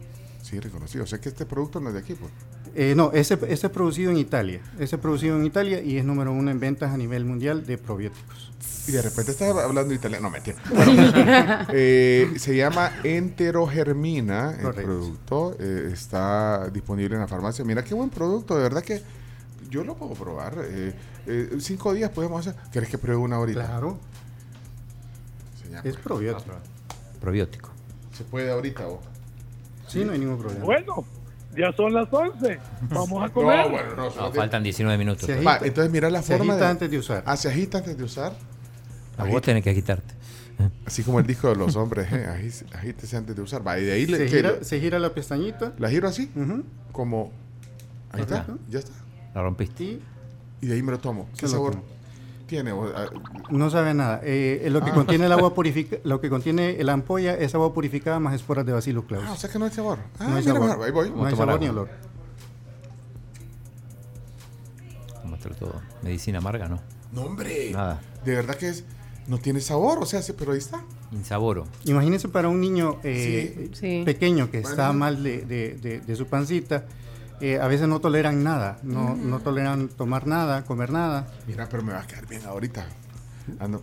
Sí, 0.48 0.58
reconocido. 0.60 1.04
O 1.04 1.06
sea 1.06 1.20
que 1.20 1.28
este 1.28 1.44
producto 1.44 1.78
no 1.80 1.88
es 1.88 1.94
de 1.94 2.00
aquí, 2.00 2.14
pues. 2.14 2.30
Eh, 2.74 2.94
no, 2.96 3.10
ese, 3.12 3.34
ese 3.48 3.66
es 3.66 3.72
producido 3.72 4.10
en 4.10 4.16
Italia. 4.16 4.60
Ese 4.78 4.96
es 4.96 5.02
producido 5.02 5.36
en 5.36 5.44
Italia 5.44 5.82
y 5.82 5.98
es 5.98 6.04
número 6.04 6.32
uno 6.32 6.50
en 6.50 6.58
ventas 6.60 6.90
a 6.92 6.96
nivel 6.96 7.24
mundial 7.26 7.66
de 7.66 7.76
probióticos. 7.76 8.52
Y 8.86 8.92
de 8.92 9.02
repente 9.02 9.32
estás 9.32 9.54
hablando 9.56 9.92
italiano. 9.92 10.22
No, 10.28 10.30
mentira. 10.30 10.56
Bueno, 10.74 11.02
eh, 11.72 12.32
se 12.38 12.56
llama 12.56 12.92
Enterogermina, 13.04 14.52
el 14.54 14.62
Correcto. 14.62 14.82
producto. 14.86 15.56
eh, 15.58 15.90
está 15.92 16.68
disponible 16.70 17.14
en 17.16 17.20
la 17.20 17.28
farmacia. 17.28 17.64
Mira 17.64 17.84
qué 17.84 17.94
buen 17.94 18.08
producto, 18.08 18.56
de 18.56 18.62
verdad 18.62 18.82
que 18.82 19.02
yo 19.68 19.84
lo 19.84 19.94
puedo 19.96 20.14
probar. 20.14 20.54
eh, 20.64 20.94
eh, 21.26 21.56
cinco 21.60 21.92
días 21.92 22.10
podemos 22.10 22.46
hacer. 22.46 22.58
¿Quieres 22.72 22.88
que 22.88 22.96
pruebe 22.96 23.20
una 23.20 23.36
ahorita? 23.36 23.66
Claro. 23.66 23.98
Llama- 25.70 25.82
Es 25.84 25.96
probiótico. 25.96 26.54
Probiótico. 27.20 27.68
Se 28.16 28.24
puede 28.24 28.50
ahorita 28.50 28.86
vos. 28.86 29.00
Sí, 29.88 30.04
no 30.04 30.12
hay 30.12 30.18
ningún 30.18 30.38
problema. 30.38 30.64
Bueno, 30.64 31.04
Ya 31.56 31.72
son 31.72 31.92
las 31.94 32.06
11. 32.12 32.58
Vamos 32.90 33.24
a 33.24 33.28
comer. 33.32 33.58
No, 33.64 33.70
bueno, 33.70 33.96
no. 33.96 34.04
No, 34.14 34.32
faltan 34.32 34.62
19 34.62 34.96
minutos. 34.98 35.24
Se 35.26 35.40
Va, 35.42 35.54
agita- 35.54 35.66
entonces 35.66 35.92
mira 35.92 36.08
la 36.10 36.22
se 36.22 36.36
forma 36.36 36.52
agita 36.52 36.64
de- 36.66 36.70
antes 36.70 36.90
de 36.90 36.98
usar. 36.98 37.22
Ah, 37.26 37.36
se 37.36 37.48
agita 37.48 37.78
antes 37.78 37.96
de 37.98 38.04
usar. 38.04 38.32
A 39.16 39.24
vos 39.24 39.42
tenés 39.42 39.64
que 39.64 39.70
agitarte. 39.70 40.14
Así 40.86 41.02
como 41.02 41.20
el 41.20 41.26
disco 41.26 41.48
de 41.48 41.56
los 41.56 41.74
hombres, 41.76 42.12
¿eh? 42.12 42.26
Agítese 42.74 43.16
antes 43.16 43.34
de 43.34 43.42
usar. 43.42 43.66
Va, 43.66 43.78
y 43.78 43.84
de 43.84 43.92
ahí 43.92 44.06
Se 44.06 44.28
gira, 44.28 44.52
Le- 44.52 44.64
se 44.64 44.80
gira 44.80 44.98
la 44.98 45.10
pestañita. 45.14 45.72
la 45.78 45.88
giro 45.90 46.06
así, 46.08 46.30
como. 46.92 47.32
Ahí 48.12 48.20
está, 48.22 48.46
ya 48.68 48.78
está. 48.80 48.92
La 49.34 49.42
rompiste. 49.42 49.82
Y 49.84 50.00
Y 50.60 50.66
de 50.66 50.74
ahí 50.74 50.82
me 50.82 50.90
lo 50.92 50.98
tomo. 50.98 51.28
¿Qué 51.38 51.46
sabor 51.48 51.72
tomo. 51.72 51.84
Tiene? 52.48 52.72
Ah, 52.72 53.06
no 53.50 53.70
sabe 53.70 53.94
nada. 53.94 54.20
Eh, 54.24 54.62
eh, 54.64 54.70
lo 54.70 54.82
que 54.82 54.90
Ah. 54.90 54.94
contiene 54.94 55.26
el 55.26 55.32
agua 55.32 55.54
purificada, 55.54 56.02
lo 56.04 56.20
que 56.20 56.28
contiene 56.28 56.82
la 56.82 56.94
ampolla 56.94 57.34
es 57.36 57.54
agua 57.54 57.72
purificada 57.72 58.18
más 58.18 58.34
esporas 58.34 58.66
de 58.66 58.72
Bacillus 58.72 59.04
claus. 59.04 59.22
Ah, 59.28 59.32
o 59.32 59.36
sea 59.36 59.48
que 59.50 59.58
no 59.60 59.66
hay 59.66 59.70
sabor. 59.70 59.98
Ah, 60.18 60.24
no 60.28 60.36
hay 60.36 60.42
mira, 60.44 60.54
sabor. 60.54 60.84
ahí 60.84 60.90
voy. 60.90 61.10
No 61.10 61.14
Vamos 61.16 61.26
a 61.26 61.30
hay 61.30 61.36
sabor 61.36 61.60
ni 61.60 61.66
agua. 61.66 61.82
olor. 61.82 61.90
Muestra 65.24 65.54
todo. 65.54 65.80
Medicina 66.02 66.38
amarga, 66.38 66.68
¿no? 66.68 66.80
No, 67.12 67.22
hombre. 67.22 67.70
Nada. 67.70 68.00
De 68.24 68.34
verdad 68.34 68.54
que 68.56 68.68
es. 68.68 68.84
No 69.26 69.36
tiene 69.38 69.60
sabor, 69.60 69.98
o 70.00 70.06
sea, 70.06 70.22
sí, 70.22 70.32
pero 70.36 70.52
ahí 70.52 70.58
está. 70.58 70.82
Insaboro. 71.12 71.66
Imagínense 71.84 72.28
para 72.28 72.48
un 72.48 72.60
niño 72.60 72.98
eh, 73.04 73.70
Sí. 73.74 74.02
pequeño 74.04 74.50
que 74.50 74.58
está 74.58 74.86
Bueno. 74.86 74.92
mal 75.00 75.22
de, 75.22 75.42
de- 75.44 75.74
de- 75.74 76.00
de 76.00 76.16
su 76.16 76.26
pancita, 76.26 76.86
eh, 77.40 77.58
a 77.60 77.66
veces 77.68 77.88
no 77.88 78.00
toleran 78.00 78.42
nada, 78.42 78.78
no, 78.82 79.14
no 79.14 79.40
toleran 79.40 79.88
tomar 79.88 80.26
nada, 80.26 80.64
comer 80.64 80.90
nada, 80.90 81.26
Mira, 81.46 81.68
pero 81.68 81.82
me 81.82 81.92
va 81.92 82.00
a 82.00 82.06
quedar 82.06 82.26
bien 82.26 82.42
ahorita. 82.46 82.86
Ah, 83.60 83.68
no. 83.68 83.80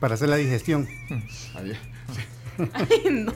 para 0.00 0.14
hacer 0.14 0.28
la 0.28 0.36
digestión. 0.36 0.86
Ahí. 1.54 1.72
Ay, 2.74 3.02
no. 3.10 3.32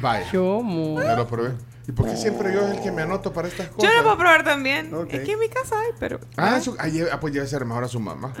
Vaya. 0.00 0.26
¿Cómo? 0.32 1.00
Ya 1.02 1.16
lo 1.16 1.26
probé. 1.26 1.52
¿Y 1.88 1.92
por 1.92 2.06
qué 2.06 2.16
siempre 2.16 2.52
yo 2.52 2.60
es 2.68 2.76
el 2.76 2.82
que 2.82 2.92
me 2.92 3.02
anoto 3.02 3.32
para 3.32 3.48
estas 3.48 3.68
Yo 3.70 3.76
cosas? 3.76 3.94
lo 3.96 4.02
puedo 4.04 4.18
probar 4.18 4.44
también. 4.44 4.92
Es 5.08 5.20
que 5.22 5.32
en 5.32 5.38
mi 5.40 5.48
casa 5.48 5.74
hay, 5.80 5.90
pero. 5.98 6.20
Ah, 6.36 6.56
eso, 6.58 6.76
ahí, 6.78 7.02
ah, 7.10 7.18
pues 7.18 7.34
debe 7.34 7.46
ser 7.46 7.64
mejor 7.64 7.84
a 7.84 7.88
su 7.88 7.98
mamá. 7.98 8.32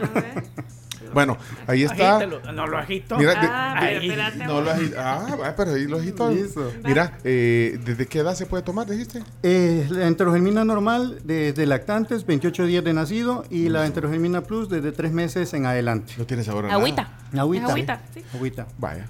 Bueno, 1.12 1.36
ahí 1.66 1.84
está. 1.84 2.16
Agítelo. 2.16 2.52
No 2.52 2.66
lo 2.66 2.78
agito. 2.78 3.18
Mira, 3.18 3.32
de- 3.32 3.38
Ah, 3.50 3.90
espérate. 3.92 4.44
no 4.46 4.60
lo 4.60 4.70
agi- 4.70 4.94
Ah, 4.96 5.36
va, 5.40 5.54
pero 5.56 5.72
ahí 5.72 5.86
lo 5.86 5.98
agito. 5.98 6.30
Listo. 6.30 6.72
Mira, 6.84 7.18
eh, 7.24 7.78
¿desde 7.84 8.06
qué 8.06 8.20
edad 8.20 8.34
se 8.34 8.46
puede 8.46 8.62
tomar, 8.62 8.86
dijiste? 8.88 9.22
Eh, 9.42 9.86
la 9.90 10.06
enterogermina 10.06 10.64
normal 10.64 11.18
desde 11.24 11.66
lactantes, 11.66 12.26
28 12.26 12.66
días 12.66 12.84
de 12.84 12.92
nacido, 12.92 13.44
y 13.50 13.68
la 13.68 13.86
enterogermina 13.86 14.42
plus 14.42 14.68
desde 14.68 14.92
3 14.92 15.12
meses 15.12 15.52
en 15.54 15.66
adelante. 15.66 16.14
No 16.18 16.24
tiene 16.26 16.44
sabor 16.44 16.66
a 16.66 16.72
Agüita. 16.74 17.02
nada. 17.32 17.42
Agüita. 17.42 17.66
Agüita, 17.66 18.00
sí. 18.14 18.22
Agüita. 18.34 18.66
Vaya. 18.78 19.06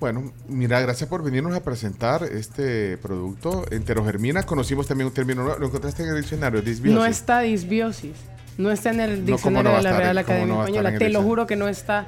Bueno, 0.00 0.32
mira, 0.48 0.80
gracias 0.80 1.08
por 1.08 1.22
venirnos 1.22 1.54
a 1.56 1.62
presentar 1.62 2.24
este 2.24 2.98
producto. 2.98 3.64
Enterogermina, 3.70 4.42
conocimos 4.42 4.86
también 4.86 5.06
un 5.08 5.14
término 5.14 5.42
nuevo. 5.44 5.58
¿Lo 5.58 5.66
encontraste 5.66 6.02
en 6.02 6.10
el 6.10 6.16
diccionario? 6.16 6.60
Disbiosis. 6.60 6.94
No 6.98 7.06
está 7.06 7.40
disbiosis. 7.40 8.12
No 8.58 8.70
está 8.70 8.90
en 8.90 9.00
el 9.00 9.26
diccionario 9.26 9.38
¿cómo 9.42 9.62
no 9.62 9.70
va 9.72 9.76
de 9.78 9.82
la? 9.82 9.92
Real 9.98 10.16
¿Cómo 10.16 10.20
Academia 10.34 10.54
Española. 10.60 10.98
Te 10.98 11.08
lo 11.10 11.22
juro 11.22 11.46
que 11.46 11.56
no 11.56 11.68
está. 11.68 12.06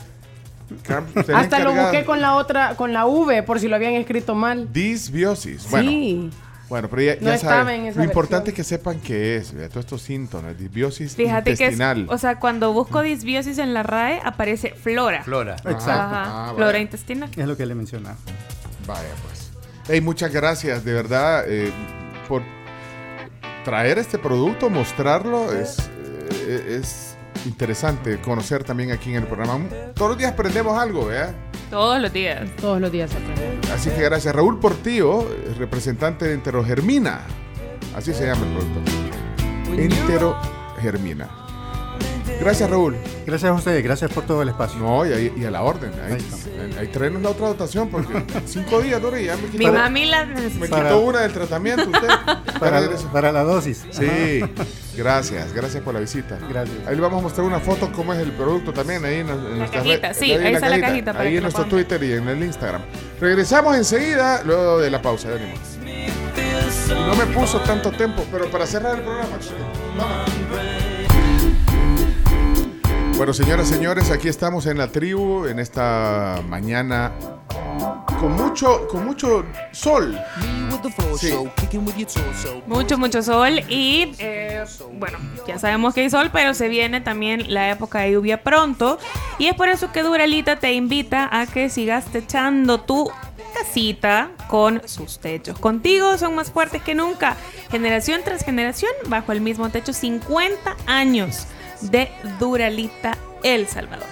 Hasta 1.35 1.59
lo 1.61 1.73
busqué 1.75 2.05
con 2.05 2.21
la 2.21 2.35
otra, 2.35 2.75
con 2.77 2.93
la 2.93 3.07
V, 3.07 3.43
por 3.43 3.61
si 3.61 3.69
lo 3.69 3.77
habían 3.77 3.95
escrito 3.95 4.35
mal. 4.35 4.73
Disbiosis. 4.73 5.71
Bueno, 5.71 5.91
Sí. 5.91 6.31
bueno, 6.69 6.89
pero 6.89 7.03
ya, 7.03 7.15
No 7.21 7.29
ya 7.29 7.35
estaba 7.37 7.57
saben. 7.63 7.81
en 7.83 7.87
esa 7.89 7.99
Lo 7.99 8.05
importante 8.05 8.51
es 8.51 8.57
que 8.57 8.65
sepan 8.65 8.99
qué 9.01 9.37
es, 9.37 9.53
¿verdad? 9.53 9.71
todos 9.71 9.85
estos 9.85 10.03
síntomas. 10.03 10.59
Disbiosis 10.59 11.15
Fíjate 11.15 11.45
que 11.45 11.53
es. 11.53 11.61
intestinal. 11.61 12.07
O 12.09 12.19
sea, 12.19 12.41
cuando 12.41 12.73
busco 12.73 13.03
disbiosis 13.03 13.59
en 13.59 13.75
la 13.75 13.83
RAE 13.85 14.21
aparece 14.25 14.71
flora. 14.71 15.23
Flora. 15.23 15.55
Exacto. 15.55 15.91
Ajá. 15.93 16.49
Ah, 16.49 16.53
flora 16.55 16.67
vaya. 16.73 16.79
intestinal. 16.81 17.31
Es 17.37 17.47
lo 17.47 17.57
que 17.57 17.65
le 17.67 17.75
mencionaba. 17.77 18.17
Vaya, 18.87 19.03
pues. 19.25 19.51
Hey, 19.89 20.01
muchas 20.01 20.33
gracias, 20.33 20.85
de 20.85 20.93
verdad, 20.93 21.45
eh, 21.47 21.71
por 22.29 22.43
traer 23.65 23.99
este 23.99 24.19
producto, 24.19 24.69
mostrarlo. 24.69 25.53
Es, 25.53 25.77
es 26.29 27.17
interesante 27.45 28.19
conocer 28.21 28.65
también 28.65 28.91
aquí 28.93 29.11
en 29.11 29.17
el 29.17 29.25
programa. 29.27 29.67
Todos 29.95 30.11
los 30.13 30.19
días 30.19 30.33
aprendemos 30.33 30.79
algo, 30.79 31.07
¿verdad? 31.07 31.35
Todos 31.71 32.01
los 32.01 32.13
días. 32.13 32.49
Todos 32.61 32.81
los 32.81 32.91
días 32.93 33.11
se 33.11 33.17
aprende. 33.19 33.61
Así 33.73 33.91
que 33.91 34.03
gracias. 34.03 34.35
Raúl 34.35 34.59
Portillo, 34.61 35.23
eh, 35.23 35.55
representante 35.59 36.25
de 36.27 36.35
Enterogermina. 36.35 37.21
Así 37.95 38.13
se 38.15 38.27
llama 38.27 38.47
el 38.47 38.53
producto. 38.53 38.81
Enterogermina. 39.77 41.29
Gracias, 42.41 42.69
Raúl. 42.69 42.97
Gracias 43.25 43.51
a 43.51 43.55
ustedes, 43.55 43.83
gracias 43.83 44.13
por 44.13 44.25
todo 44.25 44.43
el 44.43 44.49
espacio. 44.51 44.79
No, 44.79 45.07
y, 45.07 45.13
ahí- 45.13 45.33
y 45.37 45.45
a 45.45 45.51
la 45.51 45.63
orden. 45.63 45.91
Ahí, 46.05 46.13
Ahí 46.13 46.19
está. 46.19 46.81
ahí 46.81 46.89
traernos 46.89 47.23
la 47.23 47.31
otra 47.31 47.49
dotación, 47.49 47.89
porque 47.89 48.25
cinco 48.47 48.81
días, 48.81 49.01
Dore, 49.01 49.23
y 49.23 49.27
ya 49.27 49.37
me 49.37 49.43
Mi 49.43 49.49
quitó, 49.59 49.73
mami 49.73 50.05
la 50.07 50.27
me 50.27 50.69
quitó 50.69 51.01
una 51.01 51.21
del 51.21 51.33
tratamiento 51.33 51.85
usted. 51.89 52.09
Para, 52.61 52.83
para 53.13 53.33
la 53.33 53.43
dosis. 53.43 53.85
Sí, 53.91 54.43
gracias, 54.97 55.53
gracias 55.53 55.83
por 55.83 55.95
la 55.95 56.01
visita. 56.01 56.39
Gracias. 56.49 56.87
Ahí 56.87 56.95
le 56.95 57.01
vamos 57.01 57.21
a 57.21 57.23
mostrar 57.23 57.47
una 57.47 57.61
foto 57.61 57.91
cómo 57.93 58.13
es 58.13 58.21
el 58.21 58.33
producto 58.33 58.73
también 58.73 59.05
ahí 59.05 59.17
en, 59.17 59.29
en 59.29 59.59
nuestra 59.59 59.83
cajita, 59.83 60.15
sí, 60.15 60.33
ahí 60.33 60.55
está 60.55 60.69
la 60.69 60.81
cajita 60.81 61.13
para 61.13 61.25
ahí 61.25 61.31
que 61.33 61.37
en 61.37 61.43
nuestro 61.43 61.67
Twitter 61.67 62.03
y 62.03 62.13
en 62.13 62.29
el 62.29 62.43
Instagram. 62.43 62.83
Regresamos 63.21 63.77
enseguida 63.77 64.43
luego 64.45 64.81
de 64.81 64.91
la 64.91 65.03
pausa, 65.03 65.29
ya 65.29 65.35
venimos. 65.35 65.61
Y 65.85 66.93
no 66.95 67.15
me 67.15 67.27
puso 67.27 67.61
tanto 67.61 67.91
tiempo, 67.91 68.25
pero 68.31 68.51
para 68.51 68.67
cerrar 68.67 68.97
el 68.97 69.03
programa. 69.03 69.39
vamos. 69.99 70.86
Bueno, 73.17 73.33
señoras, 73.33 73.69
señores, 73.69 74.11
aquí 74.11 74.29
estamos 74.29 74.67
en 74.67 74.77
la 74.77 74.89
tribu 74.89 75.47
en 75.47 75.59
esta 75.59 76.43
mañana 76.51 77.13
con 78.21 78.33
mucho, 78.33 78.87
con 78.89 79.07
mucho 79.07 79.43
sol. 79.73 80.19
Sí. 81.19 81.33
Mucho, 82.67 82.99
mucho 82.99 83.23
sol 83.23 83.61
y 83.71 84.13
eh, 84.19 84.63
bueno, 84.93 85.17
ya 85.49 85.59
sabemos 85.59 85.95
que 85.95 86.03
hay 86.03 86.11
sol, 86.11 86.29
pero 86.31 86.53
se 86.53 86.69
viene 86.69 87.01
también 87.01 87.55
la 87.55 87.71
época 87.71 88.01
de 88.01 88.13
lluvia 88.13 88.43
pronto 88.43 88.99
y 89.39 89.47
es 89.47 89.55
por 89.55 89.71
eso 89.71 89.93
que 89.93 90.03
Duralita 90.03 90.57
te 90.57 90.75
invita 90.75 91.27
a 91.33 91.47
que 91.47 91.71
sigas 91.71 92.05
techando 92.13 92.83
tu 92.83 93.11
casita 93.55 94.29
con 94.47 94.87
sus 94.87 95.21
techos. 95.21 95.59
Contigo 95.59 96.19
son 96.19 96.35
más 96.35 96.51
fuertes 96.51 96.83
que 96.83 96.95
nunca, 96.95 97.39
generación 97.71 98.21
tras 98.23 98.45
generación 98.45 98.93
bajo 99.09 99.33
el 99.33 99.41
mismo 99.41 99.71
techo, 99.71 99.95
50 99.95 100.77
años 100.87 101.47
de 101.83 102.11
Duralita 102.39 103.17
El 103.43 103.67
Salvador. 103.67 104.07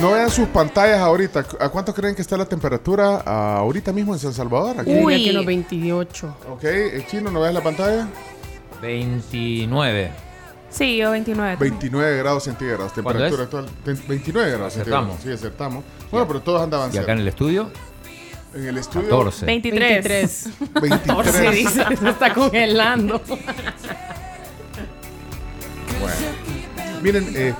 No 0.00 0.12
vean 0.12 0.30
sus 0.30 0.46
pantallas 0.48 0.98
ahorita. 1.00 1.46
¿A 1.60 1.68
cuánto 1.70 1.94
creen 1.94 2.14
que 2.14 2.20
está 2.22 2.36
la 2.36 2.44
temperatura 2.44 3.22
ah, 3.24 3.56
ahorita 3.58 3.92
mismo 3.92 4.12
en 4.12 4.18
San 4.20 4.34
Salvador? 4.34 4.80
Aquí. 4.80 4.90
Uy, 4.92 5.14
aquí 5.14 5.28
en 5.30 5.34
los 5.36 5.46
28. 5.46 6.36
Ok, 6.50 6.64
el 6.64 7.06
chino, 7.06 7.30
¿no 7.30 7.40
veas 7.40 7.54
la 7.54 7.62
pantalla? 7.62 8.06
29. 8.82 10.10
Sí, 10.70 10.98
yo 10.98 11.10
29. 11.12 11.56
29 11.58 12.18
grados 12.18 12.44
centígrados, 12.44 12.92
¿Cuánto 12.92 13.10
temperatura 13.12 13.42
actual. 13.44 13.66
Ve- 13.86 13.98
29 14.06 14.50
grados 14.50 14.72
Acertamos. 14.74 15.12
centígrados. 15.14 15.40
Sí, 15.40 15.46
acertamos. 15.46 15.84
Bueno, 16.10 16.26
pero 16.28 16.40
todos 16.42 16.60
andaban 16.62 16.94
Y 16.94 16.98
acá 16.98 17.12
en 17.12 17.20
el 17.20 17.28
estudio, 17.28 17.70
En 18.54 18.66
el 18.66 18.76
estudio. 18.76 19.08
14. 19.08 19.46
23. 19.46 19.80
23. 19.80 20.48
23. 20.82 21.00
14 21.06 21.50
dice, 21.50 21.84
se 21.96 22.08
está 22.10 22.34
congelando. 22.34 23.22
Bueno. 26.00 26.16
Miren, 27.02 27.32
eh, 27.36 27.54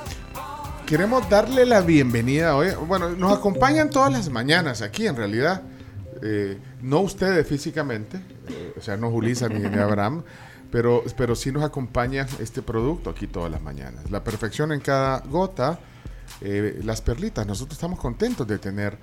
queremos 0.85 1.29
darle 1.29 1.65
la 1.65 1.81
bienvenida 1.81 2.57
hoy. 2.57 2.69
Bueno, 2.87 3.09
nos 3.11 3.37
acompañan 3.37 3.89
todas 3.89 4.11
las 4.11 4.29
mañanas 4.29 4.81
aquí, 4.81 5.07
en 5.07 5.15
realidad. 5.15 5.61
Eh, 6.21 6.57
no 6.81 6.99
ustedes 6.99 7.47
físicamente, 7.47 8.17
eh, 8.49 8.73
o 8.77 8.81
sea, 8.81 8.97
no 8.97 9.09
Julisa 9.09 9.47
ni, 9.47 9.63
Abraham, 9.79 10.23
pero, 10.71 11.03
pero 11.15 11.35
sí 11.35 11.53
nos 11.53 11.63
acompaña 11.63 12.27
este 12.39 12.61
producto 12.61 13.09
aquí 13.09 13.27
todas 13.27 13.49
las 13.49 13.61
mañanas. 13.61 14.11
La 14.11 14.23
perfección 14.23 14.73
en 14.73 14.81
cada 14.81 15.19
gota, 15.19 15.79
las 16.41 17.01
perlitas. 17.01 17.47
Nosotros 17.47 17.77
estamos 17.77 17.99
contentos 17.99 18.45
de 18.45 18.57
tener 18.57 18.97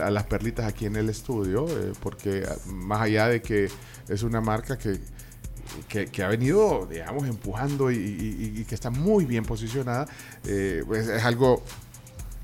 a 0.00 0.10
las 0.10 0.24
perlitas 0.24 0.66
aquí 0.66 0.86
en 0.86 0.94
el 0.94 1.10
estudio, 1.10 1.66
porque 2.00 2.46
ah, 2.48 2.54
más 2.66 3.02
allá 3.02 3.26
de 3.26 3.42
que 3.42 3.68
es 4.08 4.22
una 4.22 4.40
marca 4.40 4.78
que, 4.78 5.00
que, 5.88 6.06
que 6.06 6.22
ha 6.22 6.28
venido, 6.28 6.86
digamos, 6.90 7.26
empujando 7.28 7.90
y, 7.90 7.96
y- 7.96 8.60
y 8.60 8.64
que 8.64 8.74
está 8.74 8.90
muy 8.90 9.24
bien 9.24 9.44
posicionada, 9.44 10.06
eh, 10.44 10.82
pues 10.86 11.06
es 11.08 11.22
algo 11.24 11.62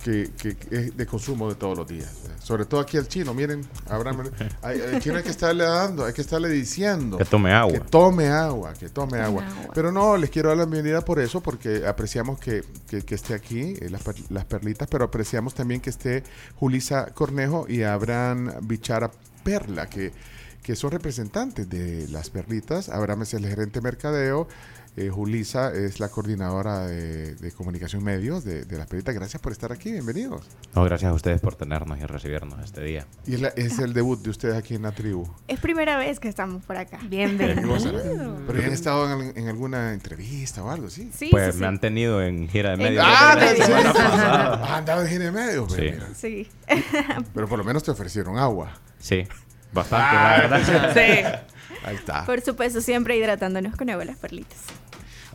que, 0.03 0.31
que- 0.37 0.57
es 0.71 0.97
de 0.97 1.07
consumo 1.07 1.49
de 1.49 1.55
todos 1.55 1.79
los 1.79 1.89
días. 1.89 2.11
Sobre 2.39 2.67
todo 2.67 2.79
aquí 2.81 2.99
al 2.99 3.09
chino, 3.09 3.33
miren, 3.33 3.63
Abraham, 3.89 4.25
hay- 4.63 4.79
al 4.81 5.01
chino 5.01 5.17
hay 5.17 5.23
que 5.23 5.31
estarle 5.31 5.65
dando, 5.65 6.05
hay 6.05 6.13
que 6.13 6.21
estarle 6.21 6.51
diciendo. 6.51 7.17
Que 7.17 7.25
tome 7.25 7.53
agua. 7.55 7.73
Que 7.73 7.81
tome 7.81 8.29
agua, 8.29 8.75
que 8.75 8.89
tome 8.91 9.19
agua. 9.19 9.47
agua. 9.47 9.73
Pero 9.75 9.91
no, 9.93 10.19
les 10.19 10.29
quiero 10.29 10.51
dar 10.51 10.59
la 10.59 10.67
bienvenida 10.67 11.01
por 11.03 11.21
eso, 11.21 11.41
porque 11.43 11.87
apreciamos 11.87 12.39
que, 12.39 12.63
que- 12.87 13.01
que 13.03 13.15
esté 13.15 13.33
aquí, 13.33 13.77
eh, 13.81 13.89
las, 13.89 14.03
las 14.29 14.45
perlitas, 14.45 14.89
pero 14.91 15.05
apreciamos 15.07 15.55
también 15.55 15.81
que 15.81 15.89
esté 15.89 16.23
Julisa 16.57 17.07
Cornejo 17.15 17.65
y 17.67 17.83
Abraham 17.83 18.53
Bichara 18.63 19.11
Perla, 19.43 19.87
que, 19.89 20.13
que 20.65 20.75
son 20.75 20.91
representantes 20.91 21.69
de 21.69 22.09
las 22.09 22.31
perlitas. 22.31 22.89
Abraham 22.89 23.23
es 23.23 23.35
el 23.35 23.47
gerente 23.47 23.79
de 23.79 23.83
mercadeo. 23.83 24.49
Eh, 24.97 25.11
Julisa 25.11 25.73
es 25.75 25.99
la 25.99 26.09
coordinadora 26.09 26.87
de, 26.87 27.35
de 27.35 27.51
comunicación 27.53 28.01
y 28.03 28.05
medios 28.05 28.45
de, 28.45 28.65
de 28.65 28.79
las 28.79 28.87
perlitas. 28.87 29.13
Gracias 29.15 29.43
por 29.43 29.51
estar 29.53 29.73
aquí, 29.73 29.91
bienvenidos. 29.91 30.47
No, 30.75 30.85
gracias 30.85 31.11
a 31.11 31.15
ustedes 31.15 31.41
por 31.41 31.57
tenernos 31.57 31.99
y 31.99 32.05
recibirnos 32.07 32.65
este 32.65 32.81
día. 32.83 33.05
Y 33.27 33.35
es, 33.35 33.41
la- 33.43 33.49
es 33.49 33.79
el 33.81 33.93
debut 33.93 34.23
de 34.23 34.31
ustedes 34.31 34.55
aquí 34.55 34.77
en 34.77 34.83
la 34.83 34.93
tribu. 34.93 35.27
Es 35.49 35.59
primera 35.61 35.99
vez 35.99 36.19
que 36.21 36.29
estamos 36.29 36.65
por 36.65 36.77
acá. 36.77 36.99
¿no? 37.03 37.09
Pero 38.47 38.61
ya 38.61 38.67
han 38.67 38.73
estado 38.73 39.21
en, 39.21 39.37
en 39.37 39.49
alguna 39.49 39.93
entrevista 39.93 40.63
o 40.65 40.71
algo 40.71 40.87
así. 40.87 41.11
Sí, 41.13 41.29
pues 41.31 41.55
sí, 41.55 41.61
me 41.61 41.67
sí. 41.67 41.69
han 41.69 41.81
tenido 41.81 42.23
en 42.23 42.49
gira 42.49 42.71
de 42.71 42.77
medio. 42.77 43.01
Ah, 43.05 43.37
sí, 43.41 43.57
sí, 43.57 43.63
sí. 43.65 43.73
pasada. 43.73 44.61
Ah, 44.65 44.77
andaba 44.79 45.03
en 45.03 45.09
gira 45.09 45.25
de 45.25 45.33
medio. 45.33 45.67
pues, 45.67 45.81
Sí. 46.17 46.47
Sí. 46.47 46.49
Pero 47.35 47.49
por 47.49 47.59
lo 47.59 47.65
menos 47.65 47.83
te 47.83 47.91
ofrecieron 47.91 48.39
agua. 48.39 48.73
Sí, 48.99 49.27
bastante, 49.75 50.17
Ah, 50.17 50.39
la 50.49 50.59
verdad. 50.59 50.95
Sí. 50.95 51.77
Ahí 51.85 51.97
está. 51.97 52.25
Por 52.25 52.41
supuesto, 52.41 52.81
siempre 52.81 53.17
hidratándonos 53.17 53.77
con 53.77 53.91
agua 53.91 54.05
las 54.07 54.17
perlitas. 54.17 54.59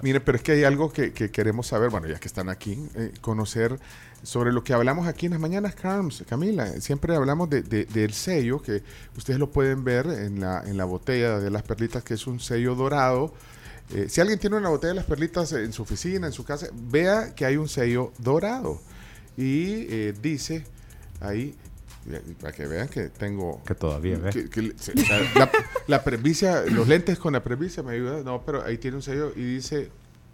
Mire, 0.01 0.21
pero 0.21 0.37
es 0.37 0.43
que 0.43 0.53
hay 0.53 0.63
algo 0.63 0.91
que, 0.91 1.11
que 1.11 1.29
queremos 1.29 1.67
saber, 1.67 1.89
bueno, 1.89 2.07
ya 2.07 2.19
que 2.19 2.27
están 2.27 2.47
aquí, 2.49 2.81
eh, 2.95 3.11
conocer 3.21 3.77
sobre 4.23 4.51
lo 4.53 4.63
que 4.63 4.73
hablamos 4.73 5.07
aquí 5.07 5.25
en 5.27 5.33
las 5.33 5.41
mañanas, 5.41 5.75
Carms, 5.75 6.23
Camila. 6.27 6.65
Siempre 6.81 7.15
hablamos 7.15 7.49
de, 7.49 7.61
de- 7.61 7.85
del 7.85 8.13
sello, 8.13 8.61
que 8.61 8.81
ustedes 9.17 9.39
lo 9.39 9.49
pueden 9.51 9.83
ver 9.83 10.07
en 10.07 10.39
la, 10.39 10.63
en 10.65 10.77
la 10.77 10.85
botella 10.85 11.39
de 11.39 11.49
las 11.51 11.63
perlitas, 11.63 12.01
que 12.03 12.13
es 12.15 12.25
un 12.27 12.39
sello 12.39 12.75
dorado. 12.75 13.33
Eh, 13.93 14.07
si 14.09 14.21
alguien 14.21 14.39
tiene 14.39 14.55
una 14.55 14.69
botella 14.69 14.89
de 14.93 14.95
las 14.95 15.05
perlitas 15.05 15.51
en 15.51 15.73
su 15.73 15.81
oficina, 15.83 16.27
en 16.27 16.33
su 16.33 16.43
casa, 16.45 16.67
vea 16.73 17.35
que 17.35 17.45
hay 17.45 17.57
un 17.57 17.67
sello 17.67 18.13
dorado. 18.19 18.81
Y 19.37 19.85
eh, 19.89 20.13
dice 20.21 20.63
ahí, 21.21 21.55
para 22.41 22.53
que 22.53 22.65
vean 22.67 22.87
que 22.87 23.09
tengo... 23.09 23.61
Que 23.65 23.75
todavía 23.75 24.17
ve. 24.17 24.29
que- 24.31 24.49
que 24.49 24.61
la, 25.35 25.51
la 25.87 26.03
presbicia, 26.03 26.61
los 26.65 26.87
lentes 26.87 27.19
con 27.19 27.33
la 27.33 27.43
presbicia 27.43 27.83
me 27.83 27.93
ayudan, 27.93 28.23
no, 28.23 28.43
pero 28.45 28.63
ahí 28.63 28.77
tiene 28.77 28.97
un 28.97 29.03
sello 29.03 29.31
y 29.35 29.41
dice 29.55 29.89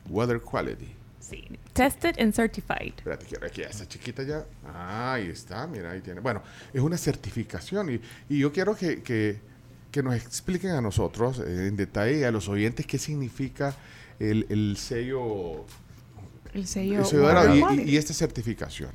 Water 0.09 0.39
Quality. 0.41 0.87
Sí. 1.19 1.43
Tested 1.73 2.19
and 2.19 2.33
certified. 2.33 2.93
Espérate, 2.97 3.25
quiero 3.25 3.47
aquí, 3.47 3.61
esa 3.63 3.87
chiquita 3.87 4.21
ya. 4.23 4.45
Ah, 4.67 5.13
ahí 5.13 5.27
está, 5.27 5.65
mira, 5.65 5.91
ahí 5.91 6.01
tiene. 6.01 6.19
Bueno, 6.21 6.43
es 6.71 6.81
una 6.81 6.97
certificación 6.97 7.89
y, 7.95 7.99
y 8.29 8.39
yo 8.39 8.53
quiero 8.53 8.75
que, 8.75 9.01
que- 9.01 9.39
que 9.91 10.03
nos 10.03 10.13
expliquen 10.15 10.71
a 10.71 10.81
nosotros 10.81 11.39
eh, 11.39 11.67
en 11.67 11.77
detalle 11.77 12.25
a 12.25 12.31
los 12.31 12.47
oyentes 12.49 12.85
qué 12.85 12.97
significa 12.97 13.73
el, 14.19 14.45
el 14.49 14.75
sello, 14.77 15.65
El 16.53 16.67
sello. 16.67 16.99
el 16.99 17.05
sello 17.05 17.71
y- 17.73 17.79
y, 17.81 17.89
y 17.91 17.97
esta 17.97 18.13
certificación. 18.13 18.91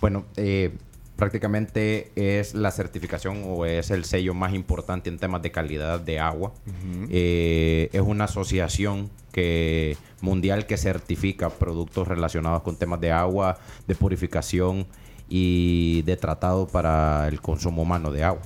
Bueno, 0.00 0.26
eh, 0.36 0.72
prácticamente 1.18 2.12
es 2.14 2.54
la 2.54 2.70
certificación 2.70 3.42
o 3.44 3.66
es 3.66 3.90
el 3.90 4.04
sello 4.04 4.34
más 4.34 4.54
importante 4.54 5.10
en 5.10 5.18
temas 5.18 5.42
de 5.42 5.50
calidad 5.50 5.98
de 5.98 6.20
agua. 6.20 6.52
Eh, 7.10 7.90
es 7.92 8.00
una 8.00 8.24
asociación 8.24 9.10
que 9.32 9.96
mundial 10.20 10.66
que 10.66 10.76
certifica 10.76 11.50
productos 11.50 12.06
relacionados 12.06 12.62
con 12.62 12.76
temas 12.76 13.00
de 13.00 13.10
agua, 13.10 13.58
de 13.88 13.96
purificación 13.96 14.86
y 15.28 16.02
de 16.02 16.16
tratado 16.16 16.68
para 16.68 17.26
el 17.26 17.40
consumo 17.40 17.82
humano 17.82 18.12
de 18.12 18.22
agua. 18.22 18.42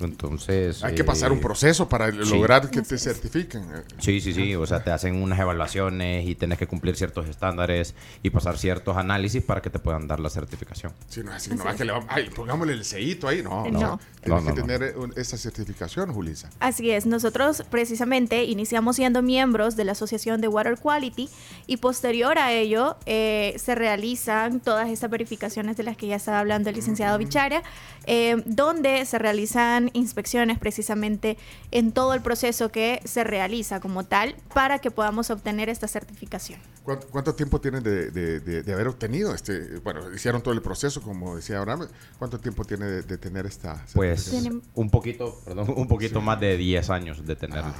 Entonces 0.00 0.84
Hay 0.84 0.94
que 0.94 1.04
pasar 1.04 1.32
un 1.32 1.38
eh, 1.38 1.42
proceso 1.42 1.88
para 1.88 2.10
sí. 2.10 2.18
lograr 2.18 2.70
que 2.70 2.82
te 2.82 2.98
certifiquen. 2.98 3.64
Sí, 3.98 4.20
sí, 4.20 4.32
sí. 4.32 4.54
O 4.54 4.66
sea, 4.66 4.82
te 4.84 4.90
hacen 4.90 5.22
unas 5.22 5.38
evaluaciones 5.38 6.26
y 6.26 6.34
tienes 6.34 6.58
que 6.58 6.66
cumplir 6.66 6.96
ciertos 6.96 7.26
estándares 7.28 7.94
y 8.22 8.30
pasar 8.30 8.58
ciertos 8.58 8.96
análisis 8.96 9.42
para 9.42 9.62
que 9.62 9.70
te 9.70 9.78
puedan 9.78 10.06
dar 10.06 10.20
la 10.20 10.30
certificación. 10.30 10.92
Si 11.08 11.22
no 11.22 11.30
es 11.30 11.36
así, 11.36 11.50
no 11.54 11.68
es 11.68 11.76
que 11.76 11.84
le 11.84 11.92
vamos, 11.92 12.08
ay, 12.10 12.30
pongámosle 12.30 12.72
el 12.74 12.84
sellito 12.84 13.28
ahí. 13.28 13.42
No, 13.42 13.64
No. 13.70 13.80
no. 13.80 14.00
Tienes 14.22 14.42
No, 14.44 14.50
no, 14.50 14.54
que 14.56 14.60
tener 14.62 14.82
eh, 14.82 14.94
esa 15.16 15.36
certificación, 15.36 16.12
Julisa. 16.12 16.50
Así 16.58 16.90
es, 16.90 17.06
nosotros 17.06 17.62
precisamente 17.70 18.44
iniciamos 18.44 18.96
siendo 18.96 19.22
miembros 19.22 19.76
de 19.76 19.84
la 19.84 19.92
Asociación 19.92 20.40
de 20.40 20.48
Water 20.48 20.76
Quality 20.78 21.28
y 21.68 21.76
posterior 21.76 22.38
a 22.38 22.52
ello 22.52 22.96
eh, 23.06 23.54
se 23.58 23.74
realizan 23.76 24.58
todas 24.60 24.88
estas 24.88 25.10
verificaciones 25.10 25.76
de 25.76 25.84
las 25.84 25.96
que 25.96 26.08
ya 26.08 26.16
estaba 26.16 26.40
hablando 26.40 26.70
el 26.70 26.76
licenciado 26.76 27.16
Bichara, 27.18 27.62
eh, 28.06 28.42
donde 28.46 29.04
se 29.06 29.18
realizan 29.18 29.85
inspecciones 29.94 30.58
precisamente 30.58 31.36
en 31.70 31.92
todo 31.92 32.14
el 32.14 32.22
proceso 32.22 32.70
que 32.70 33.00
se 33.04 33.24
realiza 33.24 33.80
como 33.80 34.04
tal 34.04 34.36
para 34.54 34.78
que 34.78 34.90
podamos 34.90 35.30
obtener 35.30 35.68
esta 35.68 35.88
certificación. 35.88 36.60
¿Cuánto, 36.82 37.06
cuánto 37.08 37.34
tiempo 37.34 37.60
tienen 37.60 37.82
de, 37.82 38.10
de- 38.10 38.40
de- 38.40 38.62
de 38.62 38.72
haber 38.72 38.86
obtenido 38.88 39.34
este? 39.34 39.78
Bueno, 39.80 40.12
hicieron 40.14 40.42
todo 40.42 40.54
el 40.54 40.62
proceso, 40.62 41.02
como 41.02 41.36
decía 41.36 41.58
Abraham. 41.58 41.88
¿Cuánto 42.18 42.38
tiempo 42.38 42.64
tiene 42.64 42.86
de, 42.86 43.02
de 43.02 43.18
tener 43.18 43.44
esta 43.46 43.84
Pues 43.94 44.22
certificación? 44.24 44.62
un 44.74 44.90
poquito, 44.90 45.40
perdón, 45.44 45.74
un 45.76 45.88
poquito 45.88 46.20
más 46.20 46.38
de 46.40 46.56
10 46.56 46.90
años 46.90 47.26
de 47.26 47.34
tenerlo. 47.36 47.72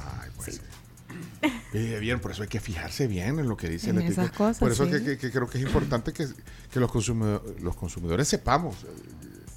Eh, 1.73 1.97
bien, 1.99 2.19
por 2.19 2.31
eso 2.31 2.41
hay 2.43 2.47
que 2.47 2.59
fijarse 2.59 3.07
bien 3.07 3.39
en 3.39 3.47
lo 3.47 3.55
que 3.57 3.69
dice 3.69 3.89
En 3.89 3.97
la 3.97 4.01
esas 4.03 4.25
etiqueta. 4.25 4.37
cosas, 4.37 4.59
Por 4.59 4.71
eso 4.71 4.85
sí. 4.85 4.91
que, 4.91 5.03
que- 5.03 5.17
que 5.17 5.31
creo 5.31 5.47
que 5.49 5.57
es 5.57 5.63
importante 5.63 6.11
que, 6.13 6.27
que 6.71 6.79
los, 6.79 6.91
consumido- 6.91 7.43
los 7.61 7.75
consumidores 7.75 8.27
sepamos 8.27 8.75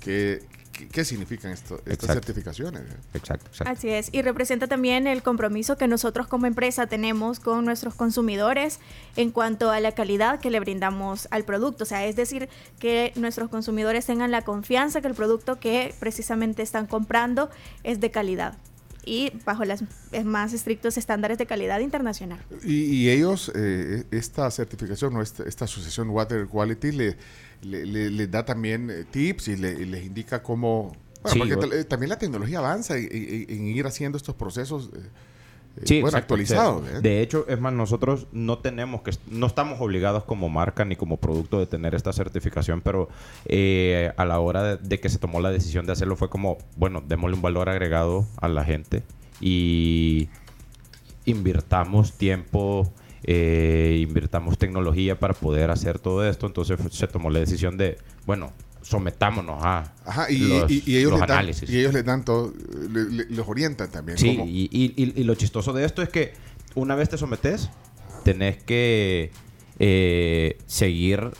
eh, 0.06 0.42
qué, 0.88 1.04
significan 1.04 1.52
esto- 1.52 1.76
estas 1.86 1.92
Exacto. 2.10 2.12
certificaciones. 2.14 2.82
¿eh? 2.82 2.96
Exacto, 3.14 3.46
exacto. 3.48 3.72
Así 3.72 3.88
es, 3.88 4.08
y 4.12 4.22
representa 4.22 4.66
también 4.66 5.06
el 5.06 5.22
compromiso 5.22 5.76
que 5.76 5.86
nosotros 5.88 6.26
como 6.26 6.46
empresa 6.46 6.86
tenemos 6.86 7.40
con 7.40 7.64
nuestros 7.64 7.94
consumidores 7.94 8.78
en 9.16 9.30
cuanto 9.30 9.70
a 9.70 9.80
la 9.80 9.92
calidad 9.92 10.40
que 10.40 10.50
le 10.50 10.60
brindamos 10.60 11.28
al 11.30 11.44
producto. 11.44 11.84
O 11.84 11.86
sea, 11.86 12.06
es 12.06 12.16
decir, 12.16 12.48
que 12.78 13.12
nuestros 13.16 13.48
consumidores 13.50 14.06
tengan 14.06 14.30
la 14.30 14.42
confianza 14.42 15.00
que 15.00 15.08
el 15.08 15.14
producto 15.14 15.58
que 15.60 15.94
precisamente 16.00 16.62
están 16.62 16.86
comprando 16.86 17.50
es 17.84 18.00
de 18.00 18.10
calidad 18.10 18.56
y 19.02 19.32
bajo 19.46 19.64
los 19.64 19.82
más 20.24 20.52
estrictos 20.52 20.98
estándares 20.98 21.38
de 21.38 21.46
calidad 21.46 21.80
internacional. 21.80 22.38
Y, 22.62 22.82
y 22.84 23.08
ellos, 23.08 23.50
eh, 23.54 24.04
esta 24.10 24.50
certificación 24.50 25.16
o 25.16 25.22
esta, 25.22 25.44
esta 25.44 25.64
asociación 25.64 26.10
Water 26.10 26.46
Quality 26.46 26.92
le, 26.92 27.16
le, 27.62 27.84
le- 27.86 28.10
le 28.10 28.26
da 28.26 28.44
también 28.44 28.90
eh, 28.90 29.04
tips 29.10 29.48
y, 29.48 29.56
le- 29.56 29.72
y 29.72 29.84
les 29.86 30.04
indica 30.04 30.42
cómo... 30.42 30.92
Bueno, 31.22 31.44
Sí, 31.44 31.52
porque 31.54 31.80
eh, 31.80 31.84
también 31.84 32.08
la 32.08 32.18
tecnología 32.18 32.58
avanza 32.60 32.96
en, 32.96 33.08
en- 33.12 33.66
ir 33.66 33.86
haciendo 33.86 34.16
estos 34.16 34.34
procesos 34.34 34.90
eh, 34.94 35.00
Sí, 35.84 36.00
bueno, 36.00 36.08
exacto. 36.18 36.34
actualizados. 36.34 36.84
De, 36.84 36.96
¿eh? 36.96 37.00
de 37.00 37.22
hecho, 37.22 37.46
es 37.48 37.60
más, 37.60 37.72
nosotros 37.72 38.26
no 38.32 38.58
tenemos 38.58 39.02
que, 39.02 39.12
no 39.30 39.46
estamos 39.46 39.80
obligados 39.80 40.24
como 40.24 40.48
marca 40.48 40.84
ni 40.84 40.96
como 40.96 41.18
producto 41.18 41.60
de 41.60 41.66
tener 41.66 41.94
esta 41.94 42.12
certificación, 42.12 42.80
pero 42.80 43.08
eh, 43.46 44.10
a 44.16 44.24
la 44.24 44.40
hora 44.40 44.62
de, 44.64 44.76
de 44.78 44.98
que 44.98 45.08
se 45.08 45.18
tomó 45.18 45.40
la 45.40 45.50
decisión 45.50 45.86
de 45.86 45.92
hacerlo 45.92 46.16
fue 46.16 46.28
como, 46.28 46.58
bueno, 46.76 47.02
démosle 47.06 47.36
un 47.36 47.42
valor 47.42 47.68
agregado 47.68 48.26
a 48.40 48.48
la 48.48 48.64
gente 48.64 49.04
y 49.40 50.28
invirtamos 51.24 52.12
tiempo, 52.14 52.90
eh, 53.32 53.98
invirtamos 54.02 54.58
tecnología 54.58 55.16
para 55.18 55.34
poder 55.34 55.70
hacer 55.70 55.98
todo 56.00 56.28
esto. 56.28 56.46
Entonces 56.48 56.78
se 56.90 57.06
tomó 57.06 57.30
la 57.30 57.38
decisión 57.38 57.76
de, 57.76 57.96
bueno, 58.26 58.52
sometámonos 58.82 59.62
a 59.62 59.92
Ajá, 60.04 60.30
y, 60.30 60.38
los, 60.38 60.68
y- 60.70 60.82
y 60.84 60.96
ellos 60.96 61.12
los 61.12 61.20
les 61.20 61.28
dan, 61.28 61.38
análisis. 61.38 61.70
y 61.70 61.78
ellos 61.78 61.94
les 61.94 62.04
dan 62.04 62.24
todo, 62.24 62.52
le- 62.90 63.04
le- 63.10 63.26
los 63.30 63.46
orientan 63.46 63.88
también. 63.90 64.18
Sí, 64.18 64.40
y 64.72 65.24
lo 65.24 65.34
chistoso 65.36 65.72
de 65.72 65.84
esto 65.84 66.02
es 66.02 66.08
que 66.08 66.32
una 66.74 66.94
vez 66.96 67.08
te 67.08 67.18
sometes, 67.18 67.70
tenés 68.24 68.56
que 68.62 69.30
eh, 69.78 70.58
seguir 70.66 71.30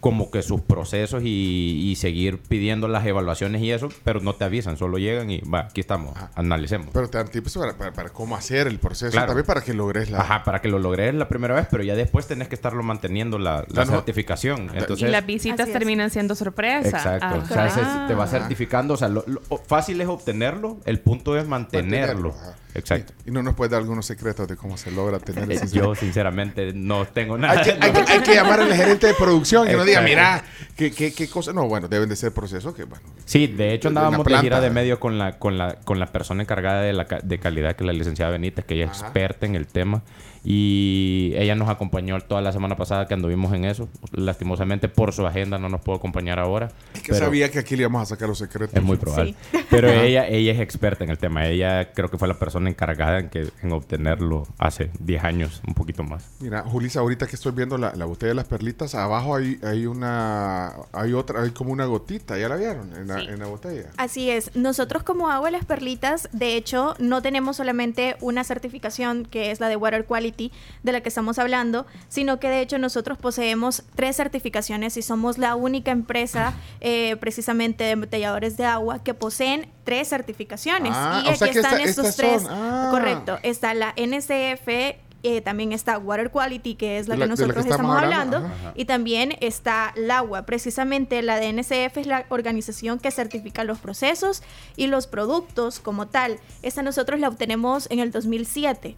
como 0.00 0.30
que 0.30 0.40
sus 0.42 0.62
procesos 0.62 1.22
y, 1.24 1.88
y 1.90 1.96
seguir 1.96 2.38
pidiendo 2.38 2.88
las 2.88 3.04
evaluaciones 3.06 3.60
y 3.62 3.70
eso, 3.70 3.90
pero 4.02 4.20
no 4.20 4.34
te 4.34 4.44
avisan, 4.44 4.76
solo 4.78 4.96
llegan 4.98 5.30
y 5.30 5.40
va, 5.40 5.60
aquí 5.60 5.80
estamos, 5.80 6.14
analicemos. 6.34 6.88
Pero 6.92 7.08
te 7.10 7.18
dan 7.18 7.28
tips 7.28 7.58
para, 7.58 7.74
para- 7.76 7.92
para 7.92 8.08
cómo 8.08 8.34
hacer 8.34 8.66
el 8.66 8.78
proceso, 8.78 9.12
Claro. 9.12 9.26
también 9.28 9.44
para 9.46 9.60
que 9.60 9.74
logres 9.74 10.10
la... 10.10 10.20
Ajá, 10.20 10.42
para 10.44 10.60
que 10.62 10.68
lo 10.68 10.78
logres 10.78 11.14
la 11.14 11.28
primera 11.28 11.54
vez, 11.54 11.66
pero 11.70 11.82
ya 11.82 11.94
después 11.94 12.26
tenés 12.26 12.48
que 12.48 12.54
estarlo 12.54 12.82
manteniendo 12.82 13.38
la, 13.38 13.64
la 13.68 13.84
certificación. 13.84 14.70
Entonces, 14.74 15.08
y 15.08 15.12
las 15.12 15.26
visitas 15.26 15.70
terminan 15.70 16.10
siendo 16.10 16.34
sorpresa. 16.34 16.88
Exacto. 16.96 17.38
O 17.42 17.46
sea, 17.46 17.66
es- 17.66 18.08
te 18.08 18.14
va 18.14 18.26
certificando. 18.26 18.94
O 18.94 18.96
sea, 18.96 19.08
lo, 19.08 19.22
lo- 19.26 19.42
fácil 19.66 20.00
es 20.00 20.08
obtenerlo, 20.08 20.78
el 20.86 20.98
punto 21.00 21.36
es 21.36 21.46
mantenerlo. 21.46 22.30
ajá. 22.30 22.56
Exacto. 22.74 23.12
Y 23.26 23.30
no 23.30 23.42
nos 23.42 23.54
puedes 23.54 23.70
dar 23.72 23.80
algunos 23.80 24.06
secretos 24.06 24.46
de 24.46 24.56
cómo 24.56 24.76
se 24.76 24.90
logra 24.90 25.18
tener 25.18 25.50
Eh, 25.50 25.54
ese 25.54 25.68
Yo, 25.76 25.94
sinceramente, 25.96 26.72
no 26.72 27.04
tengo 27.06 27.36
nada. 27.36 27.58
Hay 27.60 27.64
que, 27.64 27.70
hay 27.84 27.92
que- 27.92 28.12
hay 28.12 28.20
que 28.20 28.34
llamar 28.34 28.60
al 28.60 28.72
gerente 28.72 29.06
de 29.08 29.14
producción 29.14 29.68
y 29.68 29.72
no 29.72 29.84
diga, 29.84 30.00
mira, 30.02 30.44
¿qué, 30.76 30.90
qué, 30.92 31.12
qué 31.12 31.28
cosa? 31.28 31.52
No, 31.52 31.66
bueno, 31.68 31.88
deben 31.88 32.08
de 32.08 32.16
ser 32.16 32.32
procesos 32.32 32.74
que, 32.74 32.84
bueno. 32.84 33.04
Sí, 33.24 33.46
de 33.48 33.74
hecho 33.74 33.88
andábamos 33.88 34.24
de, 34.26 34.38
gira 34.38 34.60
de 34.60 34.70
medio 34.70 35.00
con 35.00 35.18
la, 35.18 35.38
con 35.38 35.58
la, 35.58 35.74
con 35.76 35.98
la 35.98 36.06
persona 36.06 36.42
encargada 36.42 36.82
de 36.82 36.92
la 36.92 37.04
de 37.22 37.38
calidad, 37.38 37.74
que 37.76 37.82
es 37.84 37.86
la 37.86 37.92
licenciada 37.92 38.30
Benítez, 38.32 38.64
que 38.64 38.74
ella 38.74 38.84
es 38.86 38.90
Ajá. 38.98 39.06
experta 39.06 39.46
en 39.46 39.54
el 39.56 39.66
tema. 39.66 40.02
Y 40.44 41.32
ella 41.36 41.54
nos 41.54 41.68
acompañó 41.68 42.20
toda 42.20 42.40
la 42.40 42.52
semana 42.52 42.76
pasada 42.76 43.06
que 43.06 43.14
anduvimos 43.14 43.52
en 43.54 43.64
eso. 43.64 43.88
Lastimosamente 44.12 44.88
por 44.88 45.12
su 45.12 45.26
agenda 45.26 45.58
no 45.58 45.68
nos 45.68 45.80
pudo 45.80 45.96
acompañar 45.96 46.38
ahora. 46.38 46.70
Es 46.94 47.02
que 47.02 47.12
pero 47.12 47.24
sabía 47.24 47.50
que 47.50 47.58
aquí 47.58 47.76
le 47.76 47.82
íbamos 47.82 48.02
a 48.02 48.06
sacar 48.06 48.28
los 48.28 48.38
secretos. 48.38 48.74
es 48.74 48.82
muy 48.82 48.98
probable. 48.98 49.34
Pero 49.70 49.90
ella, 49.90 50.26
ella 50.28 50.52
es 50.52 50.60
experta 50.60 51.04
en 51.04 51.10
el 51.10 51.18
tema. 51.18 51.46
Ella 51.46 51.92
creo 51.92 52.10
que 52.10 52.18
fue 52.18 52.28
la 52.28 52.34
persona 52.34 52.50
persona 52.50 52.68
encargada 52.68 53.20
en, 53.20 53.28
que, 53.28 53.48
en 53.62 53.70
obtenerlo 53.70 54.44
hace 54.58 54.90
10 54.98 55.22
años, 55.22 55.62
un 55.68 55.74
poquito 55.74 56.02
más. 56.02 56.24
Mira, 56.40 56.62
Julisa, 56.62 56.98
ahorita 56.98 57.28
que 57.28 57.36
estoy 57.36 57.52
viendo 57.52 57.78
la, 57.78 57.94
la 57.94 58.06
botella 58.06 58.30
de 58.30 58.34
las 58.34 58.46
perlitas, 58.46 58.96
abajo 58.96 59.36
hay, 59.36 59.60
hay 59.62 59.86
una, 59.86 60.72
hay 60.92 61.12
otra, 61.12 61.42
hay 61.42 61.50
como 61.50 61.70
una 61.70 61.84
gotita, 61.84 62.36
¿ya 62.36 62.48
la 62.48 62.56
vieron? 62.56 62.92
En 62.96 63.06
la, 63.06 63.20
en 63.20 63.38
la 63.38 63.46
botella. 63.46 63.90
Así 63.98 64.30
es. 64.30 64.56
Nosotros 64.56 65.04
como 65.04 65.30
Agua 65.30 65.46
de 65.46 65.58
las 65.58 65.64
Perlitas, 65.64 66.28
de 66.32 66.56
hecho, 66.56 66.96
no 66.98 67.22
tenemos 67.22 67.56
solamente 67.56 68.16
una 68.20 68.42
certificación 68.42 69.24
que 69.24 69.52
es 69.52 69.60
la 69.60 69.68
de 69.68 69.76
Water 69.76 70.04
Quality 70.04 70.29
de 70.32 70.92
la 70.92 71.00
que 71.00 71.08
estamos 71.08 71.38
hablando, 71.38 71.86
sino 72.08 72.38
que 72.40 72.48
de 72.48 72.60
hecho 72.60 72.78
nosotros 72.78 73.18
poseemos 73.18 73.82
tres 73.94 74.16
certificaciones 74.16 74.96
y 74.96 75.02
somos 75.02 75.38
la 75.38 75.54
única 75.54 75.90
empresa 75.90 76.54
eh, 76.80 77.16
precisamente 77.16 77.84
de 77.84 77.90
embotelladores 77.90 78.56
de 78.56 78.64
agua 78.64 79.02
que 79.02 79.14
poseen 79.14 79.68
tres 79.84 80.08
certificaciones. 80.08 80.92
Ah, 80.94 81.22
y 81.24 81.28
aquí 81.28 81.44
están 81.58 81.80
esta- 81.80 81.82
estos 81.82 82.16
tres. 82.16 82.42
ah. 82.48 82.88
Correcto. 82.90 83.38
Está 83.42 83.74
la 83.74 83.92
NCF. 83.96 84.96
Eh, 85.22 85.40
también 85.40 85.72
está 85.72 85.98
Water 85.98 86.30
Quality, 86.30 86.74
que 86.76 86.98
es 86.98 87.08
la, 87.08 87.16
la- 87.16 87.26
que 87.26 87.26
de 87.26 87.26
la 87.26 87.34
que 87.36 87.42
nosotros 87.42 87.66
estamos 87.66 87.96
estamos 87.96 88.02
hablando, 88.02 88.36
hablando, 88.48 88.72
y 88.74 88.84
también 88.86 89.36
está 89.40 89.92
el 89.96 90.10
agua. 90.10 90.46
Precisamente 90.46 91.20
la 91.22 91.38
de 91.38 91.52
NCF 91.52 91.96
es 91.98 92.06
la 92.06 92.24
organización 92.30 92.98
que 92.98 93.10
certifica 93.10 93.64
los 93.64 93.78
procesos 93.78 94.42
y 94.76 94.86
los 94.86 95.06
productos 95.06 95.80
como 95.80 96.06
tal. 96.08 96.38
Esta 96.62 96.82
nosotros 96.82 97.20
la 97.20 97.28
obtenemos 97.28 97.86
en 97.90 97.98
el 98.00 98.10
2007. 98.10 98.96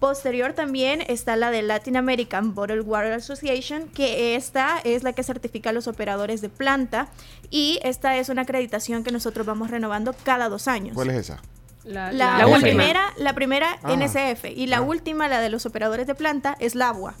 Posterior 0.00 0.52
también 0.52 1.02
está 1.06 1.36
la 1.36 1.50
de 1.50 1.62
Latin 1.62 1.96
American 1.96 2.54
Bottled 2.54 2.82
Water 2.84 3.12
Association, 3.12 3.88
que 3.88 4.36
esta 4.36 4.78
es 4.84 5.02
la 5.02 5.12
que 5.12 5.22
certifica 5.22 5.70
a 5.70 5.72
los 5.72 5.86
operadores 5.88 6.40
de 6.40 6.48
planta 6.48 7.08
y 7.50 7.78
esta 7.82 8.16
es 8.16 8.28
una 8.28 8.42
acreditación 8.42 9.04
que 9.04 9.10
nosotros 9.12 9.46
vamos 9.46 9.70
renovando 9.70 10.14
cada 10.24 10.48
dos 10.48 10.68
años. 10.68 10.94
¿Cuál 10.94 11.10
es 11.10 11.16
esa? 11.16 11.40
La, 11.84 12.12
la 12.12 12.38
la 12.38 12.46
última. 12.46 12.60
primera, 12.60 13.12
la 13.16 13.34
primera 13.34 13.78
Ah. 13.82 13.92
NCF 13.92 14.44
y 14.46 14.66
la 14.66 14.80
última, 14.80 15.28
la 15.28 15.40
de 15.40 15.50
los 15.50 15.66
operadores 15.66 16.06
de 16.06 16.14
planta, 16.14 16.56
es 16.58 16.74
la 16.74 16.88
agua. 16.88 17.14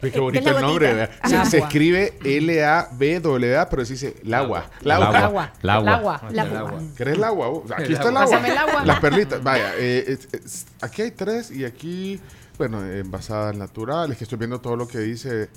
Qué 0.00 0.08
Eh, 0.08 0.18
bonito 0.18 0.42
que 0.44 0.48
es 0.48 0.54
la 0.54 0.60
el 0.60 0.66
nombre. 0.66 1.08
Se, 1.50 1.58
escribe 1.58 2.14
L-A-B-W-A, 2.24 3.68
pero 3.68 3.84
se 3.84 3.92
dice 3.92 4.16
el 4.24 4.32
agua. 4.34 4.70
El 4.80 4.90
agua. 4.92 5.08
El 5.10 5.16
agua. 5.16 5.52
El 5.62 5.68
agua. 5.70 5.90
El 5.92 5.98
agua. 5.98 6.20
El 6.30 6.56
agua. 6.56 6.72
¿Querés 6.96 7.14
el 7.16 7.24
agua? 7.24 7.48
vos? 7.48 7.70
Aquí 7.70 7.82
El 7.84 7.92
está 7.92 8.08
el 8.08 8.16
agua. 8.16 8.84
Las 8.86 9.00
perlitas. 9.00 9.42
Vaya, 9.42 9.72
eh, 9.76 10.04
es- 10.08 10.28
es- 10.32 10.66
aquí 10.80 11.02
hay 11.02 11.10
tres 11.10 11.50
y 11.50 11.64
aquí, 11.66 12.18
bueno, 12.56 12.82
envasadas 12.84 13.54
naturales, 13.56 14.16
que 14.16 14.24
estoy 14.24 14.38
viendo 14.38 14.60
todo 14.60 14.74
lo 14.76 14.88
que 14.88 14.98
dice. 14.98 15.48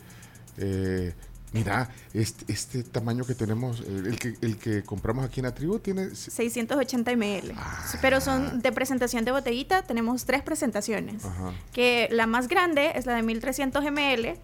eh, 0.58 1.14
mira, 1.54 1.90
este, 2.14 2.52
este 2.52 2.84
tamaño 2.84 3.26
que 3.26 3.36
tenemos, 3.36 3.80
el 3.82 4.18
que, 4.20 4.36
el 4.42 4.58
que 4.58 4.84
compramos 4.84 5.24
aquí 5.24 5.40
en 5.40 5.46
la 5.46 5.54
tribu 5.54 5.80
tiene... 5.80 6.14
680 6.16 7.16
ml. 7.16 7.54
Pero 8.02 8.20
son 8.20 8.62
de 8.62 8.72
presentación 8.72 9.24
de 9.24 9.32
botellita, 9.32 9.84
tenemos 9.84 10.26
tres 10.26 10.42
presentaciones. 10.42 11.24
Ajá. 11.26 11.54
Que 11.72 12.08
la 12.12 12.28
más 12.28 12.48
grande 12.48 12.92
es 12.96 13.06
la 13.06 13.16
de 13.16 13.24
1300 13.24 13.84
ml. 13.86 14.38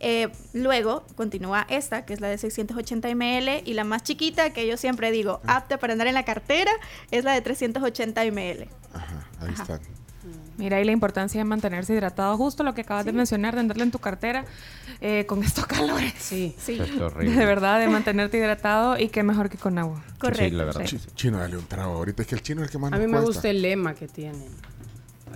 eh, 0.00 0.28
luego 0.52 1.04
continúa 1.14 1.66
esta, 1.70 2.04
que 2.04 2.14
es 2.14 2.20
la 2.20 2.28
de 2.28 2.36
680 2.38 3.14
ml. 3.14 3.62
Y 3.64 3.74
la 3.74 3.84
más 3.84 4.02
chiquita, 4.02 4.50
que 4.50 4.66
yo 4.66 4.76
siempre 4.76 5.10
digo, 5.10 5.40
apta 5.46 5.78
para 5.78 5.92
andar 5.92 6.08
en 6.08 6.14
la 6.14 6.24
cartera, 6.24 6.72
es 7.10 7.24
la 7.24 7.32
de 7.32 7.40
380 7.42 8.24
ml. 8.24 8.68
Ahí 9.40 9.52
están. 9.52 9.80
Mira, 10.56 10.80
y 10.80 10.84
la 10.84 10.92
importancia 10.92 11.40
de 11.40 11.44
mantenerse 11.44 11.92
hidratado, 11.92 12.36
justo 12.36 12.62
lo 12.62 12.74
que 12.74 12.82
acabas 12.82 13.04
de 13.04 13.12
mencionar, 13.12 13.54
de 13.54 13.60
andarle 13.60 13.82
en 13.84 13.90
tu 13.90 13.98
cartera 13.98 14.44
eh, 15.00 15.24
con 15.26 15.42
estos 15.44 15.66
calores. 15.66 16.14
Sí, 16.18 16.54
sí. 16.58 16.78
Es. 16.80 17.36
De 17.36 17.44
verdad, 17.44 17.80
de 17.80 17.88
mantenerte 17.88 18.38
hidratado 18.38 18.98
y 18.98 19.08
que 19.08 19.22
mejor 19.22 19.48
que 19.50 19.58
con 19.58 19.78
agua. 19.78 20.02
Correcto. 20.18 20.44
Sí, 20.44 20.50
la 20.52 20.64
verdad. 20.64 20.84
Chi- 20.84 21.00
Chino, 21.14 21.38
dale 21.38 21.56
un 21.56 21.66
trago 21.66 21.94
ahorita. 21.94 22.22
Es 22.22 22.28
que 22.28 22.34
el 22.36 22.42
chino 22.42 22.60
es 22.62 22.68
el 22.68 22.72
que 22.72 22.78
más 22.78 22.88
A 22.92 22.96
nos 22.96 23.00
mí 23.00 23.06
me 23.06 23.12
cuesta. 23.14 23.26
gusta 23.26 23.48
el 23.50 23.62
lema 23.62 23.94
que 23.94 24.06
tienen. 24.08 24.48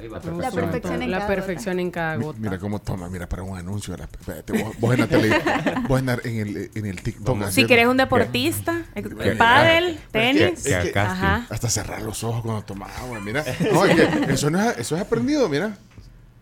La 0.02 0.51
perfección 0.51 1.02
en 1.02 1.10
La 1.10 1.18
cada 1.18 1.28
perfección 1.28 1.81
en 1.81 1.91
cada 1.91 2.17
gota. 2.17 2.39
Mira 2.41 2.59
cómo 2.59 2.78
toma, 2.81 3.09
mira 3.09 3.28
para 3.28 3.43
un 3.43 3.57
anuncio. 3.59 3.97
la- 3.97 4.05
espérate, 4.05 4.62
vos, 4.62 4.75
vos 4.78 4.94
en 4.94 5.01
la 5.01 5.07
tele, 5.07 5.41
vos 5.89 5.99
en, 6.01 6.07
la- 6.07 6.18
en 6.25 6.36
el, 6.41 6.70
en 6.75 6.86
el 6.86 7.02
TikTok. 7.02 7.49
Si 7.51 7.67
querés 7.67 7.86
un 7.86 7.97
deportista, 7.97 8.83
eh, 8.94 9.02
¿Qué? 9.02 9.33
pádel, 9.33 9.97
que- 9.97 10.02
tenis. 10.10 10.67
es 10.67 10.91
que- 10.93 10.99
Ajá. 10.99 11.47
Hasta 11.51 11.68
cerrar 11.68 12.02
los 12.02 12.23
ojos 12.25 12.43
cuando 12.43 12.62
tomas 12.62 12.91
agua, 12.99 13.20
mira. 13.20 13.44
No, 13.73 13.85
es 13.85 13.94
que 13.94 14.33
eso, 14.33 14.51
no 14.51 14.60
es, 14.60 14.78
eso 14.78 14.97
es 14.97 15.02
aprendido, 15.02 15.49
mira. 15.49 15.77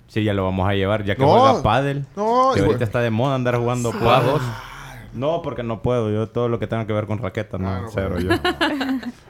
Sí, 0.09 0.23
ya 0.23 0.33
lo 0.35 0.45
vamos 0.45 0.69
a 0.69 0.73
llevar, 0.75 1.05
ya 1.05 1.17
que 1.17 1.23
No. 1.23 1.29
juega 1.29 1.63
pádel. 1.63 2.07
No, 2.17 2.53
que 2.55 2.61
ahorita 2.61 2.85
está 2.85 3.01
de 3.01 3.11
moda 3.11 3.35
andar 3.35 3.57
jugando 3.57 3.93
Sí. 3.93 3.99
No, 5.15 5.41
porque 5.43 5.63
no 5.63 5.81
puedo. 5.83 6.11
Yo 6.11 6.29
todo 6.29 6.49
lo 6.49 6.59
que 6.59 6.67
tenga 6.67 6.87
que 6.87 6.93
ver 6.93 7.07
con 7.07 7.19
raqueta, 7.19 7.57
no, 7.59 7.69
Ah, 7.69 7.81
no 7.83 7.89
cero 7.91 8.17
puedo. 8.17 8.21
yo. 8.21 8.37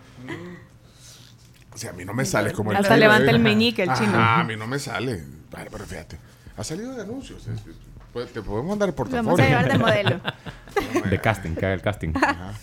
O 1.77 1.79
sea, 1.79 1.91
a 1.91 1.93
mí 1.93 2.07
no 2.07 2.15
me 2.15 2.25
sale 2.25 2.53
como 2.55 2.71
el 2.71 2.79
Hasta 2.79 2.89
chino, 2.89 3.01
levanta 3.01 3.31
¿eh? 3.31 3.35
el 3.35 3.39
meñique 3.39 3.83
el 3.83 3.93
chino. 3.93 4.17
Ajá, 4.19 4.41
a 4.41 4.45
mí 4.45 4.57
no 4.57 4.67
me 4.67 4.79
sale. 4.79 5.23
Vale, 5.51 5.69
pero 5.71 5.85
fíjate. 5.85 6.17
Ha 6.57 6.65
salido 6.65 6.95
de 6.95 7.03
anuncios. 7.03 7.47
es- 7.47 7.61
es- 7.67 7.77
pues, 8.15 8.33
Te 8.33 8.41
podemos 8.41 8.71
mandar 8.71 8.89
el 8.89 8.95
portafolio. 8.95 9.25
Vamos 9.25 9.41
a 9.41 9.47
llevar 9.47 9.71
de 9.71 9.79
modelo. 9.79 10.21
De 11.11 11.21
casting, 11.21 11.51
que 11.55 11.67
haga 11.67 11.75
el 11.75 11.83
casting. 11.83 12.13
Ajá. 12.17 12.55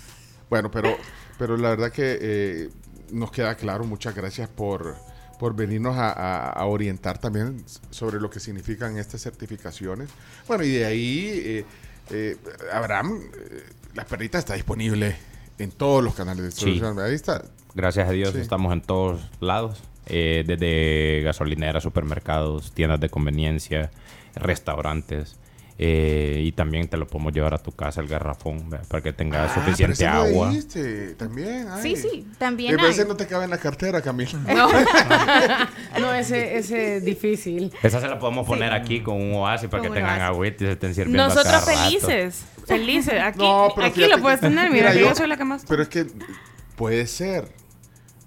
Bueno, 0.50 0.72
pero, 0.72 0.98
pero 1.38 1.58
la 1.58 1.69
verdad 1.69 1.92
que 1.92 2.17
eh, 2.19 2.69
nos 3.11 3.30
queda 3.32 3.53
claro. 3.53 3.83
Muchas 3.83 4.16
gracias 4.16 4.50
por, 4.50 4.95
por 5.38 5.56
venirnos 5.56 5.95
a, 5.95 6.09
a- 6.11 6.50
a 6.50 6.66
orientar 6.66 7.19
también 7.19 7.64
sobre 7.92 8.19
lo 8.19 8.32
que 8.32 8.40
significan 8.40 8.98
estas 8.98 9.22
certificaciones. 9.22 10.09
Bueno, 10.48 10.64
y 10.64 10.72
de 10.72 10.85
ahí, 10.88 11.27
eh, 11.45 11.66
eh, 12.09 12.38
Abraham, 12.74 13.19
eh, 13.38 13.64
la 13.93 14.06
perrita 14.06 14.40
está 14.40 14.56
disponible 14.56 15.16
en 15.59 15.69
todos 15.72 16.03
los 16.03 16.16
canales 16.16 16.43
de 16.45 16.51
Sí. 16.51 16.82
Ahí 17.00 17.14
está. 17.14 17.43
Gracias 17.76 18.08
a 18.08 18.11
Dios 18.11 18.32
Sí. 18.34 18.40
estamos 18.40 18.72
en 18.74 18.82
todos 18.82 19.22
lados. 19.40 19.82
eh, 20.08 20.43
desde 20.45 21.22
gasolineras, 21.24 21.82
supermercados, 21.82 22.74
tiendas 22.74 23.00
de 23.00 23.08
conveniencia, 23.10 23.90
restaurantes. 24.35 25.38
eh, 25.80 26.42
y 26.43 26.52
también 26.52 26.88
te 26.88 26.98
lo 26.98 27.08
podemos 27.08 27.34
llevar 27.34 27.53
a 27.56 27.58
tu 27.58 27.72
casa 27.72 28.00
el 28.02 28.08
garrafón 28.08 28.69
¿verdad? 28.69 28.85
para 28.90 29.02
que 29.02 29.11
tengas 29.11 29.50
Ah, 29.52 29.56
suficiente 29.56 29.95
pero 29.98 30.11
agua. 30.11 30.50
dijiste, 30.50 31.16
también. 31.16 31.68
ay. 31.72 31.82
Sí, 31.82 31.95
sí, 31.95 32.27
también 32.38 32.80
hay. 32.80 32.92
ese 32.92 33.06
no 33.06 33.16
te 33.16 33.26
cabe 33.26 33.45
en 33.45 33.50
la 33.50 33.58
cartera, 33.58 34.02
Camila. 34.02 34.30
No, 34.53 34.69
no 36.00 36.14
ese, 36.14 36.58
ese 36.58 36.98
es 36.98 37.06
difícil. 37.06 37.72
Esa 37.82 38.00
se 38.02 38.08
la 38.08 38.19
podemos 38.19 38.45
poner 38.45 38.72
aquí 38.74 39.00
con 39.02 39.16
un 39.19 39.34
oasis 39.35 39.68
para 39.69 39.82
que 39.84 39.90
tengan 39.90 40.22
agüita 40.22 40.64
y 40.64 40.68
se 40.68 40.74
estén 40.74 40.93
sirviendo 40.93 41.24
a 41.24 41.27
Nosotros 41.30 41.52
cada 41.52 41.66
rato. 41.66 41.80
felices, 41.80 42.45
felices. 42.68 43.14
Aquí, 43.24 43.40
No, 43.40 43.74
aquí 43.82 44.06
lo 44.08 44.19
puedes 44.19 44.42
que- 44.42 44.48
tener, 44.48 44.69
mira, 44.69 44.92
que 44.93 45.00
yo- 45.00 45.08
yo 45.10 45.16
soy 45.16 45.27
la 45.27 45.38
que 45.38 45.45
más. 45.45 45.66
Pero 45.68 45.82
es 45.82 45.88
que 45.90 46.06
puede 46.76 47.08
ser. 47.08 47.48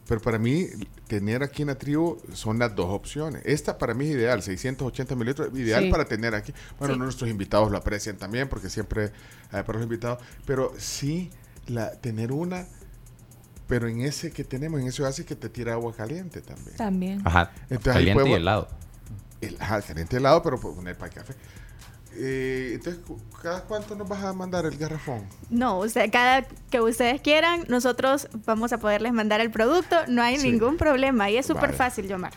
Pero 0.09 0.20
para 0.20 0.39
mí, 0.39 0.68
tener 1.09 1.43
aquí 1.43 1.62
en 1.62 1.68
la 1.68 1.75
tribu 1.76 2.18
son 2.33 2.59
las 2.59 2.75
dos 2.76 2.86
opciones. 2.91 3.43
Esta 3.44 3.76
para 3.76 3.93
mí 3.94 4.05
es 4.07 4.12
ideal, 4.12 4.43
680 4.43 5.15
mililitros, 5.17 5.52
ideal 5.59 5.85
Sí. 5.85 5.91
para 5.91 6.05
tener 6.05 6.35
aquí. 6.35 6.52
Bueno, 6.78 6.94
Sí. 6.94 7.01
nuestros 7.01 7.31
invitados 7.31 7.70
lo 7.73 7.78
aprecian 7.78 8.17
también, 8.17 8.49
porque 8.49 8.70
siempre 8.70 9.12
hay 9.51 9.62
para 9.65 9.78
los 9.78 9.83
invitados. 9.83 10.23
Pero 10.47 10.73
sí, 10.78 11.31
la, 11.67 11.91
tener 11.93 12.31
una, 12.31 12.67
pero 13.67 13.89
en 13.89 14.01
ese 14.02 14.31
que 14.31 14.44
tenemos, 14.44 14.81
en 14.81 14.86
ese 14.86 15.02
oasis 15.02 15.26
que 15.26 15.35
te 15.35 15.49
tira 15.49 15.73
agua 15.73 15.93
caliente 15.93 16.41
también. 16.41 16.76
También. 16.76 17.23
Ajá, 17.25 17.51
Entonces, 17.68 17.97
ahí 17.97 18.07
caliente 18.07 18.31
y 18.31 18.33
helado. 18.35 18.68
El, 19.41 19.57
ajá, 19.60 19.83
caliente 19.83 20.17
helado, 20.18 20.41
pero 20.43 20.60
poner 20.60 20.97
para 20.97 21.09
el 21.12 21.18
café. 21.18 21.35
Eh, 22.19 22.70
entonces, 22.75 23.03
¿cada 23.43 23.62
cuánto 23.65 23.95
nos 23.95 24.09
vas 24.09 24.25
a 24.25 24.33
mandar 24.33 24.65
el 24.67 24.77
garrafón? 24.77 25.23
No, 25.51 25.78
sea, 25.89 26.11
cada 26.11 26.43
que 26.70 26.81
ustedes 26.81 27.20
quieran, 27.20 27.65
nosotros 27.69 28.28
vamos 28.47 28.73
a 28.73 28.78
poderles 28.78 29.12
mandar 29.12 29.41
el 29.41 29.51
producto. 29.51 29.97
No 30.09 30.23
hay 30.23 30.39
Sí. 30.39 30.51
ningún 30.51 30.77
problema. 30.77 31.31
Y 31.31 31.36
es 31.36 31.47
súper 31.47 31.65
Vale. 31.67 31.77
fácil 31.77 32.07
llamar. 32.09 32.33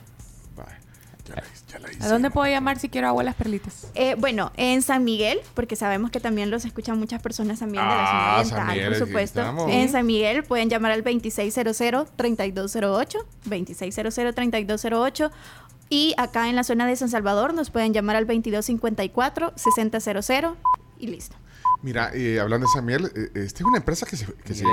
Ya 1.27 1.35
la, 1.35 1.43
ya 1.71 1.79
la 1.79 1.91
hice. 1.91 2.03
¿A 2.03 2.07
dónde 2.09 2.31
puedo 2.31 2.51
llamar 2.51 2.79
si 2.79 2.89
quiero 2.89 3.07
agua 3.07 3.21
de 3.21 3.25
las 3.25 3.35
perlitas? 3.35 3.85
Eh, 3.93 4.15
bueno, 4.17 4.51
en 4.57 4.81
San 4.81 5.03
Miguel, 5.03 5.39
porque 5.53 5.75
sabemos 5.75 6.09
que 6.09 6.19
también 6.19 6.49
los 6.49 6.65
escuchan 6.65 6.97
muchas 6.97 7.21
personas 7.21 7.59
también 7.59 7.83
de 7.83 7.87
la 7.89 8.39
Ah, 8.39 8.43
zona 8.43 8.49
San 8.49 8.59
oriental, 8.69 8.75
Miguel, 8.75 8.89
por 8.99 9.07
supuesto. 9.07 9.39
estamos. 9.41 9.71
En 9.71 9.89
San 9.91 10.07
Miguel 10.07 10.43
pueden 10.43 10.69
llamar 10.71 10.91
al 10.91 11.03
2600-3208, 11.03 13.19
2600-3208. 13.45 15.29
Y 15.89 16.13
acá 16.17 16.47
en 16.49 16.55
la 16.55 16.63
zona 16.63 16.87
de 16.87 16.95
San 16.95 17.09
Salvador 17.09 17.53
nos 17.53 17.69
pueden 17.71 17.93
llamar 17.93 18.15
al 18.15 18.25
2254-6000 18.27 20.55
y 20.99 21.07
listo. 21.07 21.35
Mira, 21.81 22.11
eh, 22.13 22.39
hablando 22.39 22.67
de 22.67 22.73
San 22.73 22.85
Miguel, 22.85 23.11
eh, 23.15 23.31
esta 23.35 23.59
es 23.59 23.65
una 23.65 23.77
empresa 23.77 24.05
que 24.05 24.17
se... 24.17 24.25
Que 24.43 24.53
se 24.53 24.65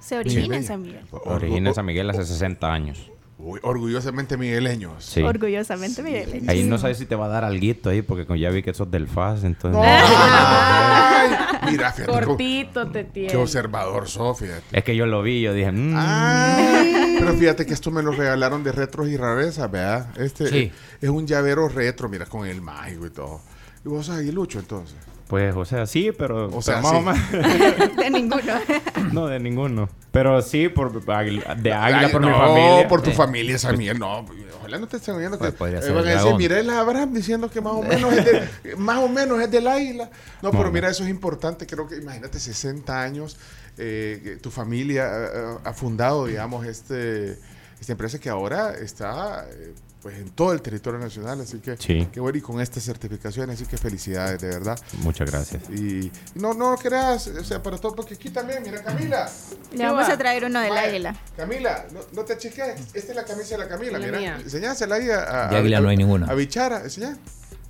Se 0.00 0.18
origina 0.18 0.56
en. 0.56 0.64
San 0.64 0.82
Miguel. 0.82 1.06
Origina 1.24 1.68
en 1.70 1.74
San 1.74 1.86
Miguel 1.86 2.10
hace 2.10 2.24
60 2.24 2.72
años. 2.72 3.10
Uy, 3.40 3.60
orgullosamente 3.62 4.36
migueleños. 4.36 5.04
Sí. 5.04 5.22
Orgullosamente 5.22 6.02
Miguel. 6.02 6.42
Ahí 6.48 6.64
no 6.64 6.76
sabes 6.76 6.98
si 6.98 7.06
te 7.06 7.14
va 7.14 7.26
a 7.26 7.28
dar 7.28 7.44
alguito 7.44 7.88
ahí, 7.90 8.02
porque 8.02 8.26
como 8.26 8.36
ya 8.36 8.50
vi 8.50 8.64
que 8.64 8.74
sos 8.74 8.90
del 8.90 9.06
FAS, 9.06 9.44
entonces... 9.44 9.80
Ay, 9.80 11.30
mira, 11.70 11.92
fíjate. 11.92 12.12
Cortito 12.24 12.90
te 12.90 13.04
tiene. 13.04 13.28
Qué 13.30 13.36
observador, 13.36 14.08
Sofía. 14.08 14.60
Es 14.72 14.82
que 14.82 14.96
yo 14.96 15.06
lo 15.06 15.22
vi, 15.22 15.40
yo 15.40 15.52
dije... 15.52 15.70
mm, 15.70 17.18
Pero 17.20 17.34
fíjate 17.34 17.64
que 17.64 17.74
esto 17.74 17.92
me 17.92 18.02
lo 18.02 18.10
regalaron 18.10 18.64
de 18.64 18.72
retros 18.72 19.08
y 19.08 19.16
rarezas, 19.16 19.70
¿verdad? 19.70 20.08
Este 20.18 20.48
Sí. 20.48 20.56
eh, 20.56 20.72
es 21.00 21.08
un 21.08 21.24
llavero 21.26 21.68
retro, 21.68 22.08
mira, 22.08 22.26
con 22.26 22.44
el 22.46 22.60
mágico 22.60 23.06
y 23.06 23.10
todo. 23.10 23.40
¿Y 23.84 23.88
vos 23.88 24.06
sos 24.06 24.16
aguilucho 24.16 24.58
entonces? 24.58 24.96
Pues, 25.28 25.54
o 25.54 25.64
sea, 25.66 25.86
sí, 25.86 26.10
pero, 26.16 26.48
O 26.48 26.62
sea, 26.62 26.80
pero 26.82 27.02
más 27.02 27.16
sí. 27.18 27.36
o 27.36 27.40
menos. 27.42 27.96
De 27.96 28.10
ninguno. 28.10 28.52
no, 29.12 29.26
de 29.26 29.38
ninguno. 29.38 29.88
Pero 30.10 30.40
sí, 30.42 30.68
por 30.68 30.90
águila- 31.10 31.54
de 31.54 31.72
águila 31.72 32.06
Ay, 32.06 32.12
por 32.12 32.20
mi 32.22 32.28
no, 32.28 32.38
familia. 32.38 32.88
por 32.88 33.02
tu 33.02 33.10
Eh, 33.10 33.14
familia, 33.14 33.56
esa 33.56 33.72
mía. 33.74 33.92
No, 33.94 34.24
ojalá 34.58 34.78
no 34.78 34.86
te 34.88 34.96
estén 34.96 35.14
oyendo 35.16 35.36
que 35.36 35.44
Pues 35.44 35.54
podría 35.54 35.78
eh, 35.80 35.82
ser 35.82 35.92
van 35.94 36.06
a 36.06 36.10
decir, 36.10 36.34
mira 36.36 36.58
el 36.58 36.70
Abraham 36.70 37.12
diciendo 37.12 37.50
que 37.50 37.60
más 37.60 37.74
o 37.74 37.82
menos 37.82 38.12
es, 38.14 38.24
de- 38.24 38.76
más 38.78 38.98
o 38.98 39.08
menos 39.08 39.38
es 39.40 39.50
del 39.50 39.68
águila. 39.68 40.10
No, 40.42 40.50
pero 40.50 40.64
No. 40.64 40.70
mira, 40.72 40.88
eso 40.88 41.04
es 41.04 41.10
importante. 41.10 41.66
Creo 41.66 41.86
que, 41.86 41.96
imagínate, 41.96 42.38
60 42.40 43.00
años, 43.02 43.36
eh, 43.76 44.20
que 44.24 44.36
tu 44.36 44.50
familia 44.50 45.06
eh, 45.12 45.56
ha 45.62 45.72
fundado, 45.74 46.24
digamos, 46.26 46.64
este, 46.66 47.38
esta 47.78 47.92
empresa 47.92 48.18
que 48.18 48.30
ahora 48.30 48.74
está 48.74 49.44
eh, 49.50 49.74
pues 50.08 50.20
en 50.20 50.30
todo 50.30 50.52
el 50.54 50.62
territorio 50.62 50.98
nacional. 50.98 51.38
Así 51.42 51.58
que, 51.58 51.76
Sí. 51.76 52.08
qué 52.10 52.18
bueno, 52.20 52.38
y 52.38 52.40
con 52.40 52.60
esta 52.62 52.80
certificación, 52.80 53.50
así 53.50 53.66
que 53.66 53.76
felicidades, 53.76 54.40
de 54.40 54.48
verdad. 54.48 54.78
Muchas 55.02 55.30
gracias. 55.30 55.68
Y 55.68 56.10
no, 56.34 56.54
no 56.54 56.76
creas, 56.76 57.26
o 57.26 57.44
sea, 57.44 57.62
para 57.62 57.76
todo, 57.76 57.94
porque 57.94 58.14
aquí 58.14 58.30
también, 58.30 58.62
mira, 58.64 58.82
Camila. 58.82 59.30
Le 59.72 59.84
vamos 59.84 60.08
a 60.08 60.16
traer 60.16 60.44
uno 60.46 60.60
del 60.60 60.72
águila. 60.72 61.14
Camila, 61.36 61.84
no, 61.92 62.00
no 62.14 62.24
te 62.24 62.38
cheques. 62.38 62.80
Esta 62.94 63.12
es 63.12 63.16
la 63.16 63.24
camisa 63.24 63.50
de 63.50 63.58
la 63.58 63.68
Camila, 63.68 63.98
La 63.98 64.06
mira. 64.18 64.36
Enseñásela 64.40 64.94
ahí 64.94 65.10
a, 65.10 65.46
a- 65.46 65.48
De 65.50 65.56
águila 65.58 65.78
a- 65.78 65.80
no 65.82 65.88
hay 65.90 65.96
ninguna. 65.98 66.26
A 66.26 66.34
Bichara, 66.34 66.80
enseñá. 66.82 67.18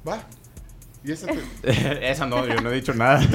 Va. 0.07 0.23
Y 1.05 1.13
esa 1.13 1.27
te- 1.29 2.11
Esa 2.11 2.27
no, 2.27 2.47
yo 2.47 2.61
no 2.61 2.71
he 2.71 2.75
dicho 2.75 2.93
nada. 2.95 3.21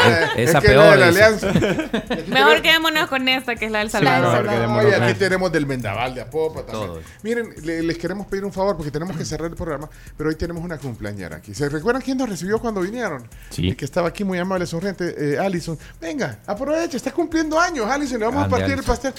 Ah, 0.00 0.32
Esa 0.36 0.58
es 0.58 0.64
que 0.64 0.68
peor, 0.70 0.84
la 0.84 0.90
de 0.92 0.98
la 0.98 1.06
alianza. 1.26 1.52
Mejor 2.28 2.62
quedémonos 2.62 3.08
con 3.08 3.28
esta, 3.28 3.56
que 3.56 3.66
es 3.66 3.70
la 3.72 3.80
del 3.80 3.90
Salvador. 3.90 4.46
Oye, 4.46 4.92
con 4.94 5.02
aquí 5.02 5.18
tenemos 5.18 5.50
del 5.52 5.64
Vendaval 5.66 6.14
de 6.14 6.20
Apopa 6.22 6.62
también. 6.64 6.86
Todos. 6.88 7.04
Miren, 7.22 7.54
le- 7.62 7.82
les 7.82 7.98
queremos 7.98 8.26
pedir 8.26 8.44
un 8.44 8.52
favor 8.52 8.76
porque 8.76 8.90
tenemos 8.90 9.16
que 9.16 9.24
cerrar 9.24 9.48
el 9.50 9.56
programa, 9.56 9.88
pero 10.16 10.28
hoy 10.30 10.36
tenemos 10.36 10.62
una 10.62 10.78
cumpleañera 10.78 11.36
aquí. 11.36 11.54
¿Se 11.54 11.68
recuerdan 11.68 12.02
quién 12.02 12.18
nos 12.18 12.28
recibió 12.28 12.58
cuando 12.58 12.80
vinieron? 12.80 13.26
Sí. 13.50 13.68
El 13.68 13.76
que 13.76 13.84
estaba 13.84 14.08
aquí 14.08 14.24
muy 14.24 14.38
amable, 14.38 14.66
sonriente, 14.66 15.14
eh, 15.34 15.38
Alison. 15.38 15.78
Venga, 16.00 16.38
aprovecha, 16.46 16.96
está 16.96 17.12
cumpliendo 17.12 17.58
años, 17.58 17.86
Alison. 17.88 18.18
Le 18.18 18.26
vamos 18.26 18.44
a 18.44 18.48
partir 18.48 18.74
el 18.78 18.84
pastel. 18.84 19.12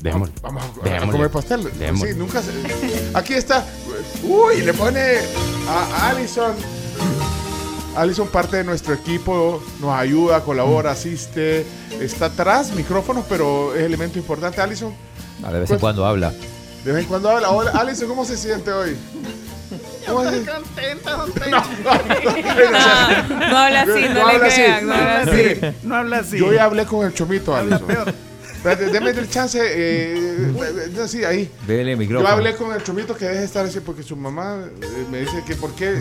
Dejémosle. 0.00 0.34
Vamos 0.42 0.64
a, 0.64 1.06
comer 1.10 1.30
pastel. 1.30 1.62
Dejémosle. 1.78 2.12
Sí, 2.12 2.18
nunca 2.18 2.42
se- 2.42 2.52
Aquí 3.16 3.34
está. 3.34 3.64
Uy, 4.22 4.60
le 4.62 4.72
pone 4.74 5.00
a 5.68 6.08
Alison. 6.10 6.52
Alison, 7.96 8.28
parte 8.28 8.58
de 8.58 8.64
nuestro 8.64 8.94
equipo, 8.94 9.60
nos 9.80 9.92
ayuda, 9.92 10.40
colabora, 10.42 10.92
asiste. 10.92 11.66
Está 12.00 12.26
atrás, 12.26 12.72
micrófonos, 12.72 13.24
pero 13.28 13.74
es 13.74 13.82
elemento 13.82 14.18
importante. 14.18 14.60
Alison, 14.60 14.94
Ah, 15.42 15.52
de 15.52 15.60
vez 15.60 15.70
en 15.70 15.78
cuando 15.78 16.04
habla. 16.06 16.32
de 16.84 16.92
vez 16.92 17.02
en 17.02 17.08
cuando 17.08 17.30
habla. 17.30 17.50
Hola, 17.50 17.70
Alison, 17.72 18.08
¿cómo 18.08 18.24
se 18.24 18.36
siente 18.36 18.70
hoy? 18.72 18.96
¿Cómo 20.06 20.22
se 20.30 20.40
No, 20.44 20.50
no, 20.50 20.60
No 23.50 23.58
habla 23.58 23.82
así, 23.82 23.90
no, 24.08 24.14
no 24.14 24.26
habla 24.28 24.46
así. 24.46 24.62
No 25.82 25.94
habla 25.96 26.18
así. 26.18 26.38
Yo 26.38 26.52
ya 26.52 26.64
hablé 26.64 26.86
con 26.86 27.04
el 27.06 27.12
chomito, 27.14 27.54
Alison. 27.54 27.84
Espérate, 28.70 28.92
Deme 28.92 29.10
el 29.10 29.28
chance. 29.30 29.58
Eh, 29.60 30.52
eh, 30.96 31.08
sí, 31.08 31.24
ahí. 31.24 31.50
Dele 31.66 31.82
el 31.92 31.96
Yo 31.96 31.96
micrófono. 31.98 32.28
hablé 32.28 32.54
con 32.56 32.72
el 32.74 32.82
chomito 32.82 33.16
que 33.16 33.24
deje 33.26 33.40
de 33.40 33.44
estar 33.44 33.64
así 33.66 33.80
porque 33.80 34.02
su 34.02 34.16
mamá 34.16 34.64
eh, 34.80 34.86
me 35.10 35.20
dice 35.20 35.42
que 35.46 35.54
por 35.56 35.74
qué. 35.74 35.96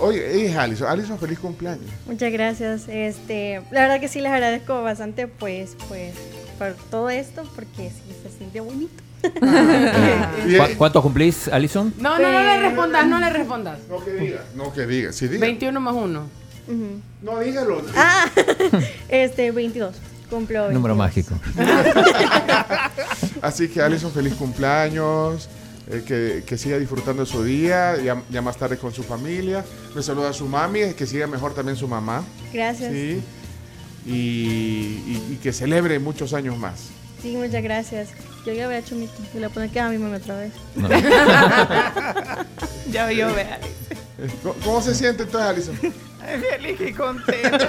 Oye, 0.00 0.46
es 0.46 0.56
Alison. 0.56 0.88
Alison, 0.88 1.18
feliz 1.18 1.38
cumpleaños. 1.38 1.86
Muchas 2.06 2.30
gracias. 2.32 2.82
Este, 2.88 3.62
la 3.70 3.80
verdad 3.82 4.00
que 4.00 4.08
sí 4.08 4.20
les 4.20 4.30
agradezco 4.32 4.82
bastante, 4.82 5.26
pues, 5.26 5.76
pues, 5.88 6.12
por 6.58 6.74
todo 6.90 7.08
esto, 7.10 7.42
porque 7.54 7.90
sí 7.90 8.14
se 8.22 8.38
sintió 8.38 8.64
bonito. 8.64 9.02
¿Cu- 9.40 10.76
¿Cuánto 10.76 11.02
cumplís, 11.02 11.48
Alison? 11.48 11.94
No, 11.98 12.18
no, 12.18 12.30
no 12.30 12.40
le 12.42 12.60
respondas, 12.60 13.06
no 13.06 13.18
le 13.18 13.30
respondas. 13.30 13.78
No 13.88 14.04
que 14.04 14.12
diga. 14.12 14.42
No 14.54 14.72
que 14.72 14.86
diga. 14.86 15.12
Sí, 15.12 15.28
diga. 15.28 15.40
21 15.40 15.80
más 15.80 15.94
1. 15.94 16.20
Ujú. 16.66 17.00
No, 17.22 17.40
dígalo. 17.40 17.82
Ah, 17.96 18.26
este, 19.08 19.50
22. 19.50 19.94
Cumplo 20.34 20.60
22. 20.68 20.72
Número 20.74 20.94
mágico. 20.96 21.34
Así 23.42 23.68
que 23.68 23.80
Alison, 23.82 24.10
feliz 24.12 24.34
cumpleaños. 24.34 25.48
eh, 25.90 26.02
que, 26.06 26.42
que 26.46 26.56
siga 26.56 26.78
disfrutando 26.78 27.24
de 27.24 27.30
su 27.30 27.44
día, 27.44 27.96
ya, 28.02 28.22
ya 28.30 28.40
más 28.42 28.56
tarde 28.56 28.78
con 28.78 28.92
su 28.92 29.02
familia. 29.02 29.64
Me 29.94 30.02
saluda 30.02 30.30
a 30.30 30.32
su 30.32 30.46
mami, 30.46 30.94
que 30.94 31.06
siga 31.06 31.26
mejor 31.26 31.54
también 31.54 31.76
su 31.76 31.86
mamá. 31.86 32.22
Gracias. 32.52 32.90
Sí. 32.92 33.20
Sí. 33.20 34.10
Y, 34.10 34.12
y- 34.12 35.28
y 35.32 35.38
que 35.42 35.52
celebre 35.52 35.98
muchos 35.98 36.32
años 36.34 36.56
más. 36.58 36.88
muchas 37.24 37.62
gracias. 37.62 38.08
Yo 38.46 38.52
ya 38.52 38.66
voy 38.66 38.76
a 38.76 38.84
chumito 38.84 39.14
y 39.34 39.38
le 39.38 39.48
pone 39.48 39.70
que 39.70 39.80
a 39.80 39.88
mi 39.88 39.96
mamá 39.98 40.16
otra 40.16 40.36
vez. 40.36 40.52
Ya 42.90 43.10
yo 43.10 43.34
vea. 43.34 43.58
Eh, 44.18 44.28
¿Cómo, 44.42 44.54
cómo 44.64 44.80
se 44.82 44.94
siente 44.94 45.22
entonces, 45.24 45.50
Alison? 45.50 45.94
Feliz 46.24 46.80
y 46.80 46.92
contento. 46.92 47.66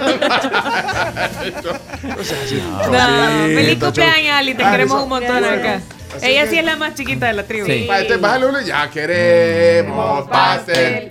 O 2.18 2.24
sea, 2.24 2.38
sí, 2.46 2.62
No, 2.90 3.46
feliz 3.54 3.78
cumpleaños, 3.78 4.32
Ali. 4.34 4.54
Te 4.54 4.64
queremos 4.64 5.02
un 5.02 5.08
montón 5.08 5.40
bueno, 5.40 5.48
acá. 5.48 5.80
así 6.16 6.26
Ella 6.26 6.44
que- 6.44 6.50
sí 6.50 6.58
es 6.58 6.64
la 6.64 6.76
más 6.76 6.94
chiquita 6.94 7.26
de 7.26 7.32
la 7.34 7.42
tribu. 7.44 7.66
Sí. 7.66 7.86
Entonces, 7.90 8.20
bájale 8.20 8.46
uno. 8.46 8.60
Ya 8.62 8.90
queremos 8.90 10.28
pastel. 10.28 11.08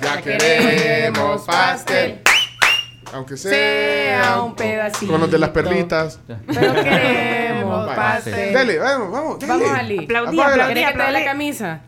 Ya 0.00 0.20
queremos 0.22 1.42
pastel. 1.42 2.20
Aunque 3.12 3.36
sea, 3.36 3.50
Sea 3.52 4.40
un 4.42 4.54
pedacito. 4.56 5.12
con 5.12 5.20
los 5.20 5.30
de 5.30 5.38
las 5.38 5.50
perlitas. 5.50 6.18
Pero 6.46 6.74
queremos 6.82 7.94
pastel. 7.96 8.54
Dale, 8.54 8.78
vamos, 8.78 9.10
vamos. 9.12 9.38
dale. 9.38 9.52
Vamos, 9.64 9.78
Ali. 9.78 9.98
Aplaudí, 10.04 10.40
aplaudí, 10.40 10.72
¿Quieres 10.74 10.86
que 10.86 10.92
te 10.92 10.98
dé 10.98 11.04
la 11.04 11.18
aplaudí. 11.18 11.24
camisa? 11.24 11.80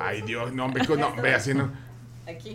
Ay, 0.00 0.22
Dios, 0.22 0.52
no, 0.52 0.66
hombre, 0.66 0.84
no, 0.96 1.14
ve 1.16 1.34
así, 1.34 1.54
no. 1.54 1.70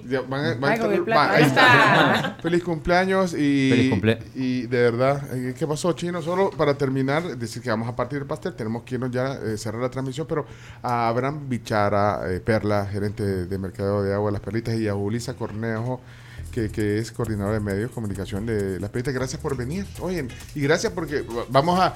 Ya, 0.08 0.22
van 0.22 0.45
a- 0.45 0.53
van 0.56 0.64
a 0.66 0.74
Ay, 0.74 0.80
con 0.80 0.92
estar- 0.92 0.93
el 0.93 1.03
plato. 1.03 1.19
va, 1.32 1.35
Ahí 1.35 1.43
está. 1.43 2.38
Feliz 2.42 2.64
cumpleaños 2.64 3.34
y, 3.34 3.69
Feliz 3.72 3.90
cumple. 3.90 4.19
y 4.35 4.61
de 4.68 4.82
verdad, 4.92 5.24
eh, 5.35 5.53
¿qué 5.58 5.66
pasó, 5.66 5.92
Chino? 5.93 6.22
Solo 6.22 6.52
para 6.52 6.76
terminar, 6.77 7.24
decir 7.38 7.61
que 7.61 7.69
vamos 7.69 7.88
a 7.90 7.95
partir 7.95 8.19
el 8.19 8.26
pastel, 8.26 8.53
tenemos 8.53 8.84
que 8.84 8.95
irnos 8.95 9.10
ya 9.11 9.34
eh, 9.34 9.58
cerrar 9.58 9.82
la 9.82 9.90
transmisión, 9.90 10.27
pero 10.27 10.45
a 10.82 11.08
Abraham 11.08 11.50
Bichara, 11.50 12.22
eh, 12.32 12.40
Perla, 12.40 12.85
gerente 12.85 13.24
de, 13.24 13.45
de 13.48 13.58
Mercado 13.58 14.03
de 14.03 14.14
Agua 14.14 14.27
de 14.30 14.34
las 14.34 14.42
Perlitas, 14.42 14.76
y 14.76 14.88
a 14.88 14.95
Ulisa 14.95 15.34
Cornejo, 15.34 16.02
que, 16.53 16.69
que 16.69 16.99
es 16.99 17.11
coordinadora 17.11 17.56
de 17.56 17.59
medios, 17.59 17.91
comunicación 17.91 18.45
de 18.45 18.80
las 18.80 18.90
Perlitas, 18.91 19.14
gracias 19.14 19.41
por 19.41 19.57
venir. 19.57 19.85
Oye, 19.99 20.27
y 20.56 20.61
gracias 20.61 20.93
porque 20.93 21.25
vamos 21.49 21.80
a, 21.80 21.95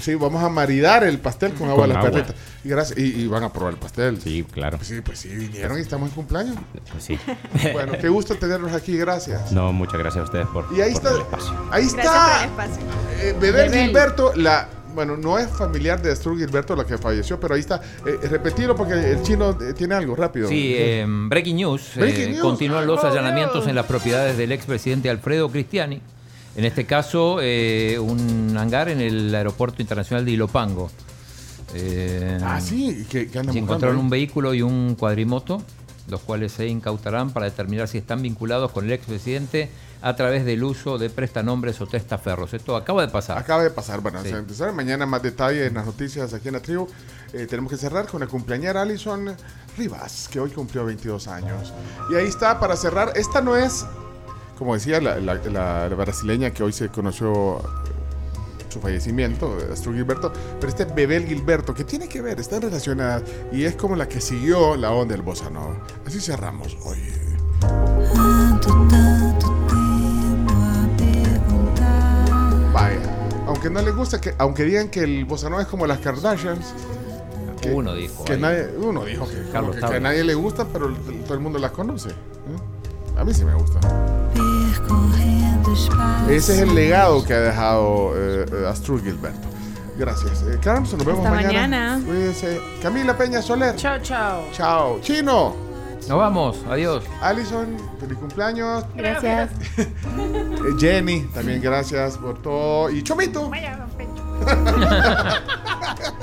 sí, 0.00 0.14
vamos 0.14 0.42
a 0.42 0.48
maridar 0.48 1.04
el 1.04 1.18
pastel 1.18 1.52
con 1.54 1.68
agua 1.68 1.82
de 1.86 1.88
las 1.88 1.96
agua. 1.98 2.10
Perlitas. 2.10 2.36
Y, 2.64 2.68
gracias, 2.68 2.98
y, 2.98 3.02
y 3.22 3.26
van 3.26 3.44
a 3.44 3.52
probar 3.52 3.74
el 3.74 3.78
pastel. 3.78 4.20
Sí, 4.20 4.44
claro. 4.50 4.78
Pues 4.78 4.88
sí, 4.88 5.00
pues 5.02 5.18
sí, 5.18 5.28
vinieron 5.28 5.78
y 5.78 5.82
estamos 5.82 6.08
en 6.08 6.14
cumpleaños. 6.14 6.56
Pues 6.90 7.04
sí. 7.04 7.18
Bueno, 7.72 7.92
qué 8.00 8.08
gusto 8.08 8.34
tenerlos 8.36 8.72
aquí, 8.72 8.96
gracias. 8.96 9.52
No, 9.52 9.72
muchas 9.72 9.98
gracias 9.98 10.22
a 10.22 10.24
ustedes 10.24 10.46
por, 10.48 10.66
Y 10.74 10.80
ahí 10.80 10.92
por 10.94 11.02
está, 11.02 11.10
el 11.14 11.20
espacio. 11.20 11.68
ahí 11.70 11.88
Gracias 11.88 11.92
por 11.92 12.00
está 12.00 12.44
el 12.44 12.50
espacio. 12.50 12.84
eh, 13.20 13.36
Bebel. 13.38 13.72
Gilberto, 13.72 14.32
la, 14.36 14.68
bueno, 14.94 15.16
no 15.16 15.38
es 15.38 15.48
familiar 15.48 16.00
de 16.02 16.12
Astrud 16.12 16.38
Gilberto 16.38 16.74
la 16.76 16.84
que 16.84 16.98
falleció, 16.98 17.38
pero 17.38 17.54
ahí 17.54 17.60
está. 17.60 17.80
Eh, 18.06 18.18
repetirlo 18.28 18.74
porque 18.76 18.94
el 18.94 19.22
chino 19.22 19.50
eh, 19.60 19.72
tiene 19.74 19.94
algo 19.94 20.14
rápido. 20.16 20.48
Sí, 20.48 20.74
eh, 20.76 21.04
Breaking 21.08 21.56
News. 21.56 21.92
Breaking 21.96 22.22
eh, 22.22 22.28
news. 22.32 22.40
Continúan 22.42 22.86
los 22.86 23.02
Oh, 23.02 23.06
allanamientos 23.06 23.54
Dios. 23.56 23.68
en 23.68 23.74
las 23.74 23.86
propiedades 23.86 24.36
del 24.36 24.52
expresidente 24.52 25.08
Alfredo 25.10 25.50
Cristiani. 25.50 26.00
En 26.56 26.64
este 26.64 26.86
caso, 26.86 27.38
eh, 27.40 27.98
un 28.00 28.56
hangar 28.58 28.88
en 28.88 29.00
el 29.00 29.32
Aeropuerto 29.34 29.80
Internacional 29.80 30.24
de 30.24 30.32
Ilopango. 30.32 30.90
Eh, 31.74 32.38
Ah, 32.42 32.60
sí, 32.60 33.06
que, 33.08 33.28
que 33.28 33.38
andan 33.38 33.54
Se 33.54 33.60
buscando 33.60 33.60
encontraron 33.60 33.96
ahí. 33.98 34.02
un 34.02 34.10
vehículo 34.10 34.54
y 34.54 34.62
un 34.62 34.94
cuadrimoto, 34.98 35.62
los 36.08 36.20
cuales 36.20 36.52
se 36.52 36.66
incautarán 36.66 37.30
para 37.32 37.46
determinar 37.46 37.88
si 37.88 37.98
están 37.98 38.22
vinculados 38.22 38.72
con 38.72 38.84
el 38.86 38.92
expresidente 38.92 39.70
a 40.00 40.14
través 40.14 40.44
del 40.44 40.62
uso 40.62 40.96
de 40.98 41.10
prestanombres 41.10 41.80
o 41.80 41.86
testaferros. 41.86 42.54
Esto 42.54 42.76
acaba 42.76 43.02
de 43.02 43.08
pasar. 43.08 43.36
Acaba 43.38 43.62
de 43.64 43.70
pasar, 43.70 44.00
bueno, 44.00 44.22
Sí. 44.22 44.30
se 44.30 44.36
empezar 44.36 44.72
mañana 44.72 45.06
más 45.06 45.22
detalle 45.22 45.66
en 45.66 45.74
las 45.74 45.86
noticias 45.86 46.32
aquí 46.34 46.48
en 46.48 46.54
la 46.54 46.60
tribu. 46.60 46.86
Eh, 47.32 47.46
tenemos 47.48 47.70
que 47.70 47.76
cerrar 47.76 48.06
con 48.06 48.20
la 48.20 48.26
cumpleañera 48.26 48.82
Alison 48.82 49.34
Rivas, 49.76 50.28
que 50.30 50.40
hoy 50.40 50.50
cumplió 50.50 50.84
22 50.84 51.26
años. 51.28 51.72
Y 52.10 52.14
ahí 52.14 52.26
está, 52.26 52.58
para 52.60 52.76
cerrar, 52.76 53.12
esta 53.16 53.40
no 53.40 53.56
es, 53.56 53.84
como 54.56 54.74
decía 54.74 55.00
la, 55.00 55.16
la- 55.16 55.34
la- 55.34 55.88
la 55.88 55.94
brasileña 55.96 56.50
que 56.52 56.62
hoy 56.62 56.72
se 56.72 56.88
conoció 56.88 57.60
su 58.78 58.82
fallecimiento, 58.82 59.56
Astrid 59.72 59.94
Gilberto, 59.96 60.32
pero 60.60 60.68
este 60.68 60.84
es 60.84 60.94
Bebel 60.94 61.26
Gilberto, 61.26 61.74
que 61.74 61.84
tiene 61.84 62.08
que 62.08 62.22
ver, 62.22 62.38
están 62.40 62.62
relacionadas 62.62 63.22
y 63.52 63.64
es 63.64 63.74
como 63.74 63.96
la 63.96 64.08
que 64.08 64.20
siguió 64.20 64.76
la 64.76 64.92
onda 64.92 65.14
del 65.14 65.22
bossa 65.22 65.50
nova. 65.50 65.76
Así 66.06 66.20
cerramos 66.20 66.76
hoy. 66.84 66.98
Vaya, 72.72 72.98
aunque 73.46 73.70
no 73.70 73.82
les 73.82 73.94
gusta, 73.94 74.20
que, 74.20 74.34
aunque 74.38 74.64
digan 74.64 74.88
que 74.88 75.00
el 75.00 75.24
bossa 75.24 75.48
nova 75.48 75.62
es 75.62 75.68
como 75.68 75.86
las 75.86 75.98
Kardashians, 75.98 76.74
que, 77.60 77.72
Uno 77.72 77.94
dijo. 77.94 78.24
que 78.24 78.36
nadie, 78.36 78.68
uno 78.80 79.04
dijo 79.04 79.26
que, 79.28 79.50
Carlos 79.50 79.74
que- 79.76 79.80
que 79.86 79.94
a 79.96 80.00
nadie 80.00 80.22
le 80.24 80.34
gusta, 80.34 80.66
pero 80.72 80.92
todo 81.24 81.34
el 81.34 81.40
mundo 81.40 81.58
las 81.58 81.72
conoce. 81.72 82.10
¿eh? 82.10 82.14
A 83.16 83.24
mí 83.24 83.34
sí 83.34 83.44
me 83.44 83.54
gusta. 83.54 83.80
Ese 86.28 86.54
es 86.54 86.60
el 86.60 86.74
legado 86.74 87.24
que 87.24 87.34
ha 87.34 87.40
dejado 87.40 88.12
eh, 88.14 88.46
eh, 88.50 88.72
Gilberto. 89.02 89.48
Gracias. 89.98 90.42
Eh, 90.42 90.58
Carlos, 90.62 90.92
nos 90.92 91.04
vemos 91.04 91.26
Hasta 91.26 91.34
mañana. 91.34 91.52
mañana. 91.96 92.00
Cuídense. 92.06 92.60
Camila 92.80 93.16
Peña 93.16 93.42
Soler. 93.42 93.74
Chao, 93.76 93.98
chao. 94.00 94.44
Chao. 94.52 95.00
Chino. 95.00 95.68
Nos 96.08 96.18
vamos, 96.18 96.58
adiós. 96.70 97.04
Alison, 97.20 97.76
feliz 98.00 98.16
cumpleaños. 98.18 98.84
Gracias. 98.94 99.50
Eh, 99.76 99.88
Jenny, 100.78 101.22
también 101.34 101.60
gracias 101.60 102.16
por 102.16 102.40
todo. 102.40 102.88
Y 102.90 103.02
Chomito. 103.02 103.50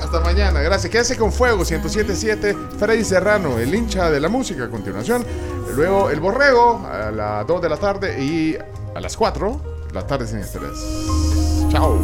Hasta 0.01 0.19
mañana, 0.21 0.61
gracias. 0.61 0.91
Quédese 0.91 1.17
con 1.17 1.31
Fuego 1.31 1.57
1077. 1.57 2.55
Freddy 2.79 3.03
Serrano, 3.03 3.59
el 3.59 3.75
hincha 3.75 4.09
de 4.09 4.19
la 4.19 4.29
música 4.29 4.63
a 4.63 4.69
continuación. 4.69 5.25
Luego 5.75 6.09
El 6.09 6.19
Borrego 6.21 6.87
a 6.87 7.11
las 7.11 7.45
2 7.45 7.61
de 7.61 7.69
la 7.69 7.77
tarde 7.77 8.23
y 8.23 8.57
a 8.95 9.01
las 9.01 9.15
4 9.17 9.61
la 9.93 10.07
tarde 10.07 10.27
sin 10.27 10.39
estrés. 10.39 10.77
Chao. 11.71 11.99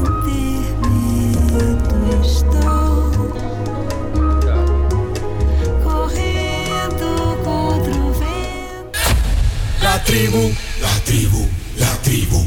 La 9.82 10.04
tribu, 10.04 10.52
la 10.82 11.00
tribu, 11.06 11.48
la 11.78 11.98
tribu. 12.04 12.46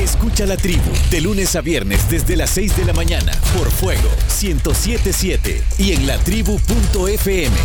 Escucha 0.00 0.46
la 0.46 0.56
tribu 0.56 0.90
de 1.10 1.20
lunes 1.20 1.56
a 1.56 1.60
viernes 1.60 2.08
desde 2.08 2.36
las 2.36 2.50
6 2.50 2.76
de 2.76 2.84
la 2.84 2.92
mañana 2.92 3.32
por 3.56 3.70
Fuego 3.70 4.08
1077 4.40 5.62
y 5.78 5.92
en 5.92 6.06
latribu.fm. 6.06 7.56